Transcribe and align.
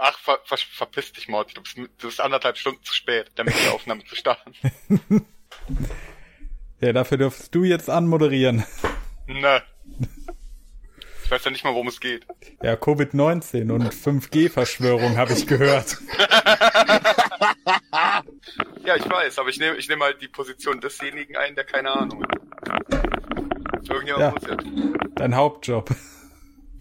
Ach, 0.00 0.16
ver, 0.16 0.38
ver, 0.44 0.56
verpiss 0.58 1.12
dich, 1.12 1.26
Morty. 1.28 1.54
Du 1.54 1.62
bist, 1.62 1.76
du 1.76 2.06
bist 2.06 2.20
anderthalb 2.20 2.56
Stunden 2.56 2.82
zu 2.84 2.94
spät, 2.94 3.32
damit 3.34 3.54
die 3.54 3.68
Aufnahme 3.68 4.04
zu 4.04 4.14
starten. 4.14 4.52
ja, 6.80 6.92
dafür 6.92 7.18
dürfst 7.18 7.52
du 7.52 7.64
jetzt 7.64 7.90
anmoderieren. 7.90 8.64
Ne. 9.26 9.60
Ich 11.24 11.30
weiß 11.32 11.44
ja 11.44 11.50
nicht 11.50 11.64
mal, 11.64 11.74
worum 11.74 11.88
es 11.88 11.98
geht. 11.98 12.24
Ja, 12.62 12.74
Covid-19 12.74 13.72
und 13.72 13.92
5G-Verschwörung 13.92 15.16
habe 15.16 15.32
ich 15.32 15.48
gehört. 15.48 15.98
ja, 18.84 18.94
ich 18.96 19.10
weiß, 19.10 19.38
aber 19.40 19.48
ich 19.48 19.58
nehme 19.58 19.76
ich 19.76 19.88
nehm 19.88 20.02
halt 20.02 20.22
die 20.22 20.28
Position 20.28 20.80
desjenigen 20.80 21.36
ein, 21.36 21.56
der 21.56 21.64
keine 21.64 21.90
Ahnung 21.90 22.22
hat. 22.22 22.38
Irgendjemand 23.90 24.20
Ja. 24.22 24.30
muss 24.30 24.42
ja. 24.48 24.56
Dein 25.16 25.34
Hauptjob. 25.34 25.90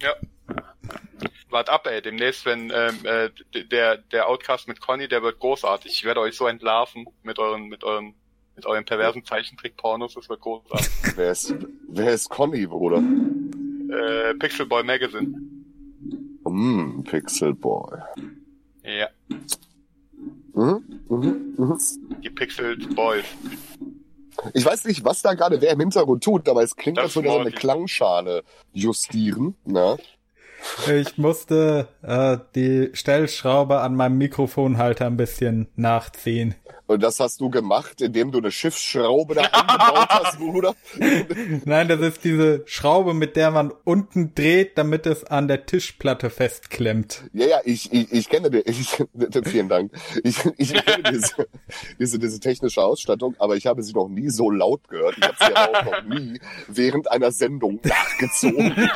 Ja. 0.04 0.13
Wart 1.50 1.70
ab, 1.70 1.88
ey. 1.88 2.02
Demnächst, 2.02 2.45
wenn 2.45 2.71
ähm, 2.75 2.95
äh, 3.05 3.29
der 3.71 3.97
der 3.97 4.27
Outcast 4.27 4.68
mit 4.68 4.82
Conny, 4.82 5.07
der 5.07 5.24
wird 5.24 5.39
großartig. 5.39 5.92
Ich 5.92 6.04
werde 6.04 6.19
euch 6.21 6.36
so 6.36 6.46
entlarven 6.47 7.07
mit 7.24 7.39
euren 7.39 7.68
mit 7.68 7.83
euren 7.83 8.14
mit 8.55 8.65
euren 8.65 8.86
perversen 8.86 9.24
Zeichentrick-Pornos. 9.24 10.15
Das 10.15 10.28
wird 10.29 10.41
großartig. 10.41 10.88
Wer 11.15 11.32
ist, 11.32 11.54
wer 11.88 12.11
ist 12.11 12.29
Conny, 12.29 12.65
Bruder? 12.65 12.97
äh, 12.97 14.33
Pixelboy 14.36 14.83
Magazine. 14.83 15.32
Hm, 16.46 17.04
Pixel 17.04 17.54
Boy. 17.54 18.00
Ja, 18.83 19.10
Mhm, 20.54 21.02
mhm, 21.10 21.54
mhm. 21.57 21.77
die 22.24 22.29
Pixeled 22.32 22.96
Boys. 22.96 23.25
Ich 24.54 24.66
weiß 24.66 24.86
nicht, 24.86 25.04
was 25.05 25.21
da 25.21 25.33
gerade 25.36 25.61
wer 25.61 25.71
im 25.71 25.79
Hintergrund 25.79 26.24
tut, 26.24 26.47
aber 26.50 26.64
es 26.64 26.75
klingt, 26.75 26.97
Das 26.97 27.05
als 27.05 27.16
würde 27.16 27.27
er 27.29 27.33
so 27.36 27.39
eine. 27.41 27.52
Klangschale 27.52 28.43
justieren. 28.74 29.55
Ne? 29.66 29.97
Ich 30.92 31.18
musste 31.18 31.88
äh, 32.02 32.38
die 32.56 32.89
Stellschraube 32.94 33.80
an 33.80 33.95
meinem 33.95 34.17
Mikrofonhalter 34.17 35.06
ein 35.06 35.17
bisschen 35.17 35.67
nachziehen. 35.75 36.56
Und 36.88 37.03
das 37.03 37.19
hast 37.19 37.41
du 37.41 37.49
gemacht, 37.49 37.99
indem 38.02 38.31
du 38.31 38.38
eine 38.38 38.49
Schiffsschraube 38.49 39.35
da 39.35 39.41
eingebaut 39.41 40.07
hast, 40.09 40.39
Bruder. 40.39 40.73
Nein, 41.66 41.89
das 41.89 41.99
ist 41.99 42.23
diese 42.23 42.63
Schraube, 42.66 43.13
mit 43.13 43.35
der 43.35 43.52
man 43.52 43.73
unten 43.83 44.33
dreht, 44.33 44.77
damit 44.77 45.05
es 45.05 45.25
an 45.25 45.49
der 45.49 45.65
Tischplatte 45.65 46.30
festklemmt. 46.30 47.25
Ja, 47.33 47.45
ja, 47.45 47.59
ich, 47.65 47.91
ich, 47.91 48.11
ich 48.13 48.30
kenne 48.30 48.49
die, 48.49 48.59
ich, 48.59 49.03
vielen 49.43 49.67
Dank. 49.67 49.91
Ich, 50.23 50.38
ich 50.58 50.73
kenne 50.73 51.03
diese, 51.11 51.47
diese, 51.99 52.19
diese 52.19 52.39
technische 52.39 52.81
Ausstattung, 52.81 53.35
aber 53.38 53.58
ich 53.58 53.67
habe 53.67 53.83
sie 53.83 53.91
noch 53.91 54.08
nie 54.08 54.30
so 54.30 54.49
laut 54.49 54.88
gehört. 54.88 55.17
Ich 55.17 55.23
habe 55.23 55.35
sie 55.39 55.55
aber 55.55 55.80
auch 55.80 55.85
noch 55.91 56.03
nie 56.03 56.39
während 56.69 57.11
einer 57.11 57.31
Sendung 57.31 57.81
nachgezogen. 57.83 58.89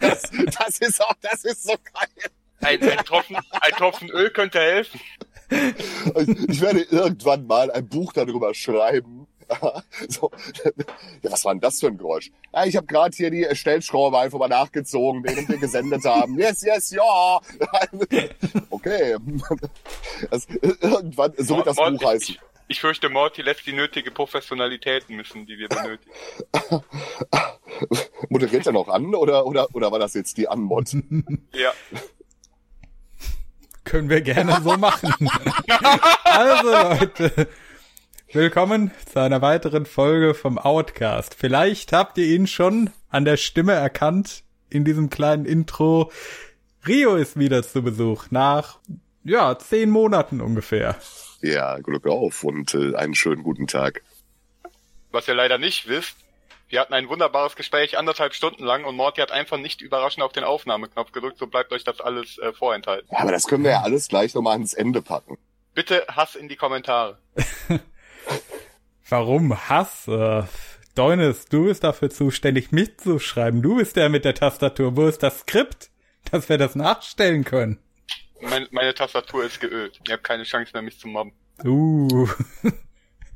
Das, 0.00 0.22
das 0.30 0.78
ist 0.78 1.02
auch, 1.02 1.14
das 1.20 1.44
ist 1.44 1.64
so 1.64 1.74
geil. 1.92 2.30
Ein, 2.60 2.82
ein, 2.82 3.04
Tropfen, 3.04 3.36
ein 3.36 3.72
Tropfen 3.72 4.10
Öl 4.10 4.30
könnte 4.30 4.60
helfen. 4.60 5.00
Ich 5.48 6.60
werde 6.60 6.80
irgendwann 6.90 7.46
mal 7.46 7.70
ein 7.70 7.88
Buch 7.88 8.12
darüber 8.12 8.54
schreiben. 8.54 9.26
So. 10.08 10.30
Ja, 11.22 11.30
was 11.30 11.44
war 11.44 11.54
denn 11.54 11.60
das 11.60 11.80
für 11.80 11.86
ein 11.88 11.98
Geräusch? 11.98 12.30
Ja, 12.52 12.64
ich 12.64 12.76
habe 12.76 12.86
gerade 12.86 13.16
hier 13.16 13.30
die 13.30 13.46
Stellschraube 13.52 14.18
einfach 14.18 14.38
mal 14.38 14.48
nachgezogen, 14.48 15.24
während 15.24 15.48
wir 15.48 15.58
gesendet 15.58 16.04
haben. 16.04 16.38
Yes, 16.38 16.62
yes, 16.62 16.90
ja. 16.90 17.40
Okay. 18.70 19.16
Das, 20.30 20.46
irgendwann, 20.80 21.32
so 21.36 21.56
wird 21.56 21.66
das 21.66 21.76
Buch 21.76 22.04
heißen. 22.04 22.36
Ich, 22.68 22.80
fürchte, 22.80 23.08
Morty 23.08 23.42
lässt 23.42 23.66
die 23.66 23.72
nötige 23.72 24.10
Professionalität 24.10 25.08
missen, 25.08 25.46
die 25.46 25.56
wir 25.58 25.68
benötigen. 25.68 26.10
Moderiert 28.28 28.66
er 28.66 28.72
noch 28.72 28.88
an 28.88 29.14
oder, 29.14 29.46
oder, 29.46 29.68
oder 29.72 29.92
war 29.92 30.00
das 30.00 30.14
jetzt 30.14 30.36
die 30.36 30.48
Anmod? 30.48 30.92
Ja. 31.54 31.72
Können 33.86 34.10
wir 34.10 34.20
gerne 34.20 34.60
so 34.62 34.76
machen. 34.76 35.14
also 36.24 36.70
Leute, 36.70 37.48
willkommen 38.32 38.90
zu 39.10 39.20
einer 39.20 39.40
weiteren 39.42 39.86
Folge 39.86 40.34
vom 40.34 40.58
Outcast. 40.58 41.36
Vielleicht 41.38 41.92
habt 41.92 42.18
ihr 42.18 42.26
ihn 42.26 42.48
schon 42.48 42.90
an 43.10 43.24
der 43.24 43.36
Stimme 43.36 43.74
erkannt 43.74 44.42
in 44.70 44.84
diesem 44.84 45.08
kleinen 45.08 45.44
Intro. 45.44 46.10
Rio 46.84 47.14
ist 47.14 47.38
wieder 47.38 47.62
zu 47.62 47.80
Besuch 47.80 48.26
nach, 48.30 48.80
ja, 49.22 49.56
zehn 49.56 49.88
Monaten 49.88 50.40
ungefähr. 50.40 50.96
Ja, 51.40 51.78
Glück 51.78 52.08
auf 52.08 52.42
und 52.42 52.74
äh, 52.74 52.96
einen 52.96 53.14
schönen 53.14 53.44
guten 53.44 53.68
Tag. 53.68 54.02
Was 55.12 55.28
ihr 55.28 55.34
leider 55.34 55.58
nicht 55.58 55.86
wisst, 55.86 56.16
wir 56.68 56.80
hatten 56.80 56.94
ein 56.94 57.08
wunderbares 57.08 57.54
Gespräch, 57.54 57.96
anderthalb 57.96 58.34
Stunden 58.34 58.64
lang, 58.64 58.84
und 58.84 58.96
Morty 58.96 59.20
hat 59.20 59.30
einfach 59.30 59.58
nicht 59.58 59.80
überraschend 59.80 60.24
auf 60.24 60.32
den 60.32 60.44
Aufnahmeknopf 60.44 61.12
gedrückt, 61.12 61.38
so 61.38 61.46
bleibt 61.46 61.72
euch 61.72 61.84
das 61.84 62.00
alles 62.00 62.38
äh, 62.38 62.52
vorenthalten. 62.52 63.08
Ja, 63.12 63.20
aber 63.20 63.32
das 63.32 63.46
können 63.46 63.64
wir 63.64 63.70
ja 63.70 63.82
alles 63.82 64.08
gleich 64.08 64.34
nochmal 64.34 64.54
ans 64.54 64.74
Ende 64.74 65.02
packen. 65.02 65.38
Bitte 65.74 66.04
Hass 66.08 66.34
in 66.34 66.48
die 66.48 66.56
Kommentare. 66.56 67.18
Warum 69.08 69.68
Hass? 69.68 70.08
Äh, 70.08 70.44
Deunis, 70.96 71.44
du 71.44 71.66
bist 71.66 71.84
dafür 71.84 72.10
zuständig 72.10 72.72
mitzuschreiben. 72.72 73.60
Du 73.62 73.76
bist 73.76 73.96
der 73.96 74.08
mit 74.08 74.24
der 74.24 74.34
Tastatur. 74.34 74.96
Wo 74.96 75.06
ist 75.06 75.22
das 75.22 75.40
Skript, 75.40 75.90
dass 76.32 76.48
wir 76.48 76.56
das 76.56 76.74
nachstellen 76.74 77.44
können? 77.44 77.78
Mein, 78.40 78.66
meine 78.70 78.94
Tastatur 78.94 79.44
ist 79.44 79.60
geölt. 79.60 80.00
Ihr 80.08 80.14
habt 80.14 80.24
keine 80.24 80.44
Chance 80.44 80.72
mehr, 80.72 80.82
mich 80.82 80.98
zu 80.98 81.08
mobben. 81.08 81.32
Uh. 81.64 82.28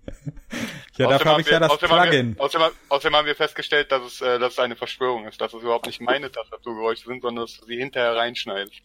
ja, 0.97 1.07
Außerdem 1.07 1.09
dafür 1.09 1.19
habe 1.19 1.31
haben 1.31 1.41
ich 1.41 1.47
wir- 1.47 1.53
ja 1.55 1.59
das 1.61 1.71
außerdem 1.71 1.91
haben 1.91 2.09
Plugin. 2.11 2.37
Wir, 2.37 2.45
außerdem, 2.45 2.69
außerdem 2.89 3.17
haben 3.17 3.27
wir 3.27 3.35
festgestellt, 3.37 3.93
dass 3.93 4.03
es, 4.05 4.21
äh, 4.21 4.39
dass 4.39 4.55
es 4.55 4.59
eine 4.59 4.77
Verschwörung 4.77 5.27
ist, 5.27 5.41
dass 5.41 5.53
es 5.55 5.63
überhaupt 5.63 5.87
nicht 5.87 6.01
meine 6.01 6.31
Tastaturgeräusche 6.31 7.07
sind, 7.07 7.23
sondern 7.23 7.45
dass 7.47 7.59
du 7.59 7.67
sie 7.67 7.77
hinterher 7.77 8.17
reinschneidest. 8.17 8.81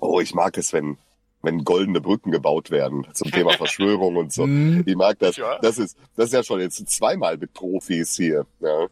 Oh, 0.00 0.20
ich 0.20 0.34
mag 0.34 0.56
es, 0.58 0.72
wenn, 0.72 0.98
wenn 1.42 1.62
goldene 1.64 2.00
Brücken 2.00 2.30
gebaut 2.32 2.70
werden 2.70 3.06
zum 3.12 3.30
Thema 3.30 3.52
Verschwörung 3.56 4.16
und 4.16 4.32
so. 4.32 4.46
Mhm. 4.46 4.82
Ich 4.86 4.96
mag 4.96 5.18
das. 5.18 5.36
Ja. 5.36 5.58
Das 5.60 5.78
ist, 5.78 5.96
das 6.16 6.26
ist 6.26 6.32
ja 6.32 6.42
schon 6.42 6.60
jetzt 6.60 6.86
zweimal 6.88 7.36
mit 7.38 7.52
Profis 7.54 8.16
hier. 8.16 8.46
Ja, 8.60 8.86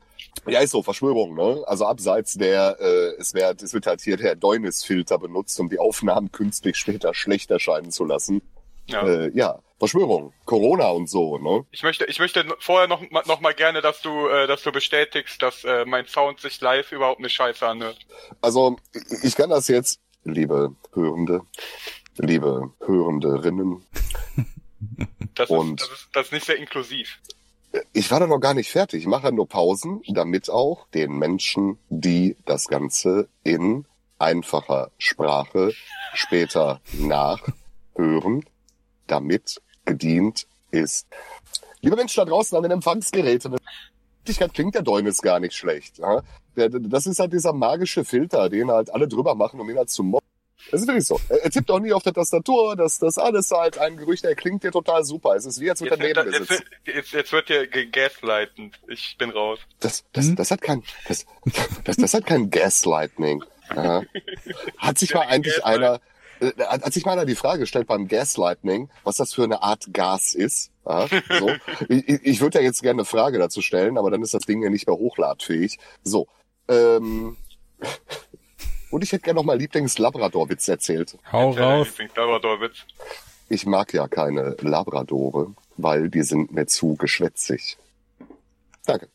ja 0.46 0.60
ist 0.60 0.70
so, 0.70 0.82
Verschwörung, 0.82 1.34
ne? 1.34 1.62
Also 1.66 1.86
abseits 1.86 2.34
der, 2.34 2.76
äh, 2.80 3.14
es 3.20 3.34
wird, 3.34 3.62
es 3.62 3.74
wird 3.74 3.86
halt 3.86 4.00
hier 4.00 4.16
der 4.16 4.36
Deunis-Filter 4.36 5.18
benutzt, 5.18 5.58
um 5.60 5.68
die 5.68 5.78
Aufnahmen 5.78 6.30
künstlich 6.30 6.76
später 6.76 7.12
schlecht 7.14 7.50
erscheinen 7.50 7.90
zu 7.90 8.04
lassen. 8.04 8.42
Ja. 8.86 9.06
Äh, 9.06 9.30
ja, 9.34 9.58
Verschwörung, 9.82 10.32
Corona 10.44 10.90
und 10.90 11.10
so, 11.10 11.38
ne? 11.38 11.64
Ich 11.72 11.82
möchte, 11.82 12.04
ich 12.04 12.20
möchte 12.20 12.46
vorher 12.60 12.86
noch, 12.86 13.02
noch 13.26 13.40
mal 13.40 13.52
gerne, 13.52 13.80
dass 13.80 14.00
du, 14.00 14.28
äh, 14.28 14.46
dass 14.46 14.62
du 14.62 14.70
bestätigst, 14.70 15.42
dass 15.42 15.64
äh, 15.64 15.84
mein 15.84 16.06
Sound 16.06 16.38
sich 16.38 16.60
live 16.60 16.92
überhaupt 16.92 17.18
eine 17.18 17.28
Scheiße 17.28 17.66
anhört. 17.66 17.98
Also, 18.40 18.76
ich- 18.94 19.24
ich 19.24 19.34
kann 19.34 19.50
das 19.50 19.66
jetzt, 19.66 19.98
liebe 20.22 20.76
Hörende, 20.92 21.40
liebe 22.18 22.70
Hörenderinnen, 22.86 23.84
Das, 25.34 25.50
Und- 25.50 25.80
ist, 25.80 25.90
das, 25.90 25.98
ist, 25.98 26.08
das 26.12 26.26
ist 26.26 26.32
nicht 26.32 26.46
sehr 26.46 26.58
inklusiv. 26.58 27.18
Ich 27.92 28.08
war 28.12 28.20
da 28.20 28.26
noch 28.28 28.38
gar 28.38 28.54
nicht 28.54 28.70
fertig. 28.70 29.00
Ich 29.00 29.06
mache 29.08 29.32
nur 29.32 29.48
Pausen, 29.48 30.00
damit 30.08 30.48
auch 30.48 30.86
den 30.94 31.12
Menschen, 31.18 31.78
die 31.88 32.36
das 32.44 32.68
Ganze 32.68 33.28
in 33.42 33.84
einfacher 34.18 34.90
Sprache 34.98 35.72
später 36.14 36.80
nachhören, 36.92 38.44
damit 39.06 39.60
gedient 39.84 40.46
ist. 40.70 41.06
Liebe 41.80 41.96
Menschen 41.96 42.16
da 42.18 42.24
draußen 42.24 42.56
an 42.56 42.62
den 42.62 42.72
Empfangsgeräten, 42.72 43.52
in 43.54 43.58
Wirklichkeit 44.24 44.54
klingt 44.54 44.74
der 44.74 44.82
Däumnis 44.82 45.20
gar 45.22 45.40
nicht 45.40 45.54
schlecht. 45.54 45.98
Ja? 45.98 46.22
Das 46.54 47.06
ist 47.06 47.18
halt 47.18 47.32
dieser 47.32 47.52
magische 47.52 48.04
Filter, 48.04 48.48
den 48.48 48.70
halt 48.70 48.92
alle 48.94 49.08
drüber 49.08 49.34
machen, 49.34 49.58
um 49.60 49.68
ihn 49.68 49.76
halt 49.78 49.90
zu 49.90 50.02
mobben. 50.02 50.26
Das 50.70 50.80
ist 50.82 50.86
wirklich 50.86 51.04
so. 51.06 51.18
Er 51.28 51.42
er 51.44 51.50
tippt 51.50 51.70
auch 51.72 51.80
nie 51.80 51.92
auf 51.92 52.04
der 52.04 52.12
Tastatur, 52.12 52.76
das, 52.76 53.00
das 53.00 53.18
alles 53.18 53.50
halt 53.50 53.78
ein 53.78 53.96
Gerücht, 53.96 54.24
er 54.24 54.36
klingt 54.36 54.62
dir 54.62 54.70
total 54.70 55.02
super. 55.04 55.34
Es 55.34 55.44
ist 55.44 55.58
wie, 55.60 55.68
als 55.68 55.80
würde 55.80 55.96
Jetzt, 55.96 56.16
er 56.16 56.24
wird- 56.24 56.26
neben 56.26 56.38
jetzt, 56.40 56.48
sitzen. 56.50 56.64
jetzt, 56.84 57.12
jetzt 57.12 57.32
wird 57.32 57.48
hier 57.48 57.66
gegaslightend. 57.66 58.78
Ich 58.86 59.16
bin 59.18 59.30
raus. 59.30 59.58
Das, 59.80 60.04
das, 60.12 60.26
Hm? 60.26 60.36
das 60.36 60.52
hat 60.52 60.60
kein, 60.60 60.84
das, 61.08 61.26
das, 61.82 61.96
das 61.96 62.14
hat 62.14 62.26
kein 62.26 62.50
Gaslighting. 62.50 63.42
Ja. 63.74 64.02
Hat 64.78 64.98
sich 64.98 65.14
mal 65.14 65.22
eigentlich 65.26 65.64
einer, 65.64 66.00
äh, 66.42 66.52
hat 66.66 66.92
sich 66.92 67.04
mal 67.06 67.12
einer 67.12 67.24
die 67.24 67.34
Frage 67.34 67.60
gestellt 67.60 67.86
beim 67.86 68.08
Gaslighting, 68.08 68.90
was 69.04 69.16
das 69.16 69.32
für 69.34 69.44
eine 69.44 69.62
Art 69.62 69.86
Gas 69.92 70.34
ist. 70.34 70.70
Ja, 70.86 71.06
so. 71.38 71.50
Ich, 71.88 72.08
ich- 72.08 72.20
ich 72.24 72.40
würde 72.40 72.58
ja 72.58 72.64
jetzt 72.64 72.82
gerne 72.82 73.00
eine 73.00 73.04
Frage 73.04 73.38
dazu 73.38 73.62
stellen, 73.62 73.96
aber 73.98 74.10
dann 74.10 74.22
ist 74.22 74.34
das 74.34 74.42
Ding 74.42 74.62
ja 74.62 74.70
nicht 74.70 74.86
mehr 74.86 74.96
hochladfähig. 74.96 75.78
So. 76.02 76.26
Ähm, 76.68 77.36
und 78.90 79.04
ich 79.04 79.12
hätte 79.12 79.22
gerne 79.24 79.38
noch 79.38 79.44
mal 79.44 79.58
Lieblings-Labrador-Witz 79.58 80.68
erzählt. 80.68 81.16
Hau 81.30 81.50
raus. 81.50 81.88
Labrador-Witz. 82.16 82.84
Ich 83.48 83.66
mag 83.66 83.92
ja 83.92 84.08
keine 84.08 84.56
Labradore, 84.60 85.54
weil 85.76 86.08
die 86.10 86.22
sind 86.22 86.52
mir 86.52 86.66
zu 86.66 86.94
geschwätzig. 86.96 87.76
Danke. 88.86 89.08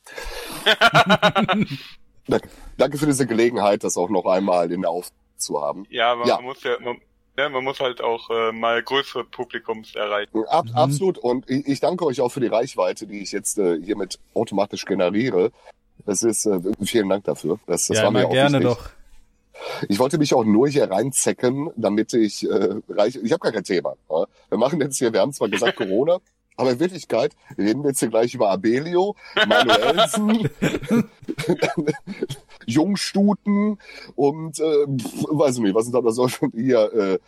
Danke. 2.27 2.49
Danke 2.77 2.97
für 2.97 3.05
diese 3.05 3.25
Gelegenheit, 3.25 3.83
das 3.83 3.97
auch 3.97 4.09
noch 4.09 4.25
einmal 4.25 4.71
in 4.71 4.81
der 4.81 4.91
Auf 4.91 5.09
zu 5.37 5.61
haben. 5.61 5.85
Ja, 5.89 6.15
man, 6.15 6.27
Ja. 6.27 6.35
man 6.35 6.45
muss 6.45 6.63
ja, 6.63 6.77
man, 6.79 6.97
ja, 7.37 7.49
man 7.49 7.63
muss 7.63 7.79
halt 7.79 8.01
auch 8.01 8.29
äh, 8.29 8.51
mal 8.51 8.81
größere 8.81 9.23
Publikums 9.23 9.95
erreichen. 9.95 10.45
Ab, 10.47 10.65
Mhm. 10.65 10.75
Absolut. 10.75 11.17
Und 11.17 11.49
ich, 11.49 11.67
ich 11.67 11.79
danke 11.79 12.05
euch 12.05 12.21
auch 12.21 12.29
für 12.29 12.39
die 12.39 12.47
Reichweite, 12.47 13.07
die 13.07 13.19
ich 13.19 13.31
jetzt 13.31 13.57
äh, 13.57 13.79
hiermit 13.81 14.19
automatisch 14.33 14.85
generiere. 14.85 15.51
Das 16.05 16.23
ist, 16.23 16.45
äh, 16.45 16.59
vielen 16.83 17.09
Dank 17.09 17.25
dafür. 17.25 17.59
Das, 17.67 17.87
das 17.87 17.97
ja, 17.97 18.03
war 18.03 18.11
mir 18.11 18.27
auch 18.27 18.31
gerne 18.31 18.59
wichtig. 18.59 18.77
doch. 18.77 18.89
Ich 19.89 19.99
wollte 19.99 20.17
mich 20.17 20.33
auch 20.33 20.45
nur 20.45 20.67
hier 20.67 20.89
reinzecken, 20.89 21.71
damit 21.75 22.13
ich 22.13 22.47
äh, 22.49 22.75
reich. 22.89 23.15
Ich 23.15 23.31
habe 23.31 23.39
gar 23.39 23.51
kein 23.51 23.63
Thema. 23.63 23.95
Ja? 24.09 24.25
Wir 24.49 24.57
machen 24.57 24.79
jetzt 24.81 24.97
hier, 24.97 25.13
wir 25.13 25.21
haben 25.21 25.33
zwar 25.33 25.49
gesagt 25.49 25.77
Corona, 25.77 26.19
aber 26.57 26.71
in 26.71 26.79
Wirklichkeit 26.79 27.35
reden 27.57 27.83
wir 27.83 27.89
jetzt 27.89 27.99
hier 27.99 28.09
gleich 28.09 28.33
über 28.33 28.49
Abelio, 28.51 29.15
Manuelsen, 29.47 30.49
Jungstuten 32.67 33.79
und 34.15 34.59
äh, 34.59 34.85
pf, 34.85 35.23
weiß 35.29 35.55
ich 35.55 35.61
nicht, 35.61 35.75
was 35.75 35.85
sind 35.85 35.93
da 35.93 36.11
so 36.11 36.27
hier 36.53 36.93
äh, 36.93 37.19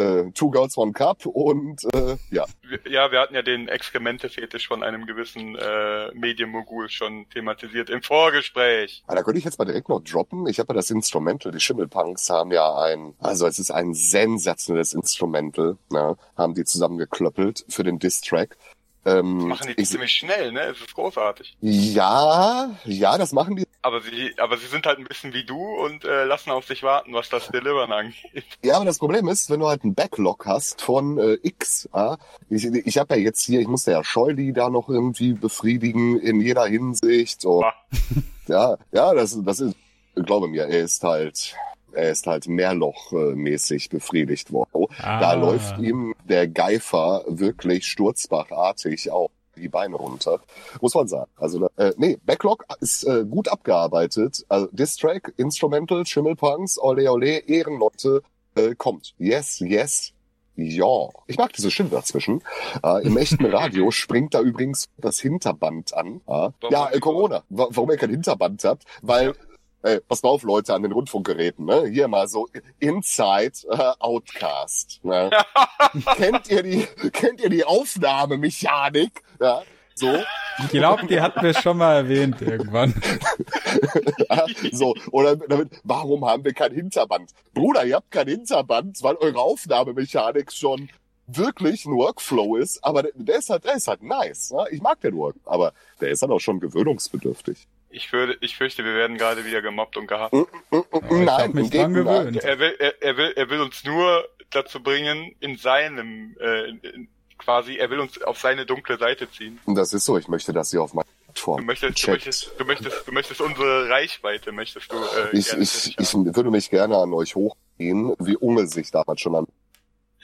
äh, 0.00 0.30
Two 0.32 0.50
Girls 0.50 0.76
One 0.78 0.92
Cup 0.92 1.26
und 1.26 1.82
äh, 1.92 2.16
ja. 2.30 2.44
Wir- 2.62 2.78
Ja, 2.88 3.10
wir 3.10 3.18
hatten 3.20 3.34
ja 3.34 3.42
den 3.42 3.66
Exkremente-Fetisch 3.66 4.68
von 4.68 4.82
einem 4.84 5.06
gewissen 5.06 5.56
äh, 5.56 6.14
Medienmogul 6.14 6.88
schon 6.88 7.26
thematisiert 7.30 7.90
im 7.90 8.02
Vorgespräch. 8.02 9.02
Aber 9.08 9.16
da 9.16 9.22
könnte 9.24 9.38
ich 9.38 9.44
jetzt 9.44 9.58
mal 9.58 9.64
direkt 9.64 9.88
noch 9.88 10.00
droppen. 10.00 10.46
Ich 10.46 10.60
habe 10.60 10.72
ja 10.72 10.74
das 10.76 10.90
Instrumental, 10.90 11.50
die 11.50 11.58
Schimmelpunks 11.60 12.30
haben 12.30 12.52
ja 12.52 12.76
ein, 12.80 13.14
also 13.18 13.46
es 13.48 13.58
ist 13.58 13.72
ein 13.72 13.92
sensationelles 13.94 14.94
Instrumental, 14.94 15.76
ne, 15.90 16.16
haben 16.36 16.54
die 16.54 16.64
zusammengeklöppelt 16.64 17.64
für 17.68 17.82
den 17.82 17.98
Diss-Track. 17.98 18.56
Ähm, 19.04 19.48
Machen 19.48 19.68
die 19.68 19.80
ich, 19.80 19.88
ziemlich 19.88 20.12
schnell, 20.12 20.52
ne? 20.52 20.60
Es 20.62 20.80
ist 20.80 20.94
großartig. 20.94 21.56
ja, 21.60 22.70
ja, 22.84 23.16
das 23.16 23.32
machen 23.32 23.56
die. 23.56 23.64
Aber 23.80 24.00
sie, 24.02 24.34
aber 24.38 24.58
sie 24.58 24.66
sind 24.66 24.84
halt 24.86 24.98
ein 24.98 25.04
bisschen 25.04 25.32
wie 25.32 25.44
du 25.44 25.56
und 25.56 26.04
äh, 26.04 26.24
lassen 26.24 26.50
auf 26.50 26.66
sich 26.66 26.82
warten, 26.82 27.14
was 27.14 27.28
das 27.28 27.48
Delivern 27.48 27.92
angeht. 27.92 28.44
Ja, 28.62 28.76
aber 28.76 28.84
das 28.84 28.98
Problem 28.98 29.28
ist, 29.28 29.48
wenn 29.50 29.60
du 29.60 29.68
halt 29.68 29.84
einen 29.84 29.94
Backlog 29.94 30.46
hast 30.46 30.82
von 30.82 31.16
äh, 31.18 31.38
X, 31.42 31.88
ja, 31.94 32.18
ich, 32.50 32.64
ich 32.64 32.98
habe 32.98 33.14
ja 33.16 33.22
jetzt 33.22 33.44
hier, 33.46 33.60
ich 33.60 33.68
musste 33.68 33.92
ja 33.92 34.02
Scheuli 34.04 34.52
da 34.52 34.68
noch 34.68 34.88
irgendwie 34.88 35.32
befriedigen 35.32 36.18
in 36.20 36.40
jeder 36.40 36.66
Hinsicht. 36.66 37.44
Und, 37.44 37.64
Ah. 37.64 37.74
ja, 38.48 38.76
ja, 38.92 39.14
das, 39.14 39.38
das 39.42 39.60
ist, 39.60 39.76
glaube 40.16 40.48
mir, 40.48 40.64
er 40.64 40.80
ist 40.80 41.02
halt, 41.04 41.54
er 41.92 42.10
ist 42.10 42.26
halt 42.26 42.48
mehrlochmäßig 42.48 43.88
befriedigt 43.90 44.52
worden. 44.52 44.67
Da 45.02 45.30
Ah. 45.30 45.32
läuft 45.34 45.78
ihm 45.78 46.14
der 46.28 46.48
Geifer 46.48 47.24
wirklich 47.26 47.86
sturzbachartig 47.86 49.10
auf 49.10 49.30
die 49.56 49.68
Beine 49.68 49.96
runter, 49.96 50.40
muss 50.80 50.94
man 50.94 51.08
sagen. 51.08 51.30
Also 51.36 51.68
äh, 51.76 51.92
nee, 51.96 52.18
Backlog 52.24 52.64
ist 52.80 53.04
äh, 53.04 53.24
gut 53.24 53.48
abgearbeitet. 53.48 54.44
Also 54.48 54.68
Distrack, 54.72 55.32
Instrumental, 55.36 56.06
Schimmelpunks, 56.06 56.78
Ole 56.80 57.10
Ole, 57.10 57.38
Ehrenleute, 57.38 58.22
äh, 58.54 58.74
kommt. 58.76 59.14
Yes, 59.18 59.58
yes, 59.58 60.12
ja. 60.54 61.08
Ich 61.26 61.38
mag 61.38 61.52
diese 61.52 61.70
Stimme 61.72 61.90
dazwischen. 61.90 62.42
Äh, 62.84 63.04
Im 63.06 63.16
echten 63.16 63.44
Radio 63.52 63.90
springt 63.90 64.34
da 64.34 64.40
übrigens 64.40 64.86
das 64.96 65.18
Hinterband 65.18 65.92
an. 65.94 66.20
Äh, 66.28 66.50
ja, 66.70 66.90
äh, 66.90 67.00
Corona. 67.00 67.42
Wa 67.48 67.66
warum 67.70 67.90
ihr 67.90 67.96
kein 67.96 68.10
Hinterband 68.10 68.62
habt? 68.64 68.84
Weil 69.02 69.34
Ey, 69.82 70.00
passt 70.00 70.24
mal 70.24 70.30
auf, 70.30 70.42
Leute, 70.42 70.74
an 70.74 70.82
den 70.82 70.92
Rundfunkgeräten, 70.92 71.64
ne? 71.64 71.86
Hier 71.86 72.08
mal 72.08 72.26
so 72.26 72.48
Inside 72.80 73.52
äh, 73.70 73.92
Outcast. 74.00 75.00
Ne? 75.04 75.30
kennt 76.16 76.50
ihr 76.50 76.62
die, 76.62 76.86
kennt 77.12 77.40
ihr 77.40 77.48
die 77.48 77.64
Aufnahmemechanik? 77.64 79.22
Ja, 79.40 79.62
so, 79.98 80.16
Ich 80.60 80.68
glaube, 80.70 81.06
die 81.06 81.20
hatten 81.20 81.42
wir 81.42 81.54
schon 81.54 81.76
mal 81.76 81.96
erwähnt 81.96 82.40
irgendwann. 82.40 82.94
ja, 84.30 84.46
so. 84.70 84.94
Oder 85.10 85.36
damit, 85.36 85.70
warum 85.82 86.24
haben 86.24 86.44
wir 86.44 86.54
kein 86.54 86.72
Hinterband? 86.72 87.30
Bruder, 87.52 87.84
ihr 87.84 87.96
habt 87.96 88.10
kein 88.12 88.28
Hinterband, 88.28 89.02
weil 89.02 89.16
eure 89.16 89.40
Aufnahmemechanik 89.40 90.52
schon 90.52 90.88
wirklich 91.26 91.84
ein 91.84 91.92
Workflow 91.92 92.56
ist, 92.56 92.82
aber 92.84 93.02
der, 93.02 93.12
der 93.14 93.38
ist 93.38 93.50
halt, 93.50 93.64
der 93.64 93.74
ist 93.74 93.88
halt 93.88 94.02
nice. 94.02 94.52
Ne? 94.52 94.66
Ich 94.70 94.80
mag 94.80 95.00
den 95.00 95.16
Work, 95.16 95.36
aber 95.44 95.72
der 96.00 96.10
ist 96.10 96.22
halt 96.22 96.30
auch 96.30 96.40
schon 96.40 96.60
gewöhnungsbedürftig. 96.60 97.66
Ich 97.90 98.12
würde, 98.12 98.36
ich 98.40 98.56
fürchte, 98.56 98.84
wir 98.84 98.94
werden 98.94 99.16
gerade 99.16 99.44
wieder 99.44 99.62
gemobbt 99.62 99.96
und 99.96 100.06
gehasst. 100.06 100.32
Mm, 100.34 100.44
mm, 100.70 100.84
mm, 100.92 101.24
Nein, 101.24 101.52
mich 101.52 101.70
dran 101.70 101.94
gewöhnt. 101.94 102.36
Er 102.44 102.58
will, 102.58 102.76
er, 102.78 103.02
er 103.02 103.16
will, 103.16 103.32
er 103.34 103.50
will 103.50 103.60
uns 103.60 103.84
nur 103.84 104.28
dazu 104.50 104.82
bringen, 104.82 105.34
in 105.40 105.56
seinem, 105.56 106.36
äh, 106.40 106.68
in, 106.68 106.80
in, 106.80 107.08
quasi, 107.38 107.76
er 107.76 107.90
will 107.90 108.00
uns 108.00 108.20
auf 108.22 108.38
seine 108.38 108.66
dunkle 108.66 108.98
Seite 108.98 109.30
ziehen. 109.30 109.58
Und 109.64 109.76
das 109.76 109.92
ist 109.92 110.04
so, 110.04 110.18
ich 110.18 110.28
möchte, 110.28 110.52
dass 110.52 110.72
ihr 110.72 110.82
auf 110.82 110.92
meiner 110.92 111.06
Du 111.06 111.24
Plattform 111.24 111.64
möchtest, 111.66 112.06
du 112.06 112.10
möchtest, 112.10 112.52
du 112.58 112.64
möchtest, 112.64 113.06
du 113.06 113.12
möchtest 113.12 113.40
unsere 113.40 113.88
Reichweite, 113.88 114.52
möchtest 114.52 114.90
du, 114.92 114.96
äh, 114.96 115.36
Ich, 115.36 115.50
gerne 115.50 115.62
ich, 115.62 115.98
ich 115.98 116.14
würde 116.14 116.50
mich 116.50 116.70
gerne 116.70 116.96
an 116.96 117.12
euch 117.12 117.34
hochgehen, 117.34 118.14
wie 118.18 118.36
Unge 118.36 118.66
sich 118.66 118.90
damals 118.90 119.20
schon 119.20 119.34
an 119.34 119.46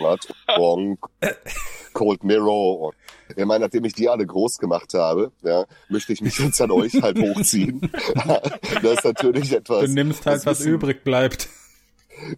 hat. 0.01 0.27
Gronk, 0.47 0.99
Cold 1.93 2.25
Mirror. 2.25 2.81
Und, 2.81 2.95
ich 3.37 3.45
meine, 3.45 3.65
nachdem 3.65 3.85
ich 3.85 3.93
die 3.95 4.09
alle 4.09 4.27
groß 4.27 4.59
gemacht 4.59 4.95
habe, 4.95 5.33
ja, 5.43 5.65
möchte 5.89 6.13
ich 6.13 6.21
mich 6.21 6.39
jetzt 6.39 6.61
an 6.61 6.71
euch 6.71 7.01
halt 7.03 7.19
hochziehen. 7.19 7.81
das 8.83 8.93
ist 8.99 9.05
natürlich 9.05 9.53
etwas. 9.53 9.87
Du 9.87 9.93
nimmst 9.93 10.27
halt, 10.27 10.37
das 10.39 10.47
was 10.47 10.61
übrig 10.65 11.05
bleibt. 11.05 11.49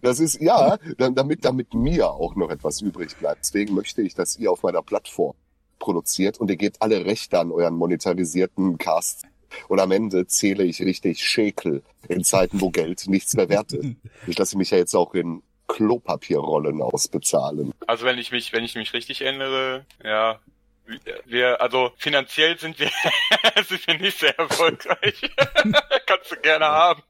Das 0.01 0.19
ist, 0.19 0.41
ja, 0.41 0.77
dann- 0.97 1.13
damit, 1.15 1.45
damit 1.45 1.73
mir 1.73 2.09
auch 2.09 2.35
noch 2.35 2.49
etwas 2.49 2.81
übrig 2.81 3.15
bleibt. 3.17 3.39
Deswegen 3.41 3.75
möchte 3.75 4.01
ich, 4.01 4.15
dass 4.15 4.37
ihr 4.37 4.51
auf 4.51 4.63
meiner 4.63 4.81
Plattform 4.81 5.33
produziert 5.79 6.39
und 6.39 6.49
ihr 6.49 6.57
gebt 6.57 6.81
alle 6.81 7.05
Rechte 7.05 7.39
an 7.39 7.51
euren 7.51 7.75
monetarisierten 7.75 8.77
Casts. 8.79 9.21
Und 9.69 9.79
am 9.79 9.91
Ende 9.91 10.27
zähle 10.27 10.63
ich 10.63 10.81
richtig 10.81 11.23
Schäkel 11.23 11.83
in 12.09 12.23
Zeiten, 12.23 12.59
wo 12.59 12.69
Geld 12.71 13.07
nichts 13.07 13.35
mehr 13.35 13.47
wert 13.49 13.71
ist. 13.73 13.95
Ich 14.27 14.37
lasse 14.37 14.57
mich 14.57 14.71
ja 14.71 14.77
jetzt 14.77 14.95
auch 14.95 15.13
in 15.13 15.41
Klopapierrollen 15.67 16.81
ausbezahlen. 16.81 17.71
Also 17.85 18.05
wenn 18.05 18.17
ich 18.17 18.31
mich, 18.31 18.51
wenn 18.53 18.63
ich 18.63 18.75
mich 18.75 18.93
richtig 18.93 19.21
erinnere, 19.21 19.85
ja, 20.03 20.39
wir, 21.25 21.61
also 21.61 21.91
finanziell 21.97 22.57
sind 22.57 22.79
wir, 22.79 22.89
sind 23.67 23.87
wir 23.87 23.97
nicht 23.99 24.19
sehr 24.19 24.37
erfolgreich. 24.37 25.21
Kannst 26.05 26.31
du 26.31 26.35
gerne 26.41 26.65
haben. 26.65 27.03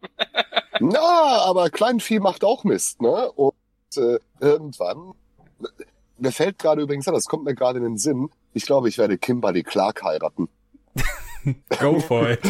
Na, 0.79 0.99
aber 0.99 1.69
Kleinvieh 1.69 2.19
macht 2.19 2.43
auch 2.43 2.63
Mist, 2.63 3.01
ne? 3.01 3.31
Und 3.31 3.53
äh, 3.95 4.19
irgendwann, 4.39 5.13
mir 6.17 6.31
fällt 6.31 6.59
gerade 6.59 6.81
übrigens 6.81 7.07
an, 7.07 7.13
das 7.13 7.25
kommt 7.25 7.45
mir 7.45 7.55
gerade 7.55 7.77
in 7.77 7.83
den 7.83 7.97
Sinn, 7.97 8.29
ich 8.53 8.65
glaube, 8.65 8.89
ich 8.89 8.97
werde 8.97 9.17
Kimberly 9.17 9.63
Clark 9.63 10.03
heiraten. 10.03 10.49
Go 11.79 11.99
for 11.99 12.29
it. 12.29 12.41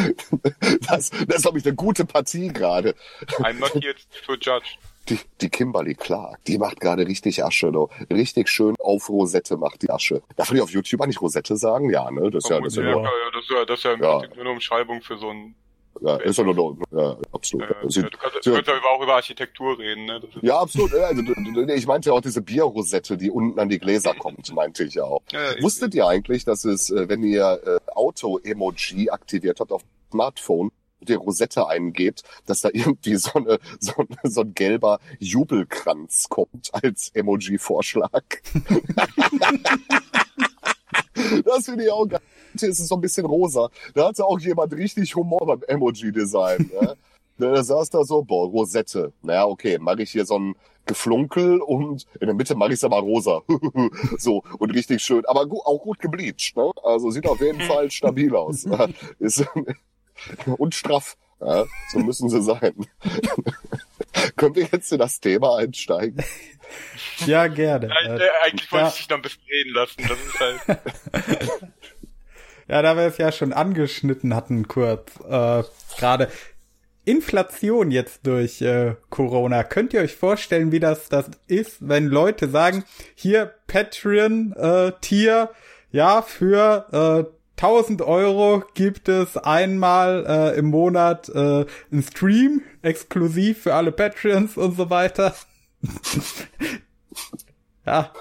Das, 0.88 1.10
das 1.10 1.36
ist, 1.38 1.42
glaube 1.44 1.60
ich, 1.60 1.66
eine 1.66 1.76
gute 1.76 2.06
Partie 2.06 2.48
gerade. 2.48 2.96
I'm 3.40 3.60
not 3.60 3.74
here 3.74 3.94
to 4.26 4.34
judge. 4.34 4.78
Die, 5.10 5.20
die 5.42 5.50
Kimberly 5.50 5.96
Clark, 5.96 6.44
die 6.46 6.58
macht 6.58 6.80
gerade 6.82 7.08
richtig 7.08 7.44
Asche, 7.44 7.72
ne? 7.72 7.88
Richtig 8.12 8.50
schön 8.50 8.76
auf 8.80 9.10
Rosette 9.10 9.56
macht 9.58 9.82
die 9.82 9.90
Asche. 9.90 10.22
Darf 10.36 10.52
ich 10.52 10.62
auf 10.62 10.70
YouTube 10.72 11.02
eigentlich 11.02 11.22
Rosette 11.22 11.56
sagen? 11.56 11.90
Ja, 11.90 12.10
ne? 12.12 12.30
Das 12.30 12.44
ist 12.44 12.50
ja, 12.50 12.60
das 12.60 12.74
ist 12.74 12.78
ja, 12.78 12.84
ja, 12.84 12.90
ja. 12.90 12.96
nur, 12.96 13.10
das 13.34 13.44
ist 13.44 13.50
ja, 13.52 13.66
das 13.66 13.78
ist 13.80 13.84
ja 13.86 13.92
Ja. 13.92 13.98
Nur 14.28 14.40
eine 14.42 14.50
Umschreibung 14.52 15.02
für 15.02 15.18
so 15.18 15.30
ein, 15.30 15.56
ja, 16.02 16.18
ist 16.18 16.38
ja 16.38 16.44
nur, 16.44 16.54
nur 16.54 16.78
ja, 16.92 17.18
absolut. 17.32 17.70
äh, 17.70 17.74
Sie- 17.88 18.02
du 18.04 18.10
kannst, 18.18 18.46
du 18.46 18.54
kannst 18.54 18.68
ja 18.70 18.74
auch 18.96 19.02
über 19.02 19.16
Architektur 19.16 19.80
reden, 19.80 20.06
ne? 20.06 20.22
Ja, 20.42 20.60
absolut. 20.60 20.94
Also, 20.94 21.22
ich 21.74 21.88
meinte 21.88 22.10
ja 22.10 22.14
auch 22.16 22.22
diese 22.22 22.42
Bierrosette, 22.42 23.18
die 23.18 23.32
unten 23.32 23.60
an 23.60 23.70
die 23.70 23.80
Gläser 23.80 24.14
kommt, 24.14 24.54
meinte 24.54 24.84
ich 24.84 24.94
ja 24.96 25.04
auch. 25.06 25.22
Ja, 25.32 25.54
ich- 25.54 25.64
Wusstet 25.64 25.96
ihr 25.96 26.06
eigentlich, 26.06 26.44
dass 26.46 26.66
es, 26.66 26.90
äh, 26.92 27.08
wenn 27.10 27.24
ihr 27.24 27.60
äh, 27.66 27.80
Auto-Emoji 27.96 29.10
aktiviert 29.10 29.60
habt 29.60 29.72
auf 29.72 29.82
dem 29.84 29.90
Smartphone, 30.12 30.72
ihr 31.08 31.18
Rosette 31.18 31.68
eingebt, 31.68 32.24
dass 32.46 32.62
da 32.62 32.70
irgendwie 32.72 33.16
so, 33.16 33.34
eine, 33.34 33.60
so, 33.80 33.94
eine, 33.98 34.18
so 34.24 34.42
ein 34.42 34.54
gelber 34.54 35.00
Jubelkranz 35.20 36.28
kommt 36.30 36.70
als 36.74 37.10
Emoji-Vorschlag? 37.14 38.24
das 41.46 41.66
finde 41.66 41.86
ich 41.86 41.92
auch 41.92 42.08
geil. 42.08 42.22
Hier 42.60 42.70
ist 42.70 42.80
es 42.80 42.88
so 42.88 42.96
ein 42.96 43.02
bisschen 43.02 43.26
rosa. 43.26 43.70
Da 43.94 44.08
hatte 44.08 44.26
auch 44.26 44.40
jemand 44.40 44.74
richtig 44.74 45.16
Humor 45.16 45.46
beim 45.46 45.62
Emoji-Design. 45.68 46.72
Ja? 46.74 46.96
Da 47.38 47.64
saß 47.64 47.92
da 47.92 48.04
so, 48.04 48.24
boah, 48.24 48.48
Rosette. 48.48 49.14
Naja, 49.22 49.46
okay, 49.46 49.78
mache 49.78 50.02
ich 50.02 50.12
hier 50.12 50.26
so 50.26 50.40
ein 50.40 50.56
Geflunkel 50.88 51.62
und 51.62 52.06
in 52.20 52.28
der 52.28 52.34
Mitte 52.34 52.56
mache 52.56 52.70
ich 52.70 52.76
es 52.76 52.84
aber 52.84 53.00
rosa. 53.00 53.44
so, 54.18 54.42
und 54.58 54.74
richtig 54.74 55.04
schön. 55.04 55.24
Aber 55.26 55.46
gu 55.46 55.60
auch 55.60 55.80
gut 55.80 56.00
gebleached, 56.00 56.58
ne? 56.58 56.72
Also 56.84 57.12
sieht 57.12 57.28
auf 57.28 57.42
jeden 57.42 57.62
Fall 57.62 57.92
stabil 57.92 58.36
aus. 58.36 58.66
Ist, 59.20 59.46
und 60.58 60.76
straff. 60.76 61.18
Ja, 61.40 61.66
so 61.92 62.00
müssen 62.00 62.30
sie 62.30 62.42
sein. 62.42 62.74
Können 64.36 64.56
wir 64.56 64.68
jetzt 64.72 64.92
in 64.92 64.98
das 65.00 65.20
Thema 65.20 65.58
einsteigen? 65.58 66.24
Ja, 67.26 67.48
gerne. 67.48 67.88
Ja, 67.88 68.16
Äh, 68.16 68.26
äh, 68.26 68.30
eigentlich 68.44 68.70
wollte 68.74 68.88
ja. 68.88 68.90
ich 68.90 68.98
dich 68.98 69.10
noch 69.10 69.16
ein 69.16 69.22
bisschen 69.22 69.44
reden 69.50 69.74
lassen. 69.74 70.04
Das 70.06 70.20
ist 70.20 70.40
halt, 70.40 71.62
Ja, 72.68 72.82
da 72.82 72.98
wir 72.98 73.04
es 73.04 73.18
ja 73.18 73.32
schon 73.32 73.54
angeschnitten 73.54 74.36
hatten 74.36 74.68
kurz, 74.68 75.16
äh, 75.22 75.64
gerade 75.98 76.30
Inflation 77.06 77.90
jetzt 77.92 78.28
durch 78.28 78.62
äh, 78.62 78.96
Corona. 79.10 79.64
Könnt 79.64 79.94
ihr 79.94 80.02
euch 80.02 80.18
vorstellen, 80.18 80.74
wie 80.74 80.82
das 80.82 81.08
das 81.08 81.32
ist, 81.48 81.88
wenn 81.88 82.08
Leute 82.08 82.50
sagen, 82.50 82.84
hier 83.16 83.54
Patreon 83.68 84.52
äh, 84.58 84.92
Tier, 85.00 85.52
ja 85.92 86.22
für 86.22 87.26
äh, 87.30 87.37
1000 87.58 88.04
Euro 88.04 88.64
gibt 88.76 89.10
es 89.10 89.36
einmal 89.36 90.26
äh, 90.28 90.60
im 90.60 90.68
Monat 90.68 91.28
äh, 91.30 91.66
einen 91.92 92.04
Stream 92.04 92.62
exklusiv 92.84 93.64
für 93.64 93.74
alle 93.74 93.92
Patreons 93.92 94.58
und 94.58 94.78
so 94.78 94.92
weiter. 94.92 95.34
ja, 97.86 98.12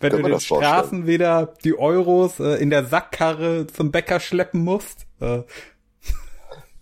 wenn 0.00 0.10
du 0.10 0.22
den? 0.22 0.40
Straßen 0.40 1.06
wieder 1.06 1.54
die 1.64 1.78
Euros 1.78 2.40
äh, 2.40 2.54
in 2.54 2.70
der 2.70 2.86
Sackkarre 2.86 3.66
zum 3.66 3.90
Bäcker 3.90 4.20
schleppen 4.20 4.64
musst. 4.64 5.06
Äh, 5.20 5.42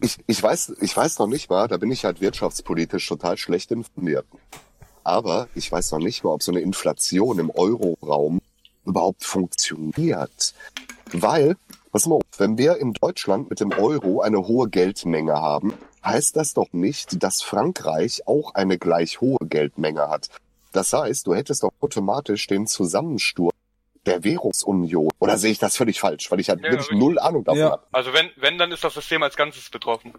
ich, 0.00 0.18
ich 0.28 0.40
weiß, 0.40 0.76
ich 0.80 0.96
weiß 0.96 1.18
noch 1.18 1.26
nicht 1.26 1.50
mal, 1.50 1.66
da 1.66 1.76
bin 1.76 1.90
ich 1.90 2.04
halt 2.04 2.20
wirtschaftspolitisch 2.20 3.08
total 3.08 3.36
schlecht 3.36 3.72
informiert. 3.72 4.26
Aber 5.02 5.48
ich 5.56 5.70
weiß 5.70 5.90
noch 5.90 5.98
nicht 5.98 6.22
mal, 6.22 6.30
ob 6.30 6.42
so 6.42 6.52
eine 6.52 6.60
Inflation 6.60 7.38
im 7.38 7.50
Euroraum 7.50 8.40
überhaupt 8.84 9.24
funktioniert. 9.24 10.54
Weil, 11.12 11.56
pass 11.94 12.06
mal 12.06 12.16
auf, 12.16 12.22
wenn 12.38 12.58
wir 12.58 12.78
in 12.78 12.92
Deutschland 12.92 13.48
mit 13.50 13.60
dem 13.60 13.70
Euro 13.70 14.20
eine 14.20 14.48
hohe 14.48 14.68
Geldmenge 14.68 15.34
haben, 15.34 15.72
heißt 16.04 16.34
das 16.34 16.52
doch 16.52 16.72
nicht, 16.72 17.22
dass 17.22 17.40
Frankreich 17.40 18.26
auch 18.26 18.52
eine 18.54 18.78
gleich 18.78 19.20
hohe 19.20 19.38
Geldmenge 19.42 20.08
hat. 20.08 20.28
Das 20.72 20.92
heißt, 20.92 21.24
du 21.28 21.36
hättest 21.36 21.62
doch 21.62 21.70
automatisch 21.80 22.48
den 22.48 22.66
Zusammensturz 22.66 23.54
der 24.06 24.24
Währungsunion. 24.24 25.12
Oder 25.20 25.38
sehe 25.38 25.52
ich 25.52 25.60
das 25.60 25.76
völlig 25.76 26.00
falsch, 26.00 26.32
weil 26.32 26.40
ich 26.40 26.48
halt 26.50 26.58
Ja, 26.62 26.64
wirklich 26.64 26.90
richtig. 26.90 26.98
null 26.98 27.18
Ahnung 27.20 27.44
davon 27.44 27.60
Ja. 27.60 27.70
habe. 27.70 27.84
Also 27.92 28.12
wenn, 28.12 28.28
wenn, 28.38 28.58
dann 28.58 28.72
ist 28.72 28.82
das 28.82 28.94
System 28.94 29.22
als 29.22 29.36
Ganzes 29.36 29.70
betroffen. 29.70 30.14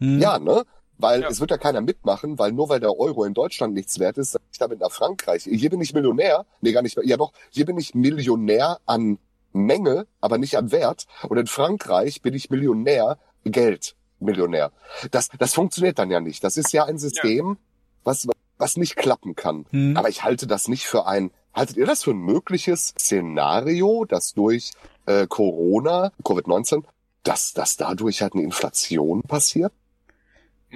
Hm. 0.00 0.18
Ja, 0.18 0.40
ne? 0.40 0.64
Weil 0.98 1.22
Ja. 1.22 1.28
es 1.28 1.38
wird 1.40 1.52
ja 1.52 1.58
keiner 1.58 1.80
mitmachen, 1.80 2.40
weil 2.40 2.50
nur 2.50 2.68
weil 2.68 2.80
der 2.80 2.98
Euro 2.98 3.22
in 3.24 3.34
Deutschland 3.34 3.72
nichts 3.74 4.00
wert 4.00 4.18
ist, 4.18 4.32
sag 4.32 4.42
ich 4.50 4.58
damit 4.58 4.80
nach 4.80 4.90
Frankreich. 4.90 5.44
Hier 5.44 5.70
bin 5.70 5.80
ich 5.80 5.94
Millionär. 5.94 6.44
Nee, 6.60 6.72
gar 6.72 6.82
nicht. 6.82 6.98
Ja 7.04 7.16
doch, 7.16 7.32
hier 7.50 7.66
bin 7.66 7.78
ich 7.78 7.94
Millionär 7.94 8.80
an 8.84 9.18
Menge, 9.52 10.06
aber 10.20 10.38
nicht 10.38 10.56
an 10.56 10.70
Wert. 10.72 11.06
Und 11.28 11.38
in 11.38 11.46
Frankreich 11.46 12.22
bin 12.22 12.34
ich 12.34 12.50
Millionär, 12.50 13.18
Geld, 13.44 13.94
Millionär. 14.18 14.72
Das, 15.10 15.28
das 15.38 15.54
funktioniert 15.54 15.98
dann 15.98 16.10
ja 16.10 16.20
nicht. 16.20 16.44
Das 16.44 16.56
ist 16.56 16.72
ja 16.72 16.84
ein 16.84 16.98
System, 16.98 17.56
was, 18.04 18.26
was 18.58 18.76
nicht 18.76 18.96
klappen 18.96 19.34
kann. 19.34 19.66
Hm. 19.70 19.96
Aber 19.96 20.08
ich 20.08 20.22
halte 20.24 20.46
das 20.46 20.68
nicht 20.68 20.86
für 20.86 21.06
ein, 21.06 21.30
haltet 21.54 21.76
ihr 21.76 21.86
das 21.86 22.04
für 22.04 22.10
ein 22.12 22.18
mögliches 22.18 22.88
Szenario, 22.98 24.04
dass 24.04 24.34
durch 24.34 24.72
äh, 25.06 25.26
Corona, 25.26 26.12
Covid-19, 26.22 26.84
dass, 27.22 27.52
dass 27.52 27.76
dadurch 27.76 28.22
halt 28.22 28.34
eine 28.34 28.42
Inflation 28.42 29.22
passiert? 29.22 29.72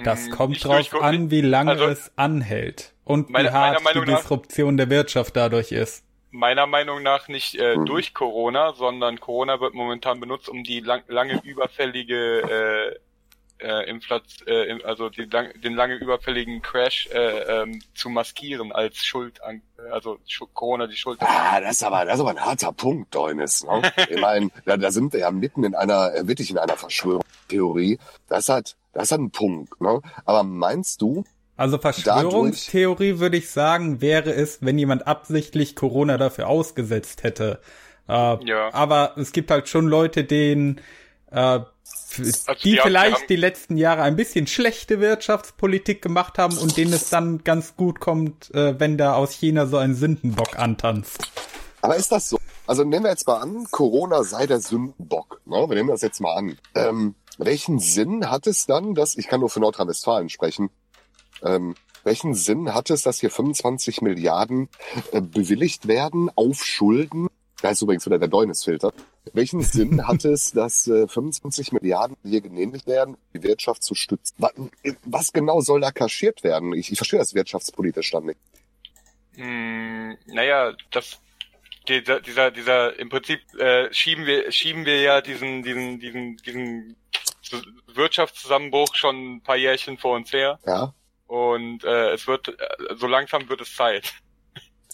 Das 0.05 0.25
Hm, 0.25 0.31
kommt 0.33 0.51
nicht 0.51 0.65
drauf 0.65 0.89
durch- 0.89 1.03
an, 1.03 1.31
wie 1.31 1.41
lange 1.41 1.71
also- 1.73 1.85
es 1.87 2.11
anhält 2.17 2.95
und 3.05 3.31
Meiner- 3.31 3.51
wie 3.51 3.53
hart 3.55 3.79
die 3.95 4.11
nach- 4.11 4.21
Disruption 4.21 4.77
der 4.77 4.91
Wirtschaft 4.91 5.37
dadurch 5.37 5.71
ist. 5.73 6.04
Meiner 6.37 6.67
Meinung 6.67 7.01
nach 7.05 7.29
nicht 7.29 7.55
äh, 7.55 7.77
Mhm. 7.77 7.87
durch 7.87 8.13
Corona, 8.13 8.73
sondern 8.73 9.21
Corona 9.21 9.61
wird 9.61 9.73
momentan 9.75 10.19
benutzt, 10.19 10.49
um 10.49 10.65
die 10.65 10.81
lang, 10.81 11.03
lange 11.07 11.41
überfällige 11.45 12.99
äh, 13.61 13.65
äh, 13.65 13.89
Inflat, 13.89 14.25
äh, 14.47 14.83
also 14.83 15.11
die 15.11 15.27
lang, 15.27 15.53
den 15.61 15.75
lange 15.77 15.95
überfälligen 15.95 16.61
Crash 16.61 17.09
äh, 17.13 17.63
ähm, 17.63 17.81
zu 17.95 18.09
maskieren 18.09 18.73
als 18.73 18.97
Schuld 19.05 19.41
an, 19.45 19.63
also 19.93 20.19
Schu 20.27 20.47
Corona 20.53 20.89
die 20.89 20.97
Schuld. 20.97 21.19
Ah, 21.23 21.61
das 21.61 21.77
ist 21.77 21.85
aber, 21.85 22.05
das 22.05 22.15
ist 22.17 22.21
aber 22.21 22.31
ein 22.31 22.45
harter 22.45 22.73
Punkt, 22.73 23.15
Deunis. 23.15 23.63
Ne? 23.63 23.83
Ich 24.11 24.21
meine, 24.21 24.51
da, 24.65 24.77
da 24.77 24.91
sind 24.91 25.13
wir 25.13 25.21
ja 25.21 25.31
mitten 25.31 25.63
in 25.63 25.77
einer, 25.77 26.13
äh, 26.15 26.27
wirklich 26.27 26.51
in 26.51 26.59
einer 26.59 26.77
Verschwörungstheorie. 26.77 27.99
Das 28.29 28.49
hat, 28.49 28.75
das 28.93 29.13
hat 29.13 29.21
einen 29.21 29.31
Punkt. 29.31 29.81
Ne? 29.81 30.01
Aber 30.25 30.43
meinst 30.43 31.01
du, 31.01 31.25
Also 31.57 31.79
Verschwörungstheorie 31.79 33.19
würde 33.19 33.37
ich 33.37 33.51
sagen, 33.51 34.01
wäre 34.01 34.33
es, 34.33 34.59
wenn 34.61 34.79
jemand 34.79 35.07
absichtlich 35.07 35.77
Corona 35.77 36.19
dafür 36.19 36.49
ausgesetzt 36.49 37.23
hätte. 37.23 37.61
Äh, 38.09 38.45
Ja. 38.45 38.73
Aber 38.75 39.13
es 39.17 39.33
gibt 39.33 39.51
halt 39.51 39.69
schon 39.69 39.87
Leute, 39.87 40.25
denen 40.25 40.81
äh, 41.31 41.37
Also 41.37 41.67
die 42.17 42.25
haben- 42.49 42.59
die 42.63 42.79
vielleicht 42.83 43.17
haben- 43.17 43.27
die 43.29 43.37
letzten 43.37 43.77
Jahre 43.77 44.03
ein 44.03 44.17
bisschen 44.17 44.47
schlechte 44.47 45.01
Wirtschaftspolitik 45.01 46.01
gemacht 46.01 46.39
haben 46.39 46.57
und 46.59 46.77
denen 46.77 46.93
es 46.93 47.11
dann 47.11 47.43
ganz 47.45 47.77
gut 47.77 47.99
kommt, 48.01 48.55
äh, 48.55 48.79
wenn 48.79 48.97
da 48.99 49.15
aus 49.15 49.33
China 49.33 49.67
so 49.67 49.77
ein 49.79 49.95
Sündenbock 49.95 50.59
antanzt. 50.59 51.29
aber 51.83 51.97
ist 51.97 52.11
das 52.13 52.31
so? 52.31 52.39
Also 52.67 52.83
nehmen 52.85 53.05
wir 53.05 53.11
jetzt 53.11 53.27
mal 53.27 53.39
an, 53.43 53.67
Corona 53.71 54.23
sei 54.23 54.47
der 54.47 54.61
Sündenbock. 54.61 55.41
Ne? 55.45 55.57
Wir 55.69 55.75
nehmen 55.77 55.91
das 55.91 56.01
jetzt 56.03 56.21
mal 56.21 56.35
an. 56.35 56.57
Ähm, 56.75 57.15
welchen 57.37 57.79
Sinn 57.79 58.31
hat 58.31 58.47
es 58.47 58.65
dann, 58.67 58.95
dass, 58.95 59.17
ich 59.17 59.27
kann 59.29 59.41
nur 59.41 59.51
für 59.51 59.61
Nordrhein-Westfalen 59.61 60.31
sprechen, 60.31 60.71
ähm, 61.43 61.75
welchen 62.05 62.35
Sinn 62.35 62.75
hat 62.75 62.91
es, 62.91 63.03
dass 63.03 63.21
hier 63.21 63.31
25 63.31 64.03
Milliarden 64.03 64.69
äh, 65.13 65.21
bewilligt 65.21 65.89
werden 65.89 66.31
auf 66.35 66.65
Schulden? 66.65 67.29
Da 67.63 67.71
ist 67.71 67.81
übrigens 67.81 68.05
wieder 68.05 68.19
der 68.19 68.29
Deunis-Filter. 68.29 68.93
Welchen 69.33 69.61
Sinn 69.63 70.07
hat 70.07 70.25
es, 70.25 70.53
dass 70.53 70.87
äh, 70.87 71.09
25 71.09 71.73
Milliarden 71.73 72.17
hier 72.23 72.43
genehmigt 72.43 72.87
werden, 72.87 73.15
um 73.15 73.21
die 73.35 73.43
Wirtschaft 73.43 73.83
zu 73.83 73.95
stützen? 73.95 74.35
Was, 74.39 74.53
was 75.05 75.33
genau 75.33 75.61
soll 75.61 75.81
da 75.81 75.91
kaschiert 75.91 76.45
werden? 76.45 76.75
Ich, 76.75 76.93
ich 76.93 76.99
verstehe 76.99 77.19
das 77.19 77.35
wirtschaftspolitisch 77.35 78.11
dann 78.11 78.27
nicht. 78.27 78.39
Hm, 79.37 80.17
naja, 80.27 80.75
das 80.91 81.19
dieser, 81.89 82.21
dieser, 82.21 82.51
dieser, 82.51 82.99
im 82.99 83.09
Prinzip 83.09 83.41
äh, 83.59 83.93
schieben 83.93 84.27
wir, 84.27 84.51
schieben 84.53 84.87
wir 84.87 85.01
ja 85.01 85.21
diesen, 85.21 85.63
diesen, 85.63 86.01
diesen, 86.01 86.37
diesen 86.39 86.97
Wirtschaftszusammenbruch 87.95 88.95
schon 88.95 89.37
ein 89.37 89.41
paar 89.43 89.57
Jährchen 89.57 89.99
vor 89.99 90.17
uns 90.17 90.33
her. 90.33 90.59
Ja. 90.67 90.95
Und 91.35 91.83
äh, 91.83 92.13
es 92.13 92.29
wird, 92.29 92.49
äh, 92.49 92.55
so 92.97 93.09
langsam 93.09 93.49
wird 93.49 93.61
es 93.61 93.75
Zeit. 93.75 94.13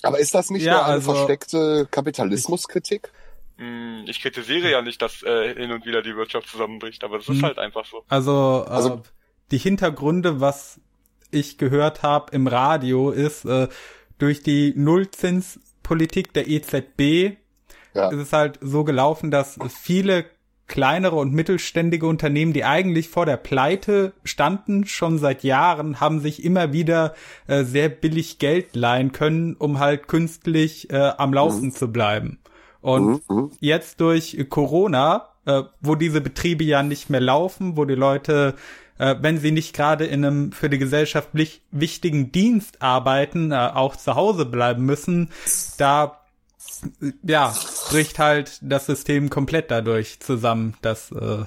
Aber 0.03 0.19
ist 0.19 0.35
das 0.35 0.49
nicht 0.49 0.63
Ja, 0.63 0.73
nur 0.75 0.85
eine 0.85 0.93
also- 0.95 1.13
versteckte 1.15 1.87
Kapitalismuskritik? 1.91 3.13
Hm, 3.59 4.05
Ich 4.07 4.23
kritisiere 4.23 4.71
ja 4.71 4.81
nicht, 4.81 5.03
dass 5.03 5.23
äh, 5.23 5.55
hin 5.55 5.71
und 5.71 5.85
wieder 5.85 6.01
die 6.01 6.17
Wirtschaft 6.17 6.49
zusammenbricht, 6.49 7.05
aber 7.05 7.19
es 7.19 7.29
ist 7.29 7.37
Hm. 7.37 7.43
halt 7.45 7.59
einfach 7.59 7.85
so. 7.85 8.05
Also, 8.09 8.65
äh, 8.67 8.71
Also- 8.71 9.03
die 9.51 9.59
Hintergründe, 9.59 10.41
was 10.41 10.81
ich 11.31 11.59
gehört 11.59 12.03
habe 12.03 12.35
im 12.35 12.47
Radio, 12.47 13.11
ist 13.11 13.45
äh, 13.45 13.69
durch 14.19 14.43
die 14.43 14.73
Nullzinspolitik 14.75 16.33
der 16.33 16.49
EZB 16.49 17.37
Ja. 17.93 18.09
ist 18.09 18.19
es 18.19 18.33
halt 18.33 18.59
so 18.63 18.85
gelaufen, 18.85 19.31
dass 19.31 19.59
viele 19.83 20.25
kleinere 20.71 21.17
und 21.17 21.35
mittelständige 21.35 22.07
Unternehmen, 22.07 22.55
die 22.55 22.65
eigentlich 22.65 23.09
vor 23.11 23.27
der 23.27 23.37
Pleite 23.37 24.13
standen, 24.25 24.87
schon 24.87 25.19
seit 25.19 25.43
Jahren, 25.45 26.01
haben 26.01 26.21
sich 26.21 26.43
immer 26.45 26.73
wieder 26.73 27.15
äh, 27.49 27.65
sehr 27.65 27.91
billig 27.91 28.39
Geld 28.39 28.75
leihen 28.75 29.13
können, 29.13 29.57
um 29.57 29.81
halt 29.81 30.09
künstlich 30.09 30.89
äh, 30.91 30.97
am 31.19 31.35
Laufen 31.35 31.73
zu 31.73 31.89
bleiben. 31.93 32.39
Und 32.81 33.05
Mhm, 33.29 33.37
mhm. 33.37 33.51
jetzt 33.61 34.01
durch 34.01 34.39
Corona, 34.49 35.27
äh, 35.45 35.65
wo 35.83 35.97
diese 35.97 36.21
Betriebe 36.21 36.65
ja 36.65 36.83
nicht 36.83 37.11
mehr 37.11 37.21
laufen, 37.21 37.77
wo 37.77 37.85
die 37.85 37.95
Leute, 37.97 38.55
äh, 38.99 39.17
wenn 39.21 39.39
sie 39.39 39.51
nicht 39.51 39.75
gerade 39.75 40.07
in 40.07 40.25
einem 40.25 40.53
für 40.53 40.71
die 40.71 40.79
Gesellschaft 40.79 41.31
wich- 41.33 41.63
wichtigen 41.73 42.31
Dienst 42.33 42.81
arbeiten, 42.81 43.51
äh, 43.53 43.57
auch 43.75 43.97
zu 43.97 44.15
Hause 44.15 44.47
bleiben 44.47 44.87
müssen, 44.87 45.31
da 45.79 46.20
ja, 47.23 47.55
bricht 47.91 48.19
halt 48.19 48.59
das 48.63 48.87
System 48.87 49.31
komplett 49.31 49.71
dadurch 49.71 50.21
zusammen, 50.21 50.75
dass 50.83 51.11
äh, 51.13 51.45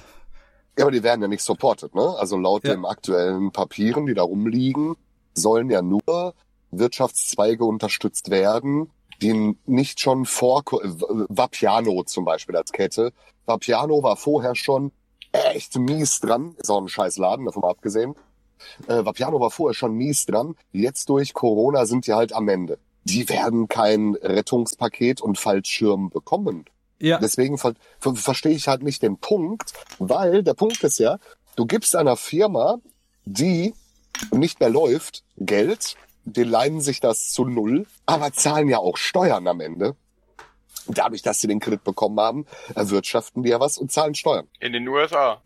Ja, 0.78 0.86
aber 0.86 0.92
die 0.92 1.04
werden 1.04 1.22
ja 1.22 1.28
nicht 1.28 1.44
supported, 1.44 1.94
ne? 1.96 2.16
Also 2.18 2.38
laut 2.38 2.64
Ja. 2.64 2.74
den 2.76 2.86
aktuellen 2.86 3.52
Papieren, 3.52 4.06
die 4.06 4.14
da 4.14 4.24
rumliegen, 4.24 4.96
sollen 5.34 5.70
ja 5.70 5.82
nur 5.82 6.34
Wirtschaftszweige 6.72 7.66
unterstützt 7.66 8.30
werden, 8.30 8.90
die 9.22 9.56
nicht 9.66 10.00
schon 10.00 10.26
vor 10.26 10.64
Co- 10.64 10.82
äh, 10.82 10.90
Vapiano 11.30 12.04
zum 12.04 12.26
Beispiel 12.26 12.56
als 12.56 12.72
Kette. 12.72 13.14
Vapiano 13.46 14.02
war 14.04 14.18
vorher 14.18 14.56
schon 14.56 14.92
echt 15.32 15.78
mies 15.78 16.20
dran, 16.20 16.56
ist 16.58 16.70
auch 16.70 16.82
ein 16.82 16.88
scheiß 16.88 17.18
Laden, 17.18 17.46
davon 17.46 17.62
mal 17.62 17.72
abgesehen. 17.72 18.16
Äh, 18.88 19.04
Vapiano 19.06 19.40
war 19.40 19.52
vorher 19.52 19.74
schon 19.74 19.94
mies 19.94 20.26
dran. 20.26 20.56
Jetzt 20.72 21.10
durch 21.10 21.34
Corona 21.34 21.86
sind 21.86 22.08
die 22.08 22.14
halt 22.14 22.34
am 22.34 22.48
Ende. 22.48 22.78
Die 23.06 23.28
werden 23.30 23.68
kein 23.68 24.16
Rettungspaket 24.16 25.22
und 25.22 25.38
Fallschirm 25.38 26.10
bekommen. 26.10 26.66
ja, 27.00 27.18
Deswegen 27.20 27.58
ver 27.58 27.74
ver 28.00 28.16
verstehe 28.16 28.54
ich 28.56 28.68
halt 28.68 28.84
nicht 28.84 29.02
den 29.02 29.18
Punkt, 29.18 29.74
weil 30.00 30.44
der 30.44 30.54
Punkt 30.54 30.84
ist 30.84 31.00
ja, 31.00 31.18
du 31.56 31.66
gibst 31.66 31.96
einer 31.96 32.16
Firma, 32.16 32.78
die 33.26 33.74
nicht 34.32 34.60
mehr 34.60 34.70
läuft, 34.70 35.24
Geld, 35.38 35.96
die 36.26 36.44
leihen 36.44 36.80
sich 36.82 37.00
das 37.00 37.32
zu 37.32 37.46
null, 37.46 37.86
aber 38.06 38.32
zahlen 38.32 38.70
ja 38.70 38.78
auch 38.78 38.98
Steuern 38.98 39.48
am 39.48 39.60
Ende. 39.60 39.96
Dadurch, 40.88 41.22
dass 41.22 41.40
sie 41.40 41.48
den 41.48 41.62
Kredit 41.62 41.84
bekommen 41.84 42.20
haben, 42.20 42.46
erwirtschaften 42.76 43.44
die 43.44 43.50
ja 43.50 43.60
was 43.60 43.78
und 43.78 43.92
zahlen 43.92 44.16
Steuern. 44.16 44.48
In 44.60 44.74
den 44.74 44.88
USA. 44.88 45.42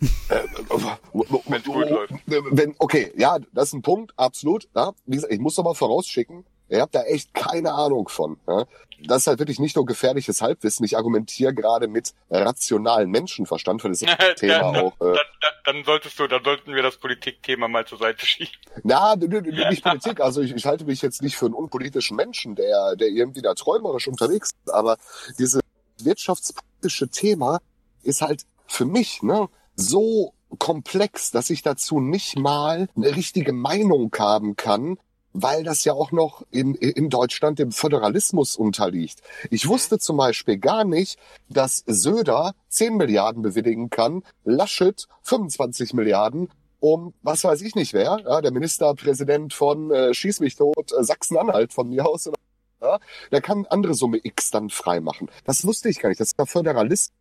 Wenn 1.45 1.63
gut 1.63 1.89
läuft. 1.89 2.13
Wenn, 2.25 2.75
okay, 2.79 3.13
ja, 3.15 3.37
das 3.53 3.69
ist 3.69 3.73
ein 3.73 3.83
Punkt, 3.83 4.13
absolut. 4.17 4.67
Ja. 4.75 4.93
Wie 5.05 5.15
gesagt, 5.15 5.31
ich 5.31 5.39
muss 5.39 5.55
doch 5.55 5.63
mal 5.63 5.75
vorausschicken, 5.75 6.43
ihr 6.69 6.81
habt 6.81 6.95
da 6.95 7.03
echt 7.03 7.33
keine 7.33 7.74
Ahnung 7.74 8.09
von. 8.09 8.38
Ja. 8.47 8.65
Das 9.03 9.19
ist 9.19 9.27
halt 9.27 9.39
wirklich 9.39 9.59
nicht 9.59 9.75
nur 9.75 9.86
gefährliches 9.86 10.41
Halbwissen. 10.41 10.83
Ich 10.83 10.97
argumentiere 10.97 11.53
gerade 11.53 11.88
mit 11.88 12.13
rationalen 12.31 13.12
Menschenverstand, 13.12 13.83
weil 13.83 13.91
das 13.91 14.00
Thema 14.38 14.71
dann, 14.71 14.75
auch. 14.77 14.93
Äh, 14.93 15.05
dann, 15.05 15.15
dann, 15.15 15.53
dann 15.65 15.83
solltest 15.83 16.17
du, 16.19 16.27
dann 16.27 16.43
sollten 16.43 16.74
wir 16.74 16.81
das 16.81 16.97
Politikthema 16.97 17.67
mal 17.67 17.86
zur 17.86 18.00
Seite 18.00 18.25
schieben. 18.25 18.51
na, 18.83 19.15
nicht 19.15 19.83
Politik. 19.83 20.19
Also 20.19 20.41
ich, 20.41 20.55
ich 20.55 20.65
halte 20.65 20.86
mich 20.86 21.01
jetzt 21.01 21.21
nicht 21.21 21.38
für 21.38 21.45
einen 21.45 21.53
unpolitischen 21.53 22.17
Menschen, 22.17 22.55
der, 22.55 22.95
der 22.95 23.09
irgendwie 23.09 23.41
da 23.41 23.53
träumerisch 23.53 24.07
unterwegs 24.07 24.50
ist. 24.65 24.74
Aber 24.74 24.97
dieses 25.38 25.62
wirtschaftspolitische 26.00 27.09
Thema 27.09 27.59
ist 28.01 28.21
halt 28.21 28.45
für 28.65 28.86
mich 28.86 29.21
ne, 29.21 29.47
so 29.75 30.33
komplex, 30.59 31.31
dass 31.31 31.50
ich 31.50 31.62
dazu 31.62 32.00
nicht 32.00 32.38
mal 32.39 32.89
eine 32.95 33.15
richtige 33.15 33.53
Meinung 33.53 34.12
haben 34.17 34.55
kann, 34.55 34.97
weil 35.41 35.63
das 35.63 35.84
ja 35.86 35.94
auch 35.94 36.12
noch 36.12 36.44
in, 36.50 36.74
in 36.74 37.10
Deutschland 37.10 37.60
dem 37.60 37.72
Föderalismus 37.72 38.56
unterliegt. 38.56 39.22
Ich 39.51 39.67
wusste 39.67 40.00
zum 40.00 40.17
Beispiel 40.17 40.58
gar 40.58 40.84
nicht, 40.84 41.20
dass 41.48 41.84
Söder 41.86 42.56
10 42.70 42.98
Milliarden 42.98 43.44
bewilligen 43.44 43.89
kann, 43.91 44.24
Laschet 44.44 45.08
25 45.22 45.94
Milliarden 45.94 46.50
um 46.79 47.13
was 47.24 47.44
weiß 47.44 47.62
ich 47.62 47.74
nicht 47.74 47.94
wer, 47.94 48.20
ja, 48.24 48.41
der 48.41 48.51
Ministerpräsident 48.51 49.51
von 49.51 49.89
äh, 49.91 50.13
Schieß 50.13 50.41
mich 50.41 50.56
tot, 50.56 50.91
äh, 50.91 51.03
Sachsen-Anhalt 51.03 51.74
von 51.74 51.89
mir 51.89 52.06
aus, 52.08 52.27
oder, 52.27 52.38
ja, 52.82 53.00
der 53.32 53.41
kann 53.41 53.65
andere 53.67 53.96
Summe 53.96 54.20
X 54.22 54.51
dann 54.51 54.70
freimachen. 54.70 55.29
Das 55.44 55.65
wusste 55.65 55.89
ich 55.89 56.00
gar 56.00 56.10
nicht. 56.10 56.22
Das 56.22 56.29
ist 56.29 56.38
der 56.38 56.46
Föderalist 56.46 57.13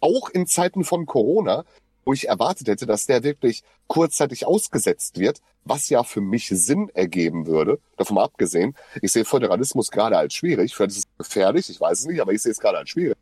auch 0.00 0.28
in 0.30 0.46
Zeiten 0.46 0.84
von 0.84 1.06
Corona, 1.06 1.64
wo 2.04 2.12
ich 2.12 2.28
erwartet 2.28 2.68
hätte, 2.68 2.86
dass 2.86 3.06
der 3.06 3.22
wirklich 3.22 3.62
kurzzeitig 3.86 4.46
ausgesetzt 4.46 5.18
wird, 5.18 5.40
was 5.64 5.88
ja 5.88 6.02
für 6.02 6.20
mich 6.20 6.48
Sinn 6.48 6.90
ergeben 6.94 7.46
würde. 7.46 7.78
Davon 7.96 8.16
mal 8.16 8.24
abgesehen, 8.24 8.74
ich 9.02 9.12
sehe 9.12 9.24
Föderalismus 9.24 9.90
gerade 9.90 10.16
als 10.16 10.34
schwierig. 10.34 10.74
Vielleicht 10.74 10.92
ist 10.92 10.98
es 10.98 11.18
gefährlich, 11.18 11.68
ich 11.70 11.80
weiß 11.80 12.00
es 12.00 12.06
nicht, 12.06 12.20
aber 12.20 12.32
ich 12.32 12.42
sehe 12.42 12.52
es 12.52 12.60
gerade 12.60 12.78
als 12.78 12.90
schwierig. 12.90 13.16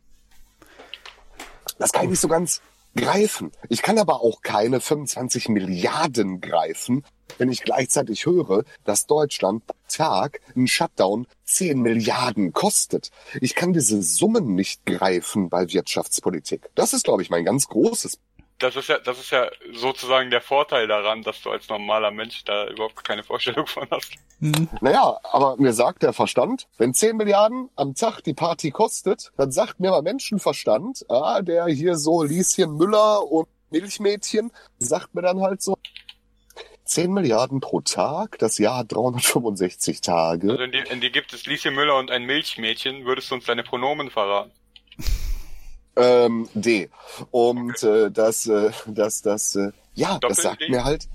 Das 1.77 1.91
kann 1.91 2.05
ich 2.05 2.11
nicht 2.11 2.21
so 2.21 2.27
ganz 2.27 2.61
greifen. 2.95 3.51
Ich 3.69 3.81
kann 3.81 3.97
aber 3.97 4.21
auch 4.21 4.41
keine 4.41 4.81
25 4.81 5.49
Milliarden 5.49 6.41
greifen, 6.41 7.05
wenn 7.37 7.49
ich 7.49 7.63
gleichzeitig 7.63 8.25
höre, 8.25 8.63
dass 8.83 9.05
Deutschland 9.05 9.65
pro 9.65 9.75
Tag 9.87 10.41
einen 10.55 10.67
Shutdown 10.67 11.27
10 11.45 11.81
Milliarden 11.81 12.53
kostet. 12.53 13.11
Ich 13.41 13.55
kann 13.55 13.73
diese 13.73 14.01
Summen 14.01 14.55
nicht 14.55 14.85
greifen 14.85 15.49
bei 15.49 15.71
Wirtschaftspolitik. 15.71 16.69
Das 16.75 16.93
ist, 16.93 17.05
glaube 17.05 17.21
ich, 17.21 17.29
mein 17.29 17.45
ganz 17.45 17.67
großes 17.67 18.19
das 18.59 18.75
ist 18.75 18.89
ja, 18.89 18.99
das 18.99 19.19
ist 19.19 19.31
ja 19.31 19.49
sozusagen 19.73 20.29
der 20.29 20.41
Vorteil 20.41 20.87
daran, 20.87 21.23
dass 21.23 21.41
du 21.41 21.49
als 21.49 21.69
normaler 21.69 22.11
Mensch 22.11 22.43
da 22.43 22.67
überhaupt 22.67 23.03
keine 23.03 23.23
Vorstellung 23.23 23.65
von 23.65 23.87
hast. 23.89 24.11
Mhm. 24.39 24.67
Naja, 24.81 25.17
aber 25.23 25.55
mir 25.57 25.73
sagt 25.73 26.03
der 26.03 26.13
Verstand, 26.13 26.67
wenn 26.77 26.93
10 26.93 27.17
Milliarden 27.17 27.69
am 27.75 27.95
Tag 27.95 28.21
die 28.21 28.33
Party 28.33 28.71
kostet, 28.71 29.31
dann 29.37 29.51
sagt 29.51 29.79
mir 29.79 29.91
mal 29.91 30.01
Menschenverstand, 30.01 31.05
ah, 31.09 31.41
der 31.41 31.65
hier 31.67 31.95
so 31.95 32.23
Lieschen 32.23 32.75
Müller 32.75 33.23
und 33.23 33.47
Milchmädchen, 33.71 34.51
sagt 34.77 35.15
mir 35.15 35.21
dann 35.21 35.41
halt 35.41 35.61
so, 35.61 35.77
10 36.83 37.13
Milliarden 37.13 37.59
pro 37.59 37.81
Tag, 37.81 38.39
das 38.39 38.57
Jahr 38.57 38.77
hat 38.77 38.91
365 38.91 40.01
Tage. 40.01 40.49
Also 40.51 40.63
in 40.63 40.71
die, 40.71 40.79
in 40.79 41.01
die 41.01 41.11
gibt 41.11 41.33
es 41.33 41.45
Lieschen 41.45 41.75
Müller 41.75 41.97
und 41.97 42.09
ein 42.09 42.23
Milchmädchen, 42.23 43.05
würdest 43.05 43.29
du 43.29 43.35
uns 43.35 43.45
deine 43.45 43.63
Pronomen 43.63 44.09
verraten? 44.09 44.51
Ähm, 45.99 46.49
D. 46.53 46.89
Und 47.31 47.83
okay. 47.83 48.05
äh, 48.05 48.11
das, 48.11 48.47
äh, 48.47 48.71
das, 48.87 49.21
das, 49.21 49.55
äh, 49.55 49.71
ja, 49.95 50.17
Doppel 50.19 50.29
das 50.29 50.37
sagt 50.37 50.61
D? 50.61 50.69
mir 50.69 50.83
halt 50.83 51.07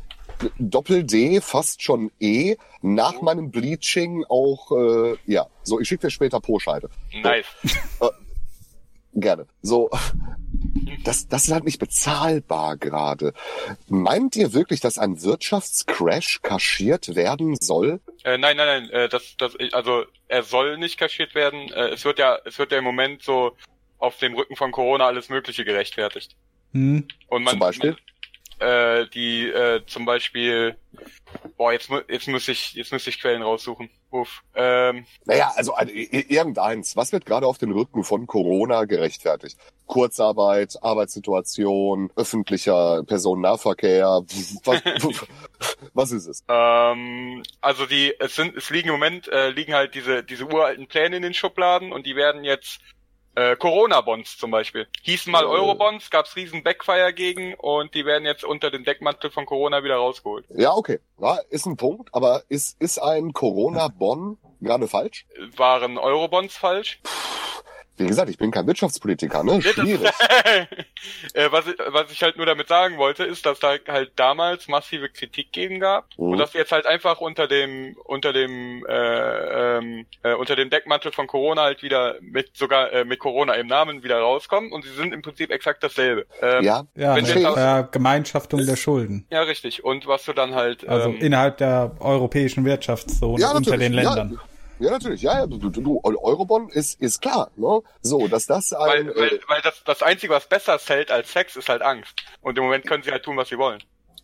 Doppel 0.58 1.04
D, 1.04 1.40
fast 1.40 1.82
schon 1.82 2.10
E, 2.20 2.56
nach 2.82 3.14
oh. 3.20 3.24
meinem 3.24 3.50
Bleaching 3.50 4.24
auch, 4.28 4.70
äh, 4.72 5.16
ja. 5.26 5.46
So, 5.62 5.80
ich 5.80 5.88
schicke 5.88 6.06
dir 6.06 6.10
später 6.10 6.40
Po-Scheide. 6.40 6.90
Nice. 7.22 7.46
So, 7.98 8.10
äh, 8.10 8.10
gerne. 9.14 9.46
So, 9.62 9.90
das, 11.04 11.28
das 11.28 11.44
ist 11.44 11.52
halt 11.52 11.64
nicht 11.64 11.78
bezahlbar 11.78 12.76
gerade. 12.76 13.32
Meint 13.88 14.36
ihr 14.36 14.52
wirklich, 14.52 14.80
dass 14.80 14.98
ein 14.98 15.22
Wirtschaftscrash 15.22 16.40
kaschiert 16.42 17.14
werden 17.14 17.56
soll? 17.60 18.00
Äh, 18.24 18.38
nein, 18.38 18.56
nein, 18.56 18.88
nein. 18.88 18.90
Äh, 18.90 19.08
das, 19.08 19.36
das, 19.38 19.54
also 19.72 20.04
er 20.28 20.42
soll 20.42 20.78
nicht 20.78 20.98
kaschiert 20.98 21.34
werden. 21.34 21.70
Äh, 21.72 21.90
es 21.90 22.04
wird 22.04 22.18
ja, 22.18 22.38
es 22.44 22.58
wird 22.58 22.72
ja 22.72 22.78
im 22.78 22.84
Moment 22.84 23.22
so 23.22 23.56
auf 23.98 24.18
dem 24.18 24.34
Rücken 24.34 24.56
von 24.56 24.72
Corona 24.72 25.06
alles 25.06 25.28
Mögliche 25.28 25.64
gerechtfertigt. 25.64 26.36
Hm. 26.72 27.06
Und 27.28 27.42
man, 27.42 27.52
zum 27.52 27.60
Beispiel? 27.60 27.90
Man, 27.90 27.98
äh, 28.60 29.08
die 29.08 29.48
äh, 29.48 29.84
zum 29.86 30.04
Beispiel, 30.04 30.76
boah, 31.56 31.72
jetzt, 31.72 31.90
jetzt 32.08 32.28
muss 32.28 32.48
ich, 32.48 32.74
jetzt 32.74 32.92
muss 32.92 33.06
ich 33.06 33.20
Quellen 33.20 33.42
raussuchen. 33.42 33.90
Uff. 34.10 34.42
Ähm, 34.54 35.06
naja, 35.24 35.52
also 35.56 35.74
irgendeins. 35.80 36.96
Was 36.96 37.10
wird 37.12 37.26
gerade 37.26 37.46
auf 37.48 37.58
den 37.58 37.72
Rücken 37.72 38.04
von 38.04 38.28
Corona 38.28 38.84
gerechtfertigt? 38.84 39.58
Kurzarbeit, 39.86 40.76
Arbeitssituation, 40.82 42.10
öffentlicher 42.14 43.02
Personennahverkehr. 43.02 44.22
Was, 44.64 44.82
was 45.94 46.12
ist 46.12 46.26
es? 46.26 46.44
Ähm, 46.48 47.42
also 47.60 47.86
die, 47.86 48.14
es 48.18 48.34
sind, 48.36 48.56
es 48.56 48.70
liegen 48.70 48.88
im 48.88 48.94
Moment 48.94 49.28
äh, 49.28 49.50
liegen 49.50 49.74
halt 49.74 49.94
diese 49.94 50.22
diese 50.22 50.46
uralten 50.46 50.86
Pläne 50.86 51.16
in 51.16 51.22
den 51.22 51.34
Schubladen 51.34 51.92
und 51.92 52.06
die 52.06 52.16
werden 52.16 52.44
jetzt 52.44 52.80
äh, 53.34 53.56
Corona-Bonds 53.56 54.38
zum 54.38 54.50
Beispiel. 54.50 54.86
Hießen 55.02 55.30
mal 55.30 55.44
Euro-Bonds, 55.44 56.10
gab's 56.10 56.36
riesen 56.36 56.62
Backfire 56.62 57.12
gegen 57.12 57.54
und 57.54 57.94
die 57.94 58.04
werden 58.04 58.24
jetzt 58.24 58.44
unter 58.44 58.70
den 58.70 58.84
Deckmantel 58.84 59.30
von 59.30 59.46
Corona 59.46 59.82
wieder 59.84 59.96
rausgeholt. 59.96 60.46
Ja, 60.50 60.72
okay. 60.74 61.00
Ja, 61.20 61.38
ist 61.50 61.66
ein 61.66 61.76
Punkt, 61.76 62.10
aber 62.12 62.42
ist, 62.48 62.80
ist 62.80 62.98
ein 62.98 63.32
Corona-Bond 63.32 64.38
gerade 64.60 64.88
falsch? 64.88 65.26
Waren 65.56 65.98
Euro-Bonds 65.98 66.56
falsch? 66.56 67.00
Puh 67.02 67.10
wie 67.96 68.06
gesagt, 68.06 68.28
ich 68.28 68.38
bin 68.38 68.50
kein 68.50 68.66
Wirtschaftspolitiker, 68.66 69.44
ne? 69.44 69.60
Schwierig. 69.62 70.10
Äh, 71.34 71.50
was, 71.50 71.66
ich, 71.66 71.74
was 71.88 72.10
ich 72.10 72.22
halt 72.22 72.38
nur 72.38 72.46
damit 72.46 72.68
sagen 72.68 72.96
wollte, 72.96 73.24
ist, 73.24 73.44
dass 73.44 73.60
da 73.60 73.76
halt 73.88 74.12
damals 74.16 74.68
massive 74.68 75.10
Kritik 75.10 75.52
gegen 75.52 75.80
gab 75.80 76.06
mhm. 76.16 76.32
und 76.32 76.38
dass 76.38 76.54
jetzt 76.54 76.72
halt 76.72 76.86
einfach 76.86 77.20
unter 77.20 77.46
dem 77.46 77.94
unter 78.04 78.32
dem 78.32 78.86
äh, 78.86 79.76
ähm, 79.76 80.06
äh, 80.22 80.32
unter 80.32 80.56
dem 80.56 80.70
Deckmantel 80.70 81.12
von 81.12 81.26
Corona 81.26 81.62
halt 81.62 81.82
wieder 81.82 82.16
mit 82.20 82.56
sogar 82.56 82.90
äh, 82.92 83.04
mit 83.04 83.18
Corona 83.18 83.54
im 83.54 83.66
Namen 83.66 84.02
wieder 84.02 84.18
rauskommen 84.18 84.72
und 84.72 84.84
sie 84.84 84.94
sind 84.94 85.12
im 85.12 85.20
Prinzip 85.20 85.50
exakt 85.50 85.82
dasselbe. 85.84 86.26
Ähm, 86.40 86.64
ja, 86.64 86.84
ja 86.94 87.16
äh, 87.16 87.86
Gemeinschaftung 87.90 88.64
der 88.64 88.76
Schulden. 88.76 89.26
Ja, 89.30 89.42
richtig. 89.42 89.84
Und 89.84 90.06
was 90.06 90.24
du 90.24 90.32
dann 90.32 90.54
halt 90.54 90.88
also 90.88 91.10
ähm, 91.10 91.18
innerhalb 91.20 91.58
der 91.58 91.96
europäischen 92.00 92.64
Wirtschaftszone 92.64 93.40
ja, 93.40 93.52
unter 93.52 93.76
den 93.76 93.92
Ländern. 93.92 94.32
Ja. 94.34 94.53
Ja, 94.80 94.90
natürlich. 94.90 95.22
Ja, 95.22 95.40
ja, 95.40 95.46
du, 95.46 95.58
du, 95.70 96.00
Eurobon 96.02 96.68
ist, 96.68 97.00
ist 97.00 97.22
klar, 97.22 97.50
ne? 97.56 97.80
So, 98.02 98.26
dass 98.28 98.46
das 98.46 98.72
ein, 98.72 99.06
Weil, 99.08 99.16
weil, 99.16 99.28
äh, 99.28 99.40
weil 99.46 99.60
das, 99.62 99.82
das 99.84 100.02
Einzige, 100.02 100.32
was 100.32 100.48
besser 100.48 100.78
zählt 100.78 101.10
als 101.10 101.32
Sex, 101.32 101.56
ist 101.56 101.68
halt 101.68 101.82
Angst. 101.82 102.14
Und 102.40 102.58
im 102.58 102.64
Moment 102.64 102.86
können 102.86 103.02
sie 103.02 103.10
halt 103.10 103.22
tun, 103.22 103.36
was 103.36 103.48
sie 103.48 103.58
wollen. 103.58 103.82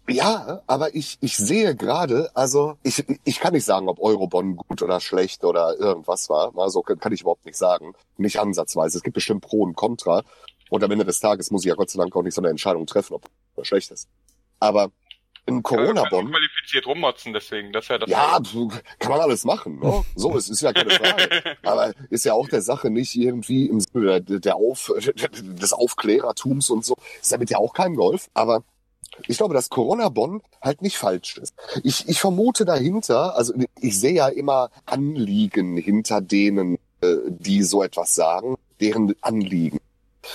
Ja, 0.09 0.63
aber 0.67 0.95
ich, 0.95 1.19
ich 1.21 1.37
sehe 1.37 1.77
gerade, 1.77 2.31
also 2.35 2.77
ich, 2.83 3.05
ich 3.25 3.39
kann 3.39 3.53
nicht 3.53 3.65
sagen, 3.65 3.89
ob 3.89 4.01
Eurobon 4.01 4.57
gut 4.57 4.83
oder 4.83 4.99
schlecht 4.99 5.45
oder 5.45 5.79
irgendwas 5.79 6.29
war. 6.29 6.53
Also 6.59 6.83
kann, 6.83 6.99
kann 6.99 7.13
ich 7.13 7.21
überhaupt 7.21 7.47
nicht 7.47 7.59
sagen. 7.59 7.95
Nicht 8.17 8.41
ansatzweise. 8.41 8.99
Es 8.99 9.05
gibt 9.05 9.15
bestimmt 9.15 9.43
Pro 9.43 9.63
und 9.63 9.77
Contra. 9.77 10.25
Und 10.69 10.83
am 10.83 10.91
Ende 10.91 11.05
des 11.05 11.21
Tages 11.21 11.51
muss 11.51 11.65
ich 11.65 11.69
ja 11.69 11.75
Gott 11.75 11.91
sei 11.91 11.99
Dank 11.99 12.15
auch 12.17 12.23
nicht 12.23 12.35
so 12.35 12.41
eine 12.41 12.51
Entscheidung 12.51 12.87
treffen, 12.87 13.15
ob 13.15 13.27
es 13.57 13.69
schlecht 13.69 13.91
ist. 13.93 14.09
Aber 14.59 14.91
ein 15.51 15.63
Corona-Bon. 15.63 16.31
qualifiziert 16.31 16.87
rummotzen, 16.87 17.33
deswegen, 17.33 17.73
das 17.73 17.89
ja 17.89 17.99
das. 17.99 18.09
Ja, 18.09 18.41
kann 18.99 19.11
man 19.11 19.21
alles 19.21 19.45
machen, 19.45 19.79
ne? 19.81 20.05
So, 20.15 20.37
es 20.37 20.49
ist 20.49 20.63
ja 20.63 20.73
keine 20.73 20.91
Frage. 20.91 21.57
Aber 21.63 21.93
ist 22.11 22.25
ja 22.25 22.35
auch 22.35 22.49
der 22.49 22.63
Sache 22.63 22.91
nicht 22.91 23.15
irgendwie 23.17 23.67
im 23.67 23.81
Sinne 23.81 24.21
der 24.21 24.57
Auf, 24.57 24.93
des 25.43 25.73
Aufklärertums 25.73 26.71
und 26.71 26.85
so. 26.85 26.95
Ist 27.21 27.33
damit 27.33 27.51
ja 27.51 27.59
auch 27.59 27.75
kein 27.75 27.95
Golf. 27.95 28.29
Aber 28.35 28.63
ich 29.27 29.37
glaube, 29.37 29.55
dass 29.55 29.71
Corona-Bon 29.71 30.43
halt 30.63 30.83
nicht 30.83 30.97
falsch 30.97 31.39
ist. 31.39 31.55
Ich, 31.83 32.09
ich 32.09 32.21
vermute 32.21 32.65
dahinter, 32.65 33.37
also 33.37 33.53
ich 33.81 33.99
sehe 33.99 34.15
ja 34.15 34.29
immer 34.29 34.71
Anliegen 34.87 35.77
hinter 35.77 36.21
denen, 36.21 36.79
äh, 37.01 37.17
die 37.29 37.63
so 37.63 37.83
etwas 37.83 38.15
sagen, 38.15 38.57
deren 38.81 39.15
Anliegen. 39.21 39.79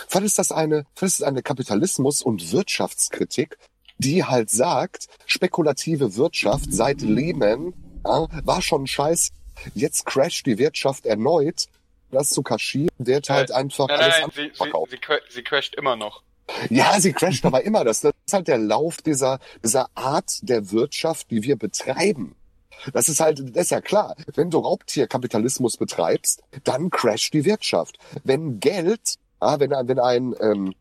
Vielleicht 0.07 0.25
ist 0.25 0.39
das 0.39 0.51
eine, 0.51 0.85
vielleicht 0.95 1.13
ist 1.13 1.21
das 1.21 1.27
eine 1.27 1.41
Kapitalismus- 1.41 2.21
und 2.21 2.51
Wirtschaftskritik, 2.51 3.57
die 3.97 4.23
halt 4.23 4.49
sagt, 4.49 5.07
spekulative 5.25 6.15
Wirtschaft 6.15 6.73
seit 6.73 7.01
Lehman 7.01 7.73
ja, 8.05 8.27
war 8.43 8.61
schon 8.61 8.87
scheiß. 8.87 9.31
Jetzt 9.73 10.05
crasht 10.05 10.45
die 10.45 10.57
Wirtschaft 10.57 11.05
erneut. 11.05 11.65
Das 12.11 12.29
zu 12.29 12.43
kaschieren 12.43 12.89
wird 12.97 13.29
halt 13.29 13.51
einfach 13.51 13.87
nein, 13.87 13.99
alles 13.99 14.15
nein, 14.21 14.29
sie, 14.33 14.51
sie, 14.53 14.97
sie, 14.97 15.33
sie 15.35 15.43
crasht 15.43 15.75
immer 15.75 15.95
noch. 15.95 16.21
Ja, 16.69 16.99
sie 16.99 17.13
crasht 17.13 17.45
aber 17.45 17.63
immer. 17.63 17.83
Das, 17.83 18.01
das 18.01 18.13
ist 18.25 18.33
halt 18.33 18.47
der 18.47 18.57
Lauf 18.57 19.01
dieser, 19.01 19.39
dieser 19.63 19.89
Art 19.95 20.39
der 20.43 20.71
Wirtschaft, 20.71 21.31
die 21.31 21.43
wir 21.43 21.55
betreiben. 21.55 22.35
Das 22.93 23.09
ist 23.09 23.19
halt, 23.19 23.39
das 23.55 23.65
ist 23.65 23.71
ja 23.71 23.81
klar. 23.81 24.15
Wenn 24.35 24.51
du 24.51 24.59
Raubtierkapitalismus 24.59 25.77
betreibst, 25.77 26.43
dann 26.63 26.89
crasht 26.89 27.33
die 27.33 27.45
Wirtschaft. 27.45 27.97
Wenn 28.23 28.59
Geld, 28.59 29.15
ah, 29.39 29.59
wenn, 29.59 29.71
wenn 29.71 29.99
ein 29.99 30.35
ähm, 30.39 30.75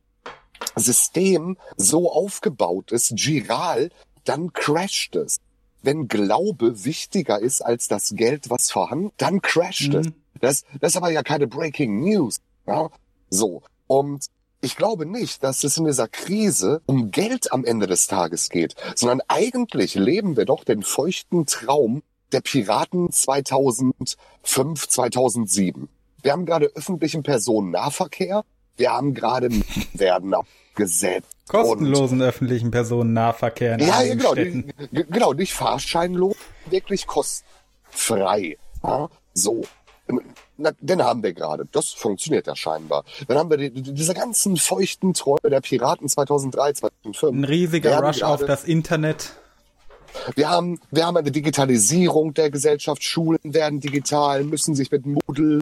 System 0.76 1.56
so 1.76 2.10
aufgebaut 2.10 2.92
ist, 2.92 3.16
giral, 3.16 3.90
dann 4.24 4.52
crasht 4.52 5.16
es. 5.16 5.38
Wenn 5.82 6.08
Glaube 6.08 6.84
wichtiger 6.84 7.38
ist 7.38 7.60
als 7.60 7.88
das 7.88 8.14
Geld, 8.14 8.48
was 8.50 8.70
vorhanden, 8.70 9.12
dann 9.18 9.42
crasht 9.42 9.92
mhm. 9.92 9.98
es. 9.98 10.06
Das, 10.40 10.64
das 10.80 10.92
ist 10.92 10.96
aber 10.96 11.10
ja 11.10 11.22
keine 11.22 11.46
Breaking 11.46 12.00
News. 12.00 12.40
Ja? 12.66 12.90
So. 13.30 13.62
Und 13.86 14.26
ich 14.60 14.76
glaube 14.76 15.04
nicht, 15.04 15.44
dass 15.44 15.62
es 15.62 15.76
in 15.76 15.84
dieser 15.84 16.08
Krise 16.08 16.80
um 16.86 17.10
Geld 17.10 17.52
am 17.52 17.66
Ende 17.66 17.86
des 17.86 18.06
Tages 18.06 18.48
geht, 18.48 18.74
sondern 18.94 19.20
eigentlich 19.28 19.94
leben 19.94 20.38
wir 20.38 20.46
doch 20.46 20.64
den 20.64 20.82
feuchten 20.82 21.44
Traum 21.44 22.02
der 22.32 22.40
Piraten 22.40 23.12
2005, 23.12 24.88
2007. 24.88 25.88
Wir 26.22 26.32
haben 26.32 26.46
gerade 26.46 26.72
öffentlichen 26.74 27.22
Personennahverkehr. 27.22 28.44
Wir 28.76 28.90
haben 28.90 29.14
gerade 29.14 29.50
werden 29.94 30.34
gesetzt. 30.74 31.28
Kostenlosen 31.48 32.20
und, 32.20 32.26
öffentlichen 32.26 32.70
Personennahverkehr 32.70 33.74
in 33.74 33.80
ja, 33.80 34.02
ja, 34.02 34.14
genau, 34.14 34.32
Städten. 34.32 34.72
Die, 34.90 35.04
genau, 35.04 35.32
nicht 35.34 35.52
fahrscheinlos, 35.52 36.36
wirklich 36.66 37.06
kosten. 37.06 37.46
frei. 37.90 38.56
Ja, 38.82 39.08
so. 39.34 39.62
Na, 40.56 40.70
den 40.80 41.02
haben 41.02 41.22
wir 41.22 41.32
gerade. 41.32 41.66
Das 41.72 41.88
funktioniert 41.90 42.46
ja 42.46 42.54
scheinbar. 42.54 43.04
Dann 43.26 43.38
haben 43.38 43.50
wir 43.50 43.56
die, 43.56 43.70
diese 43.70 44.14
ganzen 44.14 44.56
feuchten 44.56 45.12
Träume 45.14 45.50
der 45.50 45.60
Piraten 45.60 46.08
2003, 46.08 46.72
2005. 46.74 47.36
Ein 47.36 47.44
riesiger 47.44 48.00
Rush 48.00 48.20
grade, 48.20 48.32
auf 48.32 48.46
das 48.46 48.64
Internet. 48.64 49.32
Wir 50.36 50.48
haben, 50.48 50.80
wir 50.90 51.06
haben 51.06 51.16
eine 51.16 51.30
Digitalisierung 51.30 52.34
der 52.34 52.50
Gesellschaft. 52.50 53.02
Schulen 53.02 53.40
werden 53.42 53.80
digital, 53.80 54.44
müssen 54.44 54.74
sich 54.74 54.90
mit 54.90 55.04
Moodle 55.06 55.60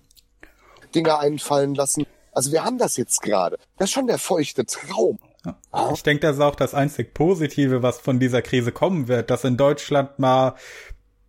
Dinge 0.94 1.18
einfallen 1.18 1.74
lassen. 1.74 2.04
Also 2.32 2.50
wir 2.50 2.64
haben 2.64 2.78
das 2.78 2.96
jetzt 2.96 3.20
gerade. 3.20 3.58
Das 3.78 3.90
ist 3.90 3.94
schon 3.94 4.06
der 4.06 4.18
feuchte 4.18 4.64
Traum. 4.64 5.18
Ja. 5.44 5.92
Ich 5.92 6.02
denke, 6.02 6.26
das 6.26 6.36
ist 6.36 6.42
auch 6.42 6.54
das 6.54 6.74
einzig 6.74 7.14
Positive, 7.14 7.82
was 7.82 8.00
von 8.00 8.18
dieser 8.18 8.42
Krise 8.42 8.72
kommen 8.72 9.08
wird, 9.08 9.30
dass 9.30 9.44
in 9.44 9.56
Deutschland 9.56 10.18
mal 10.18 10.56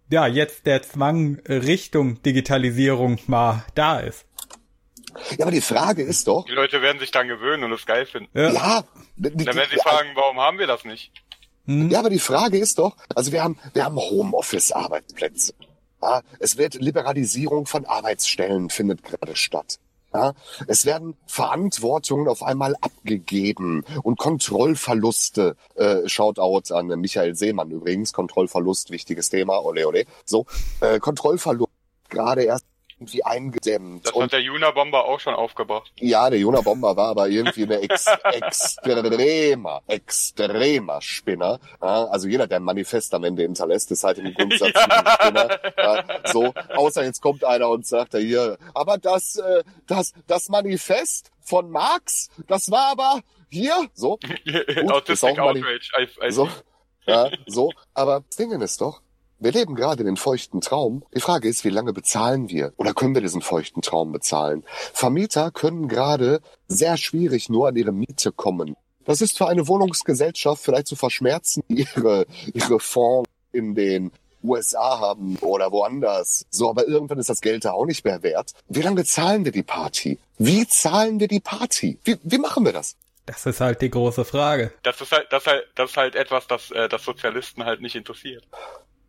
ja, 0.10 0.28
jetzt 0.28 0.66
der 0.66 0.82
Zwang 0.82 1.40
Richtung 1.48 2.22
Digitalisierung 2.22 3.20
mal 3.28 3.66
da 3.76 4.00
ist. 4.00 4.26
Ja, 5.38 5.46
aber 5.46 5.52
die 5.52 5.62
Frage 5.62 6.04
ist 6.04 6.28
doch. 6.28 6.46
Die 6.46 6.54
Leute 6.54 6.82
werden 6.82 7.00
sich 7.00 7.12
dann 7.12 7.28
gewöhnen 7.28 7.64
und 7.64 7.72
es 7.72 7.86
geil 7.86 8.06
finden. 8.06 8.30
Ja. 8.34 8.52
ja 8.52 8.84
die, 9.16 9.46
dann 9.46 9.56
werden 9.56 9.70
sie 9.72 9.80
fragen, 9.80 10.10
warum 10.16 10.40
haben 10.40 10.60
wir 10.60 10.68
das 10.68 10.86
nicht? 10.86 11.12
Hm? 11.66 11.90
Ja, 11.90 12.00
aber 12.00 12.10
die 12.10 12.20
Frage 12.20 12.58
ist 12.58 12.80
doch, 12.80 12.96
also 13.16 13.32
wir 13.32 13.44
haben, 13.44 13.58
wir 13.74 13.86
haben 13.86 13.98
Homeoffice-Arbeitsplätze. 13.98 15.54
Ja, 16.02 16.22
es 16.40 16.58
wird 16.58 16.76
Liberalisierung 16.76 17.66
von 17.66 17.86
Arbeitsstellen 17.86 18.70
findet 18.70 19.04
gerade 19.04 19.36
statt. 19.36 19.80
Ja, 20.14 20.34
es 20.68 20.86
werden 20.86 21.16
Verantwortungen 21.26 22.28
auf 22.28 22.44
einmal 22.44 22.76
abgegeben 22.82 23.84
und 24.04 24.20
Kontrollverluste. 24.20 25.56
Äh, 25.76 26.08
Shoutout 26.08 26.74
an 26.74 26.88
Michael 27.00 27.36
Seemann 27.36 27.72
übrigens. 27.72 28.14
Kontrollverlust, 28.14 28.92
wichtiges 28.92 29.30
Thema. 29.30 29.64
Ole, 29.64 29.88
ole. 29.88 30.06
So, 30.24 30.46
äh, 30.82 31.00
Kontrollverlust 31.00 31.72
gerade 32.10 32.44
erst 32.44 32.66
irgendwie 33.04 33.24
eingedämmt. 33.24 34.08
Das 34.08 34.16
hat 34.16 34.32
der 34.32 34.42
Juna-Bomber 34.42 35.06
auch 35.06 35.20
schon 35.20 35.34
aufgebracht. 35.34 35.92
Ja, 35.98 36.30
der 36.30 36.40
Juna-Bomber 36.40 36.96
war 36.96 37.10
aber 37.10 37.28
irgendwie 37.28 37.64
eine 37.64 37.82
ex 37.82 38.06
extremer, 38.24 39.82
extremer 39.88 41.02
Spinner. 41.02 41.60
Also 41.80 42.28
jeder, 42.28 42.48
der 42.48 42.60
ein 42.60 42.64
Manifest 42.64 43.14
am 43.14 43.24
Ende 43.24 43.44
hinterlässt, 43.44 43.92
ist 43.92 44.04
halt 44.04 44.20
im 44.20 44.34
Grundsatz 44.34 44.74
ja. 44.76 44.86
ein 44.86 45.06
Spinner. 45.22 46.22
So, 46.26 46.54
außer 46.76 47.04
jetzt 47.04 47.22
kommt 47.22 47.44
einer 47.44 47.70
und 47.70 47.86
sagt, 47.86 48.16
hier, 48.16 48.58
aber 48.74 48.98
das, 48.98 49.36
äh, 49.36 49.64
das, 49.88 50.14
das 50.28 50.50
Manifest 50.50 51.32
von 51.42 51.70
Marx, 51.70 52.30
das 52.48 52.72
war 52.72 52.92
aber 52.92 53.22
hier, 53.50 53.90
so. 53.94 54.18
Gut, 54.46 54.92
Autistic 54.92 55.40
Outrage. 55.40 55.90
I, 56.00 56.28
I 56.28 56.32
so, 56.32 56.50
ja, 57.06 57.30
so. 57.46 57.72
Aber 57.94 58.24
das 58.28 58.38
Ding 58.38 58.52
ist 58.62 58.80
doch, 58.80 59.02
wir 59.44 59.52
leben 59.52 59.76
gerade 59.76 60.06
den 60.06 60.16
feuchten 60.16 60.62
Traum. 60.62 61.04
Die 61.14 61.20
Frage 61.20 61.50
ist, 61.50 61.66
wie 61.66 61.70
lange 61.70 61.92
bezahlen 61.92 62.50
wir? 62.50 62.72
Oder 62.78 62.94
können 62.94 63.14
wir 63.14 63.22
diesen 63.22 63.42
feuchten 63.42 63.82
Traum 63.82 64.14
bezahlen? 64.14 64.64
Vermieter 64.94 65.52
können 65.52 65.90
gerade 65.90 66.40
sehr 66.68 66.96
schwierig 66.96 67.50
nur 67.50 67.68
an 67.68 67.76
ihre 67.76 67.92
Miete 67.92 68.32
kommen. 68.32 68.78
Das 69.06 69.20
ist 69.20 69.38
für 69.38 69.48
eine 69.48 69.68
Wohnungsgesellschaft 69.68 70.64
vielleicht 70.64 70.88
zu 70.88 70.96
verschmerzen, 70.96 71.62
ihre, 71.68 72.26
ihre 72.54 72.80
Fonds 72.80 73.30
in 73.52 73.76
den 73.76 74.12
USA 74.44 75.00
haben 75.00 75.38
oder 75.42 75.74
woanders. 75.74 76.46
So, 76.50 76.70
aber 76.70 76.88
irgendwann 76.88 77.20
ist 77.20 77.30
das 77.30 77.42
Geld 77.42 77.66
da 77.66 77.72
auch 77.72 77.86
nicht 77.86 78.06
mehr 78.06 78.24
wert. 78.24 78.54
Wie 78.70 78.82
lange 78.82 79.04
zahlen 79.04 79.44
wir 79.44 79.52
die 79.52 79.64
Party? 79.64 80.20
Wie 80.38 80.66
zahlen 80.68 81.20
wir 81.20 81.28
die 81.28 81.42
Party? 81.42 82.00
Wie, 82.06 82.18
wie 82.24 82.38
machen 82.38 82.66
wir 82.66 82.72
das? 82.72 82.96
Das 83.26 83.46
ist 83.46 83.62
halt 83.62 83.82
die 83.82 83.90
große 83.90 84.26
Frage. 84.26 84.74
Das 84.84 85.00
ist 85.00 85.12
halt, 85.12 85.28
das 85.32 85.48
halt, 85.48 85.66
das 85.76 85.92
ist 85.92 85.98
halt 85.98 86.16
etwas, 86.16 86.48
das, 86.48 86.72
äh, 86.72 86.90
das 86.90 87.04
Sozialisten 87.04 87.64
halt 87.64 87.82
nicht 87.82 87.96
interessiert. 87.96 88.46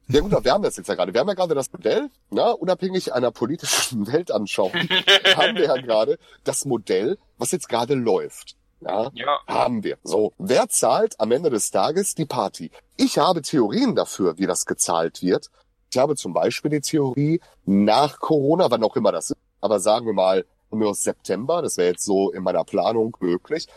Ja 0.08 0.20
gut, 0.20 0.32
wir 0.44 0.52
haben 0.52 0.62
das 0.62 0.76
jetzt 0.76 0.88
ja 0.88 0.94
gerade. 0.94 1.14
Wir 1.14 1.20
haben 1.20 1.28
ja 1.28 1.34
gerade 1.34 1.54
das 1.54 1.72
Modell, 1.72 2.10
na, 2.30 2.50
unabhängig 2.50 3.14
einer 3.14 3.30
politischen 3.30 4.06
Weltanschauung, 4.12 4.72
haben 5.36 5.56
wir 5.56 5.64
ja 5.64 5.76
gerade 5.76 6.18
das 6.44 6.64
Modell, 6.64 7.18
was 7.38 7.52
jetzt 7.52 7.68
gerade 7.68 7.94
läuft. 7.94 8.56
Ja, 8.80 9.10
ja, 9.14 9.38
haben 9.46 9.82
wir. 9.82 9.96
So, 10.02 10.34
wer 10.36 10.68
zahlt 10.68 11.18
am 11.18 11.32
Ende 11.32 11.48
des 11.48 11.70
Tages 11.70 12.14
die 12.14 12.26
Party? 12.26 12.70
Ich 12.96 13.16
habe 13.16 13.40
Theorien 13.40 13.94
dafür, 13.94 14.36
wie 14.36 14.46
das 14.46 14.66
gezahlt 14.66 15.22
wird. 15.22 15.48
Ich 15.90 15.96
habe 15.96 16.16
zum 16.16 16.34
Beispiel 16.34 16.70
die 16.70 16.80
Theorie 16.80 17.40
nach 17.64 18.18
Corona, 18.18 18.70
wann 18.70 18.84
auch 18.84 18.96
immer 18.96 19.12
das 19.12 19.30
ist, 19.30 19.38
aber 19.62 19.80
sagen 19.80 20.06
wir 20.06 20.12
mal 20.12 20.44
nur 20.70 20.94
September, 20.94 21.62
das 21.62 21.76
wäre 21.78 21.92
jetzt 21.92 22.04
so 22.04 22.30
in 22.30 22.42
meiner 22.42 22.64
Planung 22.64 23.16
möglich. 23.20 23.68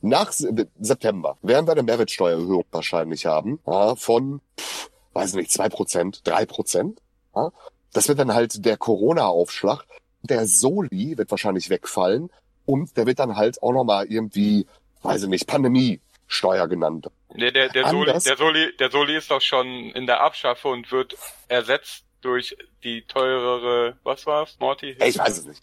Nach 0.00 0.32
September 0.32 1.36
werden 1.42 1.66
wir 1.66 1.72
eine 1.72 1.82
Mehrwertsteuererhöhung 1.82 2.64
wahrscheinlich 2.70 3.26
haben 3.26 3.58
ja, 3.66 3.96
von 3.96 4.40
pff, 4.58 4.90
weiß 5.14 5.34
nicht, 5.34 5.50
zwei 5.50 5.68
Prozent, 5.68 6.20
drei 6.24 6.46
Prozent. 6.46 7.00
Ja? 7.34 7.52
Das 7.92 8.08
wird 8.08 8.18
dann 8.18 8.34
halt 8.34 8.64
der 8.64 8.76
Corona-Aufschlag. 8.76 9.84
Der 10.22 10.46
Soli 10.46 11.16
wird 11.16 11.30
wahrscheinlich 11.30 11.70
wegfallen 11.70 12.30
und 12.66 12.96
der 12.96 13.06
wird 13.06 13.18
dann 13.18 13.36
halt 13.36 13.62
auch 13.62 13.72
nochmal 13.72 14.06
irgendwie, 14.06 14.66
weiß 15.02 15.24
ich 15.24 15.28
nicht, 15.28 15.46
Pandemie-Steuer 15.46 16.66
genannt. 16.68 17.08
Der, 17.34 17.52
der, 17.52 17.68
der, 17.68 17.88
Soli, 17.88 18.12
der, 18.12 18.36
Soli, 18.36 18.76
der 18.78 18.90
Soli 18.90 19.16
ist 19.16 19.30
doch 19.30 19.40
schon 19.40 19.66
in 19.66 20.06
der 20.06 20.22
Abschaffe 20.22 20.68
und 20.68 20.90
wird 20.92 21.16
ersetzt 21.48 22.04
durch 22.22 22.56
die 22.82 23.02
teurere, 23.02 23.98
was 24.02 24.24
war's, 24.24 24.56
Morty? 24.60 24.96
Ich 24.98 25.18
weiß 25.18 25.38
es 25.38 25.46
nicht 25.46 25.62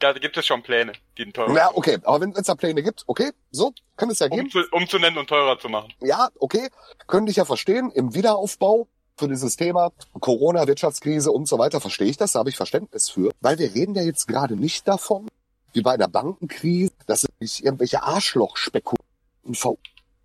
da 0.00 0.12
gibt 0.12 0.36
es 0.36 0.46
schon 0.46 0.62
Pläne, 0.62 0.92
die 1.16 1.24
den 1.24 1.32
teurer 1.32 1.54
Ja, 1.54 1.70
okay, 1.74 1.98
aber 2.04 2.20
wenn 2.20 2.32
es 2.32 2.46
da 2.46 2.54
Pläne 2.54 2.82
gibt, 2.82 3.04
okay, 3.06 3.30
so, 3.50 3.72
kann 3.96 4.10
es 4.10 4.18
ja 4.18 4.26
um 4.26 4.36
geben. 4.36 4.50
Zu, 4.50 4.64
um 4.72 4.88
zu 4.88 4.98
nennen 4.98 5.18
und 5.18 5.28
teurer 5.28 5.58
zu 5.58 5.68
machen. 5.68 5.92
Ja, 6.00 6.28
okay, 6.38 6.68
könnte 7.06 7.30
ich 7.30 7.36
ja 7.36 7.44
verstehen, 7.44 7.90
im 7.92 8.14
Wiederaufbau 8.14 8.88
für 9.18 9.28
dieses 9.28 9.56
Thema 9.56 9.92
Corona, 10.20 10.66
Wirtschaftskrise 10.66 11.32
und 11.32 11.48
so 11.48 11.58
weiter, 11.58 11.80
verstehe 11.80 12.08
ich 12.08 12.16
das, 12.16 12.32
da 12.32 12.40
habe 12.40 12.50
ich 12.50 12.56
Verständnis 12.56 13.08
für, 13.08 13.32
weil 13.40 13.58
wir 13.58 13.74
reden 13.74 13.94
ja 13.94 14.02
jetzt 14.02 14.26
gerade 14.26 14.56
nicht 14.56 14.86
davon, 14.86 15.28
wie 15.72 15.82
bei 15.82 15.92
einer 15.92 16.08
Bankenkrise, 16.08 16.92
dass 17.06 17.26
sich 17.40 17.64
irgendwelche 17.64 18.02
Arschloch-Spekulanten 18.02 19.06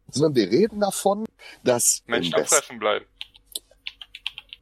sondern 0.10 0.36
wir 0.36 0.52
reden 0.52 0.80
davon, 0.80 1.26
dass 1.64 2.04
Menschen 2.06 2.36
am 2.36 2.46
Fressen 2.46 2.80
bleiben. 2.80 3.06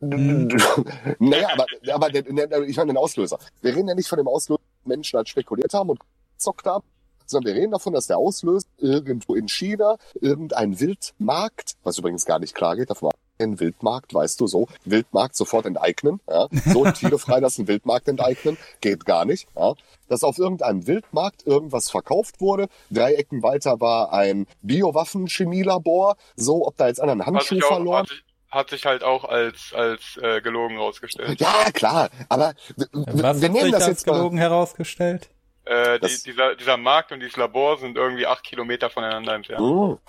naja, 1.19 1.49
aber, 1.51 1.65
aber 1.91 2.13
ich 2.13 2.77
meine 2.77 2.93
den 2.93 2.97
Auslöser. 2.97 3.37
Wir 3.61 3.75
reden 3.75 3.89
ja 3.89 3.95
nicht 3.95 4.07
von 4.07 4.17
dem 4.17 4.27
Auslöser, 4.27 4.61
Menschen 4.85 5.17
halt 5.17 5.29
spekuliert 5.29 5.73
haben 5.73 5.89
und 5.89 5.99
gezockt 6.35 6.65
haben, 6.65 6.85
sondern 7.25 7.53
wir 7.53 7.61
reden 7.61 7.71
davon, 7.71 7.93
dass 7.93 8.07
der 8.07 8.17
Auslöser 8.17 8.67
irgendwo 8.77 9.35
in 9.35 9.47
China 9.47 9.97
irgendein 10.19 10.79
Wildmarkt, 10.79 11.75
was 11.83 11.97
übrigens 11.97 12.25
gar 12.25 12.39
nicht 12.39 12.55
klar 12.55 12.75
geht, 12.75 12.89
davon 12.89 13.11
ein 13.41 13.59
Wildmarkt, 13.59 14.13
weißt 14.13 14.39
du, 14.41 14.47
so, 14.47 14.67
Wildmarkt 14.83 15.35
sofort 15.35 15.65
enteignen, 15.65 16.19
ja, 16.29 16.47
so 16.65 16.83
Tiere 16.91 17.19
frei 17.19 17.39
lassen, 17.39 17.67
Wildmarkt 17.67 18.07
enteignen, 18.07 18.57
geht 18.81 19.05
gar 19.05 19.25
nicht, 19.25 19.47
ja, 19.55 19.73
dass 20.09 20.23
auf 20.23 20.37
irgendeinem 20.37 20.87
Wildmarkt 20.87 21.47
irgendwas 21.47 21.89
verkauft 21.89 22.41
wurde, 22.41 22.67
drei 22.89 23.13
Ecken 23.13 23.41
weiter 23.41 23.79
war 23.79 24.11
ein 24.11 24.45
Biowaffen-Chemielabor, 24.61 26.17
so, 26.35 26.67
ob 26.67 26.75
da 26.77 26.87
jetzt 26.87 26.99
einer 26.99 27.13
einen 27.13 27.25
Handschuh 27.25 27.59
verloren 27.61 28.07
hat 28.49 28.69
sich 28.69 28.85
halt 28.85 29.03
auch 29.03 29.25
als 29.25 29.73
als 29.73 30.17
äh, 30.21 30.41
gelogen 30.41 30.77
herausgestellt. 30.77 31.39
Ja, 31.39 31.71
klar, 31.73 32.09
aber 32.29 32.53
Was 32.93 33.41
wir 33.41 33.49
nehmen 33.49 33.71
das 33.71 33.87
jetzt 33.87 34.05
gelogen 34.05 34.37
mal. 34.37 34.43
herausgestellt. 34.43 35.29
Äh, 35.65 35.99
die, 35.99 36.23
dieser, 36.23 36.55
dieser 36.55 36.77
Markt 36.77 37.11
und 37.11 37.19
dieses 37.19 37.37
Labor 37.37 37.77
sind 37.77 37.95
irgendwie 37.97 38.25
acht 38.25 38.43
Kilometer 38.43 38.89
voneinander 38.89 39.35
entfernt. 39.35 39.99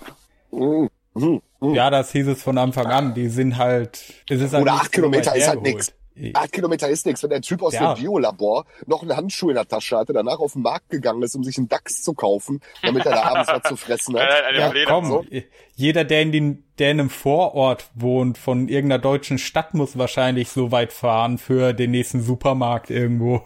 Mm. 0.52 0.56
Mm. 0.56 0.88
Mm. 1.14 1.74
Ja, 1.74 1.90
das 1.90 2.12
hieß 2.12 2.28
es 2.28 2.42
von 2.42 2.56
Anfang 2.56 2.86
an. 2.86 3.14
Die 3.14 3.28
sind 3.28 3.58
halt. 3.58 4.02
Es 4.28 4.40
ist 4.40 4.54
halt 4.54 4.62
Oder 4.62 4.74
acht 4.74 4.92
Kilometer 4.92 5.34
ist 5.34 5.48
halt 5.48 5.62
nichts. 5.62 5.92
Acht 6.34 6.52
Kilometer 6.52 6.88
ist 6.88 7.06
nichts. 7.06 7.22
Wenn 7.22 7.30
der 7.30 7.40
Typ 7.40 7.62
aus 7.62 7.74
ja. 7.74 7.94
dem 7.94 8.02
Biolabor 8.02 8.66
noch 8.86 9.02
einen 9.02 9.16
Handschuh 9.16 9.50
in 9.50 9.54
der 9.54 9.66
Tasche 9.66 9.96
hatte, 9.96 10.12
danach 10.12 10.38
auf 10.38 10.54
den 10.54 10.62
Markt 10.62 10.90
gegangen 10.90 11.22
ist, 11.22 11.34
um 11.34 11.44
sich 11.44 11.58
einen 11.58 11.68
Dachs 11.68 12.02
zu 12.02 12.14
kaufen, 12.14 12.60
damit 12.82 13.06
er 13.06 13.12
da 13.12 13.22
abends 13.22 13.48
was 13.48 13.62
zu 13.62 13.76
fressen 13.76 14.18
hat. 14.18 14.28
Ja, 14.60 14.72
komm, 14.86 15.06
so. 15.06 15.24
jeder, 15.74 16.04
der 16.04 16.22
in, 16.22 16.32
den, 16.32 16.64
der 16.78 16.90
in 16.90 17.00
einem 17.00 17.10
Vorort 17.10 17.88
wohnt 17.94 18.36
von 18.36 18.68
irgendeiner 18.68 19.00
deutschen 19.00 19.38
Stadt, 19.38 19.74
muss 19.74 19.96
wahrscheinlich 19.96 20.48
so 20.48 20.72
weit 20.72 20.92
fahren 20.92 21.38
für 21.38 21.72
den 21.72 21.92
nächsten 21.92 22.20
Supermarkt 22.20 22.90
irgendwo. 22.90 23.42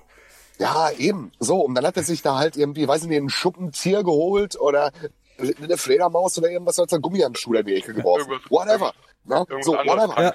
Ja, 0.59 0.91
eben. 0.99 1.33
So, 1.39 1.61
und 1.61 1.75
dann 1.75 1.87
hat 1.87 1.97
er 1.97 2.03
sich 2.03 2.23
da 2.23 2.39
halt 2.39 2.57
irgendwie, 2.57 2.87
weiß 2.89 3.03
ich 3.03 3.09
nicht, 3.09 3.21
ein 3.21 3.29
Schuppentier 3.29 4.03
geholt 4.03 4.59
oder 4.59 4.93
eine 5.39 5.77
Fledermaus 5.77 6.39
oder 6.39 6.51
irgendwas 6.51 6.79
als 6.79 6.93
ein 6.93 7.03
Gummihandschuh 7.03 7.55
in 7.55 7.67
die 7.67 7.75
Ecke 7.75 7.95
geworfen. 7.95 8.33
Whatever. 8.49 8.93
Na, 9.25 9.45
so, 9.61 9.73
whatever. 9.73 10.23
Ja. 10.23 10.35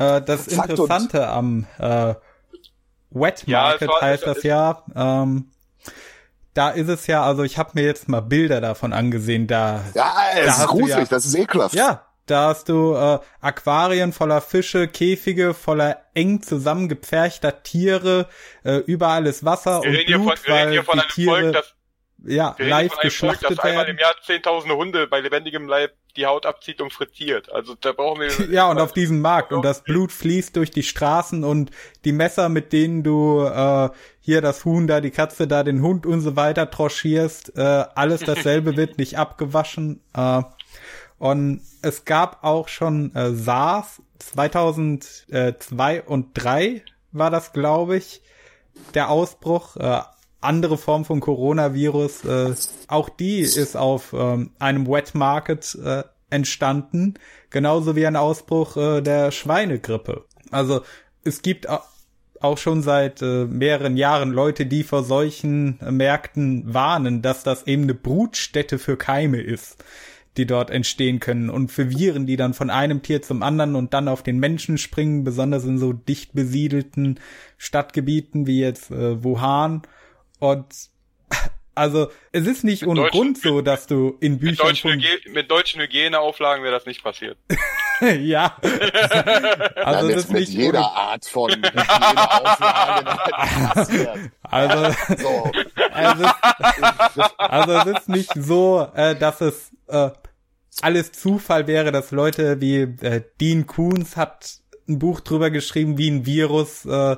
Äh, 0.00 0.22
das 0.22 0.52
Fakt 0.52 0.70
Interessante 0.70 1.28
am 1.28 1.66
äh, 1.78 2.14
Wet 3.10 3.46
Market 3.46 3.90
ja, 3.90 4.00
heißt 4.00 4.26
das 4.26 4.42
ja. 4.42 4.82
Ähm, 4.96 5.50
da 6.54 6.70
ist 6.70 6.88
es 6.88 7.06
ja, 7.06 7.22
also 7.22 7.42
ich 7.44 7.58
habe 7.58 7.72
mir 7.74 7.84
jetzt 7.84 8.08
mal 8.08 8.20
Bilder 8.20 8.60
davon 8.60 8.92
angesehen. 8.92 9.46
Da, 9.46 9.84
ja, 9.94 10.14
es 10.34 10.56
da 10.56 10.64
ist 10.64 10.68
gruselig, 10.68 10.90
ja, 10.90 11.04
das 11.04 11.24
ist 11.26 11.34
ekelhaft. 11.34 11.74
Ja, 11.74 12.06
da 12.26 12.48
hast 12.48 12.68
du 12.68 12.94
äh, 12.94 13.18
Aquarien 13.40 14.12
voller 14.12 14.40
Fische, 14.40 14.88
Käfige 14.88 15.52
voller 15.52 15.98
eng 16.14 16.42
zusammengepferchter 16.42 17.62
Tiere, 17.62 18.26
äh, 18.64 18.76
überall 18.76 19.26
ist 19.26 19.44
Wasser 19.44 19.82
wir 19.82 19.90
und 19.90 20.06
Blut, 20.06 20.38
von, 20.38 20.54
weil 20.54 20.70
die 20.70 21.12
Tiere, 21.12 21.40
Volk, 21.40 21.52
das, 21.52 21.74
ja, 22.24 22.54
Wir 22.58 22.66
live 22.66 22.80
einem 22.80 22.90
Volk, 22.90 23.02
geschlachtet 23.02 23.50
das 23.50 23.58
einmal 23.60 23.86
werden. 23.86 23.96
im 23.96 23.98
Jahr 23.98 24.14
zehntausende 24.24 24.76
Hunde 24.76 25.06
bei 25.06 25.20
lebendigem 25.20 25.66
Leib 25.66 25.92
die 26.16 26.26
Haut 26.26 26.44
abzieht 26.44 26.80
und 26.80 26.92
frittiert. 26.92 27.50
Also 27.52 27.74
da 27.80 27.92
brauchen 27.92 28.20
wir. 28.20 28.30
Ja, 28.50 28.70
und 28.70 28.80
auf 28.80 28.92
diesem 28.92 29.20
Markt. 29.20 29.52
Und 29.52 29.64
das 29.64 29.82
Blut 29.82 30.12
fließt 30.12 30.56
durch 30.56 30.70
die 30.70 30.82
Straßen 30.82 31.44
und 31.44 31.70
die 32.04 32.12
Messer, 32.12 32.48
mit 32.48 32.72
denen 32.72 33.02
du 33.02 33.44
äh, 33.44 33.90
hier 34.20 34.40
das 34.40 34.64
Huhn 34.64 34.86
da, 34.86 35.00
die 35.00 35.10
Katze 35.10 35.46
da, 35.46 35.62
den 35.62 35.82
Hund 35.82 36.06
und 36.06 36.20
so 36.20 36.36
weiter 36.36 36.70
troschierst, 36.70 37.56
äh, 37.56 37.60
alles 37.94 38.20
dasselbe 38.20 38.76
wird 38.76 38.98
nicht 38.98 39.18
abgewaschen. 39.18 40.02
Äh, 40.14 40.42
und 41.18 41.62
es 41.82 42.04
gab 42.04 42.44
auch 42.44 42.68
schon 42.68 43.14
äh, 43.14 43.32
SARS 43.32 44.02
2002 44.18 46.02
und 46.02 46.30
3 46.34 46.82
war 47.12 47.30
das, 47.30 47.52
glaube 47.52 47.96
ich, 47.96 48.22
der 48.94 49.10
Ausbruch. 49.10 49.76
Äh, 49.76 50.00
andere 50.40 50.78
Form 50.78 51.04
von 51.04 51.20
Coronavirus, 51.20 52.24
äh, 52.24 52.54
auch 52.88 53.08
die 53.08 53.40
ist 53.40 53.76
auf 53.76 54.14
ähm, 54.16 54.50
einem 54.58 54.86
Wet 54.86 55.14
Market 55.14 55.76
äh, 55.84 56.02
entstanden, 56.30 57.14
genauso 57.50 57.96
wie 57.96 58.06
ein 58.06 58.16
Ausbruch 58.16 58.76
äh, 58.76 59.00
der 59.00 59.30
Schweinegrippe. 59.32 60.24
Also 60.50 60.82
es 61.24 61.42
gibt 61.42 61.68
au- 61.68 61.80
auch 62.40 62.56
schon 62.56 62.82
seit 62.82 63.20
äh, 63.20 63.44
mehreren 63.44 63.96
Jahren 63.96 64.30
Leute, 64.30 64.64
die 64.64 64.82
vor 64.82 65.04
solchen 65.04 65.78
äh, 65.80 65.90
Märkten 65.90 66.72
warnen, 66.72 67.20
dass 67.20 67.42
das 67.42 67.66
eben 67.66 67.82
eine 67.82 67.94
Brutstätte 67.94 68.78
für 68.78 68.96
Keime 68.96 69.42
ist, 69.42 69.84
die 70.36 70.46
dort 70.46 70.70
entstehen 70.70 71.20
können 71.20 71.50
und 71.50 71.70
für 71.70 71.90
Viren, 71.90 72.24
die 72.24 72.36
dann 72.36 72.54
von 72.54 72.70
einem 72.70 73.02
Tier 73.02 73.20
zum 73.20 73.42
anderen 73.42 73.74
und 73.74 73.92
dann 73.92 74.08
auf 74.08 74.22
den 74.22 74.38
Menschen 74.38 74.78
springen, 74.78 75.24
besonders 75.24 75.64
in 75.64 75.76
so 75.76 75.92
dicht 75.92 76.32
besiedelten 76.32 77.20
Stadtgebieten 77.58 78.46
wie 78.46 78.60
jetzt 78.60 78.90
äh, 78.90 79.22
Wuhan. 79.22 79.82
Und 80.40 80.66
also 81.76 82.10
es 82.32 82.46
ist 82.46 82.64
nicht 82.64 82.84
ohne 82.86 83.02
deutschen- 83.02 83.10
Grund 83.12 83.38
so, 83.38 83.60
dass 83.60 83.86
du 83.86 84.16
in 84.20 84.32
mit, 84.32 84.40
Büchern 84.40 84.66
deutschen 84.66 84.90
von 84.90 84.98
Hygie 85.00 85.30
mit 85.30 85.48
deutschen 85.50 85.80
Hygieneauflagen 85.80 86.64
wäre 86.64 86.74
das 86.74 86.86
nicht 86.86 87.04
passiert. 87.04 87.38
ja. 88.00 88.56
also 88.62 90.08
ja, 90.08 90.16
es 90.16 90.24
ist 90.24 90.30
mit, 90.30 90.40
mit 90.40 90.48
nicht 90.48 90.58
jeder 90.58 90.78
ohne, 90.80 90.90
Art 90.90 91.24
von 91.26 91.50
Hygieneauflage 91.52 94.30
also 94.42 94.92
So. 95.18 95.50
es 95.94 97.16
ist, 97.16 97.34
also 97.38 97.72
es 97.72 97.86
ist 97.98 98.08
nicht 98.08 98.32
so, 98.34 98.88
äh, 98.94 99.14
dass 99.14 99.40
es 99.40 99.70
äh, 99.88 100.10
alles 100.82 101.12
Zufall 101.12 101.66
wäre, 101.66 101.92
dass 101.92 102.10
Leute 102.10 102.60
wie 102.60 102.80
äh, 102.80 103.22
Dean 103.40 103.66
Koons 103.66 104.16
hat 104.16 104.58
ein 104.88 104.98
Buch 104.98 105.20
drüber 105.20 105.50
geschrieben, 105.50 105.98
wie 105.98 106.10
ein 106.10 106.26
Virus 106.26 106.84
äh, 106.84 107.16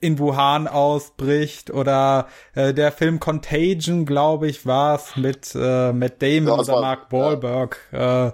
in 0.00 0.18
Wuhan 0.18 0.68
ausbricht 0.68 1.70
oder 1.70 2.28
äh, 2.54 2.72
der 2.72 2.92
Film 2.92 3.18
Contagion, 3.20 4.06
glaube 4.06 4.46
ich, 4.48 4.66
war 4.66 4.94
es 4.94 5.16
mit 5.16 5.52
äh, 5.54 5.92
Matt 5.92 6.22
Damon 6.22 6.46
Ja, 6.46 6.54
oder 6.54 6.72
war- 6.74 6.80
Mark 6.80 7.12
Wahlberg, 7.12 7.78
äh, 7.92 8.30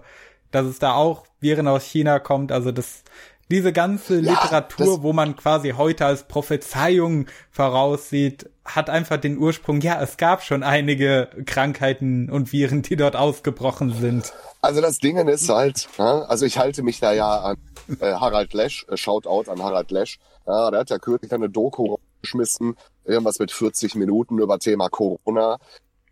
dass 0.51 0.67
es 0.67 0.79
da 0.79 0.95
auch 0.95 1.25
Viren 1.41 1.67
aus 1.69 1.85
China 1.85 2.19
kommt. 2.19 2.53
Also 2.53 2.73
das 2.73 3.03
diese 3.51 3.73
ganze 3.73 4.21
Ja, 4.21 4.33
Literatur, 4.33 5.03
wo 5.03 5.13
man 5.13 5.35
quasi 5.35 5.71
heute 5.71 6.07
als 6.07 6.29
Prophezeiung 6.29 7.27
voraussieht, 7.51 8.49
hat 8.65 8.89
einfach 8.91 9.17
den 9.17 9.39
Ursprung. 9.39 9.81
Ja, 9.81 10.01
es 10.01 10.17
gab 10.19 10.45
schon 10.45 10.63
einige 10.63 11.29
Krankheiten 11.47 12.31
und 12.31 12.53
Viren, 12.53 12.83
die 12.83 12.95
dort 12.95 13.17
ausgebrochen 13.17 13.93
sind. 13.93 14.33
Also 14.61 14.81
das 14.81 14.99
Ding 14.99 15.17
ist 15.27 15.49
halt, 15.49 15.89
ja, 15.99 16.21
also 16.23 16.47
ich 16.47 16.59
halte 16.59 16.83
mich 16.85 17.01
da 17.01 17.13
ja 17.13 17.41
an 17.41 17.57
äh, 18.01 18.13
Harald 18.13 18.53
Lesch, 18.55 18.87
äh, 18.89 18.97
Shoutout 18.97 19.51
an 19.51 19.61
Harald 19.63 19.91
Lesch. 19.91 20.19
Ja, 20.47 20.71
der 20.71 20.81
hat 20.81 20.91
ja 20.91 20.99
kürzlich 20.99 21.33
eine 21.33 21.49
Doku 21.49 21.97
geschmissen, 22.23 22.77
irgendwas 23.05 23.39
mit 23.39 23.51
40 23.51 23.95
Minuten 23.95 24.39
über 24.39 24.59
Thema 24.59 24.89
Corona. 24.89 25.59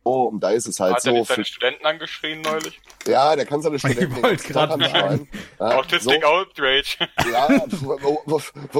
Oh, 0.04 0.22
und 0.28 0.40
da 0.40 0.52
ist 0.52 0.66
es 0.66 0.80
halt 0.80 0.94
Hat 0.94 1.04
er 1.04 1.12
so. 1.12 1.18
nicht 1.18 1.28
seine 1.28 1.44
Studenten 1.44 1.84
angeschrien 1.84 2.40
neulich? 2.40 2.80
ja, 3.06 3.36
der 3.36 3.44
kann 3.44 3.60
seine 3.60 3.78
Studenten 3.78 4.22
wollte 4.22 4.52
grad 4.52 4.70
anschreien. 4.70 5.28
Ja, 5.60 5.76
Autistic 5.76 6.22
so. 6.22 6.28
Outrage. 6.28 6.96
Ja, 7.30 7.48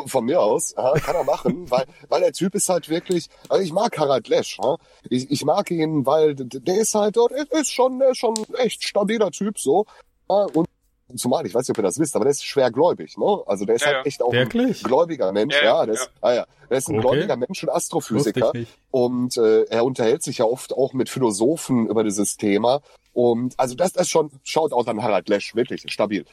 von 0.06 0.24
mir 0.24 0.40
aus, 0.40 0.74
ja, 0.74 0.92
kann 0.94 1.16
er 1.16 1.24
machen, 1.24 1.70
weil, 1.70 1.84
weil 2.08 2.20
der 2.22 2.32
Typ 2.32 2.54
ist 2.54 2.70
halt 2.70 2.88
wirklich, 2.88 3.28
also 3.50 3.62
ich 3.62 3.72
mag 3.72 3.98
Harald 3.98 4.28
Lesch, 4.28 4.58
ja. 4.62 4.76
ich, 5.10 5.30
ich 5.30 5.44
mag 5.44 5.70
ihn, 5.70 6.06
weil 6.06 6.34
der 6.34 6.78
ist 6.78 6.94
halt, 6.94 7.16
der 7.16 7.60
ist 7.60 7.74
schon, 7.74 7.98
der 7.98 8.10
ist 8.10 8.18
schon 8.18 8.34
echt 8.56 8.84
stabiler 8.84 9.30
Typ, 9.30 9.58
so, 9.58 9.84
und 10.28 10.66
zumal, 11.16 11.46
ich 11.46 11.54
weiß 11.54 11.66
nicht, 11.66 11.70
ob 11.70 11.78
ihr 11.78 11.82
das 11.86 11.98
wisst, 11.98 12.14
aber 12.16 12.24
der 12.24 12.32
ist 12.32 12.44
schwergläubig, 12.44 13.16
ne, 13.16 13.42
also 13.46 13.64
der 13.64 13.76
ist 13.76 13.82
Ja, 13.82 13.94
halt 13.94 14.06
echt 14.06 14.22
auch 14.22 14.32
Wirklich? 14.32 14.82
ein 14.82 14.88
gläubiger 14.88 15.32
Mensch, 15.32 15.54
Ja, 15.56 15.64
ja, 15.64 15.80
ja, 15.80 15.86
der 15.86 15.94
ist, 15.94 16.10
ah 16.20 16.32
ja, 16.32 16.46
der 16.68 16.78
ist 16.78 16.88
ein 16.88 16.98
Okay. 16.98 17.02
gläubiger 17.02 17.36
Mensch 17.36 17.62
und 17.62 17.70
Astrophysiker. 17.70 18.52
Und 18.90 19.36
äh, 19.38 19.62
er 19.64 19.84
unterhält 19.84 20.22
sich 20.22 20.38
ja 20.38 20.44
oft 20.44 20.72
auch 20.72 20.92
mit 20.92 21.08
Philosophen 21.08 21.86
über 21.88 22.04
dieses 22.04 22.36
Thema. 22.36 22.80
Und 23.12 23.58
also 23.58 23.74
das, 23.74 23.92
das 23.92 24.02
ist 24.02 24.10
schon, 24.10 24.30
schaut 24.44 24.72
auch 24.72 24.86
an 24.86 25.02
Harald 25.02 25.28
Lesch, 25.28 25.54
wirklich, 25.54 25.84
stabil. 25.90 26.24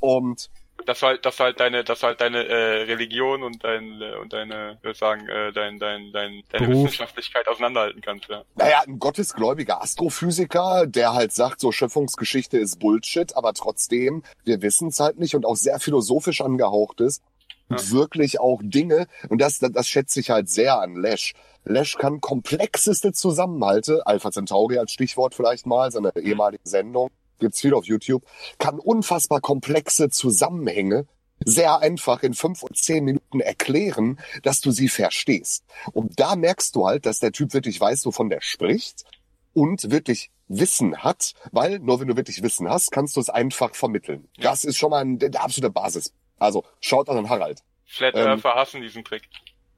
Und 0.00 0.50
dass 0.86 1.00
du 1.00 1.06
halt, 1.06 1.24
dass 1.24 1.40
halt 1.40 1.60
deine, 1.60 1.84
dass 1.84 2.02
halt 2.02 2.20
deine 2.20 2.46
äh, 2.46 2.82
Religion 2.82 3.42
und 3.42 3.62
dein 3.64 4.00
äh, 4.00 4.14
und 4.16 4.32
deine, 4.32 4.76
ich 4.78 4.84
würde 4.84 4.98
sagen, 4.98 5.28
äh, 5.28 5.52
dein, 5.52 5.78
dein, 5.78 6.12
dein, 6.12 6.42
deine 6.50 6.66
Beruf. 6.66 6.84
Wissenschaftlichkeit 6.84 7.48
auseinanderhalten 7.48 8.00
kannst, 8.00 8.28
ja. 8.28 8.42
Naja, 8.54 8.82
ein 8.86 8.98
gottesgläubiger 8.98 9.82
Astrophysiker, 9.82 10.86
der 10.86 11.14
halt 11.14 11.32
sagt, 11.32 11.60
so 11.60 11.72
Schöpfungsgeschichte 11.72 12.58
ist 12.58 12.78
Bullshit, 12.78 13.36
aber 13.36 13.52
trotzdem, 13.54 14.22
wir 14.44 14.62
wissen 14.62 14.88
es 14.88 15.00
halt 15.00 15.18
nicht 15.18 15.34
und 15.34 15.46
auch 15.46 15.56
sehr 15.56 15.78
philosophisch 15.80 16.40
angehaucht 16.40 17.00
ist. 17.00 17.22
Und 17.68 17.92
wirklich 17.92 18.40
auch 18.40 18.60
Dinge, 18.62 19.06
und 19.30 19.40
das, 19.40 19.58
das, 19.58 19.72
das 19.72 19.88
schätze 19.88 20.20
ich 20.20 20.28
halt 20.28 20.50
sehr 20.50 20.78
an 20.78 20.96
Lesch. 20.96 21.32
Lesch 21.64 21.96
kann 21.96 22.20
komplexeste 22.20 23.12
Zusammenhalte, 23.12 24.06
Alpha 24.06 24.30
Centauri 24.30 24.78
als 24.78 24.92
Stichwort 24.92 25.34
vielleicht 25.34 25.64
mal, 25.64 25.90
seine 25.90 26.12
ehemalige 26.14 26.68
Sendung, 26.68 27.10
gibt's 27.38 27.60
viel 27.60 27.74
auf 27.74 27.86
YouTube, 27.86 28.24
kann 28.58 28.78
unfassbar 28.78 29.40
komplexe 29.40 30.10
Zusammenhänge 30.10 31.06
sehr 31.44 31.78
einfach 31.80 32.22
in 32.22 32.34
fünf 32.34 32.62
und 32.62 32.76
zehn 32.76 33.04
Minuten 33.04 33.40
erklären, 33.40 34.18
dass 34.42 34.60
du 34.60 34.70
sie 34.70 34.88
verstehst. 34.88 35.64
Und 35.92 36.18
da 36.18 36.36
merkst 36.36 36.74
du 36.74 36.86
halt, 36.86 37.06
dass 37.06 37.18
der 37.18 37.32
Typ 37.32 37.52
wirklich 37.54 37.80
weiß, 37.80 38.06
wovon 38.06 38.30
der 38.30 38.40
spricht 38.40 39.04
und 39.52 39.90
wirklich 39.90 40.30
Wissen 40.48 40.98
hat, 40.98 41.32
weil 41.52 41.78
nur 41.78 42.00
wenn 42.00 42.08
du 42.08 42.16
wirklich 42.16 42.42
Wissen 42.42 42.68
hast, 42.68 42.90
kannst 42.90 43.16
du 43.16 43.20
es 43.20 43.30
einfach 43.30 43.74
vermitteln. 43.74 44.28
Das 44.38 44.64
ist 44.64 44.76
schon 44.76 44.90
mal 44.90 45.00
ein, 45.02 45.18
der 45.18 45.42
absolute 45.42 45.72
Basis. 45.72 46.12
Also 46.38 46.64
schaut 46.80 47.08
an 47.08 47.16
den 47.16 47.28
Harald. 47.28 47.62
Flat 47.86 48.14
Ähm, 48.14 48.26
Earther 48.26 48.54
hassen 48.54 48.82
diesen 48.82 49.04
Trick. 49.04 49.28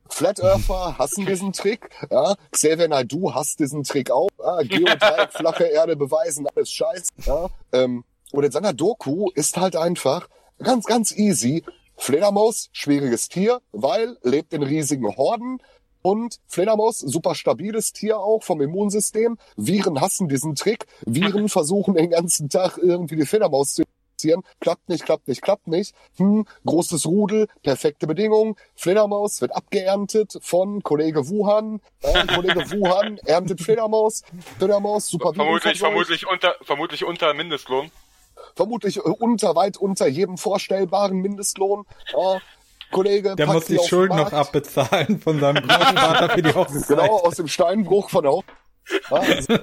Flat 0.08 0.40
Earther 0.40 0.98
hassen 0.98 1.26
diesen 1.26 1.52
Trick. 1.52 1.90
Ja. 2.10 2.34
Xavier 2.50 2.88
Naidoo 2.88 3.34
hasst 3.34 3.60
diesen 3.60 3.82
Trick 3.82 4.10
auch. 4.10 4.28
Ja. 4.38 4.62
Geodreieck, 4.62 5.30
flache 5.32 5.64
Erde 5.64 5.96
beweisen, 5.96 6.46
alles 6.54 6.70
scheiß. 6.70 7.08
Ja. 7.26 7.48
Ähm, 7.72 8.04
und 8.32 8.44
in 8.44 8.50
seiner 8.50 8.72
Doku 8.72 9.30
ist 9.34 9.56
halt 9.56 9.76
einfach 9.76 10.28
ganz, 10.58 10.86
ganz 10.86 11.12
easy. 11.16 11.64
Fledermaus, 11.96 12.68
schwieriges 12.72 13.28
Tier, 13.28 13.60
weil 13.72 14.18
lebt 14.22 14.52
in 14.52 14.62
riesigen 14.62 15.16
Horden. 15.16 15.58
Und 16.02 16.38
Fledermaus, 16.46 17.00
super 17.00 17.34
stabiles 17.34 17.92
Tier 17.92 18.18
auch 18.18 18.44
vom 18.44 18.60
Immunsystem. 18.60 19.38
Viren 19.56 20.00
hassen 20.00 20.28
diesen 20.28 20.54
Trick. 20.54 20.86
Viren 21.04 21.48
versuchen 21.48 21.94
den 21.94 22.10
ganzen 22.10 22.48
Tag 22.48 22.78
irgendwie 22.78 23.16
die 23.16 23.26
Fledermaus 23.26 23.74
zu 23.74 23.82
infizieren. 24.16 24.42
Klappt 24.60 24.88
nicht, 24.88 25.04
klappt 25.04 25.28
nicht, 25.28 25.42
klappt 25.42 25.68
nicht. 25.68 25.94
Hm, 26.16 26.46
großes 26.64 27.06
Rudel, 27.06 27.48
perfekte 27.62 28.06
Bedingungen. 28.06 28.56
Fledermaus 28.74 29.40
wird 29.40 29.54
abgeerntet 29.54 30.38
von 30.42 30.82
Kollege 30.82 31.28
Wuhan. 31.28 31.80
Äh, 32.02 32.26
Kollege 32.26 32.60
Wuhan 32.70 33.18
erntet 33.24 33.60
Fledermaus. 33.60 34.22
Fledermaus, 34.58 35.08
super 35.08 35.34
Vermutlich, 35.34 35.78
vermutlich 35.78 36.26
unter, 36.26 36.54
vermutlich 36.62 37.04
unter 37.04 37.34
Mindestlohn. 37.34 37.90
vermutlich 38.54 38.96
äh, 38.98 39.00
unter, 39.00 39.54
weit 39.54 39.76
unter 39.76 40.06
jedem 40.08 40.38
vorstellbaren 40.38 41.18
Mindestlohn. 41.18 41.84
Ja, 42.12 42.40
Kollege, 42.92 43.34
Der 43.34 43.48
muss 43.48 43.64
die 43.66 43.80
Schulden 43.80 44.16
noch 44.16 44.32
abbezahlen 44.32 45.20
von 45.20 45.40
seinem 45.40 45.66
Großvater 45.66 46.30
für 46.30 46.42
die 46.42 46.54
Hochzeit. 46.54 46.86
Genau, 46.86 47.16
aus 47.18 47.34
dem 47.34 47.48
Steinbruch 47.48 48.10
von 48.10 48.22
der 48.22 48.32
Hoch 48.32 48.44
ja, 49.10 49.16
also, 49.16 49.58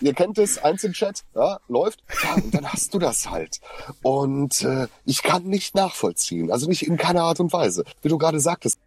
Ihr 0.00 0.14
kennt 0.14 0.38
es, 0.38 0.58
Einzelchat, 0.58 1.24
ja, 1.34 1.58
läuft. 1.68 2.02
Ja, 2.22 2.34
und 2.34 2.54
dann 2.54 2.72
hast 2.72 2.94
du 2.94 2.98
das 2.98 3.30
halt. 3.30 3.60
Und 4.02 4.62
äh, 4.62 4.86
ich 5.04 5.22
kann 5.22 5.44
nicht 5.44 5.74
nachvollziehen, 5.74 6.52
also 6.52 6.68
nicht 6.68 6.86
in 6.86 6.96
keiner 6.96 7.24
Art 7.24 7.40
und 7.40 7.52
Weise. 7.52 7.84
Wie 8.02 8.08
du 8.08 8.16
gerade 8.16 8.38
sagtest, 8.38 8.78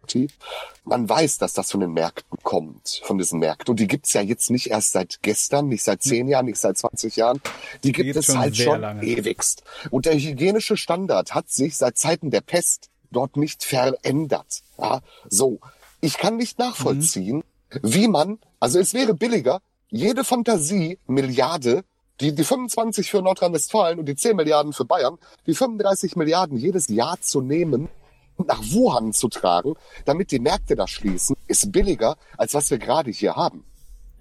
man 0.84 1.08
weiß, 1.08 1.38
dass 1.38 1.52
das 1.52 1.70
von 1.70 1.80
den 1.80 1.92
Märkten 1.92 2.38
kommt, 2.42 3.02
von 3.04 3.18
diesen 3.18 3.40
Märkten. 3.40 3.72
Und 3.72 3.80
die 3.80 3.88
gibt's 3.88 4.14
ja 4.14 4.22
jetzt 4.22 4.50
nicht 4.50 4.70
erst 4.70 4.92
seit 4.92 5.22
gestern, 5.22 5.68
nicht 5.68 5.84
seit 5.84 6.02
zehn 6.02 6.28
Jahren, 6.28 6.46
nicht 6.46 6.58
seit 6.58 6.78
20 6.78 7.16
Jahren. 7.16 7.40
Die 7.84 7.92
gibt 7.92 8.16
es 8.16 8.26
schon 8.26 8.38
halt 8.38 8.56
schon 8.56 8.80
lange. 8.80 9.02
ewigst. 9.04 9.64
Und 9.90 10.06
der 10.06 10.14
hygienische 10.14 10.78
Standard 10.78 11.34
hat 11.34 11.50
sich 11.50 11.76
seit 11.76 11.98
Zeiten 11.98 12.30
der 12.30 12.40
Pest 12.40 12.88
dort 13.10 13.36
nicht 13.36 13.64
verändert. 13.64 14.62
Ja, 14.78 15.02
so. 15.28 15.60
Ich 16.00 16.16
kann 16.16 16.36
nicht 16.36 16.58
nachvollziehen, 16.58 17.44
wie 17.82 18.08
man, 18.08 18.38
also 18.58 18.78
es 18.78 18.92
wäre 18.92 19.14
billiger, 19.14 19.60
jede 19.92 20.24
Fantasie 20.24 20.98
Milliarde, 21.06 21.84
die, 22.20 22.34
die 22.34 22.44
25 22.44 23.10
für 23.10 23.22
Nordrhein-Westfalen 23.22 23.98
und 23.98 24.06
die 24.06 24.16
10 24.16 24.36
Milliarden 24.36 24.72
für 24.72 24.84
Bayern, 24.84 25.18
die 25.46 25.54
35 25.54 26.16
Milliarden 26.16 26.56
jedes 26.56 26.88
Jahr 26.88 27.20
zu 27.20 27.42
nehmen 27.42 27.88
und 28.36 28.48
nach 28.48 28.62
Wuhan 28.62 29.12
zu 29.12 29.28
tragen, 29.28 29.74
damit 30.06 30.30
die 30.30 30.38
Märkte 30.38 30.76
da 30.76 30.88
schließen, 30.88 31.36
ist 31.46 31.70
billiger, 31.70 32.16
als 32.38 32.54
was 32.54 32.70
wir 32.70 32.78
gerade 32.78 33.10
hier 33.10 33.36
haben. 33.36 33.64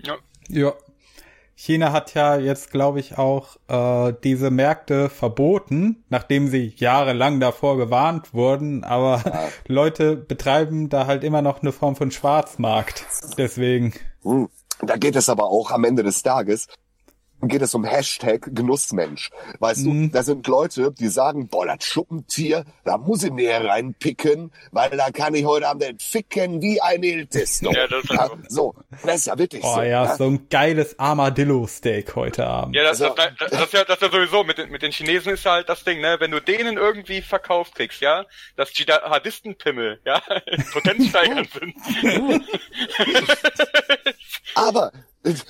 Ja. 0.04 0.18
Ja. 0.50 0.74
China 1.56 1.92
hat 1.94 2.16
ja 2.16 2.38
jetzt, 2.38 2.72
glaube 2.72 3.00
ich, 3.00 3.18
auch 3.18 3.56
äh, 3.68 4.14
diese 4.24 4.50
Märkte 4.50 5.10
verboten, 5.10 6.04
nachdem 6.10 6.48
sie 6.48 6.74
jahrelang 6.76 7.40
davor 7.40 7.78
gewarnt 7.78 8.34
wurden. 8.34 8.84
Aber 8.84 9.22
ja. 9.24 9.48
Leute 9.68 10.16
betreiben 10.18 10.90
da 10.90 11.06
halt 11.06 11.24
immer 11.24 11.42
noch 11.42 11.62
eine 11.62 11.72
Form 11.72 11.96
von 11.96 12.12
Schwarzmarkt. 12.12 13.06
Deswegen. 13.38 13.94
Hm. 14.24 14.50
Da 14.84 14.98
geht 14.98 15.16
es 15.16 15.30
aber 15.30 15.46
auch 15.46 15.72
am 15.72 15.84
Ende 15.84 16.04
des 16.04 16.24
Tages 16.24 16.68
geht 17.48 17.62
es 17.62 17.74
um 17.74 17.84
Hashtag 17.84 18.50
Genussmensch. 18.54 19.30
Weißt 19.60 19.86
mhm. 19.86 20.10
du, 20.10 20.14
da 20.14 20.24
sind 20.24 20.48
Leute, 20.48 20.92
die 20.92 21.08
sagen, 21.08 21.48
boah, 21.48 21.66
das 21.66 21.86
Schuppentier, 21.86 22.66
da 22.84 22.98
muss 22.98 23.24
ich 23.24 23.32
näher 23.32 23.66
reinpicken, 23.66 24.52
weil 24.72 24.92
da 24.92 25.12
kann 25.12 25.34
ich 25.34 25.46
heute 25.46 25.68
Abend 25.68 26.02
ficken 26.02 26.62
wie 26.62 26.82
ein 26.82 27.04
Iltesto. 27.04 27.72
ja, 27.72 27.88
das 27.88 28.04
ist 28.04 28.12
ja, 28.12 28.30
so. 28.48 28.76
Das 29.04 29.16
ist 29.16 29.28
ja 29.28 29.38
wirklich 29.38 29.64
oh, 29.64 29.76
so. 29.76 29.82
ja, 29.82 30.06
ja, 30.06 30.16
so 30.16 30.26
ein 30.26 30.48
geiles 30.50 30.98
Armadillo-Steak 31.00 32.16
heute 32.16 32.46
Abend. 32.48 32.76
Ja, 32.76 32.84
das, 32.84 33.02
also, 33.02 33.16
das, 33.16 33.30
das, 33.40 33.52
das, 33.52 33.64
ist 33.66 33.74
ja, 33.74 33.84
das 33.84 33.96
ist 33.98 34.02
ja 34.02 34.12
sowieso, 34.12 34.44
mit 34.44 34.58
den, 34.58 34.70
mit 34.70 34.82
den 34.82 34.92
Chinesen 34.92 35.34
ist 35.34 35.46
halt 35.46 35.70
das 35.70 35.84
Ding, 35.84 36.02
ne, 36.02 36.18
wenn 36.20 36.32
du 36.32 36.40
denen 36.40 36.78
irgendwie 36.78 37.22
verkauft 37.22 37.76
kriegst, 37.76 38.02
ja, 38.02 38.26
dass 38.56 38.72
Dschihadistenpimmel, 38.72 40.02
ja, 40.06 40.22
potenzsteigernd 40.74 41.50
sind. 41.54 41.76
Aber 44.56 44.92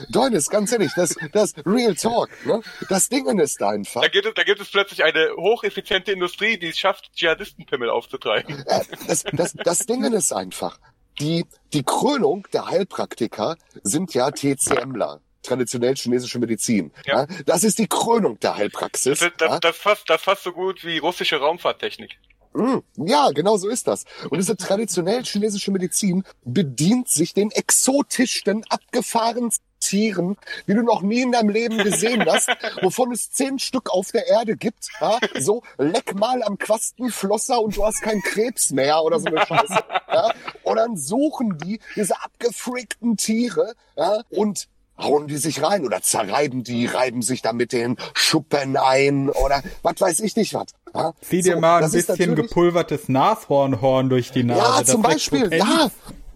Deunis, 0.10 0.50
ganz 0.50 0.72
ehrlich, 0.72 0.92
das, 0.96 1.16
das 1.32 1.54
Real 1.66 1.96
Talk, 1.96 2.30
ne? 2.46 2.62
Das 2.90 3.08
Ding 3.08 3.40
ist 3.40 3.62
einfach. 3.64 4.02
Da 4.02 4.08
gibt 4.10 4.26
es, 4.26 4.34
da 4.34 4.44
gibt 4.44 4.60
es 4.60 4.70
plötzlich 4.70 5.04
eine 5.04 5.30
hocheffiziente 5.38 6.12
Industrie, 6.12 6.58
die 6.58 6.68
es 6.68 6.78
schafft, 6.78 7.14
Dschihadistenpimmel 7.16 7.90
aufzutreiben. 7.90 8.66
Äh, 8.66 8.82
das, 9.08 9.24
das, 9.32 9.54
das 9.54 9.80
Ding 9.86 10.04
ist 10.04 10.34
einfach. 10.34 10.80
Die, 11.20 11.46
die 11.74 11.84
Krönung 11.84 12.48
der 12.54 12.68
Heilpraktiker 12.68 13.58
sind 13.84 14.14
ja 14.14 14.32
TCMler 14.32 15.22
traditionell 15.44 15.96
chinesische 15.96 16.40
Medizin. 16.40 16.92
Ja. 17.06 17.22
ja. 17.22 17.28
Das 17.46 17.64
ist 17.64 17.80
die 17.80 17.88
Krönung 17.88 18.40
der 18.40 18.58
Heilpraxis. 18.58 19.20
Das, 19.20 19.32
das, 19.38 19.50
ja. 19.50 19.60
das, 19.60 19.78
fast, 19.78 20.10
das 20.10 20.22
fast 20.22 20.44
so 20.44 20.52
gut 20.52 20.84
wie 20.84 21.00
russische 21.00 21.38
Raumfahrttechnik. 21.38 22.18
Mm, 22.54 22.80
ja, 23.06 23.32
genau 23.32 23.58
so 23.58 23.70
ist 23.70 23.88
das. 23.88 24.06
Und 24.30 24.38
diese 24.38 24.58
traditionell 24.58 25.24
chinesische 25.24 25.72
Medizin 25.72 26.24
bedient 26.44 27.10
sich 27.10 27.34
den 27.34 27.52
exotischsten, 27.52 28.66
abgefahrensten 28.70 29.66
Tieren, 29.82 30.38
die 30.68 30.76
du 30.76 30.84
noch 30.84 31.02
nie 31.02 31.22
in 31.22 31.32
deinem 31.32 31.50
Leben 31.50 31.78
gesehen 31.80 32.24
hast, 32.26 32.50
wovon 32.82 33.12
es 33.12 33.32
zehn 33.32 33.60
Stück 33.60 33.90
auf 33.90 34.12
der 34.12 34.28
Erde 34.28 34.56
gibt. 34.56 34.90
Ja? 35.02 35.20
So, 35.40 35.64
leck 35.78 36.14
mal 36.14 36.44
am 36.44 36.58
Quastenflosser 36.58 37.60
und 37.60 37.76
du 37.76 37.86
hast 37.86 38.02
keinen 38.02 38.22
Krebs 38.22 38.72
mehr 38.72 39.02
oder 39.04 39.20
so 39.20 39.26
eine 39.26 39.46
Scheiße. 39.46 39.80
Ja? 40.08 40.32
Und 40.64 40.76
dann 40.78 40.98
suchen 40.98 41.58
die 41.58 41.80
diese 41.96 42.22
abgefreakten 42.22 43.18
Tiere 43.18 43.74
ja? 43.98 44.22
und 44.30 44.68
hauen 45.02 45.28
die 45.28 45.38
sich 45.38 45.62
rein 45.62 45.86
oder 45.86 46.02
zerreiben 46.02 46.64
die, 46.64 46.86
reiben 46.86 47.22
sich 47.22 47.42
da 47.42 47.54
mit 47.54 47.74
den 47.74 47.98
Schuppen 48.14 48.78
ein 48.78 49.30
oder 49.30 49.64
was 49.82 50.00
weiß 50.00 50.20
ich 50.22 50.36
nicht 50.36 50.54
was. 50.54 50.68
Ja? 50.94 51.14
Zieh 51.22 51.42
dir 51.42 51.56
so, 51.56 51.60
mal 51.60 51.84
ein 51.84 51.92
bisschen 51.92 52.36
gepulvertes 52.36 53.10
Nashornhorn 53.10 54.10
durch 54.10 54.32
die 54.32 54.44
Nase. 54.44 54.62
Ja, 54.62 54.84
zum 54.84 55.02
Beispiel, 55.02 55.54
ja. 55.54 55.90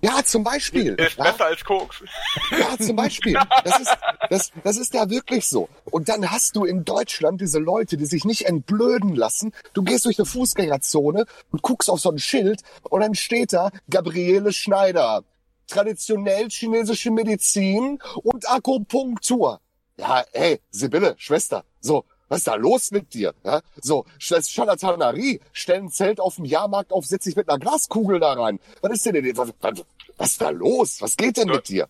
Ja, 0.05 0.23
zum 0.23 0.43
Beispiel. 0.43 0.93
Ist 0.93 1.17
ja. 1.17 1.23
besser 1.23 1.45
als 1.45 1.63
Koks. 1.63 2.03
Ja, 2.51 2.77
zum 2.77 2.95
Beispiel. 2.95 3.33
Das 3.63 3.79
ist, 3.79 3.97
das, 4.29 4.51
das 4.63 4.77
ist 4.77 4.93
ja 4.93 5.09
wirklich 5.09 5.47
so. 5.47 5.67
Und 5.89 6.09
dann 6.09 6.29
hast 6.29 6.55
du 6.55 6.63
in 6.63 6.85
Deutschland 6.85 7.41
diese 7.41 7.57
Leute, 7.57 7.97
die 7.97 8.05
sich 8.05 8.23
nicht 8.23 8.45
entblöden 8.45 9.15
lassen. 9.15 9.51
Du 9.73 9.81
gehst 9.81 10.05
durch 10.05 10.19
eine 10.19 10.27
Fußgängerzone 10.27 11.25
und 11.51 11.61
guckst 11.63 11.89
auf 11.89 11.99
so 11.99 12.11
ein 12.11 12.19
Schild 12.19 12.61
und 12.83 13.01
dann 13.01 13.15
steht 13.15 13.53
da 13.53 13.71
Gabriele 13.89 14.53
Schneider 14.53 15.23
traditionell 15.67 16.49
chinesische 16.49 17.11
Medizin 17.11 17.99
und 18.23 18.49
Akupunktur. 18.49 19.59
Ja, 19.97 20.23
ey, 20.33 20.59
Sibylle, 20.71 21.15
Schwester, 21.17 21.63
so, 21.79 22.05
was 22.27 22.39
ist 22.39 22.47
da 22.47 22.55
los 22.55 22.91
mit 22.91 23.13
dir? 23.13 23.33
Ja, 23.43 23.61
so, 23.81 24.05
das 24.29 24.39
ist 24.39 24.51
Scharlatanerie. 24.51 25.39
Stell 25.53 25.77
ein 25.77 25.89
Zelt 25.89 26.19
auf 26.19 26.35
dem 26.35 26.45
Jahrmarkt 26.45 26.91
auf, 26.91 27.05
setz 27.05 27.25
dich 27.25 27.35
mit 27.35 27.47
einer 27.47 27.59
Glaskugel 27.59 28.19
da 28.19 28.33
rein. 28.33 28.59
Was 28.81 28.93
ist 28.93 29.05
denn, 29.05 29.37
was, 29.37 29.53
was, 29.61 29.85
was 30.17 30.31
ist 30.31 30.41
da 30.41 30.49
los? 30.49 31.01
Was 31.01 31.15
geht 31.15 31.37
denn 31.37 31.49
mit 31.49 31.69
dir? 31.69 31.87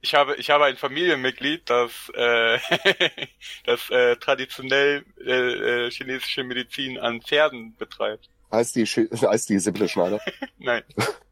Ich 0.00 0.14
habe, 0.14 0.36
ich 0.36 0.50
habe 0.50 0.64
ein 0.64 0.76
Familienmitglied, 0.76 1.68
das, 1.68 1.90
äh, 2.14 2.58
das 3.64 3.90
äh, 3.90 4.16
traditionell 4.16 5.04
äh, 5.24 5.86
äh, 5.86 5.90
chinesische 5.90 6.44
Medizin 6.44 6.98
an 6.98 7.22
Pferden 7.22 7.74
betreibt. 7.76 8.28
Heißt 8.52 8.76
die, 8.76 8.84
heißt 8.86 9.48
die 9.48 9.58
Sibylle 9.58 9.88
Schneider? 9.88 10.20
Nein. 10.58 10.82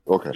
Okay. 0.04 0.32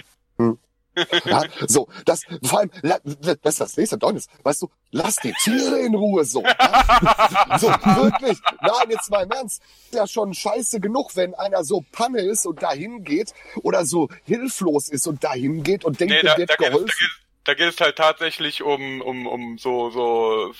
Ja, 1.25 1.43
so, 1.67 1.87
das, 2.05 2.23
vor 2.43 2.59
allem, 2.59 2.71
das 2.81 3.01
ist 3.43 3.61
das 3.61 3.77
nächste 3.77 3.97
Donis. 3.97 4.27
Weißt 4.43 4.61
du, 4.61 4.69
lass 4.91 5.17
die 5.17 5.33
Tiere 5.33 5.79
in 5.79 5.95
Ruhe, 5.95 6.25
so. 6.25 6.43
Ja? 6.43 7.57
So, 7.59 7.67
wirklich. 7.67 8.37
Nein, 8.61 8.89
jetzt 8.89 9.09
mal 9.09 9.23
im 9.23 9.31
Ernst. 9.31 9.61
Ist 9.85 9.93
ja 9.93 10.07
schon 10.07 10.33
scheiße 10.33 10.79
genug, 10.79 11.15
wenn 11.15 11.35
einer 11.35 11.63
so 11.63 11.83
Panne 11.91 12.21
ist 12.21 12.45
und 12.45 12.61
dahin 12.61 13.03
geht 13.03 13.33
oder 13.63 13.85
so 13.85 14.09
hilflos 14.23 14.89
ist 14.89 15.07
und 15.07 15.23
dahin 15.23 15.63
geht 15.63 15.85
und 15.85 15.99
denkt, 15.99 16.15
nee, 16.15 16.21
da, 16.21 16.37
wird 16.37 16.49
da 16.49 16.55
geholfen. 16.55 16.85
Geht, 16.87 16.95
da, 17.43 17.53
geht, 17.53 17.59
da 17.59 17.65
geht 17.65 17.73
es 17.73 17.81
halt 17.81 17.95
tatsächlich 17.95 18.63
um, 18.63 19.01
um, 19.01 19.27
um 19.27 19.57
so, 19.57 19.89
so 19.89 20.53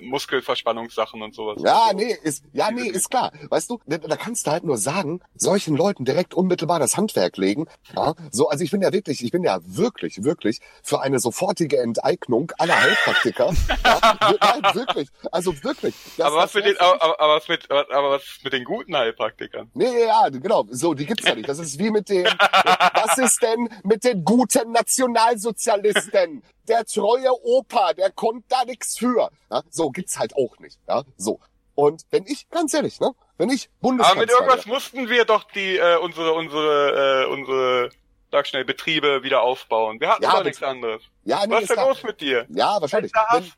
Muskelverspannungssachen 0.00 1.22
und 1.22 1.34
sowas. 1.34 1.60
Ja, 1.64 1.90
nee, 1.94 2.16
ist, 2.22 2.44
ja, 2.52 2.70
nee, 2.70 2.88
ist 2.88 3.10
klar. 3.10 3.32
Weißt 3.50 3.70
du, 3.70 3.80
da, 3.86 3.98
da 3.98 4.16
kannst 4.16 4.46
du 4.46 4.50
halt 4.50 4.64
nur 4.64 4.76
sagen, 4.76 5.20
solchen 5.34 5.76
Leuten 5.76 6.04
direkt 6.04 6.34
unmittelbar 6.34 6.78
das 6.78 6.96
Handwerk 6.96 7.36
legen. 7.36 7.66
Ja, 7.96 8.14
so, 8.30 8.48
also 8.48 8.64
ich 8.64 8.70
bin 8.70 8.82
ja 8.82 8.92
wirklich, 8.92 9.22
ich 9.24 9.30
bin 9.30 9.42
ja 9.42 9.58
wirklich, 9.64 10.24
wirklich 10.24 10.60
für 10.82 11.00
eine 11.00 11.18
sofortige 11.18 11.78
Enteignung 11.78 12.52
aller 12.58 12.80
Heilpraktiker. 12.80 13.52
ja, 13.84 14.18
nein, 14.40 14.74
wirklich, 14.74 15.08
also 15.32 15.52
wirklich. 15.62 15.94
Das, 16.16 16.26
aber 16.26 16.36
was 16.36 16.54
mit 16.54 16.66
den, 16.66 16.78
aber, 16.78 17.20
aber, 17.20 17.36
was 17.36 17.48
mit, 17.48 17.70
aber 17.70 18.10
was 18.10 18.22
mit 18.42 18.52
den 18.52 18.64
guten 18.64 18.96
Heilpraktikern? 18.96 19.70
Nee, 19.74 20.04
ja, 20.06 20.28
genau, 20.28 20.66
so, 20.70 20.94
die 20.94 21.06
gibt's 21.06 21.26
ja 21.26 21.34
nicht. 21.34 21.48
Das 21.48 21.58
ist 21.58 21.78
wie 21.78 21.90
mit 21.90 22.08
den, 22.08 22.24
was 22.24 23.18
ist 23.18 23.42
denn 23.42 23.68
mit 23.82 24.04
den 24.04 24.24
guten 24.24 24.72
Nationalsozialisten? 24.72 26.42
Der 26.68 26.84
treue 26.84 27.30
Opa, 27.42 27.92
der 27.92 28.10
konnte 28.10 28.44
da 28.48 28.64
nix 28.64 28.96
für. 28.96 29.30
Ja, 29.50 29.62
so 29.70 29.90
gibt's 29.90 30.18
halt 30.18 30.34
auch 30.36 30.58
nicht. 30.58 30.78
Ja, 30.88 31.04
so. 31.16 31.40
Und 31.74 32.02
wenn 32.10 32.26
ich, 32.26 32.48
ganz 32.50 32.72
ehrlich, 32.72 33.00
ne, 33.00 33.12
wenn 33.36 33.50
ich 33.50 33.68
Bundeskanzler... 33.80 34.12
Aber 34.12 34.20
mit 34.20 34.30
irgendwas 34.30 34.66
mussten 34.66 35.08
wir 35.08 35.24
doch 35.24 35.44
die, 35.44 35.76
äh, 35.76 35.96
unsere, 35.98 36.32
unsere, 36.34 37.24
äh, 37.24 37.32
unsere, 37.32 37.90
sag 38.30 38.46
schnell, 38.46 38.64
Betriebe 38.64 39.22
wieder 39.22 39.42
aufbauen. 39.42 40.00
Wir 40.00 40.08
hatten 40.08 40.22
ja, 40.22 40.30
doch 40.30 40.44
nichts 40.44 40.62
anderes. 40.62 41.02
Ja, 41.24 41.44
nee, 41.46 41.54
Was 41.54 41.62
ist 41.62 41.70
denn 41.70 41.84
los 41.84 42.02
mit 42.04 42.20
dir? 42.20 42.46
Ja, 42.48 42.80
wahrscheinlich. 42.80 43.12
Wenn, 43.32 43.52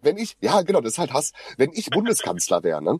wenn 0.00 0.16
ich, 0.16 0.36
ja 0.40 0.62
genau, 0.62 0.80
das 0.80 0.94
ist 0.94 0.98
halt 0.98 1.12
Hass. 1.12 1.32
Wenn 1.56 1.72
ich 1.72 1.90
Bundeskanzler 1.90 2.62
wäre, 2.62 2.82
ne, 2.82 2.98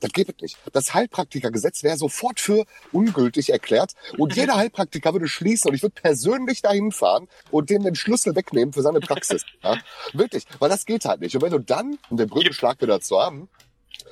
das 0.00 0.12
geht 0.12 0.40
nicht. 0.40 0.56
Das 0.72 0.94
Heilpraktikergesetz 0.94 1.82
wäre 1.82 1.96
sofort 1.96 2.40
für 2.40 2.64
ungültig 2.92 3.50
erklärt 3.50 3.92
und 4.16 4.36
jeder 4.36 4.56
Heilpraktiker 4.56 5.12
würde 5.12 5.28
schließen 5.28 5.68
und 5.68 5.74
ich 5.74 5.82
würde 5.82 6.00
persönlich 6.00 6.62
dahin 6.62 6.92
fahren 6.92 7.28
und 7.50 7.70
dem 7.70 7.82
den 7.82 7.94
Schlüssel 7.94 8.34
wegnehmen 8.36 8.72
für 8.72 8.82
seine 8.82 9.00
Praxis. 9.00 9.44
Ja? 9.62 9.76
Wirklich, 10.12 10.44
weil 10.58 10.70
das 10.70 10.86
geht 10.86 11.04
halt 11.04 11.20
nicht. 11.20 11.34
Und 11.34 11.42
wenn 11.42 11.50
du 11.50 11.58
dann, 11.58 11.98
um 12.08 12.16
den 12.16 12.28
Brückenschlag 12.28 12.80
wieder 12.80 13.00
zu 13.00 13.20
haben, 13.20 13.48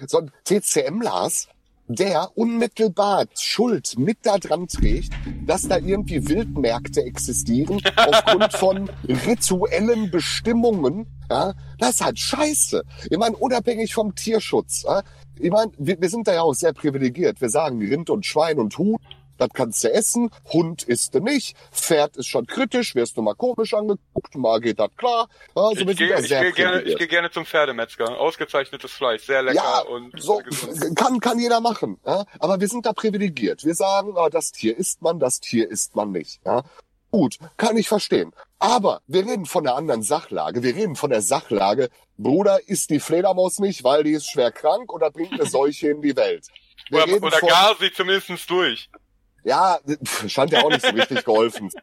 so 0.07 0.19
ein 0.19 0.31
TCM 0.45 1.01
las, 1.01 1.49
der 1.89 2.31
unmittelbar 2.37 3.27
Schuld 3.35 3.99
mit 3.99 4.19
da 4.23 4.39
dran 4.39 4.69
trägt, 4.69 5.13
dass 5.47 5.63
da 5.63 5.79
irgendwie 5.79 6.29
Wildmärkte 6.29 7.03
existieren 7.03 7.81
aufgrund 7.97 8.53
von 8.53 8.91
rituellen 9.27 10.11
Bestimmungen. 10.11 11.07
Ja, 11.31 11.55
das 11.79 11.91
ist 11.91 12.05
halt 12.05 12.19
scheiße. 12.19 12.83
Ich 13.11 13.19
meine, 13.19 13.37
unabhängig 13.37 13.95
vom 13.95 14.15
Tierschutz. 14.15 14.85
Ja, 14.85 15.03
ich 15.39 15.51
meine, 15.51 15.73
wir, 15.79 16.01
wir 16.01 16.09
sind 16.09 16.27
da 16.29 16.35
ja 16.35 16.43
auch 16.43 16.55
sehr 16.55 16.73
privilegiert. 16.73 17.41
Wir 17.41 17.51
sagen 17.51 17.79
Rind 17.79 18.11
und 18.11 18.27
Schwein 18.27 18.59
und 18.59 18.77
Huhn 18.79 18.97
das 19.39 19.49
kannst 19.53 19.83
du 19.85 19.93
essen, 19.93 20.31
Hund 20.53 20.83
isst 20.83 21.15
du 21.15 21.21
nicht, 21.21 21.57
Pferd 21.73 22.17
ist 22.17 22.27
schon 22.27 22.47
kritisch, 22.47 22.95
wirst 22.95 23.17
du 23.17 23.23
mal 23.23 23.35
komisch 23.35 23.75
angeguckt, 23.75 24.35
mal 24.37 24.61
geht 24.61 24.79
das 24.79 24.91
klar. 24.97 25.29
Also 25.55 25.87
ich 25.87 25.97
gehe 25.97 26.15
geh 26.21 26.53
gerne, 26.53 26.83
ich 26.83 26.97
geh 26.97 27.07
gerne 27.07 27.31
zum 27.31 27.47
Pferdemetzger, 27.47 28.19
ausgezeichnetes 28.19 28.93
Fleisch, 28.93 29.25
sehr 29.25 29.43
lecker 29.43 29.57
ja, 29.57 29.81
und 29.81 30.21
so 30.21 30.43
kann 30.95 31.21
kann 31.21 31.39
jeder 31.39 31.61
machen, 31.61 31.99
ja? 32.07 32.25
aber 32.39 32.61
wir 32.61 32.69
sind 32.69 32.87
da 32.87 32.93
privilegiert. 32.93 33.65
Wir 33.65 33.75
sagen, 33.75 34.13
oh, 34.17 34.29
das 34.29 34.53
Tier 34.53 34.77
isst 34.77 35.03
man, 35.03 35.19
das 35.19 35.41
Tier 35.41 35.71
isst 35.71 35.97
man 35.97 36.13
nicht. 36.13 36.41
Ja? 36.45 36.63
Gut, 37.11 37.39
kann 37.57 37.77
ich 37.77 37.89
verstehen. 37.89 38.33
Aber 38.59 39.01
wir 39.07 39.25
reden 39.25 39.47
von 39.47 39.67
einer 39.67 39.77
anderen 39.77 40.03
Sachlage. 40.03 40.63
Wir 40.63 40.75
reden 40.75 40.97
von 40.97 41.11
der 41.11 41.23
Sachlage, 41.23 41.89
Bruder, 42.19 42.69
isst 42.69 42.91
die 42.91 43.01
Fledermaus 43.01 43.61
nicht, 43.61 43.85
weil 43.85 44.03
die 44.03 44.13
ist 44.13 44.31
schwer 44.31 44.51
krank 44.51 44.93
oder 44.93 45.11
bringt 45.11 45.33
eine 45.33 45.47
Seuche 45.49 45.89
in 45.89 46.03
die 46.03 46.17
Welt. 46.17 46.49
Wir 46.91 47.05
oder 47.05 47.27
oder 47.27 47.41
gar 47.41 47.77
sie 47.77 47.93
zumindest 47.93 48.51
durch. 48.51 48.91
Ja, 49.49 49.79
scheint 50.27 50.53
ja 50.53 50.63
auch 50.63 50.69
nicht 50.69 50.85
so 50.85 50.93
richtig 50.93 51.25
geholfen. 51.25 51.71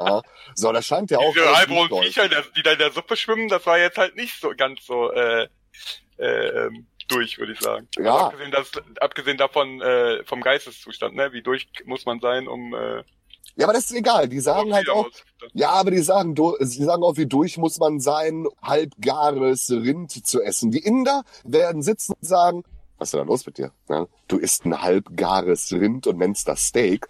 Ja. 0.00 0.22
So, 0.54 0.70
das 0.70 0.86
scheint 0.86 1.10
ja 1.10 1.18
auch. 1.18 1.32
Diese 1.32 1.56
halbrunden 1.56 2.02
Viecher, 2.04 2.28
die 2.28 2.62
da 2.62 2.72
in 2.72 2.78
der 2.78 2.92
Suppe 2.92 3.16
schwimmen, 3.16 3.48
das 3.48 3.66
war 3.66 3.78
jetzt 3.78 3.98
halt 3.98 4.14
nicht 4.14 4.40
so 4.40 4.52
ganz 4.56 4.86
so 4.86 5.10
äh, 5.10 5.48
äh, 6.18 6.70
durch, 7.08 7.38
würde 7.38 7.52
ich 7.52 7.58
sagen. 7.58 7.88
Ja. 7.98 8.14
Also 8.14 8.26
abgesehen, 8.26 8.50
das, 8.52 8.70
abgesehen 9.00 9.36
davon 9.38 9.80
äh, 9.80 10.22
vom 10.24 10.40
Geisteszustand, 10.40 11.16
ne? 11.16 11.32
Wie 11.32 11.42
durch 11.42 11.66
muss 11.84 12.06
man 12.06 12.20
sein, 12.20 12.46
um 12.46 12.74
äh, 12.74 13.02
Ja, 13.56 13.64
aber 13.64 13.72
das 13.72 13.90
ist 13.90 13.96
egal. 13.96 14.28
Die 14.28 14.38
sagen 14.38 14.72
halt 14.72 14.88
auch, 14.88 15.08
ja, 15.52 15.70
aber 15.70 15.90
die 15.90 15.98
sagen, 15.98 16.36
du, 16.36 16.54
sie 16.60 16.84
sagen 16.84 17.02
auch, 17.02 17.16
wie 17.16 17.26
durch 17.26 17.56
muss 17.56 17.78
man 17.78 17.98
sein, 17.98 18.46
halbgares 18.62 19.68
Rind 19.70 20.12
zu 20.24 20.40
essen. 20.42 20.70
Die 20.70 20.84
Inder 20.84 21.24
werden 21.42 21.82
sitzen 21.82 22.12
und 22.12 22.24
sagen, 22.24 22.62
was 22.98 23.08
ist 23.08 23.14
denn 23.14 23.20
da 23.20 23.26
los 23.26 23.46
mit 23.46 23.58
dir? 23.58 23.72
Ja? 23.88 24.06
Du 24.26 24.38
isst 24.38 24.64
ein 24.64 24.80
halbgares 24.80 25.72
Rind 25.72 26.06
und 26.06 26.18
nennst 26.18 26.48
das 26.48 26.66
Steak. 26.66 27.06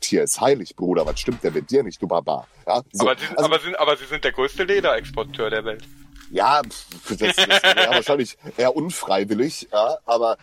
Tier 0.00 0.22
ist 0.24 0.40
heilig, 0.40 0.76
Bruder. 0.76 1.06
Was 1.06 1.20
stimmt 1.20 1.42
denn 1.42 1.54
mit 1.54 1.70
dir 1.70 1.82
nicht, 1.82 2.00
du 2.02 2.06
Barbar? 2.06 2.46
Ja, 2.66 2.82
so. 2.92 3.08
aber, 3.08 3.18
sie, 3.18 3.26
also, 3.28 3.44
aber, 3.44 3.58
sind, 3.60 3.78
aber 3.78 3.96
sie 3.96 4.06
sind 4.06 4.24
der 4.24 4.32
größte 4.32 4.64
Lederexporteur 4.64 5.50
der 5.50 5.64
Welt. 5.64 5.84
ja 6.30 6.62
das, 6.62 6.86
das 7.18 7.36
wäre 7.36 7.90
wahrscheinlich 7.90 8.36
eher 8.56 8.76
unfreiwillig, 8.76 9.68
ja, 9.72 9.98
aber 10.04 10.36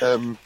ähm, 0.00 0.36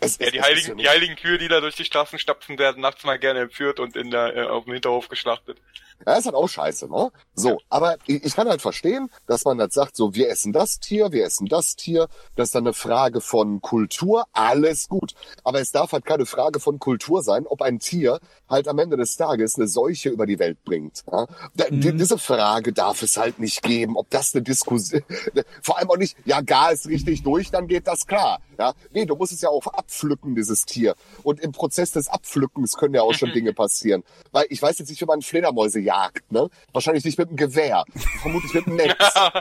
es, 0.00 0.18
Ja, 0.18 0.30
die 0.30 0.38
es 0.38 0.44
heiligen, 0.44 0.76
die 0.78 0.88
heiligen 0.88 1.16
Kühe, 1.16 1.38
die 1.38 1.48
da 1.48 1.60
durch 1.60 1.76
die 1.76 1.84
Straßen 1.84 2.18
stapfen, 2.18 2.58
werden 2.58 2.80
nachts 2.80 3.04
mal 3.04 3.18
gerne 3.18 3.40
entführt 3.40 3.80
und 3.80 3.96
in 3.96 4.10
der, 4.10 4.36
äh, 4.36 4.42
auf 4.46 4.64
dem 4.64 4.72
Hinterhof 4.72 5.08
geschlachtet. 5.08 5.58
Ja, 6.06 6.14
ist 6.14 6.26
halt 6.26 6.34
auch 6.34 6.48
scheiße, 6.48 6.88
ne? 6.88 7.10
So, 7.34 7.58
aber 7.68 7.96
ich, 8.06 8.24
ich 8.24 8.34
kann 8.34 8.48
halt 8.48 8.62
verstehen, 8.62 9.10
dass 9.26 9.44
man 9.44 9.60
halt 9.60 9.72
sagt, 9.72 9.96
so, 9.96 10.14
wir 10.14 10.28
essen 10.28 10.52
das 10.52 10.80
Tier, 10.80 11.12
wir 11.12 11.24
essen 11.24 11.46
das 11.46 11.76
Tier. 11.76 12.08
Das 12.36 12.48
ist 12.48 12.54
dann 12.54 12.64
eine 12.64 12.72
Frage 12.72 13.20
von 13.20 13.60
Kultur, 13.60 14.24
alles 14.32 14.88
gut. 14.88 15.14
Aber 15.44 15.60
es 15.60 15.72
darf 15.72 15.92
halt 15.92 16.04
keine 16.04 16.26
Frage 16.26 16.60
von 16.60 16.78
Kultur 16.78 17.22
sein, 17.22 17.46
ob 17.46 17.62
ein 17.62 17.78
Tier 17.78 18.20
halt 18.48 18.68
am 18.68 18.78
Ende 18.78 18.96
des 18.96 19.16
Tages 19.16 19.56
eine 19.56 19.68
Seuche 19.68 20.08
über 20.08 20.26
die 20.26 20.38
Welt 20.38 20.64
bringt. 20.64 21.04
Ja? 21.10 21.26
Da, 21.54 21.64
die, 21.70 21.96
diese 21.96 22.18
Frage 22.18 22.72
darf 22.72 23.02
es 23.02 23.16
halt 23.16 23.38
nicht 23.38 23.62
geben, 23.62 23.96
ob 23.96 24.10
das 24.10 24.34
eine 24.34 24.42
Diskussion, 24.42 25.02
vor 25.62 25.78
allem 25.78 25.90
auch 25.90 25.96
nicht, 25.96 26.16
ja, 26.24 26.40
gar 26.40 26.72
ist 26.72 26.88
richtig 26.88 27.22
durch, 27.22 27.50
dann 27.50 27.68
geht 27.68 27.86
das 27.86 28.06
klar. 28.06 28.40
Ja? 28.58 28.74
Nee, 28.92 29.06
du 29.06 29.16
musst 29.16 29.32
es 29.32 29.40
ja 29.40 29.48
auch 29.48 29.66
abpflücken, 29.66 30.34
dieses 30.34 30.66
Tier. 30.66 30.94
Und 31.22 31.40
im 31.40 31.52
Prozess 31.52 31.92
des 31.92 32.08
Abpflückens 32.08 32.76
können 32.76 32.94
ja 32.94 33.02
auch 33.02 33.14
schon 33.14 33.30
Dinge 33.34 33.52
passieren. 33.52 34.02
Weil 34.32 34.46
ich 34.50 34.60
weiß 34.60 34.78
jetzt 34.78 34.90
nicht, 34.90 35.00
wie 35.00 35.06
man 35.06 35.22
Fledermäuse 35.22 35.80
jagt, 35.90 36.30
ne? 36.30 36.48
Wahrscheinlich 36.72 37.04
nicht 37.04 37.18
mit 37.18 37.28
einem 37.28 37.36
Gewehr, 37.36 37.84
vermutlich 38.22 38.54
mit 38.54 38.66
einem 38.66 38.76
Netz. 38.76 38.96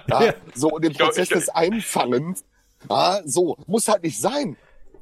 ja? 0.08 0.34
So, 0.56 0.70
und 0.72 0.82
glaub, 0.82 1.10
Prozess 1.10 1.30
des 1.30 1.50
Einfangens, 1.50 2.44
ja, 2.90 3.22
so, 3.26 3.58
muss 3.68 3.88
halt 3.88 4.04
nicht 4.04 4.20
sein. 4.20 4.58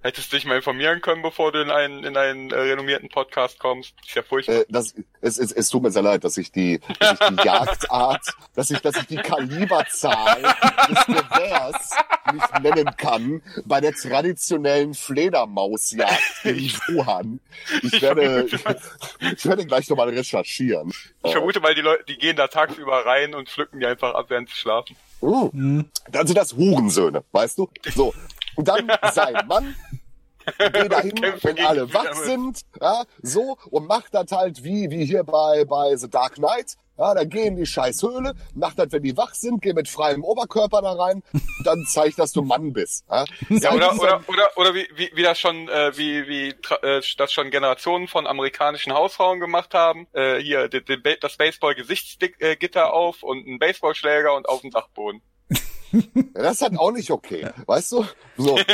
Hättest 0.08 0.32
du 0.32 0.38
dich 0.38 0.46
mal 0.46 0.56
informieren 0.56 1.02
können, 1.02 1.22
bevor 1.22 1.52
du 1.52 1.62
in 1.62 1.70
einen, 1.70 2.06
in 2.06 2.16
einen 2.16 2.50
äh, 2.52 2.56
renommierten 2.56 3.10
Podcast 3.10 3.60
kommst. 3.60 3.94
Ist 4.06 4.16
ja 4.16 4.24
furchtbar. 4.24 4.56
Äh, 4.56 4.66
das, 4.70 4.96
es, 5.20 5.38
es, 5.38 5.52
es 5.52 5.68
tut 5.68 5.84
mir 5.84 5.92
sehr 5.92 6.02
leid, 6.02 6.24
dass 6.24 6.38
ich 6.38 6.50
die, 6.50 6.80
dass 6.98 7.20
ich 7.20 7.28
die 7.28 7.36
Jagdart, 7.46 8.22
dass 8.56 8.72
ich, 8.72 8.80
dass 8.80 8.96
ich 8.96 9.08
die 9.08 9.18
Kaliberzahl 9.18 10.44
des 10.88 11.06
Gewehrs 11.08 11.92
nicht 12.32 12.60
nennen 12.62 12.90
kann 12.96 13.42
bei 13.66 13.82
der 13.82 13.92
traditionellen 13.92 14.94
Fledermausjagd 14.94 16.46
in 16.46 16.72
Wuhan. 16.88 17.42
Ich 17.84 18.02
werde, 18.02 18.46
ich 19.36 19.46
werde 19.46 19.66
gleich 19.66 19.90
nochmal 19.90 20.08
recherchieren. 20.08 20.94
ich 21.26 21.34
vermute 21.34 21.60
mal, 21.60 21.76
die 21.76 21.82
Leute, 21.82 22.06
die 22.06 22.18
gehen 22.18 22.38
da 22.38 22.48
tagsüber 22.48 23.06
rein 23.06 23.36
und 23.36 23.50
pflücken 23.50 23.82
die 23.82 23.86
einfach 23.86 24.16
ab, 24.16 24.28
während 24.30 24.48
sie 24.48 24.56
schlafen. 24.56 24.96
Oh, 25.20 25.50
dann 25.52 26.28
sind 26.28 26.38
das 26.38 26.54
Hurensöhne, 26.54 27.26
weißt 27.34 27.58
du? 27.58 27.70
So. 27.94 28.14
Und 28.58 28.68
dann 28.68 28.92
sein 29.14 29.36
Mann, 29.48 29.76
geh 30.58 30.88
dahin, 30.90 31.16
Kämpfe 31.16 31.48
wenn 31.56 31.66
alle 31.66 31.94
wach 31.94 32.14
sind, 32.14 32.62
ja, 32.82 33.04
so, 33.22 33.58
und 33.70 33.88
macht 33.88 34.14
das 34.14 34.32
halt 34.32 34.64
wie, 34.64 34.90
wie 34.90 35.06
hier 35.06 35.24
bei, 35.24 35.66
bei 35.66 35.96
The 35.96 36.10
Dark 36.10 36.36
Knight. 36.36 36.76
Ja, 37.00 37.14
da 37.14 37.26
geh 37.26 37.44
in 37.44 37.56
die 37.56 37.68
scheiß 37.68 38.02
Höhle, 38.02 38.34
macht 38.56 38.80
das, 38.80 38.92
wenn 38.92 39.04
die 39.04 39.16
wach 39.16 39.36
sind, 39.36 39.62
geh 39.62 39.72
mit 39.74 39.88
freiem 39.88 40.24
Oberkörper 40.24 40.82
da 40.82 40.94
rein, 40.94 41.22
und 41.32 41.44
dann 41.64 41.86
zeig, 41.88 42.16
dass 42.16 42.32
du 42.32 42.42
Mann 42.42 42.74
bist. 42.74 43.06
Ja, 43.08 43.24
Ja, 43.50 43.72
oder, 43.74 43.90
dieser- 43.92 44.02
oder, 44.02 44.24
oder, 44.28 44.50
oder 44.56 44.74
wie, 44.74 44.88
wie, 44.96 45.12
wie 45.14 45.22
das 45.22 45.40
schon, 45.40 45.70
äh, 45.70 45.96
wie, 45.96 46.28
wie 46.28 46.56
äh, 46.82 47.02
das 47.18 47.32
schon 47.32 47.52
Generationen 47.52 48.08
von 48.08 48.26
amerikanischen 48.26 48.94
Hausfrauen 48.94 49.40
gemacht 49.40 49.76
haben. 49.76 50.08
Äh, 50.14 50.40
hier 50.42 50.70
die, 50.70 50.84
die, 50.84 50.98
Ba- 50.98 51.18
das 51.22 51.38
Baseball-Gesichtsgitter 51.38 52.92
auf 52.92 53.22
und 53.22 53.46
ein 53.48 53.60
Baseballschläger 53.60 54.34
und 54.36 54.50
auf 54.50 54.62
dem 54.62 54.72
Dachboden. 54.72 55.22
Das 56.34 56.54
ist 56.54 56.62
halt 56.62 56.78
auch 56.78 56.92
nicht 56.92 57.12
okay, 57.12 57.50
weißt 57.66 57.92
du? 57.94 58.06
So. 58.38 58.60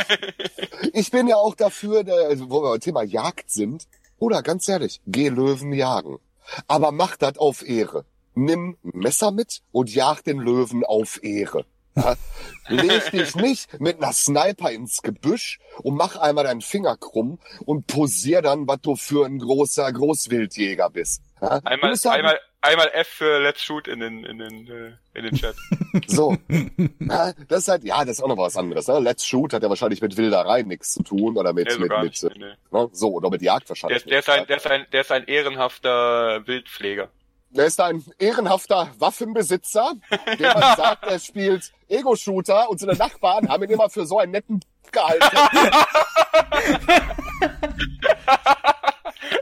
Ich 0.92 1.10
bin 1.10 1.26
ja 1.26 1.36
auch 1.36 1.54
dafür, 1.54 2.04
der, 2.04 2.28
also 2.28 2.50
wo 2.50 2.62
wir 2.62 2.70
beim 2.70 2.80
Thema 2.80 3.02
Jagd 3.02 3.50
sind. 3.50 3.86
Oder 4.18 4.42
ganz 4.42 4.68
ehrlich, 4.68 5.00
geh 5.06 5.28
Löwen 5.28 5.72
jagen. 5.72 6.18
Aber 6.68 6.92
mach 6.92 7.16
das 7.16 7.38
auf 7.38 7.66
Ehre. 7.66 8.04
Nimm 8.34 8.76
ein 8.84 8.98
Messer 8.98 9.30
mit 9.30 9.62
und 9.72 9.92
jag 9.94 10.22
den 10.22 10.38
Löwen 10.38 10.84
auf 10.84 11.22
Ehre. 11.22 11.64
Ja? 11.96 12.16
Leg 12.68 13.10
dich 13.10 13.34
nicht 13.36 13.80
mit 13.80 14.02
einer 14.02 14.12
Sniper 14.12 14.70
ins 14.70 15.02
Gebüsch 15.02 15.60
und 15.82 15.94
mach 15.94 16.16
einmal 16.16 16.44
deinen 16.44 16.60
Finger 16.60 16.96
krumm 16.96 17.38
und 17.64 17.86
posier 17.86 18.42
dann, 18.42 18.66
was 18.66 18.80
du 18.82 18.96
für 18.96 19.26
ein 19.26 19.38
großer 19.38 19.92
Großwildjäger 19.92 20.90
bist. 20.90 21.22
Ja? 21.40 21.60
Einmal, 21.64 21.94
einmal, 22.04 22.38
einmal 22.64 22.90
F 22.92 23.08
für 23.08 23.38
Let's 23.40 23.62
Shoot 23.62 23.86
in 23.88 24.00
den, 24.00 24.24
in 24.24 24.38
den, 24.38 24.68
äh, 24.68 24.92
in 25.18 25.24
den 25.24 25.34
Chat. 25.36 25.54
So. 26.08 26.36
Ja, 26.98 27.32
das 27.48 27.60
ist 27.60 27.68
halt, 27.68 27.84
ja, 27.84 28.00
das 28.04 28.18
ist 28.18 28.22
auch 28.22 28.28
noch 28.28 28.36
was 28.36 28.56
anderes. 28.56 28.88
Ne? 28.88 28.98
Let's 28.98 29.24
Shoot 29.24 29.52
hat 29.52 29.62
ja 29.62 29.68
wahrscheinlich 29.68 30.02
mit 30.02 30.16
Wilderei 30.16 30.62
nichts 30.62 30.92
zu 30.92 31.02
tun 31.04 31.36
oder 31.36 31.52
mit, 31.52 31.66
Nee, 31.66 31.72
so 31.74 31.78
mit, 31.80 31.90
mit, 31.90 32.02
nicht. 32.02 32.22
ne? 32.36 32.56
so, 32.92 33.12
oder 33.12 33.30
mit 33.30 33.40
Jagd 33.42 33.64
Der, 33.64 33.68
wahrscheinlich. 33.70 33.98
ist- 33.98 34.10
der, 34.10 34.18
ist 34.18 34.28
ein, 34.30 34.46
der, 34.48 34.56
ist 34.56 34.66
ein, 34.66 34.86
der 34.92 35.00
ist 35.02 35.12
ein 35.12 35.24
ehrenhafter 35.26 36.46
Wildpfleger. 36.46 37.08
Der 37.56 37.66
ist 37.66 37.80
ein 37.80 38.04
ehrenhafter 38.18 38.90
Waffenbesitzer, 38.98 39.94
der 40.38 40.54
man 40.54 40.62
sagt, 40.76 41.04
er 41.06 41.18
spielt 41.20 41.72
Ego-Shooter 41.88 42.68
und 42.68 42.80
seine 42.80 42.94
Nachbarn 42.94 43.48
haben 43.48 43.62
ihn 43.62 43.70
immer 43.70 43.88
für 43.88 44.06
so 44.06 44.18
einen 44.18 44.32
netten 44.32 44.60
gehalten. 44.90 45.36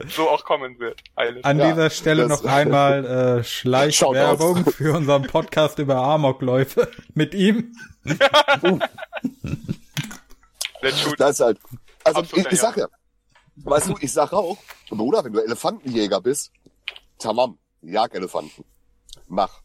So 0.07 0.29
auch 0.29 0.43
kommen 0.43 0.79
wird. 0.79 1.01
Alles. 1.15 1.43
An 1.43 1.59
Ja, 1.59 1.69
dieser 1.69 1.89
Stelle 1.89 2.27
noch 2.27 2.43
einmal 2.45 3.05
äh, 3.39 3.43
Schleichwerbung 3.43 4.65
für 4.71 4.93
unseren 4.95 5.23
Podcast 5.23 5.79
über 5.79 5.95
Amokläufe 5.95 6.91
mit 7.13 7.33
ihm. 7.33 7.73
Das 11.17 11.31
ist 11.31 11.39
halt, 11.39 11.59
also 12.03 12.19
Absolut, 12.19 12.45
ich, 12.47 12.51
ich 12.51 12.57
ja. 12.59 12.63
sag 12.63 12.77
ja, 12.77 12.87
weißt 13.55 13.89
du, 13.89 13.95
ich 14.01 14.11
sag 14.11 14.33
auch, 14.33 14.57
Bruder, 14.89 15.23
wenn 15.23 15.33
du 15.33 15.39
Elefantenjäger 15.39 16.21
bist, 16.21 16.51
tamam, 17.17 17.57
jag 17.83 18.15
Elefanten. 18.15 18.63
Mach. 19.27 19.61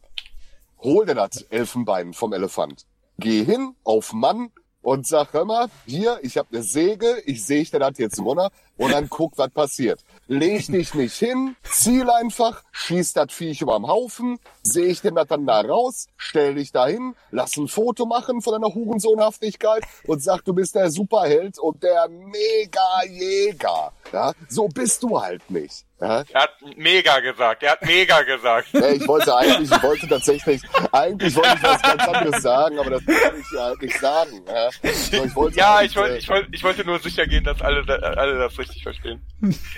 Hol 0.78 1.06
dir 1.06 1.14
das 1.14 1.42
Elfenbein 1.50 2.12
vom 2.12 2.32
Elefant. 2.32 2.86
Geh 3.18 3.44
hin 3.44 3.74
auf 3.84 4.12
Mann 4.12 4.50
und 4.80 5.06
sag, 5.06 5.32
hör 5.32 5.44
mal, 5.44 5.68
hier, 5.86 6.20
ich 6.22 6.38
habe 6.38 6.48
eine 6.52 6.62
Säge, 6.62 7.20
ich 7.26 7.44
säge 7.44 7.72
dir 7.72 7.78
das 7.80 7.98
jetzt 7.98 8.20
runter 8.20 8.50
und 8.76 8.92
dann 8.92 9.08
guck, 9.08 9.36
was 9.36 9.50
passiert. 9.50 10.04
Leg 10.28 10.66
dich 10.66 10.94
nicht 10.94 11.14
hin, 11.14 11.56
ziel 11.64 12.08
einfach, 12.10 12.62
schieß 12.70 13.12
das 13.12 13.32
Viech 13.32 13.60
überm 13.60 13.88
Haufen, 13.88 14.38
säge 14.62 14.86
ich 14.86 15.00
dir 15.00 15.12
das 15.12 15.26
dann 15.26 15.46
da 15.46 15.60
raus, 15.60 16.06
stell 16.16 16.54
dich 16.54 16.70
dahin, 16.70 17.14
lass 17.32 17.56
ein 17.56 17.66
Foto 17.66 18.06
machen 18.06 18.40
von 18.40 18.52
deiner 18.52 18.72
Hurensohnhaftigkeit 18.72 19.84
und 20.06 20.22
sag, 20.22 20.44
du 20.44 20.54
bist 20.54 20.76
der 20.76 20.90
Superheld 20.90 21.58
und 21.58 21.82
der 21.82 22.08
Mega-Jäger. 22.08 23.92
Ja, 24.12 24.32
so 24.48 24.68
bist 24.68 25.02
du 25.02 25.20
halt 25.20 25.50
nicht. 25.50 25.88
Ja, 26.01 26.22
Er 26.32 26.42
hat 26.42 26.51
mega 26.76 27.18
gesagt. 27.18 27.62
Er 27.62 27.72
hat 27.72 27.84
mega 27.84 28.22
gesagt. 28.22 28.68
ja, 28.72 28.88
ich 28.90 29.07
wollte 29.09 29.34
eigentlich, 29.34 29.70
ich 29.70 29.82
wollte 29.82 30.07
tatsächlich, 30.07 30.62
eigentlich 30.92 31.34
wollte 31.34 31.57
ich 31.57 31.62
was 31.62 31.82
ganz 31.82 32.09
anderes 32.09 32.42
sagen, 32.42 32.78
aber 32.78 32.90
das 32.90 33.05
kann 33.05 33.40
ich 33.40 33.53
ja 33.53 33.64
halt 33.64 33.82
nicht 33.82 33.99
sagen. 33.99 34.42
Ja, 34.46 34.70
so, 34.92 35.24
ich 35.24 35.34
wollte 35.34 35.59
Ja, 35.59 35.76
eigentlich, 35.76 35.90
ich 35.92 35.96
wollte, 35.96 36.14
äh, 36.14 36.18
ich 36.18 36.28
wollte, 36.28 36.49
ich 36.53 36.64
wollte 36.64 36.84
nur 36.84 36.99
sicher 37.01 37.26
gehen, 37.26 37.42
dass 37.42 37.61
alle, 37.61 37.84
alle 38.16 38.38
das 38.38 38.57
richtig 38.59 38.82
verstehen. 38.82 39.20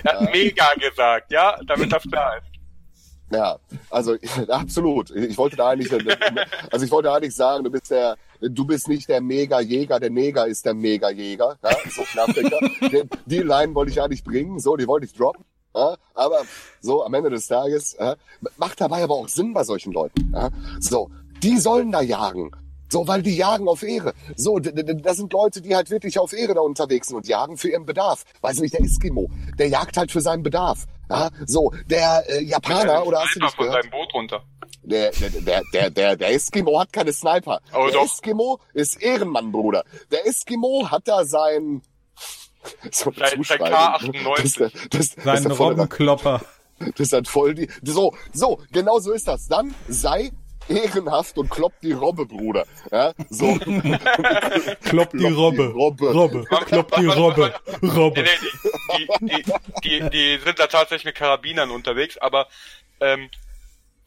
Er 0.03 0.19
hat 0.19 0.31
mega 0.31 0.67
gesagt, 0.79 1.31
ja, 1.31 1.57
damit 1.65 1.91
das 1.91 2.03
klar 2.03 2.37
ist. 2.37 2.51
Ja, 3.33 3.57
also 3.89 4.15
absolut. 4.49 5.09
Ich 5.11 5.37
wollte 5.37 5.55
da 5.55 5.69
eigentlich, 5.69 5.91
also 6.71 6.85
ich 6.85 6.91
wollte 6.91 7.11
eigentlich 7.11 7.35
sagen, 7.35 7.63
du 7.63 7.71
bist 7.71 7.89
der, 7.89 8.17
du 8.41 8.65
bist 8.65 8.87
nicht 8.87 9.07
der 9.09 9.21
Mega-Jäger, 9.21 9.99
der 9.99 10.09
Neger 10.09 10.45
ist 10.47 10.65
der 10.65 10.73
Mega-Jäger. 10.73 11.57
Ja, 11.63 11.71
so. 11.89 12.03
Die, 12.81 13.03
die 13.25 13.39
Line 13.39 13.73
wollte 13.73 13.91
ich 13.91 14.01
eigentlich 14.01 14.23
bringen, 14.23 14.59
so, 14.59 14.75
die 14.75 14.87
wollte 14.87 15.05
ich 15.05 15.13
droppen. 15.13 15.45
Ja, 15.73 15.95
aber 16.15 16.41
so 16.81 17.03
am 17.05 17.13
Ende 17.13 17.29
des 17.29 17.47
Tages 17.47 17.95
ja, 17.97 18.15
macht 18.57 18.81
dabei 18.81 19.03
aber 19.03 19.15
auch 19.15 19.29
Sinn 19.29 19.53
bei 19.53 19.63
solchen 19.63 19.93
Leuten. 19.93 20.31
Ja, 20.33 20.49
so, 20.79 21.09
die 21.41 21.57
sollen 21.57 21.91
da 21.91 22.01
jagen. 22.01 22.51
So, 22.89 23.07
weil 23.07 23.21
die 23.21 23.37
jagen 23.37 23.69
auf 23.69 23.83
Ehre. 23.83 24.13
So, 24.35 24.59
das 24.59 25.15
sind 25.15 25.31
Leute, 25.31 25.61
die 25.61 25.73
halt 25.73 25.89
wirklich 25.89 26.19
auf 26.19 26.33
Ehre 26.33 26.55
da 26.55 26.59
unterwegs 26.59 27.07
sind 27.07 27.15
und 27.15 27.27
jagen 27.27 27.55
für 27.55 27.69
ihren 27.69 27.85
Bedarf. 27.85 28.25
Weiß 28.41 28.59
nicht, 28.59 28.73
der 28.73 28.81
Eskimo, 28.81 29.29
der 29.57 29.69
jagt 29.69 29.95
halt 29.95 30.11
für 30.11 30.19
seinen 30.19 30.43
Bedarf. 30.43 30.87
Ja, 31.09 31.29
so, 31.45 31.71
der 31.85 32.25
äh, 32.27 32.43
Japaner, 32.43 33.07
oder 33.07 33.21
hast 33.21 33.35
du 33.35 33.39
nicht 33.39 33.55
von 33.55 33.67
gehört? 33.67 33.83
seinem 33.83 33.91
Boot 33.91 34.13
runter. 34.13 34.43
Der, 34.83 35.11
der, 35.11 35.29
der, 35.29 35.61
der, 35.73 35.89
der, 35.89 36.15
der 36.17 36.33
Eskimo 36.33 36.79
hat 36.81 36.91
keine 36.91 37.13
Sniper. 37.13 37.61
Oh, 37.73 37.85
der 37.85 37.93
doch. 37.93 38.03
Eskimo 38.03 38.59
ist 38.73 39.01
Ehrenmann, 39.01 39.53
Bruder. 39.53 39.85
Der 40.11 40.27
Eskimo 40.27 40.89
hat 40.91 41.07
da 41.07 41.23
sein... 41.23 41.81
So 42.91 43.11
Zuschreibung, 43.11 43.43
K98. 43.43 44.71
Das, 44.89 44.99
ist 44.99 45.17
das, 45.25 45.41
volle- 45.45 45.75
Robbenklopper. 45.75 46.41
das 46.79 46.99
ist 46.99 47.13
halt 47.13 47.27
voll 47.27 47.55
die... 47.55 47.67
So, 47.83 48.15
so, 48.33 48.61
genau 48.71 48.99
so 48.99 49.11
ist 49.11 49.27
das. 49.27 49.47
Dann 49.47 49.73
sei 49.87 50.31
ehrenhaft 50.67 51.37
und 51.37 51.49
kloppt 51.49 51.83
die 51.83 51.91
Robbe, 51.91 52.25
Bruder. 52.25 52.65
Ja, 52.91 53.13
so. 53.29 53.57
Klopp 54.83 55.11
die 55.11 55.25
Robbe. 55.27 55.67
Robbe. 55.67 56.13
Robbe. 56.13 56.45
Klopp 56.65 56.95
die 56.95 57.05
Robbe. 57.07 57.53
Nee, 57.81 57.89
Robbe. 57.89 58.23
nee, 58.23 58.29
die, 58.97 59.07
die, 59.27 59.43
die, 59.43 59.99
die, 59.99 60.09
die 60.09 60.39
sind 60.43 60.59
da 60.59 60.67
tatsächlich 60.67 61.05
mit 61.05 61.15
Karabinern 61.15 61.71
unterwegs, 61.71 62.17
aber 62.17 62.47
ähm, 62.99 63.29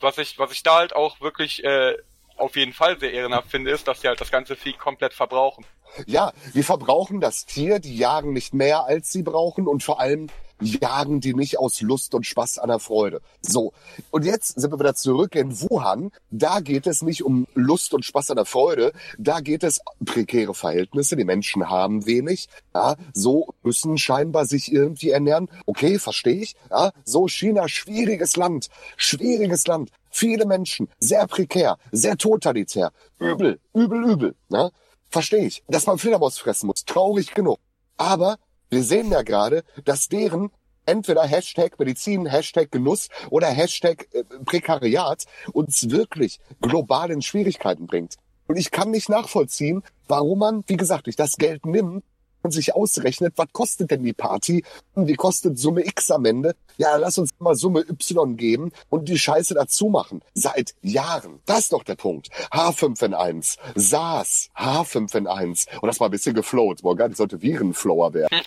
was 0.00 0.18
ich, 0.18 0.38
was 0.38 0.52
ich 0.52 0.62
da 0.62 0.76
halt 0.76 0.94
auch 0.94 1.20
wirklich 1.20 1.64
äh, 1.64 1.96
auf 2.36 2.56
jeden 2.56 2.72
Fall 2.72 2.98
sehr 2.98 3.12
ehrenhaft 3.12 3.50
finde, 3.50 3.70
ist, 3.70 3.86
dass 3.88 4.00
sie 4.00 4.08
halt 4.08 4.20
das 4.20 4.30
ganze 4.30 4.56
Vieh 4.56 4.72
komplett 4.72 5.14
verbrauchen. 5.14 5.64
Ja, 6.06 6.32
wir 6.52 6.64
verbrauchen 6.64 7.20
das 7.20 7.46
Tier, 7.46 7.78
die 7.78 7.96
jagen 7.96 8.32
nicht 8.32 8.52
mehr, 8.52 8.84
als 8.84 9.12
sie 9.12 9.22
brauchen 9.22 9.68
und 9.68 9.82
vor 9.82 10.00
allem 10.00 10.28
jagen 10.60 11.20
die 11.20 11.34
nicht 11.34 11.58
aus 11.58 11.80
Lust 11.80 12.14
und 12.14 12.26
Spaß 12.26 12.58
an 12.58 12.68
der 12.68 12.78
Freude. 12.78 13.20
So, 13.42 13.72
und 14.10 14.24
jetzt 14.24 14.60
sind 14.60 14.72
wir 14.72 14.78
wieder 14.78 14.94
zurück 14.94 15.34
in 15.34 15.60
Wuhan. 15.60 16.10
Da 16.30 16.60
geht 16.60 16.86
es 16.86 17.02
nicht 17.02 17.24
um 17.24 17.46
Lust 17.54 17.92
und 17.94 18.04
Spaß 18.04 18.30
an 18.30 18.36
der 18.36 18.44
Freude, 18.44 18.92
da 19.18 19.40
geht 19.40 19.64
es 19.64 19.80
prekäre 20.04 20.54
Verhältnisse, 20.54 21.16
die 21.16 21.24
Menschen 21.24 21.68
haben 21.68 22.06
wenig, 22.06 22.48
ja, 22.74 22.96
so 23.12 23.54
müssen 23.62 23.98
scheinbar 23.98 24.46
sich 24.46 24.72
irgendwie 24.72 25.10
ernähren. 25.10 25.48
Okay, 25.66 25.98
verstehe 25.98 26.42
ich. 26.42 26.56
Ja, 26.70 26.92
so 27.04 27.28
China, 27.28 27.68
schwieriges 27.68 28.36
Land, 28.36 28.68
schwieriges 28.96 29.66
Land. 29.66 29.90
Viele 30.16 30.46
Menschen, 30.46 30.86
sehr 31.00 31.26
prekär, 31.26 31.76
sehr 31.90 32.16
totalitär, 32.16 32.92
übel, 33.18 33.58
übel, 33.74 34.04
übel. 34.04 34.36
Ne? 34.48 34.70
Verstehe 35.10 35.44
ich. 35.44 35.64
Dass 35.66 35.86
man 35.86 35.98
Fledermaus 35.98 36.38
fressen 36.38 36.68
muss, 36.68 36.84
traurig 36.84 37.34
genug. 37.34 37.58
Aber 37.96 38.36
wir 38.70 38.84
sehen 38.84 39.10
ja 39.10 39.22
gerade, 39.22 39.64
dass 39.84 40.08
deren 40.08 40.52
entweder 40.86 41.24
Hashtag 41.24 41.80
Medizin, 41.80 42.26
Hashtag 42.26 42.70
Genuss 42.70 43.08
oder 43.28 43.48
Hashtag 43.48 44.06
äh, 44.12 44.22
Prekariat 44.44 45.24
uns 45.52 45.90
wirklich 45.90 46.38
global 46.60 47.10
in 47.10 47.20
Schwierigkeiten 47.20 47.88
bringt. 47.88 48.14
Und 48.46 48.54
ich 48.54 48.70
kann 48.70 48.92
nicht 48.92 49.08
nachvollziehen, 49.08 49.82
warum 50.06 50.38
man, 50.38 50.62
wie 50.68 50.76
gesagt, 50.76 51.08
nicht 51.08 51.18
das 51.18 51.38
Geld 51.38 51.66
nimmt 51.66 52.04
und 52.44 52.50
sich 52.52 52.74
ausrechnet, 52.74 53.32
was 53.36 53.48
kostet 53.52 53.90
denn 53.90 54.02
die 54.02 54.12
Party? 54.12 54.64
Und 54.94 55.06
die 55.06 55.14
kostet 55.14 55.58
Summe 55.58 55.84
X 55.86 56.10
am 56.10 56.24
Ende? 56.26 56.54
Ja, 56.76 56.96
lass 56.96 57.18
uns 57.18 57.30
mal 57.38 57.54
Summe 57.54 57.80
Y 57.80 58.36
geben 58.36 58.70
und 58.90 59.08
die 59.08 59.18
Scheiße 59.18 59.54
dazu 59.54 59.88
machen. 59.88 60.20
Seit 60.34 60.74
Jahren. 60.82 61.40
Das 61.46 61.60
ist 61.60 61.72
doch 61.72 61.84
der 61.84 61.94
Punkt. 61.96 62.28
H5N1, 62.52 63.56
SARS, 63.74 64.50
H5N1. 64.56 65.80
Und 65.80 65.86
das 65.86 66.00
mal 66.00 66.06
ein 66.06 66.12
bisschen 66.12 66.34
geflowt. 66.34 66.82
Morgan, 66.82 67.14
sollte 67.14 67.40
Virenflower 67.40 68.14
werden. 68.14 68.38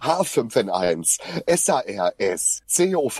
H5N1, 0.00 1.20
SARS, 1.56 2.62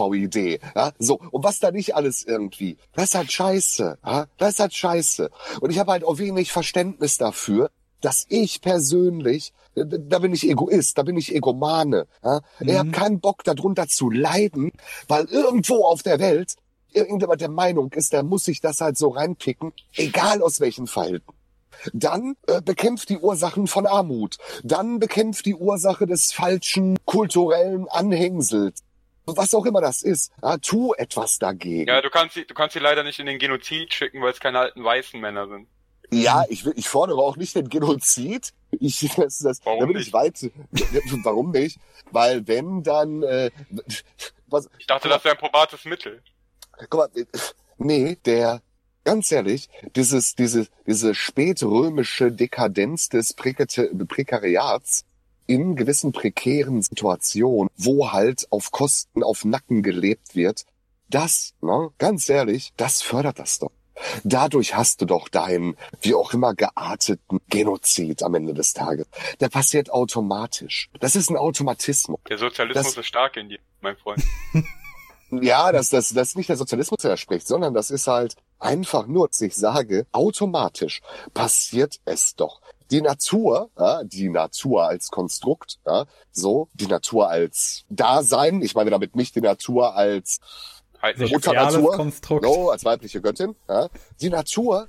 COVID, 0.07 0.37
ja, 0.75 0.93
so. 0.99 1.19
Und 1.31 1.45
was 1.45 1.59
da 1.59 1.71
nicht 1.71 1.95
alles 1.95 2.25
irgendwie. 2.25 2.77
Das 2.93 3.07
ist 3.07 3.15
halt 3.15 3.33
scheiße, 3.33 3.99
ja, 4.05 4.27
das 4.39 4.51
ist 4.51 4.61
halt 4.61 4.75
scheiße. 4.75 5.31
Und 5.61 5.71
ich 5.71 5.79
habe 5.79 5.93
halt 5.93 6.05
auch 6.05 6.19
wenig 6.19 6.53
Verständnis 6.53 7.19
dafür, 7.19 7.71
dass 8.07 8.25
ich 8.29 8.61
persönlich, 8.61 9.53
da 9.75 10.21
bin 10.21 10.33
ich 10.33 10.49
Egoist, 10.49 10.97
da 10.97 11.03
bin 11.03 11.17
ich 11.17 11.35
Egomane. 11.35 12.07
Ja? 12.23 12.41
Ich 12.61 12.79
habe 12.79 12.93
keinen 12.93 13.19
Bock 13.19 13.43
darunter 13.43 13.89
zu 13.89 14.11
leiden, 14.11 14.71
weil 15.09 15.25
irgendwo 15.25 15.85
auf 15.85 16.05
der 16.05 16.21
Welt 16.21 16.55
irgendjemand 16.93 17.41
der 17.41 17.49
Meinung 17.49 17.93
ist, 17.95 18.13
der 18.13 18.23
muss 18.23 18.45
sich 18.45 18.61
das 18.61 18.81
halt 18.81 18.97
so 18.97 19.09
reinpicken, 19.09 19.73
egal 19.97 20.41
aus 20.41 20.61
welchen 20.61 20.87
Verhältnissen. 20.87 21.37
Dann 21.95 22.37
äh, 22.47 22.63
bekämpft 22.63 23.09
die 23.09 23.19
Ursachen 23.19 23.67
von 23.67 23.87
Armut. 23.87 24.37
Dann 24.63 25.01
bekämpft 25.01 25.45
die 25.45 25.57
Ursache 25.57 26.07
des 26.07 26.33
falschen 26.33 26.97
kulturellen 27.07 27.89
Anhängsels. 27.89 28.85
Was 29.25 29.53
auch 29.53 29.67
immer 29.67 29.81
das 29.81 30.05
ist. 30.05 30.31
Ja, 30.45 30.59
tu 30.59 30.95
etwas 30.95 31.41
dagegen. 31.41 31.89
Ja, 31.89 32.01
du 32.03 32.11
kannst 32.11 32.37
sie, 32.37 32.47
du 32.47 32.55
kannst 32.55 32.75
sie 32.75 32.79
leider 32.79 33.03
nicht 33.03 33.19
in 33.19 33.27
den 33.27 33.41
Genozid 33.41 33.93
schicken, 33.93 34.23
weil 34.23 34.31
es 34.31 34.39
keine 34.39 34.61
alten 34.61 34.85
weißen 34.85 35.21
Männer 35.21 35.49
sind. 35.49 35.67
Ja, 36.13 36.45
ich, 36.49 36.65
will, 36.65 36.73
ich 36.77 36.89
fordere 36.89 37.19
auch 37.19 37.37
nicht 37.37 37.57
den 37.57 37.69
Genozid. 37.69 38.53
Ich, 38.71 39.01
das, 39.17 39.39
das, 39.39 39.61
Warum 39.65 39.81
da 39.81 39.87
bin 39.87 39.97
nicht? 39.97 40.09
ich 40.09 40.13
weit. 40.13 40.51
Warum 41.25 41.51
nicht? 41.51 41.79
Weil 42.11 42.47
wenn 42.47 42.83
dann, 42.83 43.23
äh, 43.23 43.51
was, 44.47 44.69
Ich 44.79 44.87
dachte, 44.87 45.09
das 45.09 45.25
wäre 45.25 45.35
ein 45.35 45.41
probates 45.41 45.85
Mittel. 45.85 46.23
guck 46.91 46.95
mal, 46.95 47.27
nee, 47.79 48.17
der, 48.25 48.63
ganz 49.05 49.33
ehrlich, 49.33 49.69
dieses, 49.95 50.35
diese, 50.35 50.67
diese 50.87 51.15
spätrömische 51.15 52.31
Dekadenz 52.31 53.09
des 53.09 53.35
Prekariats 53.35 55.05
in 55.47 55.77
gewissen 55.77 56.13
prekären 56.13 56.83
Situationen, 56.83 57.71
wo 57.77 58.13
halt 58.13 58.47
auf 58.51 58.71
Kosten, 58.73 59.23
auf 59.23 59.45
Nacken 59.45 59.83
gelebt 59.83 60.35
wird, 60.35 60.65
das, 61.09 61.55
ne, 61.61 61.91
ganz 61.99 62.29
ehrlich, 62.29 62.73
das 62.77 63.03
fördert 63.03 63.39
das 63.39 63.61
doch. 63.61 63.71
Dadurch 64.25 64.75
hast 64.75 65.01
du 65.01 65.07
doch 65.07 65.29
deinen, 65.29 65.77
wie 66.01 66.15
auch 66.15 66.33
immer 66.33 66.55
gearteten 66.55 67.41
Genozid 67.49 68.23
am 68.23 68.35
Ende 68.35 68.55
des 68.55 68.73
Tages. 68.75 69.07
Der 69.41 69.49
passiert 69.49 69.91
automatisch. 69.91 70.91
Das 71.01 71.17
ist 71.17 71.31
ein 71.31 71.37
Automatismus. 71.37 72.21
Der 72.29 72.39
Sozialismus 72.39 72.85
Das- 72.95 72.97
ist 72.99 73.07
stark 73.07 73.37
in 73.37 73.49
dir, 73.49 73.59
mein 73.81 73.97
Freund. 73.97 74.23
Ja, 75.33 75.73
das, 75.73 75.91
das, 75.91 76.11
das 76.15 76.29
ist 76.29 76.37
nicht 76.37 76.49
der 76.49 76.57
Sozialismus, 76.57 77.01
der 77.03 77.11
da 77.11 77.17
spricht, 77.17 77.49
sondern 77.49 77.75
das 77.75 77.91
ist 77.91 78.07
halt 78.07 78.37
einfach 78.61 79.09
nur, 79.09 79.27
dass 79.27 79.41
ich 79.41 79.57
sage, 79.57 80.07
automatisch 80.13 81.03
passiert 81.35 81.97
es 82.05 82.37
doch. 82.37 82.61
Die 82.93 83.03
Natur, 83.03 83.69
ja, 83.77 84.05
die 84.05 84.29
Natur 84.29 84.85
als 84.87 85.11
Konstrukt, 85.11 85.81
ja, 85.85 86.05
so, 86.31 86.69
die 86.75 86.87
Natur 86.87 87.29
als 87.29 87.85
Dasein, 87.91 88.63
ich 88.63 88.77
meine 88.77 88.91
damit 88.91 89.17
nicht 89.17 89.35
die 89.35 89.41
Natur 89.41 89.97
als. 89.97 90.39
Mutter 91.17 91.53
Konstrukt. 91.97 92.45
no, 92.45 92.71
als 92.71 92.85
weibliche 92.85 93.21
Göttin, 93.21 93.55
ja, 93.69 93.89
die 94.21 94.31
Natur 94.31 94.89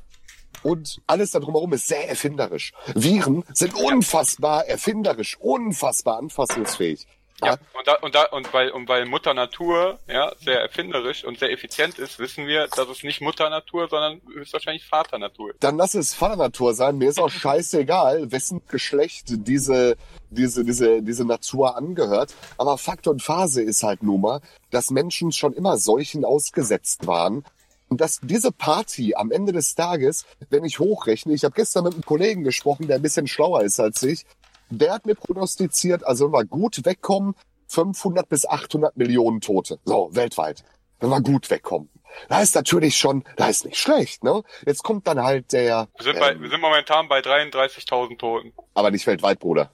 und 0.63 1.01
alles 1.07 1.32
da 1.32 1.39
drumherum 1.39 1.74
ist 1.74 1.88
sehr 1.88 2.09
erfinderisch. 2.09 2.74
Viren 2.95 3.43
sind 3.53 3.74
unfassbar 3.76 4.65
erfinderisch, 4.65 5.38
unfassbar 5.39 6.18
anfassungsfähig. 6.18 7.07
Ja, 7.44 7.58
und 7.74 7.88
da, 7.88 7.94
und 8.02 8.16
da, 8.16 8.24
und 8.26 8.52
weil, 8.52 8.72
und 8.72 8.90
weil 8.90 9.06
Mutter 9.06 9.36
Natur, 9.36 10.00
ja, 10.08 10.32
sehr 10.40 10.60
erfinderisch 10.60 11.24
und 11.24 11.38
sehr 11.38 11.52
effizient 11.52 12.00
ist, 12.00 12.18
wissen 12.18 12.48
wir, 12.48 12.68
dass 12.68 12.90
es 12.90 13.04
nicht 13.04 13.22
Mutter 13.22 13.50
Natur, 13.50 13.88
sondern 13.88 14.22
höchstwahrscheinlich 14.34 14.86
Vater 14.86 15.20
Natur 15.20 15.52
ist. 15.52 15.64
dann 15.64 15.78
lass 15.78 15.94
es 15.94 16.16
Vaternatur 16.16 16.74
sein. 16.74 16.98
Mir 16.98 17.10
ist 17.10 17.20
auch 17.20 17.30
scheißegal, 17.30 18.32
wessen 18.32 18.62
Geschlecht 18.68 19.26
diese, 19.48 19.98
diese, 20.32 20.66
diese, 20.66 21.04
diese 21.04 21.26
Natur 21.26 21.78
angehört. 21.78 22.34
Aber 22.58 22.80
Fakt 22.80 23.08
und 23.08 23.22
Phase 23.22 23.62
ist 23.62 23.84
halt 23.84 24.02
nun 24.02 24.22
mal, 24.22 24.42
dass 24.72 24.90
Menschen 24.90 25.32
schon 25.32 25.54
immer 25.54 25.78
Seuchen 25.78 26.26
ausgesetzt 26.26 27.06
waren. 27.06 27.46
Und 27.90 28.02
dass 28.02 28.20
diese 28.22 28.52
Party 28.52 29.16
am 29.16 29.32
Ende 29.32 29.54
des 29.54 29.76
Tages, 29.76 30.26
wenn 30.50 30.66
ich 30.66 30.80
hochrechne, 30.80 31.34
ich 31.34 31.46
habe 31.46 31.56
gestern 31.56 31.86
mit 31.86 31.94
einem 31.94 32.04
Kollegen 32.04 32.44
gesprochen, 32.44 32.88
der 32.88 32.98
ein 32.98 33.02
bisschen 33.02 33.28
schlauer 33.28 33.64
ist 33.64 33.80
als 33.80 34.04
ich, 34.04 34.26
der 34.70 34.93
hat 34.93 35.05
mir 35.05 35.15
prognostiziert, 35.15 36.05
also 36.05 36.26
wenn 36.26 36.34
wir 36.34 36.45
gut 36.45 36.86
wegkommen, 36.86 37.36
500 37.68 38.28
bis 38.30 38.45
800 38.47 38.95
Millionen 38.97 39.41
Tote. 39.41 39.80
So, 39.86 40.09
weltweit. 40.13 40.63
Wenn 40.99 41.09
wir 41.09 41.22
gut 41.22 41.49
wegkommen. 41.49 41.89
Da 42.30 42.41
ist 42.41 42.55
natürlich 42.55 42.97
schon, 42.97 43.24
da 43.36 43.47
ist 43.47 43.65
nicht 43.65 43.78
schlecht, 43.78 44.24
ne? 44.24 44.41
Jetzt 44.65 44.84
kommt 44.84 45.07
dann 45.07 45.22
halt 45.22 45.53
der, 45.53 45.88
Wir 45.97 46.03
sind, 46.03 46.20
bei, 46.20 46.32
ähm, 46.32 46.41
wir 46.41 46.49
sind 46.49 46.61
momentan 46.61 47.07
bei 47.07 47.20
33.000 47.20 48.18
Toten. 48.18 48.53
aber 48.74 48.89
nicht 48.91 49.05
weltweit, 49.05 49.39
Bruder. 49.39 49.72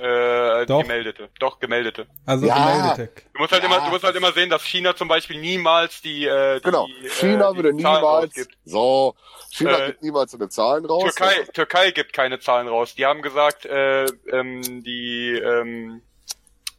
Äh, 0.00 0.66
Doch. 0.66 0.82
gemeldete. 0.82 1.28
Doch, 1.38 1.58
gemeldete. 1.60 2.06
Also 2.26 2.46
Ja. 2.46 2.54
gemeldete. 2.94 3.22
Du 3.34 3.38
musst 3.40 3.52
halt 3.52 3.62
Ja. 3.62 3.68
immer, 3.68 3.80
du 3.84 3.90
musst 3.90 4.04
halt 4.04 4.16
immer 4.16 4.32
sehen, 4.32 4.50
dass 4.50 4.62
China 4.64 4.94
zum 4.96 5.08
Beispiel 5.08 5.38
niemals 5.40 6.00
die, 6.02 6.26
äh, 6.26 6.56
die 6.58 6.62
Genau. 6.62 6.86
äh, 6.86 7.08
China 7.08 7.50
die 7.52 7.56
würde 7.56 7.68
Zahlen 7.70 7.76
niemals, 7.76 8.04
rausgibt. 8.36 8.56
so, 8.64 9.14
China 9.50 9.78
Äh, 9.78 9.86
gibt 9.88 10.02
niemals 10.02 10.30
seine 10.32 10.48
Zahlen 10.48 10.84
raus. 10.86 11.14
Türkei, 11.14 11.44
Türkei 11.52 11.90
gibt 11.90 12.12
keine 12.12 12.38
Zahlen 12.40 12.68
raus. 12.68 12.94
Die 12.94 13.04
haben 13.06 13.22
gesagt, 13.22 13.66
äh, 13.66 14.04
ähm, 14.32 14.82
die, 14.84 15.32
ähm, 15.42 16.02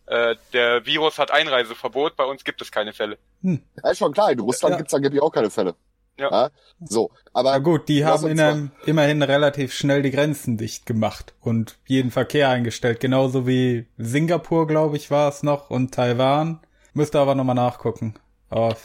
äh, 0.07 0.35
der 0.53 0.85
Virus 0.85 1.17
hat 1.19 1.31
Einreiseverbot. 1.31 2.15
Bei 2.15 2.25
uns 2.25 2.43
gibt 2.43 2.61
es 2.61 2.71
keine 2.71 2.91
Fälle. 2.93 3.17
Ja, 3.43 3.57
ist 3.91 3.99
schon 3.99 4.13
klar, 4.13 4.31
in 4.31 4.39
Russland 4.39 4.73
Ja. 4.73 4.77
gibt's 4.77 4.93
angeblich 4.93 5.21
auch 5.21 5.31
keine 5.31 5.49
Fälle. 5.49 5.75
Ja. 6.19 6.51
So, 6.79 7.11
aber 7.33 7.51
Na 7.51 7.57
gut, 7.59 7.89
die 7.89 8.05
haben 8.05 8.27
in 8.27 8.39
einem, 8.39 8.71
immerhin 8.85 9.21
relativ 9.23 9.73
schnell 9.73 10.01
die 10.01 10.11
Grenzen 10.11 10.57
dicht 10.57 10.85
gemacht 10.85 11.33
und 11.39 11.79
jeden 11.87 12.11
Verkehr 12.11 12.49
eingestellt. 12.49 12.99
Genauso 12.99 13.47
wie 13.47 13.87
Singapur, 13.97 14.67
glaube 14.67 14.97
ich, 14.97 15.09
war 15.09 15.29
es 15.29 15.41
noch 15.43 15.69
und 15.69 15.93
Taiwan. 15.93 16.59
Müsste 16.93 17.19
aber 17.19 17.35
nochmal 17.35 17.55
nachgucken. 17.55 18.15
Aber 18.49 18.75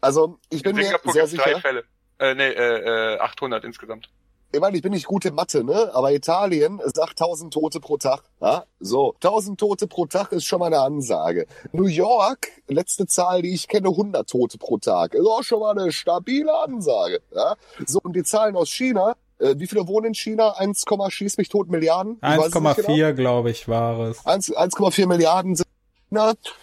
also 0.00 0.38
ich 0.50 0.62
bin 0.62 0.70
In 0.70 0.76
mir 0.76 0.84
Singapur 0.84 1.12
sehr 1.12 1.26
gibt 1.26 1.38
drei 1.38 1.44
sicher, 1.44 1.60
Fälle. 1.60 1.84
Äh, 2.18 2.34
nee, 2.34 2.48
äh, 2.48 3.14
äh, 3.14 3.18
800 3.18 3.64
insgesamt. 3.64 4.08
Ich 4.54 4.60
meine, 4.60 4.76
ich 4.76 4.82
bin 4.82 4.92
nicht 4.92 5.06
gut 5.06 5.24
in 5.24 5.34
Mathe, 5.34 5.64
ne? 5.64 5.90
Aber 5.94 6.12
Italien 6.12 6.80
sagt 6.84 7.20
1000 7.20 7.52
Tote 7.52 7.80
pro 7.80 7.96
Tag. 7.96 8.22
Ja? 8.40 8.64
So, 8.80 9.14
1000 9.14 9.58
Tote 9.58 9.86
pro 9.86 10.06
Tag 10.06 10.32
ist 10.32 10.44
schon 10.44 10.60
mal 10.60 10.66
eine 10.66 10.80
Ansage. 10.80 11.46
New 11.72 11.86
York, 11.86 12.48
letzte 12.68 13.06
Zahl, 13.06 13.42
die 13.42 13.52
ich 13.52 13.68
kenne, 13.68 13.88
100 13.88 14.28
Tote 14.28 14.58
pro 14.58 14.78
Tag. 14.78 15.14
Ist 15.14 15.26
auch 15.26 15.42
schon 15.42 15.60
mal 15.60 15.76
eine 15.76 15.92
stabile 15.92 16.56
Ansage. 16.60 17.20
Ja? 17.34 17.56
So, 17.86 18.00
und 18.02 18.14
die 18.14 18.22
Zahlen 18.22 18.56
aus 18.56 18.70
China, 18.70 19.14
äh, 19.38 19.54
wie 19.58 19.66
viele 19.66 19.86
wohnen 19.88 20.08
in 20.08 20.14
China? 20.14 20.52
1, 20.56 20.84
schieß 21.08 21.36
mich 21.38 21.48
tot 21.48 21.68
Milliarden? 21.68 22.16
Ich 22.16 22.22
weiß 22.22 22.46
es 22.46 22.54
nicht 22.54 22.76
genau. 22.76 22.88
1,4, 22.88 23.12
glaube 23.12 23.50
ich, 23.50 23.68
war 23.68 23.98
es. 24.00 24.24
1 24.24 24.54
1,4 24.54 25.06
Milliarden 25.06 25.56
sind 25.56 25.66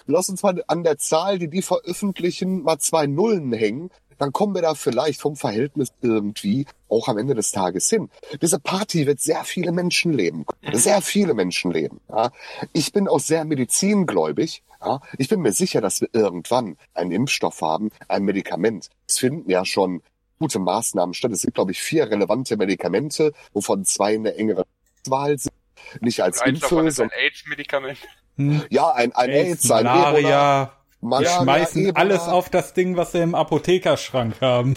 lass 0.05 0.29
uns 0.29 0.43
mal 0.43 0.63
an 0.67 0.83
der 0.83 0.97
Zahl, 0.97 1.37
die 1.39 1.49
die 1.49 1.61
veröffentlichen, 1.61 2.63
mal 2.63 2.79
zwei 2.79 3.07
Nullen 3.07 3.51
hängen, 3.51 3.89
dann 4.21 4.31
kommen 4.33 4.53
wir 4.53 4.61
da 4.61 4.75
vielleicht 4.75 5.19
vom 5.19 5.35
Verhältnis 5.35 5.91
irgendwie 6.01 6.67
auch 6.87 7.07
am 7.07 7.17
Ende 7.17 7.33
des 7.33 7.51
Tages 7.51 7.89
hin. 7.89 8.11
Diese 8.39 8.59
Party 8.59 9.07
wird 9.07 9.19
sehr 9.19 9.43
viele 9.45 9.71
Menschenleben, 9.71 10.45
sehr 10.73 11.01
viele 11.01 11.33
Menschenleben. 11.33 11.99
Ja. 12.07 12.31
Ich 12.71 12.93
bin 12.93 13.07
auch 13.07 13.19
sehr 13.19 13.45
medizingläubig. 13.45 14.61
Ja. 14.79 15.01
Ich 15.17 15.27
bin 15.27 15.41
mir 15.41 15.53
sicher, 15.53 15.81
dass 15.81 16.01
wir 16.01 16.09
irgendwann 16.13 16.77
einen 16.93 17.11
Impfstoff 17.11 17.61
haben, 17.61 17.89
ein 18.07 18.23
Medikament. 18.23 18.89
Es 19.07 19.17
finden 19.17 19.49
ja 19.49 19.65
schon 19.65 20.03
gute 20.37 20.59
Maßnahmen 20.59 21.15
statt. 21.15 21.31
Es 21.31 21.41
gibt, 21.41 21.55
glaube 21.55 21.71
ich, 21.71 21.81
vier 21.81 22.11
relevante 22.11 22.57
Medikamente, 22.57 23.33
wovon 23.53 23.85
zwei 23.85 24.13
in 24.13 24.23
der 24.23 24.37
engeren 24.37 24.65
Wahl 25.07 25.39
sind. 25.39 25.55
Nicht 25.99 26.21
als 26.21 26.45
Impfe, 26.45 26.65
ist 26.65 26.71
ein 26.71 26.91
sondern 26.91 27.17
AIDS-Medikament. 27.17 27.97
Hm. 28.37 28.63
ja, 28.69 28.91
ein, 28.91 29.13
ein 29.13 29.29
AIDS, 29.31 29.71
ein 29.71 29.87
Ebola, 29.87 30.77
Malaria. 31.01 31.29
Wir 31.29 31.43
schmeißen 31.43 31.85
Ebola. 31.87 31.99
alles 31.99 32.21
auf 32.27 32.49
das 32.49 32.73
Ding, 32.73 32.95
was 32.95 33.13
wir 33.13 33.23
im 33.23 33.35
Apothekerschrank 33.35 34.39
haben. 34.41 34.75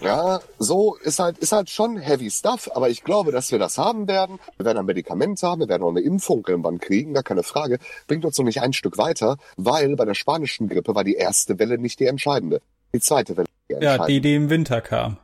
Ja, 0.00 0.40
so 0.58 0.96
ist 0.96 1.18
halt, 1.18 1.38
ist 1.38 1.52
halt 1.52 1.70
schon 1.70 1.98
heavy 1.98 2.30
stuff, 2.30 2.70
aber 2.74 2.88
ich 2.88 3.04
glaube, 3.04 3.30
dass 3.30 3.52
wir 3.52 3.58
das 3.58 3.78
haben 3.78 4.08
werden. 4.08 4.38
Wir 4.56 4.66
werden 4.66 4.78
ein 4.78 4.86
Medikament 4.86 5.42
haben, 5.42 5.60
wir 5.60 5.68
werden 5.68 5.82
auch 5.82 5.90
eine 5.90 6.00
Impfung 6.00 6.44
irgendwann 6.46 6.78
kriegen, 6.78 7.12
gar 7.12 7.22
keine 7.22 7.42
Frage. 7.42 7.78
Bringt 8.06 8.24
uns 8.24 8.38
noch 8.38 8.44
nicht 8.44 8.62
ein 8.62 8.72
Stück 8.72 8.98
weiter, 8.98 9.36
weil 9.56 9.94
bei 9.96 10.04
der 10.04 10.14
spanischen 10.14 10.68
Grippe 10.68 10.94
war 10.94 11.04
die 11.04 11.14
erste 11.14 11.58
Welle 11.58 11.78
nicht 11.78 12.00
die 12.00 12.06
entscheidende. 12.06 12.62
Die 12.94 13.00
zweite 13.00 13.36
Welle 13.36 13.48
die 13.68 13.84
Ja, 13.84 14.06
die, 14.06 14.20
die 14.20 14.34
im 14.34 14.50
Winter 14.50 14.80
kam. 14.80 15.18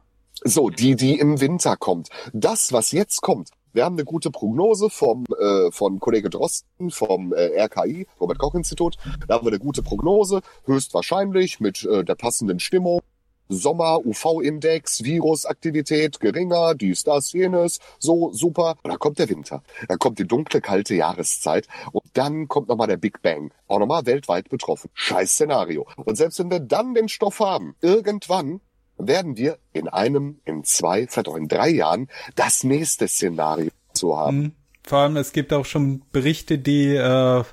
So, 0.45 0.71
die, 0.71 0.95
die 0.95 1.19
im 1.19 1.41
Winter 1.41 1.77
kommt. 1.77 2.09
Das, 2.33 2.73
was 2.73 2.93
jetzt 2.93 3.23
kommt, 3.23 3.51
wir 3.73 3.85
haben 3.85 3.97
eine 3.97 4.05
gute 4.05 4.31
Prognose 4.31 4.91
vom 4.91 5.25
äh, 5.39 5.71
von 5.71 6.01
Kollege 6.01 6.31
Drosten 6.31 6.91
vom 6.91 7.33
äh, 7.33 7.61
RKI, 7.63 8.07
Robert 8.21 8.39
Koch 8.39 8.55
Institut. 8.55 8.97
Da 9.27 9.35
haben 9.35 9.47
wir 9.47 9.53
eine 9.53 9.59
gute 9.59 9.83
Prognose, 9.83 10.41
höchstwahrscheinlich 10.65 11.61
mit 11.61 11.85
äh, 11.85 12.05
der 12.05 12.15
passenden 12.15 12.61
Stimmung. 12.61 13.01
Sommer, 13.49 14.05
UV-Index, 14.05 15.05
Virusaktivität 15.05 16.21
geringer, 16.21 16.75
dies, 16.75 17.05
das, 17.05 17.33
jenes, 17.33 17.79
so 17.99 18.31
super. 18.33 18.77
Und 18.83 18.91
dann 18.91 18.99
kommt 18.99 19.19
der 19.19 19.31
Winter. 19.31 19.63
Dann 19.89 19.99
kommt 19.99 20.19
die 20.19 20.27
dunkle, 20.27 20.61
kalte 20.61 20.95
Jahreszeit 20.95 21.67
und 21.93 22.05
dann 22.13 22.49
kommt 22.49 22.69
nochmal 22.69 22.89
der 22.89 22.99
Big 22.99 23.23
Bang. 23.23 23.51
Auch 23.67 23.79
nochmal 23.79 24.05
weltweit 24.05 24.51
betroffen. 24.51 24.91
Scheiß 24.93 25.33
Szenario. 25.33 25.87
Und 25.97 26.17
selbst 26.17 26.39
wenn 26.39 26.51
wir 26.51 26.61
dann 26.61 26.95
den 26.95 27.09
Stoff 27.09 27.41
haben, 27.41 27.75
irgendwann 27.81 28.61
werden 28.99 29.37
wir 29.37 29.59
in 29.73 29.89
einem, 29.89 30.41
in 30.45 30.65
zwei, 30.65 31.07
vielleicht 31.07 31.29
auch 31.29 31.37
in 31.37 31.49
drei 31.49 31.69
Jahren 31.71 32.09
das 32.37 32.65
nächste 32.65 33.09
Szenario 33.09 33.71
zu 33.93 34.17
haben. 34.19 34.37
Mhm. 34.39 34.53
Vor 34.85 34.99
allem, 34.99 35.17
es 35.17 35.33
gibt 35.33 35.53
auch 35.53 35.65
schon 35.65 36.03
Berichte, 36.13 36.59
die 36.59 36.95
äh, 36.95 37.45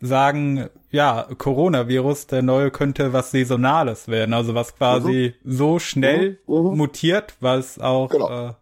sagen, 0.00 0.68
ja, 0.90 1.26
Coronavirus, 1.38 2.26
der 2.28 2.42
neue 2.42 2.70
könnte 2.70 3.12
was 3.12 3.30
Saisonales 3.30 4.08
werden, 4.08 4.34
also 4.34 4.54
was 4.54 4.76
quasi 4.76 5.34
so 5.44 5.78
schnell 5.78 6.38
Mhm. 6.46 6.54
Mhm. 6.70 6.76
mutiert, 6.76 7.34
was 7.40 7.78
auch 7.78 8.10
Genau. 8.10 8.48
äh, 8.48 8.52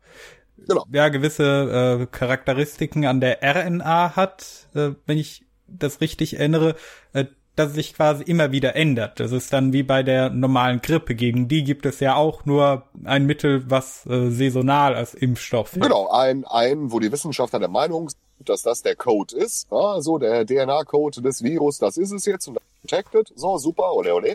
Genau. 0.66 0.84
ja 0.92 1.08
gewisse 1.10 2.00
äh, 2.02 2.06
Charakteristiken 2.06 3.04
an 3.04 3.20
der 3.20 3.42
RNA 3.42 4.16
hat, 4.16 4.68
äh, 4.74 4.92
wenn 5.06 5.18
ich 5.18 5.44
das 5.66 6.00
richtig 6.00 6.38
erinnere, 6.38 6.76
äh, 7.12 7.26
dass 7.56 7.68
es 7.68 7.74
sich 7.74 7.94
quasi 7.94 8.24
immer 8.24 8.52
wieder 8.52 8.74
ändert. 8.74 9.20
Das 9.20 9.32
ist 9.32 9.52
dann 9.52 9.72
wie 9.72 9.82
bei 9.82 10.02
der 10.02 10.30
normalen 10.30 10.80
Grippe. 10.82 11.14
Gegen 11.14 11.48
die 11.48 11.64
gibt 11.64 11.86
es 11.86 12.00
ja 12.00 12.16
auch 12.16 12.44
nur 12.44 12.84
ein 13.04 13.26
Mittel, 13.26 13.70
was 13.70 14.06
äh, 14.06 14.30
saisonal 14.30 14.94
als 14.94 15.14
Impfstoff 15.14 15.72
hat. 15.74 15.82
Genau, 15.82 16.08
ein, 16.10 16.44
ein, 16.44 16.90
wo 16.90 16.98
die 16.98 17.12
Wissenschaftler 17.12 17.60
der 17.60 17.68
Meinung 17.68 18.08
sind, 18.08 18.48
dass 18.48 18.62
das 18.62 18.82
der 18.82 18.96
Code 18.96 19.36
ist. 19.36 19.68
Ja, 19.70 20.00
so 20.00 20.18
der 20.18 20.44
DNA-Code 20.44 21.22
des 21.22 21.42
Virus, 21.42 21.78
das 21.78 21.96
ist 21.96 22.12
es 22.12 22.24
jetzt 22.26 22.48
und 22.48 22.54
das 22.54 22.62
protected. 22.82 23.32
So, 23.36 23.58
super, 23.58 23.92
ole 23.94 24.14
ole. 24.14 24.34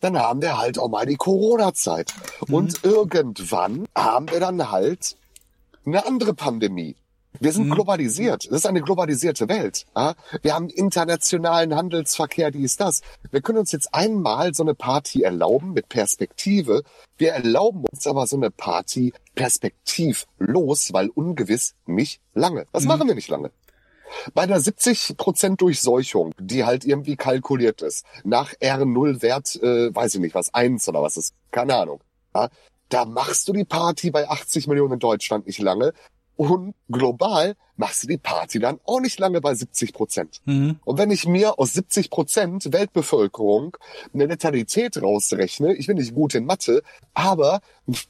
Dann 0.00 0.18
haben 0.18 0.40
wir 0.40 0.56
halt 0.56 0.78
auch 0.78 0.88
mal 0.88 1.06
die 1.06 1.16
Corona-Zeit. 1.16 2.14
Und 2.48 2.84
irgendwann 2.84 3.86
haben 3.96 4.30
wir 4.30 4.40
dann 4.40 4.70
halt 4.70 5.16
eine 5.84 6.06
andere 6.06 6.34
Pandemie. 6.34 6.94
Wir 7.40 7.52
sind 7.52 7.68
Mhm. 7.68 7.74
globalisiert. 7.74 8.46
Das 8.50 8.58
ist 8.60 8.66
eine 8.66 8.80
globalisierte 8.80 9.48
Welt. 9.48 9.84
Wir 10.42 10.54
haben 10.54 10.68
internationalen 10.70 11.74
Handelsverkehr, 11.74 12.50
dies, 12.50 12.76
das. 12.76 13.02
Wir 13.30 13.42
können 13.42 13.58
uns 13.58 13.70
jetzt 13.72 13.94
einmal 13.94 14.54
so 14.54 14.62
eine 14.62 14.74
Party 14.74 15.22
erlauben 15.22 15.72
mit 15.72 15.88
Perspektive. 15.88 16.82
Wir 17.16 17.32
erlauben 17.32 17.84
uns 17.84 18.06
aber 18.06 18.26
so 18.26 18.36
eine 18.36 18.50
Party 18.50 19.12
perspektivlos, 19.88 20.92
weil 20.92 21.08
ungewiss 21.10 21.74
nicht 21.86 22.20
lange. 22.34 22.66
Das 22.72 22.82
Mhm. 22.82 22.88
machen 22.88 23.08
wir 23.08 23.14
nicht 23.14 23.28
lange. 23.28 23.50
Bei 24.34 24.42
einer 24.42 24.58
70% 24.60 25.60
Durchseuchung, 25.60 26.32
die 26.40 26.64
halt 26.64 26.84
irgendwie 26.86 27.16
kalkuliert 27.16 27.82
ist, 27.82 28.06
nach 28.24 28.54
R0-Wert, 28.54 29.56
äh, 29.62 29.94
weiß 29.94 30.14
ich 30.14 30.20
nicht, 30.20 30.34
was, 30.34 30.52
eins 30.54 30.88
oder 30.88 31.02
was 31.02 31.18
ist, 31.18 31.34
keine 31.50 31.76
Ahnung. 31.76 32.00
Ja, 32.34 32.48
da 32.88 33.04
machst 33.04 33.48
du 33.48 33.52
die 33.52 33.66
Party 33.66 34.10
bei 34.10 34.28
80 34.28 34.66
Millionen 34.66 34.94
in 34.94 34.98
Deutschland 34.98 35.46
nicht 35.46 35.58
lange. 35.58 35.92
Und 36.38 36.76
global 36.88 37.56
machst 37.76 38.04
du 38.04 38.06
die 38.06 38.16
Party 38.16 38.60
dann 38.60 38.78
auch 38.84 39.00
nicht 39.00 39.18
lange 39.18 39.40
bei 39.40 39.54
70 39.54 39.92
Prozent. 39.92 40.40
Mhm. 40.44 40.78
Und 40.84 40.96
wenn 40.96 41.10
ich 41.10 41.26
mir 41.26 41.58
aus 41.58 41.72
70 41.72 42.10
Prozent 42.10 42.72
Weltbevölkerung 42.72 43.76
eine 44.14 44.26
Letalität 44.26 45.02
rausrechne, 45.02 45.74
ich 45.74 45.88
bin 45.88 45.96
nicht 45.96 46.14
gut 46.14 46.36
in 46.36 46.44
Mathe, 46.46 46.82
aber, 47.12 47.60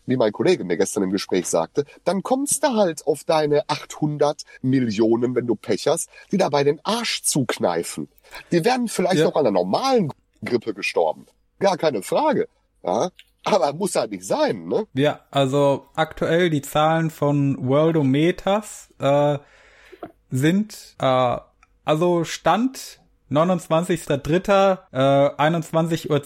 wie 0.05 0.17
mein 0.19 0.33
Kollege 0.33 0.65
mir 0.65 0.77
gestern 0.77 1.05
im 1.05 1.11
Gespräch 1.11 1.47
sagte, 1.47 1.87
dann 2.05 2.23
kommst 2.23 2.63
du 2.63 2.75
halt 2.75 3.07
auf 3.07 3.25
deine 3.25 3.63
800 3.67 4.43
Millionen, 4.61 5.35
wenn 5.35 5.47
du 5.47 5.55
Pech 5.55 5.89
hast, 5.89 6.11
die 6.31 6.37
dabei 6.37 6.65
den 6.65 6.81
Arsch 6.85 7.23
zukneifen. 7.23 8.09
Die 8.53 8.63
werden 8.63 8.89
vielleicht 8.89 9.21
Ja. 9.21 9.29
auch 9.29 9.37
an 9.37 9.47
einer 9.47 9.53
normalen 9.53 10.13
Grippe 10.45 10.75
gestorben. 10.75 11.25
Gar 11.61 11.79
keine 11.79 12.03
Frage. 12.03 12.47
Ja? 12.85 13.09
Aber 13.45 13.73
muss 13.73 13.97
halt 13.97 14.11
nicht 14.11 14.27
sein, 14.27 14.67
ne? 14.67 14.87
Ja, 14.95 15.21
also 15.31 15.87
aktuell 15.95 16.51
die 16.51 16.63
Zahlen 16.63 17.11
von 17.11 17.57
Worldometers 17.67 18.93
äh, 18.99 19.39
sind 20.31 20.97
äh, 21.01 21.37
also 21.85 22.25
Stand 22.25 23.01
29.03. 23.31 24.79
Äh, 24.93 25.31
21.10 25.41 26.11
Uhr 26.11 26.23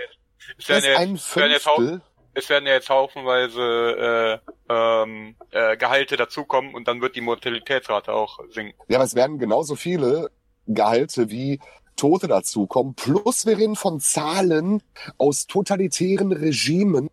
es 0.57 0.67
werden, 0.69 0.83
ja 0.83 1.01
jetzt, 1.01 1.11
es, 1.29 1.35
werden 1.35 1.51
jetzt 1.51 1.65
hau- 1.67 1.75
Fünftel. 1.75 2.01
es 2.33 2.49
werden 2.49 2.65
ja 2.67 2.73
jetzt 2.73 2.89
haufenweise 2.89 4.41
äh, 4.69 4.73
ähm, 4.73 5.35
äh, 5.51 5.77
Gehalte 5.77 6.17
dazukommen 6.17 6.73
und 6.75 6.87
dann 6.87 7.01
wird 7.01 7.15
die 7.15 7.21
Mortalitätsrate 7.21 8.11
auch 8.13 8.39
sinken. 8.49 8.77
Ja, 8.87 8.97
aber 8.97 9.05
es 9.05 9.15
werden 9.15 9.37
genauso 9.39 9.75
viele 9.75 10.31
Gehalte 10.67 11.29
wie 11.29 11.59
Tote 11.95 12.27
dazukommen. 12.27 12.95
Plus 12.95 13.45
wir 13.45 13.57
reden 13.57 13.75
von 13.75 13.99
Zahlen 13.99 14.81
aus 15.17 15.45
totalitären 15.45 16.31
Regimen, 16.31 17.09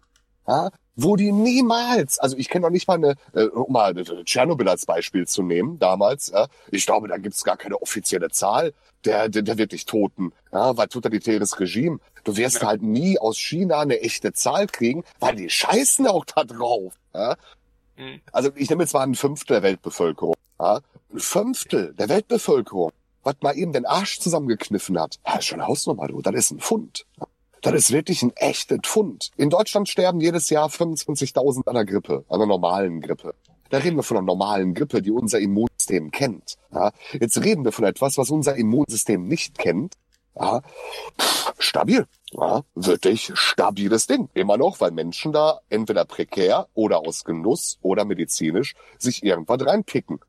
ja, 0.49 0.71
wo 0.97 1.17
die 1.17 1.33
niemals, 1.33 2.19
also 2.19 2.37
ich 2.37 2.49
kenne 2.49 2.65
noch 2.65 2.71
nicht 2.71 2.89
mal 2.89 2.95
eine, 2.95 3.15
äh, 3.35 3.45
um 3.45 3.73
mal 3.73 3.97
äh, 3.97 4.25
Tschernobyl 4.25 4.69
als 4.69 4.87
Beispiel 4.87 5.27
zu 5.27 5.43
nehmen, 5.43 5.79
damals, 5.79 6.29
ja, 6.29 6.47
ich 6.71 6.85
glaube, 6.87 7.09
da 7.09 7.17
gibt's 7.17 7.45
gar 7.45 7.57
keine 7.57 7.81
offizielle 7.81 8.31
Zahl 8.31 8.73
der, 9.05 9.29
der, 9.29 9.43
der 9.43 9.57
wirklich 9.59 9.87
Toten, 9.87 10.33
ja, 10.53 10.77
weil 10.77 10.89
totalitäres 10.89 11.59
Regime. 11.59 11.99
Du 12.25 12.37
wirst 12.37 12.61
Ja. 12.61 12.69
halt 12.69 12.83
nie 12.83 13.19
aus 13.19 13.39
China 13.39 13.81
eine 13.81 14.01
echte 14.01 14.33
Zahl 14.33 14.67
kriegen, 14.67 15.05
weil 15.21 15.37
die 15.37 15.49
scheißen 15.49 16.07
auch 16.07 16.25
da 16.27 16.45
drauf. 16.45 16.95
Ja. 17.15 17.37
Mhm. 17.97 18.21
Also 18.33 18.51
ich 18.57 18.69
nehme 18.69 18.83
jetzt 18.83 18.93
mal 18.93 19.03
ein 19.03 19.15
Fünftel 19.15 19.55
der 19.55 19.63
Weltbevölkerung. 19.63 20.35
Ja. 20.59 20.81
Ein 21.13 21.19
Fünftel 21.19 21.95
der 21.95 22.09
Weltbevölkerung, 22.11 22.93
was 23.23 23.37
mal 23.41 23.57
eben 23.57 23.73
den 23.73 23.87
Arsch 23.87 24.21
zusammengekniffen 24.21 25.01
hat, 25.01 25.19
ja, 25.27 25.37
ist 25.39 25.47
schon 25.47 25.61
eine 25.61 25.69
Hausnummer, 25.69 26.09
du. 26.09 26.21
Das 26.21 26.35
ist 26.35 26.51
ein 26.51 26.61
Pfund. 26.61 27.07
Das 27.63 27.75
ist 27.75 27.93
wirklich 27.93 28.23
ein 28.23 28.33
echtes 28.37 28.79
Pfund. 28.83 29.31
In 29.37 29.51
Deutschland 29.51 29.89
sterben 29.89 30.21
jedes 30.21 30.51
Jahr 30.51 30.69
25.000 30.69 31.67
an 31.67 31.75
der 31.75 31.85
Grippe, 31.85 32.25
an 32.29 32.37
einer 32.37 32.47
normalen 32.47 33.01
Grippe. 33.01 33.35
Da 33.69 33.79
reden 33.79 33.97
wir 33.97 34.03
von 34.03 34.17
einer 34.17 34.27
normalen 34.27 34.75
Grippe, 34.75 35.01
die 35.01 35.11
unser 35.11 35.39
Immunsystem 35.39 36.11
kennt. 36.11 36.57
Ja. 36.73 36.91
Jetzt 37.13 37.43
reden 37.43 37.65
wir 37.65 37.73
von 37.73 37.85
etwas, 37.85 38.19
was 38.19 38.31
unser 38.31 38.57
Immunsystem 38.57 39.27
nicht 39.29 39.59
kennt. 39.59 39.95
Ja. 40.39 40.63
Stabil. 41.59 42.07
Ja. 42.33 42.63
Wirklich 42.75 43.31
stabiles 43.35 44.07
Ding. 44.07 44.29
Immer 44.35 44.57
noch, 44.57 44.81
weil 44.81 44.91
Menschen 44.91 45.33
da 45.33 45.61
entweder 45.69 46.05
prekär 46.05 46.67
oder 46.75 47.01
aus 47.01 47.25
Genuss 47.25 47.79
oder 47.83 48.05
medizinisch 48.05 48.75
sich 48.99 49.23
irgendwas 49.23 49.65
reinpicken. 49.65 50.21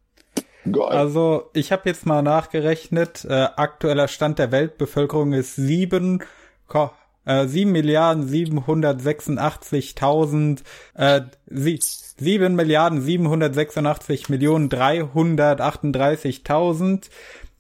Geil. 0.72 0.84
Also 0.84 1.50
ich 1.54 1.72
habe 1.72 1.90
jetzt 1.90 2.06
mal 2.06 2.22
nachgerechnet, 2.22 3.26
äh, 3.26 3.34
aktueller 3.56 4.08
Stand 4.08 4.38
der 4.38 4.52
Weltbevölkerung 4.52 5.34
ist 5.34 5.56
sieben 5.56 6.24
äh, 7.26 7.48
7 7.48 7.72
Milliarden 7.72 8.28
786.000 8.28 10.62
äh, 10.96 11.22
sie, 11.48 11.80
7 11.82 12.56
Milliarden 12.56 13.02
786 13.02 14.30
Millionen 14.30 14.70
338.000. 14.70 17.10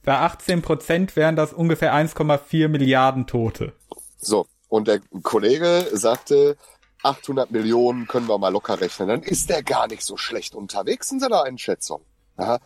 Bei 0.03 0.17
18 0.17 0.61
Prozent 0.61 1.15
wären 1.15 1.35
das 1.35 1.53
ungefähr 1.53 1.93
1,4 1.93 2.67
Milliarden 2.67 3.27
Tote. 3.27 3.73
So, 4.17 4.47
und 4.67 4.87
der 4.87 4.99
Kollege 5.23 5.85
sagte, 5.93 6.57
800 7.03 7.51
Millionen 7.51 8.07
können 8.07 8.27
wir 8.27 8.37
mal 8.37 8.49
locker 8.49 8.79
rechnen. 8.79 9.07
Dann 9.07 9.23
ist 9.23 9.49
der 9.49 9.63
gar 9.63 9.87
nicht 9.87 10.03
so 10.03 10.17
schlecht 10.17 10.55
unterwegs 10.55 11.11
in 11.11 11.19
seiner 11.19 11.43
Einschätzung. 11.43 12.01
Ja. 12.37 12.59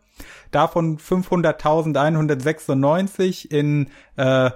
davon 0.52 0.98
500.196 1.00 3.50
in 3.50 3.90
äh, 4.18 4.52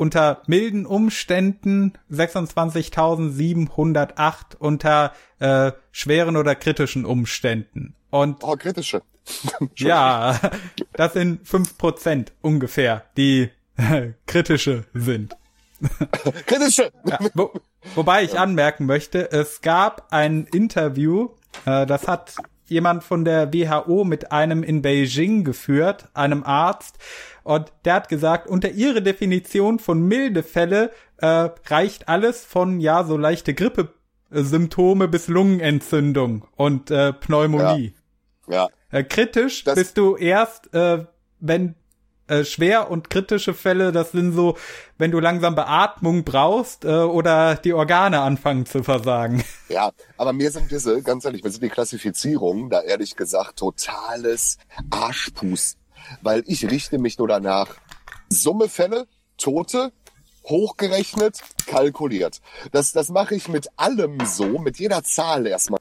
unter 0.00 0.42
milden 0.46 0.86
Umständen 0.86 1.92
26.708 2.10 4.56
unter 4.58 5.12
äh, 5.40 5.72
schweren 5.92 6.38
oder 6.38 6.54
kritischen 6.54 7.04
Umständen. 7.04 7.94
Und 8.08 8.42
Oh, 8.42 8.56
kritische. 8.56 9.02
ja, 9.76 10.40
das 10.94 11.12
sind 11.12 11.46
fünf 11.46 11.76
Prozent 11.76 12.32
ungefähr, 12.40 13.04
die 13.18 13.50
kritische 14.26 14.84
sind. 14.94 15.36
Kritische. 16.46 16.90
Ja, 17.04 17.18
wo, 17.34 17.52
wobei 17.94 18.24
ich 18.24 18.38
anmerken 18.38 18.86
möchte, 18.86 19.30
es 19.30 19.60
gab 19.60 20.06
ein 20.12 20.46
Interview, 20.46 21.28
äh, 21.66 21.84
das 21.84 22.08
hat 22.08 22.36
jemand 22.70 23.04
von 23.04 23.24
der 23.24 23.52
WHO 23.52 24.04
mit 24.04 24.32
einem 24.32 24.62
in 24.62 24.82
Beijing 24.82 25.44
geführt, 25.44 26.08
einem 26.14 26.42
Arzt, 26.44 26.98
und 27.42 27.72
der 27.84 27.94
hat 27.94 28.08
gesagt, 28.08 28.46
unter 28.48 28.70
ihre 28.70 29.02
Definition 29.02 29.78
von 29.78 30.02
milde 30.02 30.42
Fälle 30.42 30.90
äh, 31.16 31.48
reicht 31.66 32.08
alles 32.08 32.44
von 32.44 32.80
ja 32.80 33.02
so 33.04 33.16
leichte 33.16 33.54
Grippesymptome 33.54 35.08
bis 35.08 35.28
Lungenentzündung 35.28 36.44
und 36.56 36.90
äh, 36.90 37.12
Pneumonie. 37.12 37.94
Ja. 38.48 38.68
Äh, 38.90 39.04
kritisch 39.04 39.64
Das- 39.64 39.74
bist 39.76 39.96
du 39.98 40.16
erst, 40.16 40.72
äh, 40.74 41.04
wenn 41.40 41.74
äh, 42.30 42.44
schwer 42.44 42.90
und 42.90 43.10
kritische 43.10 43.54
Fälle, 43.54 43.92
das 43.92 44.12
sind 44.12 44.32
so, 44.32 44.56
wenn 44.98 45.10
du 45.10 45.20
langsam 45.20 45.54
Beatmung 45.54 46.24
brauchst 46.24 46.84
äh, 46.84 46.88
oder 46.88 47.56
die 47.56 47.72
Organe 47.72 48.20
anfangen 48.20 48.66
zu 48.66 48.82
versagen. 48.82 49.44
Ja, 49.68 49.92
aber 50.16 50.32
mir 50.32 50.50
sind 50.50 50.68
diese, 50.72 51.00
ganz 51.00 51.24
ehrlich, 51.24 51.44
mir 51.44 51.50
sind 51.50 51.62
die 51.62 51.68
Klassifizierungen 51.68 52.70
da 52.70 52.80
ehrlich 52.80 53.14
gesagt 53.14 53.60
totales 53.60 54.58
Arschpust. 54.90 55.78
Weil 56.22 56.42
ich 56.46 56.68
richte 56.68 56.98
mich 56.98 57.18
nur 57.18 57.28
danach. 57.28 57.68
Summe 58.28 58.68
Fälle, 58.68 59.06
Tote, 59.36 59.92
hochgerechnet, 60.44 61.42
kalkuliert. 61.66 62.40
Das, 62.72 62.90
das 62.90 63.10
mache 63.10 63.36
ich 63.36 63.48
mit 63.48 63.68
allem 63.76 64.18
so, 64.26 64.58
mit 64.58 64.80
jeder 64.80 65.04
Zahl 65.04 65.46
erstmal 65.46 65.78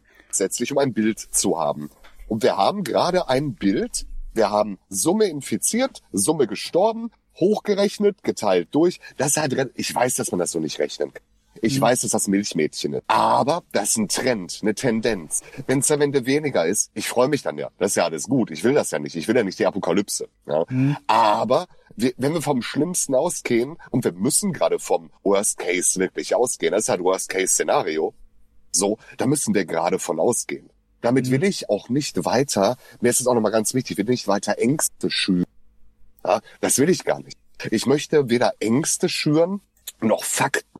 um 0.69 0.77
ein 0.77 0.93
Bild 0.93 1.19
zu 1.19 1.59
haben. 1.59 1.89
Und 2.27 2.43
wir 2.43 2.57
haben 2.57 2.83
gerade 2.83 3.27
ein 3.27 3.55
Bild, 3.55 4.05
wir 4.33 4.49
haben 4.49 4.79
Summe 4.89 5.25
infiziert, 5.25 6.01
Summe 6.11 6.47
gestorben, 6.47 7.11
hochgerechnet, 7.35 8.23
geteilt 8.23 8.69
durch. 8.71 8.99
Das 9.17 9.29
ist 9.29 9.37
halt, 9.37 9.71
ich 9.75 9.93
weiß, 9.93 10.15
dass 10.15 10.31
man 10.31 10.39
das 10.39 10.51
so 10.51 10.59
nicht 10.59 10.79
rechnen 10.79 11.13
kann. 11.13 11.23
Ich 11.61 11.79
weiß, 11.79 12.01
dass 12.01 12.11
das 12.11 12.27
Milchmädchen 12.27 12.93
ist. 12.93 13.03
Aber 13.07 13.63
das 13.71 13.91
ist 13.91 13.97
ein 13.97 14.07
Trend, 14.07 14.59
eine 14.61 14.75
Tendenz. 14.75 15.41
Wenn 15.67 15.79
es 15.79 15.91
am 15.91 16.01
Ende 16.01 16.25
weniger 16.25 16.65
ist, 16.65 16.91
ich 16.93 17.07
freue 17.07 17.27
mich 17.27 17.41
dann 17.41 17.57
ja. 17.57 17.69
Das 17.77 17.91
ist 17.91 17.95
ja 17.95 18.05
alles 18.05 18.29
gut. 18.29 18.51
Ich 18.51 18.63
will 18.63 18.73
das 18.73 18.91
ja 18.91 18.99
nicht. 18.99 19.15
Ich 19.15 19.27
will 19.27 19.35
ja 19.35 19.43
nicht 19.43 19.59
die 19.59 19.65
Apokalypse. 19.65 20.29
Ja. 20.47 20.65
Aber 21.07 21.67
wir, 21.95 22.13
wenn 22.17 22.33
wir 22.33 22.41
vom 22.41 22.61
Schlimmsten 22.61 23.15
ausgehen, 23.15 23.77
und 23.91 24.05
wir 24.05 24.13
müssen 24.13 24.53
gerade 24.53 24.79
vom 24.79 25.11
Worst 25.23 25.57
Case 25.57 25.99
wirklich 25.99 26.35
ausgehen, 26.35 26.71
das 26.71 26.83
ist 26.83 26.89
halt 26.89 27.03
Worst 27.03 27.29
Case 27.29 27.47
Szenario, 27.47 28.13
so, 28.71 28.97
da 29.17 29.25
müssen 29.25 29.53
wir 29.53 29.65
gerade 29.65 29.99
von 29.99 30.19
ausgehen. 30.19 30.69
Damit 31.01 31.31
will 31.31 31.43
ich 31.43 31.69
auch 31.69 31.89
nicht 31.89 32.25
weiter, 32.25 32.77
mir 32.99 33.09
ist 33.09 33.21
es 33.21 33.27
auch 33.27 33.33
nochmal 33.33 33.51
ganz 33.51 33.73
wichtig, 33.73 33.97
will 33.97 34.05
nicht 34.05 34.27
weiter 34.27 34.57
Ängste 34.57 35.09
schüren. 35.09 35.45
Ja, 36.25 36.41
das 36.61 36.77
will 36.77 36.89
ich 36.89 37.05
gar 37.05 37.21
nicht. 37.21 37.37
Ich 37.71 37.85
möchte 37.85 38.29
weder 38.29 38.53
Ängste 38.59 39.09
schüren, 39.09 39.61
noch 40.01 40.23
Fakten 40.23 40.79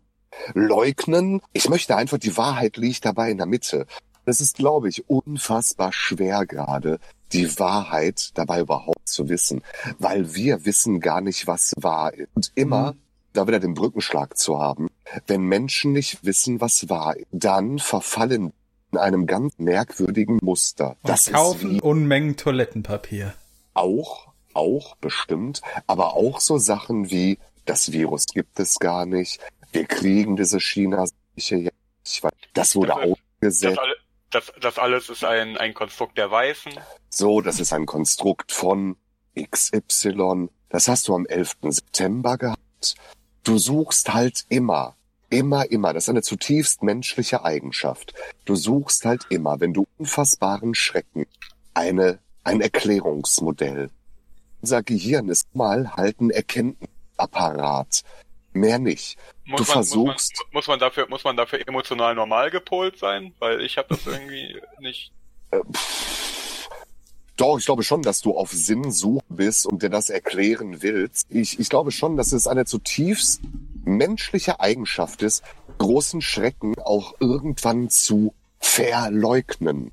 leugnen. 0.54 1.42
Ich 1.54 1.70
möchte 1.70 1.96
einfach, 1.96 2.18
die 2.18 2.38
Wahrheit 2.38 2.78
liegt 2.78 3.06
dabei 3.06 3.32
in 3.32 3.38
der 3.38 3.46
Mitte. 3.46 3.86
Das 4.26 4.42
ist, 4.42 4.58
glaube 4.58 4.90
ich, 4.90 5.10
unfassbar 5.10 5.92
schwer 5.92 6.46
gerade, 6.46 7.00
die 7.32 7.60
Wahrheit 7.60 8.32
dabei 8.38 8.62
überhaupt 8.62 9.08
zu 9.08 9.30
wissen, 9.30 9.64
weil 9.98 10.36
wir 10.36 10.66
wissen 10.66 11.00
gar 11.00 11.22
nicht, 11.22 11.48
was 11.48 11.74
wahr 11.78 12.14
ist. 12.14 12.30
Und 12.36 12.52
immer, 12.56 12.96
da 13.34 13.48
wieder 13.48 13.60
den 13.60 13.74
Brückenschlag 13.74 14.38
zu 14.38 14.60
haben, 14.60 14.88
wenn 15.28 15.42
Menschen 15.42 15.94
nicht 15.94 16.24
wissen, 16.24 16.62
was 16.62 16.90
wahr 16.90 17.18
ist, 17.18 17.28
dann 17.32 17.80
verfallen 17.80 18.54
in 18.92 18.98
einem 18.98 19.26
ganz 19.26 19.58
merkwürdigen 19.58 20.40
Muster. 20.42 20.98
Und 21.02 21.10
Das 21.10 21.28
ist 21.28 21.34
kaufen 21.34 21.80
Unmengen 21.80 22.38
Toilettenpapier. 22.38 23.34
auch, 23.74 24.28
auch 24.54 24.96
bestimmt, 24.98 25.62
aber 25.88 26.16
auch 26.16 26.40
so 26.40 26.58
Sachen 26.58 27.10
wie, 27.10 27.38
das 27.66 27.92
Virus 27.92 28.26
gibt 28.26 28.60
es 28.60 28.80
gar 28.80 29.06
nicht, 29.06 29.40
wir 29.72 29.86
kriegen 29.86 30.36
diese 30.36 30.58
jetzt, 30.58 31.16
nicht, 31.36 32.24
weil 32.24 32.32
das 32.54 32.76
wurde 32.76 32.96
auch 32.96 33.18
Gesetz. 33.40 33.76
Das, 33.76 33.78
alle, 33.78 33.96
das, 34.32 34.54
das 34.60 34.78
alles 34.78 35.10
ist 35.10 35.24
ein, 35.24 35.58
ein 35.58 35.74
Konstrukt 35.74 36.18
der 36.18 36.32
Weißen. 36.32 36.74
So, 37.10 37.42
das 37.42 37.60
ist 37.60 37.74
ein 37.74 37.86
Konstrukt 37.86 38.52
von 38.52 38.98
XY. 39.40 40.50
Das 40.70 40.88
hast 40.88 41.08
du 41.08 41.16
am 41.16 41.26
11. 41.26 41.58
September 41.70 42.38
gehabt. 42.38 42.96
Du 43.44 43.58
suchst 43.58 44.14
halt 44.14 44.46
immer, 44.50 44.96
immer, 45.30 45.70
immer. 45.72 45.94
Das 45.94 46.06
ist 46.06 46.10
eine 46.10 46.22
zutiefst 46.22 46.84
menschliche 46.84 47.44
Eigenschaft. 47.44 48.14
Du 48.46 48.56
suchst 48.56 49.06
halt 49.06 49.26
immer, 49.30 49.60
wenn 49.60 49.74
du 49.74 49.88
unfassbaren 49.98 50.76
Schrecken, 50.76 51.26
eine, 51.74 52.20
ein 52.44 52.62
Erklärungsmodell. 52.62 53.90
Unser 54.62 54.84
Gehirn 54.84 55.30
ist 55.30 55.56
mal 55.56 55.96
halt 55.96 56.20
ein 56.20 56.32
Erkenntnisapparat. 56.32 58.04
Mehr 58.52 58.80
nicht. 58.80 59.18
Muss 59.46 59.62
Du 59.62 59.64
man, 59.64 59.74
versuchst- 59.84 60.34
Muss 60.34 60.44
man, 60.44 60.54
muss 60.54 60.68
man 60.68 60.80
dafür, 60.80 61.08
muss 61.10 61.24
man 61.24 61.38
dafür 61.38 61.66
emotional 61.68 62.16
normal 62.16 62.50
gepolt 62.52 62.98
sein? 62.98 63.34
Weil 63.40 63.62
ich 63.62 63.78
habe 63.78 63.88
das 63.90 64.06
irgendwie 64.08 64.60
nicht. 64.80 65.12
Doch, 67.38 67.58
ich 67.58 67.66
glaube 67.66 67.84
schon, 67.84 68.02
dass 68.02 68.22
du 68.22 68.36
auf 68.36 68.52
Sinnsuche 68.52 69.24
bist 69.30 69.66
und 69.66 69.82
dir 69.82 69.90
das 69.90 70.10
erklären 70.10 70.82
willst. 70.82 71.28
Ich, 71.30 71.58
ich 71.60 71.70
glaube 71.70 71.92
schon, 71.92 72.18
dass 72.18 72.34
es 72.34 72.48
eine 72.48 72.66
zutiefst 72.66 73.40
menschliche 73.90 74.60
Eigenschaft 74.60 75.22
ist, 75.22 75.44
großen 75.78 76.22
Schrecken 76.22 76.76
auch 76.80 77.14
irgendwann 77.20 77.90
zu 77.90 78.34
verleugnen. 78.60 79.92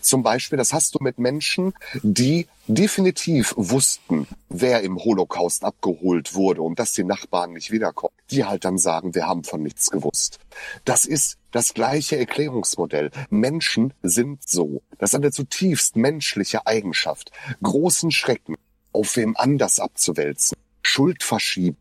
Zum 0.00 0.22
Beispiel, 0.22 0.58
das 0.58 0.72
hast 0.72 0.94
du 0.94 0.98
mit 1.00 1.18
Menschen, 1.18 1.72
die 2.02 2.46
definitiv 2.66 3.54
wussten, 3.56 4.26
wer 4.48 4.82
im 4.82 4.98
Holocaust 4.98 5.64
abgeholt 5.64 6.34
wurde 6.34 6.62
und 6.62 6.78
dass 6.78 6.92
die 6.92 7.04
Nachbarn 7.04 7.52
nicht 7.52 7.70
wiederkommen. 7.70 8.14
Die 8.30 8.44
halt 8.44 8.64
dann 8.64 8.78
sagen, 8.78 9.14
wir 9.14 9.26
haben 9.26 9.44
von 9.44 9.62
nichts 9.62 9.90
gewusst. 9.90 10.38
Das 10.84 11.06
ist 11.06 11.38
das 11.50 11.74
gleiche 11.74 12.18
Erklärungsmodell. 12.18 13.10
Menschen 13.30 13.92
sind 14.02 14.48
so. 14.48 14.82
Das 14.98 15.10
ist 15.10 15.16
eine 15.16 15.32
zutiefst 15.32 15.96
menschliche 15.96 16.66
Eigenschaft. 16.66 17.32
Großen 17.62 18.10
Schrecken 18.10 18.56
auf 18.92 19.16
wem 19.16 19.36
anders 19.36 19.80
abzuwälzen. 19.80 20.56
Schuld 20.82 21.22
verschieben. 21.22 21.76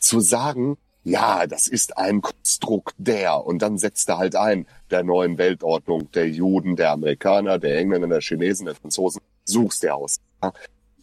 Zu 0.00 0.20
sagen, 0.20 0.78
ja, 1.06 1.46
das 1.46 1.68
ist 1.68 1.96
ein 1.96 2.20
Konstrukt 2.20 2.96
der. 2.98 3.46
Und 3.46 3.62
dann 3.62 3.78
setzt 3.78 4.08
er 4.08 4.18
halt 4.18 4.34
ein, 4.34 4.66
der 4.90 5.04
neuen 5.04 5.38
Weltordnung, 5.38 6.10
der 6.10 6.28
Juden, 6.28 6.74
der 6.74 6.90
Amerikaner, 6.90 7.60
der 7.60 7.78
Engländer, 7.78 8.08
der 8.08 8.20
Chinesen, 8.20 8.66
der 8.66 8.74
Franzosen. 8.74 9.22
Suchst 9.44 9.84
dir 9.84 9.94
aus. 9.94 10.16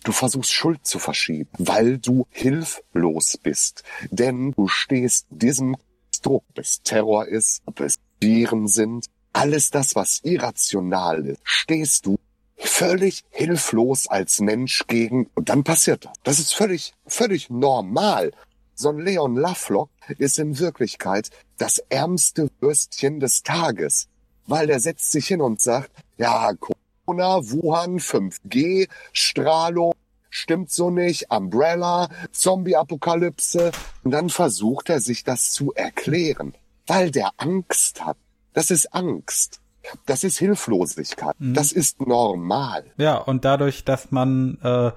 Du 0.03 0.11
versuchst 0.11 0.51
Schuld 0.51 0.85
zu 0.85 0.99
verschieben, 0.99 1.49
weil 1.57 1.99
du 1.99 2.27
hilflos 2.31 3.37
bist. 3.41 3.83
Denn 4.11 4.51
du 4.51 4.67
stehst 4.67 5.25
diesem 5.29 5.77
Konstrukt, 6.11 6.47
ob 6.49 6.59
es 6.59 6.81
Terror 6.81 7.25
ist, 7.25 7.61
ob 7.65 7.79
es 7.79 7.95
Viren 8.19 8.67
sind, 8.67 9.05
alles 9.31 9.71
das, 9.71 9.95
was 9.95 10.19
irrational 10.23 11.25
ist, 11.25 11.39
stehst 11.45 12.05
du 12.05 12.17
völlig 12.57 13.23
hilflos 13.29 14.07
als 14.07 14.41
Mensch 14.41 14.83
gegen, 14.87 15.29
und 15.33 15.47
dann 15.47 15.63
passiert 15.63 16.05
das. 16.05 16.13
Das 16.23 16.39
ist 16.39 16.53
völlig, 16.53 16.93
völlig 17.07 17.49
normal. 17.49 18.33
So 18.75 18.89
ein 18.89 18.99
Leon 18.99 19.35
Lovelock 19.35 19.89
ist 20.17 20.39
in 20.39 20.57
Wirklichkeit 20.59 21.29
das 21.57 21.77
ärmste 21.89 22.49
Würstchen 22.59 23.19
des 23.19 23.43
Tages, 23.43 24.07
weil 24.47 24.67
der 24.67 24.79
setzt 24.79 25.11
sich 25.11 25.27
hin 25.27 25.41
und 25.41 25.61
sagt, 25.61 25.91
ja, 26.17 26.51
Corona, 26.53 27.39
Wuhan, 27.49 27.99
5G, 27.99 28.89
Strahlung, 29.11 29.93
stimmt 30.29 30.71
so 30.71 30.89
nicht, 30.89 31.29
Umbrella, 31.29 32.09
Zombie-Apokalypse. 32.31 33.71
Und 34.03 34.11
dann 34.11 34.29
versucht 34.29 34.89
er 34.89 34.99
sich 34.99 35.23
das 35.23 35.51
zu 35.51 35.73
erklären, 35.73 36.53
weil 36.87 37.11
der 37.11 37.29
Angst 37.37 38.03
hat. 38.03 38.17
Das 38.53 38.71
ist 38.71 38.93
Angst. 38.93 39.59
Das 40.05 40.23
ist 40.23 40.37
Hilflosigkeit. 40.37 41.35
Mhm. 41.39 41.53
Das 41.53 41.71
ist 41.71 42.01
normal. 42.01 42.85
Ja, 42.97 43.17
und 43.17 43.45
dadurch, 43.45 43.83
dass 43.83 44.11
man 44.11 44.57
äh, 44.63 44.91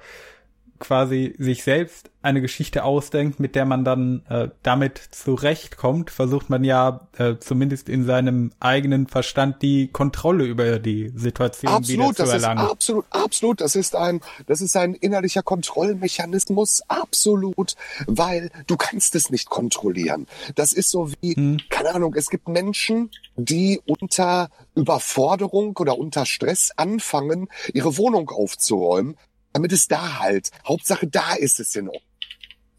quasi 0.78 1.34
sich 1.38 1.62
selbst 1.62 2.10
eine 2.22 2.40
Geschichte 2.40 2.82
ausdenkt, 2.82 3.38
mit 3.38 3.54
der 3.54 3.64
man 3.66 3.84
dann 3.84 4.22
äh, 4.28 4.48
damit 4.64 4.98
zurechtkommt, 4.98 6.10
versucht 6.10 6.50
man 6.50 6.64
ja 6.64 7.06
äh, 7.18 7.34
zumindest 7.38 7.88
in 7.88 8.04
seinem 8.04 8.52
eigenen 8.58 9.06
Verstand 9.06 9.62
die 9.62 9.88
Kontrolle 9.88 10.44
über 10.44 10.78
die 10.80 11.12
Situation 11.14 11.70
Absolut, 11.72 11.98
wieder 11.98 12.08
das 12.08 12.30
zu 12.30 12.36
ist 12.36 12.42
erlangen. 12.42 12.70
absolut, 12.70 13.04
absolut. 13.10 13.60
Das 13.60 13.76
ist 13.76 13.94
ein, 13.94 14.20
das 14.46 14.60
ist 14.60 14.76
ein 14.76 14.94
innerlicher 14.94 15.42
Kontrollmechanismus. 15.42 16.82
Absolut, 16.88 17.76
weil 18.06 18.50
du 18.66 18.76
kannst 18.76 19.14
es 19.14 19.30
nicht 19.30 19.48
kontrollieren. 19.48 20.26
Das 20.56 20.72
ist 20.72 20.90
so 20.90 21.10
wie, 21.20 21.34
Hm. 21.36 21.60
keine 21.70 21.94
Ahnung, 21.94 22.14
es 22.16 22.28
gibt 22.28 22.48
Menschen, 22.48 23.10
die 23.36 23.80
unter 23.86 24.48
Überforderung 24.74 25.76
oder 25.76 25.98
unter 25.98 26.26
Stress 26.26 26.72
anfangen, 26.76 27.48
ihre 27.72 27.96
Wohnung 27.96 28.30
aufzuräumen, 28.30 29.16
damit 29.56 29.72
es 29.72 29.88
da 29.88 30.18
halt, 30.18 30.50
Hauptsache 30.68 31.06
da 31.06 31.32
ist 31.32 31.60
es 31.60 31.74
in 31.76 31.88
Ordnung. 31.88 32.02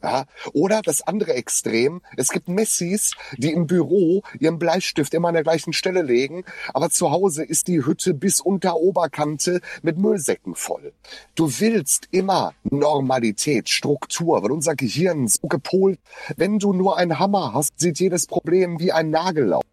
Ja, 0.03 0.25
oder 0.53 0.84
das 0.84 1.01
andere 1.01 1.34
Extrem, 1.34 2.03
es 2.17 2.30
gibt 2.30 2.47
Messis, 2.47 3.13
die 3.36 3.51
im 3.51 3.65
Büro 3.65 4.21
ihren 4.39 4.59
Bleistift 4.59 5.15
immer 5.15 5.30
an 5.30 5.34
der 5.34 5.41
gleichen 5.41 5.73
Stelle 5.73 6.03
legen, 6.03 6.45
aber 6.75 6.91
zu 6.91 7.09
Hause 7.09 7.43
ist 7.43 7.67
die 7.67 7.84
Hütte 7.84 8.13
bis 8.13 8.41
unter 8.41 8.78
Oberkante 8.78 9.59
mit 9.82 9.97
Müllsäcken 9.97 10.53
voll. 10.53 10.93
Du 11.34 11.51
willst 11.59 12.09
immer 12.11 12.53
Normalität, 12.63 13.69
Struktur, 13.69 14.43
weil 14.43 14.51
unser 14.51 14.75
Gehirn 14.75 15.28
so 15.28 15.47
gepolt, 15.47 15.99
wenn 16.36 16.59
du 16.59 16.73
nur 16.73 16.95
einen 16.99 17.17
Hammer 17.17 17.55
hast, 17.55 17.80
sieht 17.80 17.99
jedes 17.99 18.28
Problem 18.28 18.80
wie 18.80 18.91
ein 18.91 19.09
Nagellauf. 19.09 19.63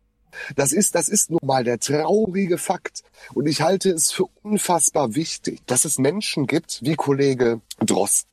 Das 0.57 0.73
ist, 0.73 0.95
das 0.95 1.09
ist 1.09 1.31
nun 1.31 1.41
mal 1.43 1.65
der 1.65 1.79
traurige 1.79 2.59
Fakt. 2.59 3.03
Und 3.35 3.47
ich 3.47 3.63
halte 3.63 3.91
es 3.91 4.13
für 4.13 4.27
unfassbar 4.43 5.15
wichtig, 5.15 5.61
dass 5.67 5.85
es 5.85 5.99
Menschen 5.99 6.47
gibt, 6.47 6.81
wie 6.83 6.95
Kollege 6.95 7.61
Drost, 7.79 8.27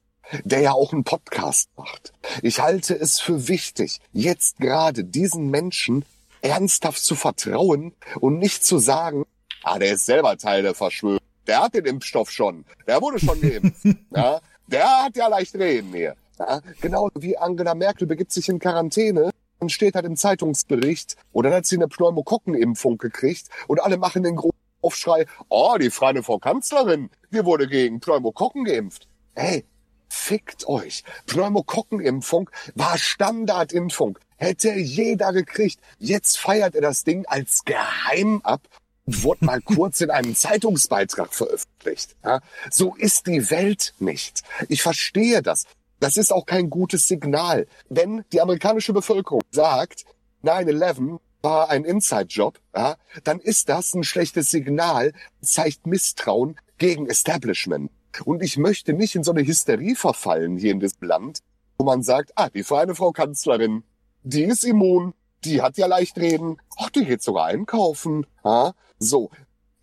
der 0.44 0.62
ja 0.62 0.72
auch 0.74 0.94
einen 0.94 1.04
Podcast 1.04 1.70
macht. 1.78 2.14
Ich 2.42 2.60
halte 2.60 2.98
es 2.98 3.20
für 3.20 3.48
wichtig, 3.48 4.00
jetzt 4.12 4.58
gerade 4.58 5.04
diesen 5.04 5.50
Menschen 5.50 6.06
ernsthaft 6.42 7.04
zu 7.04 7.16
vertrauen 7.16 7.94
und 8.20 8.40
nicht 8.40 8.66
zu 8.66 8.80
sagen, 8.80 9.26
ah, 9.64 9.80
der 9.80 9.94
ist 9.94 10.06
selber 10.06 10.38
Teil 10.38 10.64
der 10.64 10.74
Verschwörung. 10.74 11.20
Der 11.48 11.64
hat 11.64 11.74
den 11.74 11.86
Impfstoff 11.86 12.32
schon. 12.32 12.66
Der 12.88 13.02
wurde 13.02 13.20
schon 13.20 13.42
geimpft. 13.42 13.84
ja, 14.16 14.40
der 14.68 15.04
hat 15.04 15.16
ja 15.16 15.28
leicht 15.28 15.56
reden 15.56 15.94
hier. 15.94 16.16
Ja, 16.40 16.62
genau 16.80 17.10
wie 17.16 17.38
Angela 17.38 17.76
Merkel 17.76 18.08
begibt 18.08 18.32
sich 18.32 18.50
in 18.50 18.60
Quarantäne 18.60 19.32
steht 19.70 19.96
halt 19.96 20.06
im 20.06 20.16
Zeitungsbericht 20.16 21.16
und 21.32 21.44
dann 21.46 21.54
hat 21.54 21.66
sie 21.66 21.76
eine 21.76 21.88
Pneumokokkenimpfung 21.88 22.98
gekriegt 22.98 23.50
und 23.68 23.82
alle 23.82 23.98
machen 23.98 24.24
den 24.24 24.36
großen 24.36 24.58
Aufschrei, 24.82 25.26
oh, 25.50 25.78
die 25.80 25.92
freie 25.92 26.24
Frau 26.24 26.40
Kanzlerin, 26.40 27.10
die 27.32 27.46
wurde 27.46 27.68
gegen 27.68 28.00
Pneumokokken 28.00 28.64
geimpft. 28.64 29.08
Hey, 29.36 29.66
fickt 30.10 30.68
euch. 30.68 31.04
Pneumokokkenimpfung 31.28 32.50
war 32.76 32.98
Standardimpfung. 32.98 34.18
Hätte 34.38 34.74
jeder 34.74 35.34
gekriegt. 35.34 35.80
Jetzt 36.00 36.40
feiert 36.40 36.74
er 36.74 36.82
das 36.82 37.04
Ding 37.04 37.26
als 37.28 37.64
geheim 37.64 38.42
ab 38.44 38.68
und 39.06 39.24
wurde 39.24 39.46
mal 39.46 39.62
kurz 39.62 40.02
in 40.02 40.10
einem 40.10 40.36
Zeitungsbeitrag 40.36 41.34
veröffentlicht. 41.34 42.16
Ja, 42.24 42.42
so 42.72 42.96
ist 42.96 43.28
die 43.28 43.52
Welt 43.52 43.94
nicht. 44.00 44.42
Ich 44.68 44.82
verstehe 44.82 45.42
das. 45.44 45.66
Das 46.02 46.18
ist 46.18 46.34
auch 46.34 46.48
kein 46.48 46.72
gutes 46.72 47.08
Signal. 47.08 47.68
Wenn 47.88 48.26
die 48.34 48.42
amerikanische 48.42 48.92
Bevölkerung 48.92 49.44
sagt, 49.52 50.06
9-11 50.44 51.20
war 51.44 51.70
ein 51.70 51.86
Inside-Job, 51.86 52.60
ja, 52.76 52.96
dann 53.24 53.40
ist 53.40 53.70
das 53.70 53.94
ein 53.94 54.04
schlechtes 54.04 54.50
Signal, 54.50 55.14
zeigt 55.42 55.86
Misstrauen 55.86 56.60
gegen 56.80 57.08
Establishment. 57.08 57.92
Und 58.26 58.42
ich 58.42 58.58
möchte 58.58 58.94
nicht 58.94 59.16
in 59.16 59.24
so 59.24 59.32
eine 59.32 59.46
Hysterie 59.46 59.96
verfallen 59.96 60.58
hier 60.58 60.72
in 60.72 60.80
diesem 60.80 61.08
Land, 61.08 61.40
wo 61.78 61.86
man 61.86 62.02
sagt, 62.02 62.32
ah, 62.36 62.50
die 62.50 62.64
feine 62.64 62.96
Frau 62.96 63.12
Kanzlerin, 63.12 63.84
die 64.24 64.46
ist 64.46 64.64
immun, 64.64 65.14
die 65.44 65.62
hat 65.62 65.78
ja 65.78 65.86
leicht 65.86 66.18
reden, 66.18 66.58
ach, 66.78 66.90
die 66.90 67.06
geht 67.06 67.22
sogar 67.22 67.46
einkaufen. 67.46 68.26
Ja? 68.44 68.74
So, 68.98 69.30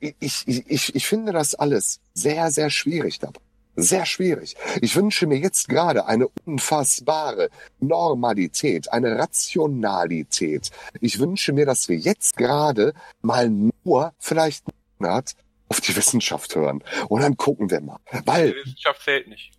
ich, 0.01 0.17
ich, 0.19 0.49
ich, 0.49 0.95
ich 0.97 1.07
finde 1.07 1.31
das 1.31 1.55
alles 1.55 2.01
sehr, 2.13 2.51
sehr 2.51 2.71
schwierig 2.71 3.21
dabei. 3.21 3.41
Sehr 3.81 4.07
schwierig. 4.07 4.57
Ich 4.81 4.97
wünsche 4.97 5.29
mir 5.29 5.39
jetzt 5.39 5.69
gerade 5.69 6.07
eine 6.07 6.27
unfassbare 6.45 7.49
Normalität, 7.79 8.93
eine 8.93 9.17
Rationalität. 9.17 10.71
Ich 11.01 11.21
wünsche 11.21 11.53
mir, 11.53 11.65
dass 11.65 11.89
wir 11.89 11.97
jetzt 11.97 12.37
gerade 12.37 12.93
mal 13.23 13.49
nur 13.49 14.13
vielleicht 14.19 14.65
Monat 14.99 15.37
auf 15.69 15.81
die 15.81 15.95
Wissenschaft 15.95 16.57
hören. 16.57 16.83
Und 17.09 17.23
dann 17.23 17.37
gucken 17.37 17.71
wir 17.71 17.81
mal. 17.81 18.01
Weil, 18.25 18.51
Die 18.51 18.57
Wissenschaft 18.57 19.03
zählt 19.05 19.29
nicht. 19.29 19.53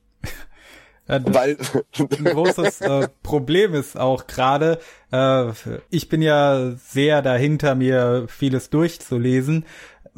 Ja, 1.08 1.22
weil, 1.34 1.58
ein 1.98 2.24
großes 2.24 2.82
äh, 2.82 3.08
Problem 3.24 3.74
ist 3.74 3.98
auch 3.98 4.28
gerade, 4.28 4.80
äh, 5.14 5.52
ich 5.90 6.10
bin 6.10 6.22
ja 6.22 6.72
sehr 6.76 7.22
dahinter, 7.22 7.74
mir 7.74 8.28
vieles 8.28 8.70
durchzulesen. 8.70 9.66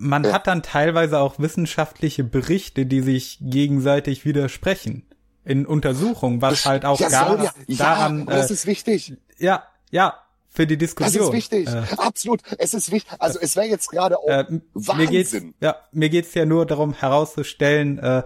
Man 0.01 0.23
Ja. 0.23 0.33
hat 0.33 0.47
dann 0.47 0.63
teilweise 0.63 1.19
auch 1.19 1.37
wissenschaftliche 1.37 2.23
Berichte, 2.23 2.85
die 2.85 3.01
sich 3.01 3.37
gegenseitig 3.41 4.25
widersprechen. 4.25 5.03
In 5.45 5.65
Untersuchungen, 5.65 6.41
was 6.41 6.65
halt 6.65 6.85
auch 6.85 6.99
ja, 6.99 7.09
gar, 7.09 7.27
soll 7.29 7.45
ja, 7.45 7.51
ja, 7.67 7.77
daran, 7.77 8.25
das 8.25 8.49
äh, 8.49 8.53
ist 8.53 8.65
wichtig. 8.65 9.13
ja, 9.37 9.63
ja, 9.91 10.15
für 10.49 10.67
die 10.67 10.77
Diskussion. 10.77 11.19
Das 11.19 11.27
ist 11.29 11.33
wichtig, 11.33 11.67
äh, 11.67 11.83
absolut. 11.97 12.41
Es 12.57 12.73
ist 12.73 12.91
wichtig. 12.91 13.11
Also 13.19 13.39
es 13.39 13.55
wäre 13.55 13.67
jetzt 13.67 13.89
gerade 13.89 14.17
auch 14.19 14.27
äh, 14.27 14.45
Wahnsinn. 14.73 14.97
Mir 14.97 15.07
geht's, 15.07 15.35
ja, 15.61 15.75
mir 15.91 16.09
geht's 16.09 16.33
ja 16.33 16.45
nur 16.45 16.65
darum 16.65 16.93
herauszustellen, 16.93 17.97
äh, 17.99 18.23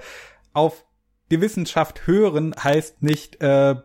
auf 0.53 0.85
die 1.31 1.41
Wissenschaft 1.41 2.07
hören 2.07 2.53
heißt 2.61 3.01
nicht 3.01 3.41
äh, 3.41 3.75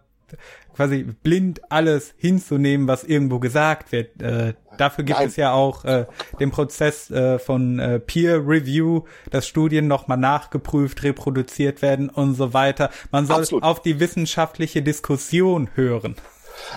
quasi 0.74 1.02
blind 1.02 1.60
alles 1.70 2.14
hinzunehmen, 2.16 2.88
was 2.88 3.04
irgendwo 3.04 3.38
gesagt 3.38 3.92
wird. 3.92 4.20
Äh, 4.22 4.54
dafür 4.78 5.04
gibt 5.04 5.18
Nein. 5.18 5.28
es 5.28 5.36
ja 5.36 5.52
auch 5.52 5.84
äh, 5.84 6.06
den 6.38 6.50
Prozess 6.50 7.10
äh, 7.10 7.38
von 7.38 7.78
äh, 7.78 8.00
Peer 8.00 8.46
Review, 8.46 9.02
dass 9.30 9.46
Studien 9.46 9.88
nochmal 9.88 10.18
nachgeprüft, 10.18 11.02
reproduziert 11.02 11.82
werden 11.82 12.08
und 12.08 12.34
so 12.34 12.54
weiter. 12.54 12.90
Man 13.10 13.26
soll 13.26 13.40
Absolut. 13.40 13.64
auf 13.64 13.82
die 13.82 14.00
wissenschaftliche 14.00 14.82
Diskussion 14.82 15.70
hören, 15.74 16.16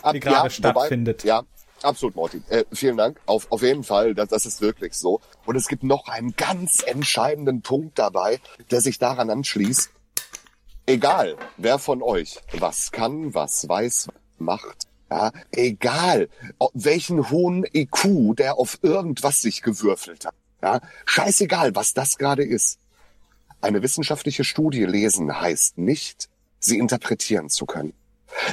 Ab, 0.01 0.14
die 0.14 0.20
gerade 0.20 0.47
ja, 0.47 0.49
stattfindet. 0.49 1.24
Wobei, 1.24 1.30
ja, 1.30 1.43
Absolut, 1.84 2.16
Morty. 2.16 2.41
Äh, 2.47 2.64
vielen 2.72 2.95
Dank. 2.95 3.20
Auf, 3.26 3.51
auf 3.51 3.62
jeden 3.62 3.84
Fall, 3.84 4.16
das, 4.16 4.30
das 4.30 4.45
ist 4.45 4.62
wirklich 4.62 4.93
so. 4.93 5.20
Und 5.45 5.58
es 5.58 5.68
gibt 5.68 5.84
noch 5.84 6.08
einen 6.08 6.34
ganz 6.36 6.82
entscheidenden 6.82 7.62
Punkt 7.62 7.99
dabei, 7.99 8.39
der 8.72 8.80
sich 8.80 8.99
daran 8.99 9.30
anschließt. 9.30 9.91
Egal, 10.86 11.38
wer 11.56 11.80
von 11.80 12.02
euch 12.02 12.40
was 12.52 12.92
kann, 12.92 13.34
was 13.34 13.70
weiß, 13.70 14.10
macht, 14.38 14.88
ja, 15.10 15.32
egal, 15.52 16.28
welchen 16.74 17.30
hohen 17.30 17.66
IQ 17.74 18.36
der 18.36 18.58
auf 18.58 18.80
irgendwas 18.82 19.42
sich 19.42 19.62
gewürfelt 19.62 20.26
hat. 20.26 20.36
Ja, 20.62 20.82
scheißegal, 21.06 21.74
was 21.76 21.94
das 21.94 22.18
gerade 22.18 22.44
ist. 22.44 22.80
Eine 23.62 23.82
wissenschaftliche 23.82 24.44
Studie 24.44 24.84
lesen 24.84 25.40
heißt 25.40 25.78
nicht, 25.78 26.28
sie 26.60 26.80
interpretieren 26.80 27.50
zu 27.50 27.66
können. 27.66 27.94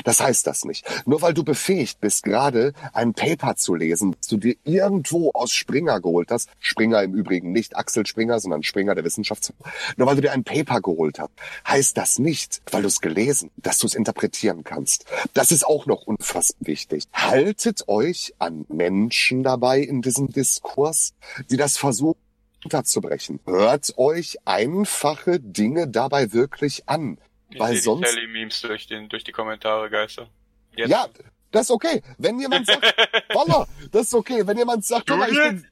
Das 0.05 0.20
heißt 0.20 0.47
das 0.47 0.64
nicht. 0.64 0.87
Nur 1.07 1.22
weil 1.22 1.35
du 1.35 1.45
befähigt 1.45 2.01
bist, 2.01 2.24
gerade 2.24 2.72
ein 2.93 3.12
Paper 3.12 3.57
zu 3.57 3.74
lesen, 3.74 4.14
das 4.18 4.28
du 4.28 4.37
dir 4.37 4.57
irgendwo 4.64 5.31
aus 5.33 5.53
Springer 5.53 6.01
geholt 6.01 6.31
hast, 6.31 6.49
Springer 6.59 7.03
im 7.03 7.14
Übrigen 7.14 7.53
nicht 7.53 7.76
Axel 7.76 8.07
Springer, 8.07 8.41
sondern 8.41 8.62
Springer 8.62 8.95
der 8.95 9.05
Wissenschafts, 9.05 9.53
nur 9.97 10.07
weil 10.07 10.16
du 10.16 10.22
dir 10.22 10.33
ein 10.33 10.45
Paper 10.45 10.81
geholt 10.81 11.18
hast, 11.18 11.31
heißt 11.66 11.97
das 11.97 12.18
nicht, 12.18 12.62
weil 12.70 12.83
du 12.83 12.89
es 12.89 13.01
gelesen, 13.01 13.51
dass 13.57 13.78
du 13.78 13.87
es 13.87 13.95
interpretieren 13.95 14.64
kannst. 14.64 15.05
Das 15.35 15.53
ist 15.53 15.66
auch 15.66 15.87
noch 15.87 16.03
unfassbar 16.03 16.66
wichtig. 16.66 17.05
Haltet 17.12 17.89
euch 17.89 18.35
an 18.39 18.64
Menschen 18.68 19.43
dabei 19.43 19.81
in 19.81 20.03
diesem 20.03 20.28
Diskurs, 20.28 21.14
die 21.51 21.57
das 21.57 21.76
versuchen 21.76 22.18
unterzubrechen. 22.64 23.41
Hört 23.47 23.97
euch 23.97 24.39
einfache 24.45 25.41
Dinge 25.41 25.89
dabei 25.89 26.33
wirklich 26.33 26.83
an. 26.87 27.18
Ich 27.51 27.59
weil 27.59 27.76
sonst. 27.76 28.16
Die 28.16 28.26
Memes 28.26 28.61
durch, 28.61 28.86
den, 28.86 29.09
durch 29.09 29.24
die 29.24 29.32
Kommentare 29.32 29.90
geister. 29.90 30.28
Jetzt. 30.74 30.90
Ja, 30.90 31.07
das 31.51 31.62
ist 31.62 31.70
okay. 31.70 32.03
Wenn 32.18 32.38
jemand 32.38 32.66
sagt, 32.66 32.84
Voller, 33.32 33.66
das 33.90 34.07
ist 34.07 34.14
okay. 34.14 34.46
Wenn 34.46 34.57
jemand 34.57 34.84
sagt, 34.84 35.09
mal, 35.11 35.28
ich 35.28 35.36
bin, 35.36 35.66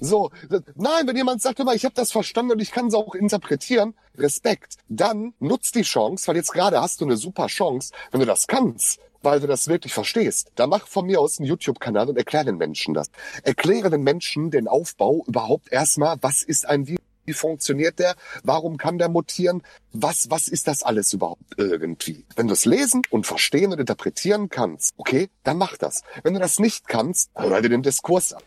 so, 0.00 0.30
nein, 0.74 1.06
wenn 1.06 1.16
jemand 1.16 1.42
sagt, 1.42 1.58
mal, 1.60 1.76
ich 1.76 1.84
habe 1.84 1.94
das 1.94 2.10
verstanden 2.10 2.52
und 2.52 2.60
ich 2.60 2.72
kann 2.72 2.86
es 2.86 2.94
auch 2.94 3.14
interpretieren, 3.14 3.94
Respekt, 4.16 4.76
dann 4.88 5.34
nutzt 5.38 5.74
die 5.74 5.82
Chance, 5.82 6.26
weil 6.26 6.36
jetzt 6.36 6.52
gerade 6.52 6.80
hast 6.80 7.00
du 7.00 7.04
eine 7.04 7.16
super 7.16 7.46
Chance, 7.46 7.92
wenn 8.10 8.20
du 8.20 8.26
das 8.26 8.46
kannst, 8.46 8.98
weil 9.22 9.40
du 9.40 9.46
das 9.46 9.68
wirklich 9.68 9.92
verstehst. 9.92 10.52
Dann 10.54 10.70
mach 10.70 10.86
von 10.86 11.06
mir 11.06 11.20
aus 11.20 11.38
einen 11.38 11.48
YouTube-Kanal 11.48 12.08
und 12.08 12.16
erklär 12.16 12.44
den 12.44 12.56
Menschen 12.56 12.94
das. 12.94 13.10
Erkläre 13.42 13.90
den 13.90 14.02
Menschen 14.02 14.50
den 14.50 14.68
Aufbau 14.68 15.22
überhaupt 15.26 15.70
erstmal, 15.70 16.16
was 16.22 16.42
ist 16.42 16.66
ein 16.66 16.86
Video 16.86 17.04
wie 17.30 17.34
funktioniert 17.34 18.00
der? 18.00 18.16
Warum 18.42 18.76
kann 18.76 18.98
der 18.98 19.08
mutieren? 19.08 19.62
Was, 19.92 20.30
was 20.30 20.48
ist 20.48 20.66
das 20.66 20.82
alles 20.82 21.12
überhaupt 21.12 21.44
irgendwie? 21.56 22.26
Wenn 22.34 22.48
du 22.48 22.54
es 22.54 22.64
lesen 22.64 23.02
und 23.10 23.24
verstehen 23.24 23.72
und 23.72 23.78
interpretieren 23.78 24.48
kannst, 24.48 24.94
okay, 24.96 25.28
dann 25.44 25.58
mach 25.58 25.76
das. 25.76 26.02
Wenn 26.24 26.34
du 26.34 26.40
das 26.40 26.58
nicht 26.58 26.88
kannst, 26.88 27.30
hör 27.36 27.62
dir 27.62 27.68
den 27.68 27.84
Diskurs 27.84 28.32
an. 28.32 28.42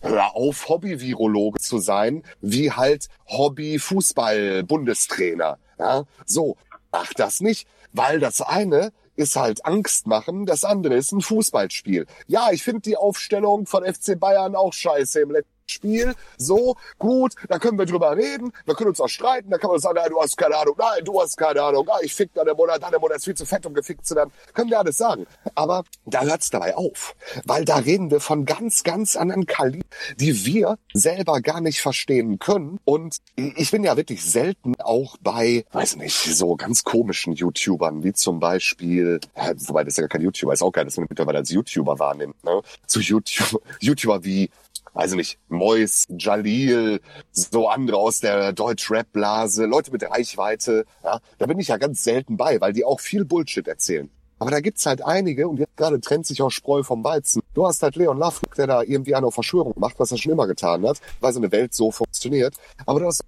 Hör 0.00 0.36
auf, 0.36 0.68
Hobby-Virologe 0.68 1.58
zu 1.58 1.80
sein, 1.80 2.22
wie 2.40 2.70
halt 2.70 3.08
Hobby-Fußball-Bundestrainer. 3.26 5.58
Ja, 5.80 6.04
so. 6.24 6.56
Mach 6.92 7.12
das 7.12 7.40
nicht, 7.40 7.66
weil 7.92 8.20
das 8.20 8.40
eine 8.40 8.92
ist 9.16 9.34
halt 9.34 9.66
Angst 9.66 10.06
machen, 10.06 10.46
das 10.46 10.62
andere 10.62 10.94
ist 10.94 11.10
ein 11.10 11.22
Fußballspiel. 11.22 12.06
Ja, 12.28 12.50
ich 12.52 12.62
finde 12.62 12.82
die 12.82 12.96
Aufstellung 12.96 13.66
von 13.66 13.84
FC 13.84 14.16
Bayern 14.18 14.54
auch 14.54 14.72
scheiße 14.72 15.20
im 15.20 15.32
letzten 15.32 15.57
Spiel, 15.70 16.14
so, 16.38 16.76
gut, 16.98 17.34
da 17.48 17.58
können 17.58 17.78
wir 17.78 17.86
drüber 17.86 18.16
reden, 18.16 18.52
wir 18.64 18.74
können 18.74 18.90
uns 18.90 19.00
auch 19.00 19.08
streiten, 19.08 19.50
da 19.50 19.58
kann 19.58 19.70
man 19.70 19.78
sagen, 19.78 19.96
nein, 19.96 20.10
du 20.10 20.20
hast 20.20 20.36
keine 20.36 20.56
Ahnung, 20.56 20.74
nein, 20.78 21.04
du 21.04 21.20
hast 21.20 21.36
keine 21.36 21.62
Ahnung, 21.62 21.86
ah, 21.90 21.98
ich 22.02 22.14
fick 22.14 22.32
deine 22.34 22.54
Mutter, 22.54 22.78
deine 22.78 22.98
Mutter 22.98 23.16
ist 23.16 23.24
viel 23.24 23.34
zu 23.34 23.44
fett, 23.44 23.66
um 23.66 23.74
gefickt 23.74 24.06
zu 24.06 24.16
werden, 24.16 24.32
können 24.54 24.70
wir 24.70 24.78
alles 24.78 24.96
sagen. 24.96 25.26
Aber 25.54 25.84
da 26.06 26.22
hört's 26.22 26.50
dabei 26.50 26.74
auf, 26.74 27.14
weil 27.44 27.64
da 27.64 27.76
reden 27.76 28.10
wir 28.10 28.20
von 28.20 28.44
ganz, 28.44 28.82
ganz 28.82 29.14
anderen 29.14 29.46
Kali, 29.46 29.82
die 30.16 30.46
wir 30.46 30.78
selber 30.92 31.40
gar 31.40 31.60
nicht 31.60 31.80
verstehen 31.80 32.38
können 32.38 32.78
und 32.84 33.18
ich 33.36 33.70
bin 33.70 33.84
ja 33.84 33.96
wirklich 33.96 34.24
selten 34.24 34.74
auch 34.80 35.16
bei, 35.20 35.64
weiß 35.72 35.96
nicht, 35.96 36.16
so 36.16 36.56
ganz 36.56 36.84
komischen 36.84 37.34
YouTubern, 37.34 38.02
wie 38.02 38.12
zum 38.12 38.40
Beispiel, 38.40 39.20
wobei 39.34 39.84
das 39.84 39.96
ja 39.96 40.08
kein 40.08 40.22
YouTuber, 40.22 40.52
ist 40.52 40.62
auch 40.62 40.72
geil, 40.72 40.84
dass 40.84 40.96
man 40.96 41.06
mittlerweile 41.08 41.38
als 41.38 41.50
YouTuber 41.50 41.98
wahrnimmt, 41.98 42.42
ne? 42.44 42.62
Zu 42.86 43.00
YouTube, 43.00 43.62
YouTuber 43.80 44.24
wie 44.24 44.50
weiß 44.98 45.14
nicht, 45.14 45.38
Mois, 45.48 46.06
Jalil, 46.08 47.00
so 47.30 47.68
andere 47.68 47.98
aus 47.98 48.18
der 48.18 48.52
Deutsch-Rap-Blase, 48.52 49.64
Leute 49.64 49.92
mit 49.92 50.02
Reichweite, 50.02 50.86
ja, 51.04 51.20
da 51.38 51.46
bin 51.46 51.60
ich 51.60 51.68
ja 51.68 51.76
ganz 51.76 52.02
selten 52.02 52.36
bei, 52.36 52.60
weil 52.60 52.72
die 52.72 52.84
auch 52.84 52.98
viel 52.98 53.24
Bullshit 53.24 53.68
erzählen. 53.68 54.10
Aber 54.40 54.50
da 54.50 54.60
gibt's 54.60 54.86
halt 54.86 55.04
einige, 55.04 55.46
und 55.46 55.60
jetzt 55.60 55.76
gerade 55.76 56.00
trennt 56.00 56.26
sich 56.26 56.42
auch 56.42 56.50
Spreu 56.50 56.82
vom 56.82 57.04
Weizen. 57.04 57.42
Du 57.54 57.64
hast 57.64 57.80
halt 57.82 57.94
Leon 57.94 58.18
Lovelock, 58.18 58.56
der 58.56 58.66
da 58.66 58.82
irgendwie 58.82 59.14
eine 59.14 59.30
Verschwörung 59.30 59.74
macht, 59.76 60.00
was 60.00 60.10
er 60.10 60.18
schon 60.18 60.32
immer 60.32 60.48
getan 60.48 60.84
hat, 60.86 60.98
weil 61.20 61.32
seine 61.32 61.52
Welt 61.52 61.74
so 61.74 61.92
funktioniert. 61.92 62.56
Aber 62.84 62.98
du 62.98 63.06
hast 63.06 63.22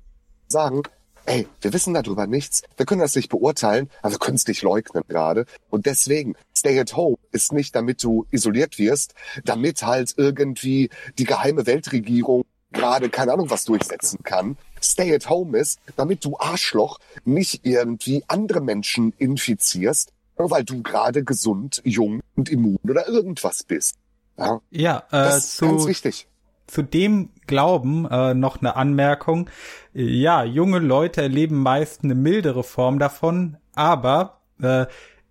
sagen, 0.49 0.83
ey, 1.27 1.47
wir 1.61 1.73
wissen 1.73 1.95
darüber 1.95 2.27
nichts, 2.27 2.63
wir 2.77 2.87
können 2.87 3.01
das 3.01 3.15
nicht 3.15 3.29
beurteilen, 3.29 3.91
aber 4.03 4.13
wir 4.13 4.19
können 4.19 4.37
es 4.37 4.47
nicht 4.47 4.63
leugnen 4.63 5.05
gerade. 5.09 5.47
Und 5.69 5.87
deswegen, 5.87 6.35
Stay 6.57 6.79
at 6.79 6.97
Home 6.97 7.17
ist 7.33 7.53
nicht, 7.53 7.75
damit 7.75 8.03
du 8.03 8.27
isoliert 8.31 8.79
wirst, 8.79 9.15
damit 9.45 9.83
halt 9.83 10.15
irgendwie 10.17 10.91
die 11.19 11.25
geheime 11.25 11.67
Weltregierung 11.67 12.45
gerade 12.73 13.11
keine 13.11 13.33
Ahnung 13.33 13.51
was 13.51 13.65
durchsetzen 13.65 14.23
kann. 14.23 14.57
Stay 14.83 15.15
at 15.15 15.29
Home 15.29 15.59
ist, 15.59 15.81
damit 15.97 16.25
du 16.25 16.39
Arschloch 16.39 16.99
nicht 17.25 17.67
irgendwie 17.67 18.25
andere 18.29 18.61
Menschen 18.61 19.13
infizierst, 19.19 20.13
weil 20.37 20.65
du 20.65 20.83
gerade 20.83 21.25
gesund, 21.25 21.83
jung 21.85 22.23
und 22.37 22.49
immun 22.49 22.79
oder 22.85 23.09
irgendwas 23.09 23.63
bist. 23.65 23.97
Ja, 24.39 24.61
ja 24.71 24.99
äh, 24.99 25.03
das 25.11 25.39
ist 25.39 25.57
zu, 25.57 25.67
ganz 25.67 25.87
wichtig 25.87 26.30
zu 26.71 26.83
dem 26.83 27.31
Glauben 27.47 28.07
äh, 28.11 28.35
noch 28.35 28.61
eine 28.61 28.77
Anmerkung. 28.77 29.51
Ja, 29.93 30.45
junge 30.45 30.79
Leute 30.79 31.23
erleben 31.23 31.63
meist 31.63 32.05
eine 32.05 32.15
mildere 32.15 32.63
Form 32.63 32.99
davon, 32.99 33.57
aber 33.75 34.41
äh, 34.63 34.87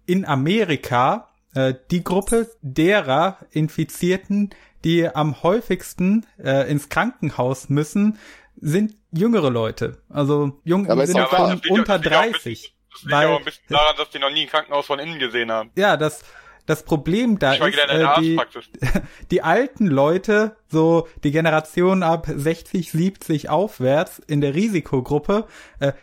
in 0.05 0.25
Amerika 0.25 1.29
äh, 1.53 1.73
die 1.91 2.03
Gruppe 2.03 2.49
derer 2.61 3.37
Infizierten, 3.51 4.49
die 4.83 5.07
am 5.07 5.43
häufigsten 5.43 6.25
äh, 6.37 6.69
ins 6.69 6.89
Krankenhaus 6.89 7.69
müssen, 7.69 8.17
sind 8.55 8.95
jüngere 9.11 9.49
Leute. 9.49 10.01
Also 10.09 10.59
jung 10.63 10.85
im 10.85 11.05
Sinne 11.05 11.27
von 11.27 11.61
unter 11.69 11.99
30. 11.99 12.75
Das 12.91 13.03
liegt 13.03 13.13
aber 13.13 13.37
ein 13.37 13.45
bisschen 13.45 13.63
daran, 13.69 13.95
dass 13.97 14.09
die 14.09 14.19
noch 14.19 14.31
nie 14.31 14.43
ein 14.43 14.49
Krankenhaus 14.49 14.85
von 14.87 14.99
innen 14.99 15.19
gesehen 15.19 15.51
haben. 15.51 15.71
Ja, 15.75 15.95
das 15.95 16.23
das 16.70 16.84
Problem 16.84 17.39
da 17.39 17.55
ist, 17.55 17.61
äh, 17.61 18.07
die, 18.20 18.39
die 19.32 19.41
alten 19.41 19.88
Leute, 19.88 20.55
so 20.67 21.07
die 21.24 21.32
Generation 21.32 22.03
ab 22.03 22.28
60, 22.32 22.91
70 22.91 23.49
aufwärts 23.49 24.20
in 24.20 24.39
der 24.39 24.53
Risikogruppe, 24.53 25.47
äh, 25.80 25.93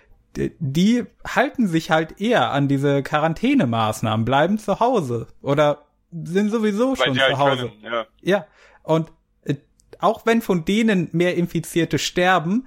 die 0.59 1.05
halten 1.25 1.69
sich 1.69 1.93
halt 1.93 2.21
eher 2.21 2.51
an 2.51 2.67
diese 2.67 3.05
Quarantänemaßnahmen, 3.05 4.25
bleiben 4.25 4.59
zu 4.59 4.81
Hause 4.81 5.29
oder 5.41 5.87
sind 6.11 6.51
sowieso 6.51 6.99
Weil 6.99 7.15
schon 7.15 7.21
halt 7.21 7.31
zu 7.31 7.39
Hause. 7.39 7.69
Können, 7.69 7.85
ja. 7.85 8.07
ja, 8.23 8.47
und 8.83 9.13
äh, 9.45 9.55
auch 10.01 10.27
wenn 10.27 10.43
von 10.43 10.65
denen 10.65 11.09
mehr 11.13 11.37
Infizierte 11.37 12.01
sterben, 12.01 12.67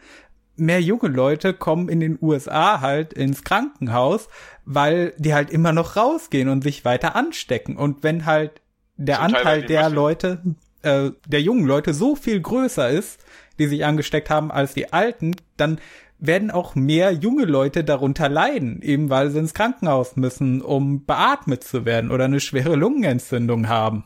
mehr 0.60 0.82
junge 0.82 1.08
Leute 1.08 1.54
kommen 1.54 1.90
in 1.90 2.00
den 2.00 2.18
USA 2.22 2.82
halt 2.82 3.14
ins 3.14 3.44
Krankenhaus, 3.44 4.28
weil 4.66 5.14
die 5.18 5.34
halt 5.34 5.50
immer 5.50 5.74
noch 5.74 5.96
rausgehen 5.96 6.50
und 6.50 6.64
sich 6.64 6.86
weiter 6.86 7.16
anstecken. 7.16 7.78
Und 7.78 8.04
wenn 8.04 8.26
halt 8.26 8.62
der 8.98 9.18
Zum 9.18 9.26
Anteil 9.26 9.64
der 9.64 9.90
Leute, 9.90 10.42
äh, 10.82 11.12
der 11.28 11.42
jungen 11.42 11.66
Leute 11.66 11.94
so 11.94 12.16
viel 12.16 12.40
größer 12.40 12.90
ist, 12.90 13.20
die 13.58 13.68
sich 13.68 13.86
angesteckt 13.86 14.30
haben 14.30 14.52
als 14.52 14.74
die 14.74 14.94
alten, 14.94 15.36
dann 15.58 15.80
werden 16.20 16.52
auch 16.52 16.76
mehr 16.76 17.12
junge 17.14 17.46
Leute 17.46 17.84
darunter 17.84 18.28
leiden, 18.28 18.82
eben 18.82 19.10
weil 19.10 19.30
sie 19.30 19.40
ins 19.40 19.54
Krankenhaus 19.54 20.18
müssen, 20.18 20.62
um 20.62 21.06
beatmet 21.06 21.64
zu 21.64 21.86
werden 21.86 22.12
oder 22.12 22.26
eine 22.26 22.42
schwere 22.42 22.76
Lungenentzündung 22.76 23.70
haben. 23.70 24.06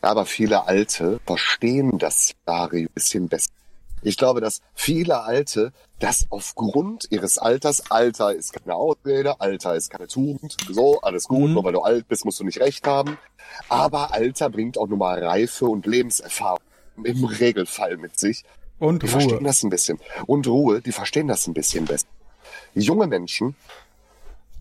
Aber 0.00 0.24
viele 0.24 0.66
Alte 0.66 1.20
verstehen 1.26 1.98
das 1.98 2.28
Szenario 2.28 2.88
ein 2.88 2.94
bisschen 2.94 3.28
besser 3.28 3.50
Ich 4.02 4.16
glaube, 4.16 4.40
dass 4.40 4.60
viele 4.74 5.22
Alte 5.22 5.72
das 6.00 6.26
aufgrund 6.30 7.06
ihres 7.10 7.38
Alters, 7.38 7.90
Alter 7.90 8.34
ist 8.34 8.52
keine 8.52 8.74
Ausrede, 8.74 9.40
Alter 9.40 9.76
ist 9.76 9.90
keine 9.90 10.08
Tugend, 10.08 10.56
so, 10.68 11.00
alles 11.02 11.28
gut, 11.28 11.48
Mhm. 11.48 11.54
nur 11.54 11.64
weil 11.64 11.72
du 11.72 11.80
alt 11.82 12.08
bist, 12.08 12.24
musst 12.24 12.40
du 12.40 12.44
nicht 12.44 12.60
recht 12.60 12.86
haben. 12.86 13.16
Aber 13.68 14.12
Alter 14.12 14.50
bringt 14.50 14.76
auch 14.78 14.88
nochmal 14.88 15.22
Reife 15.24 15.66
und 15.66 15.86
Lebenserfahrung 15.86 16.60
im 17.04 17.24
Regelfall 17.24 17.96
mit 17.96 18.18
sich. 18.18 18.44
Und 18.80 19.04
Die 19.04 19.08
verstehen 19.08 19.36
Ruhe. 19.38 19.44
das 19.44 19.62
ein 19.62 19.70
bisschen. 19.70 20.00
Und 20.26 20.48
Ruhe, 20.48 20.80
die 20.82 20.90
verstehen 20.92 21.28
das 21.28 21.46
ein 21.46 21.54
bisschen 21.54 21.84
besser. 21.84 22.08
Junge 22.74 23.06
Menschen, 23.06 23.54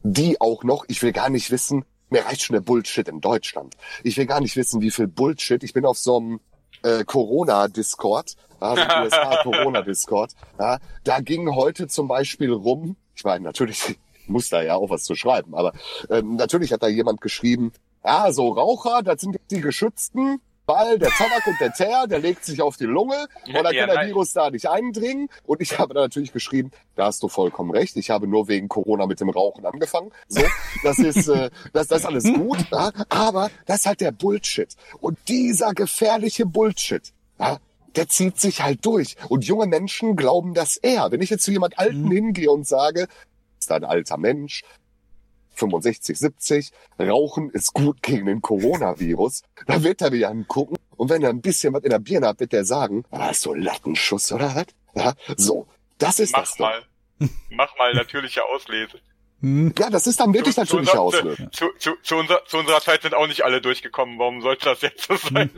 die 0.03 0.39
auch 0.39 0.63
noch, 0.63 0.85
ich 0.87 1.01
will 1.01 1.11
gar 1.11 1.29
nicht 1.29 1.49
wissen, 1.51 1.85
mir 2.09 2.25
reicht 2.25 2.43
schon 2.43 2.53
der 2.55 2.61
Bullshit 2.61 3.07
in 3.07 3.21
Deutschland. 3.21 3.75
Ich 4.03 4.17
will 4.17 4.25
gar 4.25 4.41
nicht 4.41 4.55
wissen, 4.55 4.81
wie 4.81 4.91
viel 4.91 5.07
Bullshit. 5.07 5.63
Ich 5.63 5.73
bin 5.73 5.85
auf 5.85 5.97
so 5.97 6.17
einem 6.17 6.39
äh, 6.84 7.03
Corona-Discord, 7.03 8.36
also 8.59 8.82
USA-Corona-Discord. 9.03 10.32
Ja, 10.59 10.79
da 11.03 11.19
ging 11.19 11.53
heute 11.55 11.88
zum 11.88 12.07
Beispiel 12.07 12.51
rum, 12.51 12.95
ich 13.15 13.23
meine, 13.23 13.43
natürlich 13.43 13.99
muss 14.27 14.49
da 14.49 14.61
ja 14.61 14.75
auch 14.75 14.89
was 14.89 15.03
zu 15.03 15.15
schreiben, 15.15 15.55
aber 15.55 15.73
ähm, 16.09 16.36
natürlich 16.36 16.71
hat 16.71 16.84
da 16.84 16.88
jemand 16.88 17.21
geschrieben, 17.21 17.71
ja, 18.03 18.32
so 18.32 18.49
Raucher, 18.49 19.03
das 19.03 19.21
sind 19.21 19.38
die 19.51 19.61
Geschützten, 19.61 20.41
weil 20.72 20.99
der 20.99 21.09
Tabak 21.09 21.45
und 21.47 21.59
der 21.59 21.74
Teer, 21.74 22.07
der 22.07 22.19
legt 22.19 22.45
sich 22.45 22.61
auf 22.61 22.78
die 22.78 22.86
Lunge 22.86 23.28
und 23.45 23.53
dann 23.53 23.74
Ja, 23.74 23.86
kann 23.86 23.95
der. 23.95 24.07
Virus 24.07 24.34
da 24.34 24.49
nicht 24.49 24.69
eindringen. 24.69 25.30
Und 25.45 25.61
ich 25.61 25.78
habe 25.78 25.93
da 25.93 26.01
natürlich 26.01 26.34
geschrieben, 26.34 26.72
da 26.95 27.05
hast 27.05 27.22
du 27.24 27.28
vollkommen 27.28 27.72
recht. 27.72 27.95
Ich 27.97 28.09
habe 28.09 28.28
nur 28.28 28.47
wegen 28.47 28.67
Corona 28.67 29.05
mit 29.05 29.19
dem 29.19 29.30
Rauchen 29.30 29.65
angefangen. 29.65 30.11
So, 30.28 30.41
das 30.84 30.99
ist, 30.99 31.28
äh, 31.28 31.49
das, 31.74 31.88
das 31.88 31.99
ist 31.99 32.05
alles 32.05 32.24
gut. 32.24 32.65
Ja? 32.72 32.91
Aber 33.09 33.49
das 33.65 33.82
ist 33.82 33.86
halt 33.86 34.01
der 34.01 34.11
Bullshit. 34.11 34.69
Und 34.99 35.17
dieser 35.28 35.74
gefährliche 35.74 36.45
Bullshit, 36.45 37.03
ja, 37.39 37.57
der 37.95 38.07
zieht 38.07 38.39
sich 38.39 38.61
halt 38.63 38.86
durch. 38.86 39.17
Und 39.30 39.45
junge 39.45 39.67
Menschen 39.67 40.15
glauben 40.15 40.53
das 40.53 40.78
eher. 40.78 41.11
Wenn 41.11 41.22
ich 41.22 41.30
jetzt 41.30 41.43
zu 41.43 41.51
jemand 41.51 41.78
Alten 41.78 42.09
hingehe 42.09 42.49
und 42.49 42.65
sage, 42.67 43.07
ist 43.59 43.72
ein 43.72 43.84
alter 43.84 44.17
Mensch, 44.17 44.63
65, 45.70 46.18
70, 46.18 46.72
Rauchen 46.99 47.49
ist 47.51 47.74
gut 47.74 48.01
gegen 48.01 48.26
den 48.26 48.41
Coronavirus, 48.41 49.43
dann 49.68 49.84
wird 49.84 50.01
er 50.01 50.12
mir 50.12 50.30
angucken 50.30 50.76
und 50.97 51.09
wenn 51.09 51.22
er 51.24 51.30
ein 51.30 51.41
bisschen 51.41 51.74
was 51.74 51.84
in 51.84 51.89
der 51.91 51.99
Birne 51.99 52.28
hat, 52.28 52.39
wird 52.39 52.53
er 52.53 52.66
sagen, 52.66 53.03
ah, 53.12 53.30
ist 53.30 53.41
so 53.41 53.53
Lattenschuss 53.53 54.32
oder 54.32 54.53
was? 54.55 54.66
Ja, 54.95 55.14
so, 55.38 55.68
das 55.97 56.20
ist 56.20 56.36
das 56.36 56.57
Mach 56.59 56.72
doch. 56.72 56.88
mal. 57.20 57.30
Mach 57.51 57.78
mal 57.78 57.93
natürliche 57.93 58.43
Auslese. 58.43 58.99
Hm. 59.41 59.74
Ja, 59.80 59.89
das 59.89 60.05
ist 60.05 60.20
dann 60.20 60.34
wirklich 60.34 60.53
Zu- 60.55 60.66
zu 60.66 60.76
natürlicher 60.78 61.03
unserer-. 61.03 61.51
Zu, 61.51 61.70
zu, 61.80 61.91
zu, 62.03 62.16
unserer, 62.16 62.45
zu 62.45 62.57
unserer 62.57 62.80
Zeit 62.82 63.01
sind 63.03 63.16
auch 63.16 63.26
nicht 63.28 63.43
alle 63.43 63.59
durchgekommen. 63.62 64.20
Warum 64.20 64.41
sollte 64.41 64.66
das 64.66 64.82
jetzt 64.82 65.07
so 65.07 65.16
sein? 65.16 65.49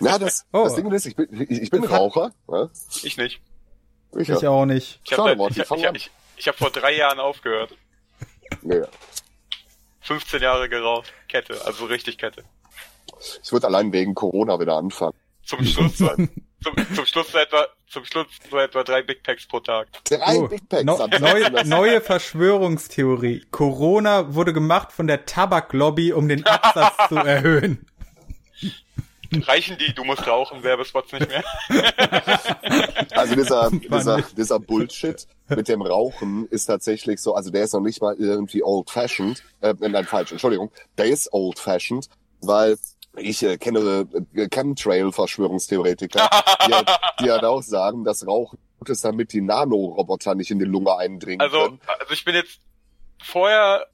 Ja, 0.00 0.18
das, 0.18 0.44
Oh. 0.52 0.64
das 0.64 0.74
Ding 0.74 0.90
ist, 0.92 1.06
ich 1.06 1.14
bin, 1.16 1.28
ich, 1.48 1.62
ich 1.62 1.70
bin 1.70 1.84
Raucher. 1.84 2.32
Ja, 2.50 2.68
Ich 3.04 3.16
nicht. 3.16 3.40
ich, 4.18 4.28
Ich 4.28 4.46
auch 4.46 4.64
nicht. 4.66 5.00
Ich 5.04 5.16
habe 5.18 5.36
ich, 5.96 6.10
ich 6.36 6.48
hab 6.48 6.56
vor 6.56 6.70
drei 6.70 6.96
Jahren 6.96 7.20
aufgehört. 7.20 7.76
Nee. 8.62 8.82
15 10.02 10.42
Jahre 10.42 10.68
geraucht. 10.68 11.12
Kette, 11.28 11.60
also 11.64 11.86
richtig 11.86 12.18
Kette. 12.18 12.44
Ich 13.42 13.52
würde 13.52 13.66
allein 13.66 13.92
wegen 13.92 14.14
Corona 14.14 14.58
wieder 14.60 14.76
anfangen. 14.76 15.14
Zum 15.44 15.64
Schluss, 15.64 15.96
zum, 15.96 16.28
zum 16.94 17.06
Schluss 17.06 17.30
so 17.32 17.38
etwa, 17.38 17.66
zum 17.88 18.04
Schluss 18.04 18.26
so 18.50 18.58
etwa 18.58 18.82
drei 18.82 19.02
Big 19.02 19.22
Packs 19.22 19.46
pro 19.46 19.60
Tag. 19.60 19.88
Drei 20.04 20.36
Oh, 20.38 20.48
Big 20.48 20.68
Packs. 20.68 20.84
no, 20.84 20.96
neue, 21.20 21.52
Tag. 21.52 21.66
neue 21.66 22.00
Verschwörungstheorie. 22.00 23.46
Corona 23.50 24.34
wurde 24.34 24.52
gemacht 24.52 24.90
von 24.92 25.06
der 25.06 25.24
Tabaklobby, 25.24 26.12
um 26.12 26.28
den 26.28 26.44
Absatz 26.44 27.08
zu 27.08 27.16
erhöhen. 27.16 27.86
Reichen 29.32 29.76
die, 29.78 29.94
du 29.94 30.04
musst 30.04 30.26
rauchen, 30.26 30.62
Werbespots 30.62 31.12
nicht 31.12 31.28
mehr. 31.28 31.44
Also 33.12 33.34
dieser, 33.34 33.70
dieser, 33.72 34.22
dieser 34.36 34.60
Bullshit 34.60 35.26
mit 35.48 35.68
dem 35.68 35.82
Rauchen 35.82 36.46
ist 36.48 36.66
tatsächlich 36.66 37.20
so, 37.20 37.34
also 37.34 37.50
der 37.50 37.64
ist 37.64 37.72
noch 37.72 37.80
nicht 37.80 38.00
mal 38.02 38.14
irgendwie 38.18 38.62
old-fashioned, 38.62 39.42
äh, 39.62 39.74
nein, 39.80 40.04
falsch, 40.04 40.32
Entschuldigung, 40.32 40.70
der 40.98 41.06
ist 41.06 41.32
old-fashioned, 41.32 42.08
weil 42.42 42.76
ich 43.16 43.42
äh, 43.42 43.56
kenne 43.56 44.06
äh, 44.34 44.48
Chemtrail-Verschwörungstheoretiker, 44.48 46.28
die, 46.66 46.74
halt, 46.74 46.90
die 47.20 47.30
halt 47.30 47.44
auch 47.44 47.62
sagen, 47.62 48.04
dass 48.04 48.26
Rauchen 48.26 48.58
gut 48.78 48.90
ist, 48.90 49.04
damit 49.04 49.32
die 49.32 49.40
Nanoroboter 49.40 50.34
nicht 50.34 50.50
in 50.50 50.58
die 50.58 50.64
Lunge 50.66 50.96
eindringen 50.96 51.40
Also, 51.40 51.64
können. 51.64 51.80
also 51.98 52.12
ich 52.12 52.24
bin 52.24 52.34
jetzt 52.34 52.60
vorher, 53.22 53.86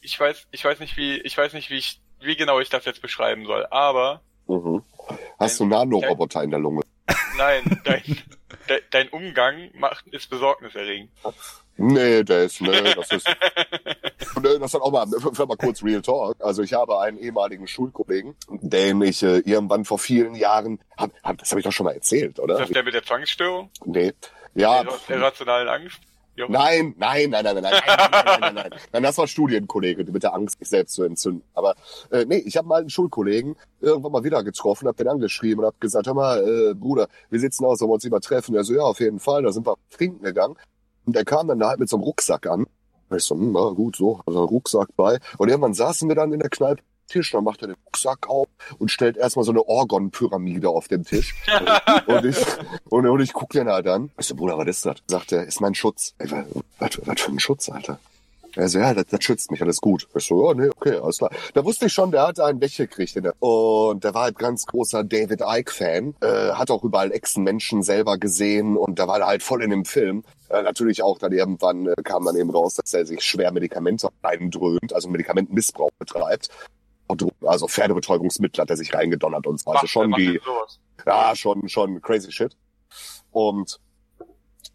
ich 0.00 0.18
weiß, 0.18 0.46
ich 0.50 0.64
weiß 0.64 0.80
nicht 0.80 0.96
wie, 0.96 1.18
ich 1.18 1.36
weiß 1.36 1.54
nicht 1.54 1.70
wie 1.70 1.78
ich, 1.78 2.00
wie 2.20 2.36
genau 2.36 2.60
ich 2.60 2.68
das 2.68 2.84
jetzt 2.84 3.00
beschreiben 3.00 3.46
soll, 3.46 3.66
aber 3.70 4.20
Mhm. 4.46 4.82
Hast 5.38 5.60
du 5.60 5.66
Nanoroboter 5.66 6.42
in 6.42 6.50
der 6.50 6.60
Lunge? 6.60 6.82
nein, 7.36 7.80
dein, 7.84 8.02
de, 8.68 8.82
dein 8.90 9.08
Umgang 9.08 9.70
macht, 9.74 10.06
ist 10.08 10.30
besorgniserregend. 10.30 11.10
Nee, 11.78 12.24
der 12.24 12.44
ist, 12.44 12.62
nee, 12.62 12.94
das 12.94 13.10
ist, 13.10 13.28
nee, 14.42 14.58
das 14.58 14.72
hat 14.72 14.80
auch 14.80 14.90
mal, 14.90 15.06
für 15.32 15.46
mal 15.46 15.56
kurz 15.56 15.82
Real 15.84 16.00
Talk. 16.00 16.36
Also 16.40 16.62
ich 16.62 16.72
habe 16.72 17.00
einen 17.00 17.18
ehemaligen 17.18 17.68
Schulkollegen, 17.68 18.34
den 18.48 19.02
ich 19.02 19.22
äh, 19.22 19.38
irgendwann 19.40 19.84
vor 19.84 19.98
vielen 19.98 20.34
Jahren, 20.34 20.80
hab, 20.96 21.10
hab, 21.22 21.36
das 21.38 21.50
habe 21.50 21.60
ich 21.60 21.64
doch 21.64 21.72
schon 21.72 21.84
mal 21.84 21.94
erzählt, 21.94 22.38
Ist 22.38 22.40
oder? 22.40 22.58
das 22.58 22.70
der 22.70 22.82
mit 22.82 22.94
der 22.94 23.04
Zwangsstörung? 23.04 23.70
Nee. 23.84 24.14
Ja, 24.54 24.84
Der 24.84 25.16
irrationalen 25.18 25.68
Angst? 25.68 26.00
Nein, 26.36 26.94
nein, 26.98 27.30
nein, 27.30 27.44
nein, 27.44 27.54
nein, 27.54 27.62
nein, 27.62 27.72
nein, 27.86 28.40
nein, 28.40 28.54
nein, 28.54 28.70
nein, 28.92 29.02
das 29.02 29.16
war 29.18 29.26
Studienkollege 29.26 30.04
mit 30.04 30.22
der 30.22 30.34
Angst, 30.34 30.58
sich 30.58 30.68
selbst 30.68 30.94
zu 30.94 31.02
entzünden. 31.04 31.42
Aber 31.54 31.74
äh, 32.10 32.24
nee, 32.26 32.38
ich 32.38 32.56
habe 32.56 32.68
mal 32.68 32.80
einen 32.80 32.90
Schulkollegen 32.90 33.56
irgendwann 33.80 34.12
mal 34.12 34.24
wieder 34.24 34.44
getroffen, 34.44 34.86
hab 34.88 34.96
den 34.96 35.08
angeschrieben 35.08 35.60
und 35.60 35.66
hab 35.66 35.80
gesagt, 35.80 36.06
hör 36.06 36.14
mal, 36.14 36.46
äh, 36.46 36.74
Bruder, 36.74 37.08
wie 37.30 37.38
sieht's 37.38 37.58
denn 37.58 37.66
aus, 37.66 37.78
sollen 37.78 37.90
wir 37.90 37.94
uns 37.94 38.04
lieber 38.04 38.20
treffen? 38.20 38.54
Er 38.54 38.64
so, 38.64 38.74
ja, 38.74 38.82
auf 38.82 39.00
jeden 39.00 39.20
Fall. 39.20 39.42
Da 39.42 39.52
sind 39.52 39.66
wir 39.66 39.76
trinken 39.90 40.22
gegangen. 40.22 40.56
Und 41.06 41.16
er 41.16 41.24
kam 41.24 41.48
dann 41.48 41.58
da 41.58 41.68
halt 41.68 41.80
mit 41.80 41.88
so 41.88 41.96
einem 41.96 42.04
Rucksack 42.04 42.46
an. 42.46 42.66
Und 43.08 43.16
ich 43.16 43.24
so, 43.24 43.34
hm, 43.34 43.52
na 43.52 43.70
gut, 43.70 43.96
so, 43.96 44.20
also 44.26 44.44
Rucksack 44.44 44.88
bei. 44.96 45.18
Und 45.38 45.48
irgendwann 45.48 45.74
saßen 45.74 46.08
wir 46.08 46.16
dann 46.16 46.32
in 46.32 46.40
der 46.40 46.50
Kneipe 46.50 46.82
Tisch, 47.06 47.30
dann 47.30 47.44
macht 47.44 47.62
er 47.62 47.68
den 47.68 47.76
Rucksack 47.86 48.28
auf 48.28 48.48
und 48.78 48.90
stellt 48.90 49.16
erstmal 49.16 49.44
so 49.44 49.52
eine 49.52 49.66
Orgon-Pyramide 49.66 50.68
auf 50.68 50.88
den 50.88 51.04
Tisch. 51.04 51.34
und 52.06 52.24
ich, 52.24 52.38
und, 52.88 53.06
und 53.06 53.20
ich 53.20 53.32
guck 53.32 53.50
den 53.50 53.68
halt 53.68 53.86
an. 53.86 54.10
Ich 54.18 54.26
so, 54.26 54.34
Bruder, 54.34 54.58
was 54.58 54.68
ist 54.68 54.86
das? 54.86 54.96
Sagt 55.06 55.32
er, 55.32 55.44
ist 55.44 55.60
mein 55.60 55.74
Schutz. 55.74 56.14
Ey, 56.18 56.30
was, 56.30 56.44
was, 56.78 57.06
was 57.06 57.20
für 57.20 57.30
ein 57.30 57.40
Schutz, 57.40 57.68
Alter? 57.68 57.98
Er 58.56 58.70
so, 58.70 58.78
ja, 58.78 58.94
das, 58.94 59.04
das 59.10 59.22
schützt 59.22 59.50
mich, 59.50 59.60
alles 59.60 59.82
gut. 59.82 60.08
Ich 60.14 60.24
so, 60.24 60.48
ja, 60.48 60.54
nee, 60.54 60.70
okay, 60.74 60.96
alles 60.96 61.18
klar. 61.18 61.30
Da 61.52 61.62
wusste 61.62 61.86
ich 61.86 61.92
schon, 61.92 62.10
der 62.10 62.26
hat 62.26 62.40
einen 62.40 62.60
weggekriegt. 62.60 63.14
Und 63.38 64.02
der 64.02 64.14
war 64.14 64.22
halt 64.22 64.38
ganz 64.38 64.64
großer 64.64 65.04
David 65.04 65.42
Icke-Fan. 65.46 66.14
Äh, 66.22 66.52
hat 66.52 66.70
auch 66.70 66.82
überall 66.82 67.12
Echsenmenschen 67.12 67.82
selber 67.82 68.16
gesehen 68.16 68.78
und 68.78 68.98
da 68.98 69.08
war 69.08 69.20
er 69.20 69.26
halt 69.26 69.42
voll 69.42 69.62
in 69.62 69.70
dem 69.70 69.84
Film. 69.84 70.24
Äh, 70.48 70.62
natürlich 70.62 71.02
auch 71.02 71.18
dann 71.18 71.32
irgendwann 71.32 71.86
äh, 71.86 71.94
kam 72.02 72.24
dann 72.24 72.36
eben 72.36 72.50
raus, 72.50 72.74
dass 72.74 72.94
er 72.94 73.04
sich 73.04 73.22
schwer 73.22 73.52
Medikamente 73.52 74.08
eindröhnt, 74.22 74.94
also 74.94 75.08
Medikamentenmissbrauch 75.10 75.90
betreibt. 75.98 76.48
Also 77.44 77.68
Pferdebetäubungsmittel 77.68 78.62
hat 78.62 78.70
er 78.70 78.76
sich 78.76 78.92
reingedonnert 78.94 79.46
und 79.46 79.60
so. 79.60 79.70
Also 79.70 79.86
schon 79.86 80.12
die, 80.12 80.40
ja, 81.06 81.34
schon, 81.36 81.68
schon 81.68 82.00
crazy 82.02 82.32
shit. 82.32 82.56
Und 83.30 83.80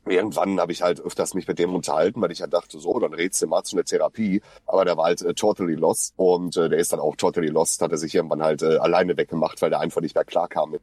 irgendwann 0.05 0.59
habe 0.59 0.71
ich 0.71 0.81
halt 0.81 0.99
öfters 0.99 1.33
mich 1.33 1.47
mit 1.47 1.59
dem 1.59 1.75
unterhalten, 1.75 2.21
weil 2.21 2.31
ich 2.31 2.41
halt 2.41 2.53
dachte, 2.53 2.79
so, 2.79 2.99
dann 2.99 3.13
redst 3.13 3.41
du 3.41 3.47
mal 3.47 3.63
zu 3.63 3.75
einer 3.75 3.85
Therapie. 3.85 4.41
Aber 4.65 4.85
der 4.85 4.97
war 4.97 5.05
halt 5.05 5.21
äh, 5.21 5.33
totally 5.33 5.75
lost. 5.75 6.13
Und 6.17 6.57
äh, 6.57 6.69
der 6.69 6.79
ist 6.79 6.93
dann 6.93 6.99
auch 6.99 7.15
totally 7.15 7.47
lost, 7.47 7.81
hat 7.81 7.91
er 7.91 7.97
sich 7.97 8.15
irgendwann 8.15 8.41
halt 8.41 8.61
äh, 8.61 8.77
alleine 8.77 9.17
weggemacht, 9.17 9.61
weil 9.61 9.69
der 9.69 9.79
einfach 9.79 10.01
nicht 10.01 10.15
mehr 10.15 10.25
klarkam 10.25 10.71
mit, 10.71 10.81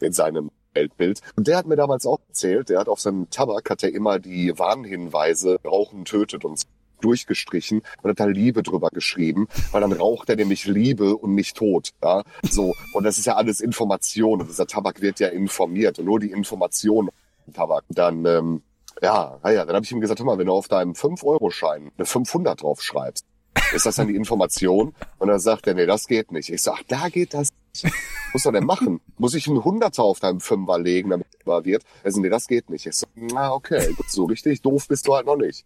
mit 0.00 0.14
seinem 0.14 0.50
Weltbild. 0.72 1.20
Und 1.36 1.46
der 1.46 1.56
hat 1.58 1.66
mir 1.66 1.76
damals 1.76 2.06
auch 2.06 2.20
erzählt, 2.28 2.68
der 2.68 2.80
hat 2.80 2.88
auf 2.88 3.00
seinem 3.00 3.30
Tabak 3.30 3.70
hat 3.70 3.82
er 3.82 3.92
immer 3.92 4.18
die 4.18 4.58
Warnhinweise, 4.58 5.58
Rauchen 5.64 6.04
tötet 6.04 6.44
und 6.44 6.58
so 6.58 6.66
durchgestrichen 7.04 7.82
und 8.02 8.10
hat 8.10 8.20
da 8.20 8.26
Liebe 8.26 8.62
drüber 8.62 8.88
geschrieben, 8.90 9.48
weil 9.72 9.80
dann 9.80 9.92
raucht 9.92 10.28
er 10.30 10.36
nämlich 10.36 10.66
Liebe 10.66 11.16
und 11.16 11.34
nicht 11.34 11.56
Tod. 11.56 11.90
Ja? 12.02 12.22
So, 12.50 12.74
und 12.92 13.04
das 13.04 13.18
ist 13.18 13.26
ja 13.26 13.36
alles 13.36 13.60
Information 13.60 14.40
und 14.40 14.48
dieser 14.48 14.66
Tabak 14.66 15.00
wird 15.00 15.20
ja 15.20 15.28
informiert 15.28 15.98
und 15.98 16.06
nur 16.06 16.20
die 16.20 16.30
Information 16.30 17.10
Tabak. 17.52 17.84
Dann, 17.88 18.24
ähm, 18.24 18.62
ja, 19.02 19.38
naja, 19.42 19.64
dann 19.64 19.76
habe 19.76 19.84
ich 19.84 19.92
ihm 19.92 20.00
gesagt, 20.00 20.20
hör 20.20 20.26
mal, 20.26 20.38
wenn 20.38 20.46
du 20.46 20.52
auf 20.52 20.68
deinem 20.68 20.92
5-Euro-Schein 20.92 21.90
eine 21.96 22.06
500 22.06 22.62
drauf 22.62 22.82
schreibst, 22.82 23.26
ist 23.74 23.86
das 23.86 23.96
dann 23.96 24.08
die 24.08 24.16
Information? 24.16 24.94
Und 25.18 25.28
dann 25.28 25.38
sagt 25.38 25.66
er, 25.66 25.74
nee, 25.74 25.86
das 25.86 26.06
geht 26.06 26.32
nicht. 26.32 26.50
Ich 26.50 26.62
sag, 26.62 26.82
da 26.88 27.08
geht 27.08 27.34
das 27.34 27.48
nicht. 27.82 27.94
Was 28.32 28.42
soll 28.42 28.52
denn 28.52 28.64
machen? 28.64 29.00
Muss 29.16 29.34
ich 29.34 29.46
einen 29.46 29.62
Hunderter 29.64 30.02
auf 30.02 30.20
deinem 30.20 30.40
Fünfer 30.40 30.78
legen, 30.78 31.10
damit 31.10 31.26
es 31.38 31.46
wird? 31.64 31.84
Er 32.02 32.10
sagt, 32.10 32.22
nee, 32.22 32.30
das 32.30 32.46
geht 32.46 32.70
nicht. 32.70 32.86
Ich 32.86 32.94
so, 32.94 33.06
na, 33.14 33.52
okay, 33.52 33.94
so 34.08 34.24
richtig 34.24 34.62
doof 34.62 34.88
bist 34.88 35.06
du 35.06 35.14
halt 35.14 35.26
noch 35.26 35.36
nicht. 35.36 35.64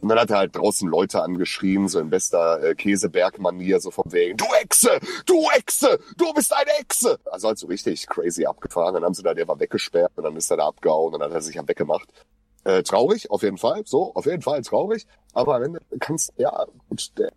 Und 0.00 0.08
dann 0.08 0.18
hat 0.18 0.30
er 0.30 0.38
halt 0.38 0.56
draußen 0.56 0.88
Leute 0.88 1.22
angeschrien, 1.22 1.88
so 1.88 1.98
in 1.98 2.10
bester 2.10 2.62
äh, 2.62 2.74
Käseberg-Manier, 2.74 3.80
so 3.80 3.90
von 3.90 4.12
wegen, 4.12 4.36
du 4.36 4.44
Echse, 4.62 5.00
du 5.26 5.46
Echse, 5.56 5.98
du 6.16 6.32
bist 6.32 6.54
eine 6.54 6.70
Echse. 6.78 7.18
Also 7.24 7.48
halt 7.48 7.58
so 7.58 7.66
richtig 7.66 8.06
crazy 8.06 8.46
abgefahren. 8.46 8.94
Dann 8.94 9.04
haben 9.04 9.14
sie 9.14 9.22
da, 9.22 9.34
der 9.34 9.48
war 9.48 9.58
weggesperrt 9.58 10.12
und 10.16 10.24
dann 10.24 10.36
ist 10.36 10.50
er 10.50 10.58
da 10.58 10.66
abgehauen 10.66 11.14
und 11.14 11.20
dann 11.20 11.30
hat 11.30 11.36
er 11.36 11.42
sich 11.42 11.56
ja 11.56 11.66
weggemacht. 11.66 12.08
Äh, 12.64 12.82
traurig, 12.82 13.30
auf 13.30 13.42
jeden 13.42 13.56
Fall, 13.56 13.82
so, 13.86 14.14
auf 14.14 14.26
jeden 14.26 14.42
Fall 14.42 14.60
traurig. 14.62 15.06
Aber 15.32 15.56
am 15.56 15.62
Ende 15.62 15.80
kannst, 15.98 16.32
ja, 16.36 16.66
gut, 16.88 17.10
der, 17.18 17.32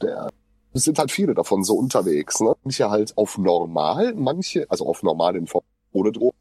der, 0.00 0.30
es 0.72 0.84
sind 0.84 0.98
halt 0.98 1.10
viele 1.10 1.34
davon 1.34 1.64
so 1.64 1.74
unterwegs, 1.74 2.40
ne? 2.40 2.54
Manche 2.62 2.88
halt 2.88 3.16
auf 3.18 3.38
normal, 3.38 4.14
manche, 4.14 4.66
also 4.70 4.86
auf 4.86 5.02
normal 5.02 5.34
in 5.36 5.46
Form 5.46 5.64
ohne 5.92 6.12
Drogen. 6.12 6.36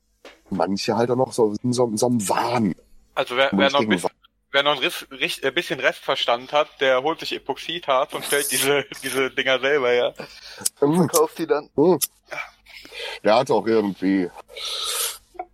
manche 0.49 0.95
halt 0.95 1.09
auch 1.09 1.15
noch 1.15 1.33
so 1.33 1.55
in 1.63 1.73
so, 1.73 1.87
in 1.87 1.97
so 1.97 2.07
einem 2.07 2.29
Wahn. 2.29 2.75
Also 3.15 3.35
wer, 3.35 3.49
wer 3.53 3.71
noch 3.71 3.79
ein 3.79 3.89
bisschen, 3.89 4.11
wer 4.57 4.63
noch 4.63 4.77
ein 4.77 4.79
Riss, 4.79 5.05
Richt, 5.11 5.45
ein 5.45 5.53
bisschen 5.53 5.79
Restverstand 5.79 6.51
hat, 6.51 6.67
der 6.81 7.03
holt 7.03 7.19
sich 7.19 7.33
Epoxidharz 7.33 8.13
und 8.15 8.25
stellt 8.25 8.51
diese, 8.51 8.85
diese 9.03 9.29
Dinger 9.29 9.59
selber 9.59 9.89
her. 9.89 10.13
Wahn. 10.79 10.95
Verkauft 10.95 11.37
die 11.37 11.45
dann. 11.45 11.69
Hm. 11.75 11.99
Der 13.23 13.35
hat 13.35 13.51
auch 13.51 13.67
irgendwie, 13.67 14.29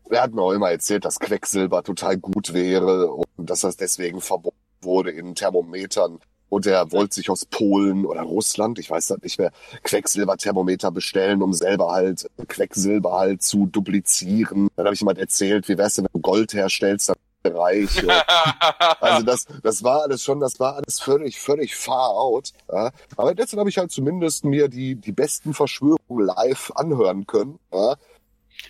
er 0.10 0.22
hat 0.22 0.32
mir 0.32 0.42
auch 0.42 0.54
immer 0.54 0.72
erzählt, 0.72 1.04
dass 1.04 1.20
Quecksilber 1.20 1.84
total 1.84 2.16
gut 2.18 2.54
wäre 2.54 3.12
und 3.12 3.50
dass 3.50 3.62
das 3.62 3.76
deswegen 3.76 4.22
verboten 4.22 4.56
wurde 4.82 5.12
in 5.12 5.36
Thermometern. 5.36 6.20
Und 6.48 6.66
er 6.66 6.92
wollte 6.94 7.16
sich 7.16 7.30
aus 7.30 7.46
Polen 7.46 8.06
oder 8.06 8.22
Russland, 8.22 8.80
ich 8.80 8.90
weiß 8.90 9.08
das 9.08 9.22
nicht 9.22 9.40
mehr, 9.40 9.52
Quecksilberthermometer 9.84 10.92
bestellen, 10.92 11.42
um 11.42 11.52
selber 11.52 11.92
halt 11.92 12.30
Quecksilber 12.48 13.12
halt 13.12 13.42
zu 13.42 13.66
duplizieren. 13.66 14.70
Dann 14.78 14.86
habe 14.86 14.94
ich 14.96 15.02
ihm 15.02 15.08
halt 15.08 15.18
erzählt, 15.18 15.68
wie 15.68 15.78
wär's 15.78 15.96
denn, 15.96 16.06
wenn 16.06 16.14
du 16.14 16.22
Gold 16.22 16.54
herstellst, 16.54 17.10
dann 17.10 17.16
bist 17.44 17.56
du 17.56 17.60
reich. 17.60 18.03
Und 18.03 18.10
also 19.02 19.26
das, 19.26 19.45
das 19.61 19.84
war 19.84 20.03
alles 20.03 20.24
schon, 20.24 20.40
das 20.40 20.60
war 20.60 20.76
alles 20.76 20.99
völlig, 20.99 21.40
völlig 21.40 21.76
far 21.76 22.10
out. 22.10 22.52
Ja. 22.72 22.91
Aber 23.18 23.36
deshalb 23.36 23.60
habe 23.60 23.70
ich 23.70 23.78
halt 23.78 23.91
zumindest 23.91 24.45
mir 24.45 24.68
die, 24.68 24.95
die 24.95 25.11
besten 25.11 25.53
Verschwörungen 25.53 26.26
live 26.26 26.72
anhören 26.76 27.28
können. 27.28 27.60
Ja. 27.72 27.95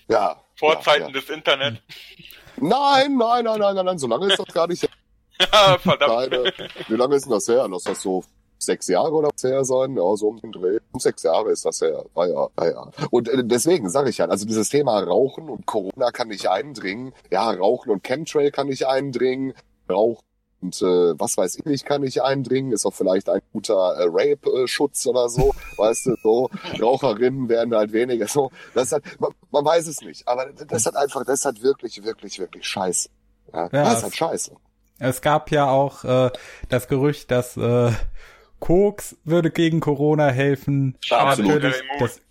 Ja. 0.07 0.35
Vorzeiten 0.55 1.07
ja, 1.07 1.11
des 1.11 1.29
Internet. 1.29 1.81
Nein, 2.57 3.17
nein, 3.17 3.43
nein, 3.45 3.59
nein, 3.59 3.75
nein, 3.75 3.85
nein, 3.85 3.97
so 3.97 4.05
lange 4.05 4.27
ist 4.27 4.37
das 4.37 4.53
gar 4.53 4.67
nicht. 4.67 4.87
Verdammt. 5.79 6.31
Keine, 6.31 6.53
wie 6.87 6.95
lange 6.95 7.15
ist 7.15 7.25
denn 7.25 7.31
das 7.31 7.47
her? 7.47 7.67
Lass 7.67 7.83
das 7.83 7.99
so 7.99 8.23
sechs 8.65 8.87
Jahre 8.87 9.11
oder 9.11 9.29
was 9.33 9.43
her 9.43 9.63
sein? 9.65 9.95
Ja, 9.95 10.15
so 10.15 10.27
um 10.29 10.39
den 10.39 10.51
Dreh. 10.51 10.79
Um 10.91 10.99
sechs 10.99 11.23
Jahre 11.23 11.51
ist 11.51 11.65
das 11.65 11.81
her. 11.81 12.05
Ja, 12.15 12.25
ja, 12.25 12.47
ja, 12.59 12.69
ja. 12.69 12.91
Und 13.11 13.29
äh, 13.29 13.43
deswegen 13.43 13.89
sage 13.89 14.09
ich 14.09 14.17
ja, 14.17 14.25
also 14.25 14.45
dieses 14.45 14.69
Thema 14.69 14.99
Rauchen 14.99 15.49
und 15.49 15.65
Corona 15.65 16.11
kann 16.11 16.29
nicht 16.29 16.47
eindringen. 16.47 17.13
Ja, 17.31 17.49
Rauchen 17.51 17.91
und 17.91 18.03
Chemtrail 18.03 18.51
kann 18.51 18.67
nicht 18.67 18.87
eindringen. 18.87 19.53
Rauchen 19.89 20.23
und 20.63 20.81
äh, 20.81 21.19
was 21.19 21.35
weiß 21.35 21.57
ich 21.57 21.65
nicht, 21.65 21.85
kann 21.85 22.01
nicht 22.01 22.21
eindringen. 22.21 22.71
Ist 22.71 22.85
auch 22.85 22.93
vielleicht 22.93 23.27
ein 23.27 23.41
guter 23.51 23.95
äh, 23.97 24.05
Rape-Schutz 24.09 25.05
oder 25.05 25.27
so. 25.27 25.53
weißt 25.77 26.05
du, 26.05 26.15
so 26.23 26.49
Raucherinnen 26.81 27.49
werden 27.49 27.75
halt 27.75 27.91
weniger. 27.91 28.27
So, 28.27 28.49
das 28.73 28.93
hat, 28.93 29.03
man, 29.19 29.31
man 29.51 29.65
weiß 29.65 29.87
es 29.87 30.01
nicht. 30.01 30.25
Aber 30.25 30.45
das 30.45 30.85
hat 30.85 30.95
einfach, 30.95 31.25
das 31.25 31.43
hat 31.43 31.61
wirklich, 31.61 32.03
wirklich, 32.03 32.39
wirklich 32.39 32.65
Scheiße. 32.65 33.09
Ja, 33.53 33.63
Ja, 33.63 33.83
das 33.83 34.03
hat 34.03 34.15
Scheiße. 34.15 34.55
Es 34.99 35.21
gab 35.21 35.51
ja 35.51 35.69
auch 35.69 36.05
äh, 36.05 36.31
das 36.69 36.87
Gerücht, 36.87 37.29
dass 37.29 37.57
äh, 37.57 37.91
Koks 38.63 39.17
würde 39.25 39.51
gegen 39.51 39.81
Corona 39.81 40.29
helfen. 40.29 40.97
Absolut. 41.09 41.51
Natürlich, 41.55 41.83
das, 41.99 42.21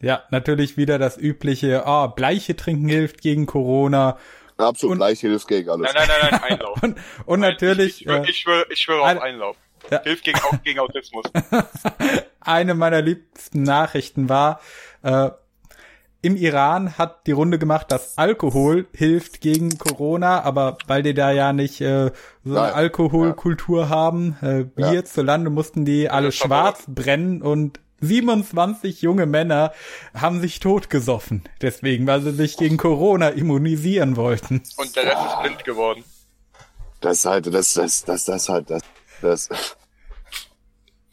ja, 0.00 0.22
natürlich 0.30 0.78
wieder 0.78 0.98
das 0.98 1.18
übliche, 1.18 1.84
ah, 1.84 2.06
Bleiche 2.06 2.56
trinken 2.56 2.88
hilft 2.88 3.20
gegen 3.20 3.44
Corona. 3.44 4.16
Absolut 4.56 4.92
Und- 4.92 4.98
gleich 5.00 5.20
hilft 5.20 5.46
gegen 5.46 5.68
alles. 5.68 5.92
Nein, 5.92 6.06
nein, 6.08 6.18
nein, 6.22 6.30
nein, 6.40 6.42
Einlauf. 6.52 6.82
Und, 6.82 6.96
und 7.26 7.40
natürlich 7.40 8.00
Ich, 8.00 8.06
ich, 8.06 8.06
schwöre, 8.06 8.24
äh, 8.24 8.30
ich 8.30 8.38
schwöre, 8.38 8.66
ich 8.70 8.78
schwöre 8.78 9.02
auf 9.02 9.20
Einlauf. 9.20 9.56
Ja. 9.90 10.02
Hilft 10.02 10.24
gegen, 10.24 10.38
auch 10.38 10.62
gegen 10.62 10.78
Autismus. 10.80 11.26
eine 12.40 12.72
meiner 12.74 13.02
liebsten 13.02 13.62
Nachrichten 13.62 14.30
war, 14.30 14.60
äh, 15.02 15.28
im 16.24 16.36
Iran 16.36 16.96
hat 16.98 17.26
die 17.26 17.32
Runde 17.32 17.58
gemacht, 17.58 17.92
dass 17.92 18.16
Alkohol 18.18 18.86
hilft 18.94 19.40
gegen 19.40 19.76
Corona, 19.78 20.42
aber 20.42 20.78
weil 20.86 21.02
die 21.02 21.14
da 21.14 21.30
ja 21.30 21.52
nicht 21.52 21.80
äh, 21.80 22.12
so 22.44 22.56
eine. 22.58 22.72
Alkoholkultur 22.74 23.88
haben, 23.88 24.36
äh, 24.40 24.64
wie 24.74 24.82
Ja. 24.82 24.90
hierzulande 24.90 25.50
mussten 25.50 25.84
die 25.84 26.08
alle 26.08 26.32
schwarz 26.32 26.84
brennen 26.88 27.42
und 27.42 27.80
27 28.00 29.02
junge 29.02 29.26
Männer 29.26 29.72
haben 30.14 30.40
sich 30.40 30.60
totgesoffen. 30.60 31.44
Deswegen, 31.62 32.06
weil 32.06 32.20
sie 32.22 32.32
sich 32.32 32.56
gegen 32.56 32.76
Corona 32.76 33.28
immunisieren 33.28 34.16
wollten. 34.16 34.62
Und 34.76 34.96
der 34.96 35.04
Rest 35.04 35.26
ist 35.26 35.42
blind 35.42 35.64
geworden. 35.64 36.04
Das 37.00 37.18
ist 37.18 37.24
halt, 37.26 37.52
das, 37.54 37.74
das, 37.74 38.04
das, 38.04 38.24
das 38.24 38.48
halt, 38.48 38.70
das, 38.70 38.82
das, 39.22 39.48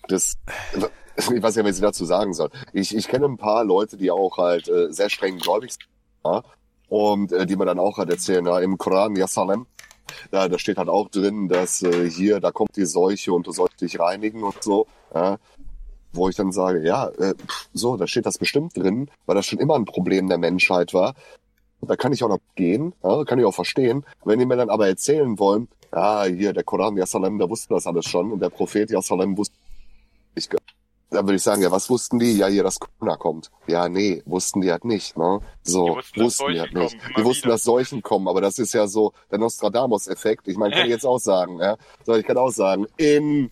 das, 0.08 0.38
ich 1.36 1.44
weiß 1.44 1.56
ja, 1.56 1.64
was 1.64 1.76
ich 1.76 1.82
dazu 1.82 2.06
sagen 2.06 2.34
soll. 2.34 2.50
Ich, 2.74 2.96
ich 2.96 3.08
kenne 3.08 3.26
ein 3.26 3.38
paar 3.38 3.64
Leute, 3.64 3.98
die 3.98 4.12
auch 4.12 4.38
halt 4.38 4.68
äh, 4.68 4.92
sehr 4.92 5.10
streng 5.10 5.38
gläubig 5.38 5.74
sind, 5.74 5.88
ja, 6.26 6.44
und 6.90 7.32
äh, 7.32 7.46
die 7.46 7.56
mir 7.56 7.66
dann 7.66 7.80
auch 7.80 7.98
halt 7.98 8.10
erzählen, 8.10 8.46
ja, 8.46 8.60
im 8.60 8.78
Koran, 8.78 9.16
ja 9.16 9.28
Salem, 9.28 9.66
da, 10.32 10.48
da 10.48 10.60
steht 10.60 10.78
halt 10.78 10.90
auch 10.90 11.10
drin, 11.10 11.48
dass 11.48 11.82
äh, 11.84 12.10
hier, 12.10 12.40
da 12.40 12.52
kommt 12.52 12.76
die 12.76 12.86
Seuche 12.86 13.34
und 13.34 13.48
du 13.48 13.52
sollst 13.52 13.82
dich 13.82 14.00
reinigen 14.00 14.44
und 14.44 14.62
so, 14.64 14.88
ja, 15.14 15.38
wo 16.14 16.28
ich 16.28 16.36
dann 16.36 16.52
sage, 16.52 16.86
ja, 16.86 17.08
äh, 17.10 17.34
so, 17.74 17.98
da 17.98 18.08
steht 18.08 18.26
das 18.26 18.38
bestimmt 18.38 18.76
drin, 18.76 19.10
weil 19.26 19.36
das 19.36 19.46
schon 19.46 19.60
immer 19.60 19.76
ein 19.76 19.86
Problem 19.86 20.28
der 20.28 20.38
Menschheit 20.38 20.94
war. 20.94 21.16
Da 21.82 21.96
kann 21.96 22.14
ich 22.14 22.24
auch 22.24 22.30
noch 22.30 22.42
gehen, 22.56 22.94
ja, 23.04 23.24
kann 23.24 23.40
ich 23.40 23.46
auch 23.46 23.56
verstehen. 23.56 24.06
Wenn 24.24 24.40
die 24.40 24.46
mir 24.46 24.58
dann 24.58 24.70
aber 24.70 24.88
erzählen 24.88 25.40
wollen, 25.40 25.68
ja, 25.94 26.24
hier, 26.26 26.54
der 26.54 26.64
Koran, 26.64 26.98
Yassalem, 26.98 27.38
der 27.38 27.50
wusste 27.50 27.74
das 27.74 27.88
alles 27.88 28.06
schon 28.06 28.32
und 28.32 28.40
der 28.40 28.50
Prophet 28.50 28.92
Yassalem 28.92 29.38
wusste 29.38 29.56
nicht. 30.36 30.56
Dann 31.12 31.26
würde 31.28 31.36
ich 31.36 31.44
sagen, 31.44 31.62
ja, 31.62 31.70
was 31.72 31.90
wussten 31.90 32.20
die? 32.20 32.38
Ja, 32.38 32.48
hier, 32.48 32.64
dass 32.64 32.80
Corona 32.80 33.18
kommt. 33.18 33.52
Ja, 33.68 33.90
nee, 33.90 34.24
wussten 34.26 34.62
die 34.62 34.72
halt 34.72 34.86
nicht, 34.86 35.18
ne? 35.18 35.42
So, 35.62 35.86
Die 35.90 35.96
wussten, 35.98 36.22
wussten 36.22 36.54
die 36.54 36.60
halt 36.62 36.74
nicht. 36.74 36.98
kommen, 37.00 37.14
Die 37.18 37.24
wussten, 37.26 37.44
wieder. 37.44 37.54
dass 37.56 37.64
Seuchen 37.66 38.02
kommen, 38.02 38.28
aber 38.30 38.40
das 38.40 38.58
ist 38.60 38.74
ja 38.74 38.88
so 38.88 39.12
der 39.30 39.40
Nostradamus-Effekt. 39.40 40.48
Ich 40.48 40.56
meine, 40.58 40.74
kann 40.74 40.86
ich 40.86 40.92
jetzt 40.92 41.06
auch 41.06 41.20
sagen, 41.20 41.60
ja? 41.60 41.76
So, 42.06 42.16
ich 42.16 42.26
kann 42.26 42.38
auch 42.38 42.52
sagen, 42.52 42.88
in, 42.96 43.52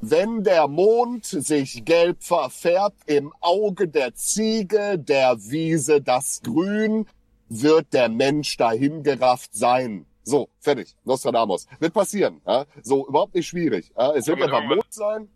wenn 0.00 0.42
der 0.42 0.66
Mond 0.66 1.24
sich 1.26 1.84
gelb 1.84 2.22
verfärbt 2.24 2.98
im 3.06 3.32
Auge 3.40 3.86
der 3.86 4.14
Ziege, 4.16 4.98
der 4.98 5.36
Wiese 5.38 6.02
das 6.02 6.40
Grün, 6.42 7.06
wird 7.48 7.92
der 7.92 8.08
Mensch 8.08 8.56
dahin 8.56 9.04
gerafft 9.04 9.54
sein. 9.54 10.06
So, 10.24 10.48
fertig. 10.58 10.96
Nostradamus. 11.04 11.68
Wird 11.78 11.94
passieren. 11.94 12.40
Ja? 12.44 12.64
So, 12.82 13.06
überhaupt 13.06 13.36
nicht 13.36 13.46
schwierig. 13.46 13.92
Ja? 13.96 14.10
Es 14.12 14.26
wird 14.26 14.42
einfach 14.42 14.56
irgendwann- 14.58 14.78
Mond 14.78 14.92
sein. 14.92 15.28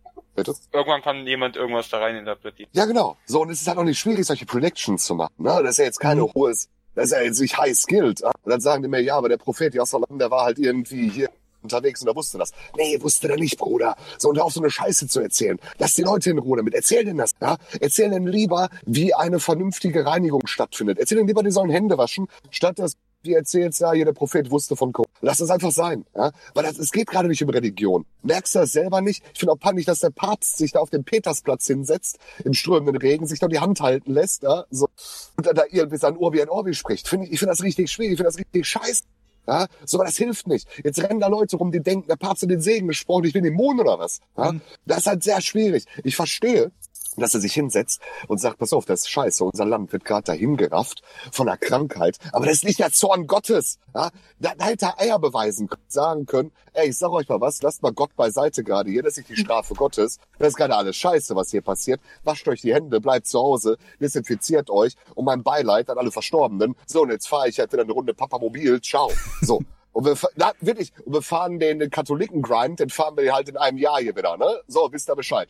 Bitte? 0.45 0.55
Irgendwann 0.73 1.03
kann 1.03 1.27
jemand 1.27 1.57
irgendwas 1.57 1.89
da 1.89 1.99
rein 1.99 2.17
interpretieren. 2.17 2.69
Ja, 2.73 2.85
genau. 2.85 3.17
So, 3.27 3.43
und 3.43 3.51
es 3.51 3.61
ist 3.61 3.69
halt 3.69 3.79
auch 3.79 3.85
nicht 3.85 3.99
schwierig, 3.99 4.27
solche 4.27 4.47
Predictions 4.47 5.05
zu 5.05 5.15
machen. 5.15 5.35
Ne? 5.39 5.61
Das 5.63 5.73
ist 5.73 5.79
ja 5.79 5.85
jetzt 5.85 6.01
keine 6.01 6.23
Mhm. 6.23 6.33
hohes, 6.35 6.69
das 6.95 7.07
ist 7.07 7.13
ja 7.13 7.21
jetzt 7.23 7.41
nicht 7.41 7.57
high 7.59 7.77
skilled. 7.77 8.21
Ja? 8.21 8.33
Und 8.43 8.51
dann 8.51 8.61
sagen 8.61 8.83
die 8.83 8.89
mir, 8.89 9.01
ja, 9.01 9.17
aber 9.17 9.29
der 9.29 9.37
Prophet 9.39 9.75
Yassalam, 9.75 10.19
der 10.19 10.31
war 10.31 10.45
halt 10.45 10.59
irgendwie 10.59 11.09
hier 11.09 11.31
unterwegs 11.63 12.01
und 12.01 12.09
er 12.09 12.17
wusste 12.17 12.39
das. 12.39 12.53
Nee, 12.75 12.99
wusste 13.03 13.29
der 13.29 13.37
nicht, 13.37 13.59
Bruder. 13.59 13.95
So, 14.19 14.31
und 14.31 14.39
auf 14.41 14.53
so 14.53 14.61
eine 14.61 14.71
Scheiße 14.71 15.09
zu 15.09 15.21
erzählen. 15.21 15.59
Lass 15.79 15.93
die 15.95 16.03
Leute 16.03 16.31
in 16.31 16.39
Ruhe 16.39 16.57
damit. 16.57 16.73
Erzähl 16.75 17.05
denen 17.05 17.19
das, 17.19 17.33
ja? 17.43 17.59
Erzähl 17.81 18.09
denen 18.09 18.27
lieber, 18.27 18.71
wie 18.87 19.13
eine 19.13 19.41
vernünftige 19.41 20.07
Reinigung 20.07 20.47
stattfindet. 20.47 20.99
Erzähl 20.99 21.17
denen 21.19 21.29
lieber, 21.29 21.43
die 21.43 21.51
sollen 21.51 21.69
Hände 21.69 21.99
waschen, 21.99 22.29
statt 22.51 22.79
dass 22.79 22.95
du 23.23 23.33
erzählst, 23.33 23.81
ja, 23.81 23.93
hier 23.93 24.05
der 24.05 24.13
Prophet 24.13 24.51
wusste 24.51 24.77
von 24.77 24.93
Corona. 24.93 25.11
Lass 25.21 25.39
das 25.39 25.51
einfach 25.51 25.73
sein, 25.73 26.05
ja? 26.15 26.33
Weil 26.55 26.65
das, 26.65 26.79
es 26.79 26.93
geht 26.93 27.09
gerade 27.09 27.29
nicht 27.29 27.43
um 27.43 27.51
Religion. 27.51 28.05
Merkst 28.23 28.55
du 28.55 28.61
das 28.61 28.73
selber 28.73 29.01
nicht? 29.01 29.23
Ich 29.33 29.41
finde 29.41 29.53
auch 29.53 29.59
peinlich, 29.59 29.87
dass 29.87 30.01
der 30.01 30.11
Papst 30.11 30.59
sich 30.59 30.73
da 30.73 30.81
auf 30.81 30.91
den 30.91 31.05
Petersplatz 31.05 31.67
hinsetzt, 31.67 32.19
im 32.45 32.55
strömenden 32.55 32.97
Regen, 32.97 33.27
sich 33.27 33.39
da 33.39 33.49
die 33.49 33.61
Hand 33.61 33.81
halten 33.81 34.13
lässt, 34.13 34.43
ja? 34.43 34.65
So, 34.71 34.89
und 35.37 35.47
dann 35.47 35.55
da 35.55 35.65
irgendwie 35.71 35.99
sein 35.99 36.17
Ohr 36.17 36.33
wie 36.33 36.43
ein 36.43 36.49
Orbi 36.49 36.75
spricht. 36.75 37.09
Finde 37.09 37.27
ich, 37.27 37.33
ich 37.33 37.39
finde 37.39 37.53
das 37.53 37.63
richtig 37.63 37.91
schwierig, 37.91 38.13
ich 38.13 38.19
finde 38.19 38.29
das 38.29 38.39
richtig 38.39 38.67
scheiße. 38.67 39.05
Ja, 39.47 39.67
so, 39.85 39.97
aber 39.99 40.05
das 40.05 40.17
hilft 40.17 40.47
nicht. 40.47 40.69
Jetzt 40.85 41.03
rennen 41.03 41.19
da 41.19 41.27
Leute 41.27 41.57
rum, 41.57 41.73
die 41.73 41.81
denken, 41.81 42.07
der 42.07 42.17
Papst 42.17 42.43
hat 42.43 42.51
den 42.51 42.61
Segen 42.61 42.89
gesprochen, 42.89 43.25
ich 43.25 43.33
bin 43.33 43.45
immun 43.45 43.81
oder 43.81 43.99
was. 43.99 44.21
Ja? 44.37 44.55
Das 44.87 44.99
ist 44.99 45.07
halt 45.07 45.25
sehr 45.25 45.41
schwierig. 45.41 45.87
Ich 46.05 46.15
verstehe, 46.15 46.71
dass 47.17 47.35
er 47.35 47.41
sich 47.41 47.53
hinsetzt 47.53 48.01
und 48.29 48.41
sagt, 48.41 48.59
pass 48.59 48.73
auf, 48.73 48.85
das 48.85 49.01
ist 49.01 49.11
scheiße, 49.11 49.45
unser 49.45 49.65
Land 49.65 49.93
wird 49.93 50.05
gerade 50.05 50.25
dahin 50.25 50.57
gerafft 50.57 51.03
von 51.33 51.49
einer 51.49 51.57
Krankheit, 51.57 52.19
aber 52.33 52.47
das 52.47 52.57
ist 52.57 52.65
nicht 52.65 52.79
der 52.79 52.93
Zorn 52.93 53.27
Gottes. 53.27 53.79
Ja? 53.95 54.11
Da, 54.39 54.53
hätte 54.59 54.87
er 54.87 55.01
Eier 55.01 55.19
beweisen 55.19 55.69
können, 55.69 55.83
sagen 55.89 56.27
können, 56.27 56.53
ey, 56.73 56.89
ich 56.89 56.99
sag 56.99 57.11
euch 57.11 57.29
mal 57.29 57.41
was, 57.41 57.63
lasst 57.63 57.83
mal 57.83 57.93
Gott 57.93 58.15
beiseite 58.17 58.65
gerade 58.65 58.91
hier, 58.91 59.03
das 59.03 59.13
ist 59.13 59.29
nicht 59.29 59.31
die 59.31 59.45
Strafe 59.45 59.75
Gottes, 59.75 60.19
das 60.39 60.49
ist 60.49 60.57
gerade 60.57 60.77
alles 60.77 60.97
scheiße, 60.97 61.35
was 61.35 61.51
hier 61.51 61.63
passiert, 61.63 62.01
wascht 62.25 62.47
euch 62.49 62.61
die 62.61 62.75
Hände, 62.75 63.01
bleibt 63.01 63.27
zu 63.27 63.39
Hause, 63.39 63.77
desinfiziert 64.01 64.71
euch 64.71 64.95
und 65.15 65.25
mein 65.25 65.43
Beileid 65.43 65.91
an 65.91 65.99
alle 65.99 66.11
Verstorbenen. 66.11 66.77
So, 66.87 67.03
und 67.03 67.11
jetzt 67.11 67.29
fahre 67.29 67.49
ich 67.49 67.59
halt 67.59 67.73
wieder 67.73 67.83
eine 67.83 67.93
Runde 67.93 68.15
Papamobil, 68.15 68.81
ciao. 68.81 69.11
So. 69.43 69.61
Und 69.93 70.05
wir, 70.05 70.17
na, 70.37 70.53
wirklich, 70.61 70.93
und 71.05 71.15
wir 71.15 71.23
fahren 71.23 71.59
den, 71.59 71.81
den 71.81 71.91
Katholiken-Grind, 71.91 72.79
den 72.79 72.91
fahren 72.91 73.17
wir 73.17 73.35
halt 73.35 73.49
in 73.49 73.57
einem 73.57 73.79
Jahr 73.79 73.99
hier 74.01 74.15
wieder, 74.15 74.37
ne? 74.37 74.61
So, 74.69 74.89
wisst 74.93 75.11
ihr 75.11 75.17
Bescheid. 75.17 75.49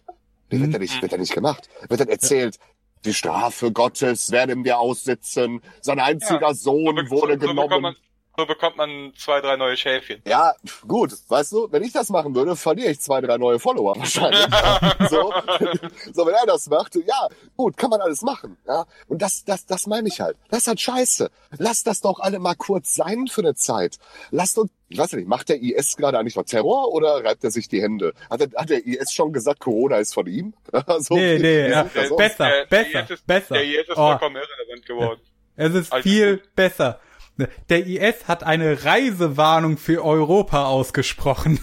Nee, 0.50 0.60
wird 0.60 0.72
ja 0.72 0.78
nicht, 0.78 1.02
wird 1.02 1.12
ja 1.12 1.18
nicht 1.18 1.32
gemacht. 1.34 1.68
Wird 1.88 2.00
dann 2.00 2.08
erzählt, 2.08 2.58
die 3.04 3.14
Strafe 3.14 3.72
Gottes 3.72 4.30
werden 4.30 4.64
wir 4.64 4.78
aussitzen. 4.78 5.60
Sein 5.80 6.00
einziger 6.00 6.40
Ja, 6.48 6.54
Sohn 6.54 7.10
wurde 7.10 7.34
so, 7.34 7.40
so, 7.40 7.54
genommen. 7.54 7.68
bekommt 7.68 7.82
man, 7.82 7.96
so 8.36 8.46
bekommt 8.46 8.76
man 8.76 9.12
zwei, 9.18 9.40
drei 9.40 9.56
neue 9.56 9.76
Schäfchen. 9.76 10.22
Ja, 10.26 10.54
gut, 10.88 11.12
weißt 11.28 11.52
du, 11.52 11.68
wenn 11.70 11.82
ich 11.82 11.92
das 11.92 12.08
machen 12.08 12.34
würde, 12.34 12.56
verliere 12.56 12.90
ich 12.90 13.00
zwei, 13.00 13.20
drei 13.20 13.36
neue 13.36 13.58
Follower 13.58 13.96
wahrscheinlich. 13.98 14.40
so, 15.10 15.32
so, 16.12 16.26
wenn 16.26 16.34
er 16.34 16.46
das 16.46 16.68
macht, 16.68 16.94
ja, 16.94 17.28
gut, 17.56 17.76
kann 17.76 17.90
man 17.90 18.00
alles 18.00 18.22
machen. 18.22 18.56
Ja? 18.66 18.86
Und 19.08 19.20
das, 19.20 19.44
das, 19.44 19.66
das 19.66 19.86
meine 19.86 20.08
ich 20.08 20.20
halt. 20.20 20.36
Das 20.48 20.60
ist 20.60 20.68
halt 20.68 20.80
scheiße. 20.80 21.30
Lasst 21.58 21.86
das 21.86 22.00
doch 22.00 22.20
alle 22.20 22.38
mal 22.38 22.54
kurz 22.54 22.94
sein 22.94 23.26
für 23.26 23.42
eine 23.42 23.54
Zeit. 23.54 23.98
Lasst 24.30 24.56
uns, 24.58 24.70
ich 24.88 24.98
weiß 24.98 25.12
nicht, 25.12 25.28
macht 25.28 25.48
der 25.48 25.60
IS 25.60 25.96
gerade 25.96 26.18
eigentlich 26.18 26.36
noch 26.36 26.44
Terror 26.44 26.92
oder 26.92 27.22
reibt 27.24 27.44
er 27.44 27.50
sich 27.50 27.68
die 27.68 27.82
Hände? 27.82 28.14
Hat, 28.30 28.40
der- 28.40 28.50
hat 28.60 28.70
der 28.70 28.86
IS 28.86 29.12
schon 29.12 29.32
gesagt, 29.32 29.60
Corona 29.60 29.98
ist 29.98 30.14
von 30.14 30.26
ihm? 30.26 30.54
so, 30.98 31.14
Nee, 31.14 31.38
nee, 31.38 31.66
wie 31.66 31.70
ja, 31.70 31.84
das 31.84 32.10
aus? 32.10 32.16
besser, 32.16 32.48
Der- 32.48 32.64
besser, 32.66 33.02
IS 33.04 33.10
ist, 33.10 33.26
besser. 33.26 33.54
Der 33.54 33.64
IS 33.64 33.80
ist 33.80 33.90
Oh. 33.90 33.94
vollkommen 33.96 34.36
irrelevant 34.36 34.86
geworden. 34.86 35.20
Es 35.56 35.74
ist 35.74 35.92
Also- 35.92 36.08
viel 36.08 36.42
besser. 36.54 37.00
Der 37.68 37.86
IS 37.86 38.28
hat 38.28 38.42
eine 38.42 38.84
Reisewarnung 38.84 39.78
für 39.78 40.04
Europa 40.04 40.66
ausgesprochen. 40.66 41.60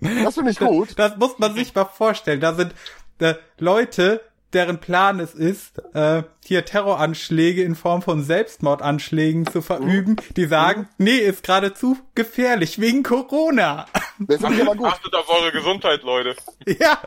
Das 0.00 0.34
finde 0.34 0.52
ich 0.52 0.58
gut. 0.58 0.98
Das 0.98 1.16
muss 1.16 1.38
man 1.38 1.54
sich 1.54 1.74
mal 1.74 1.84
vorstellen. 1.84 2.40
Da 2.40 2.54
sind 2.54 2.74
äh, 3.18 3.34
Leute, 3.58 4.20
deren 4.52 4.78
Plan 4.78 5.20
es 5.20 5.34
ist, 5.34 5.78
äh, 5.94 6.22
hier 6.44 6.64
Terroranschläge 6.64 7.62
in 7.62 7.74
Form 7.74 8.00
von 8.00 8.22
Selbstmordanschlägen 8.22 9.46
zu 9.46 9.60
verüben, 9.60 10.16
die 10.36 10.46
sagen, 10.46 10.88
nee, 10.96 11.18
ist 11.18 11.42
geradezu 11.42 11.98
gefährlich 12.14 12.80
wegen 12.80 13.02
Corona. 13.02 13.86
Das 14.20 14.40
finde 14.40 14.56
ich 14.56 14.62
aber 14.62 14.74
gut. 14.74 14.88
Achtet 14.88 15.14
auf 15.14 15.28
eure 15.28 15.52
Gesundheit, 15.52 16.02
Leute. 16.02 16.34
ja. 16.66 16.98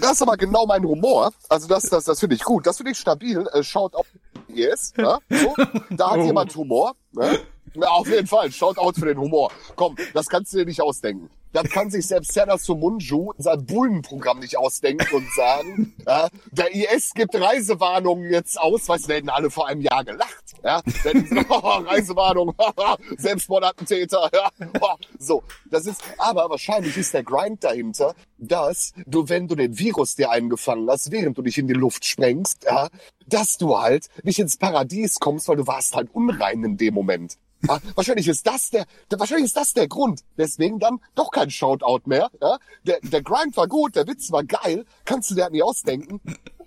Das 0.00 0.12
ist 0.12 0.22
aber 0.22 0.36
genau 0.36 0.66
mein 0.66 0.84
Humor. 0.84 1.32
Also 1.48 1.68
das, 1.68 1.84
das, 1.84 2.04
das 2.04 2.20
finde 2.20 2.36
ich 2.36 2.42
gut. 2.42 2.66
Das 2.66 2.76
finde 2.78 2.92
ich 2.92 2.98
stabil. 2.98 3.46
Äh, 3.52 3.62
schaut 3.62 3.94
auf 3.94 4.06
Yes, 4.54 4.92
ja, 4.96 5.18
so. 5.30 5.54
Da 5.90 6.10
hat 6.12 6.18
Oh. 6.18 6.26
jemand 6.26 6.54
Humor. 6.56 6.94
Ne? 7.12 7.38
Na, 7.74 7.88
auf 7.88 8.08
jeden 8.08 8.26
Fall. 8.26 8.52
Schaut 8.52 8.78
out 8.78 8.96
für 8.96 9.06
den 9.06 9.18
Humor. 9.18 9.50
Komm, 9.76 9.96
das 10.12 10.26
kannst 10.26 10.52
du 10.52 10.58
dir 10.58 10.66
nicht 10.66 10.80
ausdenken. 10.80 11.28
Das 11.54 11.70
kann 11.70 11.88
sich 11.88 12.04
selbst 12.08 12.32
Serdar 12.32 12.58
Sumunju 12.58 13.30
in 13.38 13.42
seinem 13.44 13.64
Bullenprogramm 13.64 14.40
nicht 14.40 14.58
ausdenken 14.58 15.06
und 15.14 15.24
sagen, 15.36 15.94
ja, 16.06 16.28
der 16.50 16.74
IS 16.74 17.14
gibt 17.14 17.34
Reisewarnungen 17.36 18.28
jetzt 18.28 18.60
aus. 18.60 18.86
Du, 18.86 18.96
da 18.96 19.14
hätten 19.14 19.28
alle 19.28 19.50
vor 19.50 19.68
einem 19.68 19.80
Jahr 19.80 20.04
gelacht. 20.04 20.44
Ja, 20.64 20.82
sie, 20.84 21.44
oh, 21.48 21.54
Reisewarnung, 21.54 22.54
Selbstmordattentäter. 23.18 24.30
Ja, 24.34 24.50
oh, 24.80 24.96
so, 25.18 25.44
das 25.70 25.86
ist, 25.86 26.02
aber 26.18 26.50
wahrscheinlich 26.50 26.96
ist 26.96 27.14
der 27.14 27.22
Grind 27.22 27.62
dahinter, 27.62 28.16
dass 28.36 28.92
du, 29.06 29.28
wenn 29.28 29.46
du 29.46 29.54
den 29.54 29.78
Virus 29.78 30.16
dir 30.16 30.30
eingefangen 30.30 30.90
hast, 30.90 31.12
während 31.12 31.38
du 31.38 31.42
dich 31.42 31.58
in 31.58 31.68
die 31.68 31.74
Luft 31.74 32.04
sprengst, 32.04 32.64
ja, 32.64 32.88
dass 33.28 33.58
du 33.58 33.78
halt 33.78 34.08
nicht 34.24 34.40
ins 34.40 34.56
Paradies 34.56 35.20
kommst, 35.20 35.46
weil 35.46 35.56
du 35.56 35.68
warst 35.68 35.94
halt 35.94 36.08
unrein 36.12 36.64
in 36.64 36.76
dem 36.76 36.94
Moment. 36.94 37.36
Ja, 37.62 37.78
wahrscheinlich 37.94 38.28
ist 38.28 38.46
das 38.46 38.70
der, 38.70 38.84
der, 39.10 39.18
wahrscheinlich 39.18 39.46
ist 39.46 39.56
das 39.56 39.72
der 39.72 39.88
Grund. 39.88 40.20
Deswegen 40.36 40.78
dann 40.78 41.00
doch 41.14 41.30
kein 41.30 41.50
Shoutout 41.50 42.02
mehr. 42.06 42.30
Ja? 42.40 42.58
Der, 42.84 43.00
der 43.00 43.22
Grind 43.22 43.56
war 43.56 43.68
gut, 43.68 43.96
der 43.96 44.06
Witz 44.06 44.30
war 44.32 44.44
geil, 44.44 44.84
kannst 45.04 45.30
du 45.30 45.34
dir 45.34 45.44
halt 45.44 45.52
nicht 45.52 45.62
ausdenken. 45.62 46.20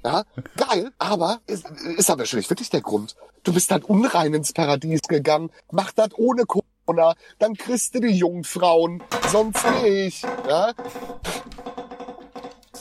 Ja, 0.03 0.23
geil, 0.55 0.91
aber 0.99 1.41
ist, 1.47 1.69
ist 1.97 2.09
aber 2.09 2.19
wahrscheinlich 2.19 2.49
wirklich 2.49 2.69
der 2.69 2.81
Grund. 2.81 3.15
Du 3.43 3.53
bist 3.53 3.71
halt 3.71 3.85
unrein 3.85 4.33
ins 4.33 4.53
Paradies 4.53 5.01
gegangen, 5.01 5.51
mach 5.71 5.91
das 5.91 6.09
ohne 6.17 6.45
Corona, 6.45 7.15
dann 7.39 7.55
kriegst 7.55 7.95
du 7.95 7.99
die 7.99 8.15
Jungfrauen, 8.15 9.03
sonst 9.29 9.65
nicht. 9.83 10.23
Ja? 10.47 10.73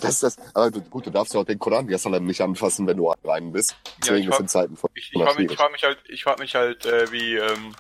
Das 0.01 0.15
ist 0.15 0.23
das. 0.23 0.37
Aber 0.55 0.71
du, 0.71 0.81
gut, 0.83 1.07
du 1.07 1.11
darfst 1.11 1.35
ja 1.35 1.41
auch 1.41 1.45
den 1.45 1.59
Koran 1.59 1.89
Jerusalem 1.89 2.27
nicht 2.27 2.41
anfassen, 2.41 2.87
wenn 2.87 2.97
du 2.97 3.13
rein 3.25 3.53
bist. 3.53 3.77
Deswegen 4.01 4.29
ich 4.29 4.29
ist 4.29 4.41
in 4.41 4.49
Zeiten 4.49 4.77
von 4.77 4.91
Ich, 4.95 5.11
ich 5.13 5.23
frage 5.23 5.43
mich, 5.43 5.51
ich 5.51 5.57
frag 5.57 5.73
mich 5.73 5.83
halt, 5.83 5.99
ich 6.09 6.25
frag 6.25 6.39
mich 6.39 6.55
halt, 6.55 6.87
äh, 6.87 7.11
wie, 7.13 7.37
ähm, 7.37 7.75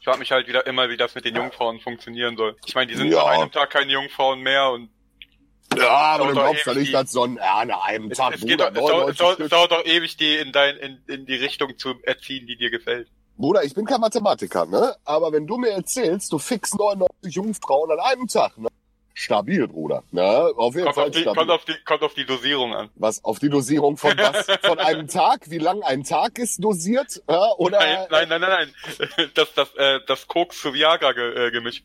ich 0.00 0.04
frage 0.06 0.18
mich 0.18 0.32
halt 0.32 0.48
wieder 0.48 0.66
immer, 0.66 0.88
wie 0.88 0.96
das 0.96 1.14
mit 1.14 1.24
den 1.26 1.36
Jungfrauen 1.36 1.78
funktionieren 1.80 2.36
soll. 2.36 2.56
Ich 2.66 2.74
meine, 2.74 2.86
die 2.90 2.96
sind 2.96 3.12
Ja. 3.12 3.18
nach 3.18 3.26
einem 3.38 3.52
Tag 3.52 3.70
keine 3.70 3.92
Jungfrauen 3.92 4.40
mehr 4.40 4.70
und 4.70 4.90
Ja, 5.76 5.88
aber 5.88 6.28
du 6.28 6.34
doch 6.34 6.40
glaubst 6.42 6.66
ja 6.66 6.74
nicht, 6.74 6.92
dass 6.94 7.12
so 7.12 7.22
ein, 7.24 7.36
ja, 7.36 7.58
an 7.58 7.70
einem 7.70 8.10
es, 8.10 8.16
Tag, 8.18 8.34
es, 8.34 8.40
geht 8.40 8.58
Bruder, 8.58 8.70
doch, 8.72 8.80
es, 8.82 8.88
dauert, 8.88 9.10
es, 9.10 9.18
99 9.18 9.18
dauert, 9.18 9.30
es 9.32 9.36
Stück. 9.46 9.50
dauert 9.50 9.72
doch 9.72 9.84
ewig, 9.84 10.16
die 10.16 10.36
in 10.36 10.50
dein, 10.52 10.76
in, 10.78 11.02
in 11.06 11.26
die 11.26 11.36
Richtung 11.36 11.78
zu 11.78 11.94
erziehen, 12.02 12.46
die 12.46 12.56
dir 12.56 12.70
gefällt. 12.70 13.08
Bruder, 13.36 13.62
ich 13.62 13.74
bin 13.74 13.84
kein 13.86 14.00
Mathematiker, 14.00 14.66
ne? 14.66 14.96
Aber 15.04 15.32
wenn 15.32 15.46
du 15.46 15.58
mir 15.58 15.70
erzählst, 15.70 16.32
du 16.32 16.38
fixst 16.38 16.76
99 16.78 17.34
Jungfrauen 17.34 17.90
an 17.92 18.00
einem 18.00 18.26
Tag, 18.26 18.58
ne? 18.58 18.68
Stabil, 19.20 19.68
Bruder. 19.68 20.02
Ne? 20.12 20.22
Auf 20.56 20.74
jeden 20.74 20.86
Kommt 20.86 20.94
Fall 20.94 21.04
auf, 21.08 21.10
die, 21.10 21.20
stabil. 21.20 21.36
kommt, 21.36 21.50
auf 21.50 21.64
die, 21.66 21.74
kommt 21.84 22.02
auf 22.02 22.14
die 22.14 22.24
Dosierung 22.24 22.72
an. 22.74 22.88
was 22.94 23.22
auf 23.22 23.38
die 23.38 23.50
Dosierung 23.50 23.98
von 23.98 24.16
was? 24.16 24.46
Von 24.66 24.78
einem 24.78 25.08
Tag? 25.08 25.50
Wie 25.50 25.58
lang 25.58 25.82
ein 25.82 26.04
Tag 26.04 26.38
ist 26.38 26.64
dosiert? 26.64 27.22
Ja, 27.28 27.52
oder? 27.58 27.78
Nein, 27.80 28.06
nein, 28.10 28.28
nein, 28.30 28.40
nein, 28.40 28.74
nein. 28.98 29.30
Das, 29.34 29.52
das, 29.52 29.74
äh, 29.76 30.00
das 30.06 30.26
Koks 30.26 30.62
zu 30.62 30.72
Viagra 30.72 31.12
ge, 31.12 31.48
äh, 31.48 31.50
gemischt. 31.50 31.84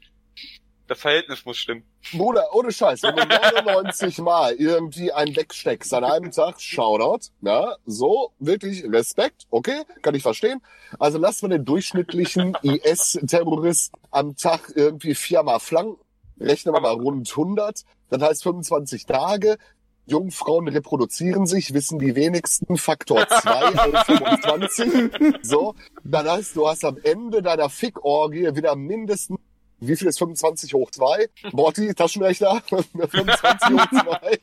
Das 0.87 1.01
Verhältnis 1.01 1.43
muss 1.45 1.57
stimmen. 1.57 1.83
Bruder, 2.13 2.45
ohne 2.53 2.71
Scheiß, 2.71 3.01
wenn 3.03 3.15
du 3.15 3.25
99 3.25 4.19
Mal 4.19 4.53
irgendwie 4.53 5.11
einen 5.11 5.35
wegsteckst 5.35 5.93
an 5.93 6.03
einem 6.03 6.31
Tag, 6.31 6.61
Shoutout, 6.61 7.31
ja, 7.41 7.75
so, 7.85 8.31
wirklich 8.39 8.83
Respekt, 8.85 9.47
okay, 9.49 9.81
kann 10.03 10.13
ich 10.13 10.21
verstehen. 10.21 10.61
Also 10.99 11.17
lass 11.17 11.41
mal 11.41 11.49
den 11.49 11.65
durchschnittlichen 11.65 12.55
IS-Terrorist 12.61 13.93
am 14.11 14.37
Tag 14.37 14.71
irgendwie 14.75 15.15
viermal 15.15 15.59
flanken, 15.59 15.97
rechnen 16.39 16.73
wir 16.73 16.81
mal 16.81 16.93
rund 16.93 17.29
100, 17.29 17.83
das 18.09 18.21
heißt 18.21 18.43
25 18.43 19.05
Tage, 19.05 19.57
Jungfrauen 20.07 20.67
reproduzieren 20.67 21.47
sich, 21.47 21.73
wissen 21.73 21.97
die 21.97 22.15
wenigsten, 22.15 22.77
Faktor 22.77 23.27
2, 23.27 23.49
also 23.49 23.97
25, 23.97 25.35
so, 25.41 25.75
dann 26.03 26.29
heißt, 26.29 26.55
du 26.55 26.67
hast 26.67 26.85
am 26.85 26.97
Ende 27.03 27.41
deiner 27.41 27.69
Fickorgie 27.69 28.55
wieder 28.55 28.75
mindestens 28.75 29.39
wie 29.79 29.95
viel 29.95 30.07
ist 30.07 30.19
25 30.19 30.73
hoch 30.73 30.89
2? 30.89 31.29
Morty, 31.51 31.93
Taschenrechner. 31.93 32.61
25 32.69 33.69
hoch 33.71 33.89
2. 33.91 34.39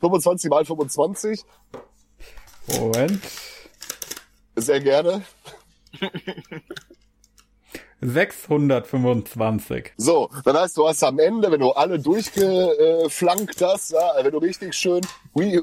25 0.00 0.50
mal 0.50 0.64
25. 0.64 1.42
Moment. 2.78 3.22
Sehr 4.56 4.80
gerne. 4.80 5.22
625. 8.00 9.92
So, 9.96 10.30
dann 10.44 10.56
heißt, 10.56 10.76
du 10.76 10.86
hast 10.88 11.02
am 11.02 11.18
Ende, 11.18 11.50
wenn 11.50 11.60
du 11.60 11.70
alle 11.72 11.98
durchgeflankt 11.98 13.60
hast, 13.62 13.92
ja, 13.92 14.12
wenn 14.22 14.32
du 14.32 14.38
richtig 14.38 14.74
schön 14.74 15.00
we, 15.34 15.62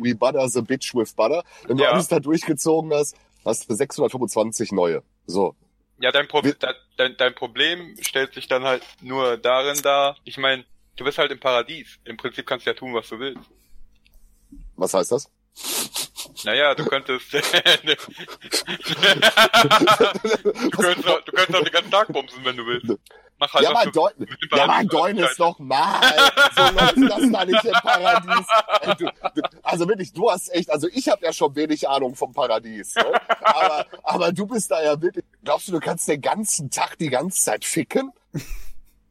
we 0.00 0.14
butter 0.14 0.48
the 0.48 0.60
bitch 0.62 0.94
with 0.94 1.12
butter, 1.14 1.42
wenn 1.66 1.76
du 1.76 1.84
Ja. 1.84 1.90
alles 1.92 2.08
da 2.08 2.20
durchgezogen 2.20 2.92
hast, 2.92 3.16
hast 3.44 3.68
du 3.70 3.74
625 3.74 4.72
neue. 4.72 5.02
So. 5.26 5.54
Ja, 6.00 6.10
dein, 6.10 6.26
Pro 6.28 6.42
Wir- 6.42 6.54
dein, 6.54 6.74
dein, 6.96 7.16
dein 7.16 7.34
Problem 7.34 7.96
stellt 8.00 8.34
sich 8.34 8.48
dann 8.48 8.64
halt 8.64 8.82
nur 9.00 9.36
darin 9.36 9.80
dar, 9.82 10.16
ich 10.24 10.36
meine, 10.38 10.64
du 10.96 11.04
bist 11.04 11.18
halt 11.18 11.30
im 11.30 11.38
Paradies. 11.40 11.98
Im 12.04 12.16
Prinzip 12.16 12.46
kannst 12.46 12.66
du 12.66 12.70
ja 12.70 12.74
tun, 12.74 12.92
was 12.94 13.08
du 13.08 13.18
willst. 13.18 13.48
Was 14.76 14.94
heißt 14.94 15.12
das? 15.12 15.30
Naja, 16.44 16.74
du 16.74 16.84
könntest. 16.84 17.32
du 17.32 17.40
könntest 20.70 21.08
auch, 21.08 21.20
du 21.22 21.32
könntest 21.32 21.56
auch 21.56 21.64
den 21.64 21.72
ganzen 21.72 21.90
Tag 21.90 22.08
bumsen, 22.08 22.44
wenn 22.44 22.56
du 22.56 22.66
willst. 22.66 22.92
Mach 23.38 23.52
halt 23.54 23.64
Ja, 23.64 23.84
du 23.84 23.90
Deun, 23.90 24.12
ja, 24.18 24.66
Paradies 24.66 24.90
Deun 24.90 25.16
ist 25.18 25.40
doch 25.40 25.58
mal. 25.58 26.00
So 26.54 26.62
läuft 26.62 26.96
das 27.10 27.32
da 27.32 27.44
nicht 27.44 27.64
im 27.64 27.72
Paradies. 27.72 28.46
Ey, 28.82 28.94
du, 28.96 29.06
du, 29.34 29.42
also 29.62 29.88
wirklich, 29.88 30.12
du 30.12 30.30
hast 30.30 30.54
echt, 30.54 30.70
also 30.70 30.86
ich 30.92 31.08
habe 31.08 31.24
ja 31.24 31.32
schon 31.32 31.56
wenig 31.56 31.88
Ahnung 31.88 32.14
vom 32.14 32.32
Paradies. 32.32 32.94
Ne? 32.94 33.20
Aber, 33.40 33.86
aber 34.04 34.32
du 34.32 34.46
bist 34.46 34.70
da 34.70 34.82
ja 34.82 35.00
wirklich, 35.00 35.24
glaubst 35.42 35.66
du, 35.68 35.72
du 35.72 35.80
kannst 35.80 36.06
den 36.08 36.20
ganzen 36.20 36.70
Tag 36.70 36.98
die 36.98 37.08
ganze 37.08 37.40
Zeit 37.40 37.64
ficken? 37.64 38.12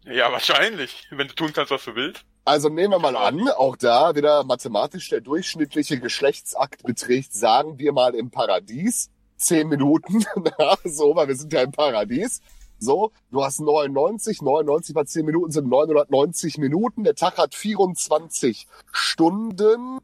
Ja, 0.06 0.32
wahrscheinlich. 0.32 1.08
Wenn 1.10 1.28
du 1.28 1.36
tun 1.36 1.52
kannst, 1.54 1.72
was 1.72 1.84
du 1.84 1.96
willst. 1.96 2.24
Also 2.44 2.70
nehmen 2.70 2.94
wir 2.94 3.00
mal 3.00 3.16
an, 3.16 3.50
auch 3.50 3.76
da 3.76 4.16
wieder 4.16 4.44
mathematisch 4.44 5.10
der 5.10 5.22
durchschnittliche 5.22 6.00
Geschlechtsakt 6.00 6.82
beträgt, 6.84 7.34
sagen 7.34 7.78
wir 7.78 7.94
mal 7.94 8.16
im 8.16 8.32
Paradies, 8.32 9.12
zehn 9.38 9.70
Minuten, 9.70 10.26
so, 10.84 11.16
weil 11.16 11.28
wir 11.28 11.36
sind 11.36 11.54
ja 11.54 11.62
im 11.62 11.72
Paradies. 11.72 12.42
So, 12.80 13.12
du 13.30 13.44
hast 13.44 13.60
99, 13.60 14.42
99 14.42 14.96
mal 14.96 15.06
10 15.06 15.24
Minuten 15.24 15.52
sind 15.52 15.70
990 15.70 16.58
Minuten. 16.58 17.04
Der 17.04 17.14
Tag 17.14 17.38
hat 17.38 17.54
24 17.54 18.66
Stunden, 18.92 20.00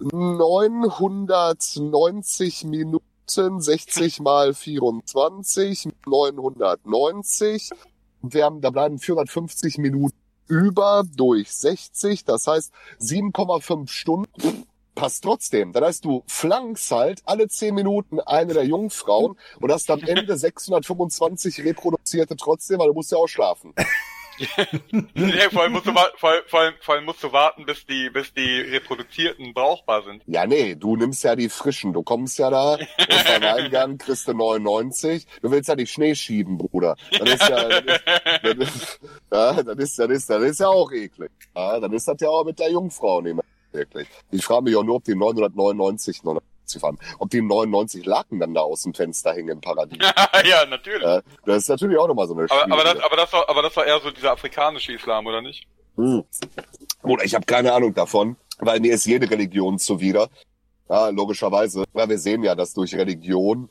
990 0.00 2.64
Minuten, 2.64 3.60
60 3.60 4.18
mal 4.18 4.54
24, 4.54 5.88
990. 6.04 7.70
Wir 8.22 8.44
haben, 8.44 8.60
da 8.60 8.70
bleiben 8.70 8.98
450 8.98 9.78
Minuten 9.78 10.19
über 10.50 11.04
durch 11.16 11.50
60, 11.52 12.24
das 12.24 12.46
heißt 12.46 12.72
7,5 13.00 13.88
Stunden. 13.88 14.66
Passt 14.96 15.22
trotzdem. 15.22 15.72
Dann 15.72 15.84
heißt, 15.84 16.04
du 16.04 16.24
flankst 16.26 16.90
halt 16.90 17.22
alle 17.24 17.48
10 17.48 17.74
Minuten 17.74 18.20
eine 18.20 18.52
der 18.52 18.66
Jungfrauen 18.66 19.38
und 19.60 19.72
hast 19.72 19.88
am 19.90 20.00
Ende 20.00 20.36
625 20.36 21.64
reproduzierte 21.64 22.36
trotzdem, 22.36 22.80
weil 22.80 22.88
du 22.88 22.94
musst 22.94 23.12
ja 23.12 23.18
auch 23.18 23.28
schlafen. 23.28 23.72
Nee, 25.14 25.48
vor 25.50 25.62
allem 25.62 25.72
musst 25.72 25.86
du, 25.86 25.92
vor, 25.92 26.32
vor, 26.46 26.60
allem, 26.60 26.74
vor 26.80 26.94
allem 26.94 27.04
musst 27.04 27.22
du 27.22 27.32
warten, 27.32 27.66
bis 27.66 27.84
die, 27.86 28.10
bis 28.10 28.32
die 28.32 28.60
Reproduzierten 28.60 29.52
brauchbar 29.54 30.02
sind. 30.02 30.22
Ja, 30.26 30.46
nee, 30.46 30.74
du 30.74 30.96
nimmst 30.96 31.24
ja 31.24 31.36
die 31.36 31.48
frischen. 31.48 31.92
Du 31.92 32.02
kommst 32.02 32.38
ja 32.38 32.50
da 32.50 32.74
und 32.74 33.24
beim 33.26 33.42
Eingang 33.42 33.98
kriegst 33.98 34.28
du 34.28 34.34
99. 34.34 35.26
Du 35.42 35.50
willst 35.50 35.68
ja 35.68 35.76
nicht 35.76 35.92
Schnee 35.92 36.14
schieben, 36.14 36.58
Bruder. 36.58 36.96
Das 37.10 37.34
ist 37.34 37.48
ja, 37.48 37.68
das 37.68 38.56
ist, 38.56 39.00
das 39.30 39.78
ist, 39.78 39.98
ja, 39.98 40.06
das 40.06 40.28
ist, 40.28 40.30
ist 40.30 40.60
ja 40.60 40.68
auch 40.68 40.92
eklig. 40.92 41.30
Ja, 41.54 41.80
dann 41.80 41.92
ist 41.92 42.08
das 42.08 42.20
ja 42.20 42.28
auch 42.28 42.44
mit 42.44 42.58
der 42.58 42.70
Jungfrau 42.70 43.20
nicht 43.20 43.34
mehr 43.34 43.44
wirklich. 43.72 44.08
Ich 44.30 44.44
frage 44.44 44.62
mich 44.64 44.76
auch 44.76 44.84
nur, 44.84 44.96
ob 44.96 45.04
die 45.04 45.14
999 45.14 46.24
noch 46.24 46.40
fahren. 46.78 46.98
Ob 47.18 47.30
die 47.30 47.42
99 47.42 48.04
Laken 48.04 48.38
dann 48.38 48.54
da 48.54 48.60
aus 48.60 48.82
dem 48.82 48.94
Fenster 48.94 49.32
hängen 49.32 49.48
im 49.48 49.60
Paradies. 49.60 49.98
ja, 50.44 50.64
natürlich. 50.66 51.02
Ja, 51.02 51.20
das 51.44 51.64
ist 51.64 51.68
natürlich 51.68 51.98
auch 51.98 52.08
nochmal 52.08 52.28
so 52.28 52.34
eine 52.34 52.46
aber, 52.50 52.72
aber, 52.72 52.84
das, 52.84 53.00
aber, 53.00 53.16
das 53.16 53.32
war, 53.32 53.48
aber 53.48 53.62
das 53.62 53.76
war 53.76 53.86
eher 53.86 54.00
so 54.00 54.10
dieser 54.10 54.32
afrikanische 54.32 54.92
Islam, 54.92 55.26
oder 55.26 55.42
nicht? 55.42 55.66
Hm. 55.96 56.24
Oder 57.02 57.24
ich 57.24 57.34
habe 57.34 57.44
keine 57.46 57.72
Ahnung 57.72 57.94
davon, 57.94 58.36
weil 58.58 58.80
mir 58.80 58.92
ist 58.94 59.06
jede 59.06 59.30
Religion 59.30 59.78
zuwider. 59.78 60.28
Ja, 60.88 61.08
logischerweise. 61.08 61.84
Weil 61.92 62.08
wir 62.08 62.18
sehen 62.18 62.42
ja, 62.42 62.54
dass 62.54 62.74
durch 62.74 62.94
Religion 62.94 63.68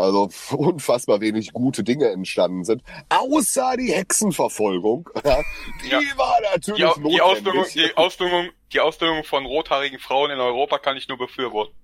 Also 0.00 0.28
unfassbar 0.56 1.20
wenig 1.20 1.52
gute 1.52 1.84
Dinge 1.84 2.08
entstanden 2.10 2.64
sind, 2.64 2.82
außer 3.08 3.76
die 3.76 3.92
Hexenverfolgung. 3.92 5.08
Die 5.84 5.88
Ja. 5.90 6.00
war 6.16 6.36
natürlich 6.52 6.84
Die, 6.94 7.08
die. 7.10 7.20
Ausdüngung, 7.20 7.64
die, 7.74 7.96
Ausdüngung, 7.96 8.48
die 8.72 8.80
Ausdüngung 8.80 9.24
von 9.24 9.46
rothaarigen 9.46 9.98
Frauen 9.98 10.30
in 10.30 10.40
Europa 10.40 10.78
kann 10.78 10.96
ich 10.96 11.08
nur 11.08 11.18
befürworten. 11.18 11.74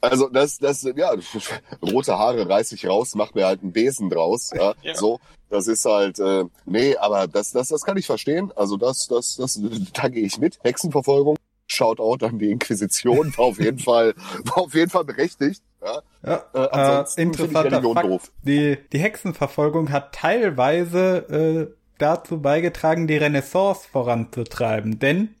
Also 0.00 0.28
das, 0.28 0.58
das, 0.58 0.82
ja, 0.96 1.12
rote 1.82 2.18
Haare 2.18 2.48
reiß 2.48 2.72
ich 2.72 2.86
raus, 2.86 3.14
mach 3.14 3.34
mir 3.34 3.46
halt 3.46 3.62
einen 3.62 3.72
Besen 3.72 4.10
draus. 4.10 4.50
Ja, 4.54 4.74
Ja. 4.82 4.94
So, 4.94 5.20
das 5.50 5.68
ist 5.68 5.84
halt, 5.84 6.18
äh, 6.18 6.44
nee, 6.64 6.96
aber 6.96 7.26
das, 7.28 7.52
das, 7.52 7.68
das 7.68 7.82
kann 7.82 7.96
ich 7.96 8.06
verstehen. 8.06 8.52
Also 8.56 8.76
das, 8.76 9.06
das, 9.08 9.36
das, 9.36 9.60
da 9.92 10.08
gehe 10.08 10.24
ich 10.24 10.38
mit. 10.38 10.58
Hexenverfolgung, 10.64 11.36
Shoutout 11.68 12.24
an 12.24 12.38
die 12.38 12.50
Inquisition, 12.50 13.32
war 13.36 13.46
auf 13.46 13.58
jeden 13.60 13.78
Fall, 13.78 14.14
war 14.44 14.58
auf 14.58 14.74
jeden 14.74 14.90
Fall 14.90 15.04
berechtigt. 15.04 15.62
Ja, 15.84 16.02
Ja, 16.26 16.42
äh, 16.54 17.00
äh, 17.00 17.04
ich 17.08 17.18
interessanter 17.18 17.82
Fakt. 17.82 18.32
Die, 18.42 18.78
die 18.92 18.98
Hexenverfolgung 18.98 19.92
hat 19.92 20.12
teilweise 20.12 21.70
äh, 21.70 21.74
dazu 21.98 22.40
beigetragen, 22.42 23.06
die 23.06 23.16
Renaissance 23.16 23.88
voranzutreiben. 23.88 24.98
Denn 24.98 25.36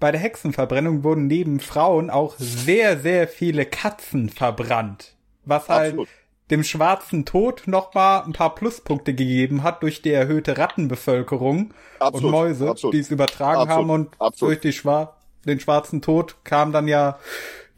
bei 0.00 0.10
der 0.10 0.20
Hexenverbrennung 0.20 1.04
wurden 1.04 1.26
neben 1.26 1.60
Frauen 1.60 2.08
auch 2.08 2.36
sehr, 2.38 2.98
sehr 2.98 3.28
viele 3.28 3.66
Katzen 3.66 4.30
verbrannt. 4.30 5.14
Was 5.44 5.68
halt 5.68 5.90
Absolut. 5.90 6.08
dem 6.50 6.64
schwarzen 6.64 7.24
Tod 7.24 7.64
nochmal 7.66 8.22
ein 8.22 8.32
paar 8.32 8.54
Pluspunkte 8.54 9.14
gegeben 9.14 9.62
hat 9.62 9.82
durch 9.82 10.00
die 10.00 10.12
erhöhte 10.12 10.56
Rattenbevölkerung 10.56 11.74
Absolut, 11.98 12.24
und 12.24 12.30
Mäuse, 12.30 12.70
absolut. 12.70 12.94
die 12.94 13.00
es 13.00 13.10
übertragen 13.10 13.70
haben 13.70 13.90
und 13.90 14.16
durch 14.38 14.60
die 14.60 14.72
Schwa 14.72 15.16
den 15.44 15.60
schwarzen 15.60 16.02
Tod 16.02 16.36
kam 16.44 16.72
dann 16.72 16.88
ja 16.88 17.18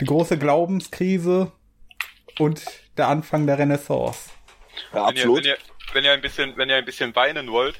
die 0.00 0.06
große 0.06 0.38
Glaubenskrise 0.38 1.52
und 2.40 2.64
der 2.96 3.08
Anfang 3.08 3.46
der 3.46 3.58
Renaissance. 3.58 4.30
Ja, 4.92 5.08
Wenn 5.08 5.16
ihr, 5.16 5.22
absolut. 5.22 5.36
wenn 5.38 5.44
ihr, 5.44 5.58
wenn 5.92 6.04
ihr 6.04 6.12
ein 6.12 6.20
bisschen, 6.20 6.56
wenn 6.56 6.68
ihr 6.68 6.76
ein 6.76 6.84
bisschen 6.84 7.14
weinen 7.14 7.50
wollt, 7.50 7.78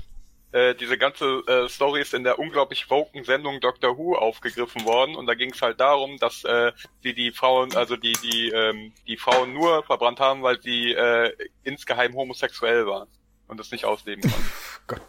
äh, 0.53 0.74
diese 0.74 0.99
ganze 0.99 1.43
äh, 1.47 1.69
Story 1.69 2.01
ist 2.01 2.12
in 2.12 2.24
der 2.24 2.39
unglaublich 2.39 2.91
woken 2.91 3.24
Sendung 3.24 3.61
Doctor 3.61 3.97
Who 3.97 4.16
aufgegriffen 4.16 4.85
worden 4.85 5.15
und 5.15 5.27
da 5.27 5.35
ging 5.35 5.53
es 5.53 5.62
halt 5.62 5.78
darum, 5.81 6.19
dass 6.19 6.45
äh, 6.45 6.73
die 7.05 7.15
die 7.15 7.31
Frauen, 7.31 7.74
also 7.77 7.97
die 7.97 8.15
die 8.15 8.51
ähm, 8.51 8.93
die 9.07 9.16
Frauen 9.16 9.55
nur 9.55 9.85
verbrannt 9.85 10.19
haben, 10.19 10.43
weil 10.43 10.61
sie 10.61 10.93
äh, 10.93 11.32
insgeheim 11.62 12.15
homosexuell 12.15 12.87
waren 12.87 13.09
und 13.47 13.61
das 13.61 13.70
nicht 13.70 13.85
ausleben 13.85 14.23
konnten. 14.23 14.51
Gott. 14.89 15.01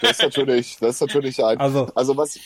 Das 0.00 0.12
ist 0.12 0.22
natürlich, 0.22 0.78
das 0.80 0.94
ist 0.96 1.00
natürlich 1.02 1.44
ein, 1.44 1.58
Also- 1.60 1.90
also 1.94 2.16
was, 2.16 2.38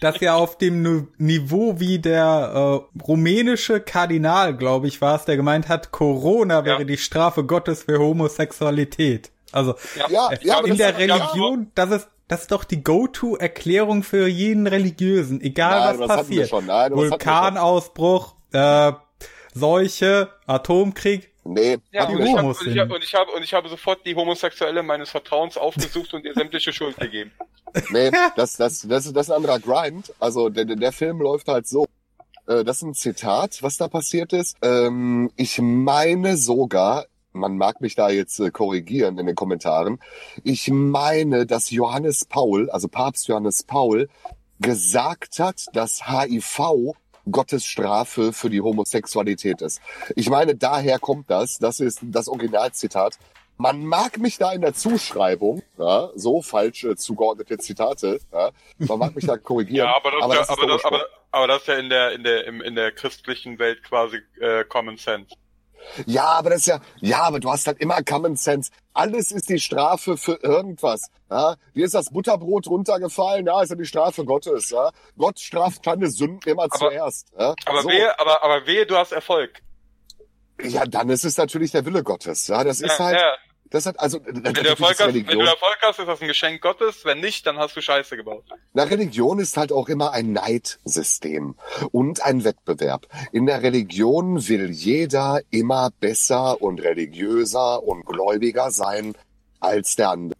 Das 0.00 0.20
ja 0.20 0.34
auf 0.36 0.56
dem 0.58 1.08
Niveau 1.18 1.78
wie 1.78 1.98
der 1.98 2.82
äh, 2.96 3.02
rumänische 3.02 3.80
Kardinal, 3.80 4.56
glaube 4.56 4.86
ich, 4.88 5.00
war 5.00 5.16
es, 5.16 5.24
der 5.26 5.36
gemeint 5.36 5.68
hat, 5.68 5.90
Corona 5.92 6.64
wäre 6.64 6.78
Ja. 6.80 6.84
die 6.84 6.96
Strafe 6.96 7.44
Gottes 7.44 7.82
für 7.84 7.98
Homosexualität. 7.98 9.30
Also 9.52 9.74
ja, 10.08 10.30
äh, 10.32 10.38
ja, 10.42 10.58
aber 10.58 10.68
in 10.68 10.76
der 10.78 10.98
ist- 10.98 11.06
ja, 11.06 11.14
Religion, 11.16 11.70
das 11.74 11.90
ist 11.90 12.08
das 12.28 12.42
ist 12.42 12.52
doch 12.52 12.62
die 12.62 12.84
Go-To-Erklärung 12.84 14.04
für 14.04 14.28
jeden 14.28 14.68
Religiösen, 14.68 15.40
egal 15.40 15.80
Nein, 15.80 15.98
was 15.98 16.06
das 16.08 16.16
hatten 16.18 16.30
wir 16.30 16.42
passiert. 16.42 16.48
schon. 16.48 16.66
Nein. 16.66 16.92
Vulkanausbruch, 16.94 18.34
äh, 18.52 18.92
Seuche, 19.52 20.28
Atomkrieg. 20.46 21.29
Nee, 21.44 21.78
Ja, 21.90 22.06
und 22.08 22.20
ich, 22.20 22.34
hab, 22.36 22.44
und, 22.44 22.66
ich 22.66 22.78
hab, 22.78 22.90
und 22.90 23.02
ich 23.04 23.14
habe 23.14 23.30
und 23.32 23.42
ich 23.42 23.54
habe 23.54 23.68
sofort 23.68 24.04
die 24.04 24.14
Homosexuelle 24.14 24.82
meines 24.82 25.10
Vertrauens 25.10 25.56
aufgesucht 25.56 26.12
und 26.14 26.24
ihr 26.24 26.34
sämtliche 26.34 26.72
Schuld 26.72 26.96
gegeben. 26.98 27.32
Nee, 27.90 28.10
das, 28.34 28.56
das, 28.56 28.80
das, 28.88 29.12
das 29.12 29.26
ist 29.26 29.30
ein 29.30 29.36
anderer 29.36 29.60
Grind. 29.60 30.12
Also 30.18 30.48
der, 30.48 30.64
der- 30.64 30.74
der 30.76 30.90
Film 30.92 31.20
läuft 31.20 31.46
halt 31.46 31.68
so. 31.68 31.86
Äh, 32.48 32.64
Das 32.64 32.78
ist 32.78 32.82
ein 32.82 32.94
Zitat, 32.94 33.62
was 33.62 33.76
da 33.76 33.86
passiert 33.86 34.32
ist. 34.32 34.56
Ähm, 34.62 35.30
Ich 35.36 35.60
meine 35.60 36.36
sogar, 36.36 37.06
man 37.32 37.56
mag 37.56 37.80
mich 37.80 37.94
da 37.94 38.10
jetzt 38.10 38.40
äh, 38.40 38.50
korrigieren 38.50 39.18
in 39.18 39.26
den 39.26 39.36
Kommentaren, 39.36 40.00
ich 40.42 40.68
meine, 40.72 41.46
dass 41.46 41.70
Johannes 41.70 42.24
Paul, 42.24 42.68
also 42.70 42.88
Papst 42.88 43.28
Johannes 43.28 43.62
Paul, 43.62 44.08
gesagt 44.58 45.38
hat, 45.38 45.66
dass 45.72 46.08
HIV 46.10 46.94
Gottes 47.30 47.64
Strafe 47.64 48.32
für 48.32 48.50
die 48.50 48.60
Homosexualität 48.60 49.62
ist. 49.62 49.80
Ich 50.16 50.30
meine, 50.30 50.54
daher 50.54 50.98
kommt 50.98 51.30
das. 51.30 51.58
Das 51.58 51.80
ist 51.80 52.00
das 52.02 52.28
Originalzitat. 52.28 53.18
Man 53.56 53.84
mag 53.84 54.18
mich 54.18 54.38
da 54.38 54.52
in 54.52 54.62
der 54.62 54.72
Zuschreibung, 54.72 55.62
ja, 55.76 56.08
so 56.14 56.40
falsch 56.40 56.84
äh, 56.84 56.96
zugeordnete 56.96 57.58
Zitate, 57.58 58.18
ja, 58.32 58.50
man 58.78 58.98
mag 58.98 59.14
mich 59.14 59.26
da 59.26 59.36
korrigieren. 59.36 59.86
Ja, 59.86 59.96
aber 59.96 60.12
das, 60.12 60.22
aber 60.22 60.34
ja, 60.34 60.40
das 60.40 60.48
ist 60.48 60.58
aber, 60.58 60.66
das, 60.66 60.84
aber, 60.86 61.06
aber 61.30 61.46
das 61.46 61.60
ist 61.60 61.68
ja 61.68 61.74
in 61.74 61.90
der 61.90 62.12
in 62.12 62.24
der 62.24 62.46
im, 62.46 62.62
in 62.62 62.74
der 62.74 62.90
christlichen 62.90 63.58
Welt 63.58 63.82
quasi 63.82 64.22
äh, 64.40 64.64
Common 64.64 64.96
Sense. 64.96 65.34
Ja, 66.06 66.26
aber 66.26 66.50
das 66.50 66.60
ist 66.60 66.66
ja, 66.66 66.80
ja, 67.00 67.22
aber 67.22 67.40
du 67.40 67.50
hast 67.50 67.66
halt 67.66 67.78
immer 67.80 68.02
Common 68.02 68.36
Sense. 68.36 68.70
Alles 68.92 69.32
ist 69.32 69.48
die 69.48 69.58
Strafe 69.58 70.16
für 70.16 70.38
irgendwas. 70.42 71.10
Ja, 71.30 71.56
dir 71.74 71.84
ist 71.84 71.94
das 71.94 72.10
Butterbrot 72.10 72.66
runtergefallen, 72.68 73.46
ja, 73.46 73.62
ist 73.62 73.70
ja 73.70 73.76
die 73.76 73.84
Strafe 73.86 74.24
Gottes. 74.24 74.70
Ja, 74.70 74.90
Gott 75.16 75.38
straft 75.40 75.82
kleine 75.82 76.10
Sünden 76.10 76.40
immer 76.50 76.68
zuerst. 76.68 77.28
Ja, 77.38 77.54
Aber 77.66 77.82
so. 77.82 77.88
wehe, 77.88 78.18
aber 78.18 78.42
aber 78.42 78.66
wehe, 78.66 78.86
du 78.86 78.96
hast 78.96 79.12
Erfolg. 79.12 79.60
ja, 80.62 80.84
dann 80.86 81.08
ist 81.10 81.24
es 81.24 81.36
natürlich 81.36 81.70
der 81.72 81.84
Wille 81.86 82.02
Gottes. 82.02 82.48
Ja, 82.48 82.64
das 82.64 82.80
ist 82.80 82.98
ja, 82.98 83.04
halt, 83.04 83.18
ja. 83.18 83.32
Das 83.70 83.86
hat 83.86 83.98
also 84.00 84.20
Wenn 84.24 84.42
du 84.54 84.68
Erfolg 84.68 84.98
hast, 84.98 85.14
wenn 85.14 85.24
du 85.24 85.40
Erfolg 85.40 85.78
hast, 85.82 85.98
ist 86.00 86.08
das 86.08 86.20
ein 86.20 86.28
Geschenk 86.28 86.60
Gottes. 86.60 87.04
Wenn 87.04 87.20
nicht, 87.20 87.46
dann 87.46 87.56
hast 87.56 87.76
du 87.76 87.80
Scheiße 87.80 88.16
gebaut. 88.16 88.44
Na, 88.72 88.82
Religion 88.82 89.38
ist 89.38 89.56
halt 89.56 89.70
auch 89.72 89.88
immer 89.88 90.12
ein 90.12 90.32
Neidsystem 90.32 91.54
und 91.92 92.22
ein 92.22 92.44
Wettbewerb. 92.44 93.06
In 93.32 93.46
der 93.46 93.62
Religion 93.62 94.48
will 94.48 94.70
jeder 94.70 95.40
immer 95.50 95.90
besser 96.00 96.60
und 96.60 96.82
religiöser 96.82 97.82
und 97.82 98.04
gläubiger 98.04 98.70
sein 98.70 99.14
als 99.60 99.94
der 99.96 100.10
andere. 100.10 100.38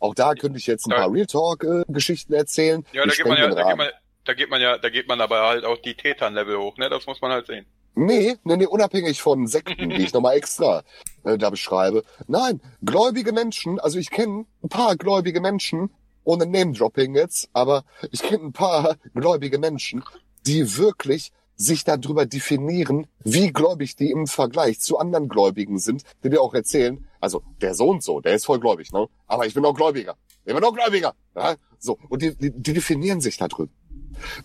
Auch 0.00 0.14
da 0.16 0.34
könnte 0.34 0.58
ich 0.58 0.66
jetzt 0.66 0.86
ein 0.86 0.90
Ja. 0.90 0.96
paar 0.98 1.12
Real 1.12 1.26
Talk 1.26 1.62
äh, 1.62 2.34
erzählen. 2.34 2.84
Ja, 2.92 3.06
da 3.06 3.12
geht 3.14 3.26
ja, 3.26 3.48
da 3.54 3.68
geht 3.68 3.76
man, 3.76 3.88
da 4.24 4.34
geht 4.34 4.50
man 4.50 4.60
ja, 4.60 4.78
da 4.78 4.88
geht 4.88 5.06
man 5.06 5.20
aber 5.20 5.42
halt 5.42 5.64
auch 5.64 5.78
die 5.78 5.94
Tätern-Level 5.94 6.58
hoch, 6.58 6.76
ne? 6.78 6.90
Das 6.90 7.06
muss 7.06 7.20
man 7.20 7.30
halt 7.30 7.46
sehen. 7.46 7.66
Nee, 7.94 8.36
nee, 8.44 8.56
nee, 8.56 8.66
unabhängig 8.66 9.20
von 9.20 9.46
Sekten, 9.46 9.90
die 9.90 10.02
ich 10.02 10.12
nochmal 10.14 10.36
extra 10.36 10.82
äh, 11.24 11.36
da 11.36 11.50
beschreibe. 11.50 12.04
Nein, 12.26 12.60
gläubige 12.82 13.32
Menschen, 13.32 13.78
also 13.78 13.98
ich 13.98 14.10
kenne 14.10 14.46
ein 14.62 14.68
paar 14.68 14.96
gläubige 14.96 15.40
Menschen, 15.40 15.90
ohne 16.24 16.46
Name-Dropping 16.46 17.14
jetzt, 17.14 17.50
aber 17.52 17.84
ich 18.10 18.22
kenne 18.22 18.44
ein 18.44 18.52
paar 18.52 18.96
gläubige 19.14 19.58
Menschen, 19.58 20.04
die 20.46 20.76
wirklich 20.78 21.32
sich 21.56 21.84
darüber 21.84 22.26
definieren, 22.26 23.06
wie 23.24 23.52
gläubig 23.52 23.94
die 23.96 24.10
im 24.10 24.26
Vergleich 24.26 24.80
zu 24.80 24.98
anderen 24.98 25.28
Gläubigen 25.28 25.78
sind, 25.78 26.02
die 26.24 26.30
dir 26.30 26.40
auch 26.40 26.54
erzählen, 26.54 27.06
also 27.20 27.42
der 27.60 27.74
so 27.74 27.88
und 27.88 28.02
so, 28.02 28.20
der 28.20 28.34
ist 28.34 28.46
voll 28.46 28.58
gläubig, 28.58 28.90
ne? 28.92 29.06
Aber 29.26 29.46
ich 29.46 29.54
bin 29.54 29.64
auch 29.64 29.74
Gläubiger. 29.74 30.16
Ich 30.44 30.54
bin 30.54 30.64
auch 30.64 30.74
Gläubiger. 30.74 31.14
Ja? 31.36 31.56
So, 31.78 31.98
und 32.08 32.22
die, 32.22 32.36
die, 32.36 32.50
die 32.50 32.72
definieren 32.72 33.20
sich 33.20 33.36
darüber. 33.36 33.70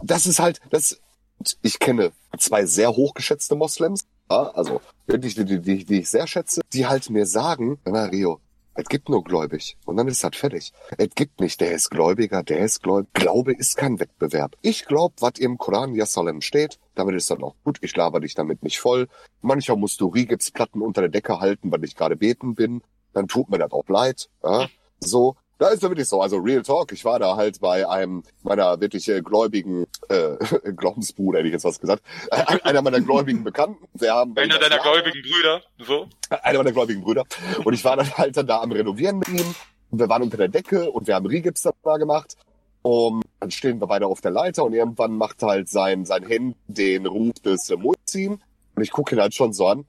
Das 0.04 0.26
ist 0.26 0.40
halt, 0.40 0.60
das, 0.70 1.00
ich 1.62 1.80
kenne 1.80 2.12
zwei 2.38 2.66
sehr 2.66 2.92
hochgeschätzte 2.92 3.56
Moslems, 3.56 4.06
ja, 4.30 4.50
also 4.52 4.82
wirklich, 5.06 5.36
die, 5.36 5.46
die, 5.46 5.62
die, 5.62 5.86
die 5.86 6.00
ich 6.00 6.10
sehr 6.10 6.28
schätze, 6.28 6.62
die 6.74 6.86
halt 6.86 7.10
mir 7.10 7.26
sagen, 7.26 7.80
mal, 7.86 8.10
Rio, 8.10 8.42
es 8.80 8.88
gibt 8.90 9.10
nur 9.10 9.24
gläubig. 9.24 9.76
Und 9.86 9.98
dann 9.98 10.08
ist 10.08 10.24
das 10.24 10.36
fertig. 10.36 10.72
Es 10.98 11.10
gibt 11.16 11.40
nicht, 11.40 11.60
der 11.62 11.72
ist 11.72 11.90
Gläubiger, 11.90 12.44
der 12.44 12.60
ist 12.60 12.84
gläubig. 12.84 13.12
Glaube 13.14 13.54
ist 13.54 13.76
kein 13.76 14.00
Wettbewerb. 14.00 14.56
Ich 14.62 14.86
glaube, 14.86 15.16
was 15.20 15.40
im 15.40 15.58
Koran 15.58 15.96
Yassalem 15.96 16.42
steht, 16.42 16.78
damit 16.94 17.16
ist 17.16 17.32
dann 17.32 17.44
auch 17.44 17.56
gut. 17.64 17.80
Ich 17.82 17.96
laber 17.96 18.20
dich 18.20 18.36
damit 18.36 18.62
nicht 18.62 18.80
voll. 18.80 19.08
Manchmal 19.42 19.78
musst 19.78 20.00
du 20.00 20.08
Rigipsplatten 20.08 20.84
unter 20.84 21.02
der 21.02 21.10
Decke 21.10 21.40
halten, 21.40 21.72
weil 21.72 21.84
ich 21.86 21.96
gerade 21.96 22.16
beten 22.16 22.54
bin. 22.54 22.84
Dann 23.14 23.28
tut 23.28 23.50
mir 23.50 23.58
das 23.58 23.72
auch 23.72 23.88
leid. 23.88 24.30
Ja? 24.44 24.68
So, 25.00 25.38
da 25.58 25.70
ist 25.70 25.84
es 25.84 25.90
wirklich 25.90 26.08
so. 26.08 26.22
Also 26.22 26.38
Real 26.38 26.62
Talk. 26.62 26.92
Ich 26.92 27.04
war 27.06 27.20
da 27.20 27.36
halt 27.36 27.60
bei 27.60 27.88
einem 27.88 28.24
meiner 28.44 28.80
wirklich 28.80 29.08
äh, 29.10 29.22
gläubigen 29.22 29.86
äh, 30.10 30.36
Glaubensbruder, 30.76 31.40
hätte 31.40 31.48
ich 31.48 31.54
jetzt 31.54 31.66
was 31.66 31.80
gesagt. 31.80 32.04
Äh, 32.32 32.60
einer 32.64 32.82
meiner 32.82 33.02
gläubigen 33.02 33.44
Bekannten. 33.44 33.88
Wir 33.94 34.14
haben 34.14 34.36
Einer 34.38 34.60
deiner 34.60 34.80
gläubigen 34.80 35.22
Brüder, 35.22 35.62
so. 35.80 36.08
einer 36.30 36.60
meiner 36.60 36.72
gläubigen 36.72 37.02
Brüder. 37.02 37.24
Und 37.64 37.74
ich 37.74 37.84
war 37.84 37.96
dann 37.96 38.12
halt 38.18 38.38
dann 38.38 38.48
da 38.48 38.62
am 38.62 38.72
Renovieren 38.72 39.20
mit 39.20 39.30
ihm. 39.30 39.56
Und 39.90 40.00
wir 40.00 40.10
waren 40.10 40.22
unter 40.22 40.38
der 40.38 40.50
Decke 40.50 40.92
und 40.92 41.08
wir 41.08 41.16
haben 41.16 41.26
Rigips 41.26 41.68
da 41.84 41.98
gemacht. 41.98 42.36
Und 42.82 43.24
dann 43.40 43.52
stehen 43.52 43.82
wir 43.82 43.88
beide 43.88 44.08
auf 44.08 44.22
der 44.22 44.32
Leiter 44.32 44.64
und 44.64 44.74
irgendwann 44.74 45.18
macht 45.18 45.42
halt 45.44 45.70
sein, 45.70 46.06
sein 46.06 46.24
Handy 46.24 46.56
den 46.68 47.06
Ruf 47.06 47.34
des 47.44 47.70
äh, 47.70 47.76
Muezzin. 47.76 48.42
Und 48.76 48.84
ich 48.84 48.92
gucke 48.92 49.16
ihn 49.16 49.22
halt 49.22 49.34
schon 49.34 49.54
so 49.54 49.68
an. 49.68 49.86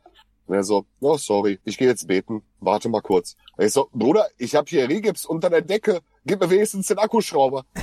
Und 0.49 0.55
er 0.57 0.65
so, 0.65 0.87
oh 1.01 1.19
sorry, 1.19 1.61
ich 1.65 1.77
gehe 1.77 1.89
jetzt 1.89 2.09
beten. 2.09 2.43
Warte 2.59 2.89
mal 2.89 3.03
kurz. 3.03 3.37
Und 3.57 3.67
ich 3.67 3.73
so, 3.73 3.91
Bruder, 3.93 4.27
ich 4.39 4.55
habe 4.55 4.69
hier 4.69 4.89
Rigips 4.89 5.27
unter 5.27 5.51
der 5.51 5.61
Decke. 5.61 6.01
Gib 6.25 6.41
mir 6.41 6.51
wenigstens 6.51 6.89
den 6.89 6.99
Akkuschrauber. 6.99 7.65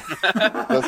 Das, 0.67 0.85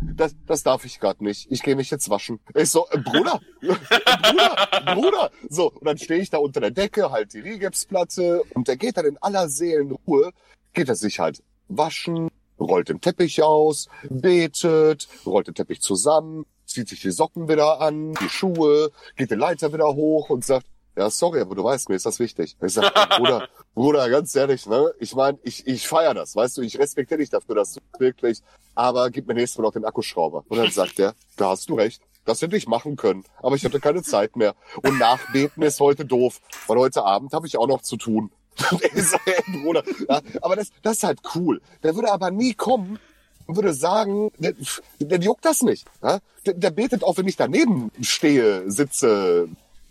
das, 0.00 0.34
das 0.46 0.62
darf 0.62 0.84
ich 0.84 1.00
gerade 1.00 1.24
nicht. 1.24 1.50
Ich 1.50 1.62
gehe 1.62 1.76
mich 1.76 1.90
jetzt 1.90 2.10
waschen. 2.10 2.40
Ich 2.54 2.70
so, 2.70 2.86
äh, 2.90 2.98
Bruder, 2.98 3.40
Bruder, 3.60 4.68
Bruder. 4.94 5.30
So, 5.48 5.70
und 5.70 5.84
dann 5.84 5.96
stehe 5.96 6.20
ich 6.20 6.28
da 6.28 6.38
unter 6.38 6.60
der 6.60 6.70
Decke, 6.70 7.10
halt 7.10 7.32
die 7.32 7.40
Rigipsplatte 7.40 8.42
und 8.54 8.68
der 8.68 8.76
geht 8.76 8.96
dann 8.96 9.06
in 9.06 9.16
aller 9.18 9.48
Seelenruhe, 9.48 10.32
geht 10.74 10.88
er 10.88 10.96
sich 10.96 11.18
halt 11.18 11.42
waschen, 11.68 12.28
rollt 12.58 12.88
den 12.88 13.00
Teppich 13.00 13.42
aus, 13.42 13.88
betet, 14.08 15.08
rollt 15.24 15.46
den 15.46 15.54
Teppich 15.54 15.80
zusammen, 15.80 16.44
zieht 16.66 16.88
sich 16.88 17.00
die 17.00 17.10
Socken 17.10 17.48
wieder 17.48 17.80
an, 17.80 18.14
die 18.14 18.28
Schuhe, 18.28 18.90
geht 19.16 19.30
die 19.30 19.36
Leiter 19.36 19.72
wieder 19.72 19.94
hoch 19.94 20.30
und 20.30 20.44
sagt, 20.44 20.66
Ja, 20.96 21.10
sorry, 21.10 21.40
aber 21.40 21.54
du 21.54 21.62
weißt, 21.62 21.90
mir 21.90 21.96
ist 21.96 22.06
das 22.06 22.18
wichtig. 22.18 22.56
Ich 22.64 22.72
sag, 22.72 22.92
Bruder, 23.18 23.48
Bruder, 23.74 24.08
ganz 24.08 24.34
ehrlich, 24.34 24.64
ne? 24.66 24.92
Ich 24.98 25.14
meine, 25.14 25.38
ich, 25.42 25.66
ich 25.66 25.86
feier 25.86 26.14
das, 26.14 26.34
weißt 26.34 26.56
du, 26.56 26.62
ich 26.62 26.78
respektiere 26.78 27.20
dich 27.20 27.28
dafür, 27.28 27.54
dass 27.54 27.74
du 27.74 27.80
wirklich, 27.98 28.40
aber 28.74 29.10
gib 29.10 29.26
mir 29.26 29.34
nächstes 29.34 29.58
Mal 29.58 29.64
noch 29.64 29.72
den 29.74 29.84
Akkuschrauber. 29.84 30.44
Und 30.48 30.56
dann 30.56 30.70
sagt 30.70 30.98
er, 30.98 31.14
da 31.36 31.50
hast 31.50 31.68
du 31.68 31.74
recht. 31.74 32.02
Das 32.24 32.40
hätte 32.42 32.56
ich 32.56 32.66
machen 32.66 32.96
können, 32.96 33.24
aber 33.40 33.54
ich 33.54 33.64
hatte 33.64 33.78
keine 33.78 34.02
Zeit 34.02 34.36
mehr. 34.36 34.54
Und 34.82 34.98
nachbeten 34.98 35.62
ist 35.62 35.78
heute 35.80 36.04
doof, 36.04 36.40
weil 36.66 36.78
heute 36.78 37.04
Abend 37.04 37.32
habe 37.34 37.46
ich 37.46 37.56
auch 37.58 37.68
noch 37.68 37.82
zu 37.82 37.96
tun. 37.96 38.32
Bruder, 39.62 39.84
ja, 40.08 40.20
aber 40.40 40.56
das, 40.56 40.70
das 40.82 40.96
ist 40.96 41.04
halt 41.04 41.20
cool. 41.34 41.60
Der 41.82 41.94
würde 41.94 42.10
aber 42.10 42.30
nie 42.30 42.54
kommen 42.54 42.98
und 43.46 43.54
würde 43.54 43.74
sagen, 43.74 44.32
der, 44.38 44.54
der 44.98 45.20
juckt 45.20 45.44
das 45.44 45.62
nicht. 45.62 45.86
Ja? 46.02 46.20
Der, 46.46 46.54
der 46.54 46.70
betet 46.70 47.04
auch, 47.04 47.16
wenn 47.18 47.28
ich 47.28 47.36
daneben 47.36 47.92
stehe, 48.00 48.68
sitze, 48.70 49.48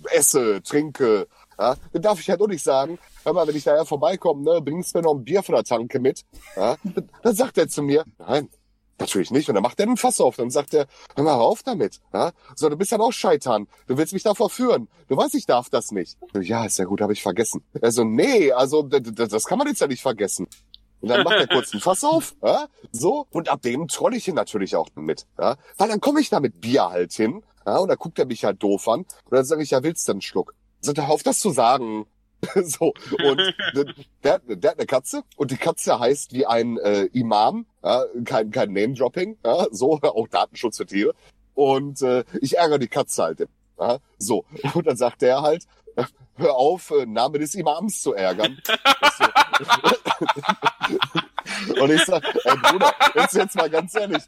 esse, 0.08 0.62
trinke. 0.64 1.28
Ja? 1.60 1.76
Dann 1.94 2.02
darf 2.02 2.20
ich 2.20 2.30
halt 2.30 2.42
auch 2.42 2.48
nicht 2.48 2.64
sagen, 2.64 3.00
hör 3.24 3.34
mal, 3.34 3.48
wenn 3.48 3.56
ich 3.56 3.64
daher 3.64 3.86
vorbeikomme, 3.86 4.44
ne, 4.44 4.62
bringst 4.62 4.94
du 4.94 5.00
mir 5.00 5.04
noch 5.04 5.16
ein 5.16 5.24
Bier 5.24 5.44
von 5.44 5.56
der 5.56 5.64
Tanke 5.64 6.00
mit. 6.00 6.24
Ja? 6.56 6.78
Dann, 6.84 7.10
dann 7.22 7.36
sagt 7.36 7.58
er 7.58 7.68
zu 7.68 7.82
mir, 7.84 8.04
nein, 8.18 8.50
Natürlich 8.98 9.32
nicht. 9.32 9.50
Und 9.50 9.56
dann 9.56 9.64
macht 9.64 9.80
er 9.80 9.88
einen 9.88 9.98
Fass 9.98 10.22
auf. 10.22 10.38
Dann 10.38 10.50
sagt 10.50 10.74
er, 10.74 10.88
hör 11.16 11.24
mal 11.24 11.34
auf 11.34 11.64
damit. 11.64 12.00
Ja? 12.14 12.32
So, 12.56 12.70
du 12.70 12.78
bist 12.78 12.92
ja 12.92 13.00
auch 13.00 13.12
Scheitern. 13.12 13.68
Du 13.88 13.98
willst 13.98 14.14
mich 14.14 14.24
da 14.24 14.34
verführen. 14.34 14.88
Du 15.10 15.18
weißt, 15.18 15.36
ich 15.36 15.46
darf 15.46 15.70
das 15.70 15.92
nicht. 15.92 16.18
Ja, 16.34 16.66
ist 16.66 16.80
ja 16.80 16.86
gut, 16.86 17.02
habe 17.02 17.14
ich 17.14 17.22
vergessen. 17.22 17.62
Also, 17.82 18.04
nee, 18.04 18.52
also 18.52 18.84
das 18.84 19.44
kann 19.44 19.58
man 19.58 19.68
jetzt 19.68 19.82
ja 19.82 19.88
nicht 19.88 20.02
vergessen. 20.02 20.48
Und 21.02 21.10
dann 21.10 21.24
macht 21.24 21.36
er 21.36 21.48
kurz 21.48 21.74
einen 21.74 21.82
Fass 21.82 22.04
auf, 22.04 22.36
ja? 22.42 22.68
so, 22.92 23.28
und 23.32 23.50
ab 23.50 23.62
dem 23.62 23.88
troll 23.88 24.16
ich 24.16 24.28
ihn 24.28 24.36
natürlich 24.36 24.76
auch 24.76 24.88
mit. 24.96 25.28
Ja? 25.38 25.58
Weil 25.78 25.90
dann 25.90 26.00
komme 26.00 26.22
ich 26.22 26.30
da 26.30 26.40
mit 26.40 26.62
Bier 26.62 26.90
halt 26.90 27.12
hin, 27.12 27.44
ja? 27.66 27.78
und 27.78 27.90
dann 27.90 27.98
guckt 27.98 28.20
er 28.20 28.26
mich 28.26 28.46
halt 28.46 28.62
doof 28.62 28.88
an, 28.88 29.02
und 29.02 29.32
dann 29.32 29.46
sage 29.46 29.64
ich, 29.64 29.72
ja, 29.72 29.84
willst 29.84 30.08
du 30.08 30.14
einen 30.14 30.22
Schluck? 30.22 30.54
Sagt 30.82 30.98
er, 30.98 31.10
auf 31.10 31.24
das 31.24 31.40
zu 31.40 31.52
sagen. 31.52 32.06
so, 32.64 32.94
und 33.24 33.56
der, 34.24 34.40
der 34.40 34.72
hat 34.72 34.78
eine 34.78 34.86
Katze 34.86 35.24
und 35.36 35.52
die 35.52 35.58
Katze 35.58 36.00
heißt 36.00 36.34
wie 36.34 36.46
ein 36.46 36.78
äh, 36.78 37.06
Imam, 37.06 37.66
ja, 37.84 38.06
kein, 38.24 38.52
kein 38.52 38.74
Name-Dropping, 38.74 39.38
ja, 39.44 39.68
so, 39.72 40.00
auch 40.02 40.28
Datenschutz 40.28 40.78
für 40.78 40.86
Tiere. 40.86 41.14
Und 41.54 42.02
äh, 42.02 42.24
ich 42.42 42.58
ärgere 42.58 42.80
die 42.80 42.88
Katze 42.88 43.24
halt. 43.24 43.48
Ja, 43.80 43.98
so, 44.18 44.46
und 44.74 44.88
dann 44.88 44.98
sagt 44.98 45.22
der 45.22 45.42
halt, 45.42 45.66
hör 46.36 46.56
auf, 46.56 46.92
äh, 46.92 47.06
Name 47.06 47.40
des 47.40 47.56
Imams 47.56 48.02
zu 48.02 48.14
ärgern. 48.14 48.58
Und 51.80 51.92
ich 51.92 52.04
sag, 52.06 52.24
ey 52.24 52.58
Bruder, 52.58 52.94
jetzt, 53.16 53.34
jetzt 53.36 53.56
mal 53.56 53.70
ganz 53.70 53.96
ehrlich, 53.96 54.24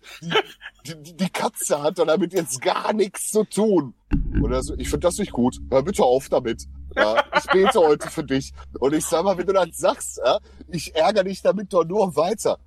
die, 0.85 0.95
die, 1.03 1.17
die 1.17 1.29
Katze 1.29 1.81
hat 1.81 1.99
doch 1.99 2.05
damit 2.05 2.33
jetzt 2.33 2.61
gar 2.61 2.93
nichts 2.93 3.31
zu 3.31 3.43
tun. 3.43 3.93
Und 4.41 4.51
er 4.51 4.63
so, 4.63 4.75
ich 4.75 4.89
finde 4.89 5.07
das 5.07 5.17
nicht 5.17 5.31
gut. 5.31 5.59
Hör 5.69 5.83
bitte 5.83 6.03
auf 6.03 6.29
damit. 6.29 6.65
Ja, 6.95 7.23
ich 7.37 7.45
bete 7.45 7.79
heute 7.79 8.09
für 8.09 8.23
dich. 8.23 8.53
Und 8.79 8.93
ich 8.93 9.05
sag 9.05 9.23
mal, 9.23 9.37
wenn 9.37 9.45
du 9.45 9.53
das 9.53 9.69
sagst, 9.73 10.19
ja, 10.23 10.39
ich 10.69 10.95
ärgere 10.95 11.23
dich 11.23 11.41
damit 11.41 11.73
doch 11.73 11.85
nur 11.85 12.15
weiter. 12.15 12.57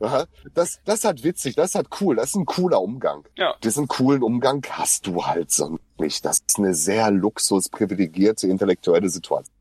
Ja, 0.00 0.24
das, 0.54 0.80
das 0.84 1.04
halt 1.04 1.24
witzig, 1.24 1.56
das 1.56 1.74
halt 1.74 1.88
cool, 2.00 2.16
das 2.16 2.30
ist 2.30 2.36
ein 2.36 2.46
cooler 2.46 2.80
Umgang. 2.80 3.26
Ja. 3.36 3.54
Diesen 3.62 3.86
coolen 3.86 4.22
Umgang 4.22 4.64
hast 4.70 5.06
du 5.06 5.26
halt 5.26 5.50
sonst 5.50 5.82
nicht. 5.98 6.24
Das 6.24 6.38
ist 6.38 6.58
eine 6.58 6.74
sehr 6.74 7.10
luxusprivilegierte 7.10 8.46
intellektuelle 8.46 9.10
Situation. 9.10 9.54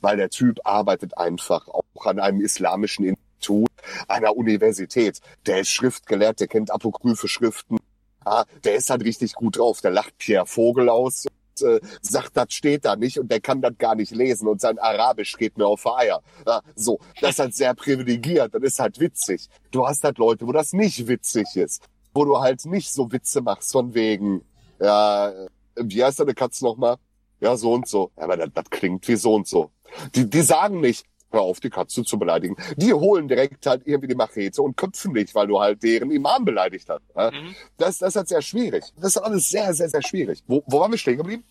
Weil 0.00 0.16
der 0.18 0.28
Typ 0.28 0.58
arbeitet 0.64 1.16
einfach 1.16 1.68
auch 1.68 2.06
an 2.06 2.18
einem 2.18 2.40
islamischen 2.40 3.04
Institut, 3.40 3.70
einer 4.06 4.36
Universität. 4.36 5.20
Der 5.46 5.60
ist 5.60 5.70
Schriftgelehrt, 5.70 6.40
der 6.40 6.48
kennt 6.48 6.70
apokryphe 6.70 7.28
Schriften. 7.28 7.78
Ja, 8.24 8.44
der 8.64 8.74
ist 8.74 8.90
halt 8.90 9.02
richtig 9.04 9.32
gut 9.32 9.58
drauf. 9.58 9.80
Der 9.80 9.90
lacht 9.90 10.18
Pierre 10.18 10.46
Vogel 10.46 10.90
aus 10.90 11.24
und 11.26 11.66
äh, 11.66 11.80
sagt, 12.02 12.36
das 12.36 12.52
steht 12.52 12.84
da 12.84 12.96
nicht 12.96 13.18
und 13.18 13.30
der 13.30 13.40
kann 13.40 13.62
das 13.62 13.72
gar 13.78 13.94
nicht 13.94 14.12
lesen 14.12 14.46
und 14.46 14.60
sein 14.60 14.78
Arabisch 14.78 15.36
geht 15.36 15.56
mir 15.56 15.66
auf 15.66 15.86
Eier. 15.86 16.22
Ja, 16.46 16.60
so, 16.74 16.98
das 17.20 17.30
ist 17.30 17.38
halt 17.38 17.54
sehr 17.54 17.74
privilegiert, 17.74 18.54
das 18.54 18.62
ist 18.62 18.78
halt 18.78 19.00
witzig. 19.00 19.48
Du 19.70 19.86
hast 19.86 20.04
halt 20.04 20.18
Leute, 20.18 20.46
wo 20.46 20.52
das 20.52 20.72
nicht 20.72 21.08
witzig 21.08 21.56
ist. 21.56 21.82
Wo 22.12 22.24
du 22.24 22.40
halt 22.40 22.64
nicht 22.66 22.92
so 22.92 23.10
Witze 23.10 23.40
machst 23.40 23.72
von 23.72 23.94
wegen, 23.94 24.42
ja, 24.80 25.32
wie 25.76 26.04
heißt 26.04 26.20
deine 26.20 26.34
Katze 26.34 26.64
nochmal? 26.64 26.96
Ja, 27.40 27.56
so 27.56 27.72
und 27.72 27.88
so. 27.88 28.10
Ja, 28.18 28.24
aber 28.24 28.36
das, 28.36 28.50
das 28.52 28.64
klingt 28.68 29.06
wie 29.08 29.16
so 29.16 29.34
und 29.34 29.46
so. 29.46 29.70
Die, 30.14 30.28
die 30.28 30.42
sagen 30.42 30.80
nicht, 30.80 31.06
auf, 31.38 31.60
die 31.60 31.70
Katze 31.70 32.02
zu 32.04 32.18
beleidigen. 32.18 32.56
Die 32.76 32.92
holen 32.92 33.28
direkt 33.28 33.66
halt 33.66 33.82
irgendwie 33.86 34.08
die 34.08 34.14
Machete 34.14 34.60
und 34.62 34.76
köpfen 34.76 35.14
dich, 35.14 35.34
weil 35.34 35.46
du 35.46 35.60
halt 35.60 35.82
deren 35.82 36.10
Imam 36.10 36.44
beleidigt 36.44 36.88
hast. 36.88 37.32
Mhm. 37.32 37.54
Das, 37.78 37.98
das 37.98 38.10
ist 38.10 38.16
halt 38.16 38.28
sehr 38.28 38.42
schwierig. 38.42 38.84
Das 38.96 39.16
ist 39.16 39.18
alles 39.18 39.48
sehr, 39.48 39.72
sehr, 39.74 39.88
sehr 39.88 40.02
schwierig. 40.02 40.42
Wo, 40.46 40.62
wo 40.66 40.80
waren 40.80 40.90
wir 40.90 40.98
stehen 40.98 41.18
geblieben? 41.18 41.44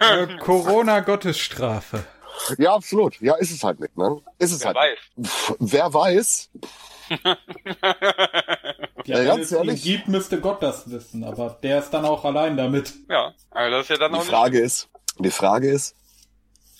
Äh, 0.00 0.38
Corona-Gottesstrafe. 0.38 2.04
Ja, 2.58 2.74
absolut. 2.74 3.20
Ja, 3.20 3.34
ist 3.36 3.50
es 3.50 3.62
halt 3.64 3.80
nicht, 3.80 3.96
ne? 3.98 4.20
Ist 4.38 4.52
es 4.52 4.60
Wer 4.60 4.66
halt. 4.68 4.76
weiß. 4.76 5.26
Pff, 5.26 5.54
wer 5.58 5.92
weiß? 5.94 6.50
Ja, 9.06 9.24
ganz 9.24 9.46
es 9.46 9.52
ehrlich. 9.52 9.82
gibt, 9.82 10.08
müsste 10.08 10.40
Gott 10.40 10.62
das 10.62 10.88
wissen, 10.90 11.24
aber 11.24 11.58
der 11.62 11.78
ist 11.80 11.90
dann 11.90 12.04
auch 12.04 12.24
allein 12.24 12.56
damit. 12.56 12.92
Ja, 13.08 13.32
also 13.50 13.76
das 13.78 13.82
ist 13.84 13.88
ja 13.90 13.96
dann 13.96 14.12
Die 14.12 14.18
auch 14.18 14.22
nicht. 14.22 14.30
Frage 14.30 14.60
ist, 14.60 14.88
die 15.18 15.30
Frage 15.30 15.68
ist, 15.70 15.96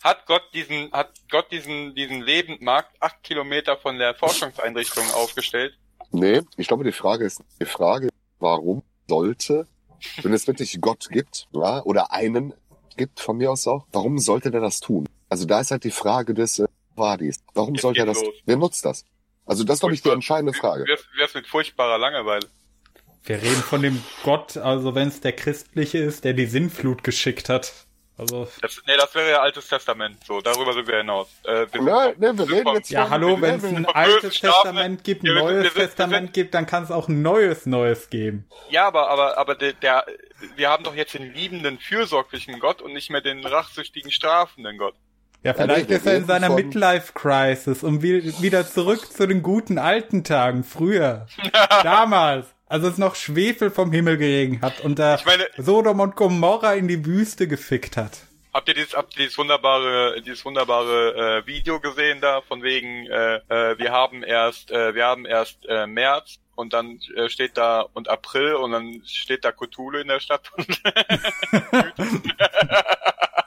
Hat 0.03 0.27
Gott 0.27 0.43
diesen, 0.55 0.91
hat 0.93 1.13
Gott 1.31 1.51
diesen, 1.53 1.95
diesen 1.95 2.23
Lebendmarkt 2.23 2.91
acht 3.01 3.23
Kilometer 3.23 3.77
von 3.77 3.99
der 3.99 4.15
Forschungseinrichtung 4.15 5.05
aufgestellt? 5.13 5.79
nee, 6.13 6.41
ich 6.57 6.69
glaube, 6.69 6.85
die 6.85 6.93
Frage 6.93 7.25
ist, 7.25 7.43
die 7.61 7.67
Frage, 7.67 8.09
warum 8.39 8.83
sollte, 9.09 9.67
wenn 10.23 10.33
es 10.33 10.47
wirklich 10.47 10.81
Gott 10.81 11.09
gibt, 11.11 11.49
ja, 11.53 11.83
oder 11.83 12.13
einen 12.13 12.55
gibt 12.97 13.21
von 13.21 13.37
mir 13.37 13.51
aus 13.51 13.67
auch, 13.67 13.87
warum 13.93 14.19
sollte 14.19 14.51
der 14.51 14.61
das 14.61 14.81
tun? 14.81 15.09
Also 15.29 15.45
da 15.45 15.61
ist 15.61 15.71
halt 15.71 15.85
die 15.85 15.91
Frage 15.91 16.35
des 16.35 16.59
äh, 16.59 16.67
Wadis. 16.97 17.41
Warum 17.55 17.75
Jetzt 17.75 17.83
sollte 17.83 18.01
er 18.01 18.07
das, 18.07 18.23
los. 18.23 18.35
wer 18.45 18.57
nutzt 18.57 18.85
das? 18.85 19.05
Also 19.47 19.65
das 19.65 19.75
ist, 19.75 19.81
glaube 19.81 19.95
ich, 19.95 20.03
die 20.03 20.11
entscheidende 20.11 20.53
Frage. 20.53 20.85
Wär's, 20.87 21.05
wär's 21.17 21.35
mit 21.35 21.47
furchtbarer 21.47 21.99
Langeweile. 21.99 22.47
Wir 23.25 23.43
reden 23.43 23.63
von 23.63 23.83
dem 23.83 24.03
Gott, 24.23 24.57
also 24.57 24.95
wenn 24.95 25.09
es 25.09 25.21
der 25.21 25.33
christliche 25.33 25.99
ist, 25.99 26.25
der 26.25 26.33
die 26.33 26.47
Sinnflut 26.47 27.05
geschickt 27.05 27.49
hat. 27.49 27.87
Also, 28.21 28.47
Das, 28.61 28.81
nee, 28.87 28.97
das 28.97 29.15
wäre 29.15 29.31
ja 29.31 29.41
Altes 29.41 29.67
Testament. 29.69 30.19
So, 30.27 30.41
darüber 30.41 30.73
sind 30.75 30.87
wir 30.87 30.99
hinaus. 30.99 31.29
Äh, 31.45 31.53
wir 31.61 31.69
sind 31.73 31.85
Nein, 31.85 32.15
nee, 32.19 32.27
wir 32.39 32.51
reden 32.51 32.75
jetzt 32.75 32.91
ja, 32.91 33.09
hallo, 33.09 33.41
wenn 33.41 33.55
es 33.57 33.65
ein 33.65 33.87
altes. 33.87 34.41
Testament 34.41 35.03
gibt, 35.05 35.23
ein 35.23 35.27
Ja, 35.27 35.33
wir 35.35 35.39
sind- 35.41 35.49
neues 35.49 35.57
wir 35.65 35.71
sind- 35.71 35.77
wir 35.81 35.87
Testament 35.87 36.27
sind- 36.27 36.33
gibt, 36.35 36.55
dann 36.55 36.67
kann 36.67 36.83
es 36.85 36.91
auch 36.91 37.09
ein 37.09 37.23
neues 37.23 37.67
Neues 37.67 38.11
geben. 38.11 38.47
Ja, 38.69 38.87
aber, 38.87 39.09
aber, 39.11 39.39
aber 39.39 39.55
der, 39.55 39.73
der, 39.73 40.05
wir 40.57 40.69
haben 40.69 40.85
doch 40.85 40.95
jetzt 40.95 41.15
den 41.15 41.33
liebenden, 41.33 41.79
fürsorglichen 41.79 42.59
Gott 42.61 42.83
und 42.83 42.93
nicht 42.93 43.11
mehr 43.11 43.21
den 43.23 43.45
rachsüchtigen, 43.47 44.11
strafenden 44.11 44.77
Gott. 44.79 44.95
Ja, 45.43 45.55
vielleicht 45.55 45.89
wir 45.89 45.97
ist 45.97 46.07
er 46.07 46.17
in 46.19 46.27
seiner 46.27 46.49
von- 46.49 46.57
Midlife-Crisis 46.57 47.83
und 47.83 48.03
will 48.03 48.23
wieder 48.43 48.67
zurück 48.69 49.11
zu 49.11 49.27
den 49.27 49.43
guten 49.43 49.79
alten 49.79 50.23
Tagen, 50.25 50.65
früher, 50.65 51.27
damals, 51.83 52.47
als 52.71 52.85
es 52.85 52.97
noch 52.99 53.15
Schwefel 53.17 53.71
vom 53.71 53.93
Himmel 53.93 54.17
geregnet 54.17 54.63
hat 54.63 54.81
und 54.81 54.99
da 54.99 55.17
Ich 55.17 55.25
meine- 55.27 55.47
Sodom 55.59 56.01
und 56.01 56.17
Gomorra 56.17 56.75
in 56.75 56.89
die 56.89 57.05
Wüste 57.05 57.47
gefickt 57.49 57.97
hat. 57.99 58.21
Habt 58.55 58.69
ihr 58.69 58.75
dieses, 58.75 58.95
habt 58.95 59.15
ihr 59.17 59.25
dieses 59.25 59.37
wunderbare, 59.39 60.21
dieses 60.23 60.45
wunderbare 60.45 61.43
äh, 61.43 61.47
Video 61.47 61.79
gesehen 61.81 62.21
da 62.21 62.41
von 62.41 62.63
wegen, 62.63 63.07
äh, 63.07 63.37
äh, 63.49 63.79
wir 63.79 63.93
haben 63.93 64.23
erst, 64.23 64.71
äh, 64.71 64.95
wir 64.95 65.05
haben 65.05 65.25
erst 65.27 65.59
äh, 65.69 65.87
März 65.87 66.37
und 66.57 66.73
dann 66.73 66.99
äh, 67.17 67.29
steht 67.29 67.57
da 67.57 67.83
und 67.93 68.09
April 68.09 68.55
und 68.55 68.73
dann 68.73 69.03
steht 69.07 69.45
da 69.45 69.53
Cthulhu 69.53 69.99
in 69.99 70.09
der 70.09 70.21
Stadt. 70.21 70.51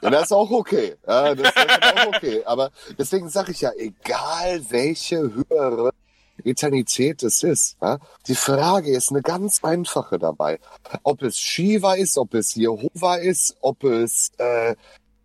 Ja, 0.02 0.10
das 0.10 0.24
ist 0.24 0.32
auch 0.32 0.50
okay. 0.50 0.96
Ja, 1.08 1.34
das, 1.34 1.54
das 1.54 1.64
ist 1.64 1.96
auch 1.96 2.06
okay. 2.08 2.42
Aber 2.44 2.70
deswegen 2.98 3.30
sage 3.30 3.52
ich 3.52 3.62
ja, 3.62 3.70
egal 3.78 4.60
welche 4.68 5.16
höhere 5.48 5.92
Eternität 6.42 7.22
es 7.22 7.42
ist, 7.42 7.76
ja, 7.80 7.98
die 8.26 8.34
Frage 8.34 8.90
ist 8.90 9.10
eine 9.10 9.22
ganz 9.22 9.62
einfache 9.62 10.18
dabei. 10.18 10.58
Ob 11.02 11.22
es 11.22 11.38
Shiva 11.38 11.94
ist, 11.94 12.18
ob 12.18 12.34
es 12.34 12.54
Jehova 12.54 13.16
ist, 13.16 13.56
ob 13.60 13.84
es, 13.84 14.32
äh, 14.38 14.74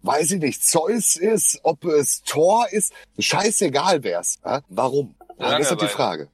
weiß 0.03 0.31
ich 0.31 0.39
nicht, 0.39 0.63
Zeus 0.63 1.15
ist, 1.15 1.59
ob 1.63 1.85
es 1.85 2.21
Thor 2.23 2.67
ist, 2.71 2.93
scheißegal 3.17 4.03
wär's. 4.03 4.39
Ja? 4.45 4.61
Warum? 4.69 5.15
Ja, 5.39 5.51
das 5.51 5.61
ist 5.61 5.69
halt 5.71 5.81
die. 5.81 5.87
Frage. 5.87 6.29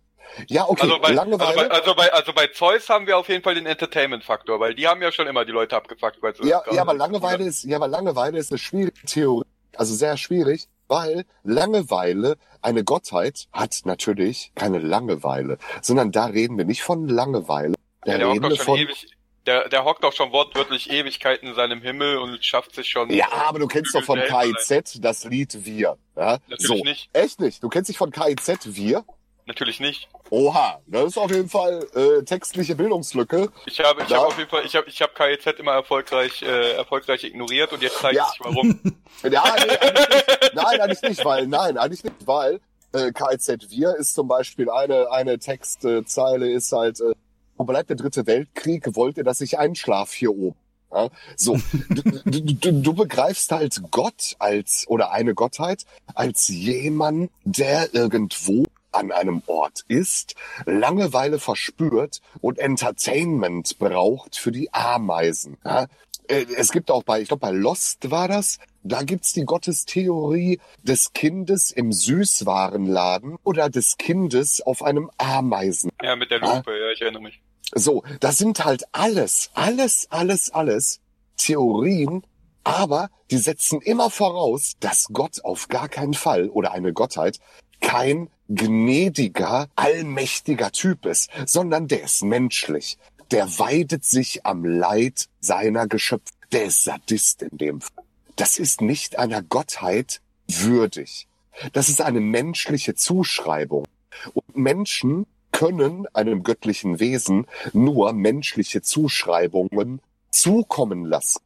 Ja, 0.48 0.68
okay, 0.68 0.82
Also 0.84 1.00
bei, 1.00 1.08
also, 1.10 1.22
Langeweile. 1.22 1.56
bei, 1.56 1.72
also, 1.72 1.96
bei, 1.96 2.14
also 2.14 2.34
bei 2.34 2.48
Zeus 2.48 2.90
haben 2.90 3.08
wir 3.08 3.18
auf 3.18 3.30
jeden 3.30 3.44
Fall 3.44 3.56
den 3.56 3.66
Entertainment-Faktor, 3.66 4.60
weil 4.60 4.76
die 4.76 4.88
haben 4.88 5.02
ja 5.02 5.12
schon 5.12 5.28
immer 5.28 5.46
die 5.46 5.52
Leute 5.52 5.76
abgefuckt. 5.76 6.22
Weil 6.22 6.34
Ja, 6.44 6.62
ja, 6.72 6.82
aber 6.82 6.94
Langeweile 6.94 7.46
ist, 7.46 7.64
ja, 7.64 7.78
aber 7.78 7.88
Langeweile 7.88 8.38
ist 8.38 8.52
eine 8.52 8.58
schwierige 8.58 9.02
Theorie. 9.06 9.46
Also 9.76 9.94
sehr 9.94 10.18
schwierig, 10.18 10.68
weil 10.88 11.26
Langeweile, 11.44 12.38
eine 12.62 12.84
Gottheit 12.84 13.48
hat 13.52 13.82
natürlich 13.86 14.52
keine 14.56 14.80
Langeweile, 14.80 15.58
sondern 15.82 16.12
da 16.12 16.26
reden 16.26 16.58
wir 16.58 16.66
nicht 16.66 16.84
von 16.84 17.08
Langeweile. 17.08 17.76
Da 18.02 18.14
Ja, 18.14 18.18
der 18.18 18.28
hockt 18.28 18.36
reden 18.36 18.44
doch 18.44 18.50
wir 18.50 18.56
schon 18.58 18.66
von, 18.66 18.78
ewig, 18.80 19.08
der, 19.46 19.70
der 19.70 19.86
hockt 19.86 20.04
doch 20.04 20.14
schon 20.14 20.32
wortwörtlich 20.32 20.90
Ewigkeiten 20.92 21.48
in 21.50 21.56
seinem 21.56 21.82
Himmel 21.82 22.18
und 22.18 22.44
schafft 22.44 22.74
sich 22.76 22.88
schon. 22.90 23.10
ja, 23.12 23.32
aber 23.32 23.60
du 23.60 23.68
kennst 23.68 23.94
doch 23.96 24.04
von 24.04 24.20
KIZ 24.20 25.00
das 25.02 25.24
Lied 25.26 25.66
Wir. 25.66 25.98
Ja? 26.16 26.40
Natürlich 26.48 26.68
So. 26.68 26.84
nicht. 26.84 27.10
Echt 27.14 27.40
nicht? 27.40 27.64
Du 27.64 27.70
kennst 27.70 27.90
dich 27.90 27.98
von 27.98 28.12
KIZ 28.12 28.76
Wir? 28.76 29.06
Natürlich 29.48 29.80
nicht. 29.80 30.10
Oha, 30.32 30.80
das 30.88 31.06
ist 31.06 31.18
auf 31.20 31.30
jeden 31.32 31.50
Fall 31.50 31.86
äh, 31.94 32.24
textliche 32.24 32.76
Bildungslücke. 32.76 33.50
Ich 33.68 33.80
habe, 33.80 34.02
ich 34.02 34.12
habe 34.12 34.26
auf 34.26 34.38
jeden 34.40 34.50
Fall, 34.50 34.66
ich 34.66 34.76
habe, 34.76 34.88
ich 34.90 35.00
habe 35.04 35.12
KIZ 35.14 35.60
immer 35.60 35.74
erfolgreich, 35.74 36.42
äh, 36.42 36.72
erfolgreich 36.74 37.24
ignoriert 37.24 37.72
und 37.72 37.84
jetzt 37.84 38.00
zeigt 38.00 38.16
Ja. 38.16 38.26
sich 38.30 38.40
warum. 38.40 38.80
Ja, 39.24 39.44
nee, 39.58 39.72
eigentlich 39.78 40.10
nicht. 40.10 40.54
Nein, 40.56 40.82
eigentlich 40.82 41.02
nicht, 41.04 41.26
weil, 41.26 41.48
nein, 41.48 41.78
eigentlich 41.78 42.04
nicht, 42.04 42.16
weil 42.28 42.60
äh, 42.94 43.12
KIZ 43.12 43.70
Wir 43.70 43.96
ist 43.96 44.14
zum 44.16 44.28
Beispiel 44.28 44.70
eine, 44.70 45.12
eine 45.12 45.38
Textzeile 45.40 46.50
ist 46.52 46.72
halt, 46.72 47.00
äh, 47.02 47.14
wo 47.58 47.64
bleibt 47.66 47.90
der 47.90 47.98
dritte 47.98 48.26
Weltkrieg? 48.28 48.96
Wollt 48.96 49.18
ihr, 49.18 49.24
dass 49.24 49.42
ich 49.42 49.58
einschlaf 49.60 50.12
hier 50.12 50.32
oben? 50.32 50.58
Ja, 50.92 51.10
so, 51.36 51.58
du, 51.90 52.02
du, 52.26 52.42
du, 52.42 52.82
du 52.82 52.94
begreifst 52.94 53.52
halt 53.52 53.82
Gott 53.92 54.36
als, 54.40 54.86
oder 54.88 55.12
eine 55.12 55.34
Gottheit, 55.34 55.84
als 56.14 56.48
jemand, 56.48 57.32
der 57.44 57.94
irgendwo 57.94 58.66
an 58.96 59.12
einem 59.12 59.42
Ort 59.48 59.84
ist, 59.88 60.36
Langeweile 60.66 61.40
verspürt 61.40 62.22
und 62.42 62.60
Entertainment 62.60 63.78
braucht 63.80 64.38
für 64.38 64.52
die 64.52 64.74
Ameisen. 64.74 65.58
Ja? 65.64 65.88
Äh, 66.28 66.46
Es 66.58 66.72
gibt 66.72 66.90
auch 66.92 67.04
bei, 67.04 67.22
ich 67.22 67.28
glaube 67.28 67.42
bei 67.42 67.52
Lost 67.52 68.10
war 68.12 68.28
das, 68.28 68.58
da 68.84 69.04
gibt's 69.04 69.34
die 69.34 69.46
Gottestheorie 69.46 70.60
des 70.84 71.14
Kindes 71.14 71.72
im 71.72 71.92
Süßwarenladen 71.92 73.38
oder 73.44 73.70
des 73.70 73.98
Kindes 73.98 74.62
auf 74.62 74.84
einem 74.84 75.10
Ameisen. 75.18 75.92
Ja, 76.02 76.16
mit 76.16 76.32
der. 76.32 76.40
Lupe, 76.40 76.72
ja, 76.78 76.92
ich 76.92 77.02
erinnere 77.02 77.24
mich. 77.24 77.42
So, 77.74 78.04
das 78.20 78.38
sind 78.38 78.64
halt 78.64 78.84
alles, 78.92 79.50
alles, 79.56 80.08
alles, 80.12 80.52
alles 80.52 81.00
Theorien, 81.38 82.24
aber 82.64 83.10
die 83.32 83.38
setzen 83.38 83.82
immer 83.82 84.10
voraus, 84.10 84.74
dass 84.80 85.08
Gott 85.12 85.44
auf 85.44 85.68
gar 85.68 85.90
keinen 85.90 86.14
Fall 86.14 86.50
oder 86.50 86.72
eine 86.72 86.94
Gottheit 86.94 87.40
kein 87.82 88.30
gnädiger, 88.48 89.68
allmächtiger 89.76 90.72
Typ 90.72 91.06
ist, 91.06 91.30
sondern 91.46 91.88
der 91.88 92.04
ist 92.04 92.24
menschlich. 92.24 92.98
Der 93.32 93.60
weidet 93.60 94.06
sich 94.06 94.46
am 94.46 94.64
Leid 94.66 95.28
seiner 95.40 95.88
Geschöpfe. 95.88 96.34
Der 96.52 96.66
ist 96.66 96.84
Sadist 96.84 97.42
in 97.42 97.58
dem 97.58 97.82
Fall. 97.82 98.04
Das 98.36 98.60
ist 98.60 98.82
nicht 98.82 99.18
einer 99.18 99.42
Gottheit 99.42 100.22
würdig. 100.48 101.28
Das 101.74 101.90
ist 101.90 102.02
eine 102.02 102.20
menschliche 102.20 102.96
Zuschreibung. 102.96 103.86
Und 104.34 104.56
Menschen 104.56 105.26
können 105.52 106.06
einem 106.14 106.44
göttlichen 106.44 107.00
Wesen 107.00 107.48
nur 107.74 108.12
menschliche 108.14 108.82
Zuschreibungen 108.82 110.02
zukommen 110.30 111.06
lassen. 111.06 111.40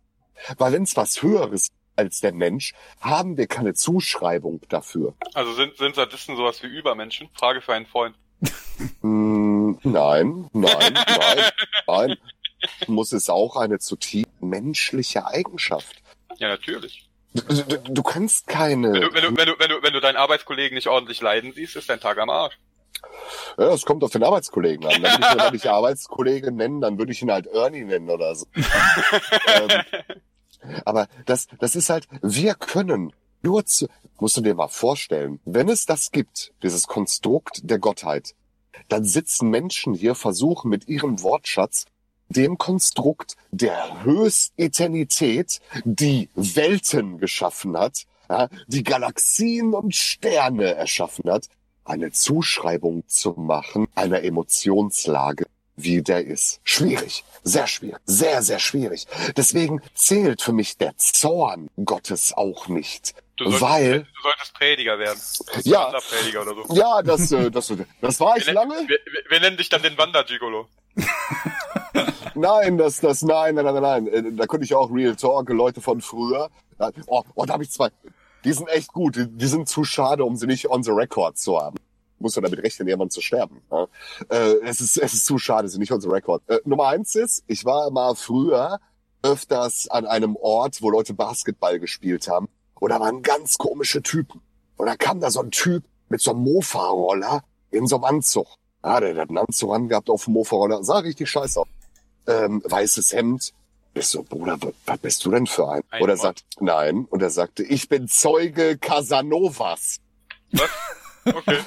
Weil 0.57 0.73
wenn 0.73 0.83
es 0.83 0.95
was 0.95 1.21
Höheres 1.21 1.69
als 1.99 2.21
der 2.21 2.33
Mensch, 2.33 2.73
haben 2.99 3.37
wir 3.37 3.47
keine 3.47 3.73
Zuschreibung 3.73 4.61
dafür. 4.69 5.13
Also 5.33 5.53
sind, 5.53 5.77
sind 5.77 5.95
Sadisten 5.95 6.35
sowas 6.35 6.63
wie 6.63 6.67
Übermenschen? 6.67 7.29
Frage 7.33 7.61
für 7.61 7.73
einen 7.73 7.85
Freund. 7.85 8.15
Hm, 9.01 9.77
nein, 9.83 10.49
nein, 10.53 10.93
nein, 10.93 11.51
nein. 11.87 12.17
Muss 12.87 13.11
es 13.13 13.29
auch 13.29 13.55
eine 13.57 13.79
zutiefst 13.79 14.41
menschliche 14.41 15.25
Eigenschaft. 15.25 16.01
Ja, 16.37 16.47
natürlich. 16.47 17.09
Du, 17.33 17.41
du, 17.43 17.77
du 17.77 18.03
kannst 18.03 18.47
Wenn 18.47 18.55
keine. 18.55 18.91
du, 18.93 19.13
wenn 19.13 19.23
du, 19.23 19.37
wenn 19.37 19.47
du, 19.47 19.59
wenn 19.59 19.69
du, 19.69 19.83
wenn 19.83 19.93
du 19.93 19.99
deinen 19.99 20.15
Arbeitskollegen 20.15 20.75
nicht 20.75 20.87
ordentlich 20.87 21.21
leiden 21.21 21.53
siehst, 21.53 21.75
ist 21.75 21.89
dein 21.89 21.99
Tag 21.99 22.17
am 22.17 22.29
Arsch. 22.29 22.57
Ja, 23.57 23.65
das 23.65 23.85
kommt 23.85 24.03
auf 24.03 24.11
den 24.11 24.23
Arbeitskollegen 24.23 24.85
an. 24.85 25.01
Wenn 25.01 25.11
ich 25.11 25.19
ihn 25.19 25.37
wenn 25.37 25.55
ich 25.55 25.69
Arbeitskollegen 25.69 26.55
nennen, 26.55 26.81
dann 26.81 26.97
würde 26.97 27.11
ich 27.11 27.21
ihn 27.21 27.31
halt 27.31 27.47
Ernie 27.47 27.83
nennen 27.83 28.09
oder 28.09 28.35
so. 28.35 28.45
ähm, 28.55 29.83
aber 30.85 31.07
das, 31.25 31.47
das 31.59 31.75
ist 31.75 31.89
halt, 31.89 32.07
wir 32.21 32.55
können 32.55 33.13
nur 33.41 33.65
zu, 33.65 33.87
musst 34.19 34.37
du 34.37 34.41
dir 34.41 34.55
mal 34.55 34.67
vorstellen, 34.67 35.39
wenn 35.45 35.69
es 35.69 35.85
das 35.85 36.11
gibt, 36.11 36.53
dieses 36.63 36.87
Konstrukt 36.87 37.61
der 37.63 37.79
Gottheit, 37.79 38.35
dann 38.87 39.05
sitzen 39.05 39.49
Menschen 39.49 39.93
hier, 39.93 40.15
versuchen 40.15 40.69
mit 40.69 40.87
ihrem 40.87 41.21
Wortschatz 41.21 41.85
dem 42.29 42.57
Konstrukt 42.57 43.35
der 43.51 44.03
Höchsteternität, 44.03 45.61
die 45.83 46.29
Welten 46.35 47.17
geschaffen 47.17 47.77
hat, 47.77 48.05
die 48.67 48.83
Galaxien 48.83 49.73
und 49.73 49.95
Sterne 49.95 50.75
erschaffen 50.75 51.29
hat, 51.29 51.47
eine 51.83 52.11
Zuschreibung 52.11 53.07
zu 53.07 53.31
machen 53.31 53.87
einer 53.95 54.23
Emotionslage, 54.23 55.47
wie 55.83 56.01
der 56.01 56.25
ist. 56.25 56.59
Schwierig, 56.63 57.23
sehr 57.43 57.67
schwierig, 57.67 57.99
sehr, 58.05 58.41
sehr 58.41 58.59
schwierig. 58.59 59.07
Deswegen 59.37 59.81
zählt 59.93 60.41
für 60.41 60.53
mich 60.53 60.77
der 60.77 60.97
Zorn 60.97 61.69
Gottes 61.83 62.33
auch 62.33 62.67
nicht. 62.67 63.13
Du 63.37 63.45
solltest, 63.45 63.61
Weil, 63.61 63.99
du 64.01 64.21
solltest 64.23 64.53
Prediger 64.53 64.99
werden. 64.99 65.19
ja, 65.63 65.85
Wanderprediger 65.85 66.41
oder 66.41 66.55
so. 66.67 66.75
ja, 66.75 67.01
das, 67.01 67.31
äh, 67.31 67.49
das, 67.49 67.73
das 68.01 68.19
war 68.19 68.37
ich 68.37 68.45
Wir, 68.45 68.53
lange. 68.53 68.75
wir, 68.87 68.99
wir 69.29 69.39
nennen 69.39 69.55
dich 69.57 69.69
dann 69.69 69.81
den 69.81 69.97
Wandergigolo. 69.97 70.67
Nein, 72.35 72.77
das, 72.77 72.99
das, 73.01 73.21
nein, 73.21 73.55
nein, 73.55 73.65
nein, 73.65 73.81
nein. 73.81 74.07
Äh, 74.07 74.23
Da 74.33 74.45
könnte 74.45 74.63
ich 74.65 74.73
auch 74.75 74.89
Real 74.91 75.15
Talk, 75.15 75.49
Leute 75.49 75.81
von 75.81 76.01
früher. 76.01 76.49
Ja, 76.79 76.91
Oh, 77.07 77.23
oh 77.35 77.45
da 77.45 77.53
habe 77.53 77.63
ich 77.63 77.71
zwei. 77.71 77.89
Die 78.45 78.53
sind 78.53 78.69
echt 78.69 78.93
gut. 78.93 79.15
Die 79.17 79.47
sind 79.47 79.67
zu 79.67 79.83
schade, 79.83 80.23
um 80.23 80.35
sie 80.37 80.45
nicht 80.47 80.69
on 80.69 80.83
the 80.83 80.91
record 80.91 81.37
zu 81.37 81.59
haben. 81.59 81.77
Muss 82.19 82.35
ja 82.35 82.41
damit 82.41 82.59
rechnen, 82.61 82.87
jemand 82.87 83.11
zu 83.13 83.21
sterben. 83.21 83.61
Ja. 83.71 83.87
Äh, 84.29 84.55
es, 84.65 84.81
ist, 84.81 84.97
es 84.97 85.13
ist 85.13 85.25
zu 85.25 85.37
schade, 85.37 85.67
sie 85.69 85.79
nicht 85.79 85.91
on 85.91 86.01
the 86.01 86.09
record. 86.09 86.41
Äh, 86.47 86.59
Nummer 86.65 86.87
eins 86.87 87.15
ist, 87.15 87.43
ich 87.47 87.65
war 87.65 87.89
mal 87.91 88.15
früher 88.15 88.79
öfters 89.21 89.87
an 89.89 90.05
einem 90.05 90.35
Ort, 90.35 90.81
wo 90.81 90.89
Leute 90.89 91.13
Basketball 91.13 91.79
gespielt 91.79 92.27
haben. 92.27 92.47
Und 92.79 92.89
da 92.91 92.99
waren 92.99 93.21
ganz 93.21 93.57
komische 93.57 94.01
Typen. 94.01 94.41
Und 94.77 94.85
da 94.85 94.95
kam 94.95 95.19
da 95.19 95.29
so 95.31 95.41
ein 95.41 95.51
Typ 95.51 95.83
mit 96.07 96.21
so 96.21 96.31
einem 96.31 96.41
Mofa-Roller 96.43 97.43
in 97.71 97.85
so 97.87 97.97
einem 97.97 98.05
Anzug. 98.05 98.47
Ja, 98.83 98.99
der, 99.01 99.15
hat 99.17 99.29
einen 99.29 99.37
Anzug 99.37 99.73
angehabt 99.73 100.09
auf 100.09 100.23
dem 100.25 100.33
Mofa-Roller. 100.33 100.83
Sah 100.83 100.99
richtig 100.99 101.29
scheiße 101.29 101.59
aus 101.59 101.67
ähm, 102.27 102.61
weißes 102.65 103.11
Hemd. 103.13 103.53
Ich 103.95 104.05
so, 104.07 104.23
Bruder, 104.23 104.61
wa- 104.61 104.71
was 104.85 104.99
bist 104.99 105.25
du 105.25 105.31
denn 105.31 105.47
für 105.47 105.67
ein? 105.69 105.81
Ein 105.89 106.01
er 106.01 106.07
Gott. 106.07 106.19
sagt, 106.19 106.43
nein. 106.59 107.05
Und 107.09 107.21
er 107.21 107.29
sagte, 107.31 107.63
ich 107.63 107.89
bin 107.89 108.07
Zeuge 108.07 108.77
Casanovas. 108.77 109.97
Was? 110.51 110.69
Okay. 111.35 111.59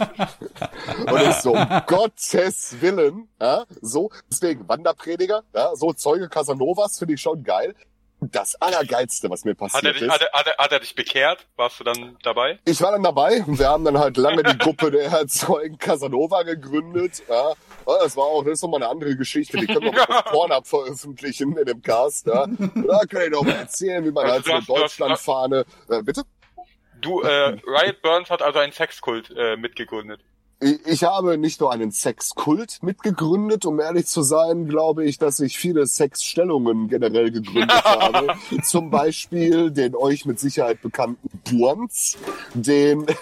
Und 1.10 1.20
ich 1.22 1.36
so, 1.36 1.52
um 1.52 1.82
Gottes 1.86 2.80
Willen, 2.80 3.28
ja, 3.40 3.64
so, 3.80 4.10
deswegen 4.30 4.68
Wanderprediger, 4.68 5.42
ja, 5.54 5.74
so 5.74 5.92
Zeuge 5.92 6.28
Casanovas 6.28 6.98
finde 6.98 7.14
ich 7.14 7.20
schon 7.20 7.42
geil. 7.42 7.74
Das 8.30 8.54
Allergeilste, 8.54 9.28
was 9.30 9.44
mir 9.44 9.50
Hat 9.52 9.58
er, 9.58 9.66
passiert 9.66 9.94
dich, 9.96 10.02
ist, 10.02 10.10
hat, 10.10 10.22
er, 10.22 10.30
hat, 10.32 10.46
er, 10.46 10.64
hat 10.64 10.72
er 10.72 10.78
dich 10.78 10.94
bekehrt? 10.94 11.44
Warst 11.56 11.80
du 11.80 11.84
dann 11.84 12.16
dabei? 12.22 12.60
ich 12.64 12.80
war 12.80 12.92
dann 12.92 13.02
dabei 13.02 13.42
und 13.44 13.58
wir 13.58 13.68
haben 13.68 13.84
dann 13.84 13.98
halt 13.98 14.16
lange 14.16 14.44
die 14.44 14.58
Gruppe 14.58 14.92
der 14.92 15.26
Zeugen 15.26 15.76
Casanova 15.76 16.44
gegründet. 16.44 17.24
Ja. 17.28 17.54
Das 17.84 18.16
war 18.16 18.26
auch, 18.26 18.44
das 18.44 18.52
ist 18.54 18.62
nochmal 18.62 18.84
eine 18.84 18.92
andere 18.92 19.16
Geschichte, 19.16 19.56
die 19.56 19.66
können 19.66 19.86
wir 19.86 19.92
mal 20.08 20.18
auf 20.18 20.24
Pornhub 20.26 20.66
veröffentlichen 20.68 21.56
in 21.56 21.64
dem 21.64 21.82
Cast. 21.82 22.28
Ja. 22.28 22.46
Da 22.46 23.00
kann 23.10 23.22
ich 23.22 23.30
noch 23.30 23.42
mal 23.42 23.56
erzählen, 23.56 24.04
wie 24.04 24.12
man 24.12 24.24
Also 24.26 24.52
halt 24.52 24.66
so 24.66 24.72
eine 24.72 24.80
Deutschlandfahne. 24.80 25.64
Äh, 25.88 26.02
bitte? 26.04 26.22
Du, 27.02 27.20
äh, 27.22 27.58
Riot 27.66 28.00
Burns 28.00 28.30
hat 28.30 28.40
also 28.40 28.58
einen 28.58 28.72
Sexkult 28.72 29.30
äh, 29.36 29.56
mitgegründet. 29.56 30.20
Ich 30.86 31.02
habe 31.02 31.38
nicht 31.38 31.60
nur 31.60 31.72
einen 31.72 31.90
Sexkult 31.90 32.84
mitgegründet, 32.84 33.66
um 33.66 33.80
ehrlich 33.80 34.06
zu 34.06 34.22
sein, 34.22 34.68
glaube 34.68 35.04
ich, 35.04 35.18
dass 35.18 35.40
ich 35.40 35.58
viele 35.58 35.86
Sexstellungen 35.86 36.86
generell 36.88 37.32
gegründet 37.32 37.84
habe. 37.84 38.36
Zum 38.62 38.88
Beispiel 38.88 39.72
den 39.72 39.96
euch 39.96 40.24
mit 40.24 40.38
Sicherheit 40.38 40.80
bekannten 40.80 41.28
Burns, 41.50 42.16
den 42.54 43.06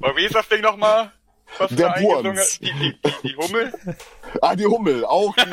Aber 0.00 0.16
wie 0.16 0.26
ist 0.26 0.34
das 0.34 0.48
Ding 0.48 0.60
nochmal? 0.60 1.12
Was 1.56 1.70
Der 1.74 1.94
Burns. 2.00 2.58
Die, 2.58 2.72
die, 2.72 2.98
die, 3.22 3.36
Hummel? 3.36 3.72
Ah, 4.42 4.54
die 4.54 4.66
Hummel, 4.66 5.04
auch 5.06 5.34
die, 5.34 5.44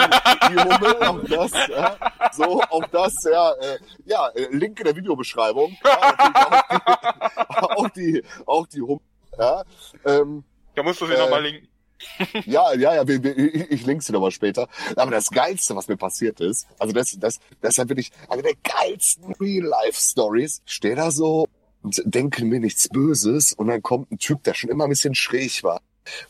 die 0.49 0.59
Hummel, 0.59 0.95
auch 1.03 1.23
das, 1.23 1.51
ja. 1.69 1.97
So, 2.33 2.61
auch 2.61 2.85
das, 2.91 3.23
ja, 3.23 3.51
äh, 3.53 3.79
ja, 4.05 4.27
äh, 4.35 4.47
Link 4.51 4.77
in 4.79 4.85
der 4.85 4.95
Videobeschreibung. 4.95 5.77
Ja, 5.83 7.69
auch, 7.77 7.89
die, 7.89 8.21
auch 8.45 8.67
die, 8.67 8.81
Hummel, 8.81 8.99
ja. 9.39 9.63
Ähm, 10.05 10.43
Da 10.75 10.83
musst 10.83 10.99
du 10.99 11.07
sie 11.07 11.13
Äh, 11.13 11.19
nochmal 11.19 11.43
linken. 11.43 11.67
ja, 12.45 12.73
ja, 12.73 12.95
ja, 12.95 13.03
ich, 13.07 13.71
ich 13.71 13.85
link's 13.85 14.05
dir 14.05 14.13
nochmal 14.13 14.31
später. 14.31 14.67
Aber 14.97 15.11
das 15.11 15.29
Geilste, 15.31 15.75
was 15.75 15.87
mir 15.87 15.95
passiert 15.97 16.41
ist, 16.41 16.67
also 16.77 16.93
das, 16.93 17.17
das, 17.17 17.39
das 17.61 17.73
ist 17.73 17.77
halt 17.79 17.89
wirklich 17.89 18.11
eine 18.29 18.41
der 18.43 18.53
geilsten 18.63 19.33
Real-Life-Stories. 19.39 20.61
Ich 20.65 20.73
stehe 20.73 20.95
da 20.95 21.09
so 21.11 21.47
und 21.81 22.01
denke 22.05 22.43
mir 22.43 22.59
nichts 22.59 22.89
Böses 22.89 23.53
und 23.53 23.67
dann 23.67 23.81
kommt 23.81 24.11
ein 24.11 24.17
Typ, 24.19 24.43
der 24.43 24.53
schon 24.53 24.69
immer 24.69 24.83
ein 24.83 24.89
bisschen 24.89 25.15
schräg 25.15 25.63
war, 25.63 25.81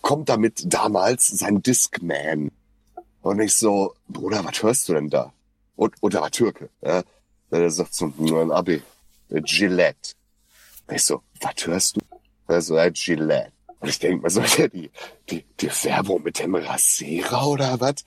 kommt 0.01 0.29
damit 0.29 0.63
damals 0.65 1.27
sein 1.27 1.61
Discman. 1.61 2.51
Und 3.21 3.39
ich 3.39 3.55
so, 3.55 3.93
Bruder, 4.07 4.43
was 4.45 4.61
hörst 4.61 4.87
du 4.89 4.93
denn 4.93 5.09
da? 5.09 5.33
Und, 5.75 5.95
und 6.01 6.13
er 6.13 6.21
war 6.21 6.31
Türke. 6.31 6.69
Ja? 6.81 7.03
Er 7.49 7.71
sagt 7.71 7.95
so, 7.95 8.05
ein 8.05 8.51
Abi, 8.51 8.81
Gillette. 9.29 10.13
Ich 10.91 11.03
so, 11.03 11.21
was 11.41 11.65
hörst 11.65 11.97
du? 11.97 12.01
Er 12.47 12.61
so, 12.61 12.75
ja, 12.75 12.89
Gillette. 12.89 13.51
Und 13.79 13.89
ich 13.89 13.99
denke 13.99 14.23
mir 14.23 14.29
so, 14.29 14.41
ja, 14.57 14.67
die, 14.67 14.91
die, 15.29 15.43
die 15.59 15.69
Werbung 15.83 16.23
mit 16.23 16.39
dem 16.39 16.55
Rasierer 16.55 17.47
oder 17.47 17.79
was? 17.79 18.05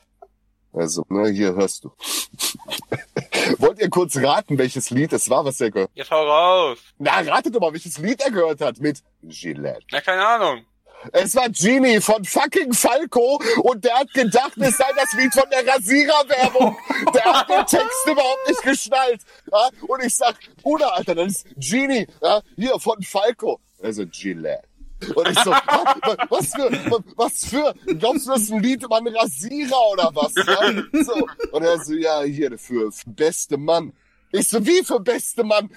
Also, 0.73 1.05
ne, 1.09 1.29
hier 1.31 1.55
hörst 1.55 1.85
du. 1.85 1.93
Wollt 3.59 3.81
ihr 3.81 3.89
kurz 3.89 4.17
raten, 4.17 4.59
welches 4.59 4.91
Lied 4.91 5.13
es 5.13 5.31
war, 5.31 5.45
was 5.45 5.61
er 5.61 5.71
gehört 5.71 5.91
Jetzt 5.95 6.11
hau 6.11 6.25
raus. 6.25 6.79
Na, 6.99 7.21
ratet 7.21 7.55
doch 7.55 7.61
mal, 7.61 7.73
welches 7.73 7.99
Lied 7.99 8.21
er 8.21 8.31
gehört 8.31 8.61
hat 8.61 8.79
mit 8.79 9.03
Gillette. 9.23 9.87
Na, 9.91 10.01
keine 10.01 10.27
Ahnung. 10.27 10.65
Es 11.13 11.35
war 11.35 11.49
Genie 11.49 12.01
von 12.01 12.25
fucking 12.25 12.73
Falco 12.73 13.41
und 13.63 13.85
der 13.85 13.95
hat 13.99 14.13
gedacht, 14.13 14.53
es 14.57 14.77
sei 14.77 14.87
das 14.97 15.13
Lied 15.15 15.33
von 15.33 15.49
der 15.51 15.67
Rasierer-Werbung. 15.67 16.77
Der 17.15 17.25
hat 17.25 17.49
den 17.49 17.67
Text 17.67 18.07
überhaupt 18.07 18.49
nicht 18.49 18.63
geschnallt. 18.63 19.23
Ja? 19.51 19.69
Und 19.87 20.05
ich 20.05 20.17
sag, 20.17 20.37
Bruder, 20.63 20.95
Alter, 20.95 21.15
das 21.15 21.29
ist 21.29 21.47
Genie, 21.57 22.07
ja? 22.23 22.43
hier 22.57 22.79
von 22.79 23.01
Falco. 23.03 23.61
Also 23.83 24.05
Gillette. 24.07 24.69
Und 25.15 25.29
ich 25.29 25.39
so, 25.39 25.51
was, 25.51 26.51
für, 26.51 27.05
was 27.17 27.45
für, 27.45 27.75
glaubst 27.99 28.27
du, 28.27 28.33
das 28.33 28.43
ist 28.43 28.53
ein 28.53 28.63
Lied 28.63 28.83
über 28.83 28.97
einen 28.97 29.15
Rasierer 29.15 29.91
oder 29.93 30.11
was? 30.13 30.35
Ja? 30.35 31.05
So. 31.05 31.27
Und 31.53 31.63
er 31.63 31.79
so, 31.79 31.95
ja, 31.95 32.23
hier, 32.23 32.59
für 32.59 32.91
beste 33.07 33.57
Mann. 33.57 33.93
Ich 34.33 34.49
so, 34.49 34.65
wie 34.67 34.83
für 34.83 34.99
beste 35.01 35.45
Mann? 35.45 35.71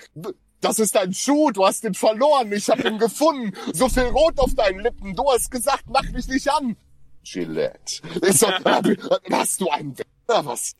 Das 0.61 0.79
ist 0.79 0.95
dein 0.95 1.13
Schuh, 1.13 1.51
du 1.51 1.65
hast 1.65 1.83
ihn 1.83 1.95
verloren, 1.95 2.51
ich 2.51 2.69
hab 2.69 2.83
ihn 2.85 2.99
gefunden. 2.99 3.53
So 3.73 3.89
viel 3.89 4.03
Rot 4.03 4.39
auf 4.39 4.53
deinen 4.53 4.79
Lippen, 4.79 5.15
du 5.15 5.23
hast 5.31 5.49
gesagt, 5.49 5.85
mach 5.88 6.03
mich 6.11 6.27
nicht 6.27 6.49
an. 6.51 6.77
Gillette. 7.23 8.01
Ich 8.21 8.39
so, 8.39 8.47
hast 9.31 9.61
du 9.61 9.69
einen 9.69 9.95
oder 10.27 10.45
was? 10.45 10.75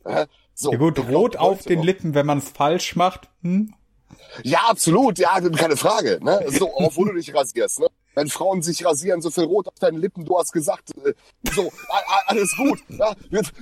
So, 0.54 0.72
Ja 0.72 0.78
gut, 0.78 0.98
rot 1.08 1.36
auf 1.36 1.64
den 1.64 1.82
Lippen, 1.82 2.14
wenn 2.14 2.26
man 2.26 2.38
es 2.38 2.48
falsch 2.48 2.96
macht. 2.96 3.28
Hm? 3.42 3.74
Ja, 4.42 4.60
absolut, 4.68 5.18
ja, 5.18 5.40
keine 5.40 5.76
Frage. 5.76 6.18
Ne? 6.22 6.44
So, 6.48 6.70
obwohl 6.74 7.08
du 7.08 7.14
dich 7.14 7.34
rasierst. 7.34 7.80
Ne? 7.80 7.86
Wenn 8.14 8.28
Frauen 8.28 8.62
sich 8.62 8.84
rasieren, 8.84 9.22
so 9.22 9.30
viel 9.30 9.44
Rot 9.44 9.68
auf 9.68 9.78
deinen 9.78 9.98
Lippen, 9.98 10.24
du 10.24 10.38
hast 10.38 10.52
gesagt, 10.52 10.90
äh, 11.04 11.14
so, 11.54 11.72
alles 12.26 12.54
gut. 12.56 12.80
Ja, 12.88 13.14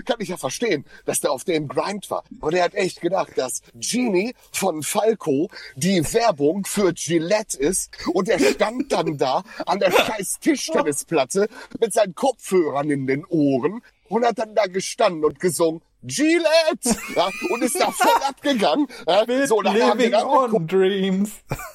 kann 0.05 0.17
ich 0.19 0.29
ja 0.29 0.37
verstehen, 0.37 0.85
dass 1.05 1.21
der 1.21 1.33
auf 1.33 1.45
dem 1.45 1.69
Grind 1.69 2.11
war. 2.11 2.25
Und 2.41 2.55
er 2.55 2.65
hat 2.65 2.75
echt 2.75 3.01
gedacht, 3.01 3.33
dass 3.37 3.63
Genie 3.75 4.35
von 4.53 4.83
Falco 4.83 5.49
die 5.77 6.03
Werbung 6.13 6.65
für 6.65 6.93
Gillette 6.93 7.59
ist. 7.59 7.91
Und 8.13 8.29
er 8.29 8.39
stand 8.39 8.93
dann 8.93 9.17
da 9.17 9.43
an 9.67 9.79
der 9.79 9.91
scheiß 9.91 10.39
Tischtennisplatte 10.41 11.49
mit 11.81 11.93
seinen 11.93 12.15
Kopfhörern 12.15 12.91
in 12.91 13.07
den 13.07 13.25
Ohren 13.27 13.83
und 14.09 14.25
hat 14.25 14.39
dann 14.39 14.55
da 14.55 14.67
gestanden 14.67 15.25
und 15.25 15.39
gesungen, 15.39 15.81
Gillette! 16.03 16.97
Ja, 17.15 17.29
und 17.51 17.63
ist 17.63 17.79
da 17.79 17.91
voll 17.91 18.23
abgegangen. 18.29 18.87
Ja, 19.07 19.47
so, 19.47 19.61
dann 19.63 19.81
haben 19.83 19.99
wir 19.99 20.11
dann 20.11 20.27
on 20.27 20.67
Dreams. 20.67 21.31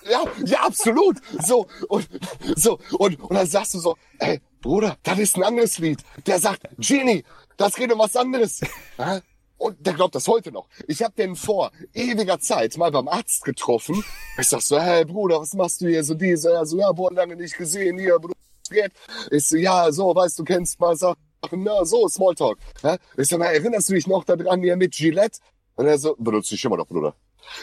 ja, 0.10 0.24
ja, 0.46 0.60
absolut. 0.62 1.18
So, 1.46 1.68
und, 1.90 2.08
so, 2.56 2.80
und, 2.98 3.22
und 3.22 3.36
dann 3.36 3.48
sagst 3.48 3.76
du 3.76 3.80
so, 3.80 3.98
ey, 4.20 4.42
Bruder, 4.62 4.98
das 5.04 5.20
ist 5.20 5.38
ein 5.38 5.44
anderes 5.44 5.78
Lied. 5.78 6.00
Der 6.26 6.40
sagt, 6.40 6.62
Genie, 6.78 7.24
das 7.58 7.76
geht 7.76 7.92
um 7.92 8.00
was 8.00 8.16
anderes. 8.16 8.62
Ja? 8.98 9.22
Und 9.58 9.86
der 9.86 9.94
glaubt 9.94 10.16
das 10.16 10.28
heute 10.28 10.52
noch. 10.52 10.68
Ich 10.88 11.02
habe 11.02 11.14
den 11.16 11.36
vor 11.36 11.72
ewiger 11.94 12.40
Zeit 12.40 12.78
mal 12.78 12.92
beim 12.92 13.08
Arzt 13.08 13.44
getroffen. 13.46 14.04
Ich 14.40 14.48
sag 14.48 14.62
so, 14.62 14.80
hey 14.80 15.06
Bruder, 15.06 15.40
was 15.40 15.54
machst 15.54 15.82
du 15.82 15.88
hier? 15.88 16.04
So 16.04 16.14
diese, 16.14 16.52
ja, 16.52 16.66
so, 16.66 16.78
ja, 16.78 16.92
boah, 16.92 17.12
lange 17.14 17.36
nicht 17.36 17.58
gesehen, 17.58 17.98
hier, 17.98 18.20
Bruder, 18.20 18.36
geht? 18.70 18.92
Ich 19.32 19.48
so, 19.48 19.58
ja, 19.58 19.92
so, 19.92 20.14
weißt 20.14 20.40
du, 20.40 20.44
kennst 20.44 20.80
mal 20.80 20.96
Sachen, 20.96 21.20
na, 21.52 21.86
so, 21.86 22.08
Smalltalk. 22.08 22.58
Ja? 22.84 22.98
Ich 23.18 23.28
so, 23.28 23.38
na, 23.38 23.46
erinnerst 23.46 23.90
du 23.90 23.94
dich 23.94 24.08
noch 24.08 24.24
daran 24.24 24.62
hier 24.62 24.76
mit 24.76 24.94
Gillette? 24.94 25.40
Und 25.76 25.88
er 25.88 25.98
so, 25.98 26.16
benutze 26.18 26.56
ich 26.56 26.66
immer 26.66 26.78
noch, 26.78 26.88
Bruder. 26.88 27.16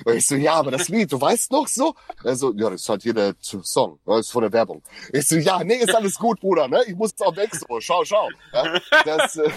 Und 0.04 0.14
ich 0.14 0.26
so, 0.26 0.36
ja, 0.36 0.54
aber 0.54 0.70
das 0.70 0.88
Lied, 0.88 1.10
du 1.10 1.20
weißt 1.20 1.50
noch 1.50 1.66
so? 1.66 1.94
Er 2.22 2.36
so, 2.36 2.52
ja, 2.54 2.70
das 2.70 2.82
ist 2.82 2.88
halt 2.88 3.02
hier 3.02 3.14
der 3.14 3.34
Song, 3.40 3.98
das 4.06 4.20
ist 4.20 4.32
von 4.32 4.42
der 4.42 4.52
Werbung. 4.52 4.82
Ich 5.12 5.26
so, 5.26 5.36
ja, 5.36 5.62
nee, 5.64 5.74
ist 5.74 5.94
alles 5.94 6.14
gut, 6.14 6.40
Bruder, 6.40 6.68
ne? 6.68 6.82
Ich 6.86 6.94
muss 6.94 7.12
auch 7.20 7.34
weg, 7.36 7.50
so, 7.54 7.80
schau, 7.80 8.04
schau. 8.04 8.28
Ja, 8.52 8.80
das, 9.04 9.36
äh, 9.36 9.50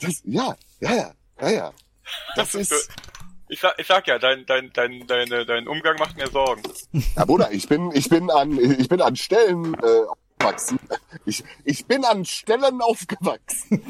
das, 0.00 0.20
ja, 0.24 0.54
ja, 0.80 0.94
ja, 0.94 1.12
ja, 1.40 1.50
ja. 1.50 1.72
Das 2.36 2.54
ist, 2.54 2.90
Ich 3.48 3.60
sag, 3.60 3.74
ich 3.78 3.86
sag 3.86 4.06
ja, 4.06 4.18
dein, 4.18 4.44
dein, 4.46 4.70
dein, 4.72 5.06
dein, 5.06 5.28
dein 5.28 5.68
Umgang 5.68 5.96
macht 5.98 6.16
mir 6.16 6.28
Sorgen. 6.28 6.62
ja, 7.16 7.24
Bruder, 7.24 7.52
ich 7.52 7.68
bin, 7.68 7.90
ich 7.94 8.08
bin 8.08 8.30
an, 8.30 8.58
ich 8.58 8.88
bin 8.88 9.00
an 9.00 9.16
Stellen, 9.16 9.74
äh, 9.74 10.02
aufgewachsen. 10.44 10.78
Ich, 11.26 11.44
ich 11.64 11.86
bin 11.86 12.04
an 12.04 12.24
Stellen 12.24 12.80
aufgewachsen. 12.80 13.82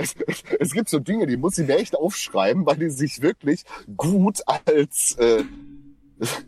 Es, 0.00 0.14
es, 0.26 0.42
es 0.58 0.72
gibt 0.72 0.88
so 0.88 0.98
Dinge, 0.98 1.26
die 1.26 1.36
muss 1.36 1.58
ich 1.58 1.66
mir 1.66 1.78
echt 1.78 1.96
aufschreiben, 1.96 2.66
weil 2.66 2.76
die 2.76 2.90
sich 2.90 3.22
wirklich 3.22 3.64
gut 3.96 4.40
als, 4.46 5.16
äh, 5.18 5.42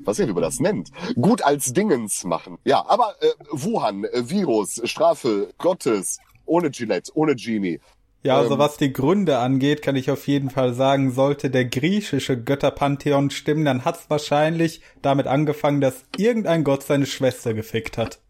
was 0.04 0.18
ihr, 0.18 0.28
wie 0.28 0.32
man 0.32 0.42
das 0.42 0.60
nennt, 0.60 0.90
gut 1.20 1.42
als 1.42 1.72
Dingens 1.72 2.24
machen. 2.24 2.58
Ja, 2.64 2.84
aber 2.86 3.14
äh, 3.20 3.26
Wuhan, 3.50 4.04
äh, 4.04 4.28
Virus, 4.28 4.80
Strafe 4.84 5.52
Gottes, 5.58 6.18
ohne 6.46 6.70
Gillette, 6.70 7.10
ohne 7.14 7.34
Genie. 7.34 7.80
Ja, 8.22 8.36
also 8.36 8.54
Ähm. 8.54 8.58
was 8.58 8.76
die 8.76 8.92
Gründe 8.92 9.38
angeht, 9.38 9.82
kann 9.82 9.96
ich 9.96 10.10
auf 10.10 10.26
jeden 10.26 10.50
Fall 10.50 10.74
sagen, 10.74 11.12
sollte 11.12 11.50
der 11.50 11.64
griechische 11.64 12.40
Götterpantheon 12.40 13.30
stimmen, 13.30 13.64
dann 13.64 13.84
hat's 13.84 14.10
wahrscheinlich 14.10 14.82
damit 15.02 15.26
angefangen, 15.26 15.80
dass 15.80 16.04
irgendein 16.16 16.64
Gott 16.64 16.82
seine 16.82 17.06
Schwester 17.06 17.54
gefickt 17.54 17.96
hat. 17.96 18.20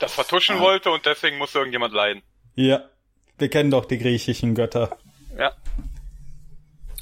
Das 0.00 0.12
vertuschen 0.12 0.60
wollte 0.60 0.90
und 0.90 1.06
deswegen 1.06 1.38
muss 1.38 1.54
irgendjemand 1.54 1.94
leiden. 1.94 2.22
Ja, 2.54 2.84
wir 3.38 3.48
kennen 3.48 3.70
doch 3.70 3.84
die 3.84 3.98
griechischen 3.98 4.54
Götter. 4.54 4.98
Ja. 5.38 5.52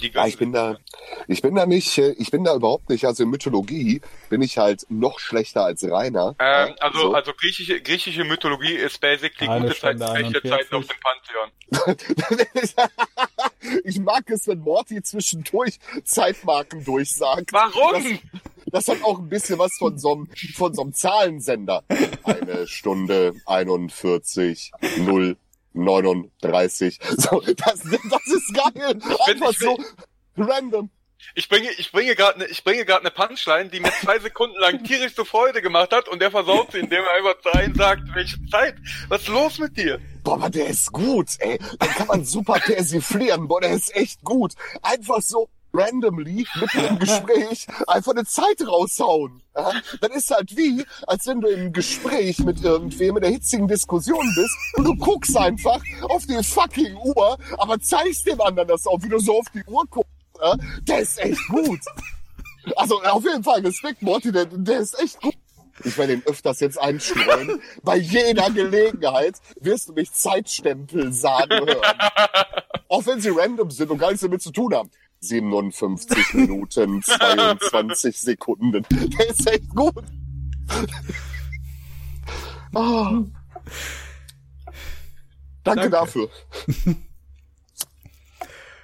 Die 0.00 0.10
Ja, 0.12 0.26
ich 0.26 0.38
bin 0.38 0.52
da, 0.52 0.78
ich 1.26 1.42
bin 1.42 1.54
da 1.54 1.66
nicht, 1.66 1.98
äh, 1.98 2.12
ich 2.12 2.30
bin 2.30 2.44
da 2.44 2.54
überhaupt 2.54 2.88
nicht. 2.88 3.04
Also 3.04 3.24
in 3.24 3.30
Mythologie 3.30 4.00
bin 4.30 4.40
ich 4.40 4.56
halt 4.56 4.86
noch 4.88 5.18
schlechter 5.18 5.64
als 5.64 5.84
Rainer. 5.84 6.34
Ähm, 6.38 6.68
Ja, 6.68 6.74
also, 6.80 6.98
so. 7.00 7.14
also 7.14 7.32
griechische, 7.34 7.80
griechische 7.82 8.24
Mythologie 8.24 8.74
ist 8.74 9.00
basically 9.00 9.48
Eine 9.48 9.66
gute 9.66 9.76
Stunde 9.76 10.06
schlechte 10.06 10.42
Zeiten 10.42 10.74
auf 10.74 10.84
41. 10.84 10.88
dem 10.88 11.84
Pantheon. 11.84 12.80
ich 13.84 13.98
mag 14.00 14.30
es, 14.30 14.46
wenn 14.48 14.60
Morty 14.60 15.02
zwischendurch 15.02 15.78
Zeitmarken 16.04 16.84
durchsagt. 16.84 17.52
Warum? 17.52 17.92
Das, 17.92 18.40
das 18.72 18.88
hat 18.88 19.02
auch 19.02 19.18
ein 19.18 19.28
bisschen 19.28 19.58
was 19.58 19.76
von 19.78 19.98
so 19.98 20.12
einem, 20.12 20.28
von 20.54 20.74
so 20.74 20.82
einem 20.82 20.92
Zahlensender. 20.92 21.84
Eine 22.24 22.66
Stunde 22.66 23.34
41, 23.46 24.72
0, 24.98 25.36
39. 25.72 27.00
So, 27.16 27.40
das, 27.40 27.82
das 27.82 28.26
ist 28.26 28.54
geil. 28.54 28.98
Einfach 29.26 29.52
so 29.54 29.78
random. 30.36 30.90
Ich 31.34 31.48
bringe, 31.48 31.68
ich 31.76 31.92
bringe 31.92 32.14
gerade, 32.16 32.38
ne, 32.38 32.46
ich 32.46 32.64
bringe 32.64 32.84
gerade 32.84 33.00
eine 33.00 33.10
Punchline, 33.10 33.68
die 33.68 33.80
mir 33.80 33.92
zwei 34.00 34.18
Sekunden 34.18 34.58
lang 34.58 34.82
tierisch 34.84 35.14
so 35.14 35.24
Freude 35.24 35.62
gemacht 35.62 35.92
hat 35.92 36.08
und 36.08 36.20
der 36.20 36.30
versaut 36.30 36.72
sie, 36.72 36.78
indem 36.78 37.04
er 37.04 37.12
einfach 37.12 37.54
rein 37.54 37.74
sagt, 37.74 38.02
welche 38.14 38.44
Zeit. 38.46 38.76
Was 39.08 39.22
ist 39.22 39.28
los 39.28 39.58
mit 39.58 39.76
dir? 39.76 40.00
Boah, 40.24 40.34
aber 40.34 40.50
der 40.50 40.68
ist 40.68 40.92
gut, 40.92 41.28
ey. 41.38 41.58
Den 41.58 41.88
kann 41.90 42.06
man 42.06 42.24
super 42.24 42.54
persiflieren. 42.54 43.48
Boah, 43.48 43.60
der 43.60 43.72
ist 43.72 43.94
echt 43.94 44.22
gut. 44.22 44.54
Einfach 44.82 45.20
so 45.20 45.48
randomly 45.72 46.46
mitten 46.60 46.84
im 46.84 46.98
Gespräch 46.98 47.66
einfach 47.86 48.12
eine 48.12 48.24
Zeit 48.24 48.66
raushauen. 48.66 49.42
Ja? 49.56 49.72
Dann 50.00 50.10
ist 50.12 50.30
halt 50.30 50.56
wie, 50.56 50.84
als 51.06 51.26
wenn 51.26 51.40
du 51.40 51.48
im 51.48 51.72
Gespräch 51.72 52.38
mit 52.40 52.62
irgendwem 52.62 53.16
in 53.16 53.22
der 53.22 53.30
hitzigen 53.30 53.68
Diskussion 53.68 54.26
bist 54.34 54.56
und 54.74 54.84
du 54.84 54.96
guckst 54.96 55.36
einfach 55.36 55.82
auf 56.02 56.26
die 56.26 56.42
fucking 56.42 56.96
Uhr, 56.96 57.38
aber 57.58 57.80
zeigst 57.80 58.26
dem 58.26 58.40
anderen 58.40 58.68
das 58.68 58.86
auch, 58.86 59.02
wie 59.02 59.08
du 59.08 59.18
so 59.18 59.38
auf 59.38 59.46
die 59.54 59.64
Uhr 59.66 59.84
guckst. 59.90 60.10
Ja? 60.40 60.56
Der 60.82 61.00
ist 61.00 61.18
echt 61.18 61.48
gut. 61.48 61.80
Also 62.76 63.00
auf 63.02 63.24
jeden 63.24 63.42
Fall 63.42 63.60
Respekt, 63.60 64.02
Morty, 64.02 64.32
der, 64.32 64.46
der 64.46 64.80
ist 64.80 64.98
echt 65.00 65.20
gut. 65.20 65.34
Ich 65.84 65.96
werde 65.96 66.14
ihn 66.14 66.22
öfters 66.26 66.60
jetzt 66.60 66.78
einstreuen. 66.78 67.60
Bei 67.82 67.96
jeder 67.96 68.50
Gelegenheit 68.50 69.36
wirst 69.60 69.88
du 69.88 69.94
mich 69.94 70.12
Zeitstempel 70.12 71.12
sagen 71.12 71.52
hören. 71.52 71.98
Auch 72.88 73.06
wenn 73.06 73.20
sie 73.20 73.30
random 73.30 73.70
sind 73.70 73.90
und 73.90 73.98
gar 73.98 74.08
nichts 74.08 74.22
damit 74.22 74.42
zu 74.42 74.50
tun 74.50 74.74
haben. 74.74 74.90
57 75.20 76.34
Minuten, 76.34 77.02
22 77.04 78.18
Sekunden. 78.18 78.84
Der 78.90 79.28
ist 79.28 79.46
echt 79.46 79.68
gut. 79.74 80.04
Ah. 82.74 83.22
Danke, 85.62 85.90
Danke. 85.90 85.90
dafür. 85.90 86.30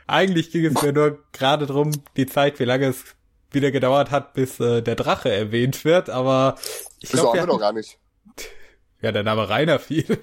Eigentlich 0.06 0.50
ging 0.50 0.64
es 0.66 0.82
mir 0.82 0.92
nur 0.92 1.24
gerade 1.32 1.66
drum, 1.66 1.90
die 2.16 2.26
Zeit, 2.26 2.60
wie 2.60 2.64
lange 2.64 2.86
es 2.86 3.04
wieder 3.50 3.70
gedauert 3.70 4.10
hat, 4.10 4.34
bis 4.34 4.60
äh, 4.60 4.82
der 4.82 4.94
Drache 4.94 5.32
erwähnt 5.32 5.84
wird, 5.84 6.10
aber 6.10 6.56
ich 7.00 7.10
glaube, 7.10 7.38
wir 7.38 7.46
doch 7.46 7.58
gar 7.58 7.72
nicht. 7.72 7.98
ja, 9.00 9.12
der 9.12 9.22
Name 9.22 9.48
Rainer 9.48 9.78
fiel. 9.78 10.22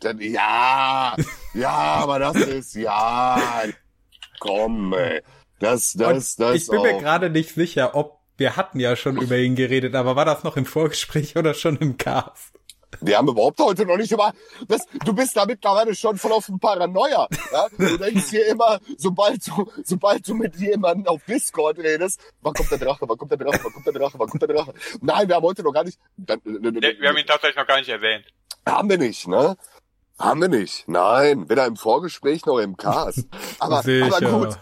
Dann, 0.00 0.20
ja, 0.20 1.16
ja, 1.54 1.70
aber 1.70 2.18
das 2.18 2.36
ist, 2.36 2.74
ja, 2.74 3.62
komm, 4.42 4.92
ey. 4.94 5.22
Das, 5.60 5.92
das, 5.92 6.34
das 6.34 6.56
ich 6.56 6.68
bin 6.68 6.82
mir 6.82 6.96
auch. 6.96 7.00
gerade 7.00 7.30
nicht 7.30 7.54
sicher, 7.54 7.94
ob 7.94 8.18
wir 8.36 8.56
hatten 8.56 8.80
ja 8.80 8.96
schon 8.96 9.16
über 9.18 9.36
ihn 9.36 9.54
geredet, 9.54 9.94
aber 9.94 10.16
war 10.16 10.24
das 10.24 10.42
noch 10.42 10.56
im 10.56 10.66
Vorgespräch 10.66 11.36
oder 11.36 11.54
schon 11.54 11.76
im 11.76 11.96
Cast? 11.96 12.52
Wir 13.00 13.16
haben 13.16 13.28
überhaupt 13.28 13.58
heute 13.60 13.86
noch 13.86 13.96
nicht 13.96 14.12
über. 14.12 14.34
Das, 14.68 14.86
du 15.04 15.14
bist 15.14 15.36
da 15.36 15.46
mittlerweile 15.46 15.94
schon 15.94 16.18
voll 16.18 16.32
auf 16.32 16.46
dem 16.46 16.58
Paranoia. 16.58 17.26
Ja? 17.52 17.66
Du 17.78 17.96
denkst 17.96 18.30
hier 18.30 18.46
immer, 18.48 18.80
sobald 18.98 19.46
du, 19.46 19.70
sobald 19.82 20.28
du 20.28 20.34
mit 20.34 20.56
jemandem 20.56 21.06
auf 21.06 21.24
Discord 21.24 21.78
redest, 21.78 22.20
wann 22.42 22.52
kommt 22.52 22.70
der 22.70 22.78
Drache, 22.78 23.08
wann 23.08 23.16
kommt 23.16 23.30
der 23.30 23.38
Drache, 23.38 23.60
wann 23.62 23.72
kommt 23.72 23.86
der 23.86 23.94
Drache, 23.94 24.18
wann 24.18 24.28
kommt 24.28 24.42
der 24.42 24.48
Drache. 24.48 24.74
Nein, 25.00 25.26
wir 25.26 25.36
haben 25.36 25.44
heute 25.44 25.62
noch 25.62 25.72
gar 25.72 25.84
nicht. 25.84 25.98
Wir 26.16 27.08
haben 27.08 27.16
ihn 27.16 27.26
tatsächlich 27.26 27.56
noch 27.56 27.66
gar 27.66 27.78
nicht 27.78 27.88
erwähnt. 27.88 28.26
haben 28.66 28.90
wir 28.90 28.98
nicht, 28.98 29.26
ne? 29.26 29.56
Haben 30.22 30.40
wir 30.40 30.48
nicht. 30.48 30.88
Nein, 30.88 31.48
weder 31.48 31.66
im 31.66 31.76
Vorgespräch 31.76 32.46
noch 32.46 32.58
im 32.58 32.76
Cast. 32.76 33.26
Aber, 33.58 33.78
aber 33.78 34.20
gut. 34.20 34.58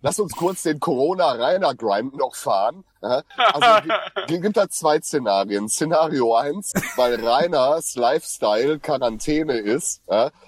lass 0.00 0.18
uns 0.18 0.32
kurz 0.34 0.62
den 0.62 0.80
Corona-Rainer-Grind 0.80 2.16
noch 2.16 2.34
fahren. 2.34 2.84
Also 3.00 3.88
gi- 4.28 4.40
gibt 4.40 4.56
da 4.56 4.68
zwei 4.68 5.00
Szenarien. 5.00 5.68
Szenario 5.68 6.34
eins, 6.36 6.72
weil 6.96 7.24
Rainers 7.24 7.96
Lifestyle 7.96 8.78
Quarantäne 8.78 9.54
ist, 9.58 10.02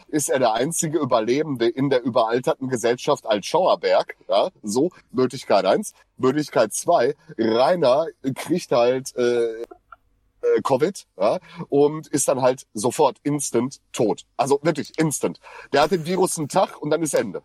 ist 0.09 0.29
er 0.31 0.39
der 0.39 0.53
einzige 0.55 0.99
Überlebende 0.99 1.67
in 1.69 1.91
der 1.91 2.03
überalterten 2.05 2.69
Gesellschaft 2.69 3.27
als 3.27 3.47
Schauerberg. 3.47 4.15
So, 4.63 4.91
Möglichkeit 5.11 5.65
eins. 5.65 5.93
Möglichkeit 6.17 6.73
zwei, 6.73 7.17
Rainer 7.37 8.07
kriegt 8.37 8.71
halt 8.71 9.17
äh, 9.17 9.65
äh, 10.57 10.61
Covid 10.63 11.07
ja, 11.19 11.39
und 11.69 12.07
ist 12.09 12.29
dann 12.29 12.43
halt 12.43 12.67
sofort 12.75 13.19
instant 13.23 13.81
tot. 13.93 14.25
Also 14.37 14.61
wirklich 14.63 14.99
instant. 14.99 15.41
Der 15.73 15.83
hat 15.83 15.91
den 15.91 16.05
Virus 16.07 16.39
einen 16.39 16.49
Tag 16.49 16.81
und 16.81 16.91
dann 16.91 17.03
ist 17.03 17.15
Ende. 17.15 17.43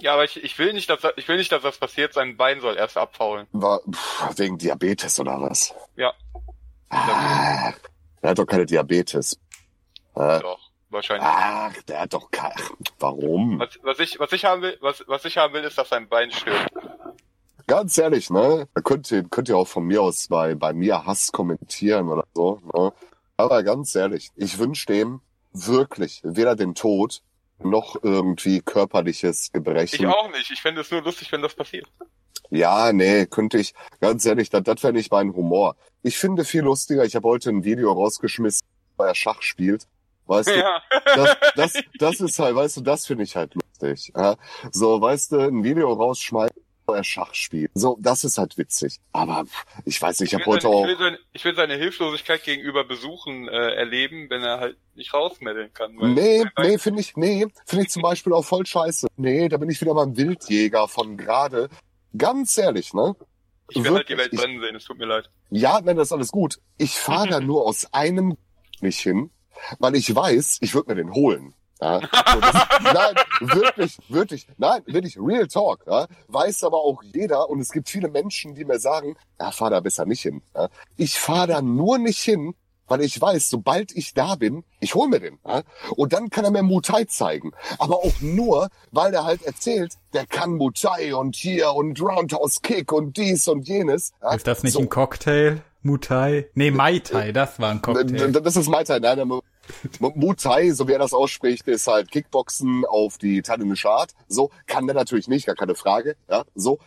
Ja, 0.00 0.14
aber 0.14 0.24
ich, 0.24 0.42
ich 0.42 0.58
will 0.58 0.72
nicht, 0.72 0.88
dass 0.90 1.00
ich 1.16 1.28
will 1.28 1.36
nicht, 1.36 1.52
dass 1.52 1.62
das 1.62 1.78
passiert. 1.78 2.12
Sein 2.14 2.36
Bein 2.36 2.60
soll 2.60 2.76
erst 2.76 2.96
abfaulen. 2.96 3.46
War, 3.52 3.80
pff, 3.90 4.38
wegen 4.38 4.58
Diabetes 4.58 5.20
oder 5.20 5.40
was? 5.40 5.74
Ja, 5.96 6.12
Ah, 6.90 7.72
er 8.20 8.30
hat 8.30 8.38
doch 8.38 8.46
keine 8.46 8.66
Diabetes. 8.66 9.38
Äh, 10.14 10.40
doch, 10.40 10.58
wahrscheinlich. 10.90 11.26
ach, 11.26 11.72
der 11.84 12.00
hat 12.00 12.12
doch 12.12 12.30
keine. 12.30 12.54
Warum? 12.98 13.58
Was, 13.58 13.78
was 13.82 13.98
ich, 13.98 14.18
was 14.20 14.32
ich 14.32 14.44
haben 14.44 14.60
will, 14.62 14.76
was, 14.80 15.02
was 15.06 15.24
ich 15.24 15.38
haben 15.38 15.54
will, 15.54 15.64
ist, 15.64 15.78
dass 15.78 15.88
sein 15.88 16.08
Bein 16.08 16.30
stirbt. 16.30 16.68
Ganz 17.66 17.96
ehrlich, 17.98 18.30
ne? 18.30 18.68
Da 18.74 18.80
könnt 18.80 19.10
ihr, 19.10 19.24
könnt 19.24 19.48
ihr 19.48 19.56
auch 19.56 19.68
von 19.68 19.84
mir 19.84 20.02
aus 20.02 20.28
bei, 20.28 20.54
bei 20.54 20.72
mir 20.72 21.04
Hass 21.06 21.32
kommentieren 21.32 22.08
oder 22.08 22.24
so, 22.34 22.60
ne? 22.74 22.92
Aber 23.36 23.62
ganz 23.62 23.94
ehrlich, 23.94 24.30
ich 24.36 24.58
wünsche 24.58 24.86
dem 24.86 25.20
wirklich 25.52 26.20
weder 26.24 26.56
den 26.56 26.74
Tod 26.74 27.22
noch 27.58 27.96
irgendwie 28.02 28.60
körperliches 28.60 29.52
Gebrechen. 29.52 30.04
Ich 30.04 30.06
auch 30.06 30.30
nicht. 30.30 30.50
Ich 30.50 30.60
fände 30.62 30.80
es 30.80 30.90
nur 30.90 31.02
lustig, 31.02 31.30
wenn 31.32 31.42
das 31.42 31.54
passiert. 31.54 31.86
Ja, 32.50 32.92
nee, 32.92 33.26
könnte 33.26 33.58
ich, 33.58 33.72
ganz 34.00 34.26
ehrlich, 34.26 34.50
das, 34.50 34.62
das 34.64 34.82
wäre 34.82 34.92
nicht 34.92 35.10
mein 35.10 35.32
Humor. 35.32 35.76
Ich 36.02 36.18
finde 36.18 36.44
viel 36.44 36.62
lustiger, 36.62 37.04
ich 37.04 37.14
habe 37.16 37.26
heute 37.28 37.50
ein 37.50 37.64
Video 37.64 37.92
rausgeschmissen, 37.92 38.66
weil 38.96 39.08
er 39.08 39.14
Schach 39.14 39.40
spielt. 39.40 39.86
Weißt 40.26 40.48
du, 40.50 40.58
Ja. 40.58 40.82
das, 41.16 41.36
das, 41.56 41.72
das 41.98 42.20
ist 42.20 42.38
halt, 42.38 42.54
weißt 42.54 42.76
du, 42.78 42.80
das 42.82 43.06
finde 43.06 43.24
ich 43.24 43.36
halt 43.36 43.54
lustig. 43.54 44.12
Ja? 44.14 44.36
So, 44.70 45.00
weißt 45.00 45.32
du, 45.32 45.38
ein 45.38 45.64
Video 45.64 45.92
rausschmeißen, 45.92 46.51
wo 46.92 46.96
er 46.96 47.04
Schach 47.04 47.34
spielt. 47.34 47.70
So, 47.74 47.96
das 48.00 48.24
ist 48.24 48.38
halt 48.38 48.58
witzig. 48.58 49.00
Aber 49.12 49.44
ich 49.84 50.00
weiß 50.00 50.20
nicht, 50.20 50.32
ich 50.32 50.38
habe 50.38 50.46
heute 50.46 50.62
seine, 50.62 50.74
auch. 50.74 50.84
ich, 50.84 50.88
will 50.88 50.98
seine, 50.98 51.18
ich 51.32 51.44
will 51.44 51.54
seine 51.54 51.74
Hilflosigkeit 51.74 52.44
gegenüber 52.44 52.84
Besuchen 52.84 53.48
äh, 53.48 53.74
erleben, 53.74 54.28
wenn 54.28 54.42
er 54.42 54.60
halt 54.60 54.76
nicht 54.94 55.14
rausmelden 55.14 55.72
kann. 55.72 55.94
Nee, 55.94 56.44
nee, 56.58 56.78
finde 56.78 57.00
ich, 57.00 57.16
nee, 57.16 57.46
finde 57.64 57.84
ich 57.84 57.90
zum 57.90 58.02
Beispiel 58.02 58.32
auch 58.34 58.44
voll 58.44 58.66
scheiße. 58.66 59.08
Nee, 59.16 59.48
da 59.48 59.56
bin 59.56 59.70
ich 59.70 59.80
wieder 59.80 59.94
beim 59.94 60.16
Wildjäger 60.16 60.86
von 60.86 61.16
gerade. 61.16 61.70
Ganz 62.16 62.58
ehrlich, 62.58 62.92
ne? 62.92 63.16
Ich 63.70 63.82
will 63.82 63.94
halt 63.94 64.08
die 64.08 64.18
Welt 64.18 64.32
brennen 64.32 64.60
sehen, 64.60 64.76
es 64.76 64.84
tut 64.84 64.98
mir 64.98 65.06
leid. 65.06 65.30
Ja, 65.48 65.80
nein, 65.80 65.96
das 65.96 66.08
ist 66.08 66.12
alles 66.12 66.30
gut. 66.30 66.58
Ich 66.76 66.92
fahre 66.98 67.28
da 67.28 67.40
nur 67.40 67.66
aus 67.66 67.92
einem 67.94 68.36
nicht 68.80 69.00
hin, 69.00 69.30
weil 69.78 69.94
ich 69.94 70.14
weiß, 70.14 70.58
ich 70.60 70.74
würde 70.74 70.90
mir 70.90 70.96
den 70.96 71.14
holen. 71.14 71.54
Ja, 71.82 72.00
so 72.00 72.40
das, 72.40 72.54
nein, 72.94 73.14
wirklich, 73.40 73.98
wirklich, 74.08 74.46
nein, 74.56 74.82
wirklich, 74.86 75.18
real 75.18 75.48
talk. 75.48 75.84
Ja, 75.88 76.06
weiß 76.28 76.62
aber 76.62 76.76
auch 76.76 77.02
jeder 77.02 77.50
und 77.50 77.58
es 77.58 77.72
gibt 77.72 77.88
viele 77.88 78.08
Menschen, 78.08 78.54
die 78.54 78.64
mir 78.64 78.78
sagen, 78.78 79.16
ja, 79.40 79.50
fahr 79.50 79.70
da 79.70 79.80
besser 79.80 80.06
nicht 80.06 80.22
hin. 80.22 80.42
Ja, 80.54 80.68
ich 80.96 81.18
fahre 81.18 81.48
da 81.48 81.60
nur 81.60 81.98
nicht 81.98 82.20
hin, 82.20 82.54
weil 82.86 83.00
ich 83.00 83.20
weiß, 83.20 83.50
sobald 83.50 83.90
ich 83.96 84.14
da 84.14 84.36
bin, 84.36 84.62
ich 84.78 84.94
hol 84.94 85.08
mir 85.08 85.18
den. 85.18 85.40
Ja, 85.44 85.62
und 85.96 86.12
dann 86.12 86.30
kann 86.30 86.44
er 86.44 86.52
mir 86.52 86.62
Mutai 86.62 87.04
zeigen. 87.06 87.50
Aber 87.80 87.96
auch 87.96 88.20
nur, 88.20 88.68
weil 88.92 89.12
er 89.12 89.24
halt 89.24 89.42
erzählt, 89.42 89.94
der 90.12 90.24
kann 90.26 90.52
Mutai 90.52 91.16
und 91.16 91.34
hier 91.34 91.72
und 91.72 92.00
Roundhouse 92.00 92.62
Kick 92.62 92.92
und 92.92 93.16
dies 93.16 93.48
und 93.48 93.66
jenes. 93.66 94.12
Ja, 94.22 94.34
Ist 94.34 94.46
das 94.46 94.62
nicht 94.62 94.74
so. 94.74 94.80
ein 94.80 94.88
Cocktail? 94.88 95.62
Mutai? 95.84 96.48
Nee, 96.54 96.70
Mai 96.70 97.00
Tai, 97.00 97.32
das 97.32 97.58
war 97.58 97.70
ein 97.70 97.82
Cocktail. 97.82 98.30
Das 98.30 98.54
ist 98.54 98.68
Mai 98.68 98.84
Tai. 98.84 99.00
Nein, 99.00 99.40
Mu- 100.00 100.08
Mu- 100.08 100.26
Muay 100.26 100.34
Thai, 100.36 100.70
so 100.70 100.88
wie 100.88 100.92
er 100.92 100.98
das 100.98 101.12
ausspricht, 101.12 101.66
ist 101.68 101.86
halt 101.86 102.10
Kickboxen 102.10 102.84
auf 102.84 103.18
die 103.18 103.42
thailändische 103.42 103.90
Art. 103.90 104.12
So 104.28 104.50
kann 104.66 104.86
der 104.86 104.94
natürlich 104.94 105.28
nicht, 105.28 105.46
gar 105.46 105.54
keine 105.56 105.74
Frage. 105.74 106.16
Ja, 106.28 106.44
so. 106.54 106.78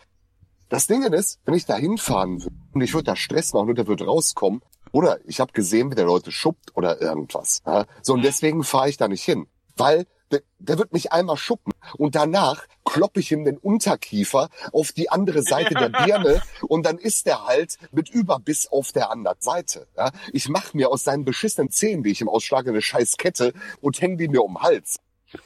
Das 0.69 0.87
Ding 0.87 1.03
ist, 1.03 1.39
wenn 1.45 1.53
ich 1.53 1.65
da 1.65 1.75
hinfahren 1.75 2.41
würde 2.43 2.55
und 2.73 2.81
ich 2.81 2.93
würde 2.93 3.03
da 3.05 3.15
Stress 3.15 3.53
machen 3.53 3.69
und 3.69 3.77
der 3.77 3.87
wird 3.87 4.01
rauskommen, 4.01 4.61
oder 4.91 5.19
ich 5.25 5.39
habe 5.39 5.51
gesehen, 5.51 5.91
wie 5.91 5.95
der 5.95 6.05
Leute 6.05 6.31
schuppt 6.31 6.75
oder 6.75 7.01
irgendwas. 7.01 7.61
Ja? 7.65 7.85
So, 8.01 8.13
und 8.13 8.23
deswegen 8.23 8.63
fahre 8.63 8.89
ich 8.89 8.97
da 8.97 9.07
nicht 9.07 9.23
hin. 9.23 9.45
Weil 9.75 10.05
der, 10.31 10.41
der 10.59 10.77
wird 10.77 10.93
mich 10.93 11.11
einmal 11.11 11.37
schuppen 11.37 11.73
und 11.97 12.15
danach 12.15 12.65
kloppe 12.83 13.19
ich 13.19 13.31
ihm 13.31 13.45
den 13.45 13.57
Unterkiefer 13.57 14.49
auf 14.71 14.91
die 14.91 15.09
andere 15.09 15.43
Seite 15.43 15.73
der 15.75 15.89
Birne 16.05 16.41
und 16.67 16.85
dann 16.85 16.97
ist 16.97 17.25
der 17.25 17.45
halt 17.45 17.77
mit 17.91 18.09
Überbiss 18.09 18.67
auf 18.67 18.91
der 18.91 19.11
anderen 19.11 19.39
Seite. 19.39 19.87
Ja? 19.95 20.11
Ich 20.33 20.49
mache 20.49 20.75
mir 20.75 20.89
aus 20.89 21.03
seinen 21.03 21.25
beschissenen 21.25 21.71
Zähnen, 21.71 22.03
die 22.03 22.11
ich 22.11 22.21
ihm 22.21 22.29
ausschlage, 22.29 22.71
eine 22.71 22.81
scheiß 22.81 23.17
Kette 23.17 23.53
und 23.81 24.01
hänge 24.01 24.17
die 24.17 24.27
mir 24.27 24.43
um 24.43 24.55
den 24.55 24.63
Hals. 24.63 24.97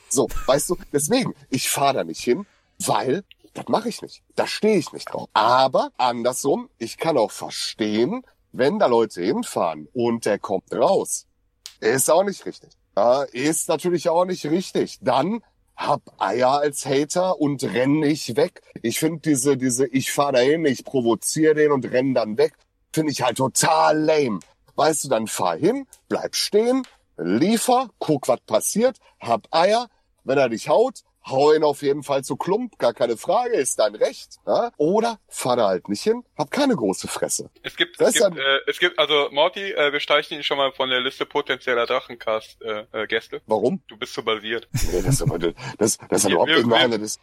So, 0.10 0.28
weißt 0.46 0.70
du, 0.70 0.78
deswegen, 0.94 1.34
ich 1.50 1.70
fahre 1.70 1.96
da 1.96 2.04
nicht 2.04 2.22
hin, 2.22 2.46
weil 2.80 3.24
das 3.54 3.68
mache 3.68 3.90
ich 3.90 4.02
nicht. 4.02 4.24
Da 4.36 4.48
stehe 4.48 4.78
ich 4.78 4.94
nicht 4.94 5.12
drauf. 5.12 5.28
Aber 5.34 5.92
andersrum, 5.98 6.70
ich 6.78 6.98
kann 6.98 7.18
auch 7.18 7.32
verstehen, 7.32 8.26
wenn 8.52 8.80
da 8.80 8.86
Leute 8.86 9.22
hinfahren 9.22 9.88
und 9.94 10.26
der 10.26 10.40
kommt 10.40 10.74
raus. 10.74 11.26
Ist 11.80 12.10
auch 12.10 12.24
nicht 12.24 12.46
richtig. 12.46 12.79
Ja, 13.00 13.24
ist 13.24 13.70
natürlich 13.70 14.10
auch 14.10 14.26
nicht 14.26 14.46
richtig. 14.46 14.98
Dann 15.00 15.42
hab 15.78 16.02
Eier 16.18 16.60
als 16.60 16.86
Hater 16.86 17.40
und 17.40 17.64
renn 17.64 18.02
nicht 18.02 18.36
weg. 18.36 18.62
Ich 18.82 19.00
finde 19.00 19.22
diese, 19.22 19.56
diese, 19.56 19.88
ich 19.88 20.12
fahr 20.12 20.34
dahin, 20.34 20.66
ich 20.66 20.84
provoziere 20.84 21.56
den 21.56 21.72
und 21.72 21.86
renn 21.86 22.14
dann 22.14 22.38
weg, 22.38 22.56
finde 22.92 23.14
ich 23.14 23.22
halt 23.22 23.38
total 23.38 23.98
lame. 23.98 24.40
Weißt 24.76 25.06
du, 25.06 25.08
dann 25.08 25.28
fahr 25.28 25.56
hin, 25.56 25.88
bleib 26.10 26.36
stehen, 26.36 26.86
liefer, 27.16 27.90
guck, 28.00 28.28
was 28.28 28.42
passiert, 28.42 28.98
hab 29.22 29.48
Eier. 29.52 29.88
Wenn 30.26 30.38
er 30.38 30.50
dich 30.50 30.68
haut, 30.68 31.04
hau 31.30 31.54
ihn 31.54 31.64
auf 31.64 31.82
jeden 31.82 32.04
Fall 32.04 32.24
zu 32.24 32.36
Klump, 32.36 32.78
gar 32.80 32.94
keine 32.94 33.18
Frage, 33.18 33.56
ist 33.56 33.80
dein 33.80 33.96
Recht. 33.96 34.38
Ja? 34.48 34.72
Oder 34.78 35.20
fahr 35.28 35.56
da 35.56 35.68
halt 35.68 35.90
nicht 35.90 36.02
hin, 36.04 36.24
hab 36.38 36.52
keine 36.52 36.76
große 36.76 37.08
Fresse. 37.08 37.50
Es 37.64 37.76
gibt, 37.76 38.00
Das 38.00 38.16
es 38.16 38.24
gibt, 38.24 38.38
äh, 38.38 38.60
es 38.68 38.80
gibt, 38.80 38.98
also 39.00 39.30
Morty, 39.32 39.72
äh, 39.72 39.92
wir 39.92 40.00
streichen 40.00 40.38
ihn 40.38 40.44
schon 40.44 40.58
mal 40.58 40.72
von 40.72 40.90
der 40.90 41.02
Liste 41.02 41.26
potenzieller 41.26 41.86
Drachencast-Gäste. 41.86 43.36
Äh, 43.36 43.40
äh. 43.40 43.42
Warum? 43.48 43.82
du 43.88 43.98
bist 43.98 44.14
so 44.14 44.24
basiert. 44.24 44.68
Nee, 44.92 45.02
das 45.02 45.22
aber, 45.22 45.40
das, 45.40 45.54
das 45.78 45.98
ist 46.24 46.24
Wir- 46.26 46.32
überhaupt 46.32 46.50
wir- 46.50 46.58
nicht 46.58 46.92
wir- 46.92 46.98
das, 47.00 47.20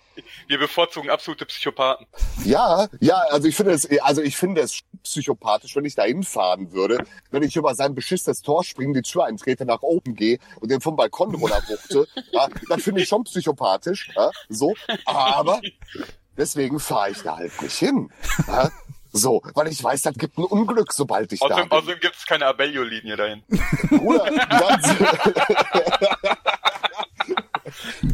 bevorzugen 0.61 1.11
absolute 1.11 1.47
Psychopathen. 1.47 2.07
Ja, 2.45 2.89
ja, 3.01 3.17
also 3.31 3.47
ich 3.49 3.55
finde 3.57 3.73
es, 3.73 3.89
also 4.01 4.23
ich 4.23 4.37
finde 4.37 4.61
es 4.63 4.81
psychopathisch, 5.03 5.77
wenn 5.77 5.85
ich 5.85 5.95
da 5.95 6.03
hinfahren 6.05 6.73
würde, 6.73 6.99
wenn 7.31 7.43
ich 7.43 7.57
über 7.57 7.75
sein 7.75 7.95
beschissenes 7.95 8.43
Tor 8.43 8.65
springe, 8.65 8.95
die 8.95 9.03
Tür 9.03 9.25
eintrete, 9.25 9.65
nach 9.65 9.83
oben 9.83 10.15
gehe 10.15 10.39
und 10.61 10.71
den 10.71 10.81
vom 10.81 10.97
Balkon 10.97 11.35
runterwuchte, 11.35 12.07
ja, 12.33 12.49
dann 12.69 12.81
finde 12.81 13.03
ich 13.03 13.09
schon 13.09 13.25
psychopathisch, 13.25 13.96
ja, 14.15 14.31
so, 14.49 14.75
aber 15.05 15.61
deswegen 16.37 16.79
fahre 16.81 17.11
ich 17.11 17.23
da 17.23 17.37
halt 17.37 17.61
nicht 17.63 17.77
hin, 17.77 18.11
ja, 18.47 18.71
so, 19.13 19.43
weil 19.55 19.69
ich 19.69 19.83
weiß, 19.83 20.03
das 20.03 20.15
gibt 20.15 20.37
ein 20.37 20.45
Unglück, 20.45 20.93
sobald 20.93 21.33
ich 21.33 21.41
da 21.41 21.47
Außerdem, 21.47 21.69
bin. 21.69 21.79
außerdem 21.79 22.01
gibt 22.01 22.17
es 22.17 22.27
keine 22.27 22.47
Abellio-Linie 22.47 23.17
dahin. 23.17 23.43
Bruder, 23.89 24.31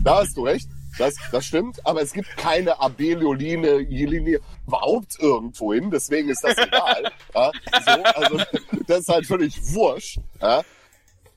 da 0.04 0.16
hast 0.18 0.36
du 0.36 0.44
recht. 0.44 0.68
Das, 0.98 1.14
das 1.32 1.46
stimmt, 1.46 1.84
aber 1.86 2.02
es 2.02 2.12
gibt 2.12 2.36
keine 2.36 2.78
Abelio-Linie 2.78 3.78
Linie 3.78 4.40
überhaupt 4.66 5.18
irgendwo 5.18 5.72
hin, 5.72 5.90
deswegen 5.90 6.28
ist 6.28 6.44
das 6.44 6.58
egal. 6.58 7.10
Ja, 7.34 7.50
so, 7.84 7.90
also, 8.02 8.40
das 8.86 9.00
ist 9.00 9.08
halt 9.08 9.26
völlig 9.26 9.58
wurscht. 9.72 10.18
Ja. 10.40 10.62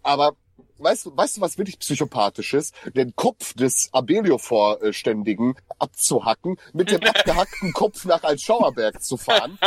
Aber 0.04 0.34
weißt 0.78 1.06
du, 1.06 1.18
weißt 1.18 1.38
du, 1.38 1.42
was 1.42 1.58
wirklich 1.58 1.80
psychopathisch 1.80 2.54
ist? 2.54 2.74
Den 2.94 3.16
Kopf 3.16 3.54
des 3.54 3.90
Abelio-Vorständigen 3.92 5.56
abzuhacken, 5.80 6.58
mit 6.74 6.92
dem 6.92 7.02
abgehackten 7.04 7.74
Kopf 7.74 8.06
nach 8.06 8.24
Altschauerberg 8.24 9.02
zu 9.04 9.18
fahren, 9.18 9.58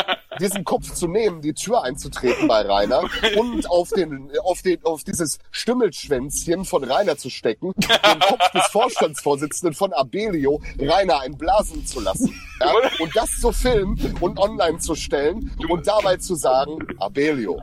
diesen 0.41 0.65
Kopf 0.65 0.93
zu 0.95 1.09
nehmen, 1.09 1.41
die 1.41 1.55
Tür 1.55 1.83
einzutreten 1.83 2.49
bei 2.49 2.63
Rainer 2.63 3.03
und 3.37 3.71
auf 3.71 3.91
den, 3.91 4.31
auf 4.43 4.63
den, 4.63 4.85
auf 4.85 5.05
dieses 5.05 5.39
Stümmelschwänzchen 5.51 6.65
von 6.65 6.85
Rainer 6.85 7.17
zu 7.17 7.31
stecken, 7.31 7.73
den 7.77 8.21
Kopf 8.21 8.51
des 8.53 8.67
Vorstandsvorsitzenden 8.67 9.75
von 9.75 9.93
Abelio 9.93 10.61
Rainer 10.79 11.21
einblasen 11.21 11.87
zu 11.87 12.01
lassen. 12.01 12.35
Ja? 12.61 12.73
Und 13.01 13.15
das 13.15 13.31
zu 13.41 13.53
filmen 13.53 14.17
und 14.21 14.39
online 14.39 14.79
zu 14.79 14.95
stellen 14.95 15.53
und 15.69 15.87
dabei 15.87 16.17
zu 16.17 16.35
sagen, 16.35 16.79
Abelio, 16.99 17.61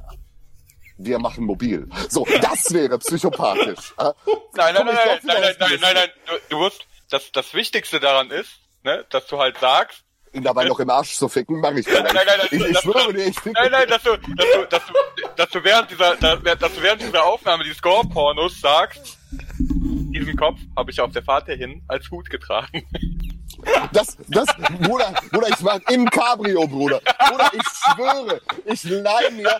wir 0.97 1.19
machen 1.19 1.45
mobil. 1.45 1.87
So, 2.09 2.25
das 2.41 2.73
wäre 2.73 2.97
psychopathisch. 2.99 3.93
Nein, 3.97 4.13
nein, 4.55 4.73
nein, 4.73 4.85
nein, 4.85 4.85
nein, 4.85 5.21
nein, 5.23 5.41
nein, 5.41 5.55
nein, 5.59 5.69
wie 5.71 5.77
nein, 5.93 6.09
du, 6.27 6.33
du 6.49 6.57
musst, 6.57 6.85
das, 7.09 7.31
das 7.31 7.53
Wichtigste 7.53 7.99
daran 7.99 8.31
ist, 8.31 8.49
ne, 8.83 9.05
dass 9.09 9.27
du 9.27 9.37
halt 9.39 9.57
sagst, 9.59 10.01
Ihn 10.33 10.43
dabei 10.43 10.65
noch 10.65 10.81
im 10.81 10.89
Arsch 10.89 11.15
zu 11.15 11.29
ficken, 11.29 11.61
mache 11.61 11.79
ich 11.79 11.85
gar 11.85 12.03
nicht. 12.03 12.13
Nein, 12.13 12.25
nein, 12.27 12.37
nein, 12.39 12.47
ich, 12.51 12.65
ich 12.65 12.73
das- 12.73 12.83
schwöre 12.83 13.13
dir, 13.13 13.25
ich 13.27 13.39
ficke. 13.39 13.53
nein, 13.53 13.71
nein, 13.71 13.87
dass 13.87 14.03
du, 14.03 14.17
dass 14.17 14.51
du, 14.51 14.65
dass 14.69 14.85
du, 14.85 14.93
dass 15.37 15.49
du 15.49 15.63
während 15.63 15.91
dieser, 15.91 16.15
dass, 16.17 16.41
du 16.75 16.81
während 16.81 17.01
dieser 17.01 17.23
Aufnahme 17.23 17.63
dieses 17.63 17.81
Gore-Pornos 17.81 18.59
sagst, 18.59 19.17
diesen 19.59 20.35
Kopf 20.35 20.59
habe 20.75 20.91
ich 20.91 20.99
auf 20.99 21.11
der 21.13 21.23
Fahrt 21.23 21.45
hierhin 21.45 21.83
als 21.87 22.09
Hut 22.11 22.29
getragen. 22.29 22.85
Das, 23.93 24.17
das, 24.27 24.45
Bruder, 24.81 25.13
Bruder, 25.31 25.47
ich 25.47 25.59
mach 25.61 25.79
im 25.89 26.09
Cabrio, 26.09 26.67
Bruder. 26.67 26.99
Bruder, 27.29 27.51
ich 27.53 27.63
schwöre, 27.93 28.41
ich 28.65 28.83
leih 28.83 29.29
mir, 29.31 29.57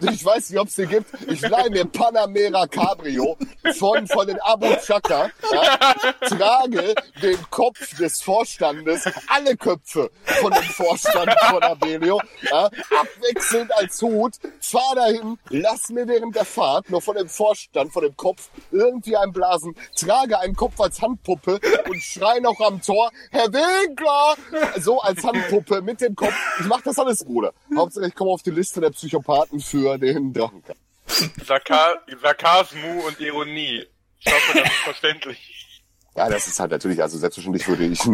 ich 0.00 0.24
weiß 0.24 0.50
nicht, 0.50 0.58
ob 0.58 0.68
es 0.68 0.74
den 0.74 0.88
gibt, 0.88 1.10
ich 1.28 1.40
leih 1.40 1.68
mir 1.70 1.84
Panamera 1.84 2.66
Cabrio 2.66 3.36
von, 3.78 4.06
von 4.06 4.26
den 4.26 4.40
Abu 4.40 4.66
Chaka, 4.84 5.30
ja, 5.52 5.78
trage 6.20 6.94
den 7.22 7.38
Kopf 7.50 7.96
des 7.96 8.22
Vorstandes, 8.22 9.04
alle 9.28 9.56
Köpfe 9.56 10.10
von 10.40 10.52
dem 10.52 10.62
Vorstand 10.62 11.34
von 11.48 11.62
Abelio, 11.62 12.20
ja, 12.42 12.66
abwechselnd 12.66 13.74
als 13.74 14.00
Hut, 14.02 14.34
fahr 14.60 14.94
dahin, 14.94 15.38
lass 15.50 15.88
mir 15.88 16.06
während 16.06 16.36
der 16.36 16.44
Fahrt 16.44 16.90
nur 16.90 17.00
von 17.00 17.16
dem 17.16 17.28
Vorstand, 17.28 17.92
von 17.92 18.02
dem 18.02 18.16
Kopf 18.16 18.48
irgendwie 18.70 19.16
einblasen, 19.16 19.74
trage 19.96 20.38
einen 20.38 20.54
Kopf 20.56 20.80
als 20.80 21.00
Handpuppe 21.00 21.60
und 21.88 22.02
schrei 22.02 22.40
noch 22.40 22.60
am 22.60 22.80
Tor, 22.82 23.10
Herr 23.30 23.52
Winkler! 23.52 24.36
So 24.78 25.00
als 25.00 25.24
Handpuppe 25.24 25.82
mit 25.82 26.00
dem 26.00 26.14
Kopf. 26.14 26.34
Ich 26.60 26.66
mach 26.66 26.80
das 26.82 26.98
alles, 26.98 27.24
Bruder. 27.24 27.52
Hauptsache 27.76 28.06
ich 28.06 28.14
komme 28.14 28.30
auf 28.30 28.42
die 28.42 28.50
Liste 28.50 28.80
der 28.80 28.90
Psychopathen 28.90 29.60
für 29.60 29.77
den 29.98 30.32
Drachenkampf. 30.32 30.78
Sarka 31.46 32.02
Sarkasmu 32.20 33.06
und 33.06 33.20
Ironie. 33.20 33.84
Ich 34.20 34.32
hoffe, 34.32 34.58
das 34.58 34.68
ist 34.68 34.82
verständlich. 34.84 35.58
Ja, 36.18 36.28
das 36.28 36.48
ist 36.48 36.58
halt 36.58 36.72
natürlich, 36.72 37.00
also 37.00 37.16
selbstverständlich 37.16 37.68
würde 37.68 37.84
ich, 37.84 38.00
ich 38.00 38.06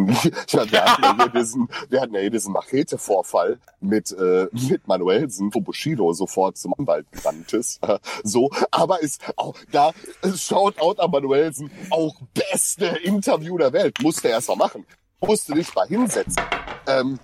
meine, 0.54 0.70
wir 0.70 0.84
hatten 0.84 1.02
ja 1.02 1.16
hier 1.16 1.28
diesen, 1.30 1.68
wir 1.88 2.00
hatten 2.02 2.14
ja 2.14 2.20
hier 2.20 2.30
diesen 2.30 2.52
Machete-Vorfall 2.52 3.58
mit, 3.80 4.12
äh, 4.12 4.46
mit 4.52 4.86
Manuelsen, 4.86 5.54
wo 5.54 5.62
Bushido 5.62 6.12
sofort 6.12 6.58
zum 6.58 6.74
Anwalt 6.76 7.10
gerannt 7.12 7.54
ist, 7.54 7.82
äh, 7.82 7.98
so, 8.22 8.50
aber 8.70 9.00
ist 9.00 9.22
auch 9.36 9.56
da, 9.72 9.92
schaut 10.36 10.78
out 10.80 11.00
an 11.00 11.12
Manuelsen, 11.12 11.70
auch 11.88 12.14
beste 12.34 12.86
Interview 12.88 13.56
der 13.56 13.72
Welt, 13.72 13.96
musste 14.02 14.28
er 14.28 14.34
erst 14.34 14.48
mal 14.48 14.56
machen, 14.56 14.84
musste 15.26 15.54
dich 15.54 15.74
mal 15.74 15.86
hinsetzen. 15.86 16.42
Ähm, 16.86 17.18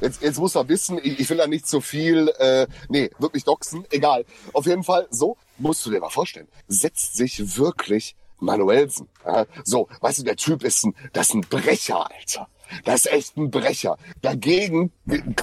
jetzt, 0.00 0.22
jetzt 0.22 0.38
muss 0.38 0.54
man 0.54 0.68
wissen, 0.68 0.98
ich, 1.02 1.20
ich 1.20 1.30
will 1.30 1.36
da 1.36 1.46
nicht 1.46 1.66
so 1.66 1.80
viel, 1.80 2.28
äh, 2.38 2.66
nee, 2.88 3.10
wirklich 3.18 3.44
doxen, 3.44 3.84
egal. 3.90 4.24
Auf 4.52 4.66
jeden 4.66 4.84
Fall, 4.84 5.06
so, 5.10 5.36
musst 5.58 5.84
du 5.84 5.90
dir 5.90 6.00
mal 6.00 6.10
vorstellen, 6.10 6.48
setzt 6.68 7.16
sich 7.16 7.56
wirklich 7.56 8.16
Manuelsen. 8.38 9.08
Ja, 9.24 9.46
so, 9.64 9.88
weißt 10.00 10.20
du, 10.20 10.22
der 10.24 10.36
Typ 10.36 10.64
ist 10.64 10.84
ein, 10.84 10.94
das 11.12 11.28
ist 11.28 11.34
ein 11.34 11.40
Brecher, 11.42 12.10
Alter. 12.10 12.48
Das 12.84 13.04
ist 13.04 13.12
echt 13.12 13.36
ein 13.36 13.50
Brecher. 13.50 13.98
Dagegen 14.22 14.92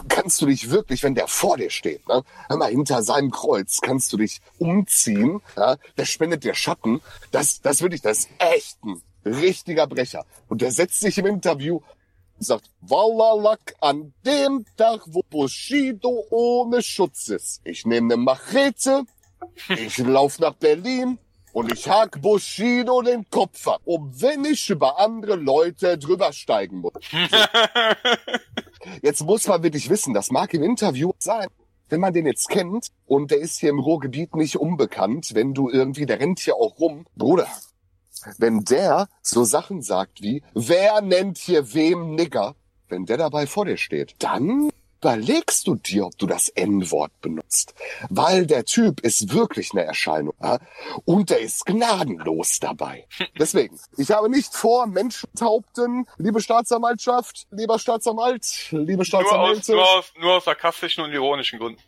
kannst 0.08 0.42
du 0.42 0.48
dich 0.48 0.72
wirklich, 0.72 1.04
wenn 1.04 1.16
der 1.16 1.28
vor 1.28 1.58
dir 1.58 1.70
steht, 1.70 2.08
ne, 2.08 2.24
mal, 2.50 2.72
hinter 2.72 3.04
seinem 3.04 3.32
Kreuz 3.32 3.80
kannst 3.82 4.12
du 4.12 4.18
dich 4.18 4.42
umziehen, 4.58 5.42
ja, 5.56 5.78
der 5.98 6.06
spendet 6.06 6.44
dir 6.44 6.56
Schatten. 6.56 7.02
Das, 7.32 7.62
das 7.62 7.82
wirklich, 7.82 8.02
das 8.02 8.20
ist 8.20 8.30
echt 8.40 8.84
ein 8.84 9.02
richtiger 9.26 9.88
Brecher. 9.88 10.26
Und 10.48 10.62
der 10.62 10.72
setzt 10.72 11.02
sich 11.02 11.18
im 11.18 11.28
Interview 11.28 11.82
sagt, 12.40 12.70
Wallalak, 12.82 13.76
an 13.82 14.14
dem 14.26 14.66
Tag, 14.78 15.02
wo 15.08 15.22
Bushido 15.30 16.26
ohne 16.30 16.82
Schutz 16.82 17.28
ist. 17.30 17.62
Ich 17.64 17.86
nehme 17.86 18.14
eine 18.14 18.24
Machete, 18.24 19.04
ich 19.70 19.98
lauf 19.98 20.40
nach 20.40 20.56
Berlin, 20.56 21.20
und 21.52 21.72
ich 21.74 21.90
hak 21.90 22.22
Bushido 22.22 23.02
den 23.02 23.30
Kopf 23.30 23.68
ab, 23.68 23.82
um 23.86 24.12
wenn 24.22 24.46
ich 24.46 24.70
über 24.70 25.00
andere 25.00 25.36
Leute 25.36 25.98
drüber 25.98 26.32
steigen 26.32 26.80
muss. 26.80 26.94
Jetzt 29.02 29.24
muss 29.24 29.48
man 29.48 29.64
wirklich 29.64 29.90
wissen, 29.90 30.14
das 30.14 30.32
mag 30.32 30.54
im 30.54 30.64
Interview 30.64 31.12
sein. 31.20 31.48
Wenn 31.90 32.02
man 32.02 32.14
den 32.14 32.28
jetzt 32.28 32.50
kennt 32.50 32.90
und 33.08 33.32
der 33.32 33.40
ist 33.40 33.60
hier 33.60 33.72
im 33.72 33.80
Ruhrgebiet 33.80 34.36
nicht 34.36 34.58
unbekannt, 34.58 35.32
wenn 35.34 35.56
du 35.56 35.70
irgendwie, 35.70 36.06
der 36.06 36.20
rennt 36.20 36.40
hier 36.40 36.56
auch 36.56 36.78
rum, 36.80 37.08
Bruder, 37.16 37.48
wenn 38.38 38.64
der 38.64 39.08
so 39.22 39.44
Sachen 39.44 39.82
sagt 39.82 40.22
wie, 40.22 40.44
wer 40.54 41.02
nennt 41.02 41.38
hier 41.38 41.74
wem 41.74 42.16
Nigger, 42.16 42.56
wenn 42.88 43.06
der 43.06 43.18
dabei 43.18 43.48
vor 43.48 43.66
dir 43.66 43.78
steht, 43.78 44.16
dann 44.20 44.72
überlegst 45.02 45.68
du 45.68 45.76
dir, 45.76 46.08
ob 46.08 46.18
du 46.18 46.28
das 46.28 46.50
N-Wort 46.50 47.12
benutzt. 47.22 47.74
Weil 48.10 48.46
der 48.46 48.66
Typ 48.66 49.00
ist 49.00 49.34
wirklich 49.34 49.72
eine 49.72 49.84
Erscheinung. 49.84 50.34
Ja? 50.42 50.60
Und 51.06 51.30
der 51.30 51.40
ist 51.40 51.66
gnadenlos 51.66 52.60
dabei. 52.60 53.08
Deswegen, 53.40 53.80
ich 53.98 54.12
habe 54.12 54.30
nicht 54.30 54.54
vor, 54.54 54.88
Menschen 54.88 55.30
taubten, 55.36 56.06
liebe 56.18 56.42
Staatsanwaltschaft, 56.42 57.48
lieber 57.52 57.80
Staatsanwalt, 57.80 58.68
liebe 58.72 59.04
Nur 59.10 59.40
aus, 59.40 59.68
nur, 59.68 59.98
aus, 59.98 60.14
nur 60.20 60.34
aus 60.36 60.46
sarkastischen 60.46 61.04
und 61.04 61.14
ironischen 61.14 61.60
Gründen. 61.60 61.82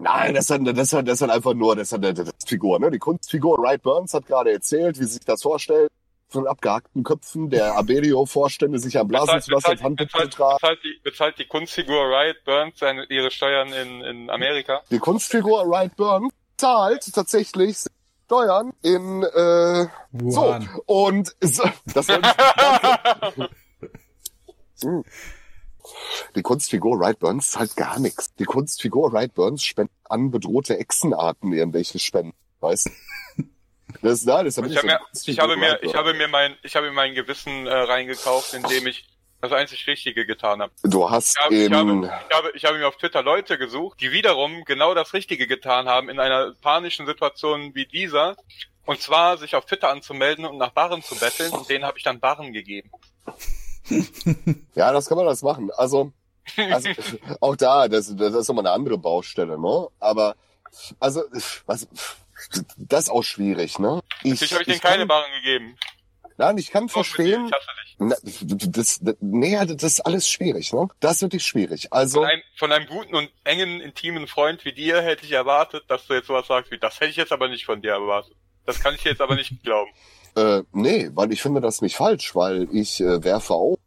Nein, 0.00 0.34
das 0.34 0.50
ist, 0.50 0.60
das, 0.64 0.92
ist, 0.92 1.08
das 1.08 1.20
ist 1.20 1.30
einfach 1.30 1.54
nur 1.54 1.76
das 1.76 1.88
ist 1.88 1.94
eine 1.94 2.14
das 2.14 2.28
ist 2.28 2.48
Figur. 2.48 2.78
Ne? 2.78 2.90
Die 2.90 2.98
Kunstfigur 2.98 3.58
Wright 3.58 3.82
Burns 3.82 4.14
hat 4.14 4.26
gerade 4.26 4.52
erzählt, 4.52 4.98
wie 4.98 5.04
sie 5.04 5.14
sich 5.14 5.24
das 5.24 5.42
vorstellt. 5.42 5.90
Von 6.30 6.46
abgehackten 6.46 7.04
Köpfen 7.04 7.48
der 7.48 7.74
Abelio-Vorstände 7.78 8.78
sich 8.78 8.98
am 8.98 9.08
Blasen 9.08 9.40
zu 9.40 9.50
lassen, 9.50 9.70
bezahlt, 9.70 9.96
bezahlt, 9.96 10.32
tragen. 10.34 10.58
bezahlt, 10.60 10.78
die, 10.84 11.00
bezahlt 11.02 11.38
die 11.38 11.46
Kunstfigur 11.46 12.02
Riot 12.04 12.44
Burns 12.44 12.78
seine, 12.78 13.06
ihre 13.08 13.30
Steuern 13.30 13.72
in, 13.72 14.02
in 14.02 14.30
Amerika? 14.30 14.82
Die 14.90 14.98
Kunstfigur 14.98 15.66
Wright 15.70 15.96
Burns 15.96 16.34
zahlt 16.58 17.14
tatsächlich 17.14 17.78
Steuern 18.26 18.74
in 18.82 19.22
äh, 19.22 19.86
so 20.12 20.42
Wuhan. 20.42 20.68
und 20.84 21.34
so, 21.40 21.64
das 21.94 22.08
wollte 22.08 22.28
ich, 22.28 22.36
danke. 23.22 23.50
Die 26.34 26.42
Kunstfigur 26.42 26.98
Wright 26.98 27.18
Burns 27.18 27.50
zahlt 27.52 27.76
gar 27.76 27.98
nichts. 27.98 28.34
Die 28.34 28.44
Kunstfigur 28.44 29.12
Wright 29.12 29.34
Burns 29.34 29.64
spendet 29.64 29.94
an 30.04 30.30
bedrohte 30.30 30.78
Echsenarten 30.78 31.52
irgendwelche 31.52 31.98
Spenden, 31.98 32.34
weißt 32.60 32.86
du? 32.86 33.44
Das, 34.02 34.24
nein, 34.24 34.44
das 34.44 34.54
ist 34.54 34.58
aber 34.58 34.66
Ich, 34.68 34.82
nicht 34.82 34.92
hab 34.92 35.02
so 35.12 35.24
mir, 35.26 35.30
ich 35.30 35.38
habe 35.40 35.56
mir, 35.56 35.82
ich 35.82 35.94
habe 35.94 36.14
mir 36.14 36.28
mein, 36.28 36.56
ich 36.62 36.76
habe 36.76 36.86
mir 36.86 36.92
mein 36.92 37.14
Gewissen 37.14 37.66
äh, 37.66 37.74
reingekauft, 37.74 38.54
indem 38.54 38.86
ich 38.86 39.08
das 39.40 39.52
einzig 39.52 39.86
Richtige 39.86 40.26
getan 40.26 40.60
habe. 40.60 40.72
Du 40.82 41.08
hast 41.08 41.36
Ich 41.36 41.44
habe, 41.44 41.54
ich, 41.54 41.72
habe, 41.72 42.10
ich, 42.28 42.36
habe, 42.36 42.52
ich 42.54 42.64
habe 42.64 42.78
mir 42.78 42.88
auf 42.88 42.96
Twitter 42.96 43.22
Leute 43.22 43.56
gesucht, 43.58 44.00
die 44.00 44.10
wiederum 44.10 44.64
genau 44.64 44.94
das 44.94 45.14
Richtige 45.14 45.46
getan 45.46 45.88
haben 45.88 46.08
in 46.08 46.18
einer 46.18 46.54
panischen 46.60 47.06
Situation 47.06 47.74
wie 47.74 47.86
dieser. 47.86 48.36
Und 48.84 49.00
zwar 49.02 49.36
sich 49.36 49.54
auf 49.54 49.66
Twitter 49.66 49.90
anzumelden 49.90 50.46
und 50.46 50.56
nach 50.56 50.70
Barren 50.70 51.02
zu 51.02 51.14
betteln. 51.14 51.52
Und 51.52 51.68
denen 51.68 51.84
habe 51.84 51.98
ich 51.98 52.04
dann 52.04 52.20
Barren 52.20 52.52
gegeben. 52.52 52.90
ja, 54.74 54.92
das 54.92 55.08
kann 55.08 55.16
man 55.16 55.26
das 55.26 55.42
machen. 55.42 55.70
Also, 55.76 56.12
also 56.56 56.90
auch 57.40 57.56
da, 57.56 57.88
das, 57.88 58.14
das 58.16 58.34
ist 58.34 58.48
nochmal 58.48 58.66
eine 58.66 58.74
andere 58.74 58.98
Baustelle, 58.98 59.58
ne? 59.58 59.88
Aber, 60.00 60.36
also, 61.00 61.22
was, 61.66 61.88
das 62.76 63.04
ist 63.04 63.10
auch 63.10 63.22
schwierig, 63.22 63.78
ne? 63.78 64.00
Natürlich 64.22 64.52
habe 64.52 64.62
ich 64.62 64.68
denen 64.68 64.80
keine 64.80 65.06
Barren 65.06 65.32
gegeben. 65.32 65.76
Nein, 66.36 66.56
ich 66.56 66.70
kann 66.70 66.88
verstehen, 66.88 67.50
Ich. 67.84 67.96
Na, 67.98 68.14
das, 68.22 69.00
das, 69.00 69.16
nee, 69.20 69.54
ja, 69.54 69.64
das 69.64 69.82
ist 69.82 70.00
alles 70.00 70.28
schwierig, 70.28 70.72
ne? 70.72 70.86
Das 71.00 71.16
ist 71.16 71.22
wirklich 71.22 71.44
schwierig. 71.44 71.92
Also, 71.92 72.20
Von 72.20 72.28
einem, 72.28 72.42
von 72.54 72.72
einem 72.72 72.86
guten 72.86 73.14
und 73.16 73.28
engen, 73.42 73.80
intimen 73.80 74.28
Freund 74.28 74.64
wie 74.64 74.72
dir 74.72 75.02
hätte 75.02 75.24
ich 75.24 75.32
erwartet, 75.32 75.84
dass 75.88 76.06
du 76.06 76.14
jetzt 76.14 76.28
sowas 76.28 76.46
sagst 76.46 76.70
wie, 76.70 76.78
das 76.78 77.00
hätte 77.00 77.10
ich 77.10 77.16
jetzt 77.16 77.32
aber 77.32 77.48
nicht 77.48 77.66
von 77.66 77.82
dir 77.82 77.90
erwartet. 77.90 78.36
Das 78.66 78.78
kann 78.78 78.94
ich 78.94 79.02
dir 79.02 79.10
jetzt 79.10 79.20
aber 79.20 79.34
nicht 79.34 79.64
glauben. 79.64 79.90
Äh, 80.38 80.62
nee, 80.72 81.10
weil 81.14 81.32
ich 81.32 81.42
finde 81.42 81.60
das 81.60 81.82
nicht 81.82 81.96
falsch, 81.96 82.34
weil 82.34 82.68
ich 82.72 83.00
äh, 83.00 83.24
werfe 83.24 83.54
auch 83.54 83.78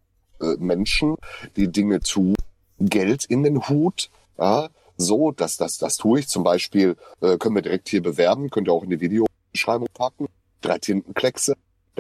äh, 0.41 0.56
Menschen, 0.60 1.15
die 1.56 1.72
Dinge 1.72 1.99
tun, 2.02 2.36
Geld 2.80 3.26
in 3.26 3.44
den 3.44 3.69
Hut, 3.69 4.10
ja, 4.38 4.69
so, 4.98 5.32
dass 5.32 5.57
das, 5.57 5.78
das 5.78 5.98
tue 5.98 6.19
ich. 6.19 6.28
Zum 6.28 6.44
Beispiel 6.44 6.95
äh, 7.22 7.38
können 7.38 7.56
wir 7.56 7.61
direkt 7.61 7.90
hier 7.90 8.03
bewerben, 8.03 8.49
könnt 8.49 8.68
ihr 8.68 8.73
auch 8.73 8.84
in 8.84 8.90
die 8.90 8.99
Videobeschreibung 8.99 9.88
packen. 9.94 10.28
Drei 10.61 10.78
Tintenkleckse. 10.78 11.56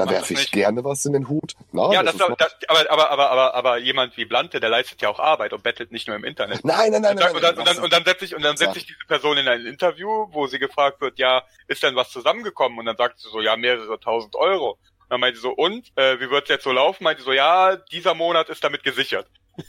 Da 0.05 0.11
das 0.11 0.21
werfe 0.21 0.33
ich 0.33 0.39
nicht. 0.39 0.51
gerne 0.51 0.83
was 0.83 1.05
in 1.05 1.13
den 1.13 1.27
Hut. 1.29 1.53
Na, 1.71 1.91
ja, 1.93 2.03
das, 2.03 2.17
das, 2.17 2.29
noch- 2.29 2.37
aber, 2.67 2.91
aber, 2.91 3.09
aber, 3.11 3.29
aber, 3.31 3.53
aber 3.55 3.77
jemand 3.77 4.15
wie 4.17 4.25
Blante, 4.25 4.59
der 4.59 4.69
leistet 4.69 5.01
ja 5.01 5.09
auch 5.09 5.19
Arbeit 5.19 5.53
und 5.53 5.63
bettelt 5.63 5.91
nicht 5.91 6.07
nur 6.07 6.15
im 6.15 6.23
Internet. 6.23 6.63
Nein, 6.65 6.91
nein, 6.91 7.01
nein, 7.01 7.17
Und 7.17 7.19
nein. 7.19 7.33
dann, 7.33 7.35
und 7.35 7.43
dann, 7.43 7.57
und 7.59 7.67
dann, 7.67 7.83
und 7.83 7.93
dann 7.93 8.03
setze 8.05 8.25
ich, 8.25 8.35
und 8.35 8.41
dann 8.43 8.57
setze 8.57 8.77
ich 8.77 8.85
diese 8.85 8.99
Person 9.07 9.37
in 9.37 9.47
ein 9.47 9.65
Interview, 9.65 10.27
wo 10.31 10.47
sie 10.47 10.59
gefragt 10.59 11.01
wird, 11.01 11.17
ja, 11.19 11.43
ist 11.67 11.83
denn 11.83 11.95
was 11.95 12.09
zusammengekommen? 12.11 12.79
Und 12.79 12.85
dann 12.85 12.97
sagt 12.97 13.19
sie 13.19 13.29
so, 13.31 13.41
ja, 13.41 13.55
mehrere 13.55 13.99
tausend 13.99 14.35
Euro. 14.35 14.71
Und 14.71 15.09
dann 15.09 15.19
meinte 15.19 15.37
sie 15.37 15.43
so, 15.43 15.51
und, 15.51 15.91
äh, 15.97 16.19
wie 16.19 16.29
wird's 16.29 16.49
jetzt 16.49 16.63
so 16.63 16.71
laufen? 16.71 17.03
Meinte 17.03 17.21
sie 17.21 17.25
so, 17.25 17.33
ja, 17.33 17.75
dieser 17.75 18.13
Monat 18.13 18.49
ist 18.49 18.63
damit 18.63 18.83
gesichert. 18.83 19.27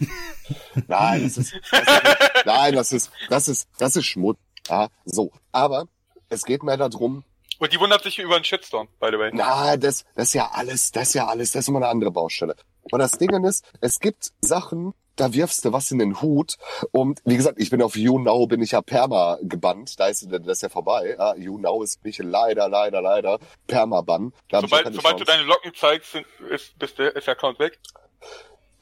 Nein, 0.88 1.24
das 1.24 1.36
ist, 1.38 1.54
das 1.70 1.80
ist 1.80 2.46
nein, 2.46 2.74
das 2.74 2.92
ist, 2.92 3.10
das 3.28 3.48
ist, 3.48 3.68
das 3.78 3.96
ist 3.96 4.06
Schmutz. 4.06 4.38
Ja, 4.68 4.88
so. 5.04 5.32
Aber 5.50 5.86
es 6.28 6.44
geht 6.44 6.62
mir 6.62 6.76
darum, 6.76 7.24
Und 7.58 7.72
die 7.72 7.80
wundert 7.80 8.02
sich 8.02 8.18
über 8.18 8.36
einen 8.36 8.44
Shitstorm, 8.44 8.88
by 9.00 9.08
the 9.10 9.18
way. 9.18 9.30
na, 9.32 9.76
das, 9.76 10.04
das 10.14 10.28
ist 10.28 10.34
ja 10.34 10.50
alles, 10.52 10.92
das 10.92 11.08
ist 11.08 11.14
ja 11.14 11.26
alles, 11.26 11.52
das 11.52 11.64
ist 11.64 11.68
immer 11.68 11.78
eine 11.78 11.88
andere 11.88 12.10
Baustelle. 12.10 12.56
Und 12.90 12.98
das 12.98 13.12
Ding 13.12 13.44
ist, 13.44 13.64
es 13.80 14.00
gibt 14.00 14.32
Sachen, 14.40 14.94
da 15.16 15.32
wirfst 15.32 15.64
du 15.64 15.72
was 15.72 15.90
in 15.90 15.98
den 15.98 16.20
Hut. 16.20 16.56
Und 16.90 17.20
wie 17.24 17.36
gesagt, 17.36 17.60
ich 17.60 17.70
bin 17.70 17.82
auf 17.82 17.96
YouNow, 17.96 18.48
bin 18.48 18.62
ich 18.62 18.72
ja 18.72 18.82
perma 18.82 19.38
gebannt. 19.42 19.98
Da 20.00 20.08
ist 20.08 20.26
das 20.30 20.46
ist 20.46 20.62
ja 20.62 20.68
vorbei. 20.68 21.14
Ja, 21.18 21.34
YouNow 21.36 21.82
ist 21.82 22.02
mich 22.04 22.18
leider, 22.18 22.68
leider, 22.68 23.02
leider 23.02 23.38
perma-bann. 23.66 24.32
Sobald, 24.50 24.94
sobald 24.94 25.20
du 25.20 25.24
deine 25.24 25.44
Locken 25.44 25.74
zeigst, 25.74 26.16
ist, 26.50 26.78
bist 26.78 26.98
der, 26.98 27.14
ist 27.14 27.26
der 27.26 27.34
Account 27.34 27.58
weg. 27.58 27.78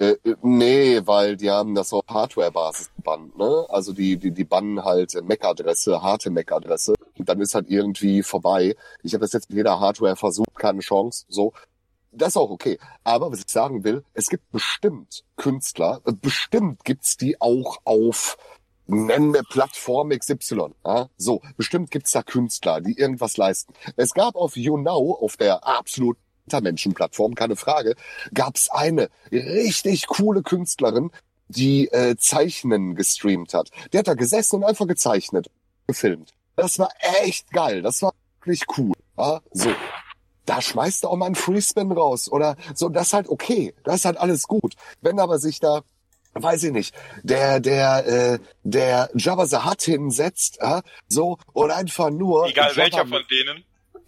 Äh, 0.01 0.17
äh, 0.25 0.35
nee, 0.41 1.01
weil 1.05 1.37
die 1.37 1.51
haben 1.51 1.75
das 1.75 1.93
auf 1.93 2.05
Hardware-Basis 2.09 2.91
gebannt, 2.97 3.37
ne? 3.37 3.67
Also 3.69 3.93
die, 3.93 4.17
die, 4.17 4.31
die 4.33 4.45
bannen 4.45 4.83
halt 4.83 5.13
MAC-Adresse, 5.23 6.01
harte 6.03 6.31
MAC-Adresse. 6.31 6.95
Und 7.19 7.29
dann 7.29 7.39
ist 7.41 7.55
halt 7.55 7.69
irgendwie 7.69 8.23
vorbei. 8.23 8.77
Ich 9.03 9.13
habe 9.13 9.21
das 9.21 9.35
jetzt 9.35 9.51
mit 9.51 9.59
jeder 9.59 9.79
Hardware 9.79 10.17
versucht, 10.17 10.55
keine 10.57 10.81
Chance, 10.81 11.27
so. 11.29 11.53
das 12.13 12.29
ist 12.29 12.37
auch 12.39 12.51
okay. 12.51 12.79
Aber 13.05 13.31
was 13.31 13.41
ich 13.41 13.51
sagen 13.51 13.85
will, 13.85 14.03
es 14.15 14.31
gibt 14.31 14.51
bestimmt 14.51 15.23
Künstler, 15.37 16.01
äh, 16.07 16.13
bestimmt 16.13 16.83
gibt's 16.85 17.19
die 17.19 17.39
auch 17.39 17.77
auf 17.85 18.39
nennen 18.87 19.35
wir 19.35 19.43
Plattform 19.43 20.11
XY. 20.11 20.71
Ja? 20.85 21.09
So, 21.19 21.43
bestimmt 21.59 21.91
gibt's 21.91 22.13
da 22.13 22.23
Künstler, 22.23 22.81
die 22.81 22.99
irgendwas 22.99 23.37
leisten. 23.37 23.75
Es 23.97 24.15
gab 24.15 24.35
auf 24.35 24.57
YouNow, 24.57 25.21
auf 25.21 25.37
der 25.37 25.67
absolut 25.67 26.17
Menschenplattform, 26.61 27.35
keine 27.35 27.57
Frage, 27.57 27.95
gab's 28.35 28.69
eine 28.71 29.09
richtig 29.31 30.07
coole 30.07 30.43
Künstlerin, 30.43 31.11
die 31.49 31.89
äh, 31.89 32.17
Zeichnen 32.17 32.95
gestreamt 32.95 33.55
hat. 33.55 33.71
Die 33.93 33.99
hat 33.99 34.09
da 34.09 34.15
gesessen 34.15 34.57
und 34.57 34.65
einfach 34.65 34.87
gezeichnet, 34.87 35.51
gefilmt. 35.87 36.33
Das 36.57 36.79
war 36.79 36.91
echt 37.23 37.51
geil. 37.53 37.83
Das 37.83 38.03
war 38.03 38.13
wirklich 38.41 38.65
cool. 38.77 38.95
Ja? 39.17 39.41
So. 39.53 39.71
Da 40.47 40.61
schmeißt 40.61 41.05
er 41.05 41.11
auch 41.11 41.17
mal 41.17 41.27
einen 41.27 41.35
Freespin 41.35 41.93
raus 41.93 42.31
oder 42.31 42.57
so. 42.75 42.89
Das 42.89 43.09
ist 43.09 43.13
halt 43.13 43.29
okay. 43.29 43.75
Das 43.85 43.97
ist 43.97 44.05
halt 44.05 44.17
alles 44.17 44.45
gut. 44.45 44.75
Wenn 45.01 45.21
aber 45.21 45.39
sich 45.39 45.61
da 45.61 45.83
weiß 46.33 46.65
ich 46.65 46.73
nicht, 46.73 46.95
der, 47.23 47.61
der, 47.61 48.07
äh, 48.07 48.39
der 48.63 49.11
Jabba 49.15 49.47
the 49.47 49.59
Hutt 49.65 49.83
hinsetzt, 49.83 50.59
äh, 50.61 50.83
so, 51.09 51.39
und 51.53 51.71
einfach 51.71 52.11
nur. 52.11 52.47
Egal 52.47 52.69
Jabba 52.69 52.77
welcher 52.77 53.07
von 53.07 53.23
denen. 53.31 53.65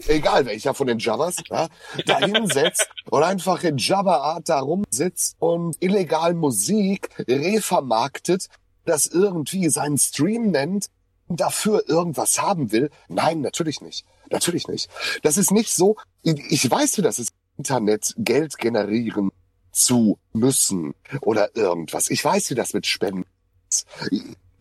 Egal 0.07 0.47
welcher 0.47 0.75
von 0.75 0.87
den 0.87 0.99
Jabbas, 0.99 1.37
ja, 1.49 1.69
da 2.07 2.19
hinsetzt 2.19 2.89
und 3.11 3.23
einfach 3.23 3.63
in 3.65 3.79
Jabba-Art 3.79 4.49
da 4.49 4.61
rumsitzt 4.61 5.37
und 5.39 5.77
illegal 5.81 6.35
Musik 6.35 7.09
revermarktet, 7.29 8.49
das 8.85 9.07
irgendwie 9.07 9.69
seinen 9.69 9.99
Stream 9.99 10.51
nennt 10.51 10.87
und 11.29 11.41
dafür 11.41 11.89
irgendwas 11.89 12.41
haben 12.41 12.73
will. 12.73 12.91
Nein, 13.09 13.41
natürlich 13.41 13.81
nicht. 13.81 14.05
Natürlich 14.31 14.67
nicht. 14.67 14.91
Das 15.23 15.37
ist 15.37 15.51
nicht 15.51 15.73
so, 15.73 15.97
ich 16.23 16.71
weiß, 16.71 16.99
wie 16.99 17.03
das 17.03 17.19
ist, 17.19 17.33
Internet 17.59 18.15
Geld 18.17 18.59
generieren 18.59 19.31
zu 19.73 20.19
müssen 20.33 20.95
oder 21.21 21.55
irgendwas. 21.57 22.11
Ich 22.11 22.25
weiß, 22.25 22.51
wie 22.51 22.55
das 22.55 22.73
mit 22.73 22.87
Spenden 22.87 23.25
ist. 23.69 23.87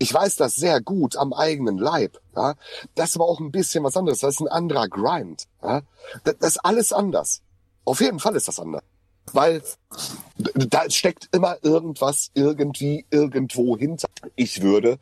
Ich 0.01 0.11
weiß 0.11 0.35
das 0.37 0.55
sehr 0.55 0.81
gut 0.81 1.15
am 1.15 1.31
eigenen 1.31 1.77
Leib. 1.77 2.19
Ja? 2.35 2.55
Das 2.95 3.19
war 3.19 3.27
auch 3.27 3.39
ein 3.39 3.51
bisschen 3.51 3.83
was 3.83 3.95
anderes. 3.95 4.21
Das 4.21 4.33
ist 4.33 4.41
ein 4.41 4.47
anderer 4.47 4.87
Grind. 4.87 5.45
Ja? 5.61 5.83
Das, 6.23 6.37
das 6.39 6.49
ist 6.55 6.65
alles 6.65 6.91
anders. 6.91 7.43
Auf 7.85 8.01
jeden 8.01 8.17
Fall 8.17 8.35
ist 8.35 8.47
das 8.47 8.59
anders. 8.59 8.81
Weil 9.31 9.61
da 10.55 10.89
steckt 10.89 11.29
immer 11.31 11.57
irgendwas 11.61 12.31
irgendwie 12.33 13.05
irgendwo 13.11 13.77
hinter. 13.77 14.09
Ich 14.35 14.63
würde 14.63 14.97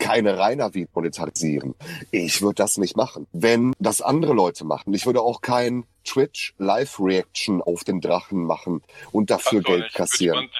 keine 0.00 0.36
Rainer-Video 0.36 0.88
monetarisieren. 0.94 1.76
Ich 2.10 2.42
würde 2.42 2.56
das 2.56 2.76
nicht 2.76 2.96
machen. 2.96 3.28
Wenn 3.30 3.72
das 3.78 4.02
andere 4.02 4.32
Leute 4.32 4.64
machen. 4.64 4.92
Ich 4.94 5.06
würde 5.06 5.22
auch 5.22 5.42
kein 5.42 5.84
Twitch 6.04 6.54
Live-Reaction 6.58 7.62
auf 7.62 7.84
den 7.84 8.00
Drachen 8.00 8.42
machen 8.42 8.82
und 9.12 9.30
dafür 9.30 9.60
Ach 9.62 9.68
Geld 9.68 9.94
kassieren. 9.94 10.50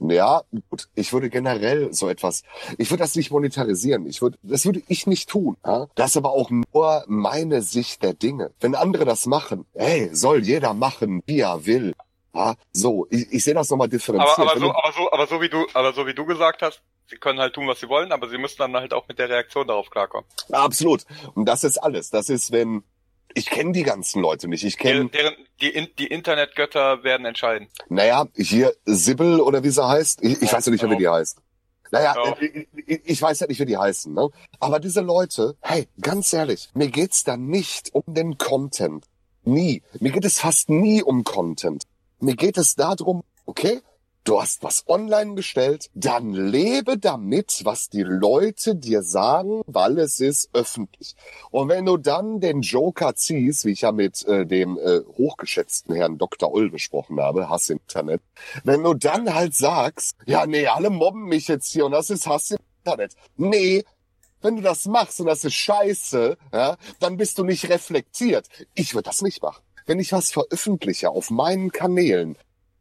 Ja, 0.00 0.42
gut. 0.70 0.88
Ich 0.94 1.12
würde 1.12 1.30
generell 1.30 1.92
so 1.92 2.08
etwas, 2.08 2.42
ich 2.76 2.90
würde 2.90 3.02
das 3.02 3.14
nicht 3.16 3.30
monetarisieren. 3.30 4.06
Ich 4.06 4.22
würde, 4.22 4.38
das 4.42 4.64
würde 4.64 4.82
ich 4.88 5.06
nicht 5.06 5.28
tun. 5.28 5.56
Ja? 5.66 5.88
Das 5.94 6.10
ist 6.10 6.16
aber 6.16 6.30
auch 6.30 6.50
nur 6.50 7.04
meine 7.06 7.62
Sicht 7.62 8.02
der 8.02 8.14
Dinge. 8.14 8.52
Wenn 8.60 8.74
andere 8.74 9.04
das 9.04 9.26
machen, 9.26 9.66
hey, 9.74 10.10
soll 10.12 10.44
jeder 10.44 10.74
machen, 10.74 11.22
wie 11.26 11.40
er 11.40 11.66
will. 11.66 11.94
Ja? 12.34 12.54
So, 12.72 13.06
ich, 13.10 13.32
ich 13.32 13.44
sehe 13.44 13.54
das 13.54 13.70
nochmal 13.70 13.88
differenziert. 13.88 14.38
Aber, 14.38 14.52
aber, 14.52 14.60
so, 14.60 14.70
aber, 14.70 14.92
so, 14.92 15.12
aber 15.12 15.26
so 15.26 15.40
wie 15.40 15.48
du, 15.48 15.66
aber 15.74 15.92
so 15.92 16.06
wie 16.06 16.14
du 16.14 16.24
gesagt 16.24 16.62
hast, 16.62 16.82
sie 17.06 17.16
können 17.16 17.40
halt 17.40 17.54
tun, 17.54 17.66
was 17.66 17.80
sie 17.80 17.88
wollen, 17.88 18.12
aber 18.12 18.28
sie 18.28 18.38
müssen 18.38 18.58
dann 18.58 18.74
halt 18.74 18.92
auch 18.92 19.08
mit 19.08 19.18
der 19.18 19.28
Reaktion 19.28 19.66
darauf 19.66 19.90
klarkommen. 19.90 20.28
Absolut. 20.52 21.04
Und 21.34 21.46
das 21.46 21.64
ist 21.64 21.78
alles. 21.78 22.10
Das 22.10 22.28
ist, 22.28 22.52
wenn, 22.52 22.84
ich 23.34 23.46
kenne 23.46 23.72
die 23.72 23.82
ganzen 23.82 24.20
Leute 24.22 24.48
nicht. 24.48 24.64
Ich 24.64 24.76
kenne, 24.78 25.10
die, 25.60 25.94
die 25.98 26.06
Internetgötter 26.06 27.04
werden 27.04 27.26
entscheiden. 27.26 27.68
naja, 27.88 28.26
hier 28.36 28.74
Sibyl 28.84 29.40
oder 29.40 29.62
wie 29.62 29.70
sie 29.70 29.86
heißt. 29.86 30.22
Ich, 30.22 30.42
ich 30.42 30.52
weiß 30.52 30.66
ja 30.66 30.72
nicht 30.72 30.82
mehr, 30.82 30.90
wie 30.92 30.96
genau. 30.96 31.14
die 31.14 31.20
heißt. 31.20 31.38
Naja, 31.90 32.14
Genau. 32.14 32.36
ich, 32.40 32.68
ich, 32.86 33.00
ich 33.04 33.22
weiß 33.22 33.40
ja 33.40 33.46
nicht, 33.46 33.60
wie 33.60 33.64
die 33.64 33.76
heißen. 33.78 34.12
Ne? 34.12 34.28
Aber 34.60 34.78
diese 34.78 35.00
Leute, 35.00 35.56
hey, 35.60 35.88
ganz 36.00 36.32
ehrlich, 36.32 36.68
mir 36.74 36.88
geht's 36.88 37.24
da 37.24 37.36
nicht 37.36 37.94
um 37.94 38.02
den 38.14 38.36
Content. 38.36 39.04
Nie. 39.44 39.82
Mir 39.98 40.12
geht 40.12 40.24
es 40.26 40.40
fast 40.40 40.68
nie 40.68 41.02
um 41.02 41.24
Content. 41.24 41.84
Mir 42.20 42.36
geht 42.36 42.58
es 42.58 42.74
darum, 42.74 43.22
okay, 43.46 43.80
du 44.28 44.42
hast 44.42 44.62
was 44.62 44.84
online 44.88 45.34
gestellt, 45.34 45.88
dann 45.94 46.32
lebe 46.32 46.98
damit, 46.98 47.62
was 47.64 47.88
die 47.88 48.02
Leute 48.02 48.74
dir 48.74 49.02
sagen, 49.02 49.62
weil 49.66 49.98
es 49.98 50.20
ist 50.20 50.50
öffentlich. 50.52 51.16
Und 51.50 51.68
wenn 51.70 51.86
du 51.86 51.96
dann 51.96 52.38
den 52.38 52.60
Joker 52.60 53.14
ziehst, 53.14 53.64
wie 53.64 53.72
ich 53.72 53.82
ja 53.82 53.92
mit 53.92 54.26
äh, 54.26 54.44
dem 54.44 54.78
äh, 54.78 55.00
hochgeschätzten 55.16 55.94
Herrn 55.94 56.18
Dr. 56.18 56.52
Oll 56.52 56.70
besprochen 56.70 57.18
habe, 57.20 57.48
Hass 57.48 57.70
Internet, 57.70 58.20
wenn 58.64 58.82
du 58.82 58.92
dann 58.92 59.32
halt 59.32 59.54
sagst, 59.54 60.16
ja, 60.26 60.46
nee, 60.46 60.66
alle 60.66 60.90
mobben 60.90 61.24
mich 61.24 61.48
jetzt 61.48 61.72
hier 61.72 61.86
und 61.86 61.92
das 61.92 62.10
ist 62.10 62.26
Hass 62.26 62.54
Internet. 62.84 63.14
Nee, 63.36 63.84
wenn 64.42 64.56
du 64.56 64.62
das 64.62 64.84
machst 64.84 65.20
und 65.20 65.26
das 65.26 65.44
ist 65.44 65.54
scheiße, 65.54 66.36
ja, 66.52 66.76
dann 67.00 67.16
bist 67.16 67.38
du 67.38 67.44
nicht 67.44 67.70
reflektiert. 67.70 68.46
Ich 68.74 68.94
würde 68.94 69.08
das 69.08 69.22
nicht 69.22 69.42
machen. 69.42 69.62
Wenn 69.86 70.00
ich 70.00 70.12
was 70.12 70.30
veröffentliche 70.30 71.08
auf 71.08 71.30
meinen 71.30 71.72
Kanälen 71.72 72.36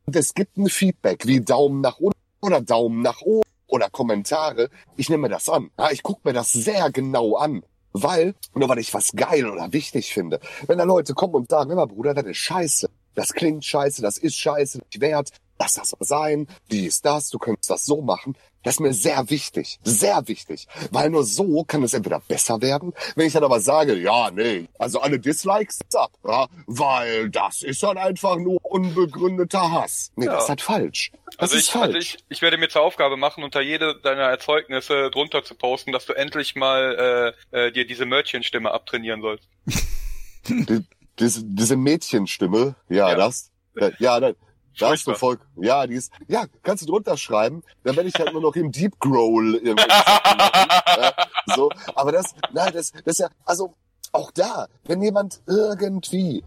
und 0.08 0.16
es 0.16 0.34
gibt 0.34 0.58
ein 0.58 0.70
Feedback 0.70 1.28
wie 1.28 1.42
Daumen 1.42 1.82
nach 1.82 2.00
unten 2.00 2.18
oder 2.42 2.62
Daumen 2.62 3.02
nach 3.02 3.22
oben 3.22 3.44
oder 3.68 3.90
Kommentare, 3.90 4.70
ich 4.96 5.10
nehme 5.10 5.28
das 5.28 5.50
an. 5.50 5.70
Ja, 5.78 5.92
ich 5.92 6.02
gucke 6.02 6.22
mir 6.24 6.34
das 6.34 6.54
sehr 6.54 6.90
genau 6.92 7.36
an. 7.36 7.64
Weil, 7.92 8.36
nur 8.54 8.70
weil 8.70 8.80
ich 8.80 8.94
was 8.94 9.12
geil 9.14 9.50
oder 9.50 9.74
wichtig 9.74 10.14
finde, 10.14 10.40
wenn 10.68 10.78
da 10.78 10.84
Leute 10.84 11.14
kommen 11.14 11.36
und 11.36 11.50
sagen, 11.50 11.72
immer 11.72 11.88
Bruder, 11.88 12.14
das 12.14 12.26
ist 12.26 12.38
scheiße, 12.38 12.90
das 13.16 13.34
klingt 13.34 13.66
scheiße, 13.66 14.02
das 14.02 14.18
ist 14.18 14.38
scheiße, 14.38 14.78
nicht 14.78 15.02
wert, 15.02 15.32
lass 15.58 15.74
das 15.74 15.96
sein, 16.00 16.48
die 16.72 16.86
ist 16.86 17.06
das, 17.06 17.30
du 17.30 17.40
könntest 17.40 17.70
das 17.70 17.86
so 17.86 18.02
machen. 18.02 18.38
Das 18.68 18.74
ist 18.76 18.80
mir 18.82 18.92
sehr 18.94 19.30
wichtig, 19.30 19.80
sehr 19.86 20.28
wichtig, 20.28 20.68
weil 20.92 21.10
nur 21.10 21.24
so 21.24 21.64
kann 21.64 21.84
es 21.84 21.94
entweder 21.94 22.20
besser 22.20 22.62
werden. 22.62 22.92
Wenn 23.16 23.26
ich 23.28 23.32
dann 23.32 23.46
aber 23.46 23.62
sage, 23.62 23.96
ja, 23.96 24.30
nee, 24.30 24.68
also 24.78 25.00
alle 25.00 25.20
Dislikes 25.22 25.80
ab, 25.96 26.12
ja, 26.28 26.48
weil 26.66 27.30
das 27.30 27.62
ist 27.62 27.82
dann 27.82 27.98
einfach 27.98 28.36
nur 28.36 28.60
unbegründeter 28.66 29.72
Hass. 29.72 30.12
Nee, 30.18 30.26
Ja. 30.26 30.34
das 30.34 30.44
ist 30.44 30.50
halt 30.50 30.62
falsch. 30.62 31.12
Das 31.28 31.36
Also 31.38 31.56
ist 31.56 31.64
ich, 31.68 31.72
falsch. 31.72 31.86
also 31.86 31.98
ich, 31.98 32.18
ich 32.28 32.42
werde 32.42 32.58
mir 32.58 32.68
zur 32.68 32.82
Aufgabe 32.82 33.16
machen, 33.16 33.46
unter 33.46 33.62
jede 33.62 33.96
deiner 34.02 34.24
Erzeugnisse 34.24 35.12
drunter 35.12 35.46
zu 35.46 35.56
posten, 35.56 35.94
dass 35.94 36.06
du 36.06 36.12
endlich 36.12 36.56
mal 36.58 37.34
äh, 37.54 37.68
äh, 37.68 37.72
dir 37.72 37.88
diese 37.88 38.06
Mörchenstimme 38.06 38.70
abtrainieren 38.72 39.22
sollst. 39.22 39.48
Die, 40.50 40.84
diese, 41.20 41.42
diese 41.46 41.78
Mädchenstimme, 41.78 42.76
ja, 42.90 43.10
Ja. 43.12 43.16
das, 43.16 43.50
ja, 43.80 43.92
ja, 44.20 44.32
da, 44.78 44.90
du? 44.90 44.96
Furchtbar. 44.96 45.16
voll, 45.16 45.40
ja, 45.58 45.88
die 45.88 45.96
ist, 45.96 46.12
ja, 46.28 46.46
kannst 46.64 46.84
du 46.84 46.88
drunter 46.88 47.18
schreiben, 47.18 47.64
dann 47.84 47.96
werde 47.96 48.10
ich 48.10 48.16
halt 48.16 48.34
nur 48.34 48.42
noch 48.42 48.56
im 48.56 48.72
Deep 48.72 49.00
Growl 49.00 49.60
Sachen 49.64 50.38
machen, 50.38 50.70
ja, 50.88 51.14
so, 51.56 51.70
aber 51.96 52.12
das, 52.12 52.34
nein, 52.54 52.72
das, 52.74 52.92
das 52.92 53.04
ist 53.06 53.20
ja, 53.20 53.30
also, 53.46 53.74
auch 54.12 54.32
da, 54.32 54.68
wenn 54.86 55.02
jemand 55.02 55.42
irgendwie, 55.48 56.44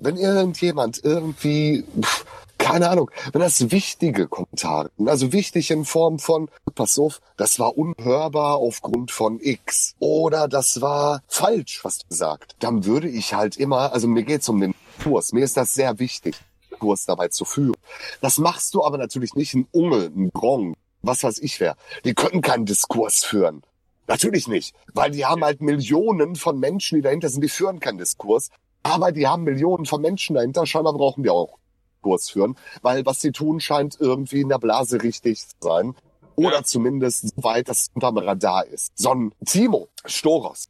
wenn 0.00 0.16
irgendjemand 0.16 1.02
irgendwie, 1.04 1.84
pff, 2.00 2.24
keine 2.58 2.90
Ahnung, 2.90 3.10
wenn 3.32 3.40
das 3.40 3.70
wichtige 3.70 4.28
Kommentare, 4.28 4.90
also 5.06 5.32
wichtig 5.32 5.70
in 5.70 5.84
Form 5.84 6.18
von, 6.18 6.48
pass 6.74 6.98
auf, 6.98 7.20
das 7.36 7.58
war 7.58 7.76
unhörbar 7.76 8.56
aufgrund 8.56 9.10
von 9.10 9.40
X 9.40 9.94
oder 9.98 10.48
das 10.48 10.80
war 10.80 11.22
falsch, 11.26 11.80
was 11.82 11.98
du 11.98 12.08
gesagt, 12.08 12.56
dann 12.60 12.84
würde 12.84 13.08
ich 13.08 13.34
halt 13.34 13.56
immer, 13.56 13.92
also 13.92 14.06
mir 14.06 14.22
geht's 14.22 14.48
um 14.48 14.60
den 14.60 14.74
Kurs, 15.02 15.32
mir 15.32 15.44
ist 15.44 15.56
das 15.56 15.74
sehr 15.74 15.98
wichtig, 15.98 16.36
Kurs 16.82 17.04
dabei 17.06 17.28
zu 17.28 17.44
führen. 17.44 17.76
Das 18.20 18.38
machst 18.38 18.74
du 18.74 18.84
aber 18.84 18.98
natürlich 18.98 19.34
nicht 19.36 19.54
ein 19.54 19.68
Unge, 19.70 20.06
ein 20.06 20.30
Gronk, 20.32 20.76
was 21.02 21.22
weiß 21.22 21.38
ich 21.38 21.60
wer. 21.60 21.76
Die 22.04 22.12
können 22.14 22.42
keinen 22.42 22.66
Diskurs 22.66 23.22
führen. 23.24 23.62
Natürlich 24.08 24.48
nicht, 24.48 24.74
weil 24.92 25.12
die 25.12 25.24
haben 25.24 25.44
halt 25.44 25.60
Millionen 25.60 26.34
von 26.34 26.58
Menschen, 26.58 26.96
die 26.96 27.02
dahinter 27.02 27.28
sind, 27.28 27.40
die 27.42 27.48
führen 27.48 27.78
keinen 27.78 27.98
Diskurs. 27.98 28.50
Aber 28.82 29.12
die 29.12 29.28
haben 29.28 29.44
Millionen 29.44 29.86
von 29.86 30.02
Menschen 30.02 30.34
dahinter, 30.34 30.66
scheinbar 30.66 30.92
brauchen 30.94 31.22
die 31.22 31.30
auch 31.30 31.56
Kurs 32.02 32.30
führen, 32.30 32.56
weil 32.82 33.06
was 33.06 33.20
sie 33.20 33.30
tun 33.30 33.60
scheint 33.60 33.96
irgendwie 34.00 34.40
in 34.40 34.48
der 34.48 34.58
Blase 34.58 35.00
richtig 35.04 35.38
zu 35.46 35.54
sein. 35.60 35.94
Oder 36.34 36.56
Ja. 36.56 36.64
zumindest 36.64 37.28
so 37.36 37.44
weit, 37.44 37.68
dass 37.68 37.82
es 37.82 37.90
unterm 37.94 38.18
Radar 38.18 38.66
ist. 38.66 38.90
So 38.98 39.10
ein 39.14 39.32
Timo 39.46 39.86
Storos, 40.04 40.68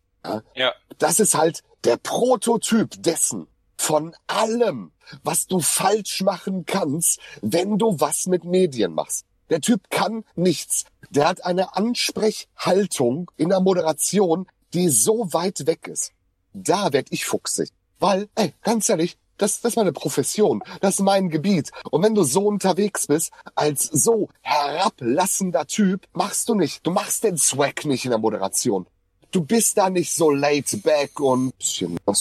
Ja, 0.55 0.75
das 0.99 1.21
ist 1.21 1.35
halt 1.35 1.63
der 1.85 1.97
Prototyp 1.97 3.03
dessen, 3.03 3.47
von 3.83 4.15
allem, 4.29 4.93
was 5.25 5.47
du 5.49 5.61
falsch 5.61 6.23
machen 6.23 6.65
kannst, 6.67 7.19
wenn 7.43 7.79
du 7.79 7.99
was 7.99 8.27
mit 8.27 8.45
Medien 8.45 8.95
machst. 8.95 9.27
Der 9.51 9.61
Typ 9.61 9.91
kann 9.91 10.25
nichts. 10.37 10.85
Der 11.11 11.29
hat 11.29 11.45
eine 11.45 11.77
Ansprechhaltung 11.77 13.31
in 13.37 13.49
der 13.49 13.61
Moderation, 13.61 14.47
die 14.73 14.89
so 14.89 15.33
weit 15.33 15.67
weg 15.67 15.89
ist. 15.89 16.13
Da 16.55 16.93
werd 16.93 17.09
ich 17.11 17.25
fuchsig. 17.25 17.71
Weil, 17.99 18.29
ey, 18.37 18.55
ganz 18.63 18.89
ehrlich, 18.89 19.19
das, 19.37 19.61
das 19.61 19.73
ist 19.73 19.77
meine 19.77 19.93
Profession, 19.93 20.63
das 20.81 20.95
ist 20.95 21.01
mein 21.01 21.29
Gebiet. 21.29 21.73
Und 21.91 22.05
wenn 22.05 22.15
du 22.15 22.23
so 22.23 22.47
unterwegs 22.47 23.09
bist, 23.09 23.33
als 23.57 23.85
so 23.87 24.29
herablassender 24.43 25.67
Typ, 25.67 26.07
machst 26.13 26.49
du 26.49 26.55
nicht. 26.55 26.87
Du 26.87 26.93
machst 26.93 27.25
den 27.25 27.37
Swag 27.37 27.85
nicht 27.85 28.05
in 28.05 28.13
der 28.13 28.21
Moderation. 28.21 28.87
Du 29.33 29.43
bist 29.45 29.77
da 29.77 29.91
nicht 29.91 30.15
so 30.15 30.31
laid 30.31 30.83
back 30.85 31.19
und 31.19 31.53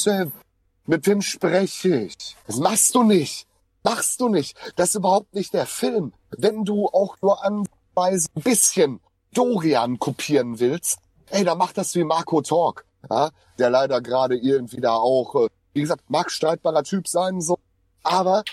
äh, 0.08 0.26
mit 0.86 1.08
wem 1.08 1.22
spreche 1.22 1.96
ich? 2.02 2.36
Das 2.48 2.58
machst 2.58 2.96
du 2.96 3.04
nicht. 3.04 3.48
Machst 3.84 4.22
du 4.22 4.30
nicht. 4.30 4.56
Das 4.76 4.90
ist 4.90 4.96
überhaupt 4.96 5.34
nicht 5.34 5.54
der 5.54 5.66
Film. 5.66 6.14
Wenn 6.38 6.66
du 6.66 6.88
auch 6.88 7.18
nur 7.22 7.44
anweise 7.44 8.28
ein 8.36 8.42
bisschen 8.42 9.00
Dorian 9.34 9.98
kopieren 10.00 10.60
willst, 10.60 11.00
ey, 11.30 11.44
dann 11.44 11.58
mach 11.58 11.74
das 11.74 11.96
wie 11.96 12.04
Marco 12.04 12.42
Talk, 12.42 12.86
ja, 13.10 13.32
der 13.58 13.70
leider 13.70 14.02
gerade 14.02 14.36
irgendwie 14.36 14.82
da 14.82 14.96
auch, 14.96 15.36
äh, 15.36 15.50
wie 15.74 15.82
gesagt, 15.82 16.10
mag 16.10 16.30
streitbarer 16.30 16.84
Typ 16.84 17.08
sein, 17.08 17.42
so, 17.42 17.58
aber 18.04 18.44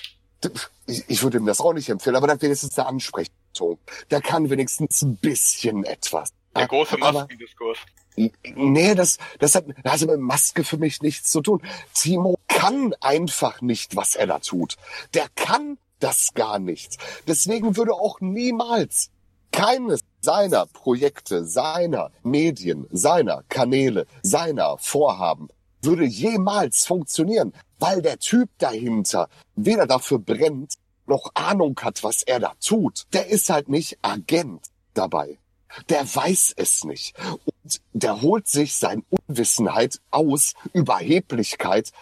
ich, 0.87 1.05
ich 1.09 1.23
würde 1.23 1.39
ihm 1.39 1.47
das 1.47 1.61
auch 1.61 1.73
nicht 1.73 1.89
empfehlen, 1.89 2.17
aber 2.17 2.27
dann 2.27 2.41
wenigstens 2.41 2.75
der 2.75 2.87
Ansprechton. 2.87 3.79
Der 4.11 4.21
kann 4.21 4.51
wenigstens 4.51 5.03
ein 5.03 5.17
bisschen 5.17 5.85
etwas. 5.85 6.31
Der 6.59 6.69
große 6.69 6.99
Maskendiskurs. 6.99 7.79
Nee, 8.17 8.95
das, 8.95 9.19
das 9.39 9.55
hat 9.55 9.67
also 9.85 10.07
mit 10.07 10.19
Maske 10.19 10.65
für 10.65 10.77
mich 10.77 11.03
nichts 11.03 11.31
zu 11.31 11.41
tun. 11.41 11.63
Timo 11.95 12.39
kann 12.49 12.95
einfach 13.01 13.61
nicht, 13.61 13.95
was 13.95 14.17
er 14.17 14.27
da 14.27 14.41
tut. 14.41 14.77
Der 15.15 15.29
kann 15.37 15.79
das 16.01 16.35
gar 16.35 16.59
nicht. 16.59 16.99
Deswegen 17.27 17.77
würde 17.77 17.93
auch 17.95 18.21
niemals 18.21 19.11
keines 19.53 20.01
seiner 20.21 20.67
Projekte, 20.67 21.45
seiner 21.45 22.11
Medien, 22.23 22.87
seiner 22.91 23.45
Kanäle, 23.49 24.07
seiner 24.23 24.79
Vorhaben 24.79 25.49
würde 25.83 26.05
jemals 26.05 26.87
funktionieren, 26.87 27.53
weil 27.79 28.03
der 28.03 28.19
Typ 28.19 28.51
dahinter 28.59 29.29
weder 29.55 29.87
dafür 29.87 30.19
brennt, 30.19 30.75
noch 31.07 31.31
Ahnung 31.35 31.79
hat, 31.81 32.03
was 32.03 32.23
er 32.23 32.41
da 32.41 32.53
tut. 32.61 33.05
Der 33.13 33.29
ist 33.29 33.49
halt 33.49 33.69
nicht 33.69 33.99
Agent 34.03 34.67
dabei. 34.95 35.39
Der 35.89 36.03
weiß 36.03 36.55
es 36.57 36.85
nicht. 36.85 37.15
Und 37.45 37.81
der 37.93 38.23
holt 38.23 38.49
sich 38.49 38.75
sein 38.77 39.05
Unwissenheit 39.11 40.01
aus, 40.11 40.55
Überheblichkeit. 40.73 41.93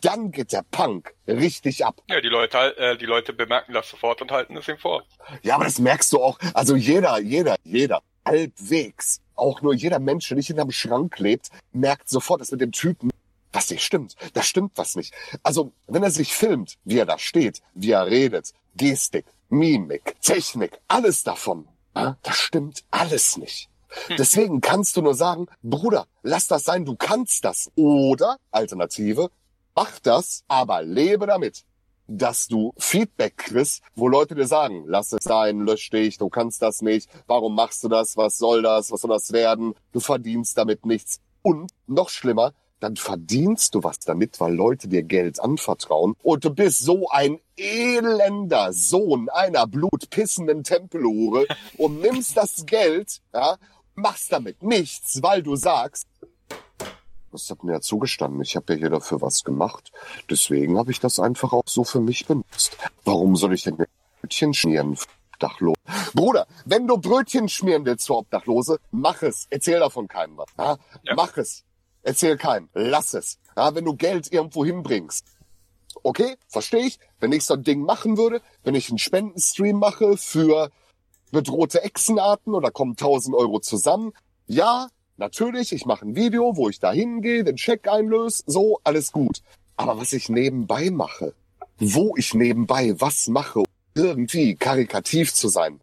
Dann 0.00 0.30
geht 0.30 0.52
der 0.52 0.64
Punk 0.70 1.14
richtig 1.26 1.84
ab. 1.84 2.00
Ja, 2.08 2.20
die 2.20 2.28
Leute, 2.28 2.76
äh, 2.76 2.96
die 2.96 3.06
Leute 3.06 3.32
bemerken 3.32 3.72
das 3.72 3.90
sofort 3.90 4.22
und 4.22 4.30
halten 4.30 4.56
es 4.56 4.68
ihm 4.68 4.78
vor. 4.78 5.02
Ja, 5.42 5.56
aber 5.56 5.64
das 5.64 5.80
merkst 5.80 6.12
du 6.12 6.22
auch. 6.22 6.38
Also 6.54 6.76
jeder, 6.76 7.18
jeder, 7.18 7.56
jeder, 7.64 8.02
halbwegs, 8.24 9.20
auch 9.34 9.62
nur 9.62 9.74
jeder 9.74 9.98
Mensch, 9.98 10.28
der 10.28 10.36
nicht 10.36 10.48
hinterm 10.48 10.70
Schrank 10.70 11.18
lebt, 11.18 11.48
merkt 11.72 12.08
sofort, 12.08 12.40
dass 12.40 12.50
mit 12.52 12.60
dem 12.60 12.72
Typen 12.72 13.10
was 13.52 13.70
nicht 13.70 13.82
stimmt. 13.82 14.14
Da 14.34 14.42
stimmt 14.42 14.72
was 14.76 14.94
nicht. 14.94 15.14
Also, 15.42 15.72
wenn 15.86 16.02
er 16.02 16.10
sich 16.10 16.34
filmt, 16.34 16.76
wie 16.84 16.98
er 16.98 17.06
da 17.06 17.18
steht, 17.18 17.62
wie 17.74 17.92
er 17.92 18.06
redet, 18.06 18.52
Gestik, 18.76 19.24
Mimik, 19.48 20.16
Technik, 20.20 20.78
alles 20.86 21.24
davon, 21.24 21.66
das 22.22 22.36
stimmt 22.36 22.84
alles 22.90 23.36
nicht. 23.36 23.68
Deswegen 24.18 24.60
kannst 24.60 24.96
du 24.96 25.02
nur 25.02 25.14
sagen, 25.14 25.46
Bruder, 25.62 26.06
lass 26.22 26.46
das 26.46 26.64
sein, 26.64 26.84
du 26.84 26.96
kannst 26.96 27.44
das. 27.44 27.70
Oder, 27.74 28.36
Alternative, 28.50 29.30
mach 29.74 29.98
das, 30.00 30.44
aber 30.48 30.82
lebe 30.82 31.26
damit, 31.26 31.64
dass 32.06 32.48
du 32.48 32.72
Feedback 32.78 33.36
kriegst, 33.36 33.82
wo 33.94 34.08
Leute 34.08 34.34
dir 34.34 34.46
sagen, 34.46 34.84
lass 34.86 35.12
es 35.12 35.24
sein, 35.24 35.60
lösch 35.60 35.90
dich, 35.90 36.18
du 36.18 36.28
kannst 36.28 36.62
das 36.62 36.82
nicht, 36.82 37.08
warum 37.26 37.54
machst 37.54 37.84
du 37.84 37.88
das, 37.88 38.16
was 38.16 38.38
soll 38.38 38.62
das, 38.62 38.90
was 38.90 39.02
soll 39.02 39.10
das 39.10 39.32
werden, 39.32 39.74
du 39.92 40.00
verdienst 40.00 40.56
damit 40.56 40.86
nichts. 40.86 41.20
Und 41.42 41.70
noch 41.86 42.08
schlimmer, 42.08 42.52
dann 42.80 42.96
verdienst 42.96 43.74
du 43.74 43.82
was 43.82 43.98
damit, 44.00 44.40
weil 44.40 44.54
Leute 44.54 44.88
dir 44.88 45.02
Geld 45.02 45.40
anvertrauen 45.40 46.14
und 46.22 46.44
du 46.44 46.50
bist 46.50 46.78
so 46.78 47.08
ein 47.10 47.40
elender 47.56 48.72
Sohn 48.72 49.28
einer 49.28 49.66
blutpissenden 49.66 50.62
Tempelhure 50.64 51.46
und 51.76 52.00
nimmst 52.00 52.36
das 52.36 52.66
Geld, 52.66 53.20
ja, 53.34 53.56
machst 53.94 54.32
damit 54.32 54.62
nichts, 54.62 55.22
weil 55.22 55.42
du 55.42 55.56
sagst, 55.56 56.06
das 57.32 57.50
hat 57.50 57.62
mir 57.62 57.72
ja 57.72 57.80
zugestanden. 57.80 58.40
Ich 58.40 58.56
habe 58.56 58.72
ja 58.72 58.78
hier 58.78 58.90
dafür 58.90 59.20
was 59.20 59.44
gemacht. 59.44 59.92
Deswegen 60.30 60.78
habe 60.78 60.90
ich 60.90 61.00
das 61.00 61.20
einfach 61.20 61.52
auch 61.52 61.64
so 61.66 61.84
für 61.84 62.00
mich 62.00 62.26
benutzt. 62.26 62.76
Warum 63.04 63.36
soll 63.36 63.52
ich 63.52 63.64
denn 63.64 63.76
Brötchen 64.20 64.54
schmieren 64.54 64.96
für 64.96 65.06
Obdachlose? 65.34 65.76
Bruder, 66.14 66.46
wenn 66.64 66.86
du 66.86 66.96
Brötchen 66.96 67.48
schmieren 67.48 67.84
willst 67.84 68.06
für 68.06 68.16
Obdachlose, 68.16 68.78
mach 68.90 69.22
es. 69.22 69.46
Erzähl 69.50 69.78
davon 69.78 70.08
keinem 70.08 70.38
was. 70.38 70.48
Ja? 70.56 70.78
ja. 71.02 71.14
Mach 71.14 71.36
es. 71.36 71.64
Erzähl 72.08 72.38
keinem. 72.38 72.70
Lass 72.72 73.12
es. 73.12 73.38
Ja, 73.54 73.74
wenn 73.74 73.84
du 73.84 73.94
Geld 73.94 74.32
irgendwo 74.32 74.64
hinbringst. 74.64 75.26
Okay, 76.02 76.36
verstehe 76.46 76.86
ich. 76.86 76.98
Wenn 77.20 77.32
ich 77.32 77.44
so 77.44 77.52
ein 77.52 77.64
Ding 77.64 77.82
machen 77.82 78.16
würde, 78.16 78.40
wenn 78.64 78.74
ich 78.74 78.88
einen 78.88 78.96
Spendenstream 78.96 79.78
mache 79.78 80.16
für 80.16 80.70
bedrohte 81.32 81.82
Echsenarten 81.82 82.54
oder 82.54 82.70
kommen 82.70 82.92
1000 82.92 83.36
Euro 83.36 83.60
zusammen. 83.60 84.14
Ja, 84.46 84.88
natürlich, 85.18 85.74
ich 85.74 85.84
mache 85.84 86.06
ein 86.06 86.16
Video, 86.16 86.56
wo 86.56 86.70
ich 86.70 86.78
da 86.78 86.92
hingehe, 86.92 87.44
den 87.44 87.58
Scheck 87.58 87.86
einlöse, 87.86 88.42
so, 88.46 88.80
alles 88.84 89.12
gut. 89.12 89.42
Aber 89.76 89.98
was 89.98 90.14
ich 90.14 90.30
nebenbei 90.30 90.88
mache, 90.88 91.34
wo 91.76 92.14
ich 92.16 92.32
nebenbei 92.32 92.94
was 92.98 93.28
mache, 93.28 93.64
irgendwie 93.94 94.56
karikativ 94.56 95.34
zu 95.34 95.48
sein, 95.48 95.78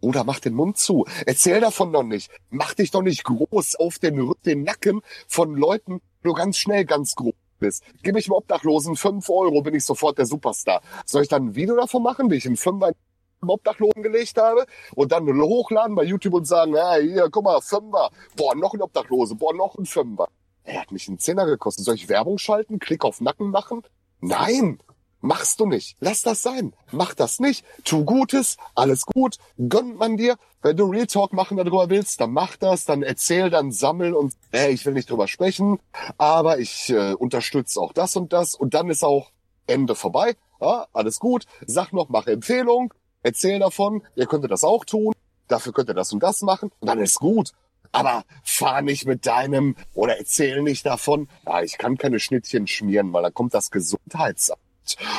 Bruder, 0.00 0.24
mach 0.24 0.40
den 0.40 0.54
Mund 0.54 0.78
zu. 0.78 1.04
Erzähl 1.26 1.60
davon 1.60 1.90
noch 1.90 2.02
nicht. 2.02 2.30
Mach 2.48 2.74
dich 2.74 2.90
doch 2.90 3.02
nicht 3.02 3.24
groß 3.24 3.76
auf 3.76 3.98
den, 3.98 4.32
den 4.46 4.62
Nacken 4.62 5.02
von 5.28 5.54
Leuten, 5.54 6.00
du 6.22 6.32
ganz 6.32 6.56
schnell 6.56 6.84
ganz 6.84 7.14
groß 7.14 7.34
bist. 7.58 7.84
Gib 8.02 8.16
ich 8.16 8.24
dem 8.24 8.32
Obdachlosen 8.32 8.96
fünf 8.96 9.28
Euro, 9.28 9.62
bin 9.62 9.74
ich 9.74 9.84
sofort 9.84 10.18
der 10.18 10.26
Superstar. 10.26 10.80
Soll 11.04 11.22
ich 11.22 11.28
dann 11.28 11.48
ein 11.48 11.54
Video 11.54 11.76
davon 11.76 12.02
machen, 12.02 12.30
wie 12.30 12.36
ich 12.36 12.46
einen 12.46 12.56
Fünfer 12.56 12.92
im 13.42 13.48
Obdachlosen 13.48 14.02
gelegt 14.02 14.36
habe 14.36 14.66
und 14.94 15.12
dann 15.12 15.26
hochladen 15.26 15.94
bei 15.94 16.04
YouTube 16.04 16.34
und 16.34 16.46
sagen, 16.46 16.74
ja, 16.74 16.96
hier, 16.96 17.28
guck 17.30 17.44
mal, 17.44 17.60
Fünfer. 17.60 18.10
Boah, 18.36 18.54
noch 18.54 18.74
ein 18.74 18.82
Obdachlose. 18.82 19.34
Boah, 19.34 19.54
noch 19.54 19.76
ein 19.76 19.86
Fünfer. 19.86 20.28
Er 20.64 20.80
hat 20.82 20.92
mich 20.92 21.08
einen 21.08 21.18
Zehner 21.18 21.46
gekostet. 21.46 21.84
Soll 21.84 21.94
ich 21.94 22.08
Werbung 22.08 22.38
schalten? 22.38 22.78
Klick 22.78 23.04
auf 23.04 23.20
Nacken 23.20 23.50
machen? 23.50 23.82
Nein! 24.20 24.78
Machst 25.22 25.60
du 25.60 25.66
nicht. 25.66 25.96
Lass 26.00 26.22
das 26.22 26.42
sein. 26.42 26.72
Mach 26.92 27.12
das 27.12 27.40
nicht. 27.40 27.64
Tu 27.84 28.04
Gutes. 28.04 28.56
Alles 28.74 29.04
gut. 29.04 29.36
Gönnt 29.68 29.98
man 29.98 30.16
dir. 30.16 30.36
Wenn 30.62 30.78
du 30.78 30.86
Real 30.86 31.06
Talk 31.06 31.34
machen 31.34 31.58
darüber 31.58 31.90
willst, 31.90 32.20
dann 32.22 32.32
mach 32.32 32.56
das. 32.56 32.86
Dann 32.86 33.02
erzähl, 33.02 33.50
dann 33.50 33.70
sammel 33.70 34.14
und, 34.14 34.34
äh, 34.52 34.70
ich 34.70 34.86
will 34.86 34.94
nicht 34.94 35.10
drüber 35.10 35.28
sprechen, 35.28 35.78
aber 36.16 36.58
ich 36.58 36.88
äh, 36.90 37.12
unterstütze 37.12 37.80
auch 37.80 37.92
das 37.92 38.16
und 38.16 38.32
das. 38.32 38.54
Und 38.54 38.72
dann 38.72 38.88
ist 38.88 39.04
auch 39.04 39.30
Ende 39.66 39.94
vorbei. 39.94 40.36
Ja, 40.60 40.86
alles 40.92 41.20
gut. 41.20 41.44
Sag 41.66 41.92
noch, 41.92 42.08
mach 42.08 42.26
Empfehlung. 42.26 42.94
Erzähl 43.22 43.58
davon. 43.58 44.02
Ihr 44.16 44.26
könntet 44.26 44.50
das 44.50 44.64
auch 44.64 44.86
tun. 44.86 45.12
Dafür 45.48 45.74
könnt 45.74 45.90
ihr 45.90 45.94
das 45.94 46.12
und 46.14 46.22
das 46.22 46.40
machen. 46.40 46.70
Und 46.80 46.88
dann 46.88 46.98
ist 46.98 47.18
gut. 47.18 47.52
Aber 47.92 48.24
fahr 48.42 48.80
nicht 48.80 49.04
mit 49.04 49.26
deinem 49.26 49.76
oder 49.92 50.16
erzähl 50.16 50.62
nicht 50.62 50.86
davon. 50.86 51.28
Ja, 51.44 51.60
ich 51.60 51.76
kann 51.76 51.98
keine 51.98 52.20
Schnittchen 52.20 52.66
schmieren, 52.66 53.12
weil 53.12 53.22
da 53.22 53.30
kommt 53.30 53.52
das 53.52 53.70
Gesundheitsamt 53.70 54.60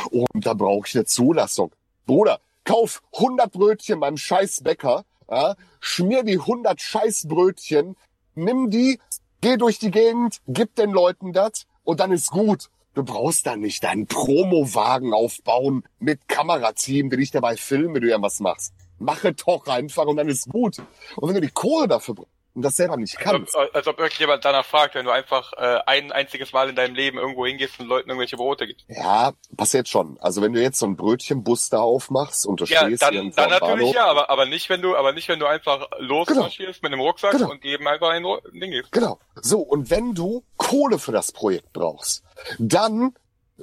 und 0.10 0.46
da 0.46 0.54
brauche 0.54 0.88
ich 0.88 0.96
eine 0.96 1.06
Zulassung. 1.06 1.72
Bruder, 2.06 2.40
kauf 2.64 3.02
100 3.14 3.52
Brötchen 3.52 4.00
beim 4.00 4.18
Scheißbäcker, 4.18 5.06
ja, 5.30 5.56
schmier 5.80 6.24
die 6.24 6.40
100 6.40 6.82
Scheißbrötchen, 6.82 7.96
nimm 8.36 8.70
die, 8.70 9.00
geh 9.42 9.58
durch 9.58 9.80
die 9.80 9.92
Gegend, 9.92 10.42
gib 10.48 10.76
den 10.76 10.92
Leuten 10.92 11.34
das 11.34 11.66
und 11.84 12.00
dann 12.00 12.12
ist 12.12 12.32
gut. 12.32 12.70
Du 12.94 13.04
brauchst 13.04 13.48
da 13.48 13.56
nicht 13.56 13.84
deinen 13.86 14.06
Promowagen 14.06 15.14
aufbauen 15.14 15.84
mit 16.00 16.28
Kamerateam, 16.28 17.10
die 17.10 17.18
dich 17.18 17.32
dabei 17.32 17.56
filmen, 17.56 17.96
wenn 17.96 18.02
du 18.02 18.10
irgendwas 18.10 18.42
machst. 18.42 18.74
Mache 19.00 19.34
doch 19.34 19.66
einfach 19.68 20.06
und 20.06 20.18
dann 20.18 20.28
ist 20.28 20.50
gut. 20.50 20.80
Und 21.16 21.30
wenn 21.30 21.36
du 21.36 21.42
die 21.42 21.54
Kohle 21.54 21.88
dafür 21.88 22.16
brauchst, 22.16 22.41
und 22.54 22.62
das 22.64 22.76
selber 22.76 22.98
nicht 22.98 23.18
kannst. 23.18 23.56
Als, 23.56 23.74
als 23.74 23.88
ob 23.88 24.00
irgendjemand 24.00 24.44
danach 24.46 24.66
fragt, 24.66 24.96
wenn 24.96 25.06
du 25.06 25.12
einfach 25.12 25.54
äh, 25.54 25.80
ein 25.86 26.12
einziges 26.12 26.52
Mal 26.54 26.70
in 26.70 26.76
deinem 26.76 26.96
Leben 26.96 27.18
irgendwo 27.18 27.46
hingehst 27.46 27.80
und 27.80 27.88
Leuten 27.88 28.10
irgendwelche 28.10 28.38
Brote 28.38 28.68
gibst. 28.68 28.86
Ja, 28.88 29.34
passiert 29.56 29.88
schon. 29.88 30.18
Also 30.20 30.42
wenn 30.42 30.54
du 30.54 30.62
jetzt 30.62 30.80
so 30.80 30.86
einen 30.86 30.96
Brötchenbus 30.96 31.70
da 31.70 31.80
aufmachst 31.80 32.46
und 32.46 32.60
du 32.60 32.66
ja, 32.66 32.86
stehst 32.86 33.02
dann, 33.02 33.32
dann 33.32 33.50
natürlich 33.50 33.60
Bahnhof, 33.62 33.96
ja, 33.96 34.06
aber, 34.06 34.30
aber 34.30 34.46
nicht 34.46 34.70
wenn 34.70 34.82
du, 34.82 34.96
aber 34.96 35.14
nicht 35.14 35.30
wenn 35.30 35.40
du 35.40 35.46
einfach 35.46 35.88
losmarschierst 36.00 36.84
mit 36.84 36.92
einem 36.92 37.02
Rucksack 37.02 37.32
Genau. 37.32 37.50
und 37.52 37.64
jedem 37.64 37.88
einfach 37.88 38.10
ein 38.10 38.24
Ding 38.54 38.72
gibst. 38.72 38.92
Genau. 38.92 39.20
So, 39.36 39.60
und 39.60 39.90
wenn 39.90 40.14
du 40.14 40.44
Kohle 40.58 41.00
für 41.00 41.12
das 41.12 41.32
Projekt 41.32 41.72
brauchst, 41.74 42.24
dann 42.60 43.14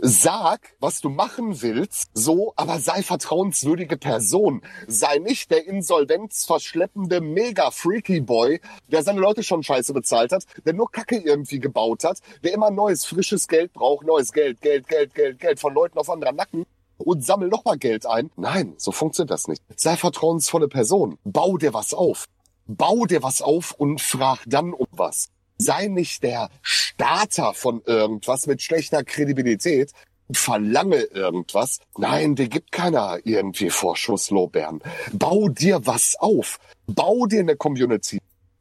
sag, 0.00 0.74
was 0.80 1.00
du 1.00 1.08
machen 1.08 1.60
willst, 1.62 2.10
so, 2.14 2.52
aber 2.56 2.78
sei 2.78 3.02
vertrauenswürdige 3.02 3.96
Person. 3.96 4.62
Sei 4.86 5.18
nicht 5.18 5.50
der 5.50 5.66
insolvenzverschleppende 5.66 7.20
Mega-Freaky-Boy, 7.20 8.60
der 8.88 9.02
seine 9.02 9.20
Leute 9.20 9.42
schon 9.42 9.62
scheiße 9.62 9.92
bezahlt 9.92 10.32
hat, 10.32 10.44
der 10.64 10.74
nur 10.74 10.90
Kacke 10.90 11.16
irgendwie 11.16 11.58
gebaut 11.58 12.04
hat, 12.04 12.18
der 12.42 12.52
immer 12.52 12.70
neues, 12.70 13.04
frisches 13.04 13.48
Geld 13.48 13.72
braucht, 13.72 14.06
neues 14.06 14.32
Geld, 14.32 14.60
Geld, 14.60 14.88
Geld, 14.88 15.14
Geld, 15.14 15.38
Geld 15.38 15.60
von 15.60 15.74
Leuten 15.74 15.98
auf 15.98 16.10
anderer 16.10 16.32
Nacken 16.32 16.64
und 16.98 17.24
sammel 17.24 17.48
noch 17.48 17.64
mal 17.64 17.78
Geld 17.78 18.06
ein. 18.06 18.30
Nein, 18.36 18.74
so 18.76 18.92
funktioniert 18.92 19.30
das 19.30 19.48
nicht. 19.48 19.62
Sei 19.76 19.96
vertrauensvolle 19.96 20.68
Person. 20.68 21.18
Bau 21.24 21.56
dir 21.56 21.74
was 21.74 21.94
auf. 21.94 22.26
Bau 22.66 23.06
dir 23.06 23.22
was 23.22 23.40
auf 23.40 23.72
und 23.72 24.00
frag 24.00 24.44
dann 24.46 24.72
um 24.72 24.86
was. 24.90 25.30
Sei 25.58 25.88
nicht 25.88 26.22
der 26.22 26.50
Starter 26.62 27.52
von 27.52 27.82
irgendwas 27.84 28.46
mit 28.46 28.62
schlechter 28.62 29.04
Kredibilität. 29.04 29.92
Verlange 30.30 30.96
irgendwas. 30.96 31.78
Nein, 31.96 32.34
dir 32.36 32.48
gibt 32.48 32.70
keiner 32.70 33.18
irgendwie 33.24 33.70
Vorschusslorbeeren. 33.70 34.82
Bau 35.12 35.48
dir 35.48 35.86
was 35.86 36.16
auf. 36.18 36.58
Bau 36.86 37.26
dir 37.26 37.40
eine 37.40 37.56
Community. 37.56 38.18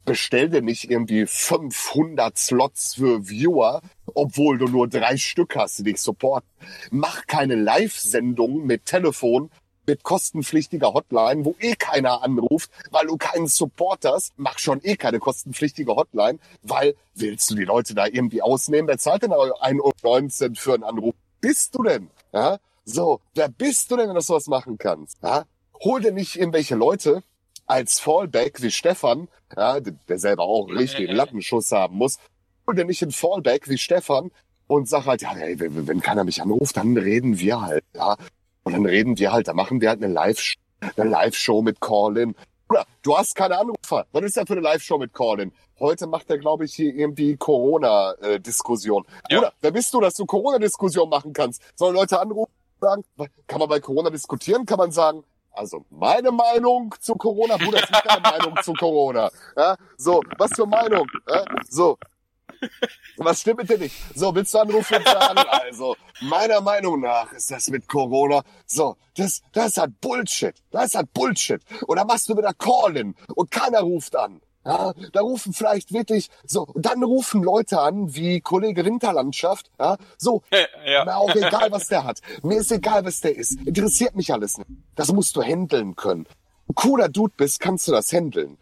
bestell 0.07 0.49
dir 0.49 0.61
nicht 0.61 0.89
irgendwie 0.89 1.27
500 1.27 2.35
Slots 2.37 2.95
für 2.95 3.27
Viewer, 3.29 3.81
obwohl 4.15 4.57
du 4.57 4.65
nur 4.67 4.87
drei 4.87 5.17
Stück 5.17 5.55
hast, 5.55 5.79
die 5.79 5.83
dich 5.83 6.01
supporten. 6.01 6.49
Mach 6.89 7.27
keine 7.27 7.55
Live-Sendung 7.55 8.65
mit 8.65 8.85
Telefon, 8.85 9.51
mit 9.87 10.03
kostenpflichtiger 10.03 10.93
Hotline, 10.93 11.45
wo 11.45 11.55
eh 11.59 11.75
keiner 11.75 12.21
anruft, 12.21 12.69
weil 12.91 13.07
du 13.07 13.17
keinen 13.17 13.47
Support 13.47 14.05
hast. 14.05 14.33
Mach 14.37 14.59
schon 14.59 14.81
eh 14.83 14.97
keine 14.97 15.19
kostenpflichtige 15.19 15.95
Hotline, 15.95 16.39
weil 16.61 16.95
willst 17.15 17.49
du 17.49 17.55
die 17.55 17.63
Leute 17.63 17.95
da 17.95 18.05
irgendwie 18.05 18.41
ausnehmen? 18.41 18.87
Wer 18.87 18.97
zahlt 18.97 19.23
denn 19.23 19.31
1,19 19.31 19.81
Euro 19.81 20.55
für 20.55 20.73
einen 20.73 20.83
Anruf? 20.83 21.15
Bist 21.39 21.73
du 21.73 21.83
denn? 21.83 22.09
Ja? 22.33 22.59
So, 22.85 23.21
wer 23.33 23.47
bist 23.47 23.89
du 23.89 23.97
denn, 23.97 24.09
wenn 24.09 24.15
du 24.15 24.21
sowas 24.21 24.47
machen 24.47 24.77
kannst? 24.77 25.17
Ja? 25.23 25.45
Hol 25.83 26.01
dir 26.01 26.11
nicht 26.11 26.35
irgendwelche 26.35 26.75
Leute, 26.75 27.23
als 27.65 27.99
Fallback 27.99 28.61
wie 28.61 28.71
Stefan, 28.71 29.27
ja, 29.55 29.79
der 29.79 30.19
selber 30.19 30.43
auch 30.43 30.67
richtig 30.69 30.99
einen 31.09 31.17
Lattenschuss 31.17 31.71
haben 31.71 31.97
muss, 31.97 32.17
oder 32.65 32.83
nicht 32.83 33.01
ein 33.03 33.11
Fallback 33.11 33.69
wie 33.69 33.77
Stefan 33.77 34.31
und 34.67 34.89
sag 34.89 35.05
halt, 35.05 35.21
ja, 35.21 35.33
ey, 35.33 35.59
wenn, 35.59 35.87
wenn 35.87 36.01
keiner 36.01 36.23
mich 36.23 36.41
anruft, 36.41 36.77
dann 36.77 36.97
reden 36.97 37.39
wir 37.39 37.61
halt, 37.61 37.83
ja. 37.93 38.17
Und 38.67 38.73
dann 38.73 38.85
reden 38.85 39.17
wir 39.17 39.31
halt, 39.31 39.47
da 39.47 39.53
machen 39.53 39.79
wir 39.79 39.87
halt 39.87 40.03
eine 40.03 40.11
Live, 40.11 40.55
eine 40.97 41.09
Live-Show 41.09 41.61
mit 41.61 41.79
Colin. 41.79 42.35
Du 43.01 43.17
hast 43.17 43.33
keine 43.33 43.57
Anrufer. 43.57 44.05
Was 44.11 44.23
ist 44.23 44.35
denn 44.35 44.45
für 44.45 44.53
eine 44.53 44.61
Live-Show 44.61 44.97
mit 44.97 45.13
Colin? 45.13 45.53
Heute 45.79 46.05
macht 46.05 46.29
er, 46.29 46.37
glaube 46.37 46.65
ich, 46.65 46.73
hier 46.73 46.93
irgendwie 46.93 47.37
Corona-Diskussion. 47.37 49.05
Ja. 49.29 49.39
Oder 49.39 49.53
wer 49.61 49.71
bist 49.71 49.93
du, 49.93 50.01
dass 50.01 50.15
du 50.15 50.25
Corona-Diskussion 50.25 51.07
machen 51.07 51.31
kannst? 51.31 51.61
Sollen 51.75 51.95
Leute 51.95 52.19
anrufen 52.19 52.51
sagen, 52.81 53.03
kann 53.47 53.59
man 53.59 53.69
bei 53.69 53.79
Corona 53.79 54.09
diskutieren? 54.09 54.65
Kann 54.65 54.77
man 54.77 54.91
sagen, 54.91 55.23
also 55.51 55.85
meine 55.89 56.31
Meinung 56.31 56.93
zu 56.99 57.15
Corona, 57.15 57.57
Bruder, 57.57 57.79
das 57.79 57.89
ist 57.89 58.03
keine 58.03 58.21
Meinung 58.21 58.55
zu 58.61 58.73
Corona. 58.73 59.31
Ja, 59.55 59.77
so, 59.97 60.21
was 60.37 60.51
für 60.53 60.65
Meinung? 60.65 61.07
Ja, 61.29 61.45
so, 61.69 61.97
was 63.17 63.41
stimmt 63.41 63.59
mit 63.59 63.69
dir 63.69 63.77
nicht? 63.77 63.95
So, 64.15 64.33
willst 64.33 64.53
du 64.53 64.59
anrufen 64.59 64.97
und 64.97 65.05
sagen, 65.05 65.39
also, 65.49 65.95
meiner 66.21 66.61
Meinung 66.61 67.01
nach 67.01 67.31
ist 67.33 67.51
das 67.51 67.69
mit 67.69 67.87
Corona, 67.87 68.43
so, 68.65 68.95
das, 69.15 69.41
das 69.51 69.67
ist 69.67 69.77
halt 69.77 69.99
Bullshit. 70.01 70.55
Das 70.71 70.85
ist 70.87 70.95
halt 70.95 71.13
Bullshit. 71.13 71.61
Und 71.87 71.97
dann 71.97 72.07
machst 72.07 72.29
du 72.29 72.37
wieder 72.37 72.53
Call-in 72.53 73.15
und 73.35 73.51
keiner 73.51 73.81
ruft 73.81 74.15
an. 74.15 74.41
Ja, 74.65 74.93
da 75.13 75.21
rufen 75.21 75.53
vielleicht 75.53 75.93
wirklich 75.93 76.29
so, 76.45 76.63
und 76.65 76.85
dann 76.85 77.01
rufen 77.01 77.41
Leute 77.41 77.79
an, 77.79 78.13
wie 78.13 78.41
Kollege 78.41 78.83
Winterlandschaft, 78.83 79.71
ja, 79.79 79.95
so, 80.17 80.43
ja. 80.85 81.05
mir 81.05 81.15
auch 81.15 81.33
egal, 81.33 81.71
was 81.71 81.87
der 81.87 82.03
hat. 82.03 82.19
Mir 82.43 82.59
ist 82.59 82.71
egal, 82.73 83.05
was 83.05 83.21
der 83.21 83.37
ist. 83.37 83.53
Interessiert 83.65 84.17
mich 84.17 84.33
alles 84.33 84.57
nicht. 84.57 84.69
Das 84.95 85.13
musst 85.13 85.37
du 85.37 85.41
handeln 85.41 85.95
können. 85.95 86.27
Ein 86.67 86.75
cooler 86.75 87.07
Dude 87.07 87.33
bist, 87.37 87.61
kannst 87.61 87.87
du 87.87 87.93
das 87.93 88.11
handeln. 88.11 88.57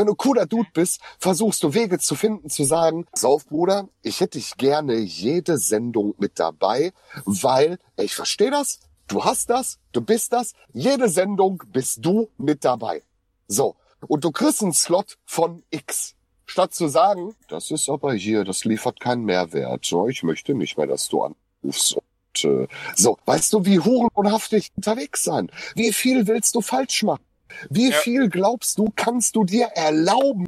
Wenn 0.00 0.06
du 0.06 0.14
cooler 0.14 0.46
Dude 0.46 0.70
bist, 0.72 0.98
versuchst 1.18 1.62
du 1.62 1.74
Wege 1.74 1.98
zu 1.98 2.14
finden, 2.14 2.48
zu 2.48 2.64
sagen, 2.64 3.04
sauf 3.12 3.44
Bruder, 3.44 3.86
ich 4.00 4.20
hätte 4.20 4.38
dich 4.38 4.56
gerne 4.56 4.94
jede 4.94 5.58
Sendung 5.58 6.14
mit 6.16 6.38
dabei, 6.38 6.94
weil, 7.26 7.78
ich 7.98 8.14
verstehe 8.14 8.50
das, 8.50 8.80
du 9.08 9.26
hast 9.26 9.50
das, 9.50 9.78
du 9.92 10.00
bist 10.00 10.32
das, 10.32 10.54
jede 10.72 11.10
Sendung 11.10 11.62
bist 11.70 11.98
du 12.00 12.30
mit 12.38 12.64
dabei. 12.64 13.02
So, 13.46 13.76
und 14.08 14.24
du 14.24 14.30
kriegst 14.30 14.62
einen 14.62 14.72
Slot 14.72 15.18
von 15.26 15.64
X. 15.68 16.14
Statt 16.46 16.72
zu 16.72 16.88
sagen, 16.88 17.34
das 17.48 17.70
ist 17.70 17.90
aber 17.90 18.14
hier, 18.14 18.44
das 18.44 18.64
liefert 18.64 19.00
keinen 19.00 19.26
Mehrwert. 19.26 19.84
So, 19.84 20.08
ich 20.08 20.22
möchte 20.22 20.54
nicht 20.54 20.78
mehr, 20.78 20.86
dass 20.86 21.10
du 21.10 21.24
anrufst. 21.24 21.98
Und, 21.98 22.44
äh, 22.44 22.68
so, 22.96 23.18
weißt 23.26 23.52
du, 23.52 23.66
wie 23.66 23.80
hurenhaftig 23.80 24.70
unterwegs 24.76 25.24
sein? 25.24 25.52
Wie 25.74 25.92
viel 25.92 26.26
willst 26.26 26.54
du 26.54 26.62
falsch 26.62 27.02
machen? 27.02 27.20
Wie 27.68 27.90
ja. 27.90 27.96
viel 27.96 28.28
glaubst 28.28 28.78
du, 28.78 28.88
kannst 28.94 29.36
du 29.36 29.44
dir 29.44 29.66
erlauben 29.74 30.46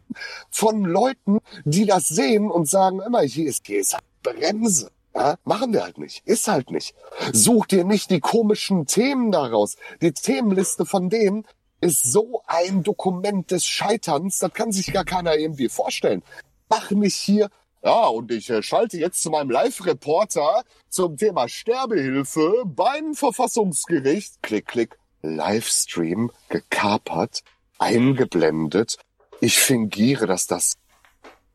von 0.50 0.84
Leuten, 0.84 1.38
die 1.64 1.86
das 1.86 2.08
sehen 2.08 2.50
und 2.50 2.68
sagen, 2.68 3.00
immer, 3.00 3.22
hier 3.22 3.48
ist, 3.48 3.66
hier 3.66 3.80
ist 3.80 3.94
halt 3.94 4.04
Bremse. 4.22 4.90
Ja, 5.14 5.36
machen 5.44 5.74
wir 5.74 5.82
halt 5.82 5.98
nicht. 5.98 6.26
Ist 6.26 6.48
halt 6.48 6.70
nicht. 6.70 6.94
Such 7.32 7.66
dir 7.66 7.84
nicht 7.84 8.10
die 8.10 8.20
komischen 8.20 8.86
Themen 8.86 9.30
daraus. 9.30 9.76
Die 10.00 10.12
Themenliste 10.12 10.86
von 10.86 11.10
denen, 11.10 11.44
ist 11.82 12.04
so 12.04 12.42
ein 12.46 12.82
Dokument 12.82 13.50
des 13.50 13.66
Scheiterns, 13.66 14.38
das 14.38 14.52
kann 14.52 14.72
sich 14.72 14.92
gar 14.92 15.04
keiner 15.04 15.36
irgendwie 15.36 15.68
vorstellen. 15.68 16.22
Mach 16.68 16.90
nicht 16.92 17.16
hier, 17.16 17.50
ja, 17.84 18.06
und 18.06 18.30
ich 18.30 18.48
äh, 18.48 18.62
schalte 18.62 18.96
jetzt 18.96 19.22
zu 19.22 19.30
meinem 19.30 19.50
Live-Reporter 19.50 20.62
zum 20.88 21.16
Thema 21.16 21.48
Sterbehilfe 21.48 22.62
beim 22.64 23.14
Verfassungsgericht. 23.14 24.40
Klick, 24.42 24.66
klick, 24.66 24.96
Livestream 25.23 26.31
gekapert, 26.49 27.43
eingeblendet. 27.78 28.99
Ich 29.40 29.59
fingiere, 29.59 30.27
dass 30.27 30.47
das 30.47 30.77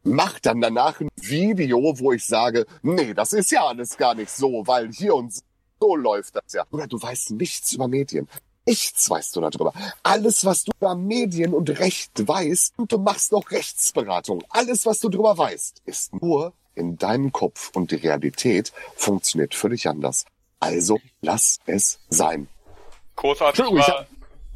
mach 0.08 0.40
dann 0.40 0.62
danach 0.62 1.00
ein 1.00 1.10
Video, 1.16 2.00
wo 2.00 2.14
ich 2.14 2.26
sage, 2.26 2.66
nee, 2.82 3.14
das 3.14 3.34
ist 3.34 3.52
ja 3.52 3.66
alles 3.66 3.98
gar 3.98 4.16
nicht 4.16 4.32
so, 4.32 4.64
weil 4.66 4.92
hier 4.92 5.16
und 5.16 5.34
so 5.80 5.96
läuft 5.96 6.36
das 6.36 6.54
ja. 6.54 6.64
Oder 6.72 6.88
du 6.88 7.02
weißt 7.02 7.32
nichts 7.32 7.74
über 7.74 7.88
Medien. 7.88 8.28
Nichts 8.66 9.10
weißt 9.10 9.36
du 9.36 9.42
darüber. 9.42 9.74
Alles, 10.04 10.44
was 10.44 10.64
du 10.64 10.72
über 10.78 10.96
Medien 10.96 11.54
und 11.54 11.70
Recht 11.80 12.28
weißt, 12.28 12.74
und 12.78 12.92
du 12.92 12.98
machst 12.98 13.32
noch 13.32 13.50
Rechtsberatung. 13.52 14.44
Alles, 14.50 14.86
was 14.86 15.00
du 15.00 15.10
darüber 15.10 15.38
weißt, 15.38 15.84
ist 15.86 16.14
nur 16.22 16.54
in 16.76 16.98
deinem 16.98 17.32
Kopf 17.32 17.72
und 17.76 17.92
die 17.92 17.96
Realität 17.96 18.74
funktioniert 18.96 19.56
völlig 19.56 19.88
anders. 19.88 20.26
Also 20.60 21.00
lass 21.22 21.60
es 21.66 22.00
sein. 22.10 22.50
Großartig 23.18 23.66
war, 23.66 24.08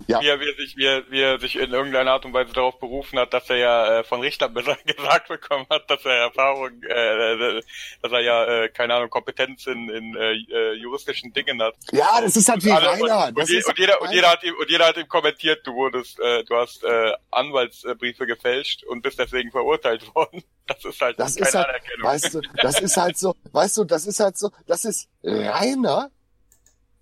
ja. 0.08 0.22
wie, 0.22 0.28
er, 0.28 0.40
wie, 0.40 0.50
er 0.50 0.56
sich, 0.56 0.78
wie, 0.78 0.86
er, 0.86 1.12
wie 1.12 1.22
er 1.22 1.40
sich 1.40 1.56
in 1.56 1.72
irgendeiner 1.72 2.12
Art 2.12 2.26
und 2.26 2.34
Weise 2.34 2.54
darauf 2.54 2.80
berufen 2.80 3.20
hat, 3.20 3.34
dass 3.34 3.50
er 3.50 3.58
ja 3.58 4.00
äh, 4.00 4.04
von 4.04 4.22
Richtern 4.22 4.54
gesagt 4.86 5.28
bekommen 5.28 5.66
hat, 5.70 5.90
dass 5.90 6.06
er 6.06 6.16
Erfahrung, 6.16 6.82
äh, 6.84 7.34
äh, 7.34 7.62
dass 8.02 8.12
er 8.12 8.22
ja, 8.22 8.46
äh, 8.46 8.70
keine 8.70 8.96
Ahnung, 8.96 9.10
Kompetenz 9.10 9.68
in, 9.68 9.90
in 9.90 10.16
äh, 10.16 10.34
äh 10.34 10.74
juristischen 10.74 11.34
Dingen 11.34 11.62
hat. 11.62 11.76
Ja, 11.92 12.22
das 12.22 12.36
ist 12.36 12.50
halt 12.50 12.64
wie 12.64 12.70
Rainer. 12.70 13.28
Und, 13.30 13.40
und, 13.40 13.50
je, 13.50 13.64
und, 13.64 13.80
jeder, 13.80 14.02
und, 14.02 14.12
jeder 14.12 14.30
hat 14.30 14.44
ihm, 14.44 14.56
und 14.60 14.70
jeder 14.70 14.88
hat 14.88 14.98
ihm 14.98 15.08
kommentiert, 15.08 15.66
du 15.66 15.74
wurdest, 15.74 16.20
äh, 16.20 16.44
du 16.44 16.56
hast 16.56 16.84
äh, 16.84 17.14
Anwaltsbriefe 17.32 18.26
gefälscht 18.26 18.84
und 18.84 19.02
bist 19.02 19.20
deswegen 19.20 19.52
verurteilt 19.52 20.04
worden. 20.16 20.44
Das 20.68 20.86
ist 20.86 21.02
halt 21.02 21.20
das 21.20 21.36
keine 21.36 21.48
ist 21.48 21.56
halt, 21.56 21.68
Anerkennung. 21.68 22.08
Weißt 22.08 22.34
du, 22.34 22.42
das 22.62 22.80
ist 22.80 22.98
halt 22.98 23.18
so, 23.18 23.36
weißt 23.52 23.78
du, 23.78 23.84
das 23.84 24.06
ist 24.06 24.20
halt 24.20 24.38
so, 24.38 24.52
das 24.68 24.86
ist 24.86 25.10
Rainer 25.24 26.12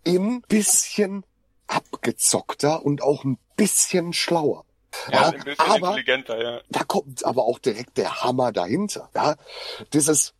im 0.03 0.41
bisschen 0.48 1.23
abgezockter 1.69 2.85
und 2.85 3.01
auch 3.01 3.23
ein 3.23 3.37
bisschen 3.55 4.13
schlauer. 4.13 4.65
Ja, 5.11 5.31
ja 5.31 5.53
aber 5.57 5.99
ja. 5.99 6.61
da 6.69 6.83
kommt 6.83 7.23
aber 7.23 7.43
auch 7.43 7.59
direkt 7.59 7.97
der 7.97 8.23
Hammer 8.23 8.51
dahinter. 8.51 9.09
Ja, 9.15 9.35
dieses, 9.93 10.33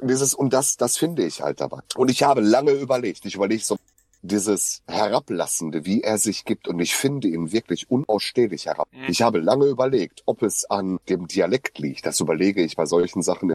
dieses 0.00 0.34
und 0.34 0.52
das, 0.52 0.76
das 0.76 0.96
finde 0.96 1.24
ich 1.24 1.42
halt 1.42 1.60
dabei. 1.60 1.80
Und 1.96 2.10
ich 2.10 2.22
habe 2.22 2.40
lange 2.40 2.72
überlegt. 2.72 3.24
Ich 3.26 3.34
überlege 3.34 3.62
so 3.62 3.76
dieses 4.22 4.82
Herablassende, 4.86 5.84
wie 5.84 6.02
er 6.02 6.16
sich 6.16 6.44
gibt, 6.44 6.68
und 6.68 6.78
ich 6.78 6.94
finde 6.94 7.28
ihn 7.28 7.52
wirklich 7.52 7.90
unausstehlich 7.90 8.66
herab. 8.66 8.88
Mhm. 8.92 9.06
Ich 9.08 9.20
habe 9.20 9.40
lange 9.40 9.66
überlegt, 9.66 10.22
ob 10.26 10.42
es 10.42 10.64
an 10.64 11.00
dem 11.08 11.26
Dialekt 11.26 11.78
liegt. 11.78 12.06
Das 12.06 12.20
überlege 12.20 12.62
ich 12.62 12.76
bei 12.76 12.86
solchen 12.86 13.22
Sachen 13.22 13.52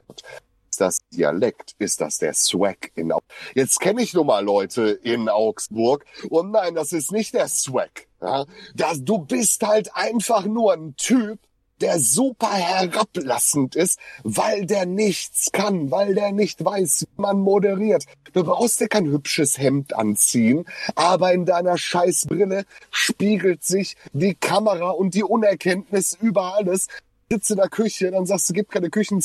das 0.81 0.99
Dialekt? 1.11 1.75
Ist 1.79 2.01
das 2.01 2.17
der 2.17 2.33
Swag 2.33 2.91
in 2.95 3.11
Augsburg? 3.11 3.35
Jetzt 3.55 3.79
kenne 3.79 4.01
ich 4.01 4.13
nun 4.13 4.27
mal 4.27 4.43
Leute 4.43 4.89
in 5.03 5.29
Augsburg 5.29 6.05
und 6.29 6.51
nein, 6.51 6.75
das 6.75 6.93
ist 6.93 7.11
nicht 7.11 7.33
der 7.33 7.47
Swag. 7.47 8.07
Ja? 8.21 8.45
Das, 8.75 9.03
du 9.03 9.19
bist 9.19 9.65
halt 9.65 9.95
einfach 9.95 10.45
nur 10.45 10.73
ein 10.73 10.95
Typ, 10.95 11.39
der 11.81 11.99
super 11.99 12.53
herablassend 12.53 13.75
ist, 13.75 13.99
weil 14.23 14.65
der 14.65 14.85
nichts 14.85 15.51
kann, 15.51 15.91
weil 15.91 16.15
der 16.15 16.31
nicht 16.31 16.63
weiß, 16.63 17.05
wie 17.07 17.21
man 17.21 17.39
moderiert. 17.39 18.05
Du 18.33 18.43
brauchst 18.43 18.79
dir 18.79 18.87
kein 18.87 19.05
hübsches 19.05 19.57
Hemd 19.57 19.95
anziehen, 19.95 20.65
aber 20.95 21.33
in 21.33 21.45
deiner 21.45 21.77
Scheißbrille 21.77 22.65
spiegelt 22.91 23.63
sich 23.63 23.95
die 24.13 24.35
Kamera 24.35 24.89
und 24.89 25.13
die 25.13 25.23
Unerkenntnis 25.23 26.17
über 26.19 26.55
alles. 26.55 26.87
Sitze 27.29 27.53
in 27.53 27.57
der 27.57 27.69
Küche, 27.69 28.09
dann 28.11 28.25
sagst 28.25 28.49
du, 28.49 28.53
gib 28.53 28.69
keine 28.69 28.89
Küchen 28.89 29.21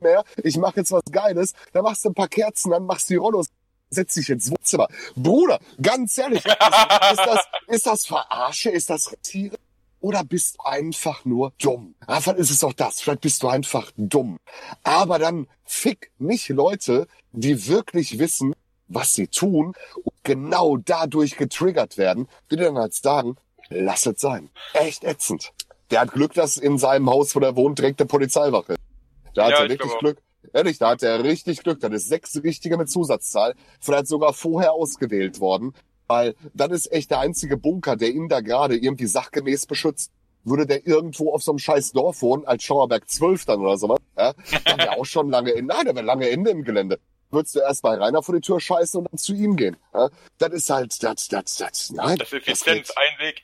mehr, 0.00 0.24
ich 0.42 0.56
mache 0.56 0.80
jetzt 0.80 0.92
was 0.92 1.02
Geiles, 1.10 1.54
dann 1.72 1.84
machst 1.84 2.04
du 2.04 2.10
ein 2.10 2.14
paar 2.14 2.28
Kerzen 2.28 2.72
an, 2.72 2.84
machst 2.84 3.10
die 3.10 3.16
Rollos, 3.16 3.48
setz 3.90 4.14
dich 4.14 4.30
ins 4.30 4.50
Wohnzimmer. 4.50 4.88
Bruder, 5.16 5.58
ganz 5.80 6.16
ehrlich, 6.18 6.44
ist, 6.44 6.56
ist, 6.56 7.26
das, 7.26 7.44
ist 7.66 7.86
das 7.86 8.06
Verarsche, 8.06 8.70
ist 8.70 8.90
das 8.90 9.14
Tiere? 9.22 9.56
Oder 10.00 10.24
bist 10.24 10.56
du 10.56 10.64
einfach 10.64 11.26
nur 11.26 11.52
dumm? 11.58 11.94
Ja, 12.08 12.20
vielleicht 12.20 12.38
ist 12.38 12.50
es 12.50 12.64
auch 12.64 12.72
das. 12.72 13.02
Vielleicht 13.02 13.20
bist 13.20 13.42
du 13.42 13.48
einfach 13.48 13.92
dumm. 13.98 14.38
Aber 14.82 15.18
dann 15.18 15.46
fick 15.64 16.10
nicht 16.18 16.48
Leute, 16.48 17.06
die 17.32 17.68
wirklich 17.68 18.18
wissen, 18.18 18.54
was 18.88 19.12
sie 19.12 19.28
tun 19.28 19.74
und 20.02 20.14
genau 20.22 20.78
dadurch 20.78 21.36
getriggert 21.36 21.98
werden, 21.98 22.28
die 22.50 22.56
dann 22.56 22.78
halt 22.78 22.94
sagen, 22.94 23.36
lass 23.68 24.06
es 24.06 24.20
sein. 24.20 24.48
Echt 24.72 25.04
ätzend. 25.04 25.52
Der 25.90 26.00
hat 26.00 26.12
Glück, 26.12 26.32
dass 26.32 26.56
in 26.56 26.78
seinem 26.78 27.10
Haus, 27.10 27.34
wo 27.36 27.40
er 27.40 27.56
wohnt, 27.56 27.78
direkt 27.78 28.00
eine 28.00 28.08
Polizeiwache 28.08 28.76
da 29.34 29.44
hat 29.46 29.52
ja, 29.52 29.58
er 29.58 29.70
richtig 29.70 29.98
Glück. 29.98 30.18
Ehrlich, 30.52 30.78
da 30.78 30.90
hat 30.90 31.02
er 31.02 31.22
richtig 31.22 31.62
Glück. 31.62 31.80
Das 31.80 31.92
ist 31.92 32.08
sechs 32.08 32.42
Richtige 32.42 32.76
mit 32.76 32.90
Zusatzzahl. 32.90 33.54
Vielleicht 33.80 34.06
sogar 34.06 34.32
vorher 34.32 34.72
ausgewählt 34.72 35.40
worden. 35.40 35.74
Weil 36.06 36.34
dann 36.54 36.72
ist 36.72 36.90
echt 36.90 37.10
der 37.10 37.20
einzige 37.20 37.56
Bunker, 37.56 37.96
der 37.96 38.10
ihn 38.10 38.28
da 38.28 38.40
gerade 38.40 38.76
irgendwie 38.76 39.06
sachgemäß 39.06 39.66
beschützt. 39.66 40.10
würde 40.42 40.66
der 40.66 40.86
irgendwo 40.86 41.32
auf 41.32 41.42
so 41.42 41.52
einem 41.52 41.58
scheiß 41.58 41.92
Dorf 41.92 42.22
wohnen, 42.22 42.46
als 42.46 42.64
Schauerberg 42.64 43.08
12 43.08 43.44
dann 43.44 43.60
oder 43.60 43.76
sowas, 43.76 43.98
ja, 44.16 44.32
dann 44.64 44.78
wäre 44.78 44.92
auch 44.98 45.04
schon 45.04 45.30
lange 45.30 45.50
in, 45.50 45.66
nein, 45.66 45.84
der 45.84 45.94
wäre 45.94 46.04
lange 46.04 46.30
Ende 46.30 46.50
im 46.50 46.64
Gelände. 46.64 46.98
Würdest 47.30 47.54
du 47.54 47.60
erst 47.60 47.82
bei 47.82 47.94
Rainer 47.94 48.22
vor 48.22 48.34
die 48.34 48.40
Tür 48.40 48.58
scheißen 48.58 48.98
und 48.98 49.12
dann 49.12 49.18
zu 49.18 49.34
ihm 49.34 49.54
gehen. 49.54 49.76
Ja? 49.94 50.08
Das 50.38 50.52
ist 50.52 50.70
halt, 50.70 51.02
das, 51.02 51.28
das, 51.28 51.56
das, 51.56 51.90
nein. 51.90 52.16
Das 52.16 52.32
ist 52.32 52.48
Effizienz, 52.48 52.90
ein 52.90 53.24
Weg. 53.24 53.42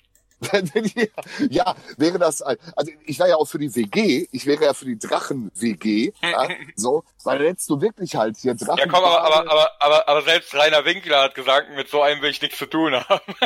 Ja, 1.50 1.74
wäre 1.96 2.18
das, 2.18 2.42
ein, 2.42 2.56
also 2.74 2.92
ich 3.04 3.18
wäre 3.18 3.30
ja 3.30 3.36
auch 3.36 3.46
für 3.46 3.58
die 3.58 3.74
WG, 3.74 4.26
ich 4.32 4.46
wäre 4.46 4.64
ja 4.64 4.74
für 4.74 4.84
die 4.84 4.98
Drachen-WG, 4.98 6.12
ja, 6.22 6.48
so, 6.74 7.04
weil 7.24 7.42
jetzt 7.42 7.68
du 7.70 7.80
wirklich 7.80 8.16
halt 8.16 8.36
hier 8.36 8.54
Drachen. 8.54 8.78
Ja 8.78 8.86
komm, 8.86 9.04
aber, 9.04 9.22
aber, 9.22 9.50
aber, 9.50 9.70
aber, 9.80 10.08
aber 10.08 10.22
selbst 10.22 10.54
Rainer 10.54 10.84
Winkler 10.84 11.22
hat 11.22 11.34
gesagt, 11.34 11.70
mit 11.74 11.88
so 11.88 12.02
einem 12.02 12.20
will 12.22 12.30
ich 12.30 12.42
nichts 12.42 12.58
zu 12.58 12.66
tun 12.66 12.94
haben. 12.94 13.34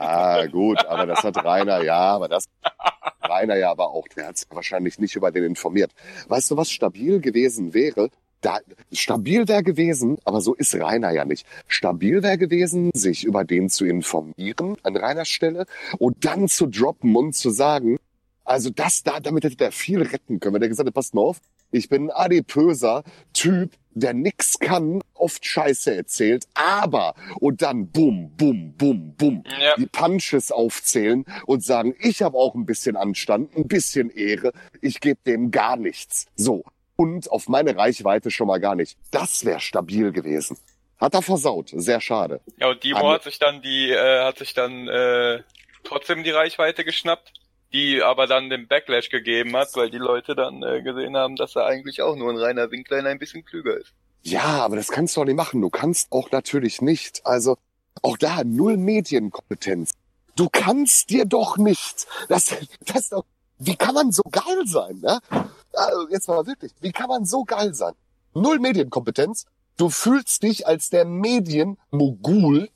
Ah, 0.00 0.46
gut, 0.46 0.78
aber 0.86 1.06
das 1.06 1.24
hat 1.24 1.36
Rainer, 1.44 1.82
ja, 1.82 2.14
aber 2.14 2.28
das 2.28 2.44
Rainer 3.20 3.56
ja 3.56 3.70
aber 3.70 3.90
auch, 3.90 4.06
der 4.08 4.28
hat 4.28 4.38
sich 4.38 4.48
wahrscheinlich 4.50 4.98
nicht 4.98 5.16
über 5.16 5.32
den 5.32 5.44
informiert. 5.44 5.90
Weißt 6.28 6.50
du, 6.50 6.56
was 6.56 6.70
stabil 6.70 7.20
gewesen 7.20 7.74
wäre? 7.74 8.08
Da, 8.40 8.58
stabil 8.92 9.48
wäre 9.48 9.64
gewesen, 9.64 10.18
aber 10.24 10.40
so 10.40 10.54
ist 10.54 10.74
Rainer 10.76 11.10
ja 11.10 11.24
nicht. 11.24 11.44
Stabil 11.66 12.22
wäre 12.22 12.38
gewesen, 12.38 12.90
sich 12.94 13.24
über 13.24 13.44
den 13.44 13.68
zu 13.68 13.84
informieren 13.84 14.76
an 14.84 14.96
Rainers 14.96 15.28
Stelle 15.28 15.66
und 15.98 16.24
dann 16.24 16.48
zu 16.48 16.66
droppen 16.66 17.16
und 17.16 17.34
zu 17.34 17.50
sagen, 17.50 17.98
also 18.44 18.70
das 18.70 19.02
da, 19.02 19.20
damit 19.20 19.44
hätte 19.44 19.56
der 19.56 19.72
viel 19.72 20.02
retten 20.02 20.40
können. 20.40 20.54
Wenn 20.54 20.60
der 20.60 20.68
gesagt 20.68 20.86
hat, 20.86 20.94
passt 20.94 21.14
mal 21.14 21.22
auf, 21.22 21.38
ich 21.70 21.88
bin 21.88 22.04
ein 22.04 22.10
adipöser 22.10 23.02
Typ, 23.34 23.72
der 23.90 24.14
nix 24.14 24.58
kann, 24.58 25.00
oft 25.14 25.44
Scheiße 25.44 25.94
erzählt, 25.94 26.46
aber 26.54 27.14
und 27.40 27.60
dann 27.60 27.88
bum, 27.90 28.30
bum, 28.36 28.72
bum, 28.78 29.14
bum, 29.16 29.42
Ja. 29.60 29.74
die 29.76 29.86
Punches 29.86 30.52
aufzählen 30.52 31.24
und 31.46 31.64
sagen, 31.64 31.94
ich 32.00 32.22
habe 32.22 32.38
auch 32.38 32.54
ein 32.54 32.64
bisschen 32.64 32.96
Anstand, 32.96 33.54
ein 33.56 33.66
bisschen 33.66 34.10
Ehre, 34.10 34.52
ich 34.80 35.00
gebe 35.00 35.18
dem 35.26 35.50
gar 35.50 35.76
nichts. 35.76 36.26
So. 36.36 36.64
Und 37.00 37.30
auf 37.30 37.48
meine 37.48 37.76
Reichweite 37.76 38.32
schon 38.32 38.48
mal 38.48 38.58
gar 38.58 38.74
nicht. 38.74 38.98
Das 39.12 39.44
wäre 39.44 39.60
stabil 39.60 40.10
gewesen. 40.10 40.58
Hat 40.98 41.14
er 41.14 41.22
versaut. 41.22 41.70
Sehr 41.72 42.00
schade. 42.00 42.40
Ja, 42.58 42.70
und 42.70 42.82
Dimo 42.82 43.12
hat 43.12 43.22
sich 43.22 43.38
dann 43.38 43.62
die, 43.62 43.90
äh, 43.90 44.24
hat 44.24 44.38
sich 44.38 44.52
dann 44.52 44.88
äh, 44.88 45.42
trotzdem 45.84 46.24
die 46.24 46.30
Reichweite 46.30 46.84
geschnappt, 46.84 47.32
die 47.72 48.02
aber 48.02 48.26
dann 48.26 48.50
den 48.50 48.66
Backlash 48.66 49.10
gegeben 49.10 49.56
hat, 49.56 49.68
weil 49.74 49.90
die 49.90 49.98
Leute 49.98 50.34
dann 50.34 50.64
äh, 50.64 50.82
gesehen 50.82 51.16
haben, 51.16 51.36
dass 51.36 51.54
er 51.54 51.66
eigentlich 51.66 52.02
auch 52.02 52.16
nur 52.16 52.30
ein 52.30 52.36
reiner 52.36 52.72
Winkler 52.72 53.04
ein 53.04 53.20
bisschen 53.20 53.44
klüger 53.44 53.76
ist. 53.76 53.94
Ja, 54.22 54.64
aber 54.64 54.74
das 54.74 54.88
kannst 54.88 55.16
du 55.16 55.20
auch 55.20 55.24
nicht 55.24 55.36
machen. 55.36 55.60
Du 55.60 55.70
kannst 55.70 56.10
auch 56.10 56.32
natürlich 56.32 56.82
nicht. 56.82 57.24
Also 57.24 57.58
auch 58.02 58.16
da 58.18 58.42
null 58.42 58.76
Medienkompetenz. 58.76 59.92
Du 60.34 60.48
kannst 60.50 61.10
dir 61.10 61.26
doch 61.26 61.58
nicht. 61.58 62.08
Das, 62.28 62.54
das 62.86 63.10
doch. 63.10 63.24
Wie 63.58 63.76
kann 63.76 63.94
man 63.94 64.10
so 64.10 64.22
geil 64.30 64.62
sein? 64.66 64.98
Ne? 65.00 65.20
Also 65.72 66.08
jetzt 66.10 66.28
mal 66.28 66.46
wirklich. 66.46 66.72
Wie 66.80 66.92
kann 66.92 67.08
man 67.08 67.24
so 67.24 67.44
geil 67.44 67.74
sein? 67.74 67.94
Null 68.34 68.58
Medienkompetenz. 68.58 69.46
Du 69.76 69.90
fühlst 69.90 70.42
dich 70.42 70.66
als 70.66 70.90
der 70.90 71.04
Medienmogul, 71.04 72.68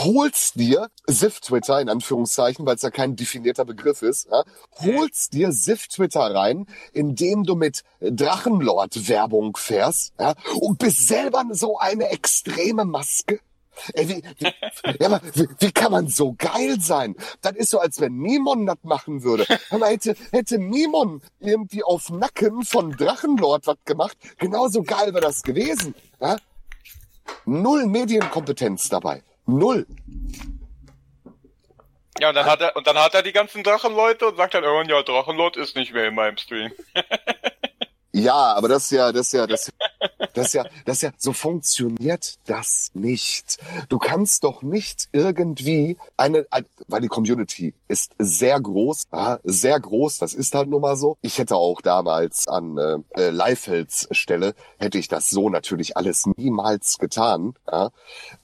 holst 0.00 0.56
dir 0.56 0.88
SIF-Twitter 1.06 1.80
in 1.80 1.88
Anführungszeichen, 1.88 2.66
weil 2.66 2.76
es 2.76 2.82
ja 2.82 2.90
kein 2.90 3.16
definierter 3.16 3.64
Begriff 3.64 4.02
ist, 4.02 4.28
ja, 4.30 4.42
holst 4.80 5.34
dir 5.34 5.52
SIF-Twitter 5.52 6.34
rein, 6.34 6.66
indem 6.92 7.44
du 7.44 7.54
mit 7.54 7.82
Drachenlord-Werbung 8.00 9.56
fährst 9.56 10.14
ja, 10.18 10.34
und 10.60 10.78
bist 10.78 11.06
selber 11.06 11.44
so 11.52 11.78
eine 11.78 12.10
extreme 12.10 12.84
Maske. 12.84 13.40
Ey, 13.94 14.08
wie, 14.08 14.22
wie, 14.38 14.52
ja, 15.00 15.06
aber 15.06 15.20
wie, 15.34 15.48
wie 15.58 15.72
kann 15.72 15.92
man 15.92 16.08
so 16.08 16.34
geil 16.38 16.80
sein? 16.80 17.16
Das 17.40 17.52
ist 17.52 17.70
so, 17.70 17.80
als 17.80 18.00
wenn 18.00 18.14
Mimon 18.14 18.66
das 18.66 18.78
machen 18.82 19.22
würde. 19.22 19.46
Aber 19.70 19.86
hätte, 19.86 20.14
hätte 20.30 20.58
Mimon 20.58 21.22
irgendwie 21.40 21.82
auf 21.82 22.10
Nacken 22.10 22.64
von 22.64 22.92
Drachenlord 22.92 23.66
was 23.66 23.78
gemacht, 23.84 24.16
genauso 24.38 24.82
geil 24.82 25.12
wäre 25.14 25.22
das 25.22 25.42
gewesen. 25.42 25.94
Ja? 26.20 26.36
Null 27.44 27.86
Medienkompetenz 27.86 28.88
dabei. 28.88 29.22
Null. 29.46 29.86
Ja, 32.20 32.28
und 32.28 32.34
dann 32.34 32.46
hat 32.46 32.60
er, 32.60 32.76
und 32.76 32.86
dann 32.86 32.96
hat 32.98 33.14
er 33.14 33.22
die 33.22 33.32
ganzen 33.32 33.64
Drachenleute 33.64 34.28
und 34.28 34.36
sagt 34.36 34.54
dann 34.54 34.62
irgendwann, 34.62 34.88
ja, 34.88 35.02
Drachenlord 35.02 35.56
ist 35.56 35.74
nicht 35.74 35.92
mehr 35.92 36.08
in 36.08 36.14
meinem 36.14 36.36
Stream. 36.36 36.70
Ja, 38.14 38.34
aber 38.54 38.68
das 38.68 38.84
ist 38.84 38.90
ja, 38.90 39.10
das 39.10 39.28
ist 39.28 39.32
ja, 39.32 39.46
das, 39.46 39.72
das 40.34 40.46
ist 40.48 40.52
ja, 40.52 40.64
das 40.84 40.96
ist 40.96 41.02
ja, 41.02 41.10
so 41.16 41.32
funktioniert 41.32 42.34
das 42.46 42.90
nicht. 42.92 43.56
Du 43.88 43.98
kannst 43.98 44.44
doch 44.44 44.62
nicht 44.62 45.08
irgendwie 45.12 45.96
eine, 46.18 46.46
ein- 46.50 46.66
weil 46.88 47.00
die 47.00 47.08
Community 47.08 47.72
ist 47.88 48.12
sehr 48.18 48.60
groß, 48.60 49.06
sehr 49.44 49.80
groß, 49.80 50.18
das 50.18 50.34
ist 50.34 50.54
halt 50.54 50.68
nun 50.68 50.82
mal 50.82 50.96
so. 50.96 51.16
Ich 51.22 51.38
hätte 51.38 51.56
auch 51.56 51.80
damals 51.80 52.48
an 52.48 52.76
äh, 52.76 52.98
äh, 53.18 53.30
Leifelds 53.30 54.08
Stelle, 54.10 54.54
hätte 54.78 54.98
ich 54.98 55.08
das 55.08 55.30
so 55.30 55.48
natürlich 55.48 55.96
alles 55.96 56.26
niemals 56.36 56.98
getan. 56.98 57.54
Ja. 57.70 57.90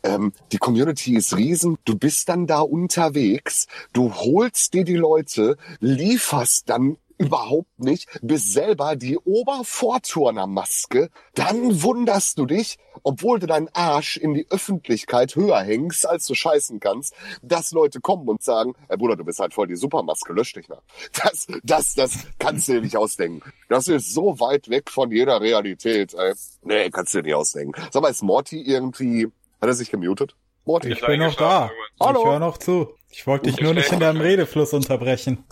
Ähm, 0.03 0.33
die 0.53 0.59
Community 0.59 1.15
ist 1.15 1.37
riesen, 1.37 1.77
du 1.85 1.95
bist 1.99 2.31
dann 2.31 2.47
da 2.47 2.61
unterwegs, 2.61 3.67
du 3.93 4.15
holst 4.15 4.73
dir 4.73 4.85
die 4.85 4.97
Leute, 4.97 5.59
lieferst 5.81 6.71
dann 6.71 6.97
überhaupt 7.19 7.79
nicht, 7.79 8.09
bist 8.23 8.53
selber 8.53 8.97
die 8.97 9.19
Obervorturnermaske, 9.19 11.11
dann 11.35 11.83
wunderst 11.83 12.39
du 12.39 12.47
dich, 12.47 12.79
obwohl 13.03 13.39
du 13.39 13.47
deinen 13.47 13.69
Arsch 13.73 14.17
in 14.17 14.35
die 14.35 14.47
Öffentlichkeit 14.51 15.37
höher 15.37 15.61
hängst, 15.61 16.09
als 16.09 16.27
du 16.27 16.35
scheißen 16.35 16.81
kannst, 16.81 17.15
dass 17.43 17.73
Leute 17.73 18.01
kommen 18.01 18.29
und 18.29 18.43
sagen, 18.43 18.75
ey 18.89 18.97
Bruder, 18.97 19.17
du 19.17 19.25
bist 19.25 19.41
halt 19.41 19.53
voll 19.55 19.67
die 19.67 19.77
Supermaske, 19.77 20.33
lösch 20.33 20.53
dich 20.53 20.69
mal. 20.69 20.81
Das, 21.23 21.47
das, 21.63 21.95
das 21.95 22.27
kannst 22.39 22.69
du 22.69 22.75
dir 22.75 22.81
nicht 22.81 22.97
ausdenken. 22.97 23.43
Das 23.69 23.89
ist 23.89 24.15
so 24.15 24.39
weit 24.41 24.69
weg 24.69 24.91
von 24.91 25.11
jeder 25.11 25.41
Realität, 25.41 26.15
ey. 26.15 26.35
Nee, 26.63 26.91
kannst 26.91 27.15
du 27.15 27.19
dir 27.19 27.25
nicht 27.25 27.35
ausdenken. 27.35 27.81
Sag 27.91 28.03
mal, 28.03 28.11
ist 28.11 28.23
Morty 28.23 28.63
irgendwie, 28.63 29.27
hat 29.61 29.69
er 29.69 29.75
sich 29.75 29.91
gemutet? 29.91 30.37
Morty? 30.69 30.93
Ich 30.93 31.01
bin 31.01 31.21
noch 31.21 31.35
da. 31.35 31.71
Hallo. 31.99 32.21
Ich 32.21 32.27
höre 32.27 32.39
noch 32.41 32.59
zu. 32.59 32.95
Ich 33.11 33.27
wollte 33.27 33.51
dich 33.51 33.59
nur 33.59 33.73
nicht 33.73 33.91
in 33.91 34.01
deinem 34.01 34.21
Redefluss 34.21 34.75
unterbrechen. 34.75 35.43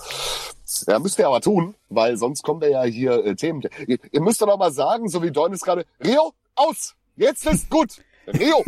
Ja, 0.86 0.98
müsst 0.98 1.18
ihr 1.18 1.26
aber 1.26 1.40
tun, 1.40 1.74
weil 1.88 2.18
sonst 2.18 2.42
kommen 2.42 2.60
wir 2.60 2.68
ja 2.68 2.82
hier 2.82 3.24
äh, 3.24 3.34
Themen. 3.34 3.62
Ihr, 3.86 3.98
ihr 4.12 4.20
müsst 4.20 4.42
doch 4.42 4.46
noch 4.46 4.58
mal 4.58 4.70
sagen, 4.72 5.08
so 5.08 5.22
wie 5.22 5.30
Don 5.30 5.54
ist 5.54 5.64
gerade, 5.64 5.86
Rio, 6.04 6.34
aus! 6.54 6.94
Jetzt 7.16 7.46
ist 7.46 7.70
gut! 7.70 7.92
Rio! 8.26 8.62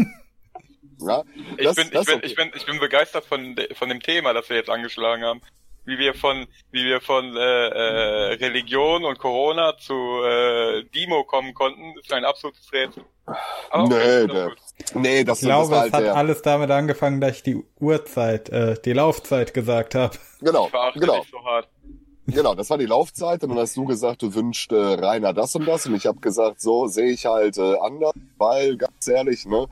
Ja, 1.00 1.22
Ich 1.58 1.64
das- 1.66 1.76
bin, 1.76 1.88
ich 1.88 1.92
bin, 1.92 2.00
okay. 2.00 2.20
ich 2.26 2.34
bin, 2.34 2.50
ich 2.56 2.64
bin 2.64 2.78
begeistert 2.80 3.26
von, 3.26 3.54
de- 3.54 3.74
von 3.74 3.90
dem 3.90 4.00
Thema, 4.00 4.32
das 4.32 4.48
wir 4.48 4.56
jetzt 4.56 4.70
angeschlagen 4.70 5.24
haben. 5.24 5.42
Wie 5.88 5.98
wir 5.98 6.12
von, 6.12 6.46
wie 6.70 6.84
wir 6.84 7.00
von 7.00 7.34
äh, 7.34 7.40
äh, 7.40 8.34
Religion 8.34 9.06
und 9.06 9.18
Corona 9.18 9.74
zu 9.78 9.94
äh, 9.94 10.84
Demo 10.94 11.24
kommen 11.24 11.54
konnten, 11.54 11.98
ist 11.98 12.12
ein 12.12 12.26
absolutes 12.26 12.70
Rätsel. 12.70 13.04
Aber 13.70 13.88
Nee, 13.88 14.22
okay, 14.24 14.26
das. 14.26 14.94
Nee, 14.94 15.24
das, 15.24 15.40
Ich 15.40 15.48
glaube, 15.48 15.70
das 15.70 15.70
war 15.70 15.86
es 15.86 15.92
halt 15.92 15.94
hat 15.94 16.02
der, 16.02 16.16
alles 16.16 16.42
damit 16.42 16.70
angefangen, 16.70 17.22
dass 17.22 17.36
ich 17.36 17.42
die 17.42 17.64
Uhrzeit, 17.80 18.50
äh, 18.50 18.76
die 18.84 18.92
Laufzeit 18.92 19.54
gesagt 19.54 19.94
habe. 19.94 20.14
genau, 20.40 20.68
genau, 20.94 21.24
so 21.30 21.42
hart. 21.42 21.68
genau, 22.26 22.54
das 22.54 22.68
war 22.68 22.76
die 22.76 22.84
Laufzeit 22.84 23.42
und 23.42 23.48
dann 23.48 23.58
hast 23.58 23.74
du 23.74 23.86
gesagt, 23.86 24.20
du 24.20 24.34
wünschst 24.34 24.70
äh, 24.72 24.76
Rainer 24.76 25.32
das 25.32 25.54
und 25.54 25.66
das 25.66 25.86
und 25.86 25.94
ich 25.94 26.06
habe 26.06 26.20
gesagt, 26.20 26.60
so 26.60 26.86
sehe 26.86 27.12
ich 27.12 27.24
halt 27.24 27.56
äh, 27.56 27.78
anders, 27.78 28.12
weil 28.36 28.76
ganz 28.76 29.08
ehrlich, 29.08 29.46
ne, 29.46 29.66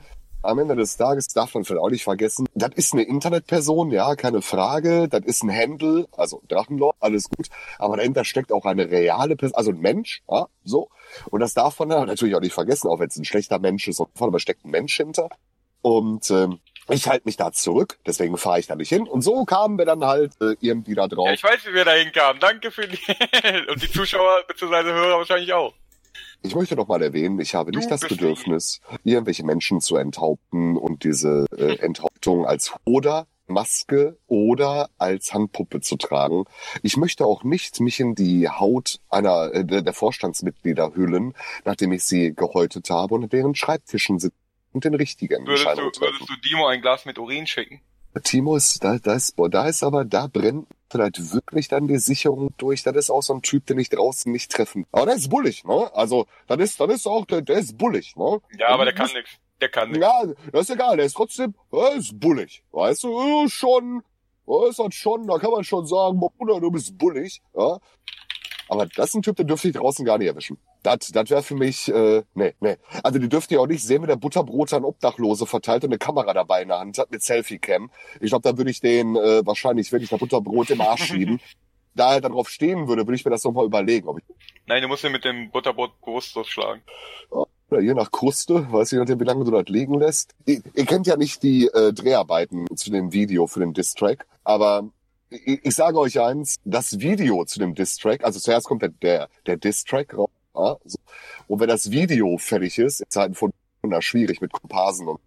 am 0.47 0.59
Ende 0.59 0.75
des 0.75 0.97
Tages 0.97 1.27
darf 1.27 1.53
man 1.53 1.65
vielleicht 1.65 1.83
auch 1.83 1.89
nicht 1.89 2.03
vergessen, 2.03 2.47
das 2.55 2.71
ist 2.75 2.93
eine 2.93 3.03
Internetperson, 3.03 3.91
ja, 3.91 4.15
keine 4.15 4.41
Frage, 4.41 5.07
das 5.07 5.25
ist 5.25 5.43
ein 5.43 5.51
Handle, 5.51 6.07
also 6.15 6.41
Drachenlord, 6.47 6.95
alles 6.99 7.29
gut, 7.29 7.47
aber 7.77 7.97
dahinter 7.97 8.23
steckt 8.23 8.51
auch 8.51 8.65
eine 8.65 8.89
reale 8.89 9.35
Person, 9.35 9.55
also 9.55 9.71
ein 9.71 9.79
Mensch, 9.79 10.21
ja, 10.29 10.47
so. 10.63 10.89
Und 11.29 11.41
das 11.41 11.53
darf 11.53 11.79
man 11.79 11.89
natürlich 11.89 12.35
auch 12.35 12.41
nicht 12.41 12.53
vergessen, 12.53 12.87
auch 12.87 12.99
wenn 12.99 13.07
es 13.07 13.17
ein 13.17 13.25
schlechter 13.25 13.59
Mensch 13.59 13.87
ist, 13.87 14.01
aber 14.19 14.39
steckt 14.39 14.65
ein 14.65 14.71
Mensch 14.71 14.95
hinter. 14.95 15.29
Und 15.81 16.29
ähm, 16.31 16.59
ich 16.89 17.07
halte 17.07 17.25
mich 17.25 17.37
da 17.37 17.51
zurück, 17.51 17.97
deswegen 18.05 18.37
fahre 18.37 18.59
ich 18.59 18.67
da 18.67 18.75
nicht 18.75 18.89
hin. 18.89 19.07
Und 19.07 19.21
so 19.21 19.45
kamen 19.45 19.77
wir 19.77 19.85
dann 19.85 20.05
halt 20.05 20.33
äh, 20.41 20.55
irgendwie 20.61 20.95
da 20.95 21.07
drauf. 21.07 21.27
Ja, 21.27 21.33
ich 21.33 21.43
weiß, 21.43 21.65
wie 21.65 21.73
wir 21.73 21.85
da 21.85 21.91
hinkamen. 21.91 22.39
Danke 22.39 22.71
für 22.71 22.87
die 22.87 22.97
und 23.69 23.81
die 23.81 23.91
Zuschauer 23.91 24.43
bzw. 24.47 24.91
Hörer 24.91 25.17
wahrscheinlich 25.17 25.53
auch. 25.53 25.73
Ich 26.43 26.55
möchte 26.55 26.75
noch 26.75 26.87
mal 26.87 27.01
erwähnen, 27.01 27.39
ich 27.39 27.55
habe 27.55 27.71
Du 27.71 27.79
nicht 27.79 27.91
das 27.91 28.01
Bedürfnis, 28.01 28.81
irgendwelche 29.03 29.43
Menschen 29.43 29.81
zu 29.81 29.97
enthaupten 29.97 30.77
und 30.77 31.03
diese 31.03 31.45
äh, 31.57 31.77
Enthauptung 31.79 32.45
als 32.45 32.73
oder 32.85 33.27
Maske 33.47 34.17
oder 34.27 34.89
als 34.97 35.33
Handpuppe 35.33 35.81
zu 35.81 35.95
tragen. 35.95 36.45
Ich 36.83 36.97
möchte 36.97 37.25
auch 37.25 37.43
nicht 37.43 37.79
mich 37.79 37.99
in 37.99 38.13
die 38.13 38.49
Haut 38.49 38.99
einer 39.09 39.53
äh, 39.53 39.65
der 39.65 39.81
der 39.81 39.93
Vorstandsmitglieder 39.93 40.95
hüllen, 40.95 41.33
nachdem 41.65 41.91
ich 41.91 42.03
sie 42.03 42.33
gehäutet 42.35 42.89
habe 42.89 43.15
und 43.15 43.23
an 43.23 43.29
deren 43.29 43.55
Schreibtischen 43.55 44.19
sitze 44.19 44.35
und 44.73 44.83
den 44.83 44.93
richtigen 44.93 45.47
Würdest 45.47 45.65
Entscheidungen 45.65 45.91
du, 45.93 45.99
treffen. 45.99 46.13
würdest 46.19 46.29
du 46.29 46.49
Dimo 46.49 46.67
ein 46.67 46.81
Glas 46.81 47.05
mit 47.05 47.17
Urin 47.17 47.47
schicken? 47.47 47.81
Timo 48.23 48.55
ist, 48.55 48.83
da, 48.83 48.97
da 48.97 49.13
ist, 49.13 49.35
da 49.37 49.67
ist 49.67 49.83
aber, 49.83 50.03
da 50.05 50.27
brennt 50.27 50.67
vielleicht 50.89 51.33
wirklich 51.33 51.67
dann 51.67 51.87
die 51.87 51.97
Sicherung 51.97 52.53
durch. 52.57 52.83
Das 52.83 52.95
ist 52.95 53.09
auch 53.09 53.21
so 53.23 53.33
ein 53.33 53.41
Typ, 53.41 53.65
den 53.65 53.79
ich 53.79 53.89
draußen 53.89 54.31
nicht 54.31 54.51
treffen. 54.51 54.85
Aber 54.91 55.05
der 55.07 55.15
ist 55.15 55.29
bullig, 55.29 55.63
ne? 55.63 55.89
Also, 55.93 56.27
das 56.47 56.59
ist, 56.59 56.79
das 56.79 56.89
ist 56.93 57.07
auch, 57.07 57.25
der, 57.25 57.41
der 57.41 57.57
ist 57.57 57.77
bullig, 57.77 58.15
ne? 58.15 58.39
Ja, 58.57 58.69
aber 58.69 58.85
der 58.85 58.93
Das- 58.93 59.07
kann 59.11 59.17
nix. 59.19 59.29
Der 59.59 59.69
kann 59.69 59.89
nix. 59.91 59.99
Ja, 60.05 60.23
das 60.51 60.69
ist 60.69 60.75
egal, 60.75 60.97
der 60.97 61.05
ist 61.07 61.13
trotzdem, 61.13 61.55
er 61.71 61.93
ist 61.95 62.19
bullig. 62.19 62.63
Weißt 62.71 63.03
du, 63.03 63.47
schon, 63.49 64.03
ist 64.69 64.79
das 64.79 64.93
schon, 64.93 65.25
da 65.27 65.39
kann 65.39 65.51
man 65.51 65.63
schon 65.63 65.85
sagen, 65.87 66.19
Bruder, 66.19 66.59
du 66.61 66.69
bist 66.71 66.97
bullig. 66.97 67.41
Ja? 67.55 67.79
Aber 68.69 68.85
das 68.85 69.09
ist 69.09 69.15
ein 69.15 69.21
Typ, 69.23 69.35
den 69.35 69.47
dürfte 69.47 69.69
ich 69.69 69.75
draußen 69.75 70.05
gar 70.05 70.17
nicht 70.17 70.27
erwischen. 70.27 70.57
Das, 70.87 71.11
das 71.11 71.29
wäre 71.29 71.43
für 71.43 71.55
mich, 71.55 71.89
äh, 71.89 72.23
nee, 72.33 72.53
nee. 72.61 72.77
Also 73.03 73.19
die 73.19 73.27
dürfte 73.27 73.55
ja 73.55 73.59
auch 73.59 73.67
nicht 73.67 73.83
sehen, 73.83 74.03
wie 74.03 74.07
der 74.07 74.15
Butterbrot 74.15 74.71
an 74.71 74.85
Obdachlose 74.85 75.45
verteilt 75.45 75.83
und 75.83 75.89
eine 75.89 75.97
Kamera 75.97 76.33
dabei 76.33 76.61
in 76.61 76.69
der 76.69 76.79
Hand 76.79 76.97
hat 76.97 77.11
mit 77.11 77.21
Selfie-Cam. 77.21 77.91
Ich 78.21 78.29
glaube, 78.29 78.49
da 78.49 78.57
würde 78.57 78.71
ich 78.71 78.79
den 78.79 79.17
äh, 79.17 79.45
wahrscheinlich, 79.45 79.91
wenn 79.91 80.01
ich 80.01 80.09
der 80.09 80.17
Butterbrot 80.17 80.69
im 80.69 80.79
Arsch 80.79 81.07
schieben. 81.07 81.41
da 81.93 82.13
er 82.13 82.21
darauf 82.21 82.47
stehen 82.47 82.87
würde, 82.87 83.05
würde 83.05 83.15
ich 83.15 83.25
mir 83.25 83.31
das 83.31 83.43
nochmal 83.43 83.65
überlegen, 83.65 84.07
ob 84.07 84.19
ich 84.19 84.23
Nein, 84.67 84.81
du 84.81 84.87
musst 84.87 85.03
ihn 85.03 85.11
mit 85.11 85.25
dem 85.25 85.49
Butterbrot 85.49 85.99
bewusstlos 85.99 86.47
schlagen. 86.47 86.81
oder 87.31 87.81
je 87.81 87.93
nach 87.93 88.11
Kruste, 88.11 88.71
weiß 88.71 88.93
ich 88.93 88.99
nicht, 88.99 89.19
wie 89.19 89.23
lange 89.23 89.43
du 89.43 89.51
das 89.51 89.67
liegen 89.67 89.95
lässt. 89.95 90.35
Ihr, 90.45 90.61
ihr 90.75 90.85
kennt 90.85 91.07
ja 91.07 91.17
nicht 91.17 91.43
die 91.43 91.67
äh, 91.67 91.91
Dreharbeiten 91.91 92.67
zu 92.75 92.91
dem 92.91 93.11
Video 93.11 93.47
für 93.47 93.59
den 93.59 93.73
Distrack, 93.73 94.25
aber 94.43 94.89
ich, 95.29 95.65
ich 95.65 95.75
sage 95.75 95.99
euch 95.99 96.19
eins, 96.21 96.57
das 96.63 96.99
Video 96.99 97.43
zu 97.45 97.59
dem 97.59 97.75
Distrack, 97.75 98.23
also 98.23 98.39
zuerst 98.39 98.67
kommt 98.67 98.83
der, 98.83 98.89
der, 98.89 99.29
der 99.45 99.57
Distrack 99.57 100.17
raus, 100.17 100.29
ja, 100.57 100.77
so. 100.85 100.97
und 101.47 101.59
wenn 101.59 101.69
das 101.69 101.91
Video 101.91 102.37
fertig 102.37 102.77
ist, 102.77 103.01
in 103.01 103.09
Zeiten 103.09 103.35
von 103.35 103.51
Corona 103.81 104.01
schwierig 104.01 104.41
mit 104.41 104.51
Komparsen 104.51 105.07
und 105.07 105.19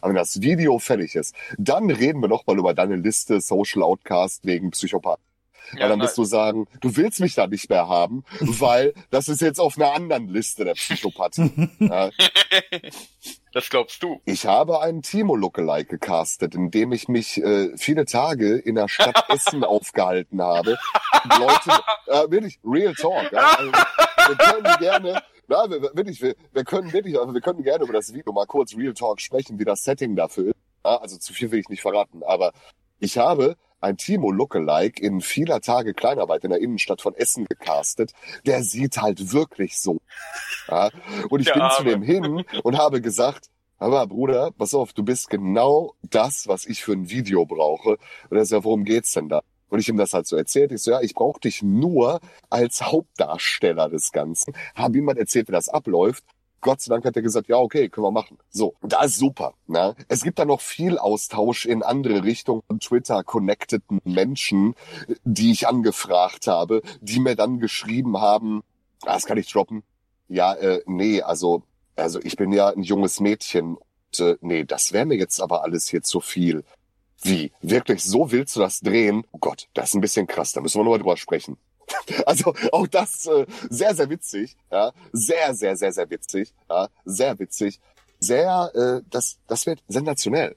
aber 0.00 0.10
wenn 0.10 0.16
das 0.16 0.40
Video 0.40 0.78
fertig 0.78 1.16
ist, 1.16 1.34
dann 1.58 1.90
reden 1.90 2.20
wir 2.20 2.28
nochmal 2.28 2.58
über 2.58 2.72
deine 2.72 2.96
Liste 2.96 3.40
Social 3.40 3.82
Outcast 3.82 4.44
wegen 4.46 4.70
Psychopath. 4.70 5.18
Weil 5.78 5.88
dann 5.88 6.00
wirst 6.00 6.18
du 6.18 6.24
sagen, 6.24 6.66
du 6.80 6.96
willst 6.96 7.20
mich 7.20 7.34
da 7.34 7.46
nicht 7.46 7.70
mehr 7.70 7.88
haben, 7.88 8.24
weil 8.40 8.94
das 9.10 9.28
ist 9.28 9.40
jetzt 9.40 9.58
auf 9.58 9.78
einer 9.78 9.94
anderen 9.94 10.28
Liste 10.28 10.64
der 10.64 10.74
Psychopathie. 10.74 11.70
ja, 11.78 12.10
Das 13.54 13.68
glaubst 13.68 14.02
du. 14.02 14.18
ich 14.24 14.46
habe 14.46 14.80
einen 14.80 15.02
Timo 15.02 15.36
Lookalike 15.36 15.98
gecastet, 15.98 16.54
in 16.54 16.70
dem 16.70 16.90
ich 16.92 17.08
mich 17.08 17.36
äh, 17.36 17.76
viele 17.76 18.06
Tage 18.06 18.56
in 18.56 18.76
der 18.76 18.88
Stadt 18.88 19.24
Essen 19.28 19.62
aufgehalten 19.62 20.40
habe. 20.40 20.78
Leute, 21.38 21.70
äh, 22.06 22.30
wirklich, 22.30 22.58
Real 22.64 22.94
Talk. 22.94 23.30
Ja, 23.30 23.54
also, 23.58 23.72
wir 24.28 24.36
können 24.36 24.76
gerne, 24.78 25.22
na, 25.48 25.70
wir, 25.70 25.82
wir- 25.82 25.94
wirklich, 25.94 26.20
wir, 26.22 26.34
wir 26.52 26.64
können 26.64 26.92
wirklich, 26.92 27.18
also 27.18 27.32
wir 27.34 27.40
können 27.40 27.62
gerne 27.62 27.84
über 27.84 27.92
das 27.92 28.12
Video 28.14 28.32
mal 28.32 28.46
kurz 28.46 28.76
Real 28.76 28.94
Talk 28.94 29.20
sprechen, 29.20 29.58
wie 29.58 29.64
das 29.64 29.82
Setting 29.84 30.16
dafür 30.16 30.48
ist. 30.48 30.56
Ja, 30.84 30.96
also 30.96 31.16
zu 31.18 31.32
viel 31.32 31.50
will 31.50 31.60
ich 31.60 31.68
nicht 31.68 31.82
verraten, 31.82 32.22
aber 32.24 32.52
ich 32.98 33.18
habe 33.18 33.56
ein 33.80 33.96
Timo 33.96 34.30
Lookalike 34.30 35.02
in 35.04 35.20
vieler 35.20 35.60
Tage 35.60 35.92
Kleinarbeit 35.94 36.44
in 36.44 36.50
der 36.50 36.60
Innenstadt 36.60 37.00
von 37.02 37.14
Essen 37.16 37.46
gecastet. 37.46 38.12
Der 38.46 38.62
sieht 38.62 38.98
halt 39.02 39.32
wirklich 39.32 39.78
so. 39.80 39.98
Ja, 40.68 40.90
und 41.30 41.40
ich 41.40 41.46
Der 41.46 41.54
bin 41.54 41.62
zu 41.62 41.78
Arme. 41.78 41.90
dem 41.90 42.02
hin 42.02 42.44
und 42.62 42.78
habe 42.78 43.00
gesagt, 43.00 43.46
aber 43.78 44.06
Bruder, 44.06 44.52
pass 44.56 44.74
auf, 44.74 44.92
du 44.92 45.02
bist 45.02 45.28
genau 45.30 45.94
das, 46.02 46.46
was 46.46 46.66
ich 46.66 46.84
für 46.84 46.92
ein 46.92 47.10
Video 47.10 47.44
brauche. 47.44 47.96
Und 48.30 48.36
er 48.36 48.44
sagt, 48.44 48.62
worum 48.64 48.84
geht's 48.84 49.12
denn 49.12 49.28
da? 49.28 49.40
Und 49.72 49.78
ich 49.78 49.88
ihm 49.88 49.96
das 49.96 50.12
halt 50.12 50.26
so 50.26 50.36
erzählt. 50.36 50.70
Ich 50.70 50.82
so, 50.82 50.90
ja, 50.90 51.00
ich 51.00 51.14
brauche 51.14 51.40
dich 51.40 51.62
nur 51.62 52.20
als 52.50 52.82
Hauptdarsteller 52.82 53.88
des 53.88 54.12
Ganzen. 54.12 54.52
Habe 54.74 54.98
ihm 54.98 55.04
mal 55.04 55.16
erzählt, 55.16 55.48
wie 55.48 55.52
das 55.52 55.70
abläuft. 55.70 56.24
Gott 56.60 56.82
sei 56.82 56.90
Dank 56.90 57.06
hat 57.06 57.16
er 57.16 57.22
gesagt, 57.22 57.48
ja, 57.48 57.56
okay, 57.56 57.88
können 57.88 58.04
wir 58.04 58.10
machen. 58.10 58.36
So, 58.50 58.74
da 58.82 59.02
ist 59.02 59.16
super. 59.16 59.54
Ne? 59.66 59.96
Es 60.08 60.24
gibt 60.24 60.38
da 60.38 60.44
noch 60.44 60.60
viel 60.60 60.98
Austausch 60.98 61.64
in 61.64 61.82
andere 61.82 62.22
Richtungen 62.22 62.60
von 62.66 62.80
Twitter-connecteden 62.80 64.02
Menschen, 64.04 64.74
die 65.24 65.52
ich 65.52 65.66
angefragt 65.66 66.48
habe, 66.48 66.82
die 67.00 67.18
mir 67.18 67.34
dann 67.34 67.58
geschrieben 67.58 68.20
haben, 68.20 68.62
ah, 69.06 69.14
das 69.14 69.24
kann 69.24 69.38
ich 69.38 69.50
droppen. 69.50 69.84
Ja, 70.28 70.52
äh, 70.52 70.82
nee, 70.84 71.22
also, 71.22 71.62
also 71.96 72.20
ich 72.22 72.36
bin 72.36 72.52
ja 72.52 72.68
ein 72.68 72.82
junges 72.82 73.20
Mädchen. 73.20 73.76
Und, 73.76 74.20
äh, 74.20 74.36
nee, 74.42 74.66
das 74.66 74.92
wäre 74.92 75.06
mir 75.06 75.16
jetzt 75.16 75.40
aber 75.40 75.62
alles 75.62 75.88
hier 75.88 76.02
zu 76.02 76.20
viel. 76.20 76.62
Wie? 77.22 77.52
Wirklich, 77.60 78.02
so 78.02 78.30
willst 78.32 78.56
du 78.56 78.60
das 78.60 78.80
drehen? 78.80 79.24
Oh 79.32 79.38
Gott, 79.38 79.68
das 79.74 79.90
ist 79.90 79.94
ein 79.94 80.00
bisschen 80.00 80.26
krass, 80.26 80.52
da 80.52 80.60
müssen 80.60 80.78
wir 80.78 80.84
nochmal 80.84 80.98
drüber 80.98 81.16
sprechen. 81.16 81.56
Also 82.26 82.54
auch 82.72 82.86
das 82.86 83.26
äh, 83.26 83.46
sehr, 83.68 83.94
sehr 83.94 84.08
witzig. 84.08 84.56
Ja, 84.70 84.92
sehr, 85.12 85.54
sehr, 85.54 85.76
sehr, 85.76 85.92
sehr 85.92 86.08
witzig. 86.10 86.52
Ja, 86.68 86.88
sehr 87.04 87.38
witzig. 87.38 87.80
Sehr, 88.18 88.70
äh, 88.74 89.06
das, 89.10 89.38
das 89.46 89.66
wird 89.66 89.82
sensationell. 89.88 90.56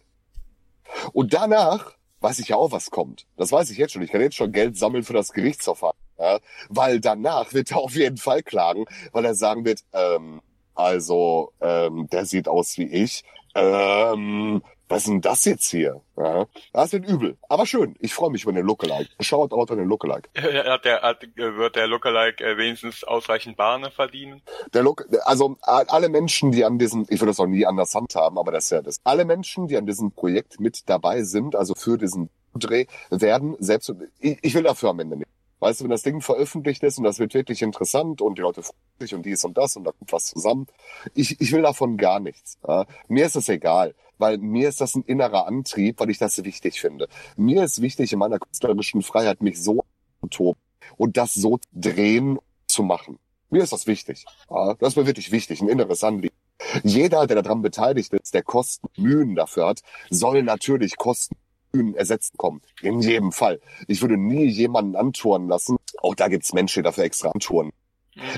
Und 1.13 1.33
danach 1.33 1.93
weiß 2.21 2.39
ich 2.39 2.49
ja 2.49 2.55
auch, 2.55 2.71
was 2.71 2.89
kommt. 2.89 3.25
Das 3.37 3.51
weiß 3.51 3.69
ich 3.69 3.77
jetzt 3.77 3.93
schon. 3.93 4.01
Ich 4.01 4.11
kann 4.11 4.21
jetzt 4.21 4.35
schon 4.35 4.51
Geld 4.51 4.77
sammeln 4.77 5.03
für 5.03 5.13
das 5.13 5.33
Gerichtsverfahren. 5.33 5.97
Ja, 6.17 6.39
weil 6.69 7.01
danach 7.01 7.53
wird 7.53 7.71
er 7.71 7.77
auf 7.77 7.95
jeden 7.95 8.17
Fall 8.17 8.41
klagen, 8.41 8.85
weil 9.11 9.25
er 9.25 9.35
sagen 9.35 9.65
wird, 9.65 9.81
ähm, 9.93 10.41
also, 10.73 11.51
ähm, 11.61 12.07
der 12.11 12.25
sieht 12.25 12.47
aus 12.47 12.77
wie 12.77 12.87
ich. 12.87 13.23
Ähm, 13.53 14.61
was 14.87 15.03
ist 15.03 15.07
denn 15.07 15.21
das 15.21 15.45
jetzt 15.45 15.69
hier? 15.69 16.01
Ja, 16.15 16.45
das 16.73 16.91
wird 16.93 17.07
übel. 17.07 17.37
Aber 17.49 17.65
schön. 17.65 17.95
Ich 17.99 18.13
freue 18.13 18.29
mich 18.29 18.43
über 18.43 18.53
den 18.53 18.65
Lookalike. 18.65 19.09
Schaut 19.19 19.51
out 19.51 19.71
an 19.71 19.77
den 19.77 19.87
Lookalike. 19.87 20.29
Hat 20.35 20.85
der, 20.85 21.01
hat, 21.01 21.21
wird 21.35 21.75
der 21.75 21.87
Lookalike 21.87 22.43
äh, 22.43 22.57
wenigstens 22.57 23.03
ausreichend 23.03 23.57
Bahne 23.57 23.91
verdienen? 23.91 24.41
Der 24.73 24.83
Look, 24.83 25.05
also 25.23 25.57
alle 25.61 26.09
Menschen, 26.09 26.51
die 26.51 26.63
an 26.63 26.77
diesem, 26.77 27.05
ich 27.09 27.19
würde 27.19 27.31
das 27.31 27.39
auch 27.39 27.47
nie 27.47 27.65
anders 27.65 27.93
handhaben, 27.95 28.37
aber 28.37 28.51
das 28.51 28.65
ist 28.65 28.69
ja 28.71 28.81
das. 28.81 28.99
Alle 29.03 29.25
Menschen, 29.25 29.67
die 29.67 29.77
an 29.77 29.85
diesem 29.85 30.11
Projekt 30.11 30.59
mit 30.59 30.87
dabei 30.87 31.23
sind, 31.23 31.55
also 31.55 31.73
für 31.75 31.97
diesen 31.97 32.29
Dreh, 32.53 32.85
werden 33.09 33.55
selbst, 33.59 33.93
ich, 34.19 34.37
ich 34.41 34.53
will 34.53 34.63
dafür 34.63 34.89
am 34.89 34.99
Ende 34.99 35.17
nicht. 35.17 35.29
Weißt 35.59 35.79
du, 35.79 35.85
wenn 35.85 35.91
das 35.91 36.03
Ding 36.03 36.21
veröffentlicht 36.21 36.83
ist 36.83 36.97
und 36.97 37.05
das 37.05 37.17
wird 37.17 37.33
wirklich 37.33 37.61
interessant 37.61 38.21
und 38.21 38.37
die 38.37 38.41
Leute 38.41 38.61
freuen 38.61 38.77
sich 38.99 39.15
und 39.15 39.25
dies 39.25 39.43
und 39.45 39.57
das 39.57 39.75
und 39.75 39.85
da 39.85 39.91
kommt 39.91 40.11
was 40.11 40.25
zusammen. 40.25 40.67
Ich, 41.13 41.39
ich 41.41 41.51
will 41.53 41.61
davon 41.61 41.97
gar 41.97 42.19
nichts. 42.19 42.59
Ja. 42.67 42.85
Mir 43.07 43.25
ist 43.25 43.35
es 43.35 43.49
egal, 43.49 43.95
weil 44.17 44.37
mir 44.37 44.69
ist 44.69 44.81
das 44.81 44.95
ein 44.95 45.03
innerer 45.03 45.47
Antrieb, 45.47 45.99
weil 45.99 46.09
ich 46.09 46.17
das 46.17 46.43
wichtig 46.43 46.81
finde. 46.81 47.07
Mir 47.37 47.63
ist 47.63 47.81
wichtig, 47.81 48.13
in 48.13 48.19
meiner 48.19 48.39
künstlerischen 48.39 49.01
Freiheit 49.01 49.41
mich 49.41 49.61
so 49.61 49.83
zu 50.21 50.27
toben 50.27 50.59
und 50.97 51.17
das 51.17 51.33
so 51.33 51.59
drehen 51.73 52.39
zu 52.67 52.83
machen. 52.83 53.19
Mir 53.49 53.63
ist 53.63 53.73
das 53.73 53.87
wichtig. 53.87 54.25
Das 54.49 54.89
ist 54.89 54.97
mir 54.97 55.05
wirklich 55.05 55.31
wichtig, 55.31 55.61
ein 55.61 55.69
inneres 55.69 56.03
Anliegen. 56.03 56.35
Jeder, 56.83 57.27
der 57.27 57.41
daran 57.41 57.61
beteiligt 57.61 58.13
ist, 58.13 58.33
der 58.33 58.43
Kosten, 58.43 58.87
Mühen 58.97 59.35
dafür 59.35 59.67
hat, 59.67 59.81
soll 60.09 60.43
natürlich 60.43 60.97
Kosten, 60.97 61.35
Mühen 61.73 61.95
ersetzt 61.95 62.37
kommen. 62.37 62.61
In 62.81 63.01
jedem 63.01 63.31
Fall. 63.31 63.59
Ich 63.87 64.01
würde 64.01 64.17
nie 64.17 64.45
jemanden 64.45 64.95
antouren 64.95 65.47
lassen. 65.47 65.77
Auch 66.01 66.15
da 66.15 66.27
gibt's 66.27 66.53
Menschen, 66.53 66.79
die 66.79 66.85
dafür 66.85 67.03
extra 67.03 67.29
antouren. 67.29 67.71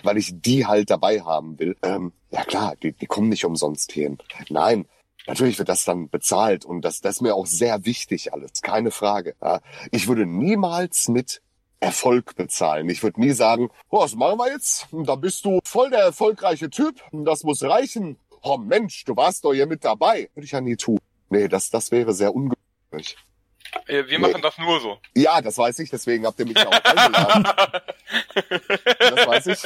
Weil 0.03 0.17
ich 0.17 0.33
die 0.41 0.65
halt 0.65 0.89
dabei 0.89 1.21
haben 1.21 1.59
will. 1.59 1.77
Ähm, 1.83 2.11
ja 2.31 2.43
klar, 2.43 2.75
die, 2.81 2.93
die 2.93 3.05
kommen 3.05 3.29
nicht 3.29 3.45
umsonst 3.45 3.91
hin. 3.91 4.17
Nein, 4.49 4.87
Natürlich 5.27 5.59
wird 5.59 5.69
das 5.69 5.83
dann 5.83 6.09
bezahlt 6.09 6.65
und 6.65 6.81
das, 6.81 7.01
das 7.01 7.17
ist 7.17 7.21
mir 7.21 7.35
auch 7.35 7.45
sehr 7.45 7.85
wichtig 7.85 8.33
alles, 8.33 8.61
keine 8.61 8.91
Frage. 8.91 9.35
Ich 9.91 10.07
würde 10.07 10.25
niemals 10.25 11.09
mit 11.09 11.41
Erfolg 11.79 12.35
bezahlen. 12.35 12.89
Ich 12.89 13.03
würde 13.03 13.19
nie 13.19 13.33
sagen, 13.33 13.69
oh, 13.89 13.99
was 13.99 14.15
machen 14.15 14.39
wir 14.39 14.51
jetzt? 14.51 14.87
Da 14.91 15.15
bist 15.15 15.45
du 15.45 15.59
voll 15.63 15.89
der 15.89 15.99
erfolgreiche 15.99 16.69
Typ, 16.69 17.01
das 17.11 17.43
muss 17.43 17.61
reichen. 17.61 18.17
Oh 18.41 18.57
Mensch, 18.57 19.03
du 19.03 19.15
warst 19.15 19.43
doch 19.43 19.53
hier 19.53 19.67
mit 19.67 19.83
dabei. 19.83 20.29
Würde 20.33 20.45
ich 20.45 20.51
ja 20.51 20.61
nie 20.61 20.77
tun. 20.77 20.99
Nee, 21.29 21.47
das, 21.47 21.69
das 21.69 21.91
wäre 21.91 22.13
sehr 22.13 22.33
ungewöhnlich. 22.33 23.17
Äh, 23.87 24.05
Wir 24.07 24.17
Nee. 24.17 24.17
machen 24.19 24.41
das 24.41 24.57
nur 24.57 24.79
so. 24.79 24.99
Ja, 25.15 25.41
das 25.41 25.57
weiß 25.57 25.79
ich, 25.79 25.89
deswegen 25.89 26.25
habt 26.25 26.39
ihr 26.39 26.45
mich 26.45 26.57
ja 26.57 26.67
auch 26.67 26.83
eingeladen. 26.83 27.47
Das 28.99 29.27
weiß 29.27 29.47
ich. 29.47 29.59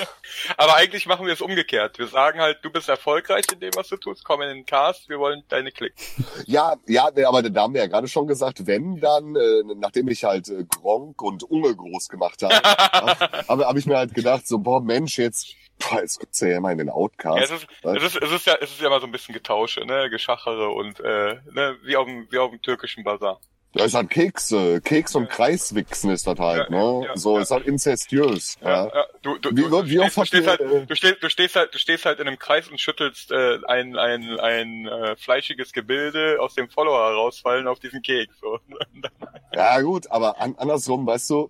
Aber 0.57 0.75
eigentlich 0.75 1.05
machen 1.05 1.25
wir 1.25 1.33
es 1.33 1.41
umgekehrt. 1.41 1.99
Wir 1.99 2.07
sagen 2.07 2.39
halt, 2.39 2.59
du 2.63 2.71
bist 2.71 2.89
erfolgreich 2.89 3.45
in 3.53 3.59
dem, 3.59 3.71
was 3.75 3.89
du 3.89 3.97
tust, 3.97 4.23
komm 4.23 4.41
in 4.41 4.49
den 4.49 4.65
Cast, 4.65 5.09
wir 5.09 5.19
wollen 5.19 5.43
deine 5.49 5.71
Klicks. 5.71 6.01
Ja, 6.45 6.75
ja, 6.87 7.09
nee, 7.15 7.23
aber 7.23 7.41
da 7.43 7.61
haben 7.61 7.73
wir 7.73 7.81
ja 7.81 7.87
gerade 7.87 8.07
schon 8.07 8.27
gesagt, 8.27 8.65
wenn 8.65 8.99
dann, 8.99 9.35
äh, 9.35 9.63
nachdem 9.75 10.07
ich 10.07 10.23
halt 10.23 10.47
äh, 10.49 10.63
Gronk 10.63 11.21
und 11.21 11.43
Unge 11.43 11.75
groß 11.75 12.09
gemacht 12.09 12.41
habe, 12.43 12.55
habe 13.47 13.65
hab 13.67 13.77
ich 13.77 13.85
mir 13.85 13.97
halt 13.97 14.13
gedacht, 14.13 14.47
so, 14.47 14.57
boah, 14.59 14.81
Mensch, 14.81 15.17
jetzt, 15.19 15.53
boah, 15.79 16.01
guckst 16.01 16.41
du 16.41 16.49
ja 16.49 16.57
immer 16.57 16.71
in 16.71 16.77
den 16.79 16.87
Ja, 16.87 16.93
Outcast. 16.93 17.43
es, 17.43 17.51
ist, 17.51 17.67
es, 17.83 18.03
ist, 18.03 18.21
es, 18.21 18.31
ist 18.31 18.45
ja, 18.47 18.55
es 18.59 18.71
ist 18.71 18.81
ja 18.81 18.87
immer 18.87 18.99
so 18.99 19.05
ein 19.05 19.11
bisschen 19.11 19.33
Getausche, 19.33 19.85
ne? 19.85 20.09
Geschachere 20.09 20.69
und 20.69 20.99
äh, 20.99 21.35
ne? 21.51 21.77
wie, 21.83 21.95
auf 21.97 22.05
dem, 22.07 22.27
wie 22.31 22.37
auf 22.39 22.49
dem 22.51 22.61
türkischen 22.61 23.03
Bazar. 23.03 23.39
Da 23.73 23.85
ist 23.85 23.93
halt 23.93 24.09
Keks, 24.09 24.51
äh, 24.51 24.81
Keks 24.81 25.15
und 25.15 25.29
Kreiswichsen 25.29 26.09
ist 26.11 26.27
das 26.27 26.37
halt, 26.39 26.69
Ja, 26.69 26.75
ne? 26.99 27.05
ja, 27.07 27.15
so, 27.17 27.37
ja. 27.37 27.41
ist 27.41 27.51
halt 27.51 27.65
inzestiös, 27.65 28.57
ja. 28.61 28.87
Ja, 28.87 29.05
du, 29.21 29.37
du, 29.37 29.51
Wie- 29.51 29.61
du, 29.61 29.85
wie 29.85 29.95
du, 29.95 30.01
stehst, 30.09 30.15
du, 30.15 30.19
habt 30.19 30.27
stehst 30.27 30.47
halt, 30.47 30.59
du, 30.89 30.95
stehst, 30.95 31.23
du 31.23 31.29
stehst 31.29 31.55
halt, 31.55 31.73
du 31.73 31.77
stehst 31.77 32.05
halt 32.05 32.19
in 32.19 32.27
einem 32.27 32.37
Kreis 32.37 32.67
und 32.67 32.81
schüttelst 32.81 33.31
äh, 33.31 33.59
ein 33.67 33.95
ein 33.97 34.37
ein 34.41 34.87
äh, 34.87 35.15
fleischiges 35.15 35.71
Gebilde 35.71 36.37
aus 36.41 36.53
dem 36.55 36.69
Follower 36.69 36.99
herausfallen 37.11 37.67
auf 37.69 37.79
diesen 37.79 38.01
Keks. 38.01 38.37
So. 38.41 38.59
Ja, 39.53 39.79
gut, 39.81 40.09
aber 40.11 40.39
an, 40.39 40.55
andersrum, 40.57 41.05
weißt 41.05 41.29
du, 41.29 41.49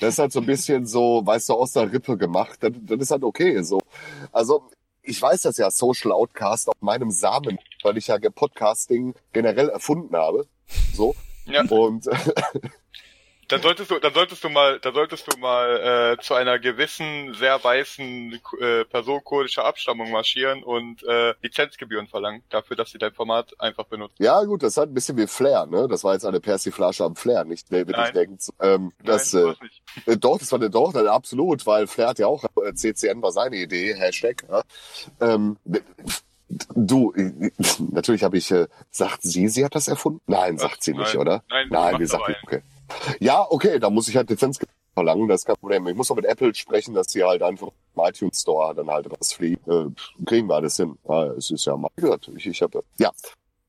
das 0.00 0.14
ist 0.14 0.18
halt 0.18 0.32
so 0.32 0.40
ein 0.40 0.46
bisschen 0.46 0.86
so, 0.86 1.20
weißt 1.24 1.48
du, 1.50 1.54
aus 1.54 1.72
der 1.72 1.90
Rippe 1.92 2.16
gemacht. 2.16 2.58
Das, 2.60 2.72
das 2.82 2.98
ist 3.00 3.10
halt 3.10 3.24
okay, 3.24 3.62
so. 3.62 3.78
Also, 4.32 4.68
ich 5.02 5.20
weiß 5.20 5.42
das 5.42 5.56
ja, 5.58 5.70
Social 5.70 6.12
Outcast 6.12 6.68
auf 6.68 6.76
meinem 6.80 7.10
Samen, 7.10 7.58
weil 7.82 7.96
ich 7.98 8.06
ja 8.06 8.18
Podcasting 8.18 9.14
generell 9.32 9.68
erfunden 9.68 10.14
habe. 10.16 10.46
So. 10.94 11.14
Ja. 11.46 11.62
Und 11.68 12.06
dann 13.48 13.60
solltest 13.60 13.90
du, 13.90 13.98
dann 13.98 14.14
solltest 14.14 14.42
du 14.44 14.48
mal, 14.48 14.80
dann 14.80 14.94
solltest 14.94 15.30
du 15.30 15.38
mal 15.38 16.16
äh, 16.18 16.22
zu 16.22 16.34
einer 16.34 16.58
gewissen 16.58 17.34
sehr 17.34 17.62
weißen 17.62 18.40
äh, 18.60 18.84
Person 18.84 19.22
kurdischer 19.24 19.64
Abstammung 19.64 20.10
marschieren 20.10 20.62
und 20.62 21.02
äh, 21.02 21.34
Lizenzgebühren 21.42 22.06
verlangen 22.06 22.42
dafür, 22.48 22.76
dass 22.76 22.90
sie 22.90 22.98
dein 22.98 23.12
Format 23.12 23.52
einfach 23.60 23.84
benutzen. 23.84 24.14
Ja, 24.18 24.42
gut, 24.44 24.62
das 24.62 24.76
hat 24.76 24.88
ein 24.88 24.94
bisschen 24.94 25.18
wie 25.18 25.26
Flair, 25.26 25.66
ne? 25.66 25.86
Das 25.88 26.02
war 26.02 26.14
jetzt 26.14 26.24
eine 26.24 26.40
Persiflage 26.40 27.04
am 27.04 27.16
Flair, 27.16 27.44
nicht 27.44 27.70
David, 27.70 27.90
Nein. 27.90 28.06
ich 28.06 28.12
denke, 28.12 28.42
ähm, 28.60 28.92
das, 29.04 29.32
Nein, 29.32 29.42
äh, 29.42 29.44
sowas 29.44 29.60
nicht. 29.60 29.82
Äh, 30.06 30.16
Doch, 30.16 30.38
das 30.38 30.50
war 30.50 30.58
eine 30.58 30.70
doch, 30.70 30.92
dann 30.94 31.06
absolut, 31.06 31.66
weil 31.66 31.86
Flair 31.86 32.08
hat 32.08 32.18
ja 32.18 32.26
auch, 32.26 32.44
äh, 32.64 32.72
CCN 32.72 33.20
war 33.20 33.30
seine 33.30 33.56
Idee, 33.56 33.94
Hashtag. 33.94 34.42
Ja. 34.48 34.62
Ähm, 35.20 35.58
du, 36.74 37.12
natürlich 37.90 38.22
habe 38.22 38.38
ich, 38.38 38.50
äh, 38.50 38.66
sagt 38.90 39.22
sie, 39.22 39.48
sie 39.48 39.64
hat 39.64 39.74
das 39.74 39.88
erfunden? 39.88 40.20
Nein, 40.26 40.58
sagt 40.58 40.76
Ach, 40.78 40.82
sie 40.82 40.92
nicht, 40.92 41.14
nein. 41.14 41.20
oder? 41.20 41.42
Nein, 41.48 41.68
Nein, 41.70 41.94
aber 41.94 42.26
die, 42.26 42.34
okay. 42.42 42.62
Ja, 43.20 43.46
okay, 43.48 43.78
da 43.78 43.90
muss 43.90 44.08
ich 44.08 44.16
halt 44.16 44.30
Lizenz 44.30 44.58
verlangen, 44.94 45.28
das 45.28 45.42
ist 45.42 45.46
kein 45.46 45.56
Problem. 45.56 45.86
Ich 45.88 45.96
muss 45.96 46.10
auch 46.10 46.16
mit 46.16 46.26
Apple 46.26 46.54
sprechen, 46.54 46.94
dass 46.94 47.10
sie 47.10 47.24
halt 47.24 47.42
einfach 47.42 47.68
im 47.68 48.02
iTunes 48.02 48.40
Store 48.40 48.74
dann 48.74 48.88
halt 48.88 49.08
was 49.10 49.32
fliegen. 49.32 49.58
Äh, 49.70 50.24
kriegen 50.24 50.48
wir 50.48 50.56
alles 50.56 50.76
hin. 50.76 50.98
Ja, 51.08 51.26
es 51.28 51.50
ist 51.50 51.64
ja 51.64 51.76
mal 51.76 51.90
gehört. 51.96 52.28
Ich, 52.36 52.46
ich 52.46 52.62
habe, 52.62 52.82
ja. 52.98 53.10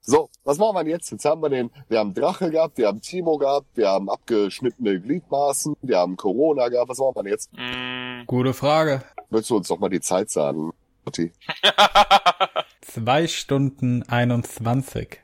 So, 0.05 0.29
was 0.43 0.57
machen 0.57 0.75
wir 0.75 0.83
denn 0.83 0.91
jetzt? 0.91 1.11
Jetzt 1.11 1.23
haben 1.23 1.41
wir 1.41 1.49
den, 1.49 1.71
wir 1.87 1.99
haben 1.99 2.13
Drache 2.13 2.51
gehabt, 2.51 2.77
wir 2.77 2.87
haben 2.87 2.99
Timo 3.01 3.37
gehabt, 3.37 3.67
wir 3.75 3.87
haben 3.87 4.09
abgeschnittene 4.09 4.99
Gliedmaßen, 4.99 5.77
wir 5.81 5.97
haben 5.97 6.17
Corona 6.17 6.67
gehabt. 6.67 6.89
Was 6.89 6.97
machen 6.97 7.15
wir 7.15 7.23
denn 7.23 7.31
jetzt? 7.31 7.53
Mm. 7.53 8.25
Gute 8.25 8.53
Frage. 8.53 9.01
Willst 9.29 9.49
du 9.49 9.55
uns 9.55 9.69
doch 9.69 9.79
mal 9.79 9.89
die 9.89 10.01
Zeit 10.01 10.29
sagen, 10.29 10.73
Mutti? 11.05 11.31
Zwei 12.85 13.27
Stunden 13.27 14.03
21. 14.03 15.19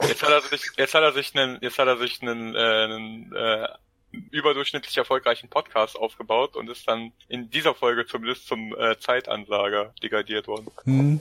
Jetzt 0.00 0.22
hat 0.22 0.30
er 0.30 0.40
sich, 0.40 0.62
jetzt 0.76 0.94
hat 0.94 1.02
er 1.02 1.12
sich 1.12 1.34
einen, 1.34 1.58
jetzt 1.60 1.78
hat 1.78 1.86
er 1.86 1.96
sich 1.96 2.20
einen, 2.22 2.54
äh, 2.54 2.58
einen 2.58 3.32
äh, 3.32 3.68
überdurchschnittlich 4.30 4.96
erfolgreichen 4.96 5.48
Podcast 5.48 5.96
aufgebaut 5.96 6.56
und 6.56 6.68
ist 6.68 6.88
dann 6.88 7.12
in 7.28 7.50
dieser 7.50 7.74
Folge 7.74 8.06
zumindest 8.06 8.46
zum 8.46 8.74
äh, 8.76 8.98
Zeitansager 8.98 9.94
degradiert 10.02 10.48
worden. 10.48 10.66
Hm. 10.84 11.20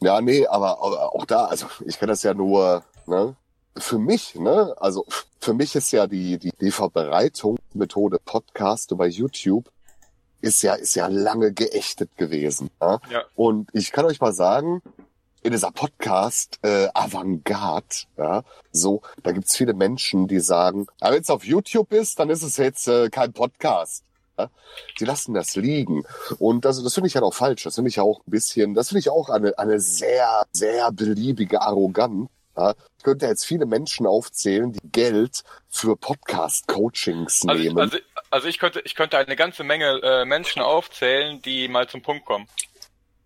Ja, 0.00 0.20
nee, 0.20 0.46
aber 0.46 0.82
aber 0.82 1.14
auch 1.14 1.24
da, 1.24 1.46
also 1.46 1.66
ich 1.86 1.98
kann 1.98 2.08
das 2.08 2.22
ja 2.22 2.34
nur, 2.34 2.84
ne? 3.06 3.36
Für 3.76 3.98
mich, 3.98 4.34
ne? 4.34 4.74
Also 4.78 5.06
für 5.40 5.54
mich 5.54 5.74
ist 5.74 5.90
ja 5.92 6.06
die 6.06 6.38
die, 6.38 6.52
die 6.60 6.70
Verbreitungsmethode 6.70 8.18
Podcast 8.24 8.90
über 8.90 9.06
YouTube 9.06 9.70
ist 10.40 10.62
ja 10.62 10.74
ist 10.74 10.94
ja 10.94 11.06
lange 11.06 11.52
geächtet 11.52 12.16
gewesen. 12.16 12.70
Ja? 12.80 13.00
Ja. 13.10 13.24
Und 13.34 13.68
ich 13.72 13.92
kann 13.92 14.04
euch 14.04 14.20
mal 14.20 14.32
sagen, 14.32 14.82
in 15.42 15.52
dieser 15.52 15.70
Podcast 15.70 16.58
äh, 16.62 16.88
Avantgarde, 16.92 17.86
ja, 18.18 18.42
so, 18.72 19.00
da 19.22 19.32
gibt's 19.32 19.56
viele 19.56 19.72
Menschen, 19.72 20.28
die 20.28 20.40
sagen, 20.40 20.86
aber 21.00 21.14
wenn 21.14 21.22
es 21.22 21.30
auf 21.30 21.44
YouTube 21.44 21.92
ist, 21.92 22.18
dann 22.18 22.28
ist 22.28 22.42
es 22.42 22.58
jetzt 22.58 22.86
äh, 22.88 23.08
kein 23.08 23.32
Podcast. 23.32 24.04
Ja? 24.38 24.50
Die 24.98 25.04
lassen 25.06 25.32
das 25.32 25.56
liegen. 25.56 26.04
Und 26.38 26.64
das, 26.66 26.82
das 26.82 26.92
finde 26.94 27.08
ich 27.08 27.14
halt 27.14 27.24
auch 27.24 27.34
falsch. 27.34 27.62
Das 27.62 27.74
finde 27.76 27.88
ich 27.88 28.00
auch 28.00 28.18
ein 28.26 28.30
bisschen, 28.30 28.74
das 28.74 28.88
finde 28.88 29.00
ich 29.00 29.08
auch 29.10 29.30
eine, 29.30 29.58
eine 29.58 29.80
sehr, 29.80 30.42
sehr 30.52 30.92
beliebige 30.92 31.62
Arroganz. 31.62 32.28
Ja? 32.56 32.74
Ich 32.98 33.04
könnte 33.04 33.24
jetzt 33.26 33.46
viele 33.46 33.64
Menschen 33.64 34.06
aufzählen, 34.06 34.72
die 34.72 34.90
Geld 34.92 35.42
für 35.70 35.96
Podcast-Coachings 35.96 37.46
Also, 37.48 37.62
nehmen. 37.62 37.78
also, 37.78 37.96
also 37.96 37.98
ich 38.48 38.58
könnte, 38.58 38.80
ich 38.84 38.94
könnte 38.94 39.18
eine 39.18 39.36
ganze 39.36 39.64
Menge 39.64 40.00
äh, 40.02 40.24
Menschen 40.24 40.62
aufzählen, 40.62 41.42
die 41.42 41.68
mal 41.68 41.88
zum 41.88 42.02
Punkt 42.02 42.24
kommen. 42.24 42.48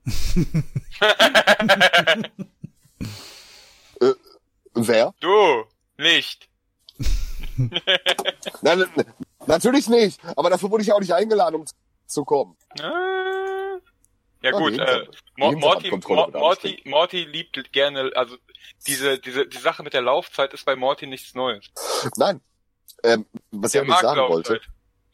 Wer? 4.74 5.14
Du, 5.20 5.64
nicht. 5.98 6.48
Nein, 8.62 8.84
natürlich 9.46 9.88
nicht. 9.88 10.20
Aber 10.36 10.50
dafür 10.50 10.70
wurde 10.70 10.82
ich 10.82 10.92
auch 10.92 11.00
nicht 11.00 11.14
eingeladen, 11.14 11.56
um 11.56 11.64
zu 12.06 12.24
kommen. 12.24 12.56
Äh, 12.78 12.82
Ja 12.82 13.80
die 14.42 14.50
gut, 14.52 14.78
äh, 14.78 15.06
die 15.36 15.56
Morty, 15.56 15.90
Morty. 15.90 16.82
Morty 16.86 17.24
liebt 17.24 17.72
gerne, 17.72 18.10
also 18.14 18.36
diese, 18.86 19.18
diese, 19.18 19.46
die 19.46 19.58
Sache 19.58 19.82
mit 19.82 19.94
der 19.94 20.02
Laufzeit 20.02 20.52
ist 20.52 20.64
bei 20.64 20.76
Morty 20.76 21.06
nichts 21.06 21.34
Neues. 21.34 21.66
Nein. 22.16 22.40
Ähm, 23.02 23.26
was 23.50 23.70
ich 23.70 23.72
Der 23.72 23.82
eigentlich 23.82 23.90
mag 23.90 24.02
sagen 24.02 24.18
Laufzeit. 24.18 24.60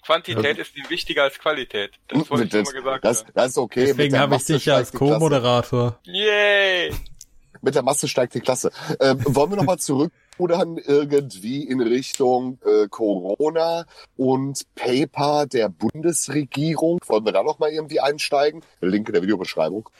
Quantität 0.02 0.58
ist 0.58 0.76
ihm 0.76 0.88
wichtiger 0.88 1.24
als 1.24 1.38
Qualität. 1.38 1.92
Das 2.08 2.30
wollte 2.30 2.58
ich 2.58 2.64
mal 2.64 2.72
gesagt 2.72 3.04
das, 3.04 3.24
das 3.34 3.50
ist 3.50 3.58
okay. 3.58 3.86
Deswegen 3.86 4.18
habe 4.18 4.36
ich 4.36 4.44
dich 4.44 4.70
als 4.72 4.90
die 4.90 4.98
Klasse. 4.98 5.12
Co-Moderator. 5.14 5.98
Yay! 6.04 6.92
Mit 7.62 7.74
der 7.74 7.82
Masse 7.82 8.08
steigt 8.08 8.34
die 8.34 8.40
Klasse. 8.40 8.70
Ähm, 9.00 9.22
wollen 9.26 9.50
wir 9.50 9.56
nochmal 9.56 9.78
zurückrudern 9.78 10.78
irgendwie 10.78 11.64
in 11.64 11.80
Richtung 11.80 12.58
äh, 12.64 12.88
Corona 12.88 13.84
und 14.16 14.62
Paper 14.74 15.46
der 15.46 15.68
Bundesregierung? 15.68 17.00
Wollen 17.06 17.24
wir 17.24 17.32
da 17.32 17.42
noch 17.42 17.58
mal 17.58 17.70
irgendwie 17.70 18.00
einsteigen? 18.00 18.62
Link 18.80 19.08
in 19.08 19.12
der 19.12 19.22
Videobeschreibung. 19.22 19.90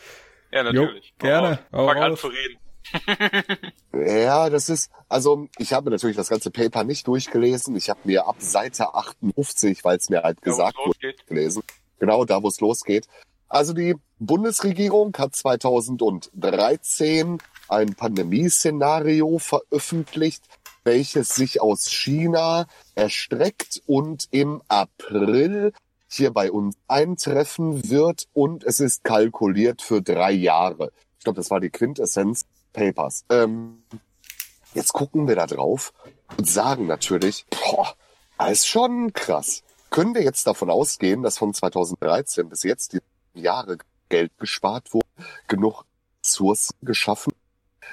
Ja, 0.52 0.62
natürlich. 0.62 1.14
Jo, 1.20 1.28
gerne. 1.28 1.58
Fang 1.70 1.98
an 1.98 2.16
zu 2.16 2.28
reden. 2.28 2.58
Ja, 3.92 4.50
das 4.50 4.68
ist, 4.68 4.90
also 5.08 5.48
ich 5.58 5.72
habe 5.72 5.90
natürlich 5.90 6.16
das 6.16 6.28
ganze 6.28 6.50
Paper 6.50 6.84
nicht 6.84 7.06
durchgelesen. 7.06 7.76
Ich 7.76 7.90
habe 7.90 8.00
mir 8.04 8.26
ab 8.26 8.36
Seite 8.38 8.94
58, 8.94 9.84
weil 9.84 9.98
es 9.98 10.08
mir 10.08 10.22
halt 10.22 10.38
Ja, 10.44 10.52
gesagt 10.52 10.76
wurde, 10.78 11.14
gelesen. 11.26 11.62
Genau 11.98 12.24
da, 12.24 12.42
wo 12.42 12.48
es 12.48 12.60
losgeht. 12.60 13.06
Also 13.48 13.72
die 13.72 13.96
Bundesregierung 14.18 15.14
hat 15.18 15.34
2013 15.34 17.38
ein 17.68 17.94
Pandemieszenario 17.94 19.38
veröffentlicht, 19.38 20.44
welches 20.84 21.34
sich 21.34 21.60
aus 21.60 21.90
China 21.90 22.66
erstreckt 22.94 23.82
und 23.86 24.28
im 24.30 24.62
April 24.68 25.72
hier 26.08 26.32
bei 26.32 26.50
uns 26.50 26.76
eintreffen 26.88 27.90
wird 27.90 28.26
und 28.32 28.64
es 28.64 28.80
ist 28.80 29.04
kalkuliert 29.04 29.82
für 29.82 30.00
drei 30.00 30.32
Jahre. 30.32 30.92
Ich 31.18 31.24
glaube, 31.24 31.36
das 31.36 31.50
war 31.50 31.60
die 31.60 31.70
Quintessenz 31.70 32.46
Papers. 32.72 33.24
Ähm, 33.30 33.82
jetzt 34.74 34.92
gucken 34.92 35.28
wir 35.28 35.36
da 35.36 35.46
drauf 35.46 35.92
und 36.36 36.48
sagen 36.48 36.86
natürlich, 36.86 37.46
boah, 37.50 37.94
das 38.38 38.52
ist 38.52 38.66
schon 38.66 39.12
krass. 39.12 39.62
Können 39.90 40.14
wir 40.14 40.22
jetzt 40.22 40.46
davon 40.46 40.70
ausgehen, 40.70 41.22
dass 41.22 41.38
von 41.38 41.52
2013 41.52 42.48
bis 42.48 42.62
jetzt 42.62 42.92
die 42.92 43.00
Jahre 43.34 43.78
Geld 44.08 44.36
gespart 44.38 44.92
wurde, 44.92 45.06
genug 45.48 45.84
Ressourcen 46.22 46.76
geschaffen, 46.82 47.32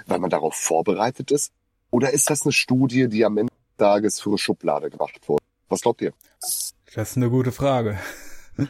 weil 0.05 0.19
man 0.19 0.29
darauf 0.29 0.55
vorbereitet 0.55 1.31
ist? 1.31 1.51
Oder 1.89 2.11
ist 2.11 2.29
das 2.29 2.43
eine 2.43 2.51
Studie, 2.51 3.07
die 3.07 3.25
am 3.25 3.37
Ende 3.37 3.51
des 3.51 3.77
Tages 3.77 4.19
für 4.19 4.29
eine 4.29 4.37
Schublade 4.37 4.89
gemacht 4.89 5.27
wurde? 5.27 5.43
Was 5.69 5.81
glaubt 5.81 6.02
ihr? 6.02 6.13
Das 6.39 6.73
ist 6.95 7.18
eine 7.18 7.29
gute 7.29 7.52
Frage. 7.52 7.97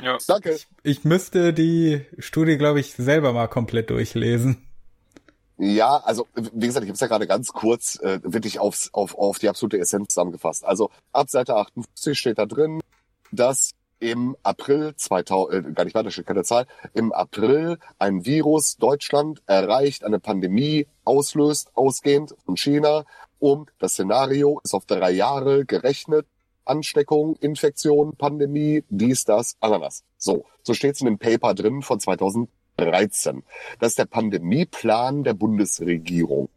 Ja. 0.04 0.18
Danke. 0.28 0.60
Ich 0.84 1.06
müsste 1.06 1.54
die 1.54 2.06
Studie, 2.20 2.58
glaube 2.58 2.80
ich, 2.82 2.94
selber 2.96 3.32
mal 3.32 3.48
komplett 3.48 3.90
durchlesen. 3.90 4.67
Ja, 5.58 5.98
also 5.98 6.28
wie 6.36 6.68
gesagt, 6.68 6.84
ich 6.84 6.90
habe 6.90 6.96
es 6.96 7.00
ja 7.00 7.08
gerade 7.08 7.26
ganz 7.26 7.52
kurz 7.52 8.00
äh, 8.02 8.20
wirklich 8.24 8.60
aufs, 8.60 8.94
auf, 8.94 9.18
auf 9.18 9.40
die 9.40 9.50
absolute 9.50 9.80
Essenz 9.80 10.10
zusammengefasst. 10.10 10.64
Also 10.64 10.92
ab 11.12 11.30
Seite 11.30 11.56
58 11.56 12.18
steht 12.18 12.38
da 12.38 12.46
drin, 12.46 12.80
dass 13.32 13.72
im 14.00 14.38
April 14.44 14.94
2000, 14.96 15.68
äh, 15.68 15.72
gar 15.72 15.86
nicht 15.86 15.96
weiter 15.96 16.12
steht 16.12 16.28
keine 16.28 16.44
Zahl, 16.44 16.68
im 16.94 17.12
April 17.12 17.80
ein 17.98 18.26
Virus 18.26 18.78
Deutschland 18.78 19.42
erreicht, 19.48 20.04
eine 20.04 20.20
Pandemie 20.20 20.86
auslöst, 21.04 21.72
ausgehend 21.74 22.36
von 22.46 22.56
China. 22.56 23.06
Und 23.40 23.72
das 23.80 23.94
Szenario 23.94 24.60
ist 24.64 24.76
auf 24.76 24.86
drei 24.86 25.12
Jahre 25.12 25.66
gerechnet. 25.66 26.28
Ansteckung, 26.66 27.36
Infektion, 27.38 28.16
Pandemie, 28.16 28.84
dies, 28.90 29.24
das, 29.24 29.56
Ananas. 29.62 30.04
So, 30.18 30.46
so 30.64 30.74
steht's 30.74 31.02
in 31.02 31.06
dem 31.06 31.18
Paper 31.18 31.56
drin 31.56 31.82
von 31.82 32.00
2013. 32.78 33.44
Das 33.80 33.90
ist 33.90 34.00
der 34.00 34.06
Pandemieplan 34.06 35.24
der 35.24 35.34
Bundesregierung. 35.34 36.50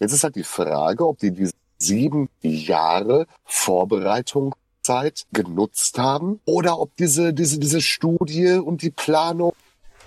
Jetzt 0.00 0.12
ist 0.12 0.24
halt 0.24 0.36
die 0.36 0.44
Frage, 0.44 1.06
ob 1.06 1.18
die 1.18 1.32
diese 1.32 1.52
sieben 1.78 2.28
Jahre 2.42 3.26
Vorbereitungszeit 3.44 5.24
genutzt 5.32 5.98
haben 5.98 6.40
oder 6.44 6.78
ob 6.78 6.96
diese, 6.96 7.34
diese, 7.34 7.58
diese 7.58 7.80
Studie 7.80 8.52
und 8.52 8.82
die 8.82 8.90
Planung 8.90 9.54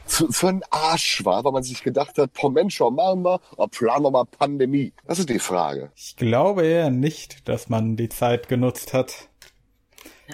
für, 0.06 0.32
für 0.32 0.48
einen 0.48 0.64
Arsch 0.70 1.26
war, 1.26 1.44
weil 1.44 1.52
man 1.52 1.64
sich 1.64 1.84
gedacht 1.84 2.18
hat, 2.18 2.32
boah 2.34 2.50
Mensch, 2.50 2.80
was 2.80 2.92
machen 2.92 3.24
wir? 3.24 3.42
Oh, 3.58 3.68
planen 3.68 4.04
wir 4.04 4.12
mal 4.12 4.26
Pandemie. 4.26 4.94
Das 5.06 5.20
ist 5.20 5.30
die 5.30 5.40
Frage. 5.40 5.92
Ich 5.96 6.16
glaube 6.16 6.66
eher 6.66 6.90
nicht, 6.90 7.48
dass 7.50 7.68
man 7.68 7.98
die 7.98 8.10
Zeit 8.10 8.48
genutzt 8.48 8.94
hat. 8.94 9.28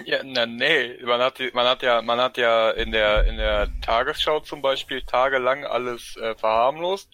Ja, 0.04 0.18
na, 0.24 0.44
nee, 0.46 0.98
man 1.04 1.20
hat, 1.20 1.38
die- 1.38 1.50
man 1.54 1.66
hat 1.66 1.82
ja, 1.82 2.02
man 2.02 2.18
hat 2.20 2.36
ja 2.36 2.70
in 2.70 2.90
der, 2.90 3.24
in 3.26 3.36
der 3.36 3.68
Tagesschau 3.80 4.40
zum 4.40 4.60
Beispiel 4.62 5.02
tagelang 5.02 5.64
alles 5.64 6.16
äh, 6.16 6.34
verharmlost 6.34 7.10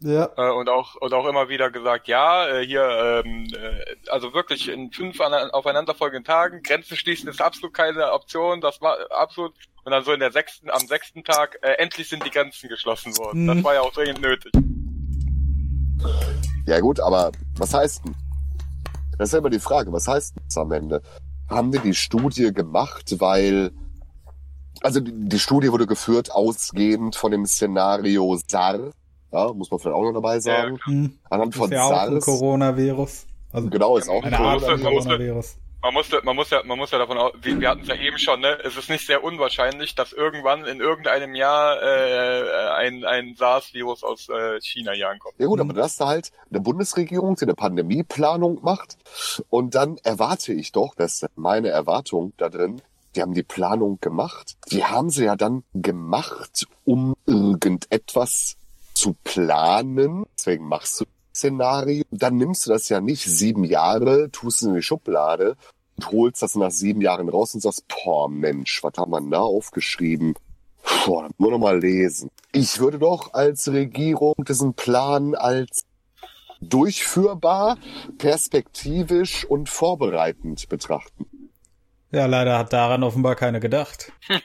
Ja. 0.00 0.28
äh, 0.36 0.50
und 0.50 0.68
auch 0.68 0.94
und 0.96 1.14
auch 1.14 1.26
immer 1.26 1.48
wieder 1.48 1.70
gesagt, 1.70 2.08
ja, 2.08 2.46
äh, 2.48 2.66
hier, 2.66 3.22
ähm, 3.24 3.46
äh, 3.54 3.96
also 4.10 4.34
wirklich 4.34 4.68
in 4.68 4.92
fünf 4.92 5.20
an, 5.22 5.32
aufeinanderfolgenden 5.52 6.24
Tagen 6.24 6.62
Grenzen 6.62 6.96
schließen 6.98 7.28
ist 7.30 7.40
absolut 7.40 7.72
keine 7.74 8.12
Option, 8.12 8.60
das 8.60 8.80
war 8.82 8.96
absolut 9.10 9.54
und 9.84 9.90
dann 9.90 10.04
so 10.04 10.12
in 10.12 10.20
der 10.20 10.32
sechsten, 10.32 10.70
am 10.70 10.86
sechsten 10.86 11.24
Tag 11.24 11.58
äh, 11.62 11.72
endlich 11.78 12.08
sind 12.08 12.24
die 12.26 12.30
Grenzen 12.30 12.68
geschlossen 12.68 13.16
worden. 13.16 13.44
Mhm. 13.44 13.54
Das 13.54 13.64
war 13.64 13.74
ja 13.74 13.80
auch 13.80 13.92
dringend 13.92 14.20
nötig. 14.20 14.52
Ja 16.66 16.78
gut, 16.80 17.00
aber 17.00 17.32
was 17.56 17.74
heißt 17.74 18.04
denn? 18.04 18.14
Das 19.18 19.28
ist 19.28 19.32
ja 19.32 19.38
immer 19.38 19.50
die 19.50 19.58
Frage, 19.58 19.92
was 19.92 20.06
heißt 20.08 20.36
denn 20.36 20.42
das 20.44 20.56
am 20.56 20.72
Ende? 20.72 21.02
Haben 21.54 21.72
wir 21.72 21.80
die 21.80 21.94
Studie 21.94 22.52
gemacht, 22.52 23.20
weil 23.20 23.72
also 24.82 25.00
die, 25.00 25.12
die 25.14 25.38
Studie 25.38 25.70
wurde 25.70 25.86
geführt 25.86 26.32
ausgehend 26.32 27.16
von 27.16 27.30
dem 27.30 27.46
Szenario 27.46 28.38
SARS, 28.46 28.92
ja, 29.32 29.52
muss 29.52 29.70
man 29.70 29.80
vielleicht 29.80 29.96
auch 29.96 30.02
noch 30.02 30.12
dabei 30.12 30.40
sagen. 30.40 30.78
Hm. 30.84 31.18
Anhand 31.30 31.54
von 31.54 31.70
ist 31.70 31.76
ja 31.76 31.84
auch 31.84 31.90
ein 31.92 32.20
SARS. 32.20 32.24
Coronavirus. 32.24 33.26
Also 33.52 33.70
Genau, 33.70 33.96
ist 33.96 34.08
auch 34.08 34.22
ein 34.22 34.34
eine 34.34 34.44
Art 34.44 34.62
von 34.62 34.80
Coronavirus. 34.80 35.56
Man 35.82 35.94
muss, 35.94 36.08
man 36.22 36.36
muss 36.36 36.50
ja, 36.50 36.62
man 36.64 36.78
muss 36.78 36.92
ja 36.92 36.98
davon 36.98 37.18
aus, 37.18 37.32
wir, 37.42 37.60
wir 37.60 37.68
hatten 37.68 37.80
es 37.82 37.88
ja 37.88 37.96
eben 37.96 38.16
schon, 38.18 38.40
ne? 38.40 38.56
Es 38.62 38.76
ist 38.76 38.88
nicht 38.88 39.04
sehr 39.04 39.24
unwahrscheinlich, 39.24 39.96
dass 39.96 40.12
irgendwann 40.12 40.64
in 40.64 40.80
irgendeinem 40.80 41.34
Jahr 41.34 41.82
äh, 41.82 42.70
ein, 42.76 43.04
ein 43.04 43.34
SARS-Virus 43.36 44.04
aus 44.04 44.28
äh, 44.28 44.60
China 44.60 44.92
hier 44.92 45.08
ankommt. 45.10 45.34
Ja 45.38 45.46
gut, 45.46 45.58
Mhm. 45.58 45.70
aber 45.70 45.80
dass 45.80 45.96
da 45.96 46.06
halt 46.06 46.30
eine 46.50 46.60
Bundesregierung, 46.60 47.34
die 47.34 47.42
eine 47.46 47.54
Pandemieplanung 47.54 48.60
macht 48.62 48.96
und 49.50 49.74
dann 49.74 49.98
erwarte 50.04 50.52
ich 50.52 50.70
doch, 50.70 50.94
dass 50.94 51.26
meine 51.34 51.68
Erwartung 51.70 52.32
da 52.36 52.48
drin, 52.48 52.80
die 53.16 53.22
haben 53.22 53.34
die 53.34 53.42
Planung 53.42 53.98
gemacht, 54.00 54.56
die 54.70 54.84
haben 54.84 55.10
sie 55.10 55.24
ja 55.24 55.34
dann 55.36 55.64
gemacht, 55.74 56.64
um 56.84 57.14
irgendetwas 57.26 58.56
zu 58.94 59.16
planen. 59.24 60.24
Deswegen 60.36 60.66
machst 60.68 61.00
du 61.00 61.04
Szenario. 61.34 62.04
Dann 62.10 62.36
nimmst 62.36 62.66
du 62.66 62.70
das 62.70 62.88
ja 62.88 63.00
nicht 63.00 63.24
sieben 63.24 63.64
Jahre, 63.64 64.30
tust 64.30 64.62
es 64.62 64.68
in 64.68 64.74
die 64.74 64.82
Schublade 64.82 65.56
und 65.96 66.10
holst 66.10 66.42
das 66.42 66.54
nach 66.54 66.70
sieben 66.70 67.00
Jahren 67.00 67.28
raus 67.28 67.54
und 67.54 67.60
sagst, 67.60 67.84
boah 67.88 68.28
Mensch, 68.28 68.82
was 68.82 68.94
haben 68.96 69.10
wir 69.10 69.20
da 69.30 69.40
aufgeschrieben? 69.40 70.34
Boah, 71.06 71.28
muss 71.38 71.50
noch 71.50 71.58
mal 71.58 71.78
lesen. 71.78 72.30
Ich 72.52 72.80
würde 72.80 72.98
doch 72.98 73.34
als 73.34 73.70
Regierung 73.72 74.34
diesen 74.46 74.74
Plan 74.74 75.34
als 75.34 75.84
durchführbar, 76.60 77.78
perspektivisch 78.18 79.44
und 79.44 79.68
vorbereitend 79.68 80.68
betrachten. 80.68 81.26
Ja, 82.12 82.26
leider 82.26 82.58
hat 82.58 82.74
daran 82.74 83.02
offenbar 83.04 83.36
keiner 83.36 83.58
gedacht. 83.58 84.12
ja, 84.28 84.42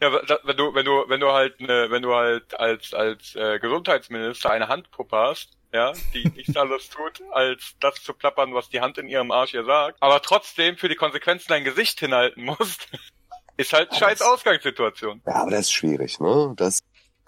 wenn 0.00 0.56
du, 0.56 0.74
wenn 0.74 0.84
du, 0.86 1.04
wenn 1.06 1.20
du 1.20 1.32
halt, 1.32 1.60
ne, 1.60 1.88
wenn 1.90 2.02
du 2.02 2.14
halt 2.14 2.58
als 2.58 2.94
als 2.94 3.36
äh, 3.36 3.58
Gesundheitsminister 3.58 4.50
eine 4.50 4.68
Handpuppe 4.68 5.16
hast, 5.16 5.58
ja, 5.72 5.92
die 6.14 6.26
nichts 6.30 6.56
anderes 6.56 6.88
tut, 6.88 7.22
als 7.30 7.74
das 7.80 8.02
zu 8.02 8.14
plappern, 8.14 8.54
was 8.54 8.70
die 8.70 8.80
Hand 8.80 8.96
in 8.96 9.06
ihrem 9.06 9.30
Arsch 9.30 9.52
ihr 9.52 9.64
sagt, 9.64 10.02
aber 10.02 10.22
trotzdem 10.22 10.78
für 10.78 10.88
die 10.88 10.94
Konsequenzen 10.94 11.46
dein 11.48 11.62
Gesicht 11.62 12.00
hinhalten 12.00 12.44
musst, 12.44 12.88
ist 13.58 13.74
halt 13.74 13.94
scheiß 13.94 14.22
Ausgangssituation. 14.22 15.20
Ja, 15.26 15.34
aber 15.42 15.50
das 15.50 15.60
ist 15.60 15.72
schwierig, 15.72 16.20
ne? 16.20 16.54
Das, 16.56 16.80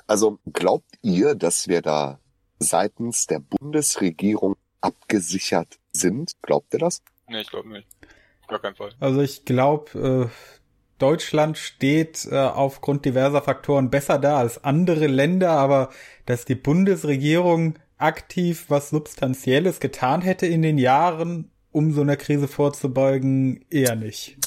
also 0.07 0.39
glaubt 0.51 0.91
ihr, 1.03 1.35
dass 1.35 1.69
wir 1.69 1.83
da 1.83 2.19
seitens 2.59 3.27
der 3.27 3.41
Bundesregierung 3.41 4.57
abgesichert 4.81 5.79
sind? 5.93 6.33
Glaubt 6.41 6.73
ihr 6.73 6.79
das? 6.79 7.03
Nee, 7.29 7.43
ich 7.43 7.51
glaube 7.51 7.69
nicht. 7.69 7.87
Gar 8.49 8.61
keinen 8.61 8.75
Fall. 8.77 8.91
Also 9.01 9.21
ich 9.21 9.45
glaube, 9.45 10.31
äh, 10.31 10.63
Deutschland 10.99 11.59
steht 11.59 12.29
äh, 12.31 12.37
aufgrund 12.37 13.05
diverser 13.05 13.43
Faktoren 13.43 13.91
besser 13.91 14.19
da 14.19 14.39
als 14.39 14.63
andere 14.63 15.07
Länder, 15.07 15.51
aber 15.51 15.91
dass 16.27 16.45
die 16.45 16.55
Bundesregierung 16.55 17.79
aktiv 17.99 18.67
was 18.69 18.91
Substanzielles 18.91 19.81
getan 19.81 20.23
hätte 20.23 20.47
in 20.47 20.63
den 20.63 20.79
Jahren, 20.79 21.51
um 21.71 21.93
so 21.93 22.03
einer 22.03 22.17
Krise 22.17 22.49
vorzubeugen, 22.49 23.65
eher 23.71 23.97
nicht. 23.97 24.39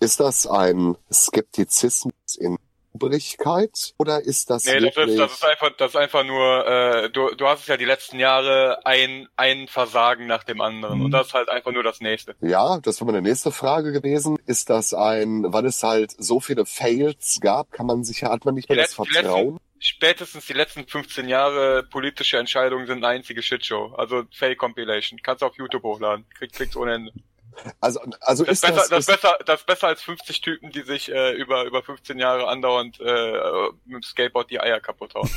Ist 0.00 0.20
das 0.20 0.46
ein 0.46 0.96
Skeptizismus 1.12 2.36
in 2.38 2.58
Obrigkeit 2.96 3.94
oder 3.98 4.20
ist 4.20 4.50
das 4.50 4.64
Nee, 4.64 4.80
das 4.80 4.96
ist, 4.96 5.18
das 5.18 5.32
ist 5.32 5.44
einfach, 5.44 5.70
das 5.76 5.90
ist 5.90 5.96
einfach 5.96 6.24
nur, 6.24 6.66
äh, 6.66 7.10
du, 7.10 7.34
du 7.34 7.46
hast 7.46 7.60
es 7.62 7.66
ja 7.66 7.76
die 7.76 7.84
letzten 7.84 8.18
Jahre 8.18 8.84
ein, 8.84 9.28
ein 9.36 9.68
Versagen 9.68 10.26
nach 10.26 10.44
dem 10.44 10.60
anderen 10.60 10.98
Mhm. 10.98 11.04
und 11.06 11.10
das 11.10 11.28
ist 11.28 11.34
halt 11.34 11.48
einfach 11.48 11.72
nur 11.72 11.82
das 11.82 12.00
nächste. 12.00 12.34
Ja, 12.40 12.78
das 12.80 13.00
wäre 13.00 13.12
meine 13.12 13.22
nächste 13.22 13.50
Frage 13.52 13.92
gewesen. 13.92 14.38
Ist 14.46 14.70
das 14.70 14.94
ein, 14.94 15.44
weil 15.52 15.66
es 15.66 15.82
halt 15.82 16.12
so 16.18 16.40
viele 16.40 16.66
Fails 16.66 17.38
gab, 17.40 17.70
kann 17.72 17.86
man 17.86 18.04
sich, 18.04 18.22
hat 18.22 18.44
man 18.44 18.54
nicht 18.54 18.68
mehr 18.68 18.76
Die 18.76 18.82
das 18.82 18.94
Vertrauen? 18.94 19.58
Spätestens 19.78 20.46
die 20.46 20.54
letzten 20.54 20.86
15 20.86 21.28
Jahre 21.28 21.82
politische 21.82 22.38
Entscheidungen 22.38 22.86
sind 22.86 23.04
eine 23.04 23.08
einzige 23.08 23.42
Shitshow. 23.42 23.94
Also 23.96 24.22
Fail 24.32 24.56
Compilation. 24.56 25.20
Kannst 25.22 25.42
du 25.42 25.46
auf 25.46 25.56
YouTube 25.58 25.82
hochladen. 25.82 26.24
Krieg 26.36 26.52
Klicks 26.52 26.74
ohne 26.76 26.94
Ende. 26.94 27.12
Also, 27.80 28.00
also 28.20 28.44
Das 28.44 28.52
ist 28.58 28.64
ist 28.64 28.70
besser, 28.70 28.76
das, 28.76 28.88
das, 28.88 28.98
ist, 28.98 29.08
ist 29.08 29.20
besser, 29.22 29.38
das 29.46 29.60
ist 29.60 29.66
besser 29.66 29.86
als 29.88 30.02
50 30.02 30.40
Typen, 30.40 30.70
die 30.72 30.82
sich 30.82 31.10
äh, 31.10 31.32
über, 31.32 31.64
über 31.64 31.82
15 31.82 32.18
Jahre 32.18 32.48
andauernd 32.48 33.00
äh, 33.00 33.32
mit 33.84 33.94
dem 33.96 34.02
Skateboard 34.02 34.50
die 34.50 34.60
Eier 34.60 34.80
kaputt 34.80 35.14
hauen. 35.14 35.30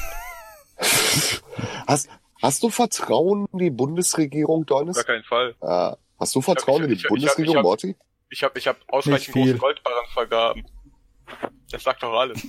hast, 1.88 2.10
hast 2.42 2.64
du 2.64 2.70
Vertrauen 2.70 3.48
in 3.54 3.60
die 3.60 3.70
Bundesregierung, 3.70 4.66
Gar 4.66 4.80
Donis? 4.80 5.06
keinen 5.06 5.24
Fall. 5.24 5.56
Äh, 5.62 5.96
hast 6.20 6.36
du 6.36 6.42
Vertrauen 6.42 6.84
Ich- 6.84 6.84
in 6.84 6.88
die 6.90 6.94
ich- 6.94 7.00
ich- 7.00 7.04
ich- 7.06 7.10
Bundesregierung, 7.10 7.54
ich 7.54 7.58
hab- 7.58 7.64
Morty? 7.64 7.96
Ich 8.32 8.44
habe 8.44 8.60
ich 8.60 8.68
hab 8.68 8.78
ausreichend 8.88 9.34
große 9.36 9.56
Goldbarren 9.58 10.08
vergraben. 10.14 10.66
Das 11.72 11.84
sagt 11.84 12.02
doch 12.04 12.14
alles. 12.14 12.42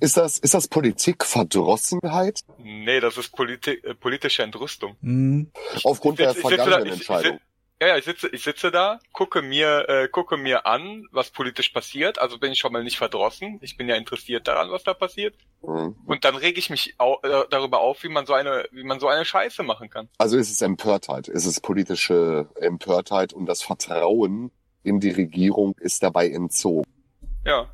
Ist 0.00 0.16
das, 0.16 0.38
ist 0.38 0.54
das 0.54 0.66
Politikverdrossenheit 0.68 2.40
Nee, 2.58 2.98
das 3.00 3.16
ist 3.16 3.30
Politi 3.34 3.72
äh, 3.84 3.94
politische 3.94 4.42
Entrüstung. 4.42 4.96
Hm. 5.02 5.50
aufgrund 5.84 6.18
Ich 6.20 6.24
der 6.26 6.34
vergangenen 6.34 6.86
ich- 6.86 6.92
ich 6.94 6.98
Entscheidung? 7.08 7.40
Ja, 7.82 7.88
ja, 7.88 7.96
ich 7.96 8.04
sitze, 8.04 8.28
ich 8.28 8.44
sitze 8.44 8.70
da, 8.70 9.00
gucke 9.12 9.42
mir, 9.42 9.88
äh, 9.88 10.06
gucke 10.06 10.36
mir 10.36 10.66
an, 10.66 11.08
was 11.10 11.30
politisch 11.30 11.70
passiert. 11.70 12.20
Also 12.20 12.38
bin 12.38 12.52
ich 12.52 12.60
schon 12.60 12.72
mal 12.72 12.84
nicht 12.84 12.96
verdrossen. 12.96 13.58
Ich 13.60 13.76
bin 13.76 13.88
ja 13.88 13.96
interessiert 13.96 14.46
daran, 14.46 14.70
was 14.70 14.84
da 14.84 14.94
passiert. 14.94 15.34
Mhm. 15.62 15.96
Und 16.06 16.24
dann 16.24 16.36
rege 16.36 16.60
ich 16.60 16.70
mich 16.70 16.94
au 16.98 17.18
äh, 17.24 17.44
darüber 17.50 17.80
auf, 17.80 18.04
wie 18.04 18.08
man 18.08 18.24
so 18.24 18.34
eine, 18.34 18.68
wie 18.70 18.84
man 18.84 19.00
so 19.00 19.08
eine 19.08 19.24
Scheiße 19.24 19.64
machen 19.64 19.90
kann. 19.90 20.08
Also 20.16 20.36
ist 20.38 20.52
es 20.52 20.62
Empörtheit, 20.62 21.26
ist 21.26 21.44
es 21.44 21.58
politische 21.58 22.48
Empörtheit 22.54 23.32
und 23.32 23.46
das 23.46 23.62
Vertrauen 23.62 24.52
in 24.84 25.00
die 25.00 25.10
Regierung 25.10 25.74
ist 25.80 26.04
dabei 26.04 26.30
entzogen. 26.30 26.88
Ja. 27.44 27.68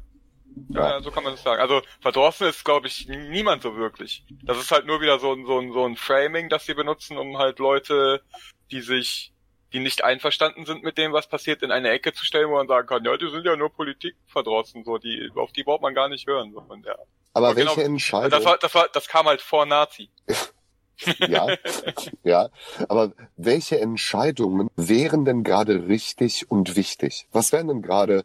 Ja, 0.71 0.89
ja, 0.89 1.03
so 1.03 1.11
kann 1.11 1.23
man 1.23 1.35
es 1.35 1.43
sagen. 1.43 1.61
Also 1.61 1.83
verdrossen 2.01 2.49
ist, 2.49 2.65
glaube 2.65 2.87
ich, 2.87 3.07
niemand 3.09 3.63
so 3.63 3.77
wirklich. 3.77 4.25
Das 4.43 4.59
ist 4.59 4.71
halt 4.71 4.87
nur 4.87 5.03
wieder 5.03 5.19
so 5.19 5.35
ein, 5.35 5.45
so 5.45 5.59
ein, 5.59 5.71
so 5.71 5.85
ein 5.85 5.97
Framing, 5.97 6.49
das 6.49 6.65
sie 6.65 6.73
benutzen, 6.73 7.19
um 7.19 7.37
halt 7.37 7.59
Leute, 7.59 8.23
die 8.71 8.81
sich, 8.81 9.35
die 9.73 9.81
nicht 9.81 10.05
einverstanden 10.05 10.65
sind 10.65 10.83
mit 10.83 10.99
dem, 10.99 11.13
was 11.13 11.27
passiert, 11.27 11.63
in 11.63 11.71
eine 11.71 11.91
Ecke 11.91 12.13
zu 12.13 12.25
stellen, 12.25 12.49
wo 12.49 12.55
man 12.55 12.69
sagen 12.69 12.89
kann, 12.89 13.05
ja, 13.05 13.17
die 13.17 13.31
sind 13.31 13.45
ja 13.45 13.57
nur 13.57 13.71
Politik 13.71 14.17
verdrossen, 14.27 14.85
so, 14.85 14.99
die, 14.99 15.31
auf 15.35 15.53
die 15.53 15.63
braucht 15.63 15.83
man 15.83 15.95
gar 15.95 16.09
nicht 16.09 16.27
hören, 16.27 16.53
so 16.53 16.63
von 16.63 16.83
der. 16.83 16.99
Aber 17.35 17.49
Ja, 17.49 17.55
genau. 17.55 17.77
welche 17.77 17.85
Entscheidung? 17.85 18.31
Das 18.31 18.45
war, 18.45 18.59
das 18.59 18.75
war, 18.75 18.89
das 18.93 19.09
kam 19.09 19.27
halt 19.27 19.43
vor 19.43 19.67
Nazi. 19.67 20.11
ja, 21.19 21.47
ja. 22.25 22.49
Aber 22.89 23.13
welche 23.37 23.79
Entscheidungen 23.79 24.69
wären 24.77 25.25
denn 25.25 25.45
gerade 25.45 25.87
richtig 25.87 26.51
und 26.51 26.77
wichtig? 26.77 27.29
Was 27.31 27.53
wären 27.53 27.69
denn 27.69 27.83
gerade 27.83 28.25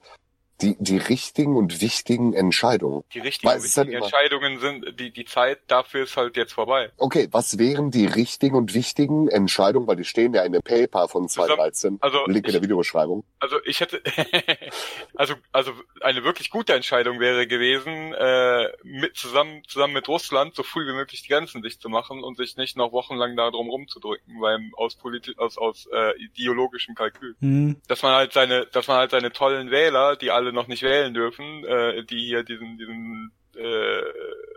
die, 0.63 0.75
die 0.79 0.97
richtigen 0.97 1.55
und 1.57 1.81
wichtigen 1.81 2.33
Entscheidungen? 2.33 3.03
Die 3.13 3.19
richtigen, 3.19 3.51
ist 3.51 3.77
halt 3.77 3.87
richtigen 3.87 3.91
immer- 3.91 4.05
Entscheidungen 4.05 4.59
sind, 4.59 4.99
die, 4.99 5.11
die 5.11 5.25
Zeit 5.25 5.59
dafür 5.67 6.03
ist 6.03 6.17
halt 6.17 6.37
jetzt 6.37 6.53
vorbei. 6.53 6.91
Okay, 6.97 7.27
was 7.31 7.57
wären 7.59 7.91
die 7.91 8.05
richtigen 8.05 8.55
und 8.55 8.73
wichtigen 8.73 9.27
Entscheidungen? 9.27 9.85
Weil 9.87 9.97
die 9.97 10.05
stehen 10.05 10.33
ja 10.33 10.43
in 10.43 10.53
dem 10.53 10.61
Paper 10.63 11.07
von 11.07 11.27
2013. 11.27 11.97
Also, 12.01 12.25
Link 12.25 12.37
in 12.37 12.45
ich- 12.45 12.51
der 12.53 12.61
Videobeschreibung. 12.63 13.23
Also 13.39 13.57
ich 13.65 13.79
hätte, 13.81 14.01
also 15.15 15.35
also 15.51 15.71
eine 16.01 16.23
wirklich 16.23 16.49
gute 16.49 16.73
Entscheidung 16.73 17.19
wäre 17.19 17.47
gewesen, 17.47 18.13
äh, 18.13 18.69
mit 18.83 19.15
zusammen 19.17 19.63
zusammen 19.67 19.93
mit 19.93 20.07
Russland 20.07 20.55
so 20.55 20.63
früh 20.63 20.87
wie 20.87 20.93
möglich 20.93 21.21
die 21.23 21.29
Grenzen 21.29 21.61
dicht 21.61 21.81
zu 21.81 21.89
machen 21.89 22.23
und 22.23 22.37
sich 22.37 22.55
nicht 22.57 22.77
noch 22.77 22.91
wochenlang 22.91 23.35
da 23.35 23.51
drum 23.51 23.69
rumzudrücken, 23.69 24.39
weil 24.41 24.59
aus 24.77 24.95
politi 24.95 25.33
aus 25.37 25.57
aus 25.57 25.87
äh, 25.91 26.17
ideologischem 26.17 26.95
Kalkül, 26.95 27.35
Hm. 27.39 27.77
dass 27.87 28.01
man 28.03 28.13
halt 28.13 28.33
seine, 28.33 28.65
dass 28.67 28.87
man 28.87 28.97
halt 28.97 29.11
seine 29.11 29.31
tollen 29.31 29.71
Wähler, 29.71 30.15
die 30.15 30.31
alle 30.31 30.52
noch 30.53 30.67
nicht 30.67 30.83
wählen 30.83 31.13
dürfen, 31.13 31.65
äh, 31.65 32.03
die 32.05 32.25
hier 32.25 32.43
diesen 32.43 32.77
diesen 32.77 33.31
äh, 33.55 34.03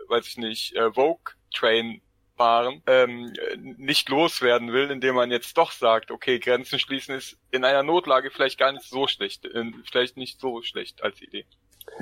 weiß 0.09 0.27
ich 0.27 0.37
nicht 0.37 0.75
äh, 0.75 0.91
Vogue 0.91 1.33
Train 1.53 2.01
fahren, 2.37 2.83
ähm, 2.85 3.33
nicht 3.77 4.09
loswerden 4.09 4.71
will, 4.71 4.91
indem 4.91 5.15
man 5.15 5.31
jetzt 5.31 5.57
doch 5.57 5.71
sagt, 5.71 6.11
okay, 6.11 6.39
Grenzen 6.39 6.79
schließen 6.79 7.15
ist 7.15 7.37
in 7.51 7.65
einer 7.65 7.83
Notlage 7.83 8.29
vielleicht 8.29 8.59
gar 8.59 8.71
nicht 8.71 8.85
so 8.85 9.07
schlecht, 9.07 9.45
äh, 9.45 9.71
vielleicht 9.83 10.17
nicht 10.17 10.39
so 10.39 10.61
schlecht 10.61 11.03
als 11.03 11.21
Idee. 11.21 11.45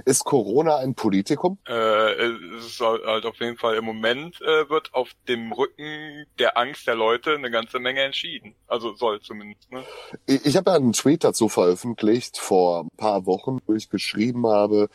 Ist 0.03 0.25
Corona 0.25 0.77
ein 0.77 0.95
Politikum? 0.95 1.57
Äh, 1.65 1.74
es 2.17 2.65
ist 2.65 2.79
halt 2.79 3.05
halt 3.05 3.25
auf 3.25 3.39
jeden 3.39 3.57
Fall 3.57 3.75
im 3.75 3.85
Moment 3.85 4.41
äh, 4.41 4.69
wird 4.69 4.93
auf 4.93 5.09
dem 5.27 5.51
Rücken 5.51 6.25
der 6.39 6.57
Angst 6.57 6.87
der 6.87 6.95
Leute 6.95 7.35
eine 7.35 7.51
ganze 7.51 7.79
Menge 7.79 8.01
entschieden. 8.01 8.55
Also 8.67 8.95
soll 8.95 9.21
zumindest. 9.21 9.71
Ne? 9.71 9.83
Ich, 10.25 10.45
ich 10.45 10.57
habe 10.57 10.71
ja 10.71 10.75
einen 10.75 10.93
Tweet 10.93 11.23
dazu 11.23 11.49
veröffentlicht 11.49 12.37
vor 12.37 12.83
ein 12.83 12.97
paar 12.97 13.25
Wochen, 13.25 13.59
wo 13.65 13.73
ich 13.73 13.89
geschrieben 13.89 14.47
habe, 14.47 14.89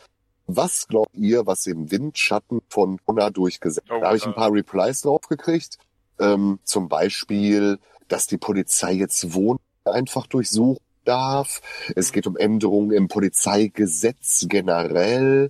was 0.47 0.87
glaubt 0.87 1.15
ihr, 1.15 1.45
was 1.45 1.65
im 1.65 1.91
Windschatten 1.91 2.61
von 2.67 2.99
Corona 3.05 3.29
durchgesetzt 3.29 3.87
Oh, 3.89 3.99
Da 3.99 4.07
habe 4.07 4.17
ich 4.17 4.25
ein 4.25 4.33
paar 4.33 4.51
Replies 4.51 5.01
drauf 5.01 5.21
gekriegt. 5.27 5.77
Ähm, 6.19 6.59
zum 6.63 6.89
Beispiel, 6.89 7.79
dass 8.07 8.27
die 8.27 8.37
Polizei 8.37 8.93
jetzt 8.93 9.33
Wohnen 9.33 9.59
einfach 9.85 10.27
durchsuchen 10.27 10.83
darf. 11.05 11.61
Es 11.95 12.11
geht 12.11 12.27
um 12.27 12.37
Änderungen 12.37 12.91
im 12.91 13.07
Polizeigesetz 13.07 14.45
generell. 14.47 15.49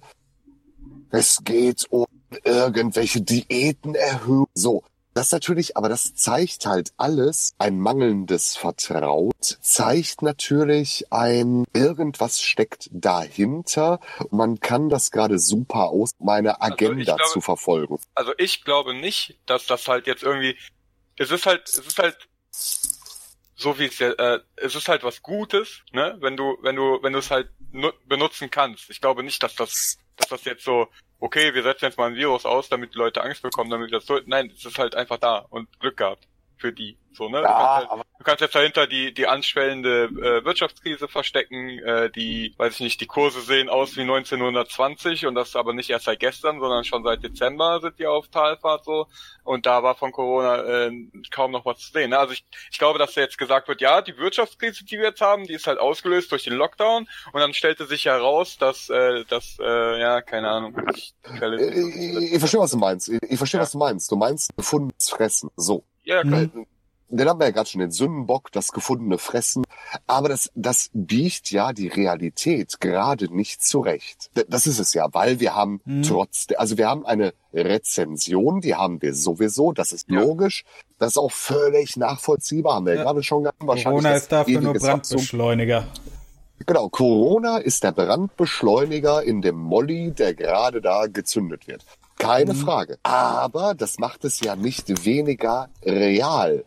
Es 1.12 1.44
geht 1.44 1.86
um 1.90 2.06
irgendwelche 2.44 3.22
Diäten 3.22 3.96
erhöhen. 3.96 4.46
So, 4.54 4.84
Das 5.14 5.32
natürlich, 5.34 5.76
aber 5.76 5.90
das 5.90 6.16
zeigt 6.16 6.66
halt 6.66 6.94
alles 6.96 7.54
ein 7.58 7.78
mangelndes 7.80 8.56
Vertraut, 8.56 9.58
zeigt 9.62 10.22
natürlich 10.22 11.06
ein 11.12 11.66
irgendwas 11.74 12.42
steckt 12.42 12.88
dahinter. 12.94 14.00
Man 14.30 14.62
kann 14.62 14.88
das 14.88 15.12
gerade 15.12 15.38
super 15.38 15.90
aus, 15.90 16.12
meine 16.20 16.62
Also 16.62 16.74
Agenda 16.76 17.00
ich 17.02 17.06
glaube- 17.08 17.24
zu 17.34 17.42
verfolgen. 17.42 18.00
Also 18.16 18.32
ich 18.38 18.64
glaube 18.64 18.94
nicht, 18.94 19.38
dass 19.46 19.66
das 19.68 19.86
halt 19.90 20.08
jetzt 20.08 20.24
irgendwie. 20.24 20.58
Es 21.18 21.30
ist 21.30 21.46
halt, 21.46 21.68
es 21.68 21.80
ist 21.80 22.00
halt 22.00 22.18
so 23.56 23.78
wie 23.78 23.86
es 23.88 24.00
ja, 24.00 24.12
äh, 24.14 24.40
es 24.56 24.76
ist 24.76 24.88
halt 24.88 25.04
was 25.04 25.22
Gutes, 25.22 25.82
ne? 25.92 26.18
Wenn 26.22 26.36
du, 26.38 26.58
wenn 26.62 26.76
du, 26.78 27.00
wenn 27.04 27.14
du 27.14 27.20
es 27.20 27.30
halt 27.30 27.50
nu 27.72 27.92
benutzen 28.08 28.50
kannst. 28.50 28.90
Ich 28.90 29.02
glaube 29.02 29.24
nicht, 29.24 29.44
dass 29.44 29.56
das, 29.56 29.98
dass 30.18 30.30
das 30.30 30.46
jetzt 30.46 30.64
so, 30.64 30.88
okay, 31.20 31.54
wir 31.54 31.64
setzen 31.64 31.86
jetzt 31.86 31.98
mal 31.98 32.08
ein 32.10 32.16
Virus 32.16 32.46
aus, 32.46 32.70
damit 32.70 32.94
die 32.94 32.98
Leute 32.98 33.24
Angst 33.24 33.42
bekommen, 33.42 33.70
damit 33.70 33.94
das 33.94 34.06
so. 34.06 34.20
Nein, 34.26 34.52
es 34.54 34.66
ist 34.66 34.80
halt 34.80 34.96
einfach 34.96 35.18
da 35.18 35.46
und 35.50 35.68
Glück 35.80 35.98
gehabt 35.98 36.28
für 36.62 36.72
die. 36.72 36.98
So, 37.14 37.28
ne? 37.28 37.40
Du 37.40 37.44
kannst 37.44 37.60
Ja, 37.60 37.90
halt, 37.90 38.06
Du 38.20 38.24
kannst 38.24 38.42
jetzt 38.42 38.54
dahinter 38.56 38.86
die, 38.86 39.14
die 39.16 39.26
anschwellende 39.28 40.04
äh, 40.06 40.46
Wirtschaftskrise 40.46 41.08
verstecken, 41.08 41.80
äh, 41.80 42.10
die, 42.12 42.54
weiß 42.56 42.76
ich 42.76 42.80
nicht, 42.82 43.02
die 43.02 43.08
Kurse 43.08 43.42
sehen 43.42 43.68
aus 43.68 43.98
wie 43.98 44.02
1920 44.02 45.26
und 45.26 45.34
das 45.36 45.56
aber 45.56 45.74
nicht 45.74 45.90
erst 45.90 46.06
seit 46.06 46.20
gestern, 46.20 46.60
sondern 46.60 46.84
schon 46.84 47.04
seit 47.04 47.24
Dezember 47.24 47.80
sind 47.82 47.98
die 47.98 48.06
auf 48.06 48.28
Talfahrt 48.28 48.86
so 48.86 49.08
und 49.44 49.66
da 49.66 49.82
war 49.82 49.96
von 49.96 50.12
Corona 50.12 50.64
äh, 50.64 50.92
kaum 51.32 51.50
noch 51.52 51.66
was 51.66 51.80
zu 51.80 51.92
sehen. 51.92 52.12
Ne? 52.12 52.20
Also 52.20 52.34
ich, 52.34 52.46
ich 52.72 52.78
glaube, 52.78 53.00
dass 53.00 53.16
jetzt 53.16 53.40
gesagt 53.40 53.68
wird, 53.68 53.82
ja, 53.82 54.02
die 54.04 54.16
Wirtschaftskrise, 54.18 54.86
die 54.86 54.98
wir 54.98 55.06
jetzt 55.06 55.22
haben, 55.22 55.46
die 55.46 55.54
ist 55.54 55.66
halt 55.66 55.80
ausgelöst 55.80 56.32
durch 56.32 56.44
den 56.44 56.54
Lockdown 56.54 57.10
und 57.34 57.40
dann 57.40 57.54
stellte 57.56 57.88
sich 57.88 58.06
heraus, 58.06 58.58
dass, 58.60 58.90
äh, 58.90 59.26
dass 59.26 59.58
äh, 59.60 60.00
ja, 60.00 60.22
keine 60.22 60.50
Ahnung. 60.50 60.76
Ich, 60.96 61.14
ich, 61.34 61.42
äh, 61.42 61.56
ich, 61.56 62.34
ich 62.34 62.40
verstehe, 62.40 62.60
was 62.60 62.72
du 62.72 62.78
meinst. 62.78 63.10
Ich, 63.10 63.20
ich 63.24 63.38
verstehe, 63.38 63.58
Ja. 63.58 63.64
was 63.64 63.72
du 63.72 63.80
meinst. 63.80 64.12
Du 64.12 64.16
meinst 64.16 64.56
gefundenes 64.56 65.10
Fressen. 65.10 65.50
So. 65.56 65.84
Ja, 66.12 66.22
klar. 66.24 66.42
Mhm. 66.42 66.66
Den 67.14 67.28
haben 67.28 67.42
wir 67.42 67.48
ja 67.48 67.52
gerade 67.52 67.68
schon, 67.70 67.82
den 67.82 67.92
Sündenbock, 67.92 68.54
das 68.54 68.72
gefundene 68.72 69.18
Fressen. 69.18 69.66
Aber 70.08 70.30
das, 70.30 70.50
das 70.56 70.90
biegt 70.94 71.52
ja 71.52 71.74
die 71.74 71.90
Realität 71.90 72.80
gerade 72.80 73.26
nicht 73.36 73.62
zurecht. 73.62 74.30
Das 74.48 74.66
ist 74.66 74.80
es 74.80 74.94
ja, 74.94 75.08
weil 75.12 75.42
wir 75.42 75.54
haben 75.54 75.82
Mhm. 75.84 76.04
trotz, 76.04 76.48
der- 76.48 76.62
also 76.62 76.78
wir 76.78 76.88
haben 76.88 77.06
eine 77.06 77.34
Rezension, 77.54 78.62
die 78.62 78.76
haben 78.76 79.02
wir 79.02 79.14
sowieso, 79.14 79.74
das 79.74 79.92
ist 79.92 80.10
Ja. 80.10 80.22
logisch. 80.22 80.64
Das 81.00 81.10
ist 81.10 81.18
auch 81.18 81.32
völlig 81.34 81.98
nachvollziehbar, 81.98 82.76
haben 82.76 82.86
wir 82.86 82.94
ja. 82.96 83.04
Gerade 83.04 83.24
schon 83.24 83.44
gehabt. 83.44 83.58
Wahrscheinlich 83.60 83.84
Corona 84.04 84.14
ist 84.16 84.32
dafür 84.32 84.62
nur. 84.62 84.74
Brandbeschleuniger. 84.76 85.88
Genau, 86.66 86.90
Corona 86.90 87.58
ist 87.58 87.84
der 87.84 87.92
Brandbeschleuniger 87.92 89.24
in 89.24 89.42
dem 89.42 89.58
Molly, 89.58 90.12
der 90.12 90.34
gerade 90.34 90.80
da 90.80 91.08
gezündet 91.08 91.68
wird. 91.68 91.84
Keine 92.22 92.54
Mhm. 92.54 92.58
Frage. 92.58 93.00
Aber 93.04 93.74
das 93.74 93.98
macht 93.98 94.24
es 94.26 94.40
ja 94.42 94.56
nicht 94.56 95.06
weniger 95.06 95.70
real. 95.84 96.66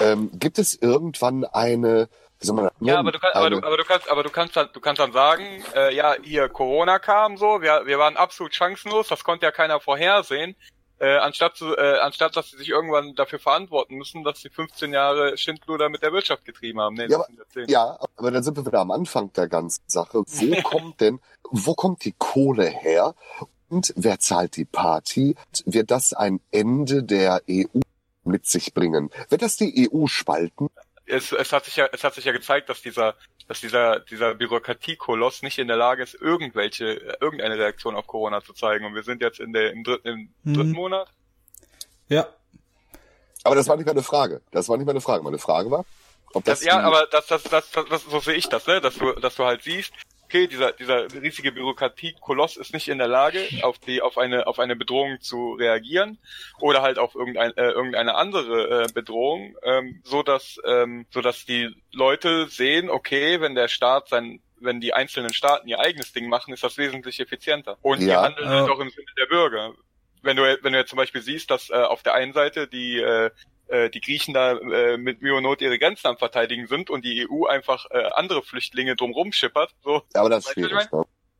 Ähm, 0.00 0.30
gibt 0.34 0.58
es 0.58 0.74
irgendwann 0.80 1.44
eine, 1.44 2.08
wie 2.40 2.46
soll 2.46 2.56
man 2.56 2.64
das 2.66 2.74
Ja, 2.80 2.98
aber 2.98 3.12
du 3.12 3.18
kannst, 3.18 3.36
aber 3.36 3.50
du, 3.50 3.56
aber 3.58 3.76
du 3.76 3.84
kannst, 3.84 4.10
aber 4.10 4.22
du 4.22 4.30
kannst 4.30 4.56
dann, 4.56 4.68
du 4.72 4.80
kannst 4.80 5.00
dann 5.00 5.12
sagen, 5.12 5.64
äh, 5.74 5.94
ja, 5.94 6.14
hier 6.22 6.48
Corona 6.48 6.98
kam 6.98 7.36
so, 7.36 7.60
wir, 7.62 7.82
wir 7.86 7.98
waren 7.98 8.16
absolut 8.16 8.54
chancenlos, 8.54 9.08
das 9.08 9.24
konnte 9.24 9.46
ja 9.46 9.52
keiner 9.52 9.80
vorhersehen. 9.80 10.54
Äh, 11.00 11.16
anstatt 11.16 11.56
zu, 11.56 11.76
äh, 11.76 11.98
anstatt 11.98 12.36
dass 12.36 12.50
sie 12.50 12.56
sich 12.56 12.68
irgendwann 12.68 13.14
dafür 13.14 13.40
verantworten 13.40 13.96
müssen, 13.96 14.22
dass 14.22 14.40
sie 14.40 14.48
15 14.48 14.92
Jahre 14.92 15.36
Schindluder 15.36 15.88
mit 15.88 16.02
der 16.02 16.12
Wirtschaft 16.12 16.44
getrieben 16.44 16.80
haben. 16.80 16.94
Nee, 16.94 17.06
Ja, 17.08 17.24
10. 17.52 17.68
Ja, 17.68 17.98
aber 18.16 18.30
dann 18.30 18.42
sind 18.42 18.56
wir 18.56 18.64
wieder 18.64 18.80
am 18.80 18.92
Anfang 18.92 19.32
der 19.32 19.48
ganzen 19.48 19.82
Sache. 19.86 20.22
Wo 20.24 20.62
kommt 20.62 21.00
denn, 21.00 21.20
wo 21.50 21.74
kommt 21.74 22.04
die 22.04 22.14
Kohle 22.16 22.66
her? 22.66 23.14
Und 23.68 23.92
wer 23.96 24.20
zahlt 24.20 24.56
die 24.56 24.64
Party? 24.66 25.34
Wird 25.64 25.90
das 25.90 26.12
ein 26.12 26.40
Ende 26.52 27.02
der 27.02 27.42
EU 27.50 27.80
mit 28.22 28.46
sich 28.46 28.72
bringen? 28.72 29.10
Wird 29.28 29.42
das 29.42 29.56
die 29.56 29.90
EU 29.92 30.06
spalten? 30.06 30.68
Es, 31.06 31.32
es 31.32 31.52
hat 31.52 31.64
sich 31.64 31.76
ja, 31.76 31.88
es 31.92 32.02
hat 32.04 32.14
sich 32.14 32.24
ja 32.24 32.32
gezeigt, 32.32 32.68
dass 32.68 32.80
dieser, 32.82 33.14
dass 33.48 33.60
dieser, 33.60 34.00
dieser 34.00 34.34
Bürokratiekoloss 34.34 35.42
nicht 35.42 35.58
in 35.58 35.68
der 35.68 35.76
Lage 35.76 36.02
ist, 36.02 36.14
irgendwelche, 36.14 37.16
irgendeine 37.20 37.58
Reaktion 37.58 37.94
auf 37.96 38.06
Corona 38.06 38.42
zu 38.42 38.52
zeigen. 38.54 38.84
Und 38.86 38.94
wir 38.94 39.02
sind 39.02 39.20
jetzt 39.22 39.40
in 39.40 39.52
der, 39.52 39.72
im, 39.72 39.84
dritten, 39.84 40.08
im 40.08 40.28
Mhm. 40.44 40.54
dritten 40.54 40.72
Monat. 40.72 41.08
Ja, 42.08 42.28
Aber 43.44 43.54
das 43.54 43.68
war 43.68 43.76
nicht 43.76 43.86
meine 43.86 44.02
Frage. 44.02 44.40
Das 44.50 44.68
war 44.68 44.76
nicht 44.76 44.86
meine 44.86 45.00
Frage. 45.00 45.22
Meine 45.22 45.38
Frage 45.38 45.70
war, 45.70 45.84
ob 46.32 46.44
das, 46.44 46.60
Das, 46.60 46.66
ja, 46.66 46.80
aber 46.80 47.06
das, 47.10 47.26
das, 47.26 47.42
das, 47.44 47.70
das, 47.70 47.84
das, 47.88 48.04
so 48.04 48.20
sehe 48.20 48.34
ich 48.34 48.48
das, 48.48 48.66
ne? 48.66 48.80
Dass 48.80 48.94
du, 48.96 49.12
dass 49.12 49.34
du 49.36 49.44
halt 49.44 49.62
siehst, 49.62 49.92
okay, 50.34 50.48
dieser, 50.48 50.72
dieser 50.72 51.12
riesige 51.22 51.52
Bürokratie-Koloss 51.52 52.56
ist 52.56 52.74
nicht 52.74 52.88
in 52.88 52.98
der 52.98 53.06
Lage, 53.06 53.46
auf 53.62 53.78
die, 53.78 54.02
auf 54.02 54.18
eine, 54.18 54.48
auf 54.48 54.58
eine 54.58 54.74
Bedrohung 54.74 55.20
zu 55.20 55.52
reagieren 55.52 56.18
oder 56.58 56.82
halt 56.82 56.98
auf 56.98 57.14
irgendein, 57.14 57.56
äh, 57.56 57.70
irgendeine 57.70 58.16
andere 58.16 58.84
äh, 58.84 58.92
Bedrohung, 58.92 59.56
ähm, 59.62 60.00
so 60.02 60.24
dass, 60.24 60.58
ähm, 60.66 61.06
so 61.10 61.20
dass 61.20 61.44
die 61.44 61.70
Leute 61.92 62.48
sehen, 62.48 62.90
okay, 62.90 63.40
wenn 63.40 63.54
der 63.54 63.68
Staat 63.68 64.08
sein 64.08 64.40
wenn 64.60 64.80
die 64.80 64.94
einzelnen 64.94 65.34
Staaten 65.34 65.68
ihr 65.68 65.78
eigenes 65.78 66.12
Ding 66.12 66.26
machen, 66.28 66.54
ist 66.54 66.64
das 66.64 66.78
wesentlich 66.78 67.20
effizienter. 67.20 67.76
Und 67.82 68.00
die 68.00 68.06
Ja. 68.06 68.22
handeln 68.22 68.48
halt 68.48 68.70
auch 68.70 68.80
im 68.80 68.88
Sinne 68.88 69.06
der 69.18 69.26
Bürger. 69.26 69.74
Wenn 70.22 70.38
du, 70.38 70.58
wenn 70.62 70.72
du 70.72 70.78
jetzt 70.78 70.88
zum 70.88 70.96
Beispiel 70.96 71.20
siehst, 71.20 71.50
dass 71.50 71.68
äh, 71.68 71.74
auf 71.74 72.02
der 72.02 72.14
einen 72.14 72.32
Seite 72.32 72.66
die 72.66 72.98
äh, 72.98 73.30
äh, 73.68 73.90
die 73.90 74.00
Griechen 74.00 74.34
da 74.34 74.52
äh, 74.52 74.96
mit 74.96 75.22
Mühe 75.22 75.34
und 75.34 75.42
Not 75.42 75.60
ihre 75.60 75.78
Grenzen 75.78 76.08
am 76.08 76.18
verteidigen 76.18 76.66
sind 76.66 76.90
und 76.90 77.04
die 77.04 77.26
EU 77.28 77.46
einfach 77.46 77.86
äh, 77.90 78.10
andere 78.14 78.42
Flüchtlinge 78.42 78.96
drumrum 78.96 79.32
schippert. 79.32 79.74
So, 79.82 80.02
Ja, 80.14 80.20
aber 80.20 80.30
das 80.30 80.46
ist 80.46 80.52
schwierig. 80.52 80.88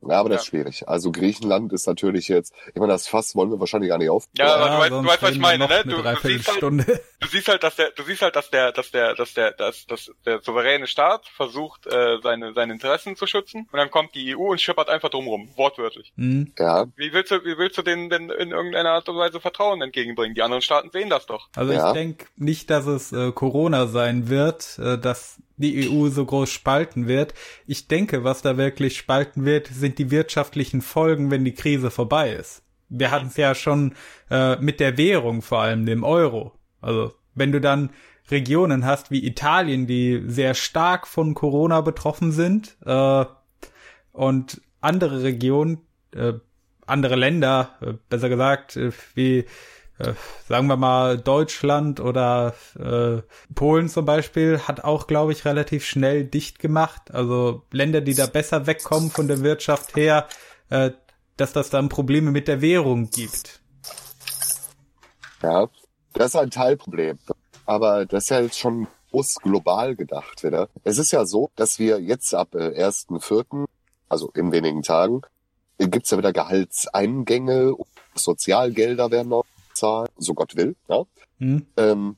Ja, 0.07 0.19
aber 0.19 0.29
das 0.29 0.41
ist 0.41 0.47
Ja. 0.47 0.49
schwierig. 0.51 0.87
Also 0.87 1.11
Griechenland 1.11 1.73
ist 1.73 1.87
natürlich 1.87 2.27
jetzt, 2.27 2.53
ich 2.69 2.75
meine, 2.79 2.93
das 2.93 3.07
Fass 3.07 3.35
wollen 3.35 3.51
wir 3.51 3.59
wahrscheinlich 3.59 3.89
gar 3.89 3.97
nicht 3.97 4.09
auf. 4.09 4.25
Ja, 4.37 4.55
aber 4.55 4.67
du 4.89 4.95
weißt- 4.95 5.01
du 5.01 5.07
weißt, 5.09 5.21
was 5.23 5.31
ich 5.31 5.39
meine, 5.39 5.67
ne? 5.67 5.83
Du- 5.83 6.01
du 6.01 6.15
siehst 6.27 6.47
halt- 6.49 6.61
du 6.63 7.27
siehst 7.27 7.47
halt, 7.47 7.63
dass 7.63 7.75
der, 7.75 7.91
du 7.91 8.03
siehst 8.03 8.21
halt, 8.21 8.35
dass 8.35 8.49
der, 8.49 8.71
dass 8.71 8.91
der, 8.91 9.15
dass 9.15 9.33
der, 9.33 9.51
dass, 9.51 9.85
dass 9.87 10.11
der 10.25 10.41
souveräne 10.41 10.87
Staat 10.87 11.27
versucht, 11.27 11.87
äh, 11.87 12.17
seine, 12.21 12.53
seine 12.53 12.73
Interessen 12.73 13.15
zu 13.15 13.27
schützen 13.27 13.67
und 13.71 13.77
dann 13.77 13.89
kommt 13.91 14.13
die 14.15 14.35
EU 14.35 14.51
und 14.51 14.61
schippert 14.61 14.89
einfach 14.89 15.09
drumrum, 15.09 15.49
wortwörtlich. 15.55 16.13
Hm. 16.17 16.53
Ja, 16.57 16.85
Wie 16.95 17.13
willst 17.13 17.31
du, 17.31 17.43
wie 17.43 17.57
willst 17.57 17.77
du 17.77 17.81
denen 17.81 18.09
denn 18.09 18.29
in 18.29 18.51
irgendeiner 18.51 18.91
Art 18.91 19.09
und 19.09 19.17
Weise 19.17 19.39
Vertrauen 19.39 19.81
entgegenbringen? 19.81 20.35
Die 20.35 20.41
anderen 20.41 20.61
Staaten 20.61 20.89
sehen 20.91 21.09
das 21.09 21.25
doch. 21.25 21.47
Also 21.55 21.73
Ja. 21.73 21.87
ich 21.87 21.93
denke 21.93 22.25
nicht, 22.35 22.69
dass 22.69 22.85
es 22.85 23.11
äh, 23.11 23.31
Corona 23.31 23.87
sein 23.87 24.29
wird, 24.29 24.77
äh, 24.79 24.97
dass 24.97 25.37
die 25.57 25.89
EU 25.89 26.09
so 26.09 26.25
groß 26.25 26.49
spalten 26.49 27.07
wird. 27.07 27.33
Ich 27.65 27.87
denke, 27.87 28.23
was 28.23 28.41
da 28.41 28.57
wirklich 28.57 28.97
spalten 28.97 29.45
wird, 29.45 29.67
sind 29.67 29.97
die 29.99 30.11
wirtschaftlichen 30.11 30.81
Folgen, 30.81 31.31
wenn 31.31 31.45
die 31.45 31.53
Krise 31.53 31.91
vorbei 31.91 32.33
ist. 32.33 32.63
Wir 32.89 33.11
hatten 33.11 33.27
es 33.27 33.37
ja 33.37 33.55
schon 33.55 33.95
äh, 34.29 34.57
mit 34.57 34.79
der 34.79 34.97
Währung, 34.97 35.41
vor 35.41 35.59
allem 35.59 35.85
dem 35.85 36.03
Euro. 36.03 36.53
Also 36.81 37.13
wenn 37.33 37.51
du 37.51 37.59
dann 37.59 37.89
Regionen 38.29 38.85
hast 38.85 39.11
wie 39.11 39.25
Italien, 39.25 39.87
die 39.87 40.23
sehr 40.27 40.53
stark 40.53 41.07
von 41.07 41.33
Corona 41.33 41.81
betroffen 41.81 42.31
sind, 42.31 42.77
äh, 42.85 43.25
und 44.15 44.61
andere 44.81 45.23
Regionen, 45.23 45.81
äh, 46.13 46.33
andere 46.85 47.15
Länder, 47.15 47.75
äh, 47.81 47.93
besser 48.09 48.29
gesagt, 48.29 48.77
äh, 48.77 48.91
wie 49.13 49.45
äh, 49.97 50.13
sagen 50.47 50.67
wir 50.67 50.77
mal 50.77 51.17
Deutschland 51.17 51.99
oder 51.99 52.53
äh, 52.77 53.21
Polen 53.53 53.89
zum 53.89 54.05
Beispiel, 54.05 54.59
hat 54.59 54.83
auch, 54.83 55.07
glaube 55.07 55.31
ich, 55.31 55.45
relativ 55.45 55.85
schnell 55.85 56.25
dicht 56.25 56.59
gemacht. 56.59 57.13
Also 57.13 57.63
Länder, 57.71 58.01
die 58.01 58.13
da 58.13 58.25
besser 58.25 58.67
wegkommen 58.67 59.09
von 59.09 59.27
der 59.27 59.41
Wirtschaft 59.41 59.95
her, 59.95 60.27
äh, 60.69 60.91
dass 61.37 61.53
das 61.53 61.69
dann 61.69 61.89
Probleme 61.89 62.31
mit 62.31 62.47
der 62.47 62.61
Währung 62.61 63.09
gibt. 63.09 63.61
ja. 65.41 65.67
Das 66.13 66.27
ist 66.27 66.35
ein 66.37 66.49
Teilproblem. 66.49 67.19
Aber 67.65 68.05
das 68.05 68.23
ist 68.23 68.29
ja 68.29 68.39
jetzt 68.39 68.57
schon 68.57 68.87
groß 69.11 69.35
global 69.41 69.95
gedacht 69.95 70.43
wieder. 70.43 70.69
Es 70.83 70.97
ist 70.97 71.11
ja 71.11 71.25
so, 71.25 71.49
dass 71.55 71.77
wir 71.79 71.99
jetzt 71.99 72.33
ab 72.33 72.55
äh, 72.55 72.83
1.4., 72.83 73.65
also 74.07 74.29
in 74.33 74.51
wenigen 74.51 74.81
Tagen, 74.81 75.21
äh, 75.77 75.87
gibt's 75.87 76.11
ja 76.11 76.17
wieder 76.17 76.31
Gehaltseingänge, 76.31 77.75
Sozialgelder 78.13 79.11
werden 79.11 79.29
noch 79.29 79.45
bezahlt, 79.75 80.11
so 80.17 80.33
Gott 80.33 80.55
will. 80.55 80.75
Ja? 80.87 81.03
Hm? 81.39 81.65
Ähm, 81.77 82.15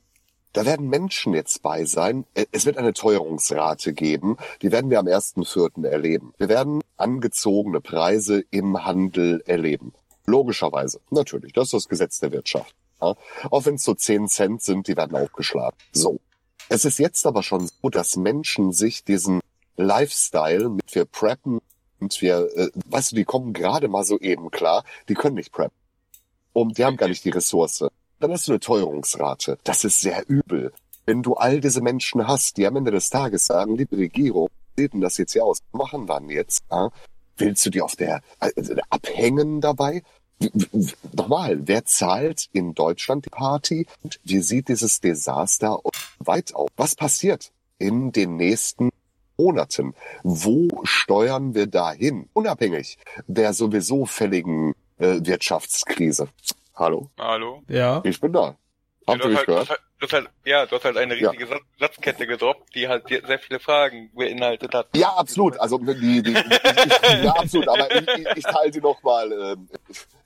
da 0.52 0.64
werden 0.64 0.88
Menschen 0.88 1.34
jetzt 1.34 1.62
bei 1.62 1.84
sein. 1.84 2.24
Äh, 2.34 2.46
Es 2.52 2.64
wird 2.66 2.78
eine 2.78 2.92
Teuerungsrate 2.92 3.92
geben. 3.92 4.36
Die 4.62 4.72
werden 4.72 4.90
wir 4.90 4.98
am 4.98 5.06
1.4. 5.06 5.84
erleben. 5.86 6.32
Wir 6.38 6.48
werden 6.48 6.82
angezogene 6.96 7.80
Preise 7.80 8.44
im 8.50 8.84
Handel 8.84 9.42
erleben. 9.46 9.92
Logischerweise. 10.26 11.00
Natürlich. 11.10 11.52
Das 11.52 11.66
ist 11.66 11.74
das 11.74 11.88
Gesetz 11.88 12.20
der 12.20 12.32
Wirtschaft. 12.32 12.74
Ja? 13.00 13.14
Auch 13.50 13.66
wenn 13.66 13.74
es 13.74 13.82
so 13.82 13.94
10 13.94 14.28
Cent 14.28 14.62
sind, 14.62 14.88
die 14.88 14.96
werden 14.96 15.16
aufgeschlagen. 15.16 15.76
So. 15.92 16.20
Es 16.70 16.84
ist 16.84 16.98
jetzt 16.98 17.26
aber 17.26 17.42
schon 17.42 17.66
so, 17.66 17.88
dass 17.88 18.16
Menschen 18.16 18.72
sich 18.72 19.02
diesen 19.04 19.40
Lifestyle 19.76 20.68
mit 20.68 20.94
wir 20.94 21.06
preppen 21.06 21.60
und 21.98 22.20
wir, 22.20 22.48
äh, 22.56 22.68
weißt 22.86 23.12
du, 23.12 23.16
die 23.16 23.24
kommen 23.24 23.52
gerade 23.52 23.88
mal 23.88 24.04
so 24.04 24.18
eben 24.18 24.50
klar, 24.50 24.84
die 25.08 25.14
können 25.14 25.36
nicht 25.36 25.50
preppen. 25.52 25.76
Und 26.60 26.78
die 26.78 26.84
haben 26.84 26.96
gar 26.96 27.08
nicht 27.08 27.24
die 27.24 27.30
Ressource 27.30 27.84
dann 28.20 28.32
hast 28.32 28.48
du 28.48 28.52
eine 28.52 28.60
Teuerungsrate. 28.60 29.58
Das 29.64 29.84
ist 29.84 30.00
sehr 30.00 30.24
übel. 30.28 30.72
Wenn 31.06 31.22
du 31.22 31.34
all 31.34 31.60
diese 31.60 31.80
Menschen 31.80 32.26
hast, 32.26 32.56
die 32.56 32.66
am 32.66 32.76
Ende 32.76 32.90
des 32.90 33.10
Tages 33.10 33.46
sagen, 33.46 33.76
liebe 33.76 33.96
Regierung, 33.96 34.48
sieht 34.76 34.92
denn 34.92 35.00
das 35.00 35.18
jetzt 35.18 35.32
hier 35.32 35.44
aus? 35.44 35.58
Was 35.72 35.78
machen 35.78 36.08
wir 36.08 36.20
denn 36.20 36.30
jetzt? 36.30 36.62
Ja? 36.70 36.90
Willst 37.36 37.64
du 37.64 37.70
die 37.70 37.80
auf 37.80 37.96
der, 37.96 38.20
also 38.40 38.74
abhängen 38.90 39.60
dabei? 39.60 40.02
Nochmal, 41.12 41.66
wer 41.66 41.84
zahlt 41.84 42.48
in 42.52 42.74
Deutschland 42.74 43.24
die 43.26 43.30
Party? 43.30 43.86
Und 44.02 44.20
wie 44.24 44.40
sieht 44.40 44.68
dieses 44.68 45.00
Desaster 45.00 45.80
weit 46.18 46.54
aus? 46.54 46.68
Was 46.76 46.94
passiert 46.94 47.50
in 47.78 48.12
den 48.12 48.36
nächsten 48.36 48.90
Monaten? 49.36 49.94
Wo 50.22 50.68
steuern 50.84 51.54
wir 51.54 51.66
dahin? 51.66 52.28
Unabhängig 52.34 52.98
der 53.26 53.52
sowieso 53.52 54.04
fälligen 54.06 54.74
äh, 54.98 55.18
Wirtschaftskrise. 55.22 56.28
Hallo? 56.74 57.10
Hallo? 57.18 57.62
Ja. 57.68 58.00
Ich 58.04 58.20
bin 58.20 58.32
da. 58.32 58.56
Habt 59.06 59.18
ihr 59.18 59.22
du, 59.22 59.28
mich 59.28 59.36
halt, 59.38 59.46
gehört? 59.46 59.70
halt, 59.70 59.80
du 59.98 60.06
hast 60.06 60.12
halt, 60.12 60.28
ja, 60.44 60.66
du 60.66 60.76
hast 60.76 60.84
halt 60.84 60.96
eine 60.96 61.18
Ja. 61.18 61.30
riesige 61.30 61.46
Satz- 61.50 61.62
Satzkette 61.80 62.26
gedroppt, 62.26 62.74
die 62.74 62.88
halt 62.88 63.04
sehr 63.08 63.38
viele 63.38 63.58
Fragen 63.58 64.10
beinhaltet 64.14 64.74
hat. 64.74 64.88
Ja, 64.94 65.08
absolut. 65.14 65.58
Also 65.58 65.78
die, 65.78 66.22
die, 66.22 66.32
ich, 66.32 66.38
ich, 66.38 67.24
ja, 67.24 67.32
absolut. 67.32 67.68
Aber 67.68 67.90
ich, 67.94 68.06
ich, 68.06 68.26
ich 68.36 68.44
teile 68.44 68.70
die 68.70 68.80
noch 68.80 69.02
mal. 69.02 69.32
ähm, 69.32 69.68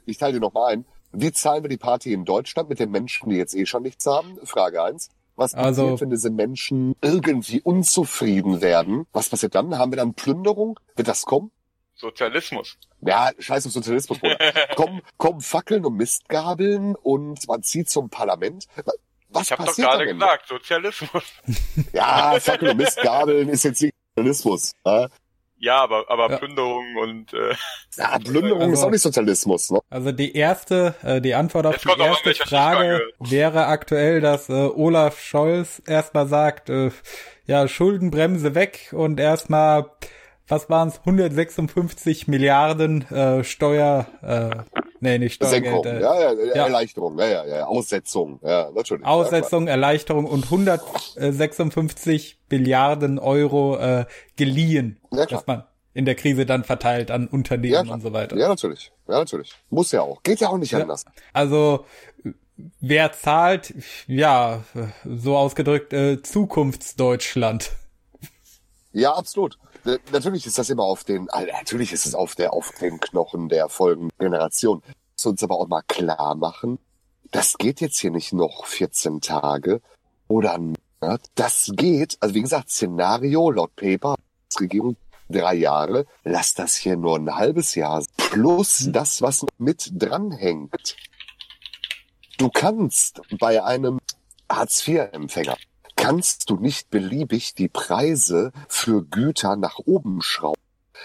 Ich 0.04 0.18
teile 0.18 0.32
die 0.34 0.40
noch 0.40 0.52
mal 0.52 0.72
ein. 0.72 0.84
Wie 1.12 1.30
zahlen 1.30 1.62
wir 1.62 1.68
die 1.68 1.76
Party 1.76 2.12
in 2.12 2.24
Deutschland 2.24 2.68
mit 2.70 2.80
den 2.80 2.90
Menschen, 2.90 3.30
die 3.30 3.36
jetzt 3.36 3.54
eh 3.54 3.66
schon 3.66 3.82
nichts 3.82 4.04
haben? 4.06 4.36
Frage 4.44 4.82
eins. 4.82 5.10
Was 5.36 5.52
passiert, 5.52 5.66
Also- 5.66 6.00
wenn 6.00 6.10
diese 6.10 6.30
Menschen 6.30 6.96
irgendwie 7.02 7.60
unzufrieden 7.60 8.60
werden? 8.62 9.06
Was 9.12 9.28
passiert 9.28 9.54
dann? 9.54 9.78
Haben 9.78 9.92
wir 9.92 9.96
dann 9.96 10.14
Plünderung? 10.14 10.78
Wird 10.96 11.08
das 11.08 11.24
kommen? 11.24 11.50
Sozialismus. 12.02 12.76
Ja, 13.00 13.30
scheiß 13.38 13.66
auf 13.66 13.72
Sozialismus, 13.72 14.18
Bruder. 14.18 14.36
kommen, 14.76 15.00
kommen 15.16 15.40
Fackeln 15.40 15.84
und 15.86 15.96
Mistgabeln 15.96 16.94
und 16.96 17.48
man 17.48 17.62
zieht 17.62 17.88
zum 17.88 18.10
Parlament. 18.10 18.66
Was 19.30 19.44
Ich 19.44 19.52
habe 19.52 19.62
doch 19.62 19.68
passiert 19.68 19.88
gerade 19.88 20.06
gesagt, 20.12 20.48
Sozialismus. 20.48 21.22
Ja, 21.94 22.38
Fackeln 22.38 22.72
und 22.72 22.76
Mistgabeln 22.76 23.48
ist 23.48 23.62
jetzt 23.64 23.80
nicht 23.80 23.94
Sozialismus. 24.16 24.72
Ja, 24.84 25.08
Ja, 25.58 25.76
aber, 25.78 26.04
aber 26.10 26.28
Ja. 26.30 26.38
Plünderung 26.38 26.96
und 26.96 27.32
äh, 27.32 27.54
ja 27.96 28.18
Plünderung 28.18 28.60
ist 28.72 28.78
Also- 28.78 28.86
auch 28.86 28.90
nicht 28.90 29.00
Sozialismus. 29.00 29.70
Ne? 29.70 29.78
Also 29.90 30.10
die 30.12 30.34
erste, 30.36 30.94
äh, 31.02 31.20
die 31.20 31.34
Antwort 31.34 31.66
auf 31.66 31.74
Jetzt 31.82 31.96
die 31.96 32.00
erste 32.02 32.34
Frage 32.34 33.08
wäre 33.20 33.66
aktuell, 33.66 34.20
dass 34.20 34.48
äh, 34.48 34.52
Olaf 34.52 35.20
Scholz 35.20 35.80
erstmal 35.86 36.26
sagt, 36.26 36.68
äh, 36.68 36.90
ja, 37.46 37.66
Schuldenbremse 37.68 38.54
weg 38.54 38.90
und 38.92 39.18
erstmal, 39.18 39.90
was 40.52 40.68
waren 40.68 40.88
es, 40.88 40.98
156 40.98 42.28
Milliarden 42.28 43.10
äh, 43.10 43.42
Steuer, 43.42 44.06
äh, 44.22 44.50
nee, 45.00 45.16
nicht 45.18 45.36
Steuergeld, 45.36 45.86
äh, 45.86 46.02
ja, 46.02 46.20
ja, 46.20 46.32
ja. 46.32 46.52
Erleichterung, 46.66 47.18
ja, 47.18 47.26
ja, 47.26 47.46
ja, 47.46 47.64
Aussetzung, 47.66 48.38
ja, 48.42 48.70
natürlich. 48.70 49.06
Aussetzung, 49.06 49.66
Erleichterung 49.66 50.26
und 50.26 50.44
156 50.44 52.38
Milliarden 52.50 53.18
Euro 53.18 53.78
äh, 53.78 54.04
geliehen, 54.36 55.00
Ja, 55.10 55.24
dass 55.24 55.46
man 55.46 55.64
in 55.94 56.04
der 56.04 56.16
Krise 56.16 56.44
dann 56.44 56.64
verteilt 56.64 57.10
an 57.10 57.28
Unternehmen 57.28 57.86
Ja, 57.86 57.92
und 57.92 58.02
so 58.02 58.12
weiter. 58.12 58.36
Ja, 58.36 58.48
natürlich, 58.48 58.92
ja, 59.08 59.18
natürlich. 59.18 59.54
Muss 59.70 59.90
ja 59.92 60.02
auch. 60.02 60.22
Geht 60.22 60.40
ja 60.40 60.50
auch 60.50 60.58
nicht 60.58 60.72
Ja. 60.72 60.80
anders. 60.80 61.06
Also 61.32 61.86
wer 62.80 63.12
zahlt? 63.12 63.72
Ja, 64.06 64.64
so 65.04 65.34
ausgedrückt 65.38 65.94
äh, 65.94 66.20
Zukunftsdeutschland. 66.22 67.72
Ja, 68.92 69.14
absolut. 69.14 69.58
Äh, 69.84 69.98
Natürlich 70.12 70.46
ist 70.46 70.58
das 70.58 70.70
immer 70.70 70.84
auf 70.84 71.04
den, 71.04 71.28
äh, 71.28 71.46
natürlich 71.46 71.92
ist 71.92 72.06
es 72.06 72.14
auf 72.14 72.34
der, 72.34 72.52
auf 72.52 72.72
den 72.80 73.00
Knochen 73.00 73.48
der 73.48 73.68
folgenden 73.68 74.16
Generation. 74.18 74.82
Muss 75.12 75.26
uns 75.26 75.42
aber 75.42 75.56
auch 75.56 75.68
mal 75.68 75.82
klar 75.82 76.34
machen, 76.34 76.78
das 77.30 77.56
geht 77.58 77.80
jetzt 77.80 77.98
hier 77.98 78.10
nicht 78.10 78.32
noch 78.32 78.66
14 78.66 79.20
Tage 79.20 79.80
oder 80.28 80.58
Monat. 80.58 81.22
Das 81.34 81.70
geht, 81.74 82.16
also 82.20 82.34
wie 82.34 82.42
gesagt, 82.42 82.70
Szenario 82.70 83.50
laut 83.50 83.74
Paper, 83.76 84.16
Regierung 84.60 84.96
drei 85.28 85.54
Jahre, 85.54 86.06
lass 86.24 86.54
das 86.54 86.76
hier 86.76 86.96
nur 86.96 87.16
ein 87.18 87.34
halbes 87.34 87.74
Jahr 87.74 88.04
plus 88.16 88.88
das, 88.90 89.22
was 89.22 89.46
mit 89.58 89.90
dranhängt. 89.94 90.96
Du 92.38 92.50
kannst 92.50 93.22
bei 93.38 93.62
einem 93.62 93.98
Hartz-IV-Empfänger 94.50 95.56
kannst 95.96 96.50
du 96.50 96.56
nicht 96.56 96.90
beliebig 96.90 97.54
die 97.54 97.68
Preise 97.68 98.52
für 98.68 99.04
Güter 99.04 99.56
nach 99.56 99.78
oben 99.84 100.22
schrauben. 100.22 100.60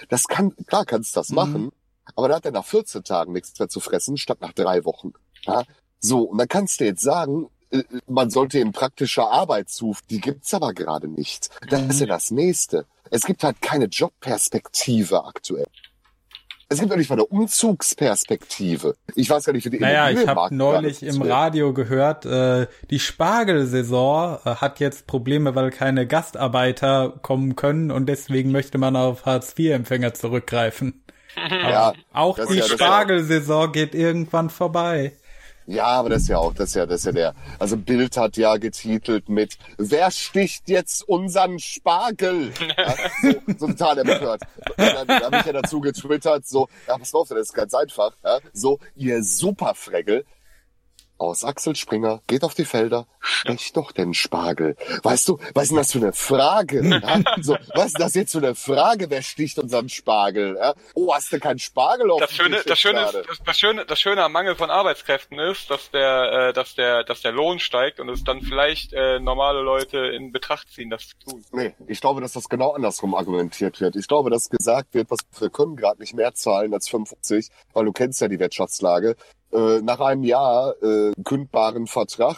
Das 0.08 0.28
kann, 0.28 0.54
klar 0.66 0.84
kannst 0.84 1.14
du 1.16 1.20
das 1.20 1.30
Mhm. 1.30 1.34
machen, 1.36 1.72
aber 2.14 2.28
da 2.28 2.36
hat 2.36 2.44
er 2.44 2.52
nach 2.52 2.64
14 2.64 3.04
Tagen 3.04 3.32
nichts 3.32 3.58
mehr 3.58 3.68
zu 3.68 3.80
fressen, 3.80 4.16
statt 4.16 4.40
nach 4.40 4.52
drei 4.52 4.84
Wochen. 4.84 5.12
Ja? 5.44 5.64
So, 6.00 6.22
und 6.22 6.38
dann 6.38 6.48
kannst 6.48 6.80
du 6.80 6.84
jetzt 6.84 7.02
sagen, 7.02 7.48
äh, 7.70 7.82
man 8.06 8.30
sollte 8.30 8.58
ihm 8.60 8.72
praktischer 8.72 9.30
Arbeit 9.30 9.68
zu, 9.68 9.94
die 10.10 10.20
gibt's 10.20 10.54
aber 10.54 10.72
gerade 10.72 11.08
nicht. 11.08 11.50
Das 11.68 11.82
ist 11.82 12.00
ja 12.00 12.06
das 12.06 12.30
Nächste. 12.30 12.86
Es 13.10 13.22
gibt 13.22 13.42
halt 13.44 13.60
keine 13.60 13.86
Jobperspektive 13.86 15.24
aktuell. 15.24 15.66
Es 16.70 16.80
gibt 16.80 16.92
auch 16.92 16.96
nicht 16.96 17.08
mal 17.08 17.14
eine 17.16 17.24
Umzugsperspektive. 17.24 18.94
Ich 19.14 19.30
weiß 19.30 19.46
gar 19.46 19.54
nicht, 19.54 19.64
wie 19.64 19.70
die 19.70 19.78
Naja, 19.78 20.10
ich 20.10 20.26
habe 20.28 20.54
neulich 20.54 21.02
im 21.02 21.22
Radio 21.22 21.72
gehört, 21.72 22.26
äh, 22.26 22.66
die 22.90 22.98
Spargelsaison 23.00 24.38
äh, 24.44 24.50
hat 24.56 24.78
jetzt 24.78 25.06
Probleme, 25.06 25.54
weil 25.54 25.70
keine 25.70 26.06
Gastarbeiter 26.06 27.14
kommen 27.22 27.56
können 27.56 27.90
und 27.90 28.06
deswegen 28.06 28.52
möchte 28.52 28.76
man 28.76 28.96
auf 28.96 29.24
Hartz-IV-Empfänger 29.24 30.12
zurückgreifen. 30.12 31.02
Ja, 31.50 31.94
Auch 32.12 32.38
die 32.50 32.56
ja- 32.58 32.64
Spargelsaison 32.64 33.72
geht 33.72 33.94
irgendwann 33.94 34.50
vorbei. 34.50 35.12
Ja, 35.68 35.84
aber 35.84 36.08
das 36.08 36.22
ist 36.22 36.28
ja 36.28 36.38
auch, 36.38 36.54
das 36.54 36.70
ist 36.70 36.76
ja, 36.76 36.86
das 36.86 37.00
ist 37.00 37.04
ja 37.06 37.12
der. 37.12 37.34
Also 37.58 37.76
Bild 37.76 38.16
hat 38.16 38.38
ja 38.38 38.56
getitelt 38.56 39.28
mit 39.28 39.58
Wer 39.76 40.10
sticht 40.10 40.66
jetzt 40.70 41.06
unseren 41.06 41.58
Spargel? 41.58 42.52
Ja, 42.78 42.94
so, 43.22 43.32
so 43.58 43.66
total 43.68 43.98
empört. 43.98 44.42
Dann, 44.76 45.06
dann 45.06 45.22
habe 45.22 45.36
ich 45.38 45.46
ja 45.46 45.52
dazu 45.52 45.80
getwittert, 45.80 46.46
so, 46.46 46.68
ja, 46.86 46.96
pass 46.96 47.12
auf, 47.14 47.28
das 47.28 47.38
ist 47.38 47.54
ganz 47.54 47.74
einfach. 47.74 48.12
Ja, 48.24 48.38
so, 48.52 48.78
ihr 48.94 49.22
Superfregel 49.22 50.24
aus 51.18 51.44
Axel 51.44 51.76
Springer, 51.76 52.22
geht 52.26 52.44
auf 52.44 52.54
die 52.54 52.64
Felder, 52.64 53.06
stecht 53.20 53.76
doch 53.76 53.92
den 53.92 54.14
Spargel. 54.14 54.76
Weißt 55.02 55.28
du, 55.28 55.38
was 55.54 55.64
ist 55.64 55.70
denn 55.70 55.78
das 55.78 55.92
für 55.92 55.98
eine 55.98 56.12
Frage? 56.12 56.98
Ja? 57.08 57.22
So, 57.40 57.56
was 57.74 57.86
ist 57.86 58.00
das 58.00 58.14
jetzt 58.14 58.32
für 58.32 58.38
eine 58.38 58.54
Frage? 58.54 59.08
Wer 59.10 59.22
sticht 59.22 59.58
unseren 59.58 59.88
Spargel? 59.88 60.56
Ja? 60.58 60.74
Oh, 60.94 61.12
hast 61.12 61.32
du 61.32 61.38
keinen 61.38 61.58
Spargel 61.58 62.10
auf 62.10 62.20
das 62.20 62.30
dem 62.30 62.36
Schöne, 62.36 62.62
das 62.66 62.78
Schöne 62.78 63.04
ist, 63.04 63.14
das, 63.14 63.38
das 63.44 63.58
Schöne, 63.58 63.86
das 63.86 64.00
Schöne 64.00 64.24
am 64.24 64.32
Mangel 64.32 64.56
von 64.56 64.70
Arbeitskräften 64.70 65.38
ist, 65.38 65.70
dass 65.70 65.90
der, 65.90 66.48
äh, 66.48 66.52
dass 66.52 66.74
der, 66.74 67.04
dass 67.04 67.20
der 67.22 67.32
Lohn 67.32 67.58
steigt 67.58 68.00
und 68.00 68.08
es 68.08 68.24
dann 68.24 68.42
vielleicht 68.42 68.92
äh, 68.92 69.20
normale 69.20 69.60
Leute 69.60 69.98
in 69.98 70.32
Betracht 70.32 70.70
ziehen, 70.72 70.90
das 70.90 71.08
zu 71.08 71.18
tun. 71.18 71.44
Nee, 71.52 71.74
ich 71.86 72.00
glaube, 72.00 72.20
dass 72.20 72.32
das 72.32 72.48
genau 72.48 72.72
andersrum 72.72 73.14
argumentiert 73.14 73.80
wird. 73.80 73.96
Ich 73.96 74.08
glaube, 74.08 74.30
dass 74.30 74.48
gesagt 74.50 74.94
wird, 74.94 75.10
was 75.10 75.20
wir 75.38 75.50
können 75.50 75.76
gerade 75.76 76.00
nicht 76.00 76.14
mehr 76.14 76.34
zahlen 76.34 76.72
als 76.74 76.88
55, 76.88 77.48
weil 77.72 77.84
du 77.84 77.92
kennst 77.92 78.20
ja 78.20 78.28
die 78.28 78.38
Wirtschaftslage. 78.38 79.16
Äh, 79.52 79.80
nach 79.80 80.00
einem 80.00 80.24
Jahr 80.24 80.74
äh, 80.82 81.12
kündbaren 81.24 81.86
Vertrag 81.86 82.36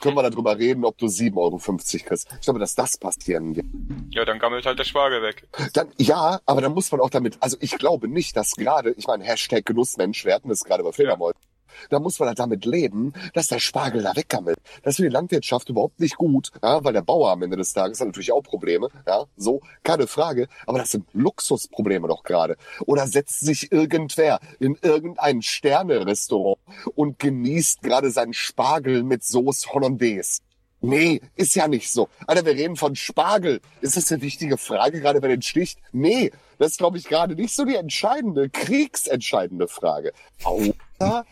können 0.00 0.16
wir 0.16 0.28
darüber 0.28 0.58
reden, 0.58 0.84
ob 0.84 0.96
du 0.98 1.06
7,50 1.06 1.36
Euro 1.36 1.58
kriegst. 1.58 2.28
Ich 2.32 2.40
glaube, 2.42 2.58
dass 2.58 2.74
das 2.74 2.96
passieren 2.96 3.56
wird. 3.56 3.66
Ja, 4.10 4.24
dann 4.24 4.38
gammelt 4.38 4.64
halt 4.64 4.78
der 4.78 4.84
Spargel 4.84 5.22
weg. 5.22 5.48
Dann, 5.74 5.88
ja, 5.98 6.40
aber 6.46 6.60
dann 6.60 6.72
muss 6.72 6.90
man 6.92 7.00
auch 7.00 7.10
damit, 7.10 7.36
also 7.40 7.56
ich 7.60 7.76
glaube 7.78 8.08
nicht, 8.08 8.36
dass 8.36 8.52
gerade, 8.52 8.92
ich 8.92 9.06
meine, 9.06 9.24
Hashtag 9.24 9.66
Genussmensch, 9.66 10.24
wir 10.24 10.34
hatten 10.34 10.48
das 10.48 10.64
gerade 10.64 10.84
bei 10.84 10.92
Fledermäusen, 10.92 11.40
da 11.90 11.98
muss 11.98 12.18
man 12.18 12.28
halt 12.28 12.38
damit 12.38 12.64
leben, 12.64 13.12
dass 13.34 13.48
der 13.48 13.58
Spargel 13.58 14.02
da 14.02 14.14
weggammelt. 14.16 14.58
Das 14.82 14.92
ist 14.92 14.96
für 14.96 15.02
die 15.02 15.08
Landwirtschaft 15.08 15.68
überhaupt 15.68 16.00
nicht 16.00 16.16
gut, 16.16 16.50
ja, 16.62 16.82
weil 16.84 16.92
der 16.92 17.02
Bauer 17.02 17.30
am 17.30 17.42
Ende 17.42 17.56
des 17.56 17.72
Tages 17.72 18.00
hat 18.00 18.08
natürlich 18.08 18.32
auch 18.32 18.42
Probleme, 18.42 18.88
ja, 19.06 19.24
so, 19.36 19.60
keine 19.82 20.06
Frage, 20.06 20.48
aber 20.66 20.78
das 20.78 20.90
sind 20.90 21.06
Luxusprobleme 21.12 22.08
doch 22.08 22.22
gerade. 22.22 22.56
Oder 22.86 23.06
setzt 23.06 23.40
sich 23.40 23.72
irgendwer 23.72 24.40
in 24.60 24.78
irgendein 24.82 25.42
Sterne-Restaurant 25.42 26.58
und 26.94 27.18
genießt 27.18 27.82
gerade 27.82 28.10
seinen 28.10 28.34
Spargel 28.34 29.02
mit 29.02 29.24
Sauce 29.24 29.72
Hollandaise. 29.72 30.40
Nee, 30.80 31.20
ist 31.34 31.56
ja 31.56 31.66
nicht 31.66 31.90
so. 31.90 32.08
Alter, 32.26 32.46
wir 32.46 32.52
reden 32.52 32.76
von 32.76 32.94
Spargel. 32.94 33.60
Ist 33.80 33.96
das 33.96 34.12
eine 34.12 34.22
wichtige 34.22 34.56
Frage, 34.56 35.00
gerade 35.00 35.20
bei 35.20 35.28
den 35.28 35.42
Sticht? 35.42 35.80
Nee, 35.90 36.30
das 36.58 36.72
ist, 36.72 36.78
glaube 36.78 36.98
ich, 36.98 37.04
gerade 37.04 37.34
nicht 37.34 37.54
so 37.54 37.64
die 37.64 37.74
entscheidende, 37.74 38.48
kriegsentscheidende 38.48 39.66
Frage. 39.66 40.12
Außer, 40.44 41.24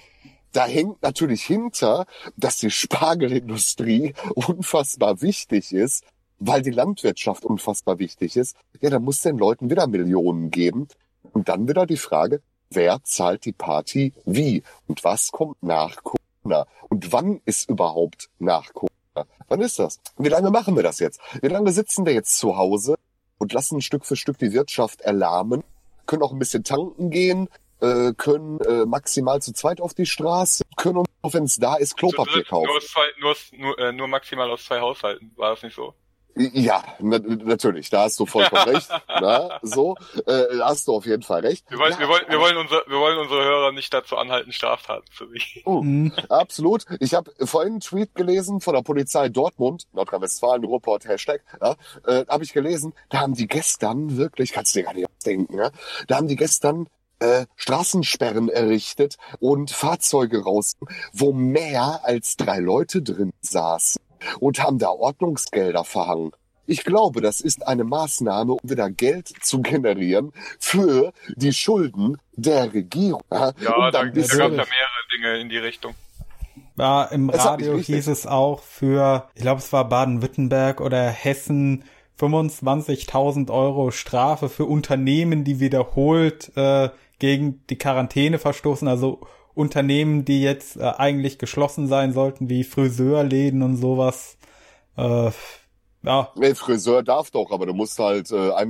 da 0.57 0.67
hängt 0.67 1.03
natürlich 1.03 1.43
hinter, 1.43 2.07
dass 2.37 2.57
die 2.57 2.71
Spargelindustrie 2.71 4.15
unfassbar 4.35 5.21
wichtig 5.21 5.73
ist, 5.73 6.05
weil 6.39 6.63
die 6.63 6.71
Landwirtschaft 6.71 7.45
unfassbar 7.45 7.99
wichtig 7.99 8.37
ist. 8.37 8.57
Ja, 8.81 8.89
da 8.89 8.99
muss 8.99 9.21
den 9.21 9.37
Leuten 9.37 9.69
wieder 9.71 9.87
Millionen 9.87 10.51
geben. 10.51 10.89
Und 11.33 11.51
dann 11.51 11.69
wieder 11.69 11.85
die 11.85 11.99
Frage, 11.99 12.41
wer 12.71 13.03
zahlt 13.05 13.45
die 13.45 13.53
Party 13.53 14.15
wie? 14.25 14.63
Und 14.87 15.05
was 15.05 15.31
kommt 15.31 15.63
nach 15.63 16.03
Corona? 16.03 16.67
Und 16.89 17.13
wann 17.13 17.41
ist 17.45 17.69
überhaupt 17.69 18.31
nach 18.39 18.73
Corona? 18.73 19.27
Wann 19.49 19.61
ist 19.61 19.79
das? 19.79 20.01
Wie 20.17 20.29
lange 20.29 20.51
machen 20.51 20.75
wir 20.77 20.83
das 20.83 21.01
jetzt? 21.01 21.21
Wie 21.43 21.49
lange 21.49 21.73
sitzen 21.73 22.07
wir 22.07 22.15
jetzt 22.15 22.39
zu 22.39 22.57
Hause 22.57 22.97
und 23.39 23.53
lassen 23.53 23.83
Stück 23.83 24.07
für 24.07 24.17
Stück 24.17 24.39
die 24.39 24.53
Wirtschaft 24.53 25.03
erlahmen? 25.03 25.63
Können 26.07 26.23
auch 26.23 26.33
ein 26.33 26.39
bisschen 26.39 26.65
tanken 26.65 27.11
gehen, 27.11 27.49
äh, 27.81 28.13
können 28.17 28.61
äh, 28.61 28.87
maximal 28.87 29.41
zu 29.43 29.53
zweit 29.53 29.81
auf 29.81 29.95
die 29.95 30.07
Straße, 30.07 30.65
können, 30.77 31.05
wenn 31.23 31.45
es 31.45 31.57
da 31.57 31.77
ist, 31.77 31.97
Klopapier 31.97 32.37
Nur, 32.37 32.45
kaufen. 32.45 32.71
aus 32.77 32.87
zwei, 32.89 33.07
nur, 33.21 33.35
nur, 33.53 33.79
äh, 33.79 33.93
nur 33.93 34.09
maximal 34.09 34.51
aus 34.51 34.65
zwei 34.65 34.81
Haushalten, 34.81 35.33
war 35.37 35.51
das 35.51 35.63
nicht 35.63 35.75
so? 35.75 35.95
Ja, 36.39 36.85
na, 36.99 37.19
natürlich, 37.19 37.89
da 37.89 38.03
hast 38.03 38.21
du 38.21 38.27
vollkommen 38.27 38.63
recht. 38.69 38.91
Na, 39.09 39.59
so, 39.63 39.97
äh, 40.27 40.59
da 40.59 40.67
hast 40.69 40.87
du 40.87 40.93
auf 40.95 41.07
jeden 41.07 41.23
Fall 41.23 41.41
recht. 41.41 41.65
Wir 41.71 41.79
wollen, 41.79 41.93
ja, 41.93 41.99
wir 41.99 42.09
wollen, 42.09 42.25
wir 42.29 42.39
wollen, 42.39 42.57
unser, 42.59 42.83
wir 42.87 42.99
wollen 42.99 43.17
unsere 43.17 43.43
Hörer 43.43 43.73
nicht 43.73 43.91
dazu 43.95 44.19
anhalten, 44.19 44.53
Straftaten 44.53 45.07
zu 45.17 45.29
begehen. 45.31 45.63
Oh, 45.65 45.81
Mhm. 45.83 46.13
absolut. 46.29 46.85
Ich 47.01 47.15
habe 47.15 47.33
vorhin 47.47 47.73
einen 47.73 47.81
Tweet 47.81 48.15
gelesen 48.15 48.61
von 48.61 48.75
der 48.75 48.83
Polizei 48.83 49.31
Dortmund, 49.31 49.85
Nordrhein-Westfalen, 49.95 50.63
Ruhrport, 50.65 51.07
Hashtag, 51.09 51.41
ja, 51.59 51.75
äh, 52.07 52.27
habe 52.29 52.45
ich 52.45 52.53
gelesen, 52.53 52.93
da 53.09 53.21
haben 53.21 53.33
die 53.33 53.47
gestern 53.47 54.19
wirklich, 54.19 54.53
kannst 54.53 54.75
du 54.75 54.81
dir 54.81 54.85
gar 54.85 54.93
nicht 54.93 55.09
ausdenken, 55.09 55.57
ja, 55.57 55.71
da 56.07 56.17
haben 56.17 56.29
die 56.29 56.37
gestern 56.37 56.87
äh, 57.21 57.47
Straßensperren 57.57 58.49
errichtet 58.49 59.17
und 59.41 59.71
Fahrzeuge 59.71 60.45
raus, 60.45 60.77
wo 61.13 61.33
mehr 61.33 62.01
als 62.05 62.37
drei 62.37 62.59
Leute 62.59 63.03
drin 63.03 63.33
saßen 63.41 64.01
und 64.41 64.63
haben 64.63 64.79
da 64.79 64.89
Ordnungsgelder 64.91 65.85
verhangen. 65.85 66.33
Ich 66.69 66.83
glaube, 66.83 67.21
das 67.21 67.41
ist 67.41 67.67
eine 67.67 67.85
Maßnahme, 67.85 68.55
um 68.55 68.71
wieder 68.71 68.91
Geld 68.91 69.33
zu 69.43 69.63
generieren 69.63 70.33
für 70.59 71.13
die 71.37 71.53
Schulden 71.53 72.19
der 72.33 72.73
Regierung. 72.75 73.23
Ja, 73.31 73.47
um 73.49 73.55
da, 73.63 73.91
dann 73.91 74.13
da 74.13 74.13
gab 74.13 74.17
es 74.17 74.37
ja 74.37 74.49
mehrere 74.49 74.67
Dinge 75.15 75.39
in 75.41 75.49
die 75.49 75.59
Richtung. 75.59 75.95
Ja, 76.77 77.05
im 77.05 77.29
Das 77.29 77.45
Radio 77.45 77.79
hieß 77.79 78.09
es 78.09 78.27
auch 78.27 78.63
für, 78.63 79.31
ich 79.35 79.43
glaube, 79.43 79.61
es 79.61 79.73
war 79.73 79.89
Baden-Württemberg 79.89 80.81
oder 80.81 81.09
Hessen, 81.09 81.85
25.000 82.19 83.51
Euro 83.51 83.91
Strafe 83.91 84.49
für 84.49 84.65
Unternehmen, 84.65 85.45
die 85.45 85.61
wiederholt 85.61 86.51
äh, 86.57 86.89
gegen 87.19 87.65
die 87.69 87.79
Quarantäne 87.79 88.39
verstoßen. 88.39 88.89
Also 88.89 89.21
Unternehmen, 89.55 90.25
die 90.25 90.43
jetzt 90.43 90.77
äh, 90.77 90.83
eigentlich 90.83 91.39
geschlossen 91.39 91.89
sein 91.89 92.13
sollten, 92.13 92.49
wie 92.49 92.65
Friseurläden 92.65 93.63
und 93.63 93.77
sowas. 93.77 94.37
Äh, 94.97 95.31
ja, 96.03 96.31
Nee, 96.37 96.55
Friseur 96.55 97.03
darf 97.03 97.31
doch, 97.33 97.51
aber 97.51 97.67
du 97.67 97.73
musst 97.73 97.99
halt 97.99 98.31
äh, 98.31 98.35
1,50 98.35 98.65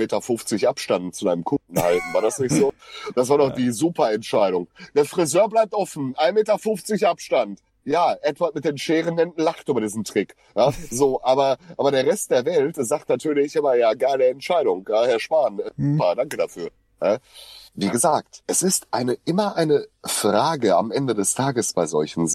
Meter 0.54 0.68
Abstand 0.70 1.14
zu 1.14 1.26
deinem 1.26 1.44
Kunden 1.44 1.78
halten. 1.80 2.04
War 2.14 2.22
das 2.22 2.38
nicht 2.38 2.52
so? 2.52 2.72
Das 3.14 3.28
war 3.28 3.38
doch 3.38 3.50
die 3.54 3.70
super 3.72 4.12
Entscheidung. 4.12 4.68
Der 4.94 5.04
Friseur 5.04 5.48
bleibt 5.48 5.74
offen, 5.74 6.14
1,50 6.14 6.92
Meter 6.92 7.10
Abstand. 7.10 7.60
Ja, 7.84 8.16
Edward 8.22 8.54
mit 8.54 8.64
den 8.64 8.78
Scherenhänden 8.78 9.42
lacht 9.42 9.68
über 9.68 9.80
diesen 9.80 10.02
Trick. 10.02 10.34
Ja, 10.56 10.72
so, 10.90 11.20
aber, 11.22 11.58
aber 11.76 11.90
der 11.90 12.06
Rest 12.06 12.30
der 12.30 12.44
Welt 12.44 12.76
sagt 12.76 13.08
natürlich 13.08 13.54
immer, 13.54 13.74
ja, 13.74 13.92
geile 13.94 14.28
Entscheidung, 14.28 14.86
ja, 14.88 15.04
Herr 15.04 15.20
Spahn, 15.20 15.58
äh, 15.58 15.70
Hm. 15.76 15.98
super, 15.98 16.14
danke 16.14 16.36
dafür. 16.36 16.70
Ja. 17.02 17.18
Wie 17.76 17.88
gesagt, 17.88 18.42
es 18.46 18.62
ist 18.62 18.88
eine, 18.90 19.18
immer 19.24 19.56
eine 19.56 19.86
Frage 20.04 20.76
am 20.76 20.90
Ende 20.90 21.14
des 21.14 21.34
Tages 21.34 21.72
bei 21.74 21.86
solchen 21.86 22.32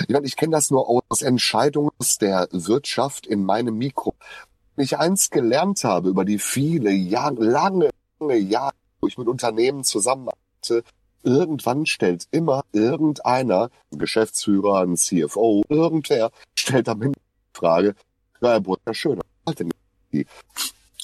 ich 0.00 0.08
meine, 0.08 0.26
ich 0.26 0.36
kenne 0.36 0.52
das 0.52 0.70
nur 0.70 0.88
aus 0.88 1.22
Entscheidungen 1.22 1.90
aus 1.98 2.18
der 2.18 2.48
Wirtschaft 2.50 3.26
in 3.26 3.44
meinem 3.44 3.78
Mikro. 3.78 4.14
Wenn 4.74 4.84
ich 4.84 4.98
eins 4.98 5.30
gelernt 5.30 5.84
habe 5.84 6.08
über 6.08 6.24
die 6.24 6.38
viele 6.38 6.90
Jahre, 6.90 7.42
lange, 7.42 7.90
lange 8.18 8.36
Jahre, 8.36 8.74
wo 9.00 9.06
ich 9.06 9.16
mit 9.16 9.28
Unternehmen 9.28 9.84
zusammenarbeite, 9.84 10.82
irgendwann 11.22 11.86
stellt 11.86 12.26
immer 12.30 12.64
irgendeiner, 12.72 13.70
ein 13.92 13.98
Geschäftsführer, 13.98 14.80
ein 14.80 14.96
CFO, 14.96 15.62
irgendwer, 15.68 16.30
stellt 16.58 16.88
am 16.88 17.02
Ende 17.02 17.18
die 17.18 17.58
Frage, 17.58 17.94
ja, 18.40 18.50
Herr 18.50 18.60
Brücker, 18.60 18.92
schön? 18.92 19.20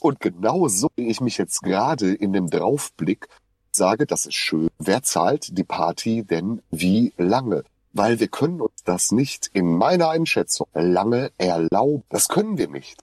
Und 0.00 0.20
genau 0.20 0.68
so 0.68 0.88
wie 0.96 1.08
ich 1.08 1.20
mich 1.20 1.38
jetzt 1.38 1.62
gerade 1.62 2.12
in 2.12 2.32
dem 2.32 2.50
Draufblick 2.50 3.28
sage, 3.74 4.06
das 4.06 4.26
ist 4.26 4.34
schön, 4.34 4.68
wer 4.78 5.02
zahlt 5.02 5.56
die 5.56 5.64
Party 5.64 6.24
denn 6.24 6.62
wie 6.70 7.12
lange? 7.16 7.64
Weil 7.94 8.20
wir 8.20 8.28
können 8.28 8.60
uns 8.60 8.82
das 8.84 9.12
nicht 9.12 9.50
in 9.52 9.76
meiner 9.76 10.08
Einschätzung 10.08 10.66
lange 10.72 11.30
erlauben. 11.36 12.04
Das 12.08 12.28
können 12.28 12.56
wir 12.56 12.68
nicht. 12.68 13.02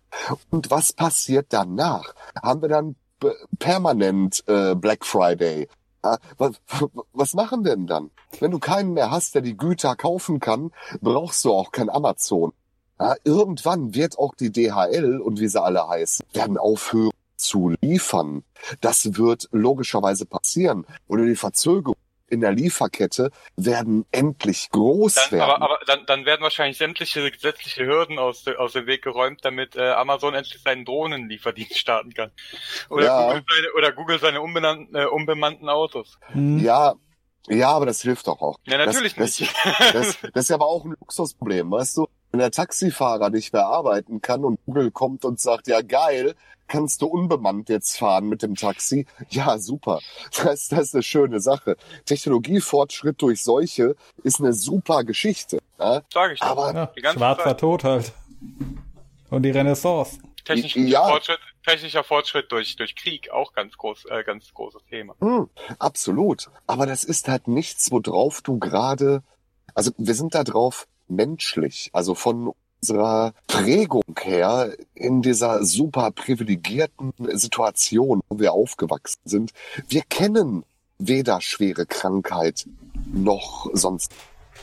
Und 0.49 0.71
was 0.71 0.93
passiert 0.93 1.47
danach? 1.49 2.15
Haben 2.41 2.61
wir 2.61 2.69
dann 2.69 2.95
permanent 3.59 4.43
äh, 4.47 4.73
Black 4.75 5.05
Friday? 5.05 5.67
Ja, 6.03 6.17
was, 6.37 6.53
was 7.13 7.33
machen 7.33 7.65
wir 7.65 7.75
denn 7.75 7.85
dann? 7.85 8.09
Wenn 8.39 8.51
du 8.51 8.59
keinen 8.59 8.93
mehr 8.93 9.11
hast, 9.11 9.35
der 9.35 9.41
die 9.41 9.57
Güter 9.57 9.95
kaufen 9.95 10.39
kann, 10.39 10.71
brauchst 11.01 11.45
du 11.45 11.53
auch 11.53 11.71
kein 11.71 11.89
Amazon. 11.89 12.53
Ja, 12.99 13.15
irgendwann 13.23 13.93
wird 13.93 14.17
auch 14.17 14.33
die 14.33 14.51
DHL 14.51 15.19
und 15.21 15.39
wie 15.39 15.47
sie 15.47 15.61
alle 15.61 15.87
heißen, 15.87 16.25
werden 16.33 16.57
aufhören 16.57 17.11
zu 17.39 17.73
liefern. 17.81 18.43
Das 18.81 19.17
wird 19.17 19.47
logischerweise 19.51 20.25
passieren. 20.25 20.85
Oder 21.07 21.25
die 21.25 21.35
Verzögerung 21.35 21.95
in 22.29 22.41
der 22.41 22.51
Lieferkette 22.51 23.31
werden 23.55 24.05
endlich 24.11 24.69
groß 24.69 25.15
Dann, 25.15 25.31
werden. 25.31 25.51
aber 25.51 25.61
aber 25.63 25.79
dann, 25.87 26.05
dann 26.05 26.25
werden 26.25 26.41
wahrscheinlich 26.43 26.77
sämtliche 26.77 27.29
gesetzliche 27.31 27.85
Hürden 27.85 28.19
aus, 28.19 28.45
aus 28.47 28.73
dem 28.73 28.85
Weg 28.85 29.03
geräumt, 29.03 29.43
damit 29.43 29.75
äh, 29.75 29.89
Amazon 29.91 30.35
endlich 30.35 30.61
seinen 30.61 30.85
Drohnenlieferdienst 30.85 31.77
starten 31.77 32.13
kann. 32.13 32.31
Oder, 32.89 33.05
Ja. 33.05 33.27
Google, 33.27 33.43
seine, 33.49 33.73
oder 33.75 33.91
Google 33.93 34.19
seine 34.19 34.41
unbenannten, 34.41 34.95
äh, 34.95 35.05
unbemannten 35.05 35.69
Autos. 35.69 36.19
hm. 36.31 36.59
ja, 36.59 36.93
ja, 37.47 37.69
aber 37.71 37.87
das 37.87 38.01
hilft 38.01 38.27
doch 38.27 38.41
auch. 38.41 38.59
Ja, 38.67 38.77
natürlich 38.77 39.15
das, 39.15 39.39
nicht. 39.39 39.55
Das, 39.79 39.91
das, 39.93 40.17
das 40.33 40.43
ist 40.43 40.49
ja 40.49 40.55
aber 40.55 40.67
auch 40.67 40.85
ein 40.85 40.95
Luxusproblem, 40.99 41.71
weißt 41.71 41.97
du? 41.97 42.07
Wenn 42.31 42.39
der 42.39 42.51
Taxifahrer 42.51 43.29
nicht 43.29 43.53
mehr 43.53 43.65
arbeiten 43.65 44.21
kann 44.21 44.43
und 44.45 44.59
Google 44.65 44.91
kommt 44.91 45.25
und 45.25 45.39
sagt, 45.39 45.67
ja 45.67 45.81
geil, 45.81 46.35
kannst 46.67 47.01
du 47.01 47.07
unbemannt 47.07 47.69
jetzt 47.69 47.97
fahren 47.97 48.27
mit 48.29 48.43
dem 48.43 48.55
Taxi? 48.55 49.07
Ja, 49.29 49.57
super. 49.57 49.99
Das, 50.43 50.67
das 50.67 50.79
ist 50.79 50.93
eine 50.95 51.03
schöne 51.03 51.39
Sache. 51.39 51.75
Technologiefortschritt 52.05 53.21
durch 53.21 53.43
Seuche 53.43 53.95
ist 54.23 54.39
eine 54.39 54.53
super 54.53 55.03
Geschichte. 55.03 55.59
Ja? 55.79 56.01
Sag 56.13 56.33
ich 56.33 56.39
doch. 56.39 56.47
Aber 56.47 56.73
ja 56.73 56.85
Die 56.95 57.01
ganze 57.01 57.17
schwarzer 57.19 57.43
Zeit. 57.43 57.59
Tod 57.59 57.83
halt. 57.83 58.13
Und 59.29 59.43
die 59.43 59.51
Renaissance. 59.51 60.19
Technischer 60.45 60.79
Ja. 60.79 61.07
Fortschritt, 61.07 61.39
technischer 61.65 62.03
Fortschritt 62.03 62.51
durch, 62.51 62.75
durch 62.75 62.95
Krieg, 62.95 63.31
auch 63.31 63.53
ganz 63.53 63.77
groß, 63.77 64.05
äh, 64.09 64.23
ganz 64.23 64.51
großes 64.53 64.83
Thema. 64.89 65.15
Hm, 65.19 65.49
absolut. 65.77 66.49
Aber 66.67 66.85
das 66.85 67.03
ist 67.03 67.27
halt 67.27 67.47
nichts, 67.47 67.91
worauf 67.91 68.41
du 68.41 68.57
gerade, 68.57 69.21
also 69.75 69.91
wir 69.97 70.15
sind 70.15 70.33
da 70.33 70.43
drauf 70.43 70.87
menschlich, 71.09 71.89
also 71.93 72.15
von 72.15 72.53
unserer 72.81 73.33
Prägung 73.47 74.15
her 74.21 74.73
in 74.95 75.21
dieser 75.21 75.63
super 75.65 76.11
privilegierten 76.11 77.13
Situation, 77.33 78.21
wo 78.29 78.39
wir 78.39 78.53
aufgewachsen 78.53 79.21
sind. 79.25 79.51
Wir 79.87 80.01
kennen 80.03 80.63
weder 80.97 81.41
schwere 81.41 81.85
Krankheit 81.85 82.67
noch 83.11 83.69
sonst. 83.73 84.11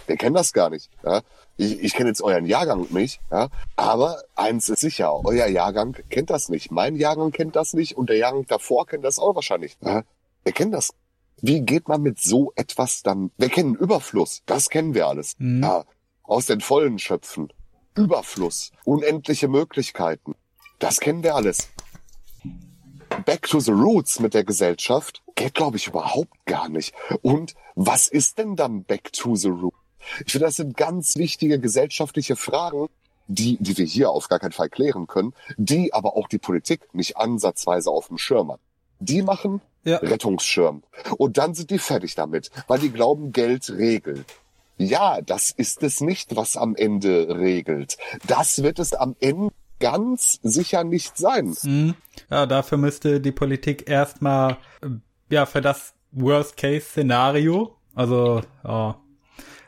Wir 0.07 0.17
kennen 0.17 0.35
das 0.35 0.53
gar 0.53 0.71
nicht. 0.71 0.91
Ja? 1.05 1.23
Ich, 1.57 1.81
ich 1.81 1.95
kenne 1.95 2.11
jetzt 2.11 2.23
euren 2.23 2.47
Jahrgang 2.47 2.87
nicht, 2.91 3.21
ja? 3.31 3.49
aber 3.77 4.23
eins 4.35 4.69
ist 4.69 4.81
sicher, 4.81 5.25
euer 5.25 5.47
Jahrgang 5.47 5.97
kennt 6.11 6.31
das 6.31 6.49
nicht. 6.49 6.71
Mein 6.71 6.97
Jahrgang 6.97 7.33
kennt 7.33 7.57
das 7.57 7.73
nicht 7.73 7.97
und 7.97 8.11
der 8.11 8.17
Jahrgang 8.17 8.47
davor 8.47 8.87
kennt 8.87 9.05
das 9.05 9.19
auch 9.19 9.35
wahrscheinlich. 9.35 9.77
Ja? 9.83 10.03
Wir 10.45 10.53
kennen 10.53 10.73
das. 10.73 10.93
Wie 11.41 11.61
geht 11.61 11.89
man 11.89 12.03
mit 12.03 12.19
so 12.19 12.53
etwas 12.57 13.03
dann? 13.03 13.31
Wir 13.37 13.49
kennen 13.49 13.75
Überfluss, 13.75 14.43
das 14.47 14.71
kennen 14.71 14.95
wir 14.95 15.07
alles. 15.07 15.35
Mhm. 15.39 15.63
Ja, 15.63 15.85
aus 16.27 16.47
den 16.47 16.61
Vollen 16.61 16.99
schöpfen. 16.99 17.53
Überfluss, 17.95 18.73
unendliche 18.85 19.49
Möglichkeiten. 19.49 20.35
Das 20.79 21.01
kennen 21.01 21.23
wir 21.23 21.35
alles. 21.35 21.69
Back 23.25 23.49
to 23.49 23.61
the 23.61 23.73
roots 23.73 24.21
mit 24.21 24.35
der 24.35 24.45
Gesellschaft 24.45 25.23
geht, 25.35 25.55
glaube 25.55 25.77
ich, 25.79 25.87
überhaupt 25.87 26.45
gar 26.45 26.69
nicht. 26.69 26.95
Und 27.23 27.55
was 27.75 28.09
ist 28.09 28.39
denn 28.39 28.57
dann 28.57 28.85
back 28.85 29.13
to 29.13 29.35
the 29.37 29.49
roots? 29.49 29.77
Ich 30.25 30.33
finde, 30.33 30.47
das 30.47 30.57
sind 30.57 30.77
ganz 30.77 31.17
wichtige 31.17 31.59
gesellschaftliche 31.59 32.37
Fragen, 32.37 32.89
die, 33.27 33.57
die 33.59 33.77
wir 33.77 33.87
hier 33.87 34.11
auf 34.11 34.29
gar 34.29 34.39
keinen 34.39 34.53
Fall 34.53 34.69
klären 34.69 35.07
können, 35.07 35.33
die 35.57 35.93
aber 35.93 36.17
auch 36.17 36.29
die 36.29 36.39
Politik 36.39 36.95
nicht 36.95 37.17
ansatzweise 37.17 37.91
auf 37.91 38.09
dem 38.09 38.19
Schirm 38.19 38.53
hat. 38.53 38.61
Die 39.01 39.23
machen 39.23 39.61
Ja. 39.85 39.97
Rettungsschirm. 39.99 40.83
Und 41.17 41.39
dann 41.39 41.55
sind 41.55 41.71
die 41.71 41.79
fertig 41.79 42.15
damit, 42.15 42.51
weil 42.67 42.79
die 42.79 42.91
glauben, 42.91 43.33
Geld 43.33 43.69
regelt. 43.71 44.27
Ja, 44.79 45.21
das 45.23 45.51
ist 45.51 45.83
es 45.83 46.01
nicht, 46.01 46.37
was 46.37 46.57
am 46.57 46.77
Ende 46.77 47.29
regelt. 47.39 47.97
Das 48.27 48.63
wird 48.63 48.79
es 48.79 48.93
am 48.93 49.17
Ende 49.21 49.53
ganz 49.81 50.39
sicher 50.43 50.85
nicht 50.85 51.17
sein. 51.17 51.55
Mhm. 51.63 51.95
Ja, 52.31 52.47
dafür 52.47 52.79
müsste 52.79 53.21
die 53.21 53.33
Politik 53.33 53.89
erstmal, 53.89 54.59
ja, 55.31 55.47
für 55.47 55.61
das 55.61 55.95
Worst-Case-Szenario, 56.13 57.77
also, 57.95 58.43
ja, 58.65 59.01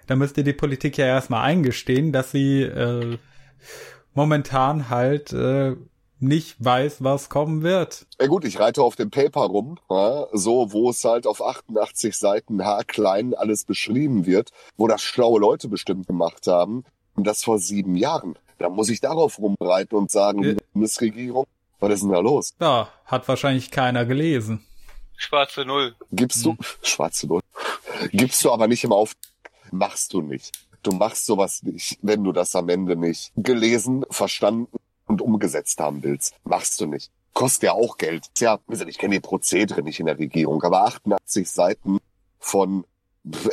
da 0.07 0.17
müsste 0.17 0.45
die 0.45 0.53
Politik 0.55 0.97
ja 0.99 1.07
erstmal 1.07 1.43
eingestehen, 1.43 2.13
dass 2.13 2.31
sie 2.31 2.63
äh, 2.63 3.19
momentan 4.15 4.89
halt 4.89 5.33
äh, 5.33 5.77
nicht 6.21 6.57
weiß, 6.65 7.03
was 7.05 7.29
kommen 7.29 7.63
wird. 7.63 8.07
Ja 8.21 8.27
gut, 8.27 8.45
ich 8.45 8.59
reite 8.59 8.83
auf 8.83 8.97
dem 8.97 9.11
Paper 9.11 9.43
rum, 9.43 9.79
ja, 9.91 10.27
so 10.33 10.73
wo 10.73 10.91
es 10.91 11.05
halt 11.05 11.27
auf 11.27 11.43
88 11.43 12.17
Seiten 12.17 12.65
haarklein 12.65 13.35
alles 13.35 13.65
beschrieben 13.65 14.27
wird, 14.27 14.51
wo 14.77 14.89
das 14.89 15.03
schlaue 15.03 15.41
Leute 15.41 15.69
bestimmt 15.69 16.07
gemacht 16.07 16.47
haben 16.47 16.85
und 17.15 17.27
das 17.27 17.43
vor 17.45 17.59
sieben 17.59 17.95
Jahren. 17.97 18.37
Da 18.59 18.69
muss 18.69 18.89
ich 18.89 19.01
darauf 19.01 19.39
rumreiten 19.39 19.97
und 19.97 20.11
sagen, 20.11 20.43
Ja. 20.43 20.49
liebe 20.51 20.63
Bundesregierung, 20.73 21.47
was 21.81 21.93
ist 21.93 22.03
denn 22.03 22.11
da 22.11 22.19
los? 22.21 22.55
Ja, 22.61 22.89
hat 23.05 23.29
wahrscheinlich 23.29 23.71
keiner 23.71 24.05
gelesen. 24.05 24.65
Schwarze 25.17 25.65
Null. 25.65 25.95
Gibst 26.13 26.45
du, 26.45 26.57
schwarze 26.83 27.27
Null, 27.29 27.41
gibst 28.13 28.45
du 28.45 28.53
aber 28.53 28.67
nicht 28.69 28.85
im 28.85 28.93
Auf, 28.93 29.13
machst 29.71 30.13
du 30.13 30.23
nicht. 30.23 30.53
Du 30.85 30.93
machst 30.93 31.27
sowas 31.27 31.63
nicht, 31.65 31.99
wenn 32.03 32.23
du 32.23 32.31
das 32.33 32.55
am 32.55 32.69
Ende 32.69 32.95
nicht 32.97 33.33
gelesen, 33.37 34.05
verstanden 34.11 34.78
und 35.09 35.21
umgesetzt 35.21 35.81
haben 35.81 36.03
willst. 36.03 36.35
Machst 36.45 36.81
du 36.81 36.87
nicht. 36.87 37.11
Kostet 37.35 37.65
ja 37.65 37.73
auch 37.73 37.99
Geld. 37.99 38.27
Ja, 38.39 38.59
ich 38.69 38.99
kenne 38.99 39.17
die 39.17 39.21
Prozedere 39.21 39.83
nicht 39.83 40.01
in 40.01 40.07
der 40.07 40.19
Regierung, 40.19 40.63
aber 40.63 40.85
88 40.85 41.51
Seiten 41.51 41.99
von 42.39 42.85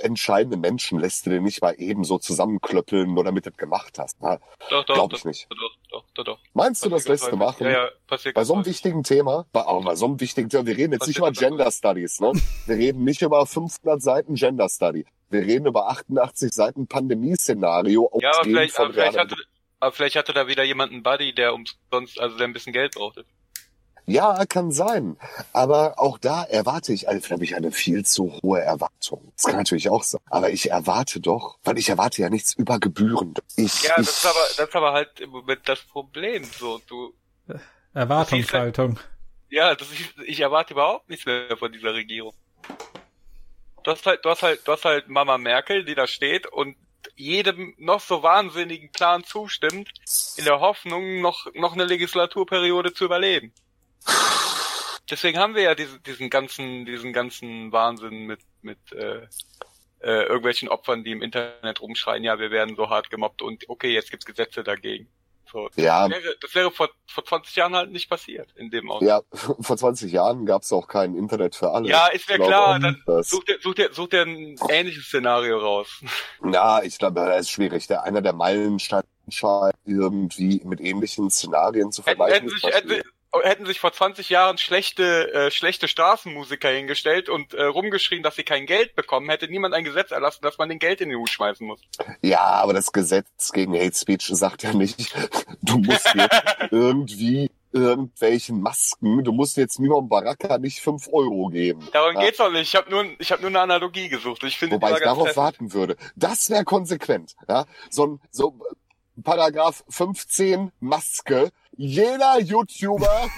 entscheidenden 0.02 0.62
Menschen 0.62 1.00
lässt 1.00 1.26
du 1.26 1.32
dir 1.32 1.42
nicht 1.42 1.62
mal 1.62 1.76
eben 1.78 2.04
so 2.04 2.18
zusammenklöppeln, 2.18 3.14
nur 3.14 3.24
damit 3.24 3.46
du 3.46 3.50
das 3.50 3.58
gemacht 3.58 3.98
hast. 4.00 4.18
Na, 4.22 4.40
Doch, 4.70 4.86
doch, 4.86 4.94
Glaub 4.94 5.10
doch, 5.10 5.18
ich 5.18 5.26
nicht. 5.26 5.48
Doch, 5.50 5.58
doch, 5.90 6.06
doch, 6.14 6.24
doch. 6.24 6.40
Meinst 6.54 6.86
du, 6.86 6.90
das 6.90 7.08
lässt 7.08 7.32
du 7.32 7.36
machen? 7.36 7.66
Ja, 7.66 7.72
ja, 7.72 7.90
passiert 8.08 8.36
Bei 8.36 8.44
so 8.44 8.54
einem 8.54 8.66
wichtigen 8.66 9.04
Thema, 9.04 9.46
bei, 9.52 9.62
aber 9.62 9.82
bei 9.82 9.96
so 9.96 10.06
einem 10.06 10.20
wichtigen 10.20 10.50
Thema, 10.50 10.66
wir 10.66 10.78
reden 10.78 10.94
jetzt 10.94 11.08
nicht 11.08 11.20
Passiert 11.20 11.42
über 11.42 11.50
ganz 11.58 11.58
Gender 11.58 11.72
Studies, 11.72 12.20
ne? 12.20 12.32
Wir 12.68 12.76
reden 12.76 13.04
nicht 13.04 13.22
über 13.22 13.46
500 13.46 14.02
Seiten 14.02 14.36
Gender 14.36 14.70
Study. 14.70 15.06
Wir 15.30 15.42
reden 15.42 15.66
über 15.66 15.90
88 15.90 16.54
Seiten 16.54 16.88
Pandemieszenario. 16.88 18.10
Ja, 18.22 18.32
aber 18.36 18.44
vielleicht, 18.44 18.76
von 18.76 18.86
aber 18.86 18.94
vielleicht 18.94 19.18
hatte, 19.18 19.36
aber 19.80 19.92
vielleicht 19.92 20.16
hatte 20.16 20.34
da 20.34 20.48
wieder 20.48 20.64
jemand 20.64 20.92
einen 20.92 21.04
Buddy, 21.04 21.34
der 21.34 21.54
umsonst, 21.54 22.20
also 22.20 22.38
der 22.38 22.48
ein 22.48 22.54
bisschen 22.54 22.74
Geld 22.74 22.96
brauchte. 22.96 23.26
Ja, 24.08 24.46
kann 24.46 24.72
sein. 24.72 25.18
Aber 25.52 26.00
auch 26.00 26.20
da 26.20 26.44
erwarte 26.44 26.94
ich, 26.94 27.10
also 27.10 27.28
habe 27.32 27.44
ich 27.44 27.56
eine 27.56 27.72
viel 27.72 28.06
zu 28.06 28.40
hohe 28.44 28.62
Erwartung. 28.62 29.32
Das 29.36 29.46
kann 29.46 29.58
natürlich 29.58 29.90
auch 29.90 30.04
sein. 30.04 30.22
Aber 30.30 30.52
ich 30.52 30.70
erwarte 30.70 31.20
doch, 31.20 31.58
weil 31.64 31.80
ich 31.80 31.90
erwarte 31.90 32.22
ja 32.22 32.30
nichts 32.30 32.54
über 32.54 32.80
Gebühren. 32.80 33.34
Ich, 33.56 33.84
Ja, 33.84 33.96
ich, 33.98 34.06
das 34.06 34.18
ist 34.18 34.26
aber, 34.26 34.40
das 34.58 34.70
ist 34.70 34.76
aber 34.76 34.94
halt 34.94 35.20
im 35.20 35.32
Moment 35.32 35.62
das 35.66 35.80
Problem. 35.80 36.44
So, 36.44 36.80
du, 36.88 37.14
Erwartungshaltung. 37.96 39.00
ja, 39.50 39.74
das 39.74 39.90
ist, 39.92 40.14
ich 40.26 40.40
erwarte 40.40 40.74
überhaupt 40.74 41.10
nichts 41.10 41.26
mehr 41.26 41.58
von 41.58 41.72
dieser 41.72 41.94
Regierung. 41.96 42.36
Du 43.84 43.92
hast 43.92 44.06
halt, 44.06 44.24
du 44.24 44.30
hast 44.30 44.44
halt, 44.44 44.68
du 44.68 44.72
hast 44.72 44.86
halt 44.86 45.10
Mama 45.10 45.38
Merkel, 45.40 45.84
die 45.84 45.96
da 45.96 46.06
steht 46.06 46.46
und 46.46 46.76
jedem 47.16 47.74
noch 47.78 48.02
so 48.02 48.24
wahnsinnigen 48.24 48.92
Plan 48.92 49.24
zustimmt, 49.24 49.90
in 50.38 50.46
der 50.46 50.60
Hoffnung, 50.60 51.22
noch, 51.22 51.48
noch 51.54 51.74
eine 51.74 51.86
Legislaturperiode 51.86 52.94
zu 52.94 53.06
überleben. 53.06 53.54
Deswegen 55.10 55.38
haben 55.38 55.56
wir 55.56 55.64
ja 55.64 55.76
diesen, 55.76 56.02
diesen 56.04 56.30
ganzen, 56.30 56.86
diesen 56.86 57.14
ganzen 57.14 57.72
Wahnsinn 57.72 58.26
mit, 58.26 58.40
mit, 58.62 58.80
äh, 58.92 59.28
äh, 60.06 60.24
irgendwelchen 60.24 60.70
Opfern, 60.70 61.04
die 61.04 61.12
im 61.12 61.22
Internet 61.22 61.82
rumschreien, 61.82 62.24
ja, 62.24 62.40
wir 62.40 62.52
werden 62.52 62.76
so 62.76 62.90
hart 62.90 63.10
gemobbt 63.10 63.42
und 63.42 63.68
okay, 63.70 63.94
jetzt 63.94 64.12
gibt's 64.12 64.26
Gesetze 64.26 64.64
dagegen. 64.64 65.08
So, 65.52 65.70
Ja. 65.76 66.08
das 66.08 66.24
wäre, 66.24 66.36
das 66.42 66.56
wäre 66.56 66.72
vor, 66.72 66.90
vor 67.08 67.24
20 67.26 67.56
Jahren 67.56 67.76
halt 67.76 67.92
nicht 67.92 68.10
passiert 68.10 68.52
in 68.56 68.70
dem 68.72 68.90
Ausmaß. 68.90 69.08
ja, 69.08 69.22
vor 69.62 69.78
20 69.78 70.12
Jahren 70.12 70.46
gab 70.46 70.64
es 70.64 70.72
auch 70.74 70.88
kein 70.88 71.16
Internet 71.16 71.56
für 71.56 71.72
alle. 71.72 71.88
Ja, 71.88 72.08
ist 72.08 72.28
mir 72.28 72.36
glaube 72.38 72.52
klar, 72.52 72.80
dann 72.80 73.02
dass- 73.06 73.30
such 73.30 73.44
dir, 73.46 73.58
such 73.62 73.76
dir, 73.76 73.90
such 73.94 74.10
dir 74.10 74.24
ein 74.24 74.56
ähnliches 74.70 75.06
Szenario 75.06 75.58
raus. 75.60 76.02
Ja, 76.52 76.82
ich 76.84 76.98
glaube, 77.00 77.22
das 77.26 77.42
ist 77.42 77.50
schwierig. 77.52 77.88
Der 77.88 78.04
einer 78.04 78.22
der 78.22 78.34
Meilensteine 78.34 79.04
irgendwie 79.86 80.62
mit 80.66 80.80
ähnlichen 80.82 81.30
Szenarien 81.32 81.92
zu 81.92 82.04
Hätten, 82.06 82.18
vergleichen. 82.18 82.48
hätten, 82.50 82.56
ist 82.56 82.62
sich, 82.62 82.74
hätten. 83.00 83.10
Hätten 83.44 83.66
sich 83.66 83.80
vor 83.80 83.92
20 83.94 84.30
Jahren 84.30 84.58
schlechte, 84.58 85.34
äh, 85.34 85.52
schlechte 85.52 85.88
Straßenmusiker 85.88 86.70
hingestellt 86.70 87.30
und 87.30 87.54
äh, 87.54 87.64
rumgeschrien, 87.64 88.24
dass 88.24 88.36
sie 88.36 88.44
kein 88.44 88.66
Geld 88.66 88.96
bekommen, 88.96 89.30
hätte 89.30 89.48
niemand 89.48 89.74
ein 89.74 89.84
Gesetz 89.84 90.12
erlassen, 90.12 90.40
dass 90.44 90.58
man 90.58 90.70
den 90.70 90.80
Geld 90.80 91.02
in 91.02 91.10
den 91.10 91.18
Hut 91.20 91.30
schmeißen 91.30 91.66
muss. 91.66 91.82
Ja, 92.22 92.42
aber 92.42 92.74
das 92.74 92.92
Gesetz 92.92 93.52
gegen 93.52 93.74
Hate 93.74 93.96
Speech 93.96 94.26
sagt 94.28 94.64
ja 94.64 94.74
nicht, 94.74 95.14
du 95.62 95.78
musst 95.80 96.14
jetzt 96.16 96.44
irgendwie 96.72 97.50
irgendwelchen 97.72 98.62
Masken, 98.62 99.24
du 99.26 99.34
musst 99.34 99.58
jetzt 99.58 99.80
Mimon 99.80 100.08
Baraka 100.08 100.58
nicht 100.58 100.80
fünf 100.80 101.10
Euro 101.12 101.48
geben. 101.50 101.86
Darum 101.92 102.16
Ja. 102.16 102.22
geht's 102.22 102.38
doch 102.38 102.50
nicht. 102.50 102.62
Ich 102.74 102.76
habe 102.76 102.90
nur, 102.90 103.06
ich 103.20 103.32
habe 103.34 103.42
nur 103.42 103.50
eine 103.50 103.60
Analogie 103.60 104.08
gesucht. 104.08 104.44
Ich 104.46 104.58
finde 104.58 104.76
Wobei 104.76 104.94
ich 104.94 105.00
darauf 105.00 105.24
treffend. 105.26 105.38
warten 105.38 105.74
würde. 105.74 105.98
Das 106.16 106.50
wäre 106.50 106.64
konsequent. 106.64 107.36
Ja? 107.50 107.66
So 107.90 108.06
ein 108.08 108.22
so 108.32 108.58
Paragraph 109.24 109.84
15 109.90 110.72
Maske. 110.80 111.52
Jeder 111.78 112.40
YouTuber 112.40 113.30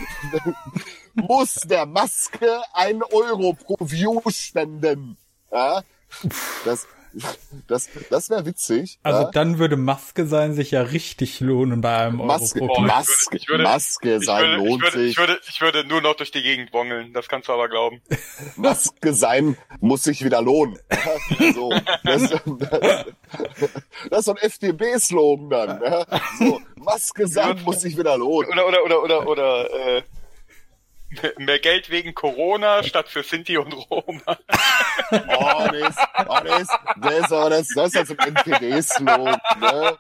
muss 1.14 1.56
der 1.65 1.85
Maske 1.85 2.61
ein 2.73 3.01
Euro 3.03 3.53
pro 3.53 3.77
View 3.80 4.22
spenden. 4.30 5.17
Ja? 5.51 5.81
Das, 6.65 6.88
das, 7.68 7.90
das 8.10 8.30
wäre 8.30 8.45
witzig. 8.45 9.00
Also 9.03 9.24
ja? 9.24 9.32
dann 9.32 9.60
würde 9.60 9.77
Maske 9.77 10.27
sein 10.27 10.53
sich 10.53 10.72
ja 10.72 10.82
richtig 10.82 11.40
lohnen 11.40 11.82
bei 11.82 11.95
einem 11.98 12.18
Maske, 12.18 12.61
Euro 12.61 12.72
ich 12.72 12.77
Klick. 12.77 12.88
Maske, 12.88 13.38
ich 13.38 13.48
würde- 13.48 13.64
Maske 13.64 14.16
Ich 14.18 14.26
sein 14.26 14.42
würde, 14.42 14.56
ich, 14.64 14.69
lohnt 14.69 14.82
würde, 14.84 14.98
sich. 14.98 15.11
ich, 15.11 15.18
würde, 15.18 15.40
ich 15.50 15.61
würde 15.61 15.84
nur 15.86 16.02
noch 16.02 16.16
durch 16.16 16.32
die 16.32 16.42
Gegend 16.44 16.72
bongeln. 16.72 17.14
Das 17.14 17.27
kannst 17.27 17.48
du 17.50 17.53
aber 17.53 17.69
glauben. 17.69 18.02
Maske 18.56 19.14
sein 19.14 19.58
muss 19.80 20.03
sich 20.03 20.24
wieder 20.24 20.42
lohnen. 20.42 20.77
so, 21.53 21.74
das, 22.03 22.30
das 24.10 24.19
ist 24.19 24.26
so 24.26 24.32
ein 24.32 24.38
FDP-Slogan 24.38 25.50
dann. 25.50 25.82
Ja? 25.82 26.06
So, 26.40 26.61
Maske 26.76 27.27
sein 27.27 27.61
muss 27.64 27.82
sich 27.82 27.98
wieder 27.98 28.18
lohnen. 28.18 28.50
Oder, 28.52 28.68
oder, 28.68 28.84
oder, 28.84 29.03
oder, 29.03 29.27
oder, 29.27 29.98
äh, 29.98 30.03
mehr 31.38 31.60
Geld 31.60 31.90
wegen 31.90 32.14
Corona 32.16 32.84
statt 32.84 33.08
für 33.08 33.24
Sinti 33.24 33.58
und 33.58 33.74
Roma. 33.74 34.22
Oh, 35.10 35.68
das, 35.72 35.95
oh, 36.27 36.38
das, 36.44 36.68
das, 36.98 37.32
aber 37.32 37.50
das, 37.52 37.68
das 37.74 37.95
ist 37.95 38.08
so 38.08 38.16
ein 38.18 38.36
NPD-Slogan. 38.36 39.40
Ne? 39.61 39.98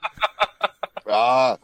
Ja, 1.07 1.57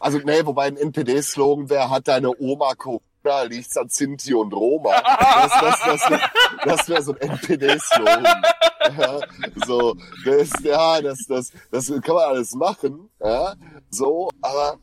also 0.00 0.18
nee, 0.24 0.40
wobei 0.46 0.68
ein 0.68 0.76
NPD-Slogan 0.78 1.68
wäre, 1.68 1.90
hat 1.90 2.08
deine 2.08 2.30
Oma 2.40 2.74
Corona, 2.76 3.42
liegt's 3.46 3.76
an 3.76 3.90
Sinti 3.90 4.32
und 4.32 4.54
Roma. 4.54 4.92
Das, 5.02 5.52
das, 5.60 5.80
das, 5.84 6.10
wär- 6.10 6.30
das 6.64 6.88
wäre 6.88 7.02
so 7.02 7.12
ein 7.12 7.30
NPD-Slogan. 7.30 8.24
Ja, 8.98 9.20
so, 9.66 9.94
das, 10.24 10.50
ja, 10.62 11.02
das, 11.02 11.18
das, 11.28 11.52
das 11.70 11.88
kann 12.02 12.14
man 12.14 12.24
alles 12.24 12.54
machen, 12.54 13.10
ja, 13.22 13.54
so, 13.90 14.30
aber 14.40 14.78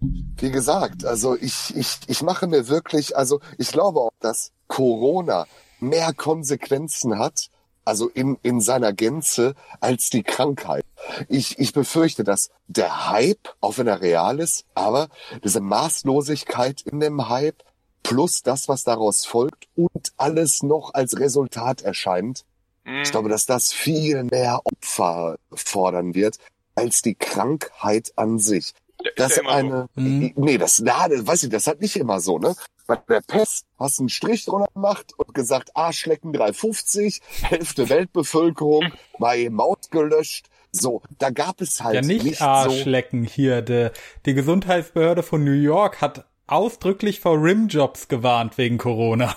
wie 0.00 0.50
gesagt, 0.50 1.04
also 1.04 1.36
ich, 1.36 1.74
ich, 1.76 1.98
ich 2.06 2.22
mache 2.22 2.46
mir 2.46 2.68
wirklich, 2.68 3.16
also 3.16 3.40
ich 3.58 3.72
glaube 3.72 4.00
auch, 4.00 4.12
dass 4.20 4.52
Corona 4.68 5.46
mehr 5.80 6.12
Konsequenzen 6.12 7.18
hat, 7.18 7.48
also 7.84 8.08
in, 8.08 8.38
in 8.42 8.60
seiner 8.60 8.92
Gänze, 8.92 9.54
als 9.80 10.10
die 10.10 10.22
Krankheit. 10.22 10.84
Ich, 11.28 11.58
ich 11.58 11.72
befürchte, 11.72 12.24
dass 12.24 12.50
der 12.66 13.10
Hype, 13.10 13.54
auch 13.60 13.78
wenn 13.78 13.86
er 13.86 14.00
real 14.00 14.40
ist, 14.40 14.64
aber 14.74 15.08
diese 15.42 15.60
Maßlosigkeit 15.60 16.80
in 16.82 17.00
dem 17.00 17.28
Hype 17.28 17.62
plus 18.02 18.42
das, 18.42 18.68
was 18.68 18.84
daraus 18.84 19.26
folgt 19.26 19.68
und 19.76 20.12
alles 20.16 20.62
noch 20.62 20.94
als 20.94 21.18
Resultat 21.18 21.82
erscheint, 21.82 22.44
ich 22.86 23.10
glaube, 23.10 23.30
dass 23.30 23.46
das 23.46 23.72
viel 23.72 24.24
mehr 24.24 24.60
Opfer 24.64 25.38
fordern 25.50 26.14
wird, 26.14 26.36
als 26.74 27.02
die 27.02 27.14
Krankheit 27.14 28.12
an 28.16 28.38
sich. 28.38 28.72
Ist 29.02 29.18
Das 29.18 29.36
ja 29.36 29.42
immer 29.42 29.50
eine, 29.52 29.88
Mhm. 29.96 30.32
nee, 30.36 30.56
das, 30.58 30.80
na, 30.80 31.08
das 31.08 31.26
weiß 31.26 31.44
ich, 31.44 31.50
das 31.50 31.66
hat 31.66 31.80
nicht 31.80 31.96
immer 31.96 32.20
so, 32.20 32.38
ne? 32.38 32.54
Bei 32.86 32.96
der 32.96 33.20
Pest 33.22 33.66
hast 33.78 33.98
du 33.98 34.02
einen 34.02 34.08
Strich 34.08 34.44
drunter 34.44 34.68
gemacht 34.74 35.12
und 35.16 35.34
gesagt, 35.34 35.70
Arschlecken 35.74 36.32
350, 36.32 37.20
Hälfte 37.42 37.88
Weltbevölkerung, 37.88 38.92
mal 39.18 39.36
eben 39.38 39.60
ausgelöscht. 39.60 40.48
So, 40.72 41.02
da 41.18 41.30
gab 41.30 41.60
es 41.60 41.82
halt 41.82 41.94
Ja, 41.96 42.00
nicht, 42.02 42.24
nicht 42.24 42.38
so. 42.38 42.44
Arschlecken 42.44 43.24
hier. 43.24 43.62
De, 43.62 43.90
die 44.26 44.34
Gesundheitsbehörde 44.34 45.22
von 45.22 45.44
New 45.44 45.52
York 45.52 46.00
hat 46.00 46.26
ausdrücklich 46.46 47.20
vor 47.20 47.42
Rimjobs 47.42 48.08
gewarnt 48.08 48.58
wegen 48.58 48.76
Corona. 48.78 49.36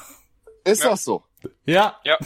Ist 0.63 0.83
Ja. 0.83 0.89
das 0.91 1.03
so? 1.03 1.23
Ja, 1.65 1.95
so. 2.03 2.09
Ja, 2.09 2.17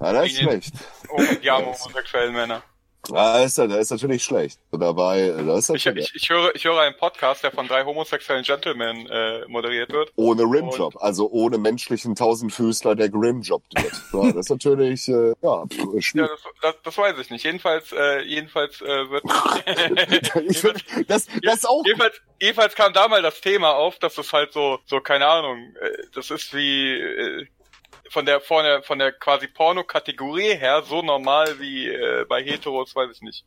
Ja, 0.00 0.12
das 0.12 0.26
ist 0.26 0.38
schlecht. 0.38 0.74
oh, 1.08 1.20
die 1.42 1.50
armen 1.50 1.66
homosexuellen 1.66 2.32
Männer. 2.34 2.62
Ja, 3.10 3.38
das 3.38 3.46
ist, 3.46 3.58
das 3.58 3.78
ist 3.78 3.90
natürlich 3.90 4.22
schlecht. 4.24 4.58
Und 4.70 4.80
dabei, 4.80 5.32
das 5.46 5.68
ist 5.68 5.76
Ich, 5.76 5.86
ich, 5.86 6.14
ich, 6.14 6.30
höre, 6.30 6.54
ich 6.54 6.64
höre 6.64 6.80
einen 6.80 6.96
Podcast, 6.96 7.42
der 7.42 7.50
von 7.52 7.66
drei 7.68 7.84
homosexuellen 7.84 8.44
Gentlemen 8.44 9.06
äh, 9.08 9.46
moderiert 9.48 9.90
wird. 9.92 10.12
ohne 10.16 10.42
Rimjob, 10.42 10.96
also 11.00 11.30
ohne 11.30 11.58
menschlichen 11.58 12.14
Tausendfüßler, 12.14 12.94
der 12.94 13.08
grimjobbt 13.08 13.74
wird. 13.74 13.92
Ja, 14.12 14.32
das 14.32 14.46
ist 14.46 14.50
natürlich, 14.50 15.08
äh, 15.08 15.34
ja, 15.42 15.64
pff, 15.66 15.78
Ja, 15.94 16.02
schwierig. 16.02 16.30
das, 16.30 16.52
das, 16.62 16.74
das 16.82 16.98
weiß 16.98 17.18
ich 17.18 17.30
nicht. 17.30 17.44
Jedenfalls, 17.44 17.92
äh, 17.92 18.22
jedenfalls 18.22 18.80
äh, 18.80 19.10
wird. 19.10 19.24
find, 20.56 20.84
das, 21.08 21.26
das 21.42 21.64
auch 21.64 21.82
jedenfalls, 21.84 22.20
jedenfalls 22.40 22.74
kam 22.74 22.92
da 22.92 23.08
mal 23.08 23.22
das 23.22 23.40
Thema 23.40 23.74
auf, 23.74 23.98
dass 23.98 24.18
es 24.18 24.32
halt 24.32 24.52
so, 24.52 24.78
so 24.86 25.00
keine 25.00 25.26
Ahnung, 25.26 25.74
äh, 25.80 26.04
das 26.14 26.30
ist 26.30 26.54
wie 26.54 26.92
äh, 26.94 27.46
von 28.10 28.26
der 28.26 28.40
von 28.40 28.64
der 28.64 28.82
von 28.82 28.98
der 28.98 29.12
quasi 29.12 29.46
Porno-Kategorie 29.48 30.54
her 30.56 30.82
so 30.82 31.02
normal 31.02 31.58
wie 31.58 31.88
äh, 31.88 32.24
bei 32.28 32.42
Heteros, 32.42 32.94
weiß 32.94 33.10
ich 33.12 33.22
nicht. 33.22 33.44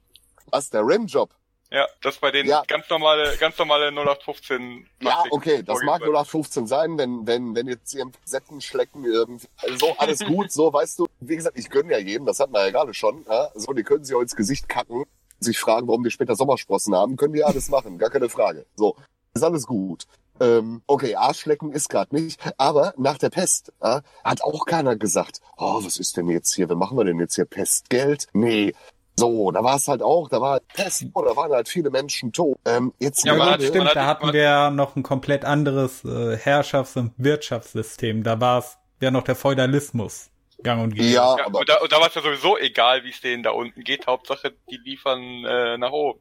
was, 0.47 0.69
der 0.69 0.81
Rimjob. 0.81 1.29
Ja, 1.69 1.85
das 2.01 2.17
bei 2.17 2.31
denen 2.31 2.47
Ja. 2.47 2.63
ganz 2.65 2.89
normale, 2.89 3.35
ganz 3.37 3.57
normale 3.57 3.91
0815. 3.91 4.87
Ja, 5.01 5.21
okay, 5.31 5.63
das 5.63 5.81
mag 5.83 5.99
vorgeht. 5.99 6.07
0815 6.15 6.65
sein, 6.65 6.97
wenn, 6.97 7.27
wenn, 7.27 7.55
wenn 7.55 7.67
jetzt 7.67 7.91
hier 7.91 8.05
Setten 8.23 8.61
schlecken 8.61 9.03
irgendwie, 9.03 9.47
also 9.57 9.87
so, 9.87 9.95
alles 9.97 10.19
gut, 10.25 10.49
so, 10.49 10.71
weißt 10.71 10.97
du, 10.99 11.07
wie 11.19 11.35
gesagt, 11.35 11.59
ich 11.59 11.69
gönn 11.69 11.89
ja 11.89 11.97
jedem, 11.97 12.25
das 12.25 12.39
hatten 12.39 12.53
wir 12.53 12.63
ja 12.65 12.71
gerade 12.71 12.93
schon, 12.93 13.25
ja, 13.27 13.49
so, 13.53 13.73
die 13.73 13.83
können 13.83 14.05
sich 14.05 14.15
auch 14.15 14.21
ins 14.21 14.37
Gesicht 14.37 14.69
kacken, 14.69 15.03
sich 15.41 15.59
fragen, 15.59 15.89
warum 15.89 16.05
die 16.05 16.11
später 16.11 16.35
Sommersprossen 16.37 16.95
haben, 16.95 17.17
können 17.17 17.33
die 17.33 17.43
alles 17.43 17.67
machen, 17.67 17.97
gar 17.97 18.11
keine 18.11 18.29
Frage, 18.29 18.65
so, 18.77 18.95
ist 19.33 19.43
alles 19.43 19.67
gut. 19.67 20.05
Ähm, 20.39 20.81
okay, 20.87 21.15
Arschlecken 21.15 21.71
ist 21.71 21.89
gerade 21.89 22.15
nicht, 22.15 22.39
aber 22.57 22.93
nach 22.97 23.17
der 23.17 23.29
Pest 23.29 23.71
ja, 23.81 24.01
hat 24.23 24.41
auch 24.43 24.65
keiner 24.65 24.95
gesagt, 24.95 25.39
oh, 25.57 25.83
was 25.83 25.97
ist 25.97 26.17
denn 26.17 26.27
jetzt 26.29 26.53
hier, 26.55 26.69
wie 26.69 26.75
machen 26.75 26.97
wir 26.97 27.05
denn 27.05 27.19
jetzt 27.19 27.35
hier 27.35 27.45
Pestgeld? 27.45 28.27
Nee, 28.33 28.73
So, 29.19 29.49
da 29.51 29.63
war 29.63 29.77
es 29.77 29.87
halt 29.87 30.03
auch, 30.03 30.29
da 30.29 30.39
war 30.41 30.59
Pest, 30.75 31.05
oh, 31.15 31.23
da 31.23 31.35
waren 31.35 31.51
halt 31.51 31.67
viele 31.69 31.89
Menschen 31.89 32.31
tot. 32.31 32.57
Ähm, 32.65 32.93
jetzt 32.99 33.25
Ja, 33.25 33.33
hat- 33.53 33.63
stimmt, 33.63 33.95
da 33.95 34.05
hatten 34.05 34.31
wir 34.31 34.41
ja 34.43 34.69
noch 34.69 34.95
ein 34.95 35.01
komplett 35.03 35.43
anderes 35.43 36.03
äh, 36.05 36.37
Herrschafts- 36.37 36.97
und 36.97 37.13
Wirtschaftssystem. 37.17 38.23
Da 38.23 38.39
war 38.39 38.59
es 38.59 38.77
ja 39.01 39.09
noch 39.11 39.23
der 39.23 39.35
Feudalismus 39.35 40.29
gang 40.63 40.83
und 40.83 40.93
gäbe. 40.93 41.07
ja, 41.07 41.35
Ja, 41.37 41.45
aber 41.47 41.59
und 41.59 41.69
da, 41.69 41.77
und 41.81 41.91
da 41.91 41.99
war 41.99 42.07
es 42.09 42.15
ja 42.15 42.21
sowieso 42.21 42.57
egal, 42.57 43.03
wie 43.03 43.09
es 43.09 43.21
denen 43.21 43.41
da 43.43 43.51
unten 43.51 43.83
geht. 43.83 44.05
Hauptsache, 44.07 44.53
die 44.69 44.77
liefern 44.77 45.45
äh, 45.45 45.77
nach 45.79 45.91
oben. 45.91 46.19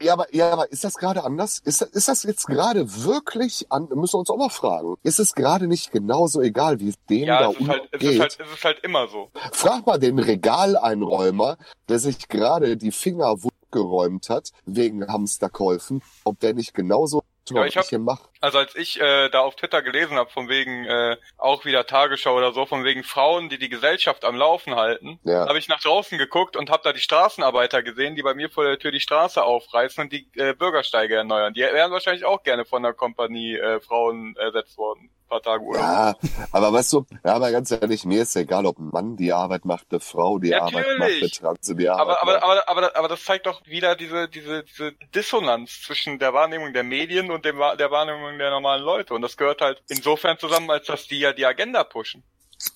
Ja, 0.00 0.12
aber, 0.14 0.34
ja, 0.34 0.50
aber 0.52 0.70
ist 0.72 0.84
das 0.84 0.94
gerade 0.96 1.24
anders? 1.24 1.58
Ist, 1.64 1.80
das- 1.80 1.88
ist 1.90 2.08
das 2.08 2.22
jetzt 2.24 2.46
gerade 2.46 3.04
wirklich 3.04 3.66
an, 3.70 3.88
müssen 3.94 4.14
wir 4.14 4.18
uns 4.20 4.30
auch 4.30 4.36
mal 4.36 4.50
fragen. 4.50 4.96
Ist 5.02 5.18
es 5.18 5.34
gerade 5.34 5.66
nicht 5.66 5.92
genauso 5.92 6.40
egal, 6.42 6.80
wie 6.80 6.88
es 6.88 6.94
da 7.08 7.14
Ja, 7.14 7.50
es 7.50 7.58
ist, 7.60 7.68
halt, 7.68 7.82
es, 7.92 8.00
geht? 8.00 8.12
ist 8.14 8.20
halt, 8.20 8.38
es 8.40 8.52
ist 8.52 8.64
halt 8.64 8.78
immer 8.84 9.08
so. 9.08 9.30
Frag 9.52 9.86
mal 9.86 9.98
den 9.98 10.18
Regaleinräumer, 10.18 11.56
der 11.88 11.98
sich 11.98 12.28
gerade 12.28 12.76
die 12.76 12.92
Finger 12.92 13.42
wund 13.42 13.52
geräumt 13.70 14.28
hat, 14.28 14.50
wegen 14.66 15.06
Hamsterkäufen, 15.08 16.00
ob 16.24 16.38
der 16.40 16.54
nicht 16.54 16.74
genauso 16.74 17.22
Ja, 17.50 17.64
ich 17.66 17.76
hab- 17.76 17.84
hier. 17.86 18.00
Also 18.40 18.58
als 18.58 18.74
ich 18.74 19.00
äh, 19.00 19.28
da 19.30 19.40
auf 19.40 19.56
Twitter 19.56 19.82
gelesen 19.82 20.16
habe, 20.16 20.30
von 20.30 20.48
wegen 20.48 20.84
äh, 20.86 21.16
auch 21.38 21.64
wieder 21.64 21.86
Tagesschau 21.86 22.34
oder 22.36 22.52
so, 22.52 22.66
von 22.66 22.84
wegen 22.84 23.02
Frauen, 23.04 23.48
die 23.48 23.58
die 23.58 23.68
Gesellschaft 23.68 24.24
am 24.24 24.36
Laufen 24.36 24.74
halten, 24.76 25.18
Ja. 25.24 25.46
habe 25.46 25.58
ich 25.58 25.68
nach 25.68 25.80
draußen 25.80 26.16
geguckt 26.18 26.56
und 26.56 26.70
habe 26.70 26.82
da 26.84 26.92
die 26.92 27.00
Straßenarbeiter 27.00 27.82
gesehen, 27.82 28.16
die 28.16 28.22
bei 28.22 28.34
mir 28.34 28.50
vor 28.50 28.64
der 28.64 28.78
Tür 28.78 28.90
die 28.92 29.00
Straße 29.00 29.42
aufreißen 29.42 30.04
und 30.04 30.12
die 30.12 30.26
äh, 30.36 30.54
Bürgersteige 30.54 31.16
erneuern. 31.16 31.54
Die 31.54 31.60
wären 31.62 31.92
wahrscheinlich 31.92 32.24
auch 32.24 32.42
gerne 32.42 32.64
von 32.64 32.82
der 32.82 32.92
Kompanie 32.94 33.56
äh, 33.56 33.80
Frauen 33.80 34.36
ersetzt 34.36 34.76
worden. 34.78 35.10
Paar 35.34 35.42
Tage 35.42 35.64
Urlaub. 35.64 35.82
Ja, 35.82 36.14
aber 36.52 36.72
weißt 36.72 36.92
du, 36.92 37.06
ja, 37.24 37.34
aber 37.34 37.50
ganz 37.50 37.68
ehrlich, 37.72 38.04
mir 38.04 38.22
ist 38.22 38.36
egal, 38.36 38.66
ob 38.66 38.78
ein 38.78 38.90
Mann 38.90 39.16
die 39.16 39.32
Arbeit 39.32 39.64
macht, 39.64 39.86
eine 39.90 39.98
Frau 39.98 40.38
die 40.38 40.54
Arbeit 40.54 40.74
macht, 40.74 40.86
eine 40.86 40.98
Natürlich. 40.98 41.38
Transe 41.40 41.74
die 41.74 41.88
Arbeit 41.88 42.18
Aber, 42.20 42.22
aber, 42.22 42.32
macht. 42.34 42.44
aber, 42.44 42.68
aber, 42.68 42.96
aber 42.96 43.08
das 43.08 43.24
zeigt 43.24 43.46
doch 43.46 43.66
wieder 43.66 43.96
diese, 43.96 44.28
diese, 44.28 44.62
diese 44.62 44.92
Dissonanz 45.12 45.82
zwischen 45.82 46.20
der 46.20 46.32
Wahrnehmung 46.34 46.72
der 46.72 46.84
Medien 46.84 47.32
und 47.32 47.44
dem, 47.44 47.58
der 47.58 47.90
Wahrnehmung 47.90 48.38
der 48.38 48.50
normalen 48.50 48.84
Leute. 48.84 49.12
Und 49.12 49.22
das 49.22 49.36
gehört 49.36 49.60
halt 49.60 49.82
insofern 49.88 50.38
zusammen, 50.38 50.70
als 50.70 50.86
dass 50.86 51.08
die 51.08 51.18
ja 51.18 51.32
die 51.32 51.46
Agenda 51.46 51.82
pushen. 51.82 52.22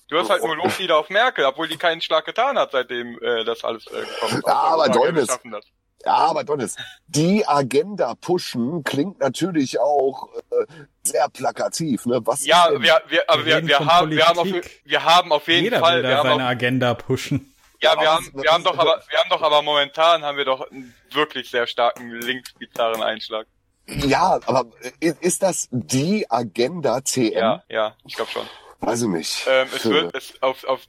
Du 0.08 0.18
hast 0.18 0.28
halt 0.28 0.42
nur 0.42 0.56
Loblieder 0.56 0.98
auf 0.98 1.10
Merkel, 1.10 1.44
obwohl 1.44 1.68
die 1.68 1.76
keinen 1.76 2.00
Schlag 2.00 2.24
getan 2.24 2.58
hat, 2.58 2.72
seitdem 2.72 3.22
äh, 3.22 3.44
das 3.44 3.62
alles 3.62 3.86
äh, 3.86 4.00
gekommen 4.00 4.38
ist. 4.38 4.46
Ja, 4.48 4.54
aber 4.54 4.88
Däumnis. 4.88 5.28
Ja, 6.04 6.14
aber 6.14 6.44
Donis, 6.44 6.76
die 7.06 7.46
Agenda 7.46 8.14
pushen 8.14 8.84
klingt 8.84 9.18
natürlich 9.18 9.80
auch 9.80 10.28
äh, 10.50 10.66
sehr 11.02 11.28
plakativ, 11.28 12.06
ne? 12.06 12.20
Was 12.24 12.46
Ja, 12.46 12.68
wir, 12.70 13.02
wir, 13.08 13.28
aber 13.28 13.44
Wir 13.44 13.62
wir, 13.62 13.68
wir, 13.68 13.78
haben, 13.80 14.10
wir, 14.10 14.26
haben 14.26 14.38
auf, 14.38 14.46
wir 14.84 15.04
haben 15.04 15.32
auf 15.32 15.48
jeden 15.48 15.64
Jeder 15.64 15.80
Fall, 15.80 15.96
will 15.96 16.02
wir 16.04 16.10
da 16.10 16.16
haben 16.18 16.28
seine 16.28 16.44
auf, 16.44 16.50
Agenda 16.50 16.94
pushen. 16.94 17.52
ja, 17.80 18.00
wir 18.00 18.12
haben, 18.12 18.30
wir 18.32 18.50
haben 18.52 18.64
doch 18.64 18.78
aber, 18.78 19.02
wir 19.08 19.18
haben 19.18 19.30
doch 19.30 19.42
aber 19.42 19.62
momentan 19.62 20.22
haben 20.22 20.38
wir 20.38 20.44
doch 20.44 20.70
einen 20.70 20.94
wirklich 21.10 21.50
sehr 21.50 21.66
starken 21.66 22.10
linksbizarren 22.12 23.02
Einschlag. 23.02 23.46
ja, 23.86 24.38
aber 24.46 24.66
ist 25.00 25.42
das 25.42 25.68
die 25.72 26.30
Agenda 26.30 27.00
TM? 27.00 27.32
Ja, 27.32 27.64
ja, 27.68 27.96
ich 28.04 28.14
glaube 28.14 28.30
schon. 28.30 28.46
Weiß 28.80 29.02
ich 29.02 29.08
nicht. 29.08 29.46
Ähm, 29.48 29.66
es 29.74 29.84
wird 29.84 30.14
es 30.14 30.40
auf, 30.42 30.62
auf 30.64 30.82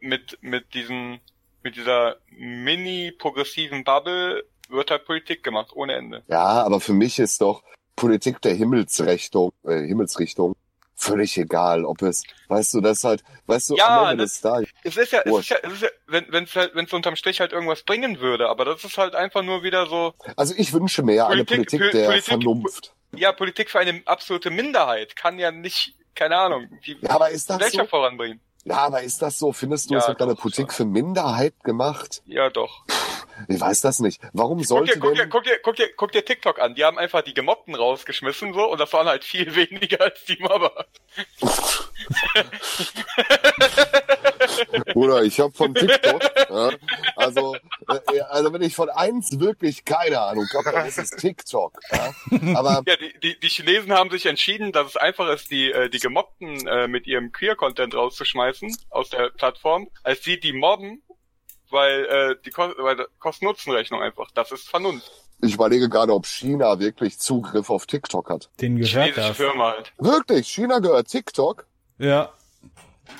mit 0.00 0.38
mit 0.40 0.72
diesen 0.72 1.20
mit 1.68 1.76
dieser 1.76 2.16
mini 2.30 3.12
progressiven 3.12 3.84
Bubble 3.84 4.42
wird 4.70 4.90
halt 4.90 5.04
Politik 5.04 5.42
gemacht 5.42 5.70
ohne 5.74 5.94
Ende. 5.94 6.22
Ja, 6.28 6.62
aber 6.64 6.80
für 6.80 6.94
mich 6.94 7.18
ist 7.18 7.42
doch 7.42 7.62
Politik 7.94 8.40
der 8.40 8.54
Himmelsrichtung, 8.54 9.52
äh, 9.66 9.86
Himmelsrichtung 9.86 10.54
völlig 10.96 11.36
egal, 11.36 11.84
ob 11.84 12.00
es, 12.02 12.22
weißt 12.48 12.72
du, 12.74 12.80
das 12.80 13.04
halt, 13.04 13.22
weißt 13.46 13.70
du, 13.70 13.76
Ja, 13.76 14.14
das- 14.14 14.40
Tages. 14.40 14.70
Es 14.82 14.96
ist 14.96 15.12
ja, 15.12 15.18
es 15.20 15.26
ist 15.26 15.30
Wurscht. 15.32 15.50
ja, 15.50 15.56
es 15.62 15.72
ist 15.74 15.82
ja 15.82 15.88
wenn 16.06 16.24
wenn 16.32 16.44
es 16.44 16.56
halt 16.56 16.74
wenn 16.74 16.86
es 16.86 16.92
unterm 16.94 17.16
Strich 17.16 17.38
halt 17.40 17.52
irgendwas 17.52 17.82
bringen 17.82 18.18
würde, 18.20 18.48
aber 18.48 18.64
das 18.64 18.82
ist 18.82 18.96
halt 18.96 19.14
einfach 19.14 19.42
nur 19.42 19.62
wieder 19.62 19.86
so 19.86 20.14
Also 20.36 20.54
ich 20.56 20.72
wünsche 20.72 21.02
mehr 21.02 21.26
eine 21.28 21.44
Politik- 21.44 21.68
Politik 21.68 21.80
Pol- 21.80 21.90
der 22.00 22.06
Politik- 22.06 22.24
Vernunft. 22.24 22.94
ja 23.14 23.32
Politik 23.32 23.70
für 23.70 23.78
eine 23.80 24.00
absolute 24.06 24.50
Minderheit 24.50 25.14
kann 25.16 25.38
ja 25.38 25.50
nicht 25.52 25.94
keine 26.14 26.36
Ahnung 26.38 26.66
die 26.86 26.96
Ja, 27.02 27.10
aber 27.10 27.28
ist 27.30 27.48
das 27.50 27.72
so? 27.72 27.84
Voranbringen. 27.84 28.40
Ja, 28.68 28.76
aber 28.76 29.02
ist 29.02 29.22
das 29.22 29.38
so? 29.38 29.52
Findest 29.52 29.90
du, 29.90 29.94
Ja, 29.94 30.00
es 30.00 30.06
eine 30.06 30.16
doch, 30.16 30.36
Politik 30.36 30.72
schon. 30.72 30.76
für 30.76 30.84
Minderheit 30.84 31.54
gemacht? 31.64 32.22
Ja 32.26 32.50
doch. 32.50 32.84
Ich 33.46 33.60
weiß 33.60 33.80
das 33.82 34.00
nicht. 34.00 34.20
Warum 34.32 34.62
sollte 34.64 34.98
guck, 34.98 35.14
dir, 35.14 35.22
denn... 35.22 35.30
guck, 35.30 35.44
dir, 35.44 35.58
guck, 35.62 35.76
dir, 35.76 35.88
guck 35.96 36.12
dir 36.12 36.24
TikTok 36.24 36.58
an. 36.58 36.74
Die 36.74 36.84
haben 36.84 36.98
einfach 36.98 37.22
die 37.22 37.34
Gemobbten 37.34 37.74
rausgeschmissen 37.74 38.52
so 38.52 38.70
und 38.70 38.78
das 38.78 38.92
waren 38.92 39.06
halt 39.06 39.24
viel 39.24 39.54
weniger 39.54 40.00
als 40.00 40.24
die 40.24 40.38
Mobber. 40.40 40.86
Bruder, 44.92 45.22
ich 45.22 45.40
habe 45.40 45.52
von 45.52 45.74
TikTok, 45.74 46.22
ja, 46.50 46.70
also, 47.16 47.56
äh, 47.88 48.20
also 48.28 48.52
wenn 48.52 48.62
ich 48.62 48.74
von 48.74 48.88
eins 48.90 49.38
wirklich 49.38 49.84
keine 49.84 50.20
Ahnung 50.20 50.46
habe, 50.54 50.72
dann 50.72 50.86
ist 50.86 50.98
es 50.98 51.10
TikTok. 51.10 51.78
Ja. 51.90 52.14
Aber 52.54 52.82
Ja, 52.86 52.96
die, 52.96 53.18
die, 53.20 53.38
die 53.38 53.48
Chinesen 53.48 53.92
haben 53.92 54.10
sich 54.10 54.26
entschieden, 54.26 54.72
dass 54.72 54.88
es 54.88 54.96
einfach 54.96 55.28
ist, 55.32 55.50
die, 55.50 55.70
äh, 55.70 55.88
die 55.88 55.98
Gemobbten 55.98 56.66
äh, 56.66 56.88
mit 56.88 57.06
ihrem 57.06 57.32
Queer-Content 57.32 57.94
rauszuschmeißen 57.94 58.76
aus 58.90 59.10
der 59.10 59.30
Plattform, 59.30 59.88
als 60.02 60.20
die, 60.20 60.40
die 60.40 60.52
mobben, 60.52 61.02
weil 61.70 62.04
äh, 62.06 62.36
die 62.44 62.50
Ko 62.50 62.68
Kosten-Nutzen-Rechnung 63.18 64.00
einfach. 64.00 64.30
Das 64.34 64.52
ist 64.52 64.68
Vernunft. 64.68 65.10
ich 65.42 65.54
überlege 65.54 65.88
gerade, 65.88 66.12
ob 66.12 66.26
China 66.26 66.78
wirklich 66.80 67.18
Zugriff 67.18 67.70
auf 67.70 67.86
TikTok 67.86 68.30
hat. 68.30 68.50
Den 68.60 68.76
gehört 68.76 68.90
Chinesische 68.90 69.28
das. 69.28 69.36
Firma 69.36 69.72
halt. 69.72 69.92
Wirklich, 69.98 70.48
China 70.48 70.78
gehört 70.78 71.08
TikTok? 71.08 71.66
Ja. 71.98 72.32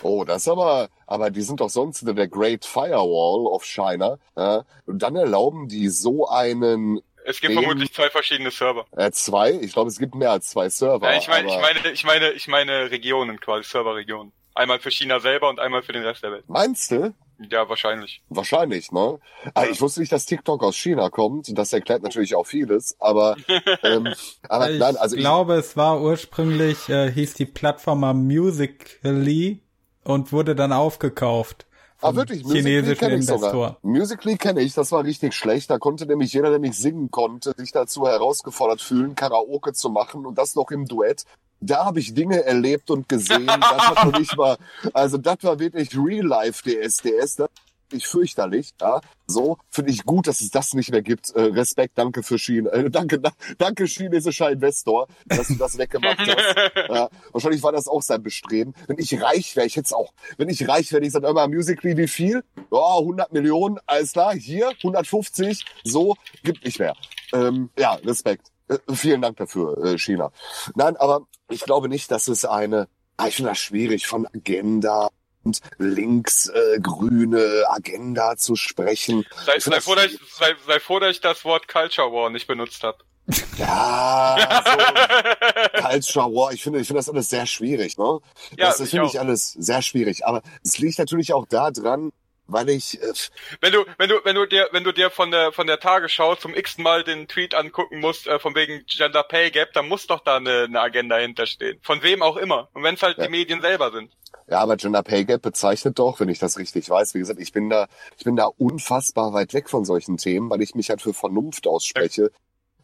Oh, 0.02 0.24
das 0.24 0.42
ist 0.42 0.48
aber, 0.48 0.88
aber 1.06 1.30
die 1.30 1.42
sind 1.42 1.60
doch 1.60 1.70
sonst 1.70 2.02
in 2.02 2.14
der 2.14 2.28
Great 2.28 2.64
Firewall 2.64 3.46
of 3.46 3.64
China. 3.64 4.18
Ja. 4.36 4.64
Und 4.86 5.02
dann 5.02 5.16
erlauben 5.16 5.68
die 5.68 5.88
so 5.88 6.28
einen 6.28 7.00
Es 7.24 7.40
gibt 7.40 7.54
vermutlich 7.54 7.92
zwei 7.92 8.10
verschiedene 8.10 8.50
Server. 8.50 8.86
äh, 8.96 9.10
zwei. 9.10 9.52
Ich 9.52 9.72
glaube, 9.72 9.88
es 9.88 9.98
gibt 9.98 10.14
mehr 10.14 10.30
als 10.30 10.50
zwei 10.50 10.68
Server. 10.68 11.10
Ja, 11.10 11.18
ich 11.18 11.28
meine, 11.28 11.48
ich 11.48 11.58
meine, 11.58 11.90
ich 11.90 12.04
meine, 12.04 12.30
ich 12.32 12.48
meine 12.48 12.90
Regionen 12.90 13.40
quasi, 13.40 13.68
Serverregionen. 13.68 14.32
Einmal 14.58 14.80
für 14.80 14.90
China 14.90 15.20
selber 15.20 15.48
und 15.48 15.60
einmal 15.60 15.82
für 15.82 15.92
den 15.92 16.02
Rest 16.02 16.24
der 16.24 16.32
Welt. 16.32 16.48
Meinst 16.48 16.90
du? 16.90 17.14
Ja, 17.38 17.68
wahrscheinlich. 17.68 18.22
Wahrscheinlich, 18.28 18.90
ne? 18.90 19.20
Aber 19.54 19.70
ich 19.70 19.80
wusste 19.80 20.00
nicht, 20.00 20.10
dass 20.10 20.26
TikTok 20.26 20.64
aus 20.64 20.76
China 20.76 21.10
kommt. 21.10 21.56
Das 21.56 21.72
erklärt 21.72 22.02
natürlich 22.02 22.34
auch 22.34 22.44
vieles. 22.44 22.96
Aber, 22.98 23.36
ähm, 23.84 24.12
aber 24.48 24.70
Ich 24.72 24.80
nein, 24.80 24.96
also 24.96 25.14
ich, 25.14 25.20
glaube, 25.20 25.54
es 25.54 25.76
war 25.76 26.02
ursprünglich, 26.02 26.88
äh, 26.88 27.08
hieß 27.08 27.34
die 27.34 27.46
Plattform 27.46 28.00
mal 28.00 28.14
Musically 28.14 29.62
und 30.02 30.32
wurde 30.32 30.56
dann 30.56 30.72
aufgekauft. 30.72 31.66
Ah, 32.00 32.16
wirklich, 32.16 32.42
Musically 32.42 32.62
chinesischen 32.62 32.98
kenne 32.98 33.14
ich 33.14 33.20
Investor. 33.20 33.50
sogar. 33.50 33.78
Musically 33.82 34.36
kenne 34.38 34.60
ich, 34.60 34.74
das 34.74 34.90
war 34.90 35.04
richtig 35.04 35.34
schlecht. 35.34 35.70
Da 35.70 35.78
konnte 35.78 36.04
nämlich 36.06 36.32
jeder, 36.32 36.50
der 36.50 36.58
nicht 36.58 36.74
singen 36.74 37.12
konnte, 37.12 37.54
sich 37.56 37.70
dazu 37.70 38.08
herausgefordert 38.08 38.80
fühlen, 38.80 39.14
Karaoke 39.14 39.72
zu 39.72 39.88
machen 39.88 40.26
und 40.26 40.36
das 40.36 40.56
noch 40.56 40.72
im 40.72 40.86
Duett. 40.86 41.24
Da 41.60 41.84
habe 41.84 42.00
ich 42.00 42.14
Dinge 42.14 42.44
erlebt 42.44 42.90
und 42.90 43.08
gesehen, 43.08 43.46
das 43.46 43.88
hat 43.88 44.04
noch 44.04 44.18
nicht 44.18 44.36
mal, 44.36 44.56
also 44.92 45.18
das 45.18 45.38
war 45.42 45.58
wirklich 45.58 45.96
Real-Life 45.96 46.62
DSDS, 46.62 47.36
das 47.36 47.50
ich 47.92 48.06
fürchterlich, 48.06 48.72
ja. 48.80 49.00
So, 49.26 49.58
finde 49.70 49.90
ich 49.92 50.04
gut, 50.04 50.26
dass 50.26 50.40
es 50.40 50.50
das 50.50 50.74
nicht 50.74 50.90
mehr 50.90 51.02
gibt. 51.02 51.30
Äh, 51.30 51.40
Respekt, 51.42 51.96
danke 51.96 52.22
für 52.22 52.38
China, 52.38 52.70
äh, 52.70 52.90
danke, 52.90 53.20
da, 53.20 53.30
danke 53.58 53.84
chinesischer 53.84 54.50
Investor, 54.50 55.06
dass 55.26 55.48
du 55.48 55.54
das 55.54 55.78
weggemacht 55.78 56.18
hast. 56.18 56.28
Ja, 56.88 57.08
wahrscheinlich 57.32 57.62
war 57.62 57.72
das 57.72 57.88
auch 57.88 58.02
sein 58.02 58.22
Bestreben. 58.22 58.74
Wenn 58.86 58.98
ich 58.98 59.20
reich 59.20 59.56
wäre, 59.56 59.66
ich 59.66 59.74
jetzt 59.74 59.92
auch. 59.92 60.12
Wenn 60.36 60.48
ich 60.48 60.66
reich 60.68 60.92
wäre, 60.92 61.04
ich 61.04 61.12
sag 61.12 61.22
immer, 61.24 61.46
Musically 61.48 61.96
wie 61.96 62.08
viel? 62.08 62.42
Ja, 62.72 62.98
100 62.98 63.32
Millionen, 63.32 63.78
alles 63.86 64.12
klar, 64.12 64.34
hier, 64.34 64.70
150, 64.78 65.64
so, 65.84 66.16
gibt 66.42 66.64
nicht 66.64 66.78
mehr. 66.78 66.94
Ähm, 67.32 67.70
ja, 67.78 67.94
Respekt. 67.94 68.50
Äh, 68.68 68.78
vielen 68.94 69.22
Dank 69.22 69.36
dafür, 69.36 69.84
äh, 69.84 69.98
China. 69.98 70.30
Nein, 70.74 70.96
aber 70.96 71.22
ich 71.48 71.62
glaube 71.62 71.88
nicht, 71.88 72.10
dass 72.10 72.28
es 72.28 72.44
eine, 72.44 72.88
ich 73.26 73.36
finde 73.36 73.50
das 73.50 73.58
schwierig, 73.58 74.06
von 74.06 74.26
Agenda 74.26 75.08
und 75.44 75.60
links 75.78 76.48
äh, 76.48 76.78
grüne 76.80 77.64
Agenda 77.68 78.36
zu 78.36 78.56
sprechen. 78.56 79.24
Sei, 79.44 79.58
sei, 79.58 79.80
froh, 79.80 79.94
dass 79.94 80.06
ich, 80.06 80.20
sei, 80.32 80.54
sei 80.66 80.80
froh, 80.80 80.98
dass 80.98 81.10
ich 81.10 81.20
das 81.20 81.44
Wort 81.44 81.68
Culture 81.68 82.12
War 82.12 82.30
nicht 82.30 82.46
benutzt 82.46 82.82
habe. 82.82 82.98
Ja, 83.58 84.62
so 84.64 85.82
Culture 85.82 86.34
War, 86.34 86.52
ich 86.52 86.62
finde, 86.62 86.80
ich 86.80 86.86
finde 86.86 86.98
das 86.98 87.08
alles 87.08 87.28
sehr 87.28 87.46
schwierig, 87.46 87.98
ne? 87.98 88.20
Ja, 88.56 88.66
das 88.66 88.78
das 88.78 88.90
finde 88.90 89.06
ich 89.06 89.20
alles 89.20 89.52
sehr 89.52 89.82
schwierig. 89.82 90.26
Aber 90.26 90.42
es 90.64 90.78
liegt 90.78 90.98
natürlich 90.98 91.32
auch 91.32 91.46
daran, 91.46 92.10
weil 92.48 92.68
ich, 92.70 93.00
äh, 93.00 93.12
Wenn 93.60 93.72
du, 93.72 93.84
wenn 93.98 94.08
du, 94.08 94.16
wenn 94.24 94.34
du 94.34 94.46
dir, 94.46 94.68
wenn 94.72 94.82
du 94.84 94.92
dir 94.92 95.10
von 95.10 95.30
der 95.30 95.52
von 95.52 95.66
der 95.66 95.78
Tagesschau 95.78 96.34
zum 96.34 96.54
x 96.54 96.78
Mal 96.78 97.04
den 97.04 97.28
Tweet 97.28 97.54
angucken 97.54 98.00
musst, 98.00 98.26
äh, 98.26 98.38
von 98.40 98.54
wegen 98.56 98.84
Gender 98.86 99.22
Pay 99.22 99.50
Gap, 99.52 99.72
dann 99.74 99.86
muss 99.88 100.06
doch 100.06 100.20
da 100.20 100.36
eine, 100.36 100.64
eine 100.64 100.80
Agenda 100.80 101.16
hinterstehen. 101.18 101.78
Von 101.82 102.02
wem 102.02 102.22
auch 102.22 102.36
immer. 102.36 102.68
Und 102.72 102.82
wenn 102.82 102.94
es 102.96 103.02
halt 103.02 103.18
Ja. 103.18 103.24
die 103.24 103.30
Medien 103.30 103.60
selber 103.60 103.92
sind. 103.92 104.10
ja, 104.48 104.58
aber 104.60 104.76
Gender 104.76 105.02
Pay 105.02 105.24
Gap 105.24 105.42
bezeichnet 105.42 105.98
doch, 105.98 106.18
wenn 106.20 106.28
ich 106.28 106.38
das 106.38 106.58
richtig 106.58 106.88
weiß, 106.90 107.14
wie 107.14 107.18
gesagt, 107.20 107.38
ich 107.40 107.52
bin 107.52 107.68
da, 107.70 107.86
ich 108.16 108.24
bin 108.24 108.34
da 108.36 108.46
unfassbar 108.46 109.32
weit 109.32 109.52
weg 109.54 109.68
von 109.70 109.84
solchen 109.84 110.16
Themen, 110.16 110.50
weil 110.50 110.62
ich 110.62 110.74
mich 110.74 110.90
halt 110.90 111.02
für 111.02 111.12
Vernunft 111.14 111.66
ausspreche. 111.66 112.30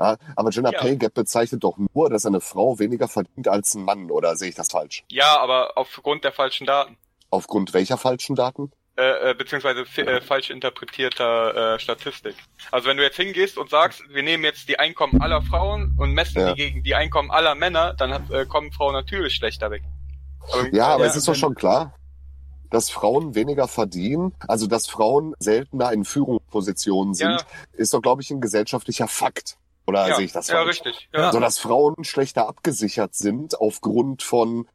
Ja, 0.00 0.16
aber 0.36 0.50
Gender 0.50 0.72
Ja. 0.72 0.80
Pay 0.80 0.96
Gap 0.96 1.14
bezeichnet 1.14 1.62
doch 1.64 1.76
nur, 1.78 2.10
dass 2.10 2.26
eine 2.26 2.40
Frau 2.40 2.78
weniger 2.80 3.06
verdient 3.08 3.46
als 3.48 3.74
ein 3.74 3.84
Mann, 3.84 4.10
oder 4.10 4.36
sehe 4.36 4.48
ich 4.48 4.54
das 4.56 4.68
falsch? 4.70 5.04
Ja, 5.08 5.38
aber 5.38 5.78
aufgrund 5.78 6.24
der 6.24 6.32
falschen 6.32 6.66
Daten. 6.66 6.98
Aufgrund 7.30 7.72
welcher 7.74 7.96
falschen 7.96 8.34
Daten? 8.36 8.72
Äh, 8.96 9.30
äh, 9.30 9.34
beziehungsweise 9.34 9.80
äh, 9.96 10.20
falsch 10.20 10.50
interpretierter 10.50 11.74
äh, 11.74 11.78
Statistik. 11.80 12.36
Also 12.70 12.88
wenn 12.88 12.96
du 12.96 13.02
jetzt 13.02 13.16
hingehst 13.16 13.58
und 13.58 13.68
sagst, 13.70 14.02
wir 14.08 14.22
nehmen 14.22 14.44
jetzt 14.44 14.68
die 14.68 14.78
Einkommen 14.78 15.20
aller 15.20 15.42
Frauen 15.42 15.94
und 15.98 16.12
messen 16.12 16.40
Ja. 16.40 16.52
die 16.52 16.62
gegen 16.62 16.82
die 16.82 16.94
Einkommen 16.94 17.30
aller 17.30 17.54
Männer, 17.54 17.94
dann 17.94 18.12
hat, 18.12 18.30
äh, 18.30 18.46
kommen 18.46 18.70
Frauen 18.72 18.92
natürlich 18.92 19.34
schlechter 19.34 19.70
weg. 19.70 19.82
Aber, 20.52 20.72
Ja, 20.74 20.86
aber 20.88 21.04
Ja, 21.04 21.10
es 21.10 21.16
ist 21.16 21.26
doch 21.26 21.34
schon 21.34 21.54
klar, 21.54 21.94
dass 22.70 22.90
Frauen 22.90 23.34
weniger 23.34 23.68
verdienen, 23.68 24.32
also 24.48 24.66
dass 24.66 24.86
Frauen 24.88 25.34
seltener 25.38 25.92
in 25.92 26.04
Führungspositionen 26.04 27.14
sind, 27.14 27.30
Ja. 27.30 27.38
ist 27.72 27.94
doch, 27.94 28.02
glaube 28.02 28.22
ich, 28.22 28.30
ein 28.30 28.40
gesellschaftlicher 28.40 29.08
Fakt. 29.08 29.56
Oder 29.86 30.08
ja, 30.08 30.14
sehe 30.16 30.24
ich 30.24 30.32
das 30.32 30.48
ja, 30.48 30.56
falsch? 30.56 30.68
richtig. 30.68 31.08
Ja. 31.12 31.20
Ja. 31.20 31.32
So 31.32 31.40
dass 31.40 31.58
Frauen 31.58 32.04
schlechter 32.04 32.48
abgesichert 32.48 33.14
sind 33.14 33.60
aufgrund 33.60 34.22
von 34.22 34.66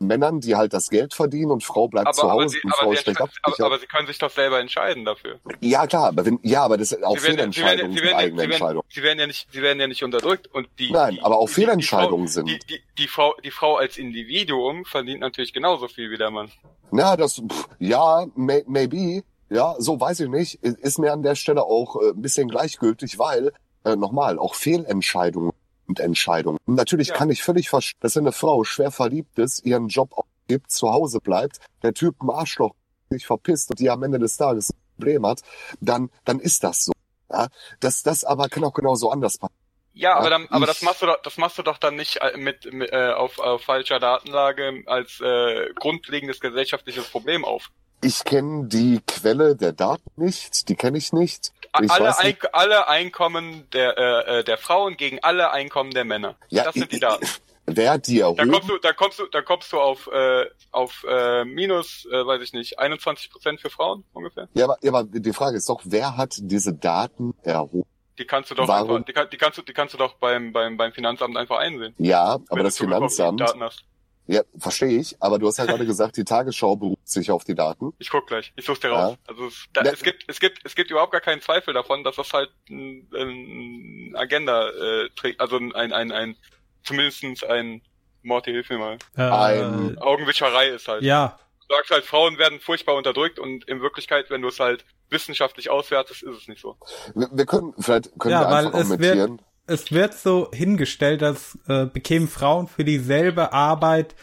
Männern, 0.00 0.40
die 0.40 0.54
halt 0.56 0.72
das 0.72 0.88
Geld 0.90 1.14
verdienen 1.14 1.50
und 1.50 1.64
Frau 1.64 1.88
bleibt 1.88 2.06
Aber, 2.08 2.16
zu 2.16 2.30
Hause 2.30 2.48
sie, 2.50 2.60
und 2.62 2.74
Frau 2.74 2.92
ist 2.92 3.02
schlecht 3.02 3.20
aber, 3.20 3.30
aber 3.64 3.78
sie 3.78 3.86
können 3.86 4.06
sich 4.06 4.18
doch 4.18 4.30
selber 4.30 4.60
entscheiden 4.60 5.04
dafür. 5.04 5.38
ja, 5.60 5.86
klar, 5.86 6.08
aber 6.08 6.24
wenn, 6.24 6.38
ja, 6.42 6.62
aber 6.62 6.76
das 6.76 6.90
sind 6.90 7.04
auch 7.04 7.18
Fehlentscheidungen, 7.18 7.96
sind 7.96 8.14
eigene 8.14 8.42
Entscheidungen. 8.44 8.84
sie 8.88 9.02
werden 9.02 9.18
ja 9.18 9.26
nicht, 9.26 9.48
sie 9.52 9.62
werden 9.62 9.80
ja 9.80 9.86
nicht 9.86 10.04
unterdrückt 10.04 10.46
und 10.52 10.68
die. 10.78 10.90
Nein, 10.92 11.14
die, 11.14 11.22
aber 11.22 11.38
auch 11.38 11.48
die- 11.48 11.54
Fehlentscheidungen 11.54 12.26
die 12.26 12.32
Frau, 12.32 12.46
sind. 12.46 12.48
Die, 12.48 12.58
die, 12.66 12.80
die 12.98 13.08
Frau, 13.08 13.34
die 13.44 13.50
Frau 13.50 13.76
als 13.76 13.98
Individuum 13.98 14.84
verdient 14.84 15.20
natürlich 15.20 15.52
genauso 15.52 15.88
viel 15.88 16.10
wie 16.10 16.16
der 16.18 16.30
Mann. 16.30 16.50
Na, 16.90 17.16
das, 17.16 17.34
pff, 17.46 17.68
ja, 17.78 18.26
may, 18.34 18.64
maybe, 18.66 19.22
ja, 19.50 19.74
so 19.78 20.00
weiß 20.00 20.20
ich 20.20 20.28
nicht, 20.28 20.54
ist 20.62 20.98
mir 20.98 21.12
an 21.12 21.22
der 21.22 21.34
Stelle 21.34 21.64
auch 21.64 21.96
äh, 21.96 22.10
ein 22.10 22.22
bisschen 22.22 22.48
gleichgültig, 22.48 23.18
weil, 23.18 23.52
äh, 23.84 23.96
nochmal, 23.96 24.38
auch 24.38 24.54
Fehlentscheidungen 24.54 25.52
und 25.88 26.00
Entscheidungen. 26.00 26.58
Natürlich 26.66 27.08
Ja. 27.08 27.14
kann 27.14 27.30
ich 27.30 27.42
völlig 27.42 27.68
verstehen, 27.70 27.98
dass 28.00 28.14
wenn 28.16 28.24
eine 28.24 28.32
Frau 28.32 28.62
schwer 28.64 28.90
verliebt 28.90 29.38
ist, 29.38 29.64
ihren 29.64 29.88
Job 29.88 30.12
aufgibt, 30.12 30.70
zu 30.70 30.92
Hause 30.92 31.20
bleibt, 31.20 31.58
der 31.82 31.94
Typ 31.94 32.22
ein 32.22 32.30
Arschloch 32.30 32.74
sich 33.10 33.26
verpisst 33.26 33.70
und 33.70 33.80
die 33.80 33.90
am 33.90 34.02
Ende 34.02 34.18
des 34.18 34.36
Tages 34.36 34.70
ein 34.70 34.76
Problem 34.96 35.26
hat, 35.26 35.40
dann, 35.80 36.10
dann 36.24 36.38
ist 36.40 36.62
das 36.62 36.84
so. 36.84 36.92
Ja, 37.30 37.48
das, 37.80 38.02
das 38.02 38.24
aber 38.24 38.48
kann 38.48 38.64
auch 38.64 38.72
genauso 38.74 39.10
anders 39.10 39.38
passieren. 39.38 39.56
Ja, 39.94 40.14
aber, 40.14 40.30
dann, 40.30 40.46
aber 40.50 40.66
das 40.66 40.82
machst 40.82 41.02
du 41.02 41.06
doch, 41.06 41.20
das 41.22 41.38
machst 41.38 41.58
du 41.58 41.62
doch 41.62 41.76
dann 41.78 41.96
nicht 41.96 42.18
äh, 42.18 42.36
mit, 42.36 42.72
mit 42.72 42.92
äh, 42.92 43.10
auf, 43.12 43.38
auf 43.40 43.62
falscher 43.62 43.98
Datenlage 43.98 44.84
als 44.86 45.20
äh, 45.20 45.72
grundlegendes 45.74 46.38
gesellschaftliches 46.38 47.08
Problem 47.08 47.44
auf. 47.44 47.70
Ich 48.00 48.22
kenne 48.24 48.68
die 48.68 49.00
Quelle 49.06 49.56
der 49.56 49.72
Daten 49.72 50.08
nicht, 50.14 50.68
die 50.68 50.76
kenne 50.76 50.98
ich 50.98 51.12
nicht. 51.12 51.52
Alle. 51.88 52.18
Eink 52.18 52.48
alle 52.52 52.88
Einkommen 52.88 53.68
der, 53.72 53.96
äh, 53.98 54.38
äh, 54.38 54.44
der 54.44 54.58
Frauen 54.58 54.96
gegen 54.96 55.18
alle 55.22 55.50
Einkommen 55.52 55.90
der 55.90 56.04
Männer. 56.04 56.36
Ja, 56.48 56.64
das 56.64 56.74
sind 56.74 56.92
die 56.92 57.00
Daten. 57.00 57.26
Wer 57.70 57.98
die 57.98 58.18
Dann 58.20 58.36
erhoben, 58.36 58.50
kommst 58.52 58.70
du, 58.70 58.78
dann 58.78 58.96
kommst 58.96 59.18
du, 59.18 59.26
dann 59.26 59.44
kommst 59.44 59.72
du 59.72 59.78
auf, 59.78 60.08
äh, 60.10 60.46
auf 60.70 61.04
äh, 61.08 61.44
minus, 61.44 62.06
äh, 62.10 62.26
weiß 62.26 62.40
ich 62.42 62.52
nicht, 62.54 62.78
21 62.78 63.30
Prozent 63.30 63.60
für 63.60 63.68
Frauen 63.68 64.04
ungefähr. 64.14 64.48
Ja, 64.54 64.64
aber, 64.64 64.78
ja, 64.80 64.92
aber 64.92 65.04
die 65.04 65.32
Frage 65.32 65.58
ist 65.58 65.68
doch, 65.68 65.82
wer 65.84 66.16
hat 66.16 66.36
diese 66.38 66.72
Daten 66.72 67.34
erhoben? 67.42 67.84
Die 68.18 68.24
kannst 68.24 68.50
du 68.50 68.54
doch 68.54 68.66
Warum? 68.66 68.96
einfach, 68.96 69.24
die, 69.24 69.30
die 69.30 69.36
kannst 69.36 69.58
du, 69.58 69.62
die 69.62 69.72
kannst 69.72 69.94
du 69.94 69.98
doch 69.98 70.14
beim, 70.14 70.52
beim, 70.52 70.76
beim 70.76 70.92
Finanzamt 70.92 71.36
einfach 71.36 71.58
einsehen. 71.58 71.94
Ja, 71.98 72.38
aber 72.48 72.62
das 72.62 72.76
die 72.76 72.84
Finanzamt. 72.84 73.42
Ja, 74.28 74.42
verstehe 74.58 75.00
ich, 75.00 75.16
aber 75.20 75.38
du 75.38 75.46
hast 75.48 75.56
ja 75.58 75.64
gerade 75.64 75.84
gesagt, 75.86 76.16
die 76.16 76.22
Tagesschau 76.24 76.76
beruft 76.76 77.08
sich 77.08 77.30
auf 77.30 77.42
die 77.44 77.54
Daten. 77.54 77.92
Ich 77.98 78.10
guck 78.10 78.26
gleich, 78.26 78.52
ich 78.56 78.64
such's 78.64 78.78
dir 78.80 78.88
Ja. 78.90 79.06
raus. 79.08 79.16
Also 79.26 79.46
es, 79.46 79.64
da, 79.72 79.82
Ne- 79.82 79.90
es 79.92 80.02
gibt, 80.02 80.24
es 80.28 80.38
gibt, 80.38 80.60
es 80.64 80.74
gibt 80.74 80.90
überhaupt 80.90 81.12
gar 81.12 81.20
keinen 81.20 81.40
Zweifel 81.40 81.74
davon, 81.74 82.04
dass 82.04 82.16
das 82.16 82.32
halt 82.32 82.50
ein, 82.68 83.08
ein 83.14 84.14
Agenda 84.16 84.68
äh, 84.68 85.08
trägt, 85.16 85.40
also 85.40 85.56
ein, 85.56 85.72
ein, 85.74 86.12
ein, 86.12 86.36
zumindestens 86.84 87.42
ein 87.42 87.82
Morty, 88.22 88.50
hilf 88.52 88.68
mir 88.68 88.78
mal. 88.78 88.98
Äh, 89.16 89.22
Ein- 89.22 89.98
Augenwischerei 89.98 90.68
ist 90.68 90.88
halt. 90.88 91.02
ja, 91.02 91.38
Du 91.68 91.74
sagst 91.74 91.90
halt, 91.90 92.04
Frauen 92.06 92.38
werden 92.38 92.60
furchtbar 92.60 92.94
unterdrückt 92.96 93.38
und 93.38 93.64
in 93.68 93.80
Wirklichkeit, 93.82 94.30
wenn 94.30 94.40
du 94.42 94.48
es 94.48 94.58
halt 94.58 94.84
wissenschaftlich 95.10 95.68
auswertest, 95.70 96.22
ist 96.22 96.36
es 96.36 96.48
nicht 96.48 96.60
so. 96.62 96.76
Wir, 97.14 97.28
wir 97.30 97.44
können, 97.46 97.74
vielleicht 97.78 98.10
können 98.18 98.32
Ja, 98.32 98.40
wir 98.40 98.50
weil 98.50 98.66
einfach 98.66 98.80
es 98.80 98.88
wird- 98.88 99.00
kommentieren. 99.00 99.42
Es 99.68 99.92
wird 99.92 100.14
so 100.14 100.50
hingestellt, 100.52 101.22
dass 101.22 101.58
äh, 101.68 101.86
bekämen 101.86 102.28
Frauen 102.28 102.66
für 102.66 102.84
dieselbe 102.84 103.52
Arbeit 103.52 104.14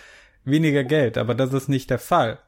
weniger 0.44 0.84
Geld, 0.84 1.18
aber 1.18 1.36
das 1.36 1.54
ist 1.54 1.70
nicht 1.70 1.90
der 1.90 2.00
Fall. 2.00 2.40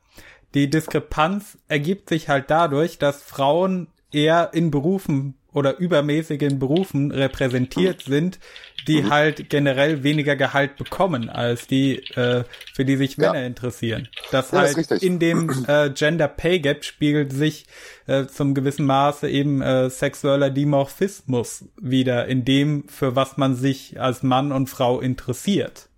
Die 0.53 0.69
Diskrepanz 0.69 1.57
ergibt 1.67 2.09
sich 2.09 2.29
halt 2.29 2.49
dadurch, 2.49 2.97
dass 2.97 3.23
Frauen 3.23 3.87
eher 4.11 4.51
in 4.53 4.71
Berufen 4.71 5.35
oder 5.53 5.77
übermäßig 5.77 6.41
in 6.41 6.59
Berufen 6.59 7.11
repräsentiert 7.11 8.03
sind, 8.03 8.39
die 8.87 9.03
Mhm. 9.03 9.09
halt 9.09 9.49
generell 9.49 10.03
weniger 10.03 10.35
Gehalt 10.35 10.77
bekommen 10.77 11.29
als 11.29 11.67
die, 11.67 11.97
äh, 12.15 12.43
für 12.73 12.85
die 12.85 12.95
sich 12.97 13.17
Ja. 13.17 13.31
Männer 13.33 13.45
interessieren. 13.45 14.07
Das 14.31 14.51
Ja, 14.51 14.59
halt 14.59 14.77
in 15.03 15.19
dem 15.19 15.49
äh, 15.67 15.89
Gender 15.91 16.27
Pay 16.27 16.59
Gap 16.59 16.83
spiegelt 16.85 17.31
sich 17.33 17.65
äh, 18.07 18.25
zum 18.25 18.53
gewissen 18.53 18.85
Maße 18.85 19.29
eben 19.29 19.61
äh, 19.61 19.89
sexueller 19.89 20.49
Dimorphismus 20.49 21.65
wieder 21.81 22.27
in 22.27 22.45
dem, 22.45 22.87
für 22.87 23.15
was 23.15 23.37
man 23.37 23.55
sich 23.55 23.99
als 23.99 24.23
Mann 24.23 24.51
und 24.51 24.67
Frau 24.69 24.99
interessiert. 25.01 25.89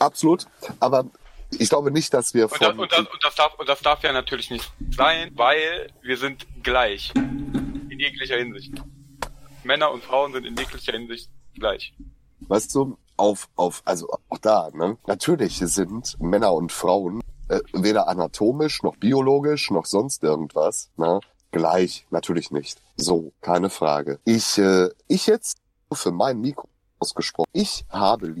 Absolut. 0.00 0.46
Aber 0.80 1.06
ich 1.56 1.68
glaube 1.68 1.90
nicht, 1.90 2.12
dass 2.12 2.34
wir 2.34 2.44
Und 2.44 2.60
das, 2.60 2.68
von, 2.68 2.78
und, 2.80 2.92
das, 2.92 2.98
und, 3.00 3.08
das 3.22 3.34
darf, 3.36 3.54
und 3.58 3.68
das 3.68 3.80
darf 3.80 4.02
ja 4.02 4.12
natürlich 4.12 4.50
nicht 4.50 4.72
sein, 4.90 5.30
weil 5.34 5.88
wir 6.02 6.16
sind 6.16 6.46
gleich. 6.62 7.12
In 7.14 8.00
jeglicher 8.00 8.36
Hinsicht. 8.36 8.72
Männer 9.62 9.92
und 9.92 10.02
Frauen 10.02 10.32
sind 10.32 10.44
in 10.44 10.56
jeglicher 10.56 10.92
Hinsicht 10.92 11.30
gleich. 11.54 11.94
weißt 12.40 12.74
du, 12.74 12.96
auf, 13.16 13.48
auf, 13.56 13.82
also 13.84 14.08
auch 14.28 14.38
da, 14.38 14.70
ne? 14.72 14.96
Natürlich 15.06 15.58
sind 15.58 16.16
Männer 16.20 16.52
und 16.52 16.72
Frauen 16.72 17.20
äh, 17.48 17.60
weder 17.72 18.08
anatomisch 18.08 18.82
noch 18.82 18.96
biologisch 18.96 19.70
noch 19.70 19.86
sonst 19.86 20.22
irgendwas, 20.24 20.90
ne? 20.96 21.20
Gleich, 21.52 22.06
natürlich 22.10 22.50
nicht. 22.50 22.82
So, 22.96 23.32
keine 23.40 23.70
Frage. 23.70 24.18
Ich, 24.24 24.58
äh, 24.58 24.88
ich 25.06 25.26
jetzt 25.26 25.58
für 25.92 26.10
mein 26.10 26.40
Mikro 26.40 26.68
ausgesprochen, 26.98 27.50
ich 27.52 27.84
habe 27.90 28.34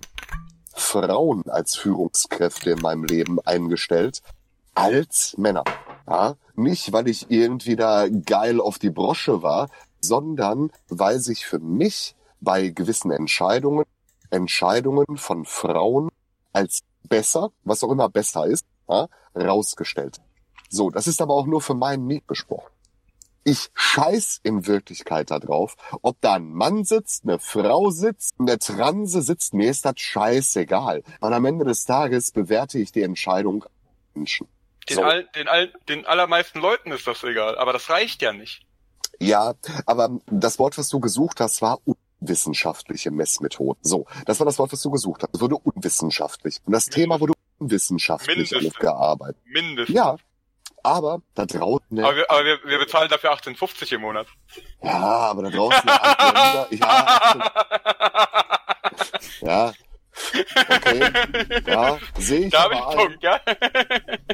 Frauen 0.74 1.44
als 1.48 1.76
Führungskräfte 1.76 2.70
in 2.70 2.80
meinem 2.80 3.04
Leben 3.04 3.38
eingestellt 3.40 4.20
als 4.74 5.36
Männer. 5.38 5.62
Ja? 6.08 6.34
Nicht, 6.56 6.92
weil 6.92 7.08
ich 7.08 7.30
irgendwie 7.30 7.76
da 7.76 8.08
geil 8.08 8.60
auf 8.60 8.78
die 8.78 8.90
Brosche 8.90 9.42
war, 9.42 9.68
sondern 10.00 10.70
weil 10.88 11.20
sich 11.20 11.46
für 11.46 11.60
mich 11.60 12.16
bei 12.44 12.68
gewissen 12.68 13.10
Entscheidungen 13.10 13.84
Entscheidungen 14.34 15.16
von 15.16 15.44
Frauen 15.44 16.10
als 16.52 16.80
besser, 17.04 17.50
was 17.62 17.82
auch 17.84 17.90
immer 17.90 18.08
besser 18.08 18.46
ist, 18.46 18.66
ja, 18.88 19.08
rausgestellt. 19.34 20.20
So, 20.68 20.90
das 20.90 21.06
ist 21.06 21.22
aber 21.22 21.34
auch 21.34 21.46
nur 21.46 21.60
für 21.60 21.74
meinen 21.74 22.06
Miet 22.06 22.26
besprochen. 22.26 22.70
Ich 23.46 23.70
scheiß 23.74 24.40
in 24.42 24.66
Wirklichkeit 24.66 25.30
da 25.30 25.38
drauf, 25.38 25.76
ob 26.00 26.18
da 26.22 26.34
ein 26.34 26.50
Mann 26.50 26.84
sitzt, 26.84 27.24
eine 27.24 27.38
Frau 27.38 27.90
sitzt, 27.90 28.36
eine 28.38 28.58
Transe 28.58 29.20
sitzt, 29.20 29.52
mir 29.52 29.70
ist 29.70 29.84
das 29.84 30.00
scheißegal. 30.00 31.02
Weil 31.20 31.32
am 31.34 31.44
Ende 31.44 31.66
des 31.66 31.84
Tages 31.84 32.30
bewerte 32.30 32.78
ich 32.78 32.90
die 32.90 33.02
Entscheidung 33.02 33.66
Menschen. 34.14 34.48
Den, 34.88 34.96
So. 34.96 35.02
all, 35.02 35.24
den, 35.34 35.48
all, 35.48 35.72
den 35.88 36.06
allermeisten 36.06 36.58
Leuten 36.58 36.90
ist 36.90 37.06
das 37.06 37.22
egal, 37.22 37.58
aber 37.58 37.74
das 37.74 37.90
reicht 37.90 38.22
ja 38.22 38.32
nicht. 38.32 38.66
Ja, 39.20 39.54
aber 39.86 40.18
das 40.26 40.58
Wort, 40.58 40.78
was 40.78 40.88
du 40.88 40.98
gesucht 41.00 41.40
hast, 41.40 41.62
war 41.62 41.78
unwissenschaftliche 42.24 43.10
Messmethoden. 43.10 43.82
So, 43.82 44.06
das 44.26 44.40
war 44.40 44.46
das 44.46 44.58
Wort, 44.58 44.72
was 44.72 44.80
du 44.82 44.90
gesucht 44.90 45.22
hast. 45.22 45.34
Es 45.34 45.40
wurde 45.40 45.56
unwissenschaftlich. 45.56 46.58
Und 46.64 46.72
das 46.72 46.86
Thema 46.86 47.20
wurde 47.20 47.34
unwissenschaftlich 47.58 48.36
Mindestens. 48.50 48.66
aufgearbeitet. 48.74 49.36
Mindestens. 49.44 49.94
Ja, 49.94 50.16
aber 50.82 51.22
da 51.34 51.46
draußen, 51.46 51.98
Aber, 51.98 52.16
wir, 52.16 52.30
aber 52.30 52.44
wir, 52.44 52.58
wir 52.64 52.78
bezahlen 52.78 53.08
dafür 53.08 53.32
18,50 53.32 53.94
im 53.94 54.00
Monat. 54.02 54.26
ja, 54.82 54.92
aber 54.98 55.42
da 55.44 55.50
draußen, 55.50 55.82
ja, 55.88 56.66
ja, 56.70 57.72
ja, 59.40 59.72
okay, 60.70 61.12
ja, 61.66 61.98
sehe 62.18 62.40
ich 62.46 62.50
da 62.52 62.64
habe 62.64 62.74
ich 62.74 62.80
einen 62.80 62.90
ein. 62.90 62.96
Punkt, 63.06 63.22
ja? 63.22 63.40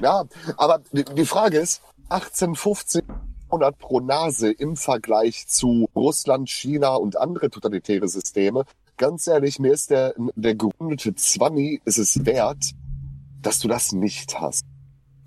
Ja, 0.01 0.25
aber 0.57 0.83
die, 0.93 1.05
die 1.05 1.27
Frage 1.27 1.59
ist, 1.59 1.83
1850 2.09 3.05
100 3.51 3.79
pro 3.79 4.01
Nase 4.01 4.53
im 4.53 4.77
Vergleich 4.77 5.47
zu 5.49 5.89
Russland, 5.95 6.49
China 6.49 6.95
und 6.95 7.17
andere 7.17 7.51
totalitäre 7.51 8.09
Systeme. 8.09 8.65
Ganz 8.97 9.27
ehrlich, 9.27 9.59
mir 9.59 9.73
ist 9.73 9.91
der, 9.91 10.15
der 10.35 10.55
gerundete 10.55 11.15
Zwanni, 11.15 11.81
ist 11.85 11.99
es 11.99 12.25
wert, 12.27 12.63
dass 13.43 13.59
du 13.59 13.69
das 13.69 13.93
nicht 13.93 14.41
hast. 14.41 14.65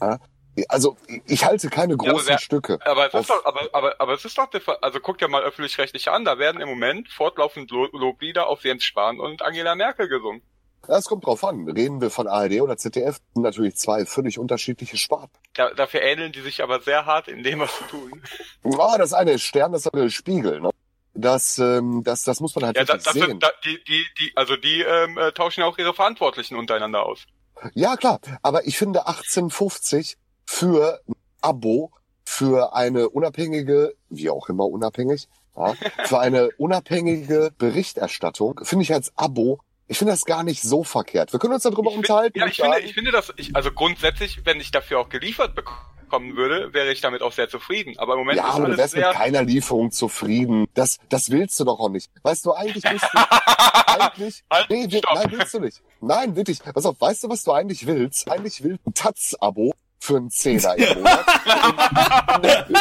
Ja? 0.02 0.20
Also, 0.68 0.96
ich 1.26 1.44
halte 1.46 1.70
keine 1.70 1.94
aber 1.96 2.06
großen 2.12 2.28
wer- 2.30 2.38
Stücke. 2.38 2.78
Aber 2.86 3.08
es 3.08 3.14
ist 3.20 3.30
doch, 3.30 3.44
aber, 3.46 3.62
aber, 3.74 3.96
aber 4.00 4.14
es 4.14 4.24
ist 4.24 4.38
doch. 4.38 4.48
Also 4.82 5.00
guck 5.00 5.18
dir 5.18 5.28
mal 5.28 5.42
öffentlich-rechtliche 5.42 6.12
an, 6.12 6.24
da 6.26 6.38
werden 6.38 6.62
im 6.62 6.70
Moment 6.70 7.10
fortlaufend 7.10 7.72
Lo- 7.72 7.90
Loblieder 7.92 8.48
auf 8.48 8.64
Jens 8.64 8.84
Spahn 8.84 9.20
und 9.20 9.42
Angela 9.42 9.74
Merkel 9.74 10.08
gesungen. 10.08 10.44
Das 10.88 11.06
kommt 11.06 11.26
drauf 11.26 11.44
an. 11.44 11.68
Reden 11.70 12.02
wir 12.02 12.10
von 12.10 12.28
ARD 12.28 12.62
oder 12.62 12.78
ZDF, 12.78 13.20
sind 13.34 13.44
natürlich 13.44 13.76
zwei 13.76 14.06
völlig 14.06 14.38
unterschiedliche 14.38 14.98
Sparten. 14.98 15.32
Da, 15.54 15.74
dafür 15.74 16.02
ähneln 16.02 16.32
die 16.32 16.42
sich 16.42 16.62
aber 16.62 16.82
sehr 16.82 17.06
hart 17.06 17.28
in 17.28 17.44
dem, 17.44 17.60
was 17.60 17.72
sie 17.78 17.86
tun. 17.86 18.22
Oh, 18.64 18.96
das 18.98 19.14
eine 19.14 19.32
ist 19.32 19.44
Stern, 19.44 19.72
das 19.72 19.88
andere 19.88 20.06
ist 20.06 20.14
Spiegel. 20.14 20.60
Ne? 20.60 20.72
Das, 21.14 21.58
ähm, 21.60 22.04
das, 22.04 22.24
das 22.24 22.40
muss 22.40 22.56
man 22.56 22.66
halt 22.66 22.78
Ja, 22.78 22.84
da, 22.86 22.98
das 22.98 23.14
sehen. 23.14 23.40
da, 23.40 23.50
die, 23.64 23.84
die, 23.84 24.06
die, 24.20 24.32
also 24.36 24.56
die 24.56 24.82
ähm, 24.82 25.18
äh, 25.18 25.32
tauschen 25.32 25.62
ja 25.62 25.68
auch 25.68 25.78
ihre 25.78 25.94
Verantwortlichen 25.94 26.56
untereinander 26.56 27.06
aus. 27.06 27.26
Ja, 27.74 27.96
klar. 27.96 28.20
Aber 28.42 28.66
ich 28.66 28.78
finde 28.78 29.08
1850 29.08 30.18
für 30.46 31.00
ein 31.08 31.16
Abo 31.42 31.92
für 32.26 32.74
eine 32.74 33.10
unabhängige, 33.10 33.96
wie 34.10 34.30
auch 34.30 34.50
immer 34.50 34.66
unabhängig, 34.66 35.28
ja, 35.56 35.76
für 36.06 36.20
eine 36.20 36.50
unabhängige 36.58 37.52
Berichterstattung, 37.58 38.60
finde 38.64 38.84
ich 38.84 38.94
als 38.94 39.14
Abo, 39.16 39.60
ich 39.88 39.98
finde 39.98 40.14
das 40.14 40.26
gar 40.26 40.44
nicht 40.44 40.62
so 40.62 40.84
verkehrt. 40.84 41.32
Wir 41.34 41.40
können 41.40 41.54
uns 41.54 41.64
darüber 41.64 41.90
Ich 41.90 41.96
find- 41.96 41.98
unterhalten. 42.10 42.38
Ja, 42.40 42.46
und 42.46 42.52
ich 42.52 42.58
finde, 42.58 42.80
ich 42.80 42.94
finde 42.94 43.12
das, 43.12 43.34
ich, 43.38 43.56
also 43.56 43.72
grundsätzlich, 43.72 44.46
wenn 44.46 44.60
ich 44.60 44.72
dafür 44.72 45.00
auch 45.00 45.10
geliefert 45.10 45.56
bekommen 45.56 46.36
würde, 46.36 46.74
wäre 46.74 46.92
ich 46.92 47.02
damit 47.02 47.22
auch 47.22 47.32
sehr 47.32 47.50
zufrieden. 47.50 47.96
Aber 47.98 48.14
im 48.14 48.20
Moment 48.20 48.38
ja, 48.38 48.44
ist 48.48 48.50
aber 48.54 48.60
du 48.60 48.66
alles 48.66 48.78
wärst 48.78 48.96
mit 48.96 49.04
sehr, 49.04 49.14
keiner 49.14 49.42
Lieferung 49.44 49.92
zufrieden. 49.92 50.68
Das, 50.74 50.98
das 51.10 51.30
willst 51.32 51.60
du 51.60 51.64
doch 51.66 51.80
auch 51.80 51.90
nicht. 51.90 52.10
Weißt 52.22 52.46
du, 52.46 52.54
eigentlich 52.54 52.84
willst 52.84 53.06
du, 53.12 53.18
eigentlich, 53.88 54.44
Halt, 54.52 54.70
nee, 54.70 54.92
will, 54.92 55.00
stopp. 55.00 55.16
nein, 55.16 55.32
willst 55.32 55.54
du 55.54 55.60
nicht. 55.60 55.82
Nein, 56.02 56.36
wirklich. 56.36 56.60
Pass 56.64 56.86
auf, 56.86 57.00
weißt 57.02 57.24
du, 57.24 57.30
was 57.30 57.44
du 57.44 57.52
eigentlich 57.52 57.86
willst? 57.88 58.30
Eigentlich 58.30 58.64
willst 58.64 58.86
du 58.86 58.90
ein 58.92 58.94
Taz-Abo 58.94 59.74
für 60.00 60.18
einen 60.18 60.30
Zehner 60.30 60.76
im 60.76 60.98
Monat. 61.00 61.26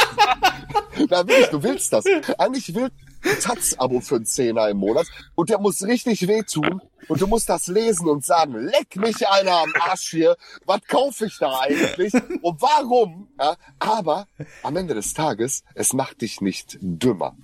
Na, 1.09 1.27
wirklich, 1.27 1.47
du 1.49 1.63
willst 1.63 1.93
das. 1.93 2.05
Eigentlich 2.39 2.75
willst 2.75 2.93
ein 3.07 3.11
Taz-Abo 3.23 4.01
für 4.01 4.17
einen 4.17 4.26
Zehner 4.26 4.68
im 4.68 4.78
Monat 4.78 5.07
und 5.34 5.51
der 5.51 5.59
muss 5.59 5.83
richtig 5.83 6.26
wehtun 6.26 6.81
und 7.09 7.20
du 7.20 7.26
musst 7.26 7.49
das 7.49 7.67
lesen 7.67 8.09
und 8.09 8.25
sagen, 8.25 8.55
leck 8.55 8.97
mich 8.97 9.26
einer 9.28 9.62
am 9.62 9.73
Arsch 9.81 10.10
hier, 10.10 10.36
was 10.67 10.81
kaufe 10.89 11.26
ich 11.26 11.39
da 11.39 11.60
eigentlich 11.60 12.12
und 12.42 12.60
warum? 12.60 13.28
Ja, 13.39 13.57
aber 13.78 14.26
am 14.62 14.76
Ende 14.76 14.94
des 14.94 15.15
Tages, 15.15 15.62
es 15.75 15.92
macht 15.92 16.20
dich 16.23 16.41
nicht 16.41 16.78
dümmer. 16.81 17.36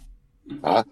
Ja, 0.62 0.84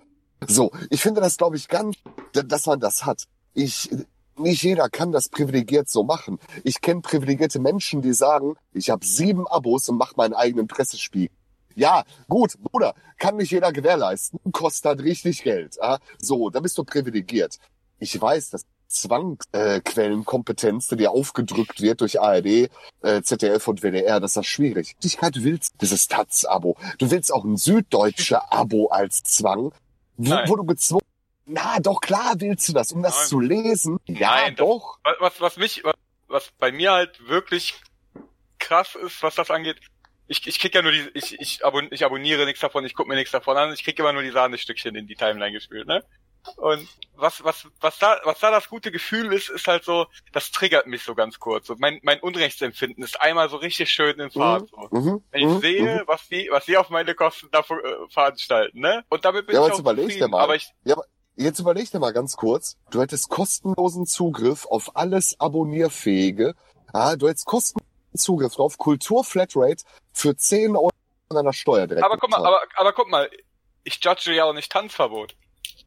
so, 0.47 0.71
ich 0.91 1.01
finde 1.01 1.21
das, 1.21 1.37
glaube 1.37 1.57
ich, 1.57 1.69
ganz, 1.69 1.97
dass 2.33 2.67
man 2.67 2.81
das 2.81 3.05
hat. 3.05 3.25
Ich, 3.55 3.91
nicht 4.39 4.63
jeder 4.63 4.89
kann 4.91 5.13
das 5.13 5.29
privilegiert 5.29 5.89
so 5.89 6.05
machen. 6.05 6.39
Ich 6.63 6.81
kenne 6.81 7.01
privilegierte 7.01 7.59
Menschen, 7.59 8.03
die 8.03 8.13
sagen, 8.13 8.55
ich 8.73 8.91
habe 8.91 9.05
sieben 9.05 9.47
Abos 9.47 9.89
und 9.89 9.97
mache 9.97 10.15
meinen 10.17 10.35
eigenen 10.35 10.67
Pressespiegel. 10.67 11.36
Ja, 11.77 12.05
gut, 12.27 12.55
Bruder, 12.59 12.95
kann 13.19 13.37
nicht 13.37 13.53
jeder 13.53 13.71
gewährleisten, 13.71 14.41
kostet 14.51 15.03
richtig 15.03 15.43
Geld. 15.43 15.77
Ja? 15.81 15.99
So, 16.19 16.51
da 16.51 16.61
bist 16.61 16.77
du 16.79 16.85
privilegiert. 16.85 17.59
Ich 17.99 18.21
weiß, 18.21 18.51
dass 18.51 18.65
Zwangsquellenkompetenz, 18.89 19.77
äh, 19.77 19.81
Quellenkompetenz, 19.81 20.89
die 20.89 20.97
dir 20.97 21.11
aufgedrückt 21.11 21.81
wird 21.83 22.01
durch 22.01 22.21
ARD, 22.21 22.71
äh, 23.03 23.23
ZDF 23.23 23.69
und 23.69 23.83
WDR, 23.83 24.21
das 24.21 24.33
ist 24.33 24.37
das 24.37 24.47
schwierig. 24.47 24.97
Wichtigkeit 25.01 25.35
willst 25.43 25.75
dieses 25.81 26.09
Taz-Abo. 26.09 26.77
Du 26.99 27.11
willst 27.11 27.33
auch 27.33 27.45
ein 27.45 27.57
süddeutsche 27.57 28.53
Abo 28.53 28.87
als 28.87 29.23
Zwang, 29.23 29.73
wo, 30.17 30.35
wo 30.47 30.57
du 30.57 30.65
gezwungen 30.65 31.03
na, 31.49 31.79
doch 31.79 32.01
klar 32.01 32.35
willst 32.39 32.69
du 32.69 32.73
das, 32.73 32.91
um 32.91 33.03
das 33.05 33.17
Nein. 33.17 33.27
zu 33.29 33.41
lesen. 33.41 34.01
Ja, 34.07 34.31
Nein, 34.31 34.57
doch. 34.57 34.99
was, 35.05 35.15
was, 35.21 35.41
was 35.41 35.57
mich, 35.59 35.85
was, 35.85 35.95
was 36.27 36.51
bei 36.59 36.73
mir 36.73 36.91
halt 36.91 37.29
wirklich 37.29 37.81
krass 38.59 38.97
ist, 38.97 39.23
was 39.23 39.37
das 39.37 39.51
angeht, 39.51 39.77
ich, 40.29 40.47
ich 40.47 40.59
krieg 40.59 40.75
ja 40.75 40.83
nur 40.83 40.93
die, 40.93 41.09
ich, 41.15 41.39
ich, 41.41 41.65
abon, 41.65 41.89
ich 41.91 42.05
abonniere 42.05 42.45
nichts 42.45 42.61
davon, 42.61 42.85
ich 42.85 42.95
guck 42.95 43.07
mir 43.09 43.15
nichts 43.15 43.33
davon 43.33 43.57
an, 43.57 43.73
ich 43.73 43.85
krieg 43.85 43.99
immer 43.99 44.13
nur 44.13 44.23
die 44.23 44.31
Sahnestückchen 44.31 44.95
in 44.95 45.07
die 45.07 45.15
Timeline 45.15 45.53
gespielt, 45.53 45.87
ne? 45.87 46.03
Und 46.57 46.87
was, 47.17 47.43
was, 47.43 47.67
was 47.81 47.99
da, 47.99 48.21
was 48.23 48.39
da 48.39 48.53
das 48.53 48.69
gute 48.69 48.93
Gefühl 48.93 49.33
ist, 49.33 49.49
ist 49.51 49.67
halt 49.67 49.83
so, 49.83 50.07
das 50.33 50.53
triggert 50.53 50.87
mich 50.87 51.03
so 51.03 51.17
ganz 51.17 51.41
kurz. 51.41 51.67
So 51.67 51.75
mein, 51.79 51.99
mein 52.05 52.21
Unrechtsempfinden 52.21 53.03
ist 53.03 53.21
einmal 53.21 53.49
so 53.49 53.57
richtig 53.57 53.91
schön 53.91 54.19
in 54.21 54.31
Fahrt. 54.31 54.69
So. 54.69 54.89
Mhm, 54.93 55.25
Wenn 55.33 55.41
ich 55.41 55.55
mhm, 55.55 55.61
sehe, 55.61 56.03
was 56.07 56.29
die, 56.29 56.49
was 56.53 56.65
die 56.67 56.77
auf 56.77 56.89
meine 56.89 57.15
Kosten 57.17 57.49
da 57.51 57.61
äh, 57.61 57.65
veranstalten, 58.11 58.79
ne? 58.79 59.05
Und 59.09 59.25
damit 59.25 59.47
bin 59.47 59.57
Ja, 59.57 59.63
aber 59.63 59.69
ich 59.73 59.79
jetzt 59.79 59.87
auch 59.89 59.95
zufrieden. 59.97 60.31
mal. 60.31 60.41
Aber 60.43 60.55
ich, 60.55 60.73
Jetzt 61.39 61.59
überleg 61.59 61.91
dir 61.91 61.99
mal 61.99 62.15
ganz 62.15 62.37
kurz. 62.37 62.77
Du 62.91 63.03
hättest 63.03 63.29
kostenlosen 63.29 64.07
Zugriff 64.07 64.65
auf 64.65 64.97
alles 64.97 65.39
Abonnierfähige. 65.39 66.55
Ah, 66.93 67.17
du 67.17 67.29
hättest 67.29 67.45
kostenlosen 67.45 67.87
Zugriff 68.17 68.55
drauf. 68.55 68.79
Kultur 68.79 69.25
Flatrate 69.25 69.85
für 70.13 70.37
10 70.37 70.77
Euro 70.77 70.91
von 71.29 71.37
deiner 71.37 71.53
Steuer 71.53 71.87
direkt. 71.87 72.05
aber 72.05 72.17
guck 72.19 72.31
mal, 72.31 72.39
aber, 72.45 72.61
aber 72.77 72.93
guck 72.93 73.09
mal, 73.09 73.29
ich 73.85 73.99
judge 74.03 74.33
ja 74.33 74.45
auch 74.45 74.53
nicht 74.53 74.71
Tanzverbot. 74.71 75.37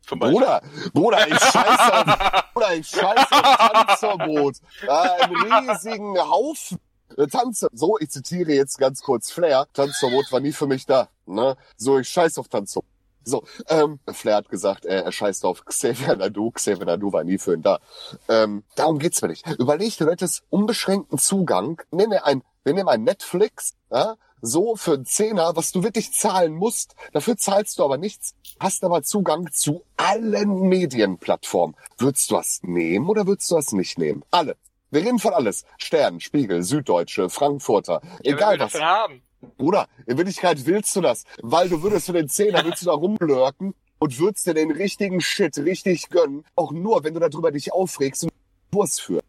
Bruder, 0.09 0.61
Bruder, 0.93 1.27
ich 1.27 1.37
scheiße 1.39 1.93
auf, 1.93 2.43
Bruder, 2.53 2.73
ich 2.75 2.87
scheiße 2.87 3.27
auf 3.31 3.57
Tanzverbot. 3.57 4.55
Ja, 4.87 5.01
einen 5.01 5.35
riesigen 5.35 6.17
Haufen. 6.17 6.79
äh, 7.17 7.27
Tanze. 7.27 7.69
So, 7.73 7.99
ich 7.99 8.09
zitiere 8.09 8.51
jetzt 8.53 8.77
ganz 8.79 9.01
kurz 9.03 9.31
Flair. 9.31 9.67
Tanzverbot 9.73 10.31
war 10.31 10.39
nie 10.39 10.51
für 10.51 10.65
mich 10.67 10.85
da. 10.87 11.09
Ne? 11.27 11.55
So, 11.77 11.99
ich 11.99 12.09
scheiße 12.09 12.39
auf 12.39 12.47
Tanzverbot. 12.47 12.89
So, 13.23 13.43
ähm, 13.67 13.99
Flair 14.11 14.37
hat 14.37 14.49
gesagt, 14.49 14.85
er, 14.85 15.03
er 15.05 15.11
scheißt 15.11 15.45
auf 15.45 15.65
Xavier 15.65 16.15
Nadu. 16.15 16.51
Xavier 16.51 16.85
Nadu 16.85 17.11
war 17.13 17.23
nie 17.23 17.37
für 17.37 17.53
ihn 17.53 17.61
da. 17.61 17.79
Ähm, 18.27 18.63
darum 18.75 18.99
geht's 18.99 19.21
mir 19.21 19.27
nicht. 19.27 19.45
Überleg 19.59 19.97
dir, 19.97 20.05
du 20.05 20.11
hättest 20.11 20.43
unbeschränkten 20.49 21.17
Zugang. 21.17 21.81
Nimm 21.91 22.09
mir 22.09 22.25
ein, 22.25 22.43
wir 22.63 22.73
nehmen 22.73 22.89
ein 22.89 23.03
Netflix, 23.03 23.75
ja, 23.91 24.15
so 24.41 24.75
für 24.77 24.93
einen 24.93 25.05
Zehner, 25.05 25.55
was 25.55 25.71
du 25.71 25.83
wirklich 25.83 26.13
zahlen 26.13 26.53
musst. 26.55 26.95
Dafür 27.13 27.35
zahlst 27.37 27.77
du 27.77 27.83
aber 27.83 27.97
nichts, 27.97 28.35
hast 28.59 28.83
aber 28.83 29.03
Zugang 29.03 29.51
zu 29.51 29.83
allen 29.97 30.61
Medienplattformen. 30.61 31.75
Würdest 31.97 32.31
du 32.31 32.35
das 32.35 32.59
nehmen 32.63 33.07
oder 33.09 33.27
würdest 33.27 33.51
du 33.51 33.55
das 33.55 33.73
nicht 33.73 33.97
nehmen? 33.97 34.23
Alle. 34.31 34.55
Wir 34.91 35.01
reden 35.01 35.19
von 35.19 35.33
alles. 35.33 35.65
Stern, 35.77 36.19
Spiegel, 36.19 36.63
Süddeutsche, 36.63 37.29
Frankfurter, 37.29 38.01
Ja, 38.23 38.33
egal 38.33 38.59
was. 38.59 38.73
haben? 38.73 39.21
Bruder, 39.57 39.87
in 40.05 40.17
Wirklichkeit 40.17 40.65
willst 40.65 40.95
du 40.95 41.01
das, 41.01 41.23
weil 41.41 41.69
du 41.69 41.81
würdest 41.81 42.07
für 42.07 42.13
den 42.13 42.27
Zehner, 42.29 42.63
willst 42.65 42.81
du 42.81 42.87
da 42.87 42.93
rumlurken 42.93 43.73
und 43.99 44.19
würdest 44.19 44.45
dir 44.47 44.53
den 44.53 44.71
richtigen 44.71 45.21
Shit 45.21 45.57
richtig 45.59 46.09
gönnen, 46.09 46.45
auch 46.55 46.71
nur, 46.71 47.03
wenn 47.03 47.13
du 47.13 47.19
darüber 47.19 47.51
dich 47.51 47.71
aufregst 47.73 48.23
und 48.23 48.31
Kurs 48.71 48.99
führst. 48.99 49.25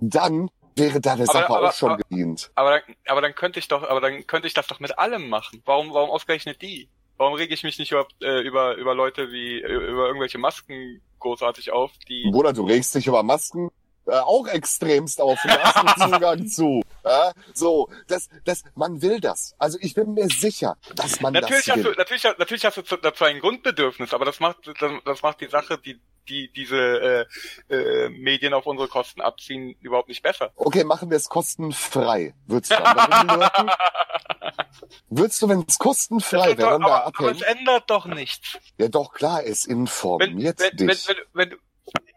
Dann 0.00 0.50
wäre 0.76 1.00
deine 1.00 1.24
Aber- 1.24 1.32
Sache 1.32 1.50
aber- 1.50 1.68
auch 1.68 1.72
schon 1.74 1.90
aber- 1.92 2.02
gedient. 2.08 2.50
Aber 2.54 2.70
dann, 2.70 2.96
aber 3.06 3.20
dann 3.20 3.34
könnte 3.34 3.58
ich 3.58 3.68
doch, 3.68 3.82
aber 3.88 4.00
dann 4.00 4.26
könnte 4.26 4.46
ich 4.46 4.54
das 4.54 4.66
doch 4.66 4.80
mit 4.80 4.98
allem 4.98 5.28
machen. 5.28 5.62
Warum, 5.64 5.92
warum 5.92 6.10
ausgerechnet 6.10 6.62
die? 6.62 6.88
Warum 7.16 7.34
rege 7.34 7.52
ich 7.52 7.62
mich 7.64 7.78
nicht 7.78 7.92
über, 7.92 8.06
äh, 8.22 8.40
über, 8.40 8.76
über 8.76 8.94
Leute 8.94 9.30
wie, 9.30 9.60
äh, 9.60 9.66
über 9.66 10.06
irgendwelche 10.06 10.38
Masken 10.38 11.02
großartig 11.18 11.70
auf, 11.70 11.90
die, 12.08 12.30
Bruder, 12.30 12.54
du 12.54 12.64
regst 12.64 12.94
dich 12.94 13.06
über 13.06 13.22
Masken 13.22 13.68
äh, 14.06 14.12
auch 14.12 14.46
extremst 14.46 15.20
auf. 15.20 15.38
Da 15.44 15.58
hast 15.74 15.98
du 15.98 16.10
Zugang 16.14 16.46
zu. 16.48 16.80
Ja? 17.04 17.32
So, 17.54 17.88
das, 18.08 18.28
das, 18.44 18.62
man 18.74 19.02
will 19.02 19.20
das. 19.20 19.54
Also 19.58 19.78
ich 19.80 19.94
bin 19.94 20.14
mir 20.14 20.28
sicher, 20.28 20.76
dass 20.94 21.20
man 21.20 21.32
natürlich 21.32 21.64
das 21.66 21.76
hast 21.76 21.84
will. 21.84 21.92
du, 21.92 21.98
natürlich, 21.98 22.24
hast- 22.24 22.38
natürlich 22.38 22.64
hast 22.64 22.76
du 22.76 22.82
zu- 22.82 22.96
dazu 22.96 23.24
ein 23.24 23.40
Grundbedürfnis, 23.40 24.12
aber 24.14 24.24
das 24.24 24.40
macht, 24.40 24.56
das, 25.04 25.22
macht 25.22 25.40
die 25.40 25.48
Sache, 25.48 25.78
die, 25.78 26.00
die 26.28 26.52
diese 26.52 27.26
äh, 27.70 27.74
äh, 27.74 28.08
Medien 28.10 28.54
auf 28.54 28.66
unsere 28.66 28.88
Kosten 28.88 29.20
abziehen, 29.20 29.74
überhaupt 29.80 30.08
nicht 30.08 30.22
besser. 30.22 30.52
Okay, 30.56 30.84
machen 30.84 31.10
wir 31.10 31.16
es 31.16 31.28
kostenfrei. 31.28 32.34
Würdest 32.46 32.72
du 32.72 32.76
dann? 32.76 33.70
Würdest 35.08 35.42
du, 35.42 35.48
wenn 35.48 35.64
es 35.66 35.78
kostenfrei 35.78 36.56
wäre, 36.56 36.56
da 36.56 36.74
aber, 36.74 37.06
aber 37.06 37.30
es 37.32 37.42
ändert 37.42 37.90
doch 37.90 38.06
nichts. 38.06 38.58
Ja 38.78 38.88
doch, 38.88 39.12
klar, 39.12 39.44
es 39.44 39.66
Wenn, 39.68 39.78
informiert 39.78 40.60
wenn, 40.60 40.78
wenn, 40.78 40.88
dich. 40.88 41.08
wenn, 41.08 41.16
wenn, 41.50 41.58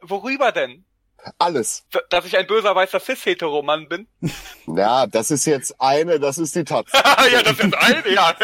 worüber 0.02 0.52
denn? 0.52 0.86
Alles. 1.38 1.86
Dass 2.10 2.26
ich 2.26 2.38
ein 2.38 2.48
böser 2.48 2.76
weißer 2.76 3.00
Cis-Heteromann 3.00 3.88
bin? 3.88 4.08
Ja, 4.68 5.08
das 5.08 5.32
ist 5.32 5.46
jetzt 5.46 5.80
eine, 5.80 6.20
das 6.20 6.38
ist 6.38 6.56
die 6.56 6.64
Taz. 6.64 6.86
ja, 6.94 7.42
das 7.42 7.60
ist 7.60 7.76
eine, 7.76 8.10
ja. 8.14 8.36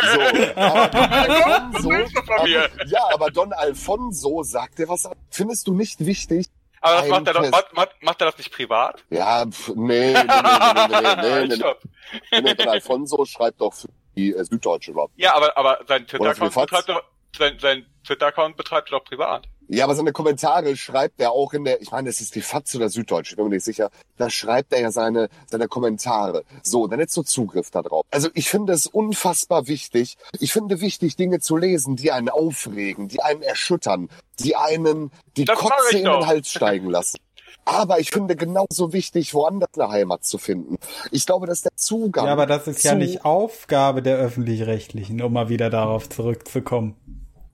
So, 1.82 1.92
aber 1.92 2.10
Don 2.12 2.12
Alfonso, 2.12 2.20
aber, 2.20 2.48
ja, 2.48 3.14
aber 3.14 3.32
Don 3.32 3.54
Alfonso 3.54 4.44
sagt 4.44 4.80
dir 4.80 4.90
was 4.90 5.06
an. 5.06 5.16
Findest 5.30 5.68
du 5.68 5.74
nicht 5.74 6.06
wichtig? 6.06 6.48
Aber 6.82 6.96
das 6.96 7.04
Ein 7.04 7.10
macht 7.10 7.28
er 7.28 7.34
doch, 7.34 7.50
macht, 7.50 7.74
macht, 7.74 8.04
macht 8.04 8.22
er 8.22 8.28
das 8.28 8.38
nicht 8.38 8.54
privat? 8.54 9.04
Ja, 9.10 9.46
pf, 9.46 9.70
nee, 9.76 10.14
nee, 10.14 10.24
nee, 10.24 10.24
nee, 10.24 11.02
nee, 11.02 11.48
nee, 11.48 11.58
nee, 11.58 12.42
nee, 12.42 12.54
nee, 12.58 12.68
Alfonso 12.68 13.26
schreibt 13.26 13.60
doch 13.60 13.74
für 13.74 13.90
die 14.16 14.34
äh, 14.34 14.44
Süddeutsche 14.44 14.92
überhaupt. 14.92 15.14
Ja, 15.18 15.36
aber, 15.36 15.58
aber 15.58 15.80
sein 15.88 16.08
Twitter-Account 16.08 16.56
betreibt 16.56 16.90
doch, 16.90 17.04
sein, 17.38 17.58
sein 17.60 17.86
Twitter-Account 18.06 18.56
betreibt 18.56 18.90
er 18.90 19.00
doch 19.00 19.06
privat. 19.06 19.48
Ja, 19.72 19.84
aber 19.84 19.94
seine 19.94 20.12
Kommentare 20.12 20.76
schreibt 20.76 21.22
er 21.22 21.32
auch 21.32 21.54
in 21.54 21.64
der, 21.64 21.80
ich 21.80 21.92
meine, 21.92 22.10
es 22.10 22.22
ist 22.22 22.34
die 22.34 22.42
Fatz 22.42 22.74
oder 22.74 22.90
Süddeutsche, 22.90 23.34
ich 23.34 23.36
bin 23.38 23.46
mir 23.46 23.52
nicht 23.56 23.64
sicher, 23.66 23.92
da 24.18 24.28
schreibt 24.30 24.74
er 24.74 24.82
ja 24.82 24.92
seine, 24.92 25.30
seine 25.46 25.68
Kommentare. 25.68 26.44
So, 26.64 26.88
dann 26.88 27.00
hättest 27.00 27.18
du 27.18 27.22
Zugriff 27.24 27.70
darauf. 27.70 28.04
Also 28.10 28.30
ich 28.34 28.50
finde 28.50 28.74
es 28.74 28.88
unfassbar 28.88 29.68
wichtig. 29.68 30.18
Ich 30.40 30.54
finde 30.54 30.82
wichtig, 30.82 31.16
Dinge 31.18 31.40
zu 31.40 31.56
lesen, 31.56 31.96
die 31.96 32.12
einen 32.12 32.30
aufregen, 32.30 33.08
die 33.10 33.22
einen 33.22 33.44
erschüttern, 33.44 34.10
die 34.40 34.56
einen 34.56 35.12
die 35.38 35.46
Das 35.46 35.60
Kotze 35.60 35.98
in 36.00 36.06
den. 36.06 36.26
Hals 36.26 36.50
steigen 36.50 36.90
lassen. 36.90 37.18
Aber 37.66 38.00
ich 38.00 38.10
finde 38.10 38.36
genauso 38.36 38.94
wichtig, 38.94 39.36
woanders 39.36 39.70
eine 39.76 39.90
Heimat 39.90 40.24
zu 40.26 40.40
finden. 40.40 40.78
Ich 41.12 41.28
glaube, 41.28 41.46
dass 41.46 41.62
der 41.62 41.76
Zugang. 41.76 42.26
Ja, 42.26 42.32
aber 42.32 42.48
das 42.48 42.68
ist 42.68 42.82
ja 42.84 42.94
zu- 42.94 42.98
nicht 42.98 43.24
Aufgabe 43.26 44.02
der 44.02 44.18
Öffentlich-Rechtlichen, 44.18 45.22
um 45.22 45.34
mal 45.34 45.50
wieder 45.50 45.70
darauf 45.70 46.10
zurückzukommen. 46.10 46.96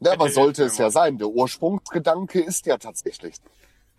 Ja, 0.05 0.13
aber 0.13 0.29
sollte 0.29 0.63
es 0.63 0.77
ja 0.77 0.89
sein. 0.89 1.17
Der 1.17 1.27
Ursprungsgedanke 1.27 2.39
ist 2.41 2.65
ja 2.65 2.77
tatsächlich. 2.77 3.35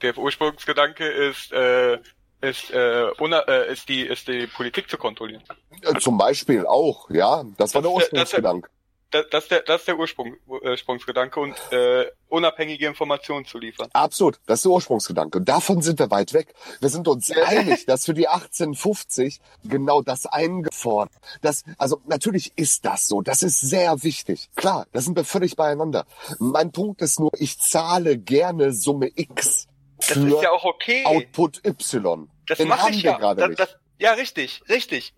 Der 0.03 0.17
Ursprungsgedanke 0.17 1.07
ist, 1.07 1.53
äh, 1.53 1.99
ist, 2.41 2.71
äh, 2.71 3.07
äh, 3.09 3.73
ist 3.73 3.89
die, 3.89 4.03
ist 4.03 4.29
die 4.29 4.47
Politik 4.47 4.89
zu 4.91 4.99
kontrollieren. 4.99 5.43
Äh, 5.83 5.99
Zum 5.99 6.19
Beispiel 6.19 6.67
auch, 6.67 7.11
ja. 7.11 7.45
Das 7.57 7.75
war 7.75 7.83
der 7.83 7.91
Das 7.91 8.01
ja- 8.01 8.05
Ursprungsgedanke. 8.13 8.69
Das, 9.11 9.27
das, 9.31 9.45
ist 9.45 9.51
der, 9.51 9.63
das 9.63 9.81
ist 9.83 9.89
der 9.89 9.95
äh, 9.95 9.99
Ursprungsgedanke 9.99 11.41
und 11.41 11.55
äh, 11.71 12.07
unabhängige 12.29 12.87
Informationen 12.87 13.45
zu 13.45 13.59
liefern. 13.59 13.89
Absolut, 13.93 14.41
das 14.47 14.59
ist 14.59 14.65
der 14.65 14.73
Ursprungsgedanke. 14.73 15.39
Und 15.39 15.49
davon 15.49 15.81
sind 15.83 15.99
wir 15.99 16.11
weit 16.11 16.33
weg. 16.33 16.55
Wir 16.81 16.89
sind 16.89 17.07
uns 17.07 17.31
einig, 17.31 17.87
dass 17.87 18.05
für 18.05 18.15
die 18.15 18.29
1850 18.29 19.41
genau 19.65 20.03
das 20.03 20.27
eingefordert. 20.27 21.15
Das, 21.41 21.63
also 21.79 22.01
natürlich 22.07 22.53
ist 22.57 22.85
das 22.85 23.07
so. 23.07 23.23
Das 23.23 23.43
ist 23.43 23.61
sehr 23.61 24.03
wichtig. 24.03 24.51
Klar, 24.57 24.87
da 24.93 25.01
sind 25.01 25.17
wir 25.17 25.25
völlig 25.25 25.57
beieinander. 25.57 26.05
Mein 26.39 26.73
Punkt 26.73 27.01
ist 27.01 27.21
nur, 27.21 27.31
ich 27.39 27.59
zahle 27.59 28.19
gerne 28.19 28.73
Summe 28.73 29.11
X 29.15 29.69
Das 29.99 30.09
für 30.19 30.27
ist 30.29 30.43
ja 30.43 30.51
auch 30.51 30.65
okay. 30.65 31.05
Output 31.05 31.65
Y. 31.65 32.29
Das 32.49 32.59
mache 32.61 32.83
haben 32.83 32.93
ich 32.93 33.03
wir 33.05 33.13
ja. 33.13 33.19
gerade 33.19 33.41
Das, 33.41 33.49
nicht. 33.49 33.61
das, 33.61 33.77
ja, 33.99 34.13
richtig, 34.13 34.63
richtig. 34.69 35.15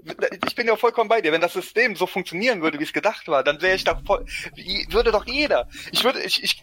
Ich 0.46 0.54
bin 0.54 0.66
ja 0.66 0.76
vollkommen 0.76 1.08
bei 1.08 1.20
dir. 1.20 1.32
Wenn 1.32 1.40
das 1.40 1.52
System 1.52 1.96
so 1.96 2.06
funktionieren 2.06 2.62
würde, 2.62 2.78
wie 2.78 2.84
es 2.84 2.92
gedacht 2.92 3.26
war, 3.28 3.42
dann 3.42 3.60
wäre 3.60 3.74
ich 3.74 3.84
doch 3.84 4.00
voll, 4.04 4.24
würde 4.90 5.10
doch 5.10 5.26
jeder. 5.26 5.68
Ich 5.90 6.04
würde, 6.04 6.22
ich, 6.22 6.42
ich, 6.42 6.62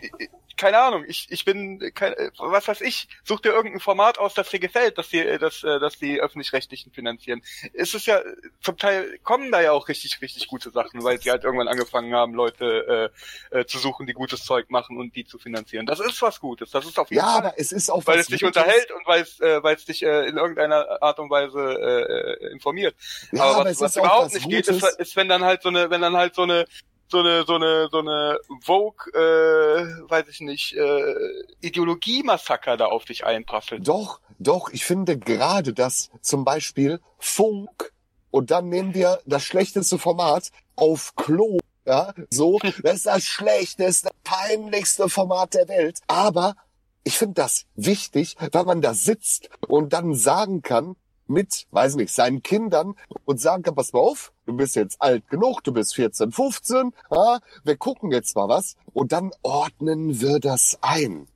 keine 0.57 0.79
Ahnung, 0.79 1.03
ich, 1.07 1.27
ich 1.29 1.43
bin, 1.45 1.91
kein, 1.93 2.13
was 2.37 2.67
weiß 2.67 2.81
ich, 2.81 3.07
such 3.23 3.41
dir 3.41 3.49
irgendein 3.51 3.79
Format 3.79 4.17
aus, 4.17 4.33
das 4.33 4.49
dir 4.49 4.59
gefällt, 4.59 4.97
dass 4.97 5.09
die, 5.09 5.23
dass, 5.37 5.63
äh, 5.63 5.79
dass 5.79 5.97
die 5.97 6.21
öffentlich-rechtlichen 6.21 6.91
finanzieren. 6.91 7.41
Es 7.73 7.93
ist 7.93 8.05
ja, 8.05 8.21
zum 8.61 8.77
Teil 8.77 9.19
kommen 9.23 9.51
da 9.51 9.61
ja 9.61 9.71
auch 9.71 9.87
richtig, 9.89 10.21
richtig 10.21 10.47
gute 10.47 10.69
Sachen, 10.69 11.03
weil 11.03 11.19
sie 11.19 11.31
halt 11.31 11.43
irgendwann 11.43 11.67
angefangen 11.67 12.13
haben, 12.13 12.33
Leute 12.33 13.11
äh, 13.51 13.59
äh, 13.59 13.65
zu 13.65 13.79
suchen, 13.79 14.07
die 14.07 14.13
gutes 14.13 14.45
Zeug 14.45 14.69
machen 14.69 14.97
und 14.97 15.15
die 15.15 15.25
zu 15.25 15.37
finanzieren. 15.37 15.85
Das 15.85 15.99
ist 15.99 16.21
was 16.21 16.39
Gutes. 16.39 16.71
Das 16.71 16.85
ist 16.85 16.97
auf 16.97 17.09
jeden 17.09 17.23
Ja, 17.23 17.33
Fall 17.33 17.45
aber 17.47 17.59
es 17.59 17.71
ist 17.71 17.89
auch 17.89 18.05
weil 18.05 18.19
es 18.19 18.27
dich 18.27 18.43
unterhält 18.43 18.91
und 18.91 19.05
weil 19.05 19.21
es, 19.21 19.39
äh, 19.39 19.61
weil 19.61 19.75
es 19.75 19.85
dich 19.85 20.03
äh, 20.03 20.27
in 20.27 20.37
irgendeiner 20.37 21.01
Art 21.01 21.19
und 21.19 21.29
Weise 21.29 21.59
äh, 21.59 22.04
informiert. 22.51 22.95
Ja, 23.31 23.43
aber, 23.43 23.55
aber 23.61 23.69
was, 23.69 23.81
was 23.81 23.95
überhaupt 23.97 24.33
nicht 24.33 24.49
geht, 24.49 24.67
ist, 24.67 24.81
Gutes. 24.81 24.95
ist, 24.97 25.15
wenn 25.15 25.29
dann 25.29 25.43
halt 25.43 25.61
so 25.61 25.69
eine, 25.69 25.89
wenn 25.89 26.01
dann 26.01 26.15
halt 26.15 26.35
so 26.35 26.43
eine 26.43 26.65
so 27.07 27.19
eine 27.19 27.45
so 27.45 27.55
eine 27.55 27.87
so 27.91 27.99
eine 27.99 28.39
Vogue, 28.61 29.11
äh, 29.13 30.09
weiß 30.09 30.27
ich 30.29 30.41
nicht, 30.41 30.73
äh, 30.73 31.13
Ideologie-Massaker 31.61 32.77
da 32.77 32.85
auf 32.87 33.05
dich 33.05 33.25
einprasselt. 33.25 33.87
Doch, 33.87 34.19
doch, 34.39 34.69
ich 34.71 34.85
finde 34.85 35.17
gerade 35.17 35.73
das 35.73 36.09
zum 36.21 36.43
Beispiel 36.43 36.99
Funk 37.19 37.93
und 38.31 38.51
dann 38.51 38.69
nehmen 38.69 38.93
wir 38.93 39.19
das 39.25 39.43
schlechteste 39.43 39.97
Format 39.97 40.49
auf 40.75 41.15
Klo, 41.15 41.59
ja, 41.85 42.13
so, 42.29 42.59
das 42.83 42.95
ist 42.95 43.05
das 43.05 43.23
schlechteste, 43.23 44.09
peinlichste 44.23 45.07
Format 45.07 45.53
der 45.53 45.67
Welt, 45.67 45.99
aber 46.07 46.55
ich 47.03 47.17
finde 47.17 47.35
das 47.35 47.65
wichtig, 47.75 48.35
weil 48.51 48.65
man 48.65 48.81
da 48.81 48.93
sitzt 48.93 49.49
und 49.67 49.93
dann 49.93 50.15
sagen 50.15 50.63
kann, 50.63 50.95
mit, 51.27 51.65
weiß 51.71 51.95
nicht, 51.95 52.13
seinen 52.13 52.43
Kindern 52.43 52.95
und 53.25 53.39
sagen 53.39 53.63
kann, 53.63 53.75
pass 53.75 53.93
mal 53.93 53.99
auf, 53.99 54.31
du 54.45 54.53
bist 54.53 54.75
jetzt 54.75 55.01
alt 55.01 55.27
genug, 55.29 55.63
du 55.63 55.73
bist 55.73 55.95
14, 55.95 56.31
15, 56.31 56.93
ja, 57.11 57.39
wir 57.63 57.77
gucken 57.77 58.11
jetzt 58.11 58.35
mal 58.35 58.47
was 58.47 58.75
und 58.93 59.11
dann 59.11 59.31
ordnen 59.41 60.19
wir 60.21 60.39
das 60.39 60.77
ein. 60.81 61.27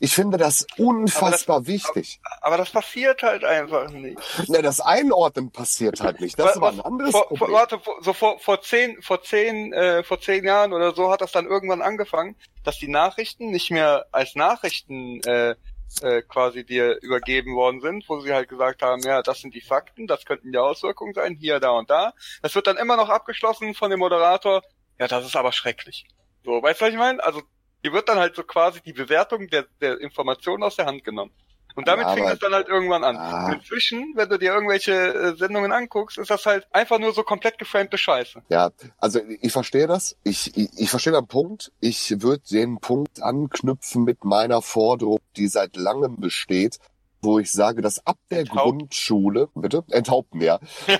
Ich 0.00 0.14
finde 0.14 0.36
das 0.36 0.66
unfassbar 0.76 1.66
wichtig. 1.66 2.20
Aber 2.40 2.56
das 2.56 2.70
passiert 2.70 3.22
halt 3.22 3.44
einfach 3.44 3.90
nicht. 3.90 4.20
Ne, 4.48 4.62
das 4.62 4.80
Einordnen 4.80 5.50
passiert 5.50 6.00
halt 6.00 6.20
nicht. 6.20 6.38
Das 6.38 6.50
ist 6.50 6.56
aber 6.56 6.68
ein 6.68 6.80
anderes 6.80 7.12
vor, 7.12 7.28
Problem. 7.28 7.52
warte, 7.52 7.80
so 8.00 8.12
vor, 8.12 8.38
vor 8.38 8.60
zehn, 8.62 9.00
vor 9.02 9.22
zehn, 9.22 9.72
äh, 9.72 10.02
vor 10.02 10.20
zehn 10.20 10.44
Jahren 10.44 10.72
oder 10.72 10.94
so 10.94 11.10
hat 11.10 11.20
das 11.20 11.32
dann 11.32 11.46
irgendwann 11.46 11.82
angefangen, 11.82 12.36
dass 12.64 12.78
die 12.78 12.88
Nachrichten 12.88 13.50
nicht 13.50 13.70
mehr 13.70 14.06
als 14.12 14.34
Nachrichten 14.34 15.22
äh, 15.22 15.54
äh, 16.02 16.22
quasi 16.22 16.64
dir 16.64 16.98
übergeben 17.02 17.54
worden 17.54 17.80
sind, 17.80 18.08
wo 18.08 18.20
sie 18.20 18.32
halt 18.32 18.48
gesagt 18.48 18.82
haben, 18.82 19.02
ja, 19.02 19.22
das 19.22 19.40
sind 19.40 19.54
die 19.54 19.60
Fakten, 19.60 20.06
das 20.06 20.24
könnten 20.24 20.52
die 20.52 20.58
Auswirkungen 20.58 21.14
sein, 21.14 21.34
hier, 21.34 21.60
da 21.60 21.70
und 21.70 21.90
da. 21.90 22.14
Das 22.42 22.54
wird 22.54 22.66
dann 22.66 22.76
immer 22.76 22.96
noch 22.96 23.08
abgeschlossen 23.08 23.74
von 23.74 23.90
dem 23.90 24.00
Moderator, 24.00 24.62
ja, 24.98 25.08
das 25.08 25.24
ist 25.24 25.36
aber 25.36 25.52
schrecklich. 25.52 26.06
So, 26.44 26.62
weißt 26.62 26.80
du, 26.80 26.84
was 26.84 26.92
ich 26.92 26.98
meine? 26.98 27.22
Also, 27.22 27.42
hier 27.82 27.92
wird 27.92 28.08
dann 28.08 28.18
halt 28.18 28.36
so 28.36 28.42
quasi 28.42 28.80
die 28.82 28.92
Bewertung 28.92 29.48
der, 29.48 29.66
der 29.80 30.00
Informationen 30.00 30.62
aus 30.62 30.76
der 30.76 30.86
Hand 30.86 31.04
genommen. 31.04 31.32
Und 31.80 31.88
damit 31.88 32.04
Ja, 32.04 32.12
fing 32.12 32.28
es 32.28 32.38
dann 32.38 32.52
halt 32.52 32.68
irgendwann 32.68 33.04
an. 33.04 33.16
Ah. 33.16 33.52
Inzwischen, 33.54 34.12
wenn 34.14 34.28
du 34.28 34.38
dir 34.38 34.52
irgendwelche 34.52 34.92
äh, 34.92 35.34
Sendungen 35.34 35.72
anguckst, 35.72 36.18
ist 36.18 36.30
das 36.30 36.44
halt 36.44 36.66
einfach 36.72 36.98
nur 36.98 37.14
so 37.14 37.22
komplett 37.22 37.56
geframte 37.58 37.96
Scheiße. 37.96 38.42
Ja, 38.50 38.70
also 38.98 39.20
ich 39.40 39.50
verstehe 39.50 39.86
das. 39.86 40.14
Ich, 40.22 40.54
ich, 40.58 40.68
ich 40.76 40.90
verstehe 40.90 41.14
den 41.14 41.26
Punkt. 41.26 41.72
Ich 41.80 42.20
würde 42.20 42.42
den 42.50 42.80
Punkt 42.80 43.22
anknüpfen 43.22 44.04
mit 44.04 44.26
meiner 44.26 44.60
Forderung, 44.60 45.20
die 45.38 45.48
seit 45.48 45.74
langem 45.76 46.20
besteht, 46.20 46.76
wo 47.22 47.38
ich 47.38 47.50
sage, 47.50 47.80
dass 47.80 48.06
ab 48.06 48.18
der 48.30 48.40
Enthaupten. 48.40 48.78
Grundschule, 48.78 49.48
bitte, 49.54 49.84
enthaupten, 49.88 50.42
ja, 50.42 50.60
äh, 50.86 50.98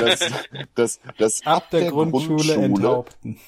dass, 0.00 0.30
dass, 0.74 1.00
dass 1.18 1.46
Ab 1.46 1.68
der, 1.70 1.90
Grundschule, 1.90 2.54
enthaupten. 2.54 3.38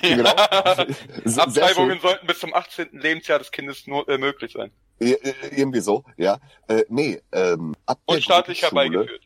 genau, 0.00 0.30
sehr 1.24 1.42
Abtreibungen 1.42 1.98
sollten 2.00 2.26
bis 2.28 2.38
zum 2.38 2.54
18. 2.54 2.90
Lebensjahr 2.92 3.40
des 3.40 3.50
Kindes 3.50 3.88
nur 3.88 4.08
äh, 4.08 4.16
möglich 4.16 4.52
sein. 4.52 4.70
Äh, 5.00 5.12
äh, 5.12 5.34
irgendwie 5.56 5.80
so, 5.80 6.04
ja. 6.16 6.38
Äh, 6.68 6.84
nee, 6.88 7.20
ähm, 7.32 7.74
ab 7.86 7.98
der 8.08 8.16
Und 8.16 8.22
staatlich 8.22 8.60
Grundschule- 8.62 8.82
herbeigeführt. 8.82 9.22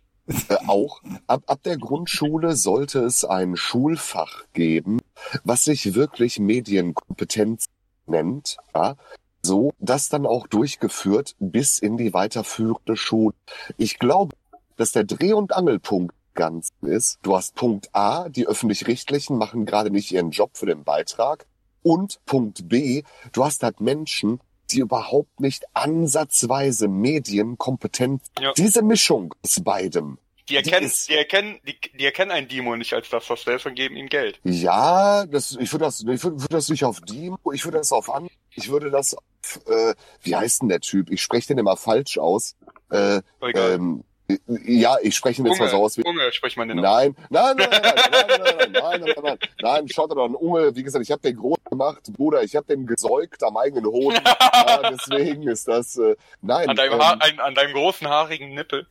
Äh, 0.48 0.56
auch. 0.68 1.02
Ab, 1.26 1.42
ab 1.46 1.62
der 1.64 1.76
Grundschule 1.76 2.56
sollte 2.56 3.00
es 3.00 3.24
ein 3.24 3.56
Schulfach 3.56 4.44
geben, 4.54 5.00
was 5.42 5.64
sich 5.64 5.94
wirklich 5.94 6.38
Medienkompetenz 6.38 7.66
nennt, 8.06 8.56
ja, 8.74 8.96
so, 9.42 9.72
das 9.78 10.08
dann 10.08 10.24
auch 10.24 10.46
durchgeführt 10.46 11.34
bis 11.38 11.78
in 11.78 11.98
die 11.98 12.14
weiterführende 12.14 12.96
Schule. 12.96 13.34
Ich 13.76 13.98
glaube, 13.98 14.34
dass 14.76 14.92
der 14.92 15.04
Dreh- 15.04 15.34
und 15.34 15.54
Angelpunkt 15.54 16.14
ganz 16.34 16.70
ist. 16.80 17.18
Du 17.22 17.36
hast 17.36 17.54
Punkt 17.54 17.90
A, 17.92 18.28
die 18.30 18.46
öffentlich-rechtlichen 18.46 19.36
machen 19.36 19.66
gerade 19.66 19.90
nicht 19.90 20.10
ihren 20.12 20.30
Job 20.30 20.52
für 20.54 20.66
den 20.66 20.84
Beitrag. 20.84 21.46
Und 21.82 22.18
Punkt 22.24 22.68
B, 22.68 23.02
du 23.32 23.44
hast 23.44 23.62
halt 23.62 23.80
Menschen, 23.80 24.40
die 24.72 24.78
überhaupt 24.80 25.40
nicht 25.40 25.64
ansatzweise 25.74 26.88
medienkompetent. 26.88 28.22
Ja. 28.40 28.52
Diese 28.56 28.82
Mischung 28.82 29.34
aus 29.44 29.60
beidem. 29.62 30.18
Die 30.48 30.56
erkennen, 30.56 30.86
ist- 30.86 31.08
die 31.08 31.14
erkennen, 31.14 31.58
die, 31.66 31.78
die 31.98 32.04
erkennen 32.04 32.30
einen 32.30 32.48
Demo 32.48 32.76
nicht 32.76 32.92
als 32.92 33.08
das, 33.08 33.30
was 33.30 33.42
selbst 33.44 33.64
und 33.66 33.74
geben 33.76 33.96
ihm 33.96 34.08
Geld. 34.08 34.40
Ja, 34.44 35.24
das, 35.24 35.52
ich 35.58 35.72
würde 35.72 35.86
das, 35.86 36.00
ich 36.00 36.06
würde, 36.22 36.40
würde 36.42 36.48
das 36.50 36.68
nicht 36.68 36.84
auf 36.84 37.00
die, 37.00 37.32
ich 37.54 37.64
würde 37.64 37.78
das 37.78 37.92
auf 37.92 38.10
an, 38.10 38.28
ich 38.54 38.68
würde 38.68 38.90
das 38.90 39.14
auf, 39.14 39.60
äh, 39.66 39.94
wie 40.22 40.36
heißt 40.36 40.60
denn 40.60 40.68
der 40.68 40.80
Typ? 40.80 41.10
Ich 41.10 41.22
spreche 41.22 41.48
den 41.48 41.58
immer 41.58 41.76
falsch 41.78 42.18
aus. 42.18 42.56
Äh, 42.90 43.22
ähm, 43.54 44.04
ja, 44.46 44.96
ich 45.02 45.14
spreche 45.16 45.42
ihn 45.42 45.46
jetzt 45.46 45.58
mal 45.60 45.68
so 45.68 45.76
aus 45.76 45.98
wie. 45.98 46.02
Unge 46.02 46.32
spricht 46.32 46.56
man 46.56 46.68
den. 46.68 46.78
Nein, 46.78 47.14
nein, 47.28 47.56
nein, 47.56 47.68
nein, 47.70 47.82
nein, 47.82 48.00
nein, 48.10 48.26
nein, 48.28 48.40
nein, 48.40 48.72
nein, 48.72 49.00
nein, 49.00 49.14
nein, 49.22 49.38
nein, 49.60 49.88
schaut 49.88 50.10
doch 50.10 50.24
an 50.24 50.34
Unge, 50.34 50.74
wie 50.74 50.82
gesagt, 50.82 51.04
ich 51.04 51.10
habe 51.10 51.20
den 51.20 51.36
groß 51.36 51.58
gemacht, 51.70 52.00
Bruder, 52.12 52.42
ich 52.42 52.56
habe 52.56 52.66
den 52.66 52.86
gesäugt 52.86 53.42
am 53.42 53.56
eigenen 53.56 53.86
Hoden, 53.86 54.20
ja, 54.24 54.90
deswegen 54.90 55.42
ist 55.42 55.68
das, 55.68 55.98
äh, 55.98 56.16
nein, 56.40 56.68
An 56.70 56.76
deinem, 56.76 56.94
ähm, 56.94 57.00
Haar, 57.00 57.18
an, 57.20 57.38
an 57.38 57.54
deinem 57.54 57.74
großen 57.74 58.08
haarigen 58.08 58.54
Nippel. 58.54 58.86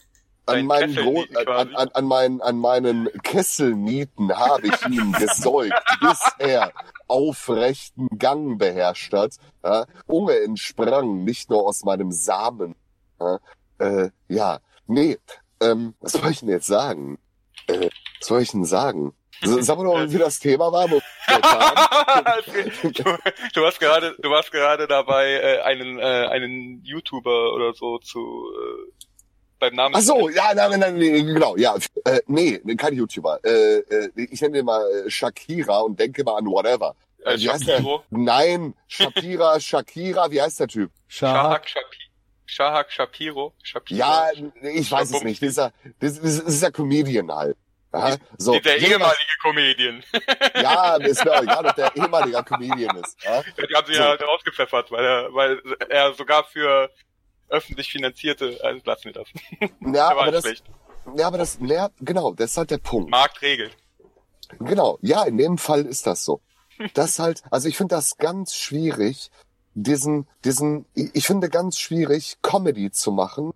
an 0.46 0.66
meinen, 0.66 0.96
Gro 0.96 1.24
an, 1.36 1.76
an, 1.76 1.90
an, 1.94 2.06
meinen, 2.06 2.42
an 2.42 2.58
meinen 2.58 3.10
Kesselnieten 3.24 4.38
habe 4.38 4.68
ich 4.68 4.86
ihn 4.86 5.14
gesäugt, 5.14 5.74
bis 6.02 6.20
er 6.38 6.74
aufrechten 7.08 8.08
Gang 8.20 8.60
beherrscht 8.60 9.14
hat. 9.14 9.36
Ja, 9.64 9.86
Unge 10.06 10.38
entsprang 10.42 11.24
nicht 11.24 11.50
nur 11.50 11.66
aus 11.68 11.84
meinem 11.84 12.12
Samen. 12.12 12.76
Ja, 13.20 13.40
äh, 13.80 14.10
ja. 14.28 14.60
Nee, 14.88 15.18
ähm, 15.62 15.96
was 16.00 16.14
soll 16.14 16.32
ich 16.32 16.40
denn 16.40 16.50
jetzt 16.50 16.68
sagen? 16.68 17.20
Äh, 17.68 17.90
was 18.20 18.28
soll 18.28 18.42
ich 18.42 18.52
denn 18.52 18.66
sagen? 18.66 19.14
Sag 19.46 19.78
mal 19.78 19.84
doch, 19.84 20.14
wie 20.14 20.18
das 20.18 20.40
Thema 20.40 20.72
war. 20.72 20.90
wo 20.90 21.02
wir 21.02 21.42
kamen. 21.42 22.72
du, 22.94 23.18
du 23.54 23.62
warst 23.62 23.80
gerade, 23.80 24.16
du 24.22 24.30
warst 24.30 24.52
gerade 24.52 24.88
dabei, 24.88 25.32
äh, 25.34 25.60
einen, 25.62 26.00
äh, 26.00 26.04
einen 26.04 26.82
YouTuber 26.84 27.54
oder 27.54 27.74
so 27.74 27.98
zu 27.98 28.20
äh, 28.20 29.04
beim 29.60 29.76
Namen. 29.76 29.96
Ach 29.98 30.02
so, 30.02 30.30
ja, 30.30 30.54
nein, 30.54 30.80
nein, 30.80 30.98
nein, 30.98 31.26
genau, 31.26 31.58
ja. 31.58 31.76
Äh, 32.06 32.22
nee, 32.28 32.60
kein 32.78 32.94
YouTuber. 32.94 33.40
Äh, 33.44 33.80
äh, 33.80 34.10
ich 34.16 34.42
nenne 34.42 34.58
den 34.58 34.66
mal 34.66 34.86
äh, 35.06 35.10
Shakira 35.10 35.80
und 35.80 36.00
denke 36.00 36.24
mal 36.24 36.38
an 36.38 36.46
whatever. 36.46 36.96
äh, 37.26 37.38
wie 37.38 37.50
heißt 37.50 37.68
der? 37.68 37.84
Nein, 38.12 38.76
Shapira, 38.88 39.60
Shakira, 39.60 40.32
wie 40.32 40.42
heißt 40.42 40.60
der 40.62 40.68
Typ? 40.70 40.92
Shahak. 41.08 41.68
Shapi 41.68 41.98
Shahak 42.46 42.92
Shapiro. 42.92 43.54
Shapiro. 43.64 43.98
Ja, 44.00 44.30
ich 44.62 44.92
weiß 44.92 45.12
es 45.12 45.24
nicht. 45.24 45.42
Dieser, 45.42 45.72
das, 46.00 46.20
das 46.22 46.40
ist 46.40 46.62
der 46.62 46.72
Comedian 46.72 47.32
halt. 47.32 47.58
Ja, 47.94 48.18
so. 48.38 48.60
der 48.60 48.78
ehemalige 48.78 49.36
Comedian. 49.42 50.04
Ja, 50.56 50.96
ist 50.96 51.24
mir 51.24 51.32
auch 51.32 51.44
egal, 51.44 51.66
ob 51.68 51.76
der 51.76 51.96
ehemalige 51.96 52.44
Comedian 52.44 52.98
ist. 52.98 53.24
Ja? 53.24 53.44
Die 53.44 53.76
haben 53.76 53.86
sie 53.86 53.94
So. 53.94 54.02
ja 54.02 54.14
rausgepfeffert, 54.16 54.92
weil 54.92 55.06
er, 55.06 55.34
weil 55.34 55.62
er 55.90 56.14
sogar 56.16 56.44
für 56.44 56.90
öffentlich 57.50 57.92
finanzierte, 57.92 58.60
also 58.64 58.82
lassen 58.84 59.06
wir 59.06 59.14
das. 59.14 59.28
Ja, 59.94 60.10
aber 60.10 60.32
das, 60.32 60.44
schlecht. 60.44 60.66
ja, 61.16 61.28
aber 61.28 61.38
das, 61.38 61.60
ja, 61.62 61.90
genau, 62.00 62.34
das 62.34 62.52
ist 62.52 62.58
halt 62.58 62.72
der 62.72 62.80
Punkt. 62.80 63.12
Markt 63.12 63.42
regelt. 63.44 63.78
Genau, 64.60 64.98
ja, 65.02 65.24
in 65.24 65.38
dem 65.38 65.60
Fall 65.60 65.86
ist 65.86 66.08
das 66.08 66.26
so. 66.26 66.42
Das 66.96 67.20
halt, 67.20 67.44
also 67.52 67.68
ich 67.70 67.78
finde 67.78 67.94
das 67.96 68.18
ganz 68.18 68.56
schwierig, 68.56 69.30
diesen, 69.74 70.28
diesen, 70.46 70.86
ich 70.94 71.26
finde 71.26 71.50
ganz 71.50 71.78
schwierig, 71.78 72.38
Comedy 72.42 72.92
zu 72.92 73.12
machen 73.12 73.52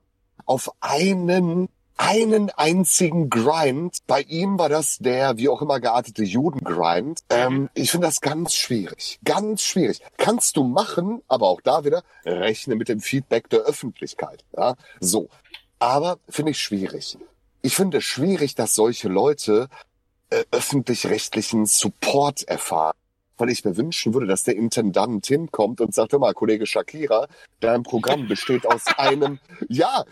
auf 0.46 0.72
einen 0.80 1.70
einen 1.98 2.52
einzigen 2.52 3.30
Grind. 3.30 3.98
Bei 4.06 4.22
ihm 4.22 4.60
war 4.60 4.70
das 4.70 5.00
der, 5.00 5.38
wie 5.38 5.50
auch 5.50 5.62
immer 5.62 5.80
geartete 5.80 6.24
Judengrind. 6.24 7.22
Ähm, 7.30 7.70
ich 7.74 7.92
finde 7.92 8.08
das 8.08 8.22
ganz 8.22 8.54
schwierig. 8.54 9.20
Ganz 9.26 9.64
schwierig. 9.64 10.02
Kannst 10.18 10.58
du 10.58 10.64
machen, 10.64 11.24
aber 11.28 11.48
auch 11.48 11.60
da 11.62 11.84
wieder 11.84 12.04
rechne 12.24 12.76
mit 12.76 12.88
dem 12.88 13.02
Feedback 13.02 13.50
der 13.50 13.62
Öffentlichkeit. 13.62 14.46
Ja, 14.56 14.76
so. 15.00 15.30
Aber 15.80 16.20
finde 16.30 16.52
ich 16.52 16.60
schwierig. 16.60 17.18
Ich 17.64 17.76
finde 17.76 17.98
es 17.98 18.04
schwierig, 18.04 18.54
dass 18.54 18.76
solche 18.76 19.10
Leute 19.10 19.68
äh, 20.30 20.44
öffentlich-rechtlichen 20.52 21.66
Support 21.66 22.44
erfahren 22.44 22.96
weil 23.38 23.50
ich 23.50 23.64
mir 23.64 23.78
wünschen 23.78 24.14
würde, 24.14 24.28
dass 24.28 24.44
der 24.44 24.56
Intendant 24.56 25.26
hinkommt 25.26 25.82
und 25.82 25.94
sagt, 25.94 26.14
hör 26.14 26.20
mal, 26.20 26.34
Kollege 26.34 26.66
Shakira, 26.66 27.28
dein 27.60 27.84
Programm 27.84 28.28
besteht 28.28 28.66
aus 28.66 28.86
einem, 28.98 29.40
ja, 29.70 30.06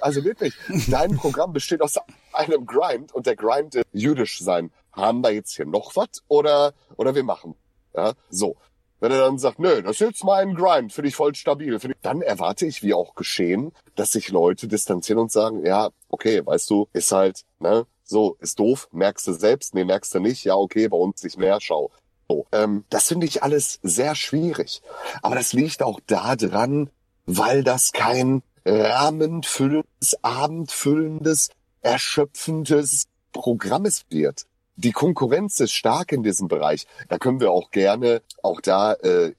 also 0.00 0.24
wirklich, 0.24 0.54
dein 0.88 1.16
Programm 1.16 1.52
besteht 1.52 1.82
aus 1.82 1.98
einem 2.32 2.66
Grind 2.66 3.12
und 3.12 3.26
der 3.26 3.36
Grind 3.36 3.74
ist 3.74 3.86
jüdisch 3.92 4.40
sein. 4.40 4.70
Haben 4.92 5.22
wir 5.22 5.30
jetzt 5.30 5.56
hier 5.56 5.66
noch 5.66 5.96
was 5.96 6.22
oder, 6.28 6.74
oder 6.96 7.14
wir 7.14 7.24
machen? 7.24 7.54
Ja, 7.94 8.12
so. 8.30 8.56
Wenn 9.00 9.10
er 9.10 9.18
dann 9.18 9.36
sagt, 9.36 9.58
nö, 9.58 9.82
das 9.82 9.96
ist 9.96 10.00
jetzt 10.00 10.24
mein 10.24 10.54
Grind, 10.54 10.92
finde 10.92 11.08
ich 11.08 11.16
voll 11.16 11.34
stabil, 11.34 11.74
ich, 11.74 11.90
dann 12.02 12.22
erwarte 12.22 12.66
ich, 12.66 12.84
wie 12.84 12.94
auch 12.94 13.16
geschehen, 13.16 13.72
dass 13.96 14.12
sich 14.12 14.28
Leute 14.28 14.68
distanzieren 14.68 15.20
und 15.20 15.32
sagen, 15.32 15.66
ja, 15.66 15.90
okay, 16.08 16.46
weißt 16.46 16.70
du, 16.70 16.86
ist 16.92 17.10
halt, 17.10 17.42
ne, 17.58 17.84
so, 18.04 18.36
ist 18.38 18.60
doof, 18.60 18.88
merkst 18.92 19.26
du 19.26 19.32
selbst, 19.32 19.74
nee, 19.74 19.84
merkst 19.84 20.14
du 20.14 20.20
nicht, 20.20 20.44
ja, 20.44 20.54
okay, 20.54 20.86
bei 20.86 20.96
uns 20.96 21.22
nicht 21.24 21.36
mehr, 21.36 21.58
schau. 21.60 21.90
So, 22.28 22.46
ähm, 22.52 22.84
das 22.90 23.08
finde 23.08 23.26
ich 23.26 23.42
alles 23.42 23.78
sehr 23.82 24.14
schwierig. 24.14 24.82
Aber 25.22 25.34
das 25.34 25.52
liegt 25.52 25.82
auch 25.82 26.00
daran, 26.06 26.90
weil 27.26 27.62
das 27.62 27.92
kein 27.92 28.42
rahmenfüllendes, 28.64 30.22
abendfüllendes, 30.22 31.50
erschöpfendes 31.80 33.06
Programm 33.32 33.86
wird. 34.10 34.46
Die 34.76 34.92
Konkurrenz 34.92 35.60
ist 35.60 35.72
stark 35.72 36.12
in 36.12 36.22
diesem 36.22 36.48
Bereich. 36.48 36.86
Da 37.08 37.18
können 37.18 37.40
wir 37.40 37.50
auch 37.50 37.70
gerne, 37.70 38.22
auch 38.42 38.60
da 38.60 38.94
äh, 38.94 39.32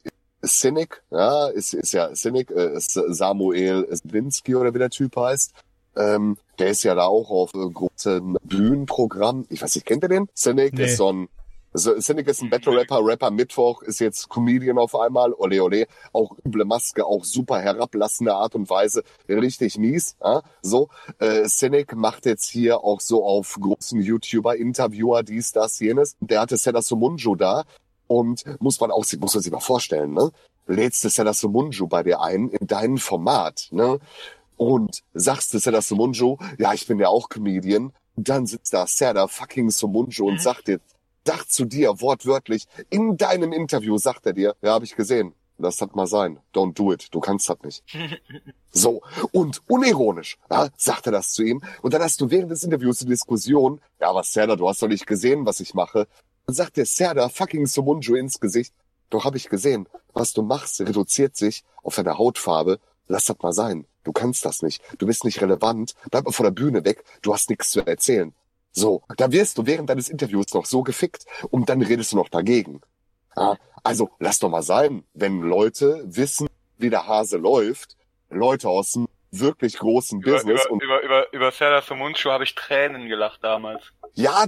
Cynic, 0.45 1.03
ja, 1.09 1.47
ist, 1.47 1.73
ist 1.73 1.93
ja 1.93 2.13
Cynic, 2.13 2.51
äh, 2.51 2.75
ist 2.75 2.93
Samuel 2.93 3.87
Slinsky 3.95 4.55
oder 4.55 4.73
wie 4.73 4.79
der 4.79 4.89
Typ 4.89 5.15
heißt. 5.15 5.53
Ähm, 5.95 6.37
der 6.59 6.69
ist 6.69 6.83
ja 6.83 6.95
da 6.95 7.05
auch 7.05 7.29
auf 7.29 7.53
äh, 7.53 7.69
großem 7.69 8.37
Bühnenprogramm. 8.43 9.45
Ich 9.49 9.61
weiß 9.61 9.75
nicht, 9.75 9.85
kennt 9.85 10.03
ihr 10.03 10.09
den? 10.09 10.27
Cynic 10.35 10.73
nee. 10.73 10.85
ist 10.85 10.97
so 10.97 11.11
ein 11.11 11.29
also 11.73 11.99
Cynic 11.99 12.27
ist 12.27 12.41
ein 12.41 12.49
Battle-Rapper, 12.49 12.99
Rapper 13.03 13.31
Mittwoch, 13.31 13.81
ist 13.81 13.99
jetzt 13.99 14.29
Comedian 14.29 14.77
auf 14.77 14.95
einmal, 14.95 15.33
ole 15.33 15.61
ole, 15.63 15.87
auch 16.11 16.37
üble 16.45 16.65
Maske, 16.65 17.05
auch 17.05 17.23
super 17.23 17.59
herablassende 17.59 18.33
Art 18.33 18.55
und 18.55 18.69
Weise, 18.69 19.03
richtig 19.27 19.77
mies. 19.77 20.15
Ja? 20.21 20.43
So, 20.61 20.89
äh, 21.19 21.47
Cynic 21.47 21.95
macht 21.95 22.25
jetzt 22.25 22.49
hier 22.49 22.83
auch 22.83 23.01
so 23.01 23.25
auf 23.25 23.57
großen 23.59 24.01
YouTuber, 24.01 24.55
Interviewer, 24.55 25.23
dies, 25.23 25.51
das, 25.51 25.79
jenes. 25.79 26.15
Der 26.19 26.41
hatte 26.41 26.57
Seda 26.57 26.81
Sumunju 26.81 27.35
da 27.35 27.63
und 28.07 28.43
muss 28.61 28.79
man 28.79 28.91
auch, 28.91 29.05
muss 29.19 29.33
man 29.33 29.43
sich 29.43 29.51
mal 29.51 29.59
vorstellen, 29.59 30.13
ne? 30.13 30.31
Lädst 30.65 31.03
du 31.03 31.09
Seda 31.09 31.33
Sumunju 31.33 31.87
bei 31.87 32.03
dir 32.03 32.21
ein 32.21 32.49
in 32.49 32.67
dein 32.67 32.97
Format, 32.97 33.67
ne? 33.71 33.99
Und 34.55 35.03
sagst 35.13 35.53
du 35.53 35.59
Seda 35.59 35.81
Sumunju, 35.81 36.37
ja, 36.57 36.73
ich 36.73 36.87
bin 36.87 36.99
ja 36.99 37.09
auch 37.09 37.29
Comedian, 37.29 37.91
dann 38.15 38.45
sitzt 38.45 38.73
da 38.73 38.85
Seda 38.85 39.27
fucking 39.27 39.71
Sumunju 39.71 40.25
und 40.27 40.35
mhm. 40.35 40.39
sagt 40.39 40.67
dir, 40.67 40.79
sagt 41.25 41.51
zu 41.51 41.65
dir 41.65 42.01
wortwörtlich, 42.01 42.65
in 42.89 43.17
deinem 43.17 43.51
Interview 43.51 43.97
sagt 43.97 44.25
er 44.25 44.33
dir, 44.33 44.55
ja, 44.61 44.73
habe 44.73 44.85
ich 44.85 44.95
gesehen, 44.95 45.33
lass 45.57 45.77
das 45.77 45.91
mal 45.93 46.07
sein, 46.07 46.39
don't 46.53 46.73
do 46.73 46.91
it, 46.91 47.07
du 47.11 47.19
kannst 47.19 47.49
das 47.49 47.61
nicht. 47.63 47.83
So, 48.75 49.03
und 49.31 49.61
unironisch 49.67 50.39
ja, 50.49 50.67
sagt 50.77 51.05
er 51.05 51.11
das 51.11 51.31
zu 51.33 51.43
ihm. 51.43 51.61
Und 51.83 51.93
dann 51.93 52.01
hast 52.01 52.19
du 52.19 52.31
während 52.31 52.49
des 52.49 52.63
Interviews 52.63 52.97
die 52.97 53.05
Diskussion, 53.05 53.79
ja, 54.01 54.15
was 54.15 54.33
Serda, 54.33 54.55
du 54.55 54.67
hast 54.67 54.81
doch 54.81 54.87
nicht 54.87 55.05
gesehen, 55.05 55.45
was 55.45 55.59
ich 55.59 55.75
mache. 55.75 56.07
Dann 56.47 56.55
sagt 56.55 56.77
der 56.77 56.87
Serda 56.87 57.29
fucking 57.29 57.67
Sumunju 57.67 58.15
ins 58.15 58.39
Gesicht, 58.39 58.73
doch 59.11 59.25
habe 59.25 59.37
ich 59.37 59.47
gesehen, 59.47 59.87
was 60.11 60.33
du 60.33 60.41
machst, 60.41 60.81
reduziert 60.81 61.35
sich 61.35 61.63
auf 61.83 61.93
deine 61.93 62.17
Hautfarbe, 62.17 62.79
lass 63.07 63.25
das 63.25 63.37
mal 63.43 63.53
sein. 63.53 63.85
Du 64.03 64.11
kannst 64.11 64.43
das 64.43 64.63
nicht. 64.63 64.81
Du 64.97 65.05
bist 65.05 65.23
nicht 65.23 65.41
relevant. 65.41 65.93
Bleib 66.11 66.25
mal 66.25 66.31
von 66.31 66.45
der 66.45 66.51
Bühne 66.51 66.83
weg. 66.83 67.03
Du 67.21 67.33
hast 67.33 67.49
nichts 67.49 67.69
zu 67.69 67.85
erzählen. 67.85 68.33
So, 68.73 69.03
da 69.17 69.31
wirst 69.31 69.57
du 69.57 69.65
während 69.67 69.89
deines 69.89 70.09
Interviews 70.09 70.53
noch 70.53 70.65
so 70.65 70.81
gefickt 70.81 71.25
und 71.51 71.69
dann 71.69 71.81
redest 71.81 72.11
du 72.11 72.17
noch 72.17 72.29
dagegen. 72.29 72.81
Ja, 73.35 73.57
also 73.83 74.09
lass 74.19 74.39
doch 74.39 74.49
mal 74.49 74.63
sein, 74.63 75.03
wenn 75.13 75.41
Leute 75.41 76.03
wissen, 76.05 76.47
wie 76.77 76.89
der 76.89 77.07
Hase 77.07 77.37
läuft, 77.37 77.95
Leute 78.29 78.69
aus 78.69 78.93
dem 78.93 79.07
wirklich 79.39 79.77
großen 79.77 80.21
über, 80.21 80.33
Business. 80.33 80.65
Über, 80.65 80.83
über, 80.83 81.03
über, 81.03 81.33
über 81.33 81.51
Serdar 81.51 81.83
Mundschuh 81.95 82.29
habe 82.29 82.43
ich 82.43 82.55
Tränen 82.55 83.07
gelacht 83.07 83.43
damals. 83.43 83.83
Ja, 84.13 84.45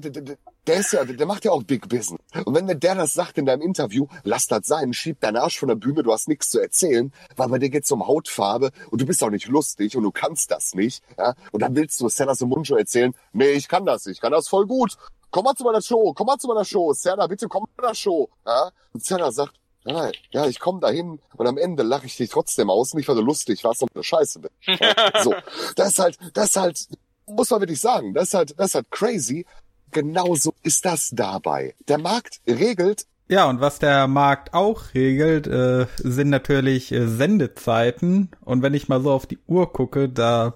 der 0.67 0.77
ist 0.77 0.93
ja, 0.93 1.03
der 1.05 1.25
macht 1.25 1.45
ja 1.45 1.51
auch 1.51 1.63
Big 1.63 1.87
Business. 1.89 2.21
Und 2.45 2.55
wenn 2.55 2.67
der 2.67 2.95
das 2.95 3.13
sagt 3.13 3.37
in 3.37 3.45
deinem 3.45 3.61
Interview, 3.61 4.07
lass 4.23 4.47
das 4.47 4.65
sein, 4.65 4.93
schieb 4.93 5.19
deinen 5.21 5.37
Arsch 5.37 5.59
von 5.59 5.67
der 5.67 5.75
Bühne, 5.75 6.03
du 6.03 6.11
hast 6.11 6.27
nichts 6.27 6.49
zu 6.49 6.59
erzählen, 6.59 7.13
weil 7.35 7.49
bei 7.49 7.59
dir 7.59 7.69
geht's 7.69 7.91
um 7.91 8.07
Hautfarbe 8.07 8.71
und 8.89 9.01
du 9.01 9.05
bist 9.05 9.23
auch 9.23 9.29
nicht 9.29 9.47
lustig 9.47 9.95
und 9.95 10.03
du 10.03 10.11
kannst 10.11 10.51
das 10.51 10.73
nicht, 10.73 11.03
ja. 11.17 11.35
Und 11.51 11.61
dann 11.61 11.75
willst 11.75 11.99
du 12.01 12.09
Serda 12.09 12.35
Sumunjo 12.35 12.75
erzählen, 12.75 13.13
nee, 13.33 13.51
ich 13.51 13.67
kann 13.67 13.85
das, 13.85 14.05
ich 14.07 14.19
kann 14.21 14.31
das 14.31 14.47
voll 14.47 14.65
gut. 14.65 14.97
Komm 15.31 15.45
mal 15.45 15.55
zu 15.55 15.63
meiner 15.63 15.81
Show, 15.81 16.13
komm 16.15 16.27
mal 16.27 16.37
zu 16.37 16.47
meiner 16.47 16.65
Show, 16.65 16.93
Serda, 16.93 17.27
bitte 17.27 17.47
komm 17.47 17.65
zu 17.65 17.81
meiner 17.81 17.95
Show, 17.95 18.29
ja. 18.45 18.69
Und 18.93 19.03
Serda 19.03 19.31
sagt, 19.31 19.53
ja, 19.85 20.11
ja, 20.31 20.47
ich 20.47 20.59
komme 20.59 20.79
dahin 20.79 21.19
und 21.35 21.47
am 21.47 21.57
Ende 21.57 21.83
lache 21.83 22.07
ich 22.07 22.17
dich 22.17 22.29
trotzdem 22.29 22.69
aus, 22.69 22.93
nicht 22.93 23.07
weil 23.07 23.15
du 23.15 23.21
lustig 23.21 23.63
warst, 23.63 23.79
sondern 23.79 24.03
scheiße 24.03 24.39
bist. 24.39 24.53
Ja, 24.65 25.11
so, 25.23 25.33
das 25.75 25.89
ist 25.89 25.99
halt, 25.99 26.17
das 26.33 26.49
ist 26.49 26.55
halt, 26.55 26.87
muss 27.27 27.49
man 27.51 27.61
wirklich 27.61 27.81
sagen, 27.81 28.13
das 28.13 28.29
ist 28.29 28.33
halt, 28.33 28.59
das 28.59 28.67
ist 28.67 28.75
halt 28.75 28.91
crazy, 28.91 29.45
genauso 29.91 30.53
ist 30.63 30.85
das 30.85 31.11
dabei. 31.13 31.75
Der 31.87 31.99
Markt 31.99 32.41
regelt. 32.47 33.05
Ja, 33.27 33.49
und 33.49 33.59
was 33.59 33.79
der 33.79 34.07
Markt 34.07 34.53
auch 34.53 34.93
regelt, 34.93 35.47
äh, 35.47 35.87
sind 35.97 36.29
natürlich 36.29 36.91
äh, 36.91 37.07
Sendezeiten. 37.07 38.29
Und 38.41 38.61
wenn 38.61 38.75
ich 38.75 38.87
mal 38.87 39.01
so 39.01 39.11
auf 39.11 39.25
die 39.25 39.39
Uhr 39.47 39.71
gucke, 39.73 40.09
da 40.09 40.55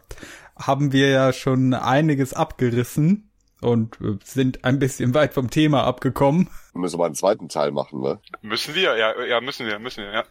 haben 0.56 0.92
wir 0.92 1.10
ja 1.10 1.34
schon 1.34 1.74
einiges 1.74 2.34
abgerissen 2.34 3.29
und 3.62 4.00
äh, 4.02 4.18
sind 4.24 4.64
ein 4.64 4.80
bisschen 4.80 5.14
weit 5.14 5.34
vom 5.34 5.50
Thema 5.50 5.84
abgekommen. 5.84 6.50
Müssen 6.74 7.00
wir 7.00 7.06
einen 7.06 7.16
zweiten 7.16 7.50
Teil 7.50 7.72
machen, 7.72 8.02
ne? 8.02 8.20
Müssen 8.42 8.76
wir, 8.76 8.96
ja, 8.98 9.24
ja, 9.24 9.42
müssen 9.42 9.66
wir, 9.66 9.80
müssen 9.80 10.04
wir, 10.04 10.12
ja. 10.14 10.24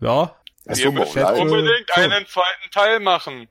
Ja. 0.00 0.36
Wir 0.66 0.92
müssen 0.92 1.22
unbedingt 1.22 1.90
so. 1.94 2.00
einen 2.00 2.26
zweiten 2.26 2.70
Teil 2.72 3.00
machen. 3.00 3.48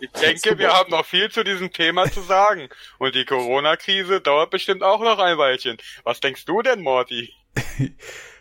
Ich 0.00 0.10
denke, 0.10 0.58
wir 0.58 0.72
haben 0.72 0.90
noch 0.90 1.04
viel 1.04 1.30
zu 1.30 1.44
diesem 1.44 1.72
Thema 1.72 2.10
zu 2.10 2.20
sagen. 2.20 2.68
Und 2.98 3.14
die 3.14 3.24
Corona-Krise 3.24 4.20
dauert 4.20 4.50
bestimmt 4.50 4.82
auch 4.82 5.00
noch 5.00 5.18
ein 5.18 5.38
Weilchen. 5.38 5.76
Was 6.04 6.20
denkst 6.20 6.44
du 6.44 6.62
denn, 6.62 6.82
Morty? 6.82 7.32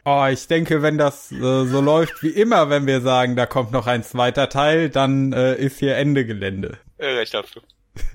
Oh, 0.06 0.26
ich 0.32 0.48
denke, 0.48 0.82
wenn 0.82 0.98
das 0.98 1.32
äh, 1.32 1.66
so 1.66 1.82
läuft 1.82 2.24
wie 2.24 2.30
immer, 2.30 2.70
wenn 2.70 2.88
wir 2.88 3.02
sagen, 3.02 3.36
da 3.36 3.46
kommt 3.46 3.72
noch 3.72 3.88
ein 3.88 4.04
zweiter 4.04 4.50
Teil, 4.50 4.90
dann 4.90 5.34
äh, 5.34 5.56
ist 5.56 5.80
hier 5.80 5.98
Ende 5.98 6.26
Gelände. 6.26 6.78
Äh, 6.98 7.08
recht 7.08 7.34
hast 7.34 7.56
du. 7.56 7.62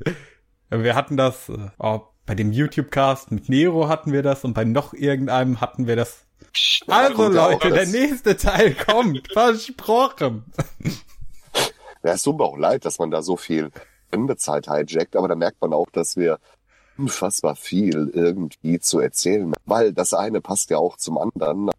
wir 0.71 0.95
hatten 0.95 1.17
das, 1.17 1.49
äh, 1.49 1.69
oh, 1.79 2.03
bei 2.27 2.35
dem 2.35 2.53
YouTube-Cast 2.53 3.31
mit 3.31 3.49
Nero 3.49 3.89
hatten 3.89 4.13
wir 4.13 4.23
das 4.23 4.45
und 4.45 4.53
bei 4.53 4.65
noch 4.65 4.93
irgendeinem 4.93 5.61
hatten 5.61 5.87
wir 5.87 5.97
das. 5.97 6.25
Psst, 6.53 6.85
also 6.89 7.29
Leute, 7.29 7.71
der 7.71 7.87
nächste 7.87 8.37
Teil 8.37 8.75
kommt, 8.75 9.29
versprochen. 9.33 10.45
Ja, 12.05 12.13
es 12.13 12.23
tut 12.23 12.39
mir 12.39 12.45
auch 12.45 12.59
leid, 12.59 12.85
dass 12.85 12.99
man 12.99 13.11
da 13.11 13.23
so 13.23 13.37
viel 13.37 13.71
Sendezeit 14.11 14.69
hijackt, 14.69 15.17
aber 15.17 15.29
da 15.29 15.35
merkt 15.35 15.61
man 15.61 15.73
auch, 15.73 15.89
dass 15.91 16.17
wir 16.17 16.39
unfassbar 16.99 17.57
viel 17.57 18.11
irgendwie 18.13 18.79
zu 18.81 19.01
erzählen, 19.01 19.53
weil 19.65 19.93
das 19.93 20.13
eine 20.13 20.41
passt 20.41 20.71
ja 20.71 20.79
auch 20.79 20.97
zum 20.97 21.17
anderen 21.17 21.71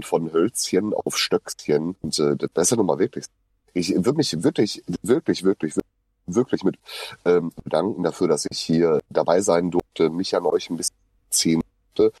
von 0.00 0.32
Hölzchen 0.32 0.94
auf 0.94 1.18
Stöckchen 1.18 1.96
und 2.00 2.18
äh, 2.18 2.36
das 2.54 2.66
ist 2.66 2.70
ja 2.70 2.76
nun 2.76 2.86
mal 2.86 2.98
wirklich. 2.98 3.26
Ich 3.74 3.90
würde 3.94 4.14
mich 4.14 4.42
wirklich, 4.42 4.82
wirklich, 5.02 5.44
wirklich, 5.44 5.74
wirklich 5.76 5.84
mit 6.26 6.78
ähm, 7.24 7.52
bedanken 7.62 8.02
dafür, 8.02 8.28
dass 8.28 8.46
ich 8.50 8.58
hier 8.60 9.00
dabei 9.10 9.40
sein 9.40 9.70
durfte, 9.70 10.10
mich 10.10 10.34
an 10.36 10.46
euch 10.46 10.70
ein 10.70 10.76
bisschen 10.76 10.96
ziehen 11.30 11.62
durfte 11.94 12.12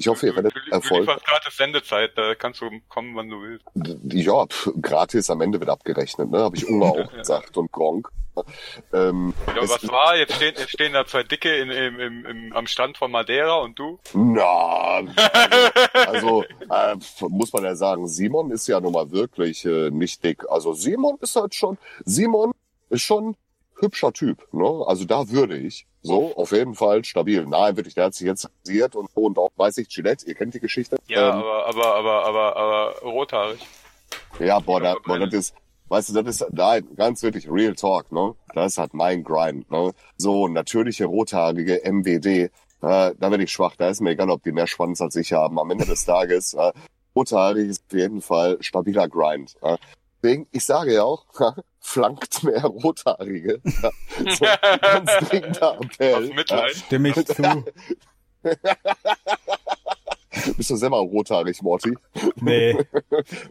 ich 0.00 0.08
hoffe, 0.08 0.28
ihr 0.28 0.34
werdet 0.34 0.54
Erfolg. 0.70 1.06
Du 1.06 1.14
gratis 1.14 1.56
Sendezeit, 1.56 2.12
da 2.16 2.34
kannst 2.34 2.62
du 2.62 2.70
kommen, 2.88 3.14
wann 3.16 3.28
du 3.28 3.42
willst. 3.42 3.66
Ja, 4.14 4.46
pff, 4.46 4.70
gratis 4.80 5.28
am 5.28 5.42
Ende 5.42 5.60
wird 5.60 5.68
abgerechnet, 5.68 6.30
ne? 6.30 6.38
Habe 6.38 6.56
ich 6.56 6.66
Unger 6.66 6.86
auch 7.04 7.12
gesagt 7.12 7.58
und 7.58 7.70
Gronk. 7.70 8.08
Ähm, 8.94 9.34
ja, 9.46 9.68
was 9.68 9.86
war? 9.88 10.16
Jetzt 10.16 10.36
stehen, 10.36 10.54
jetzt 10.56 10.70
stehen 10.70 10.94
da 10.94 11.04
zwei 11.04 11.22
Dicke 11.22 11.54
in, 11.54 11.70
im, 11.70 12.00
im, 12.00 12.24
im, 12.24 12.52
am 12.54 12.66
Stand 12.66 12.96
von 12.96 13.10
Madeira 13.10 13.56
und 13.58 13.78
du? 13.78 13.98
Na, 14.14 15.02
also 15.92 16.44
äh, 16.44 16.96
muss 17.28 17.52
man 17.52 17.64
ja 17.64 17.74
sagen, 17.74 18.08
Simon 18.08 18.52
ist 18.52 18.66
ja 18.68 18.80
nun 18.80 18.92
mal 18.92 19.10
wirklich 19.10 19.66
äh, 19.66 19.90
nicht 19.90 20.24
dick. 20.24 20.48
Also 20.48 20.72
Simon 20.72 21.18
ist 21.20 21.36
halt 21.36 21.54
schon, 21.54 21.76
Simon 22.06 22.52
ist 22.88 23.02
schon 23.02 23.36
hübscher 23.80 24.12
Typ. 24.12 24.46
Ne? 24.52 24.84
Also 24.86 25.04
da 25.04 25.28
würde 25.30 25.56
ich. 25.56 25.86
So, 26.02 26.34
auf 26.36 26.52
jeden 26.52 26.74
Fall 26.74 27.04
stabil. 27.04 27.44
Nein, 27.46 27.76
wirklich, 27.76 27.94
der 27.94 28.06
hat 28.06 28.14
sich 28.14 28.26
jetzt 28.26 28.48
rasiert 28.60 28.96
und, 28.96 29.10
und 29.14 29.38
auch, 29.38 29.50
weiß 29.56 29.76
ich, 29.78 29.88
Gillette, 29.88 30.26
ihr 30.26 30.34
kennt 30.34 30.54
die 30.54 30.60
Geschichte. 30.60 30.96
Ja, 31.08 31.30
ähm, 31.30 31.36
aber, 31.36 31.66
aber, 31.66 31.96
aber, 31.96 32.26
aber, 32.26 32.56
aber 32.56 33.00
rothaarig. 33.02 33.60
Ja, 34.38 34.60
boah, 34.60 34.80
da, 34.80 34.96
boah 35.04 35.18
das 35.18 35.34
ist, 35.34 35.54
Weißt 35.90 36.10
du, 36.10 36.22
das 36.22 36.40
ist, 36.40 36.52
nein, 36.52 36.86
ganz 36.94 37.20
wirklich, 37.24 37.50
Real 37.50 37.74
Talk, 37.74 38.12
ne? 38.12 38.36
Das 38.54 38.72
ist 38.72 38.78
halt 38.78 38.94
mein 38.94 39.24
Grind, 39.24 39.68
ne? 39.72 39.90
So, 40.16 40.46
natürliche 40.46 41.06
rothaarige 41.06 41.80
MWD, 41.84 42.26
äh, 42.26 42.50
da 42.80 43.28
bin 43.28 43.40
ich 43.40 43.50
schwach, 43.50 43.74
da 43.76 43.88
ist 43.88 44.00
mir 44.00 44.10
egal, 44.10 44.30
ob 44.30 44.44
die 44.44 44.52
mehr 44.52 44.68
Schwanz 44.68 45.00
als 45.00 45.16
ich 45.16 45.32
haben. 45.32 45.58
Am 45.58 45.68
Ende 45.70 45.86
des 45.86 46.04
Tages, 46.04 46.54
äh, 46.54 46.72
rothaarig 47.16 47.68
ist 47.68 47.84
auf 47.88 47.98
jeden 47.98 48.20
Fall 48.22 48.56
stabiler 48.60 49.08
Grind. 49.08 49.56
Äh. 49.62 49.78
Deswegen, 50.22 50.46
ich 50.52 50.64
sage 50.64 50.94
ja 50.94 51.02
auch, 51.02 51.26
flankt 51.80 52.42
mehr 52.42 52.64
Rothaarige. 52.64 53.60
Ja, 53.64 53.90
so, 54.30 54.44
ganz 54.80 55.10
dringender 55.28 55.78
Appell. 55.80 56.34
Mitleid. 56.34 56.76
Stimme 56.76 57.08
ich 57.08 57.26
zu. 57.26 57.64
Bist 60.56 60.70
du 60.70 60.76
selber 60.76 60.98
rothaarig, 60.98 61.60
Morty? 61.60 61.96
Nee. 62.36 62.76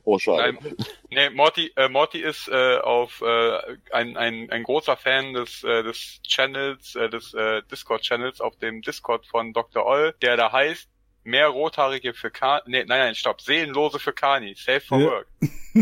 Oh, 0.05 0.17
schade. 0.17 0.53
Nein, 0.53 0.75
nee, 1.09 1.29
Morty, 1.29 1.71
äh, 1.75 1.89
Morty 1.89 2.19
ist 2.19 2.47
äh, 2.47 2.77
auf 2.77 3.21
äh, 3.21 3.59
ein, 3.91 4.15
ein, 4.17 4.49
ein 4.49 4.63
großer 4.63 4.95
Fan 4.95 5.33
des, 5.33 5.63
äh, 5.63 5.83
des 5.83 6.21
Channels, 6.25 6.95
äh, 6.95 7.09
des 7.09 7.33
äh, 7.33 7.61
Discord-Channels 7.69 8.39
auf 8.41 8.55
dem 8.57 8.81
Discord 8.81 9.27
von 9.27 9.53
Dr. 9.53 9.85
Oll, 9.85 10.15
der 10.21 10.37
da 10.37 10.51
heißt 10.51 10.87
mehr 11.23 11.47
Rothaarige 11.47 12.13
für 12.13 12.31
Kani, 12.31 12.63
nee, 12.67 12.85
nein, 12.85 12.99
nein, 12.99 13.15
stopp, 13.15 13.41
Seelenlose 13.41 13.99
für 13.99 14.13
Kani, 14.13 14.55
Safe 14.55 14.81
for 14.81 14.99
Ja. 14.99 15.05
Work. 15.07 15.27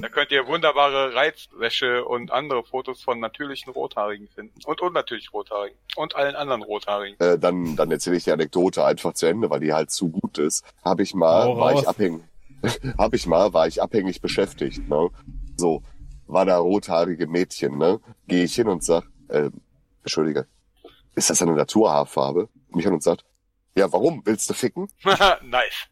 Da 0.01 0.09
könnt 0.09 0.31
ihr 0.31 0.47
wunderbare 0.47 1.13
Reizwäsche 1.13 2.05
und 2.05 2.31
andere 2.31 2.63
Fotos 2.63 3.01
von 3.01 3.19
natürlichen 3.19 3.71
Rothaarigen 3.73 4.27
finden. 4.27 4.53
Und 4.65 4.81
unnatürlich 4.81 5.33
Rothaarigen. 5.33 5.77
Und 5.95 6.15
allen 6.15 6.35
anderen 6.35 6.63
Rothaarigen. 6.63 7.19
Äh, 7.19 7.39
dann, 7.39 7.75
dann 7.75 7.91
erzähle 7.91 8.17
ich 8.17 8.23
die 8.23 8.31
Anekdote 8.31 8.85
einfach 8.85 9.13
zu 9.13 9.25
Ende, 9.25 9.49
weil 9.49 9.59
die 9.59 9.73
halt 9.73 9.91
zu 9.91 10.09
gut 10.09 10.37
ist. 10.37 10.65
Habe 10.83 11.03
ich 11.03 11.13
mal, 11.13 11.45
Hau 11.45 11.57
war 11.57 11.71
raus. 11.71 11.81
ich 11.81 11.87
abhängig, 11.87 12.23
habe 12.97 13.15
ich 13.15 13.25
mal, 13.27 13.53
war 13.53 13.67
ich 13.67 13.81
abhängig 13.81 14.21
beschäftigt. 14.21 14.87
Ne? 14.87 15.09
So, 15.55 15.81
war 16.27 16.45
da 16.45 16.57
rothaarige 16.57 17.27
Mädchen, 17.27 17.77
ne? 17.77 17.99
Gehe 18.27 18.43
ich 18.43 18.55
hin 18.55 18.67
und 18.67 18.83
sag, 18.83 19.03
äh, 19.29 19.49
Entschuldige, 20.03 20.47
ist 21.15 21.29
das 21.29 21.41
eine 21.41 21.53
Naturhaarfarbe? 21.53 22.49
Mich 22.69 22.85
hin 22.85 22.93
und 22.93 23.03
sagt, 23.03 23.25
ja, 23.75 23.91
warum? 23.91 24.21
Willst 24.25 24.49
du 24.49 24.53
ficken? 24.53 24.87
nice. 25.43 25.87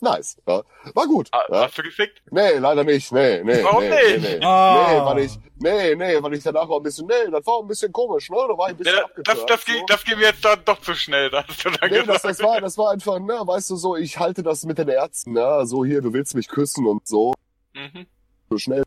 Nice. 0.00 0.36
Ja. 0.46 0.62
War 0.94 1.06
gut. 1.06 1.28
Ah, 1.32 1.40
Ja. 1.50 1.60
Hast 1.66 1.78
du 1.78 1.82
gefickt? 1.82 2.20
Nee, 2.30 2.58
leider 2.58 2.84
nicht. 2.84 3.10
Nee, 3.12 3.42
nee. 3.42 3.62
Warum 3.64 3.82
nee, 3.84 3.88
nicht? 4.18 4.22
Nee, 4.22 4.38
nee. 4.38 4.44
Ah. 4.44 4.86
nee, 4.90 5.04
weil 5.06 5.18
ich, 5.24 5.38
nee, 5.58 5.94
nee, 5.94 6.22
weil 6.22 6.34
ich 6.34 6.42
danach 6.44 6.68
auch 6.68 6.76
ein 6.78 6.82
bisschen, 6.82 7.06
nee, 7.06 7.30
das 7.30 7.46
war 7.46 7.60
ein 7.60 7.66
bisschen 7.66 7.90
komisch, 7.92 8.28
ne? 8.28 8.36
Da 8.36 8.58
war 8.58 8.68
ich 8.68 8.74
ein 8.74 8.76
bisschen 8.76 8.94
Ja, 8.98 9.22
das, 9.24 9.46
das, 9.46 9.64
so. 9.64 9.72
ging, 9.72 9.86
das 9.86 10.04
ging 10.04 10.18
mir 10.18 10.26
jetzt 10.26 10.44
dann 10.44 10.60
doch 10.66 10.80
zu 10.82 10.94
schnell. 10.94 11.30
Da 11.30 11.44
hast 11.46 11.64
du 11.64 11.70
dann 11.70 11.90
Nee, 11.90 11.96
das, 11.98 12.22
gesagt. 12.22 12.24
das 12.26 12.42
war, 12.42 12.60
das 12.60 12.76
war 12.78 12.90
einfach, 12.90 13.18
ne, 13.18 13.40
weißt 13.44 13.70
du, 13.70 13.76
so, 13.76 13.96
ich 13.96 14.18
halte 14.18 14.42
das 14.42 14.64
mit 14.64 14.76
den 14.76 14.88
Ärzten, 14.88 15.32
ne, 15.32 15.62
so 15.66 15.82
hier, 15.84 16.02
du 16.02 16.12
willst 16.12 16.34
mich 16.34 16.48
küssen 16.48 16.86
und 16.86 17.06
so, 17.08 17.32
Mhm. 17.74 18.06
so 18.50 18.58
schnell 18.58 18.82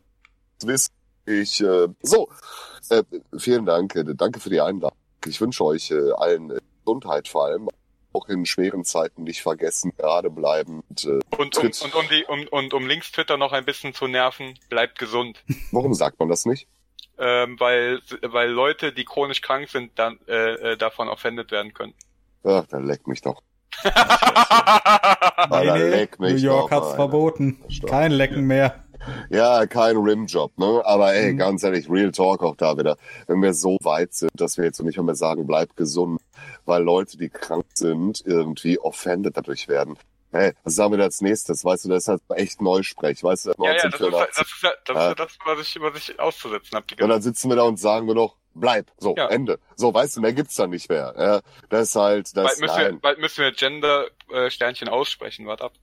wissen. 0.64 0.92
Ich, 1.26 1.62
äh, 1.62 1.88
so, 2.04 2.30
äh, 2.90 3.04
vielen 3.38 3.66
Dank, 3.66 3.96
äh, 3.96 4.04
danke 4.16 4.40
für 4.40 4.50
die 4.50 4.62
Einladung. 4.62 4.98
Ich 5.26 5.40
wünsche 5.42 5.64
euch 5.64 5.92
äh, 5.92 6.12
allen 6.14 6.52
äh, 6.52 6.60
Gesundheit 6.86 7.28
vor 7.28 7.46
allem, 7.46 7.68
auch 8.20 8.30
in 8.30 8.46
schweren 8.46 8.84
Zeiten 8.84 9.24
nicht 9.24 9.42
vergessen, 9.42 9.94
gerade 9.98 10.30
bleiben. 10.30 10.84
Und, 10.90 11.06
äh, 11.06 11.20
Und 11.38 11.58
um, 11.58 11.66
und 11.66 11.96
um 11.96 12.08
die 12.10 12.26
um, 12.26 12.48
und 12.48 12.74
um 12.74 12.88
Links-Twitter 12.88 13.38
noch 13.38 13.54
ein 13.54 13.66
bisschen 13.66 13.94
zu 13.94 14.08
nerven, 14.08 14.58
bleibt 14.70 15.00
gesund. 15.00 15.44
warum 15.72 15.94
sagt 15.94 16.20
man 16.20 16.30
das 16.30 16.46
nicht? 16.46 16.68
Ähm, 17.18 17.60
weil 17.60 18.00
weil 18.22 18.50
Leute, 18.50 18.94
die 18.94 19.04
chronisch 19.04 19.42
krank 19.42 19.70
sind, 19.70 19.92
dann 20.00 20.20
äh, 20.28 20.72
äh, 20.74 20.78
davon 20.78 21.10
offended 21.10 21.52
werden 21.52 21.74
können. 21.74 21.94
Ach, 22.44 22.66
dann 22.68 22.86
leck 22.86 23.08
mich 23.08 23.22
doch. 23.22 23.42
Nee, 25.50 25.56
Alter, 25.56 25.78
nee. 25.78 25.90
leck 25.90 26.20
mich 26.20 26.34
New 26.34 26.50
York 26.50 26.70
doch, 26.70 26.72
hat's 26.76 26.86
Alter. 26.88 26.96
verboten. 26.98 27.64
Stopp. 27.70 27.90
Kein 27.90 28.12
Lecken 28.12 28.46
mehr. 28.46 28.84
Ja, 29.30 29.66
kein 29.68 29.98
Rimjob, 29.98 30.58
ne? 30.58 30.82
Aber 30.86 31.14
ey, 31.14 31.34
Mhm. 31.34 31.38
ganz 31.38 31.64
ehrlich, 31.64 31.90
Real 31.90 32.12
Talk 32.12 32.44
auch 32.44 32.56
da 32.56 32.78
wieder. 32.78 32.98
Wenn 33.28 33.42
wir 33.42 33.54
so 33.54 33.78
weit 33.84 34.14
sind, 34.14 34.32
dass 34.36 34.58
wir 34.58 34.66
jetzt 34.66 34.82
nicht 34.82 35.00
mehr 35.02 35.16
sagen, 35.16 35.46
bleib 35.48 35.76
gesund, 35.76 36.22
weil 36.66 36.84
Leute, 36.84 37.18
die 37.18 37.30
krank 37.30 37.66
sind, 37.74 38.22
irgendwie 38.26 38.80
offended 38.80 39.36
dadurch 39.38 39.68
werden. 39.68 39.98
Hey, 40.32 40.54
was 40.64 40.76
sagen 40.76 40.94
wir 40.94 40.98
da 41.00 41.06
als 41.06 41.22
nächstes? 41.22 41.66
Weißt 41.66 41.86
du, 41.86 41.90
das 41.90 42.04
ist 42.04 42.08
halt 42.08 42.22
echt 42.36 42.62
Neusprech, 42.62 43.24
weißt 43.24 43.48
du, 43.48 43.50
ja, 43.58 43.66
ja, 43.66 43.74
das 43.74 43.86
ist, 43.86 43.94
1984. 44.02 44.36
das 44.38 44.48
ist 44.48 44.62
ja 44.64 44.72
das, 44.86 44.96
Ja. 44.96 45.02
ist 45.12 45.18
ja 45.20 45.26
das 45.26 45.38
was 45.46 45.68
ich 45.68 45.82
was 45.82 45.98
ich 46.10 46.20
auszusetzen 46.20 46.76
habe. 46.76 46.86
Und 47.04 47.10
dann 47.10 47.22
sitzen 47.22 47.50
wir 47.50 47.56
da 47.56 47.64
und 47.64 47.80
sagen 47.80 48.06
wir 48.08 48.14
noch, 48.14 48.36
bleib. 48.54 48.92
So, 49.00 49.16
Ja. 49.18 49.28
Ende. 49.30 49.58
So, 49.76 49.92
weißt 49.92 50.18
du, 50.18 50.22
mehr 50.22 50.34
gibt's 50.34 50.54
dann 50.56 50.70
nicht 50.70 50.88
mehr. 50.90 51.16
Ja, 51.18 51.42
das 51.70 51.90
ist 51.90 51.96
halt, 51.96 52.38
das, 52.38 52.44
Bald 52.46 52.60
müssen, 52.60 52.78
wir, 52.78 52.84
nein. 52.92 53.00
bald 53.00 53.20
müssen 53.20 53.42
wir 53.44 53.52
Gender 53.54 54.06
äh, 54.32 54.52
Sternchen 54.52 54.88
aussprechen. 54.88 55.48
Wart 55.48 55.62
ab. 55.64 55.74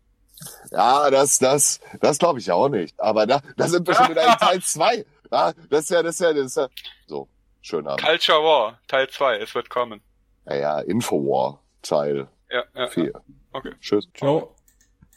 Ja, 0.70 1.10
das, 1.10 1.39
das, 1.39 1.81
das 2.00 2.18
glaube 2.18 2.39
ich 2.39 2.50
auch 2.50 2.68
nicht. 2.68 2.98
Aber 3.00 3.26
da, 3.26 3.40
da 3.56 3.68
sind 3.68 3.86
wir 3.86 3.94
schon 3.94 4.10
wieder 4.10 4.24
in 4.24 4.39
Teil 4.39 4.60
zwei. 4.62 5.05
Ja, 5.31 5.52
das 5.70 5.84
ist 5.84 5.90
ja, 5.90 6.02
das 6.02 6.15
ist 6.15 6.20
ja, 6.20 6.32
das 6.32 6.47
ist 6.47 6.56
ja, 6.56 6.68
so. 7.06 7.28
Schönen 7.62 7.89
Abend. 7.89 8.05
Culture 8.05 8.44
War 8.44 8.78
Teil 8.86 9.08
2, 9.08 9.39
es 9.39 9.55
wird 9.56 9.68
kommen. 9.70 10.00
Ja, 10.47 10.55
ja, 10.55 10.81
Infowar, 10.81 11.60
Teil 11.82 12.28
Ja, 12.48 12.62
ja, 12.74 12.82
ja. 12.82 12.86
4. 12.86 13.12
Okay. 13.52 13.73
Tschüss. 13.81 14.08
Ciao. 14.15 14.55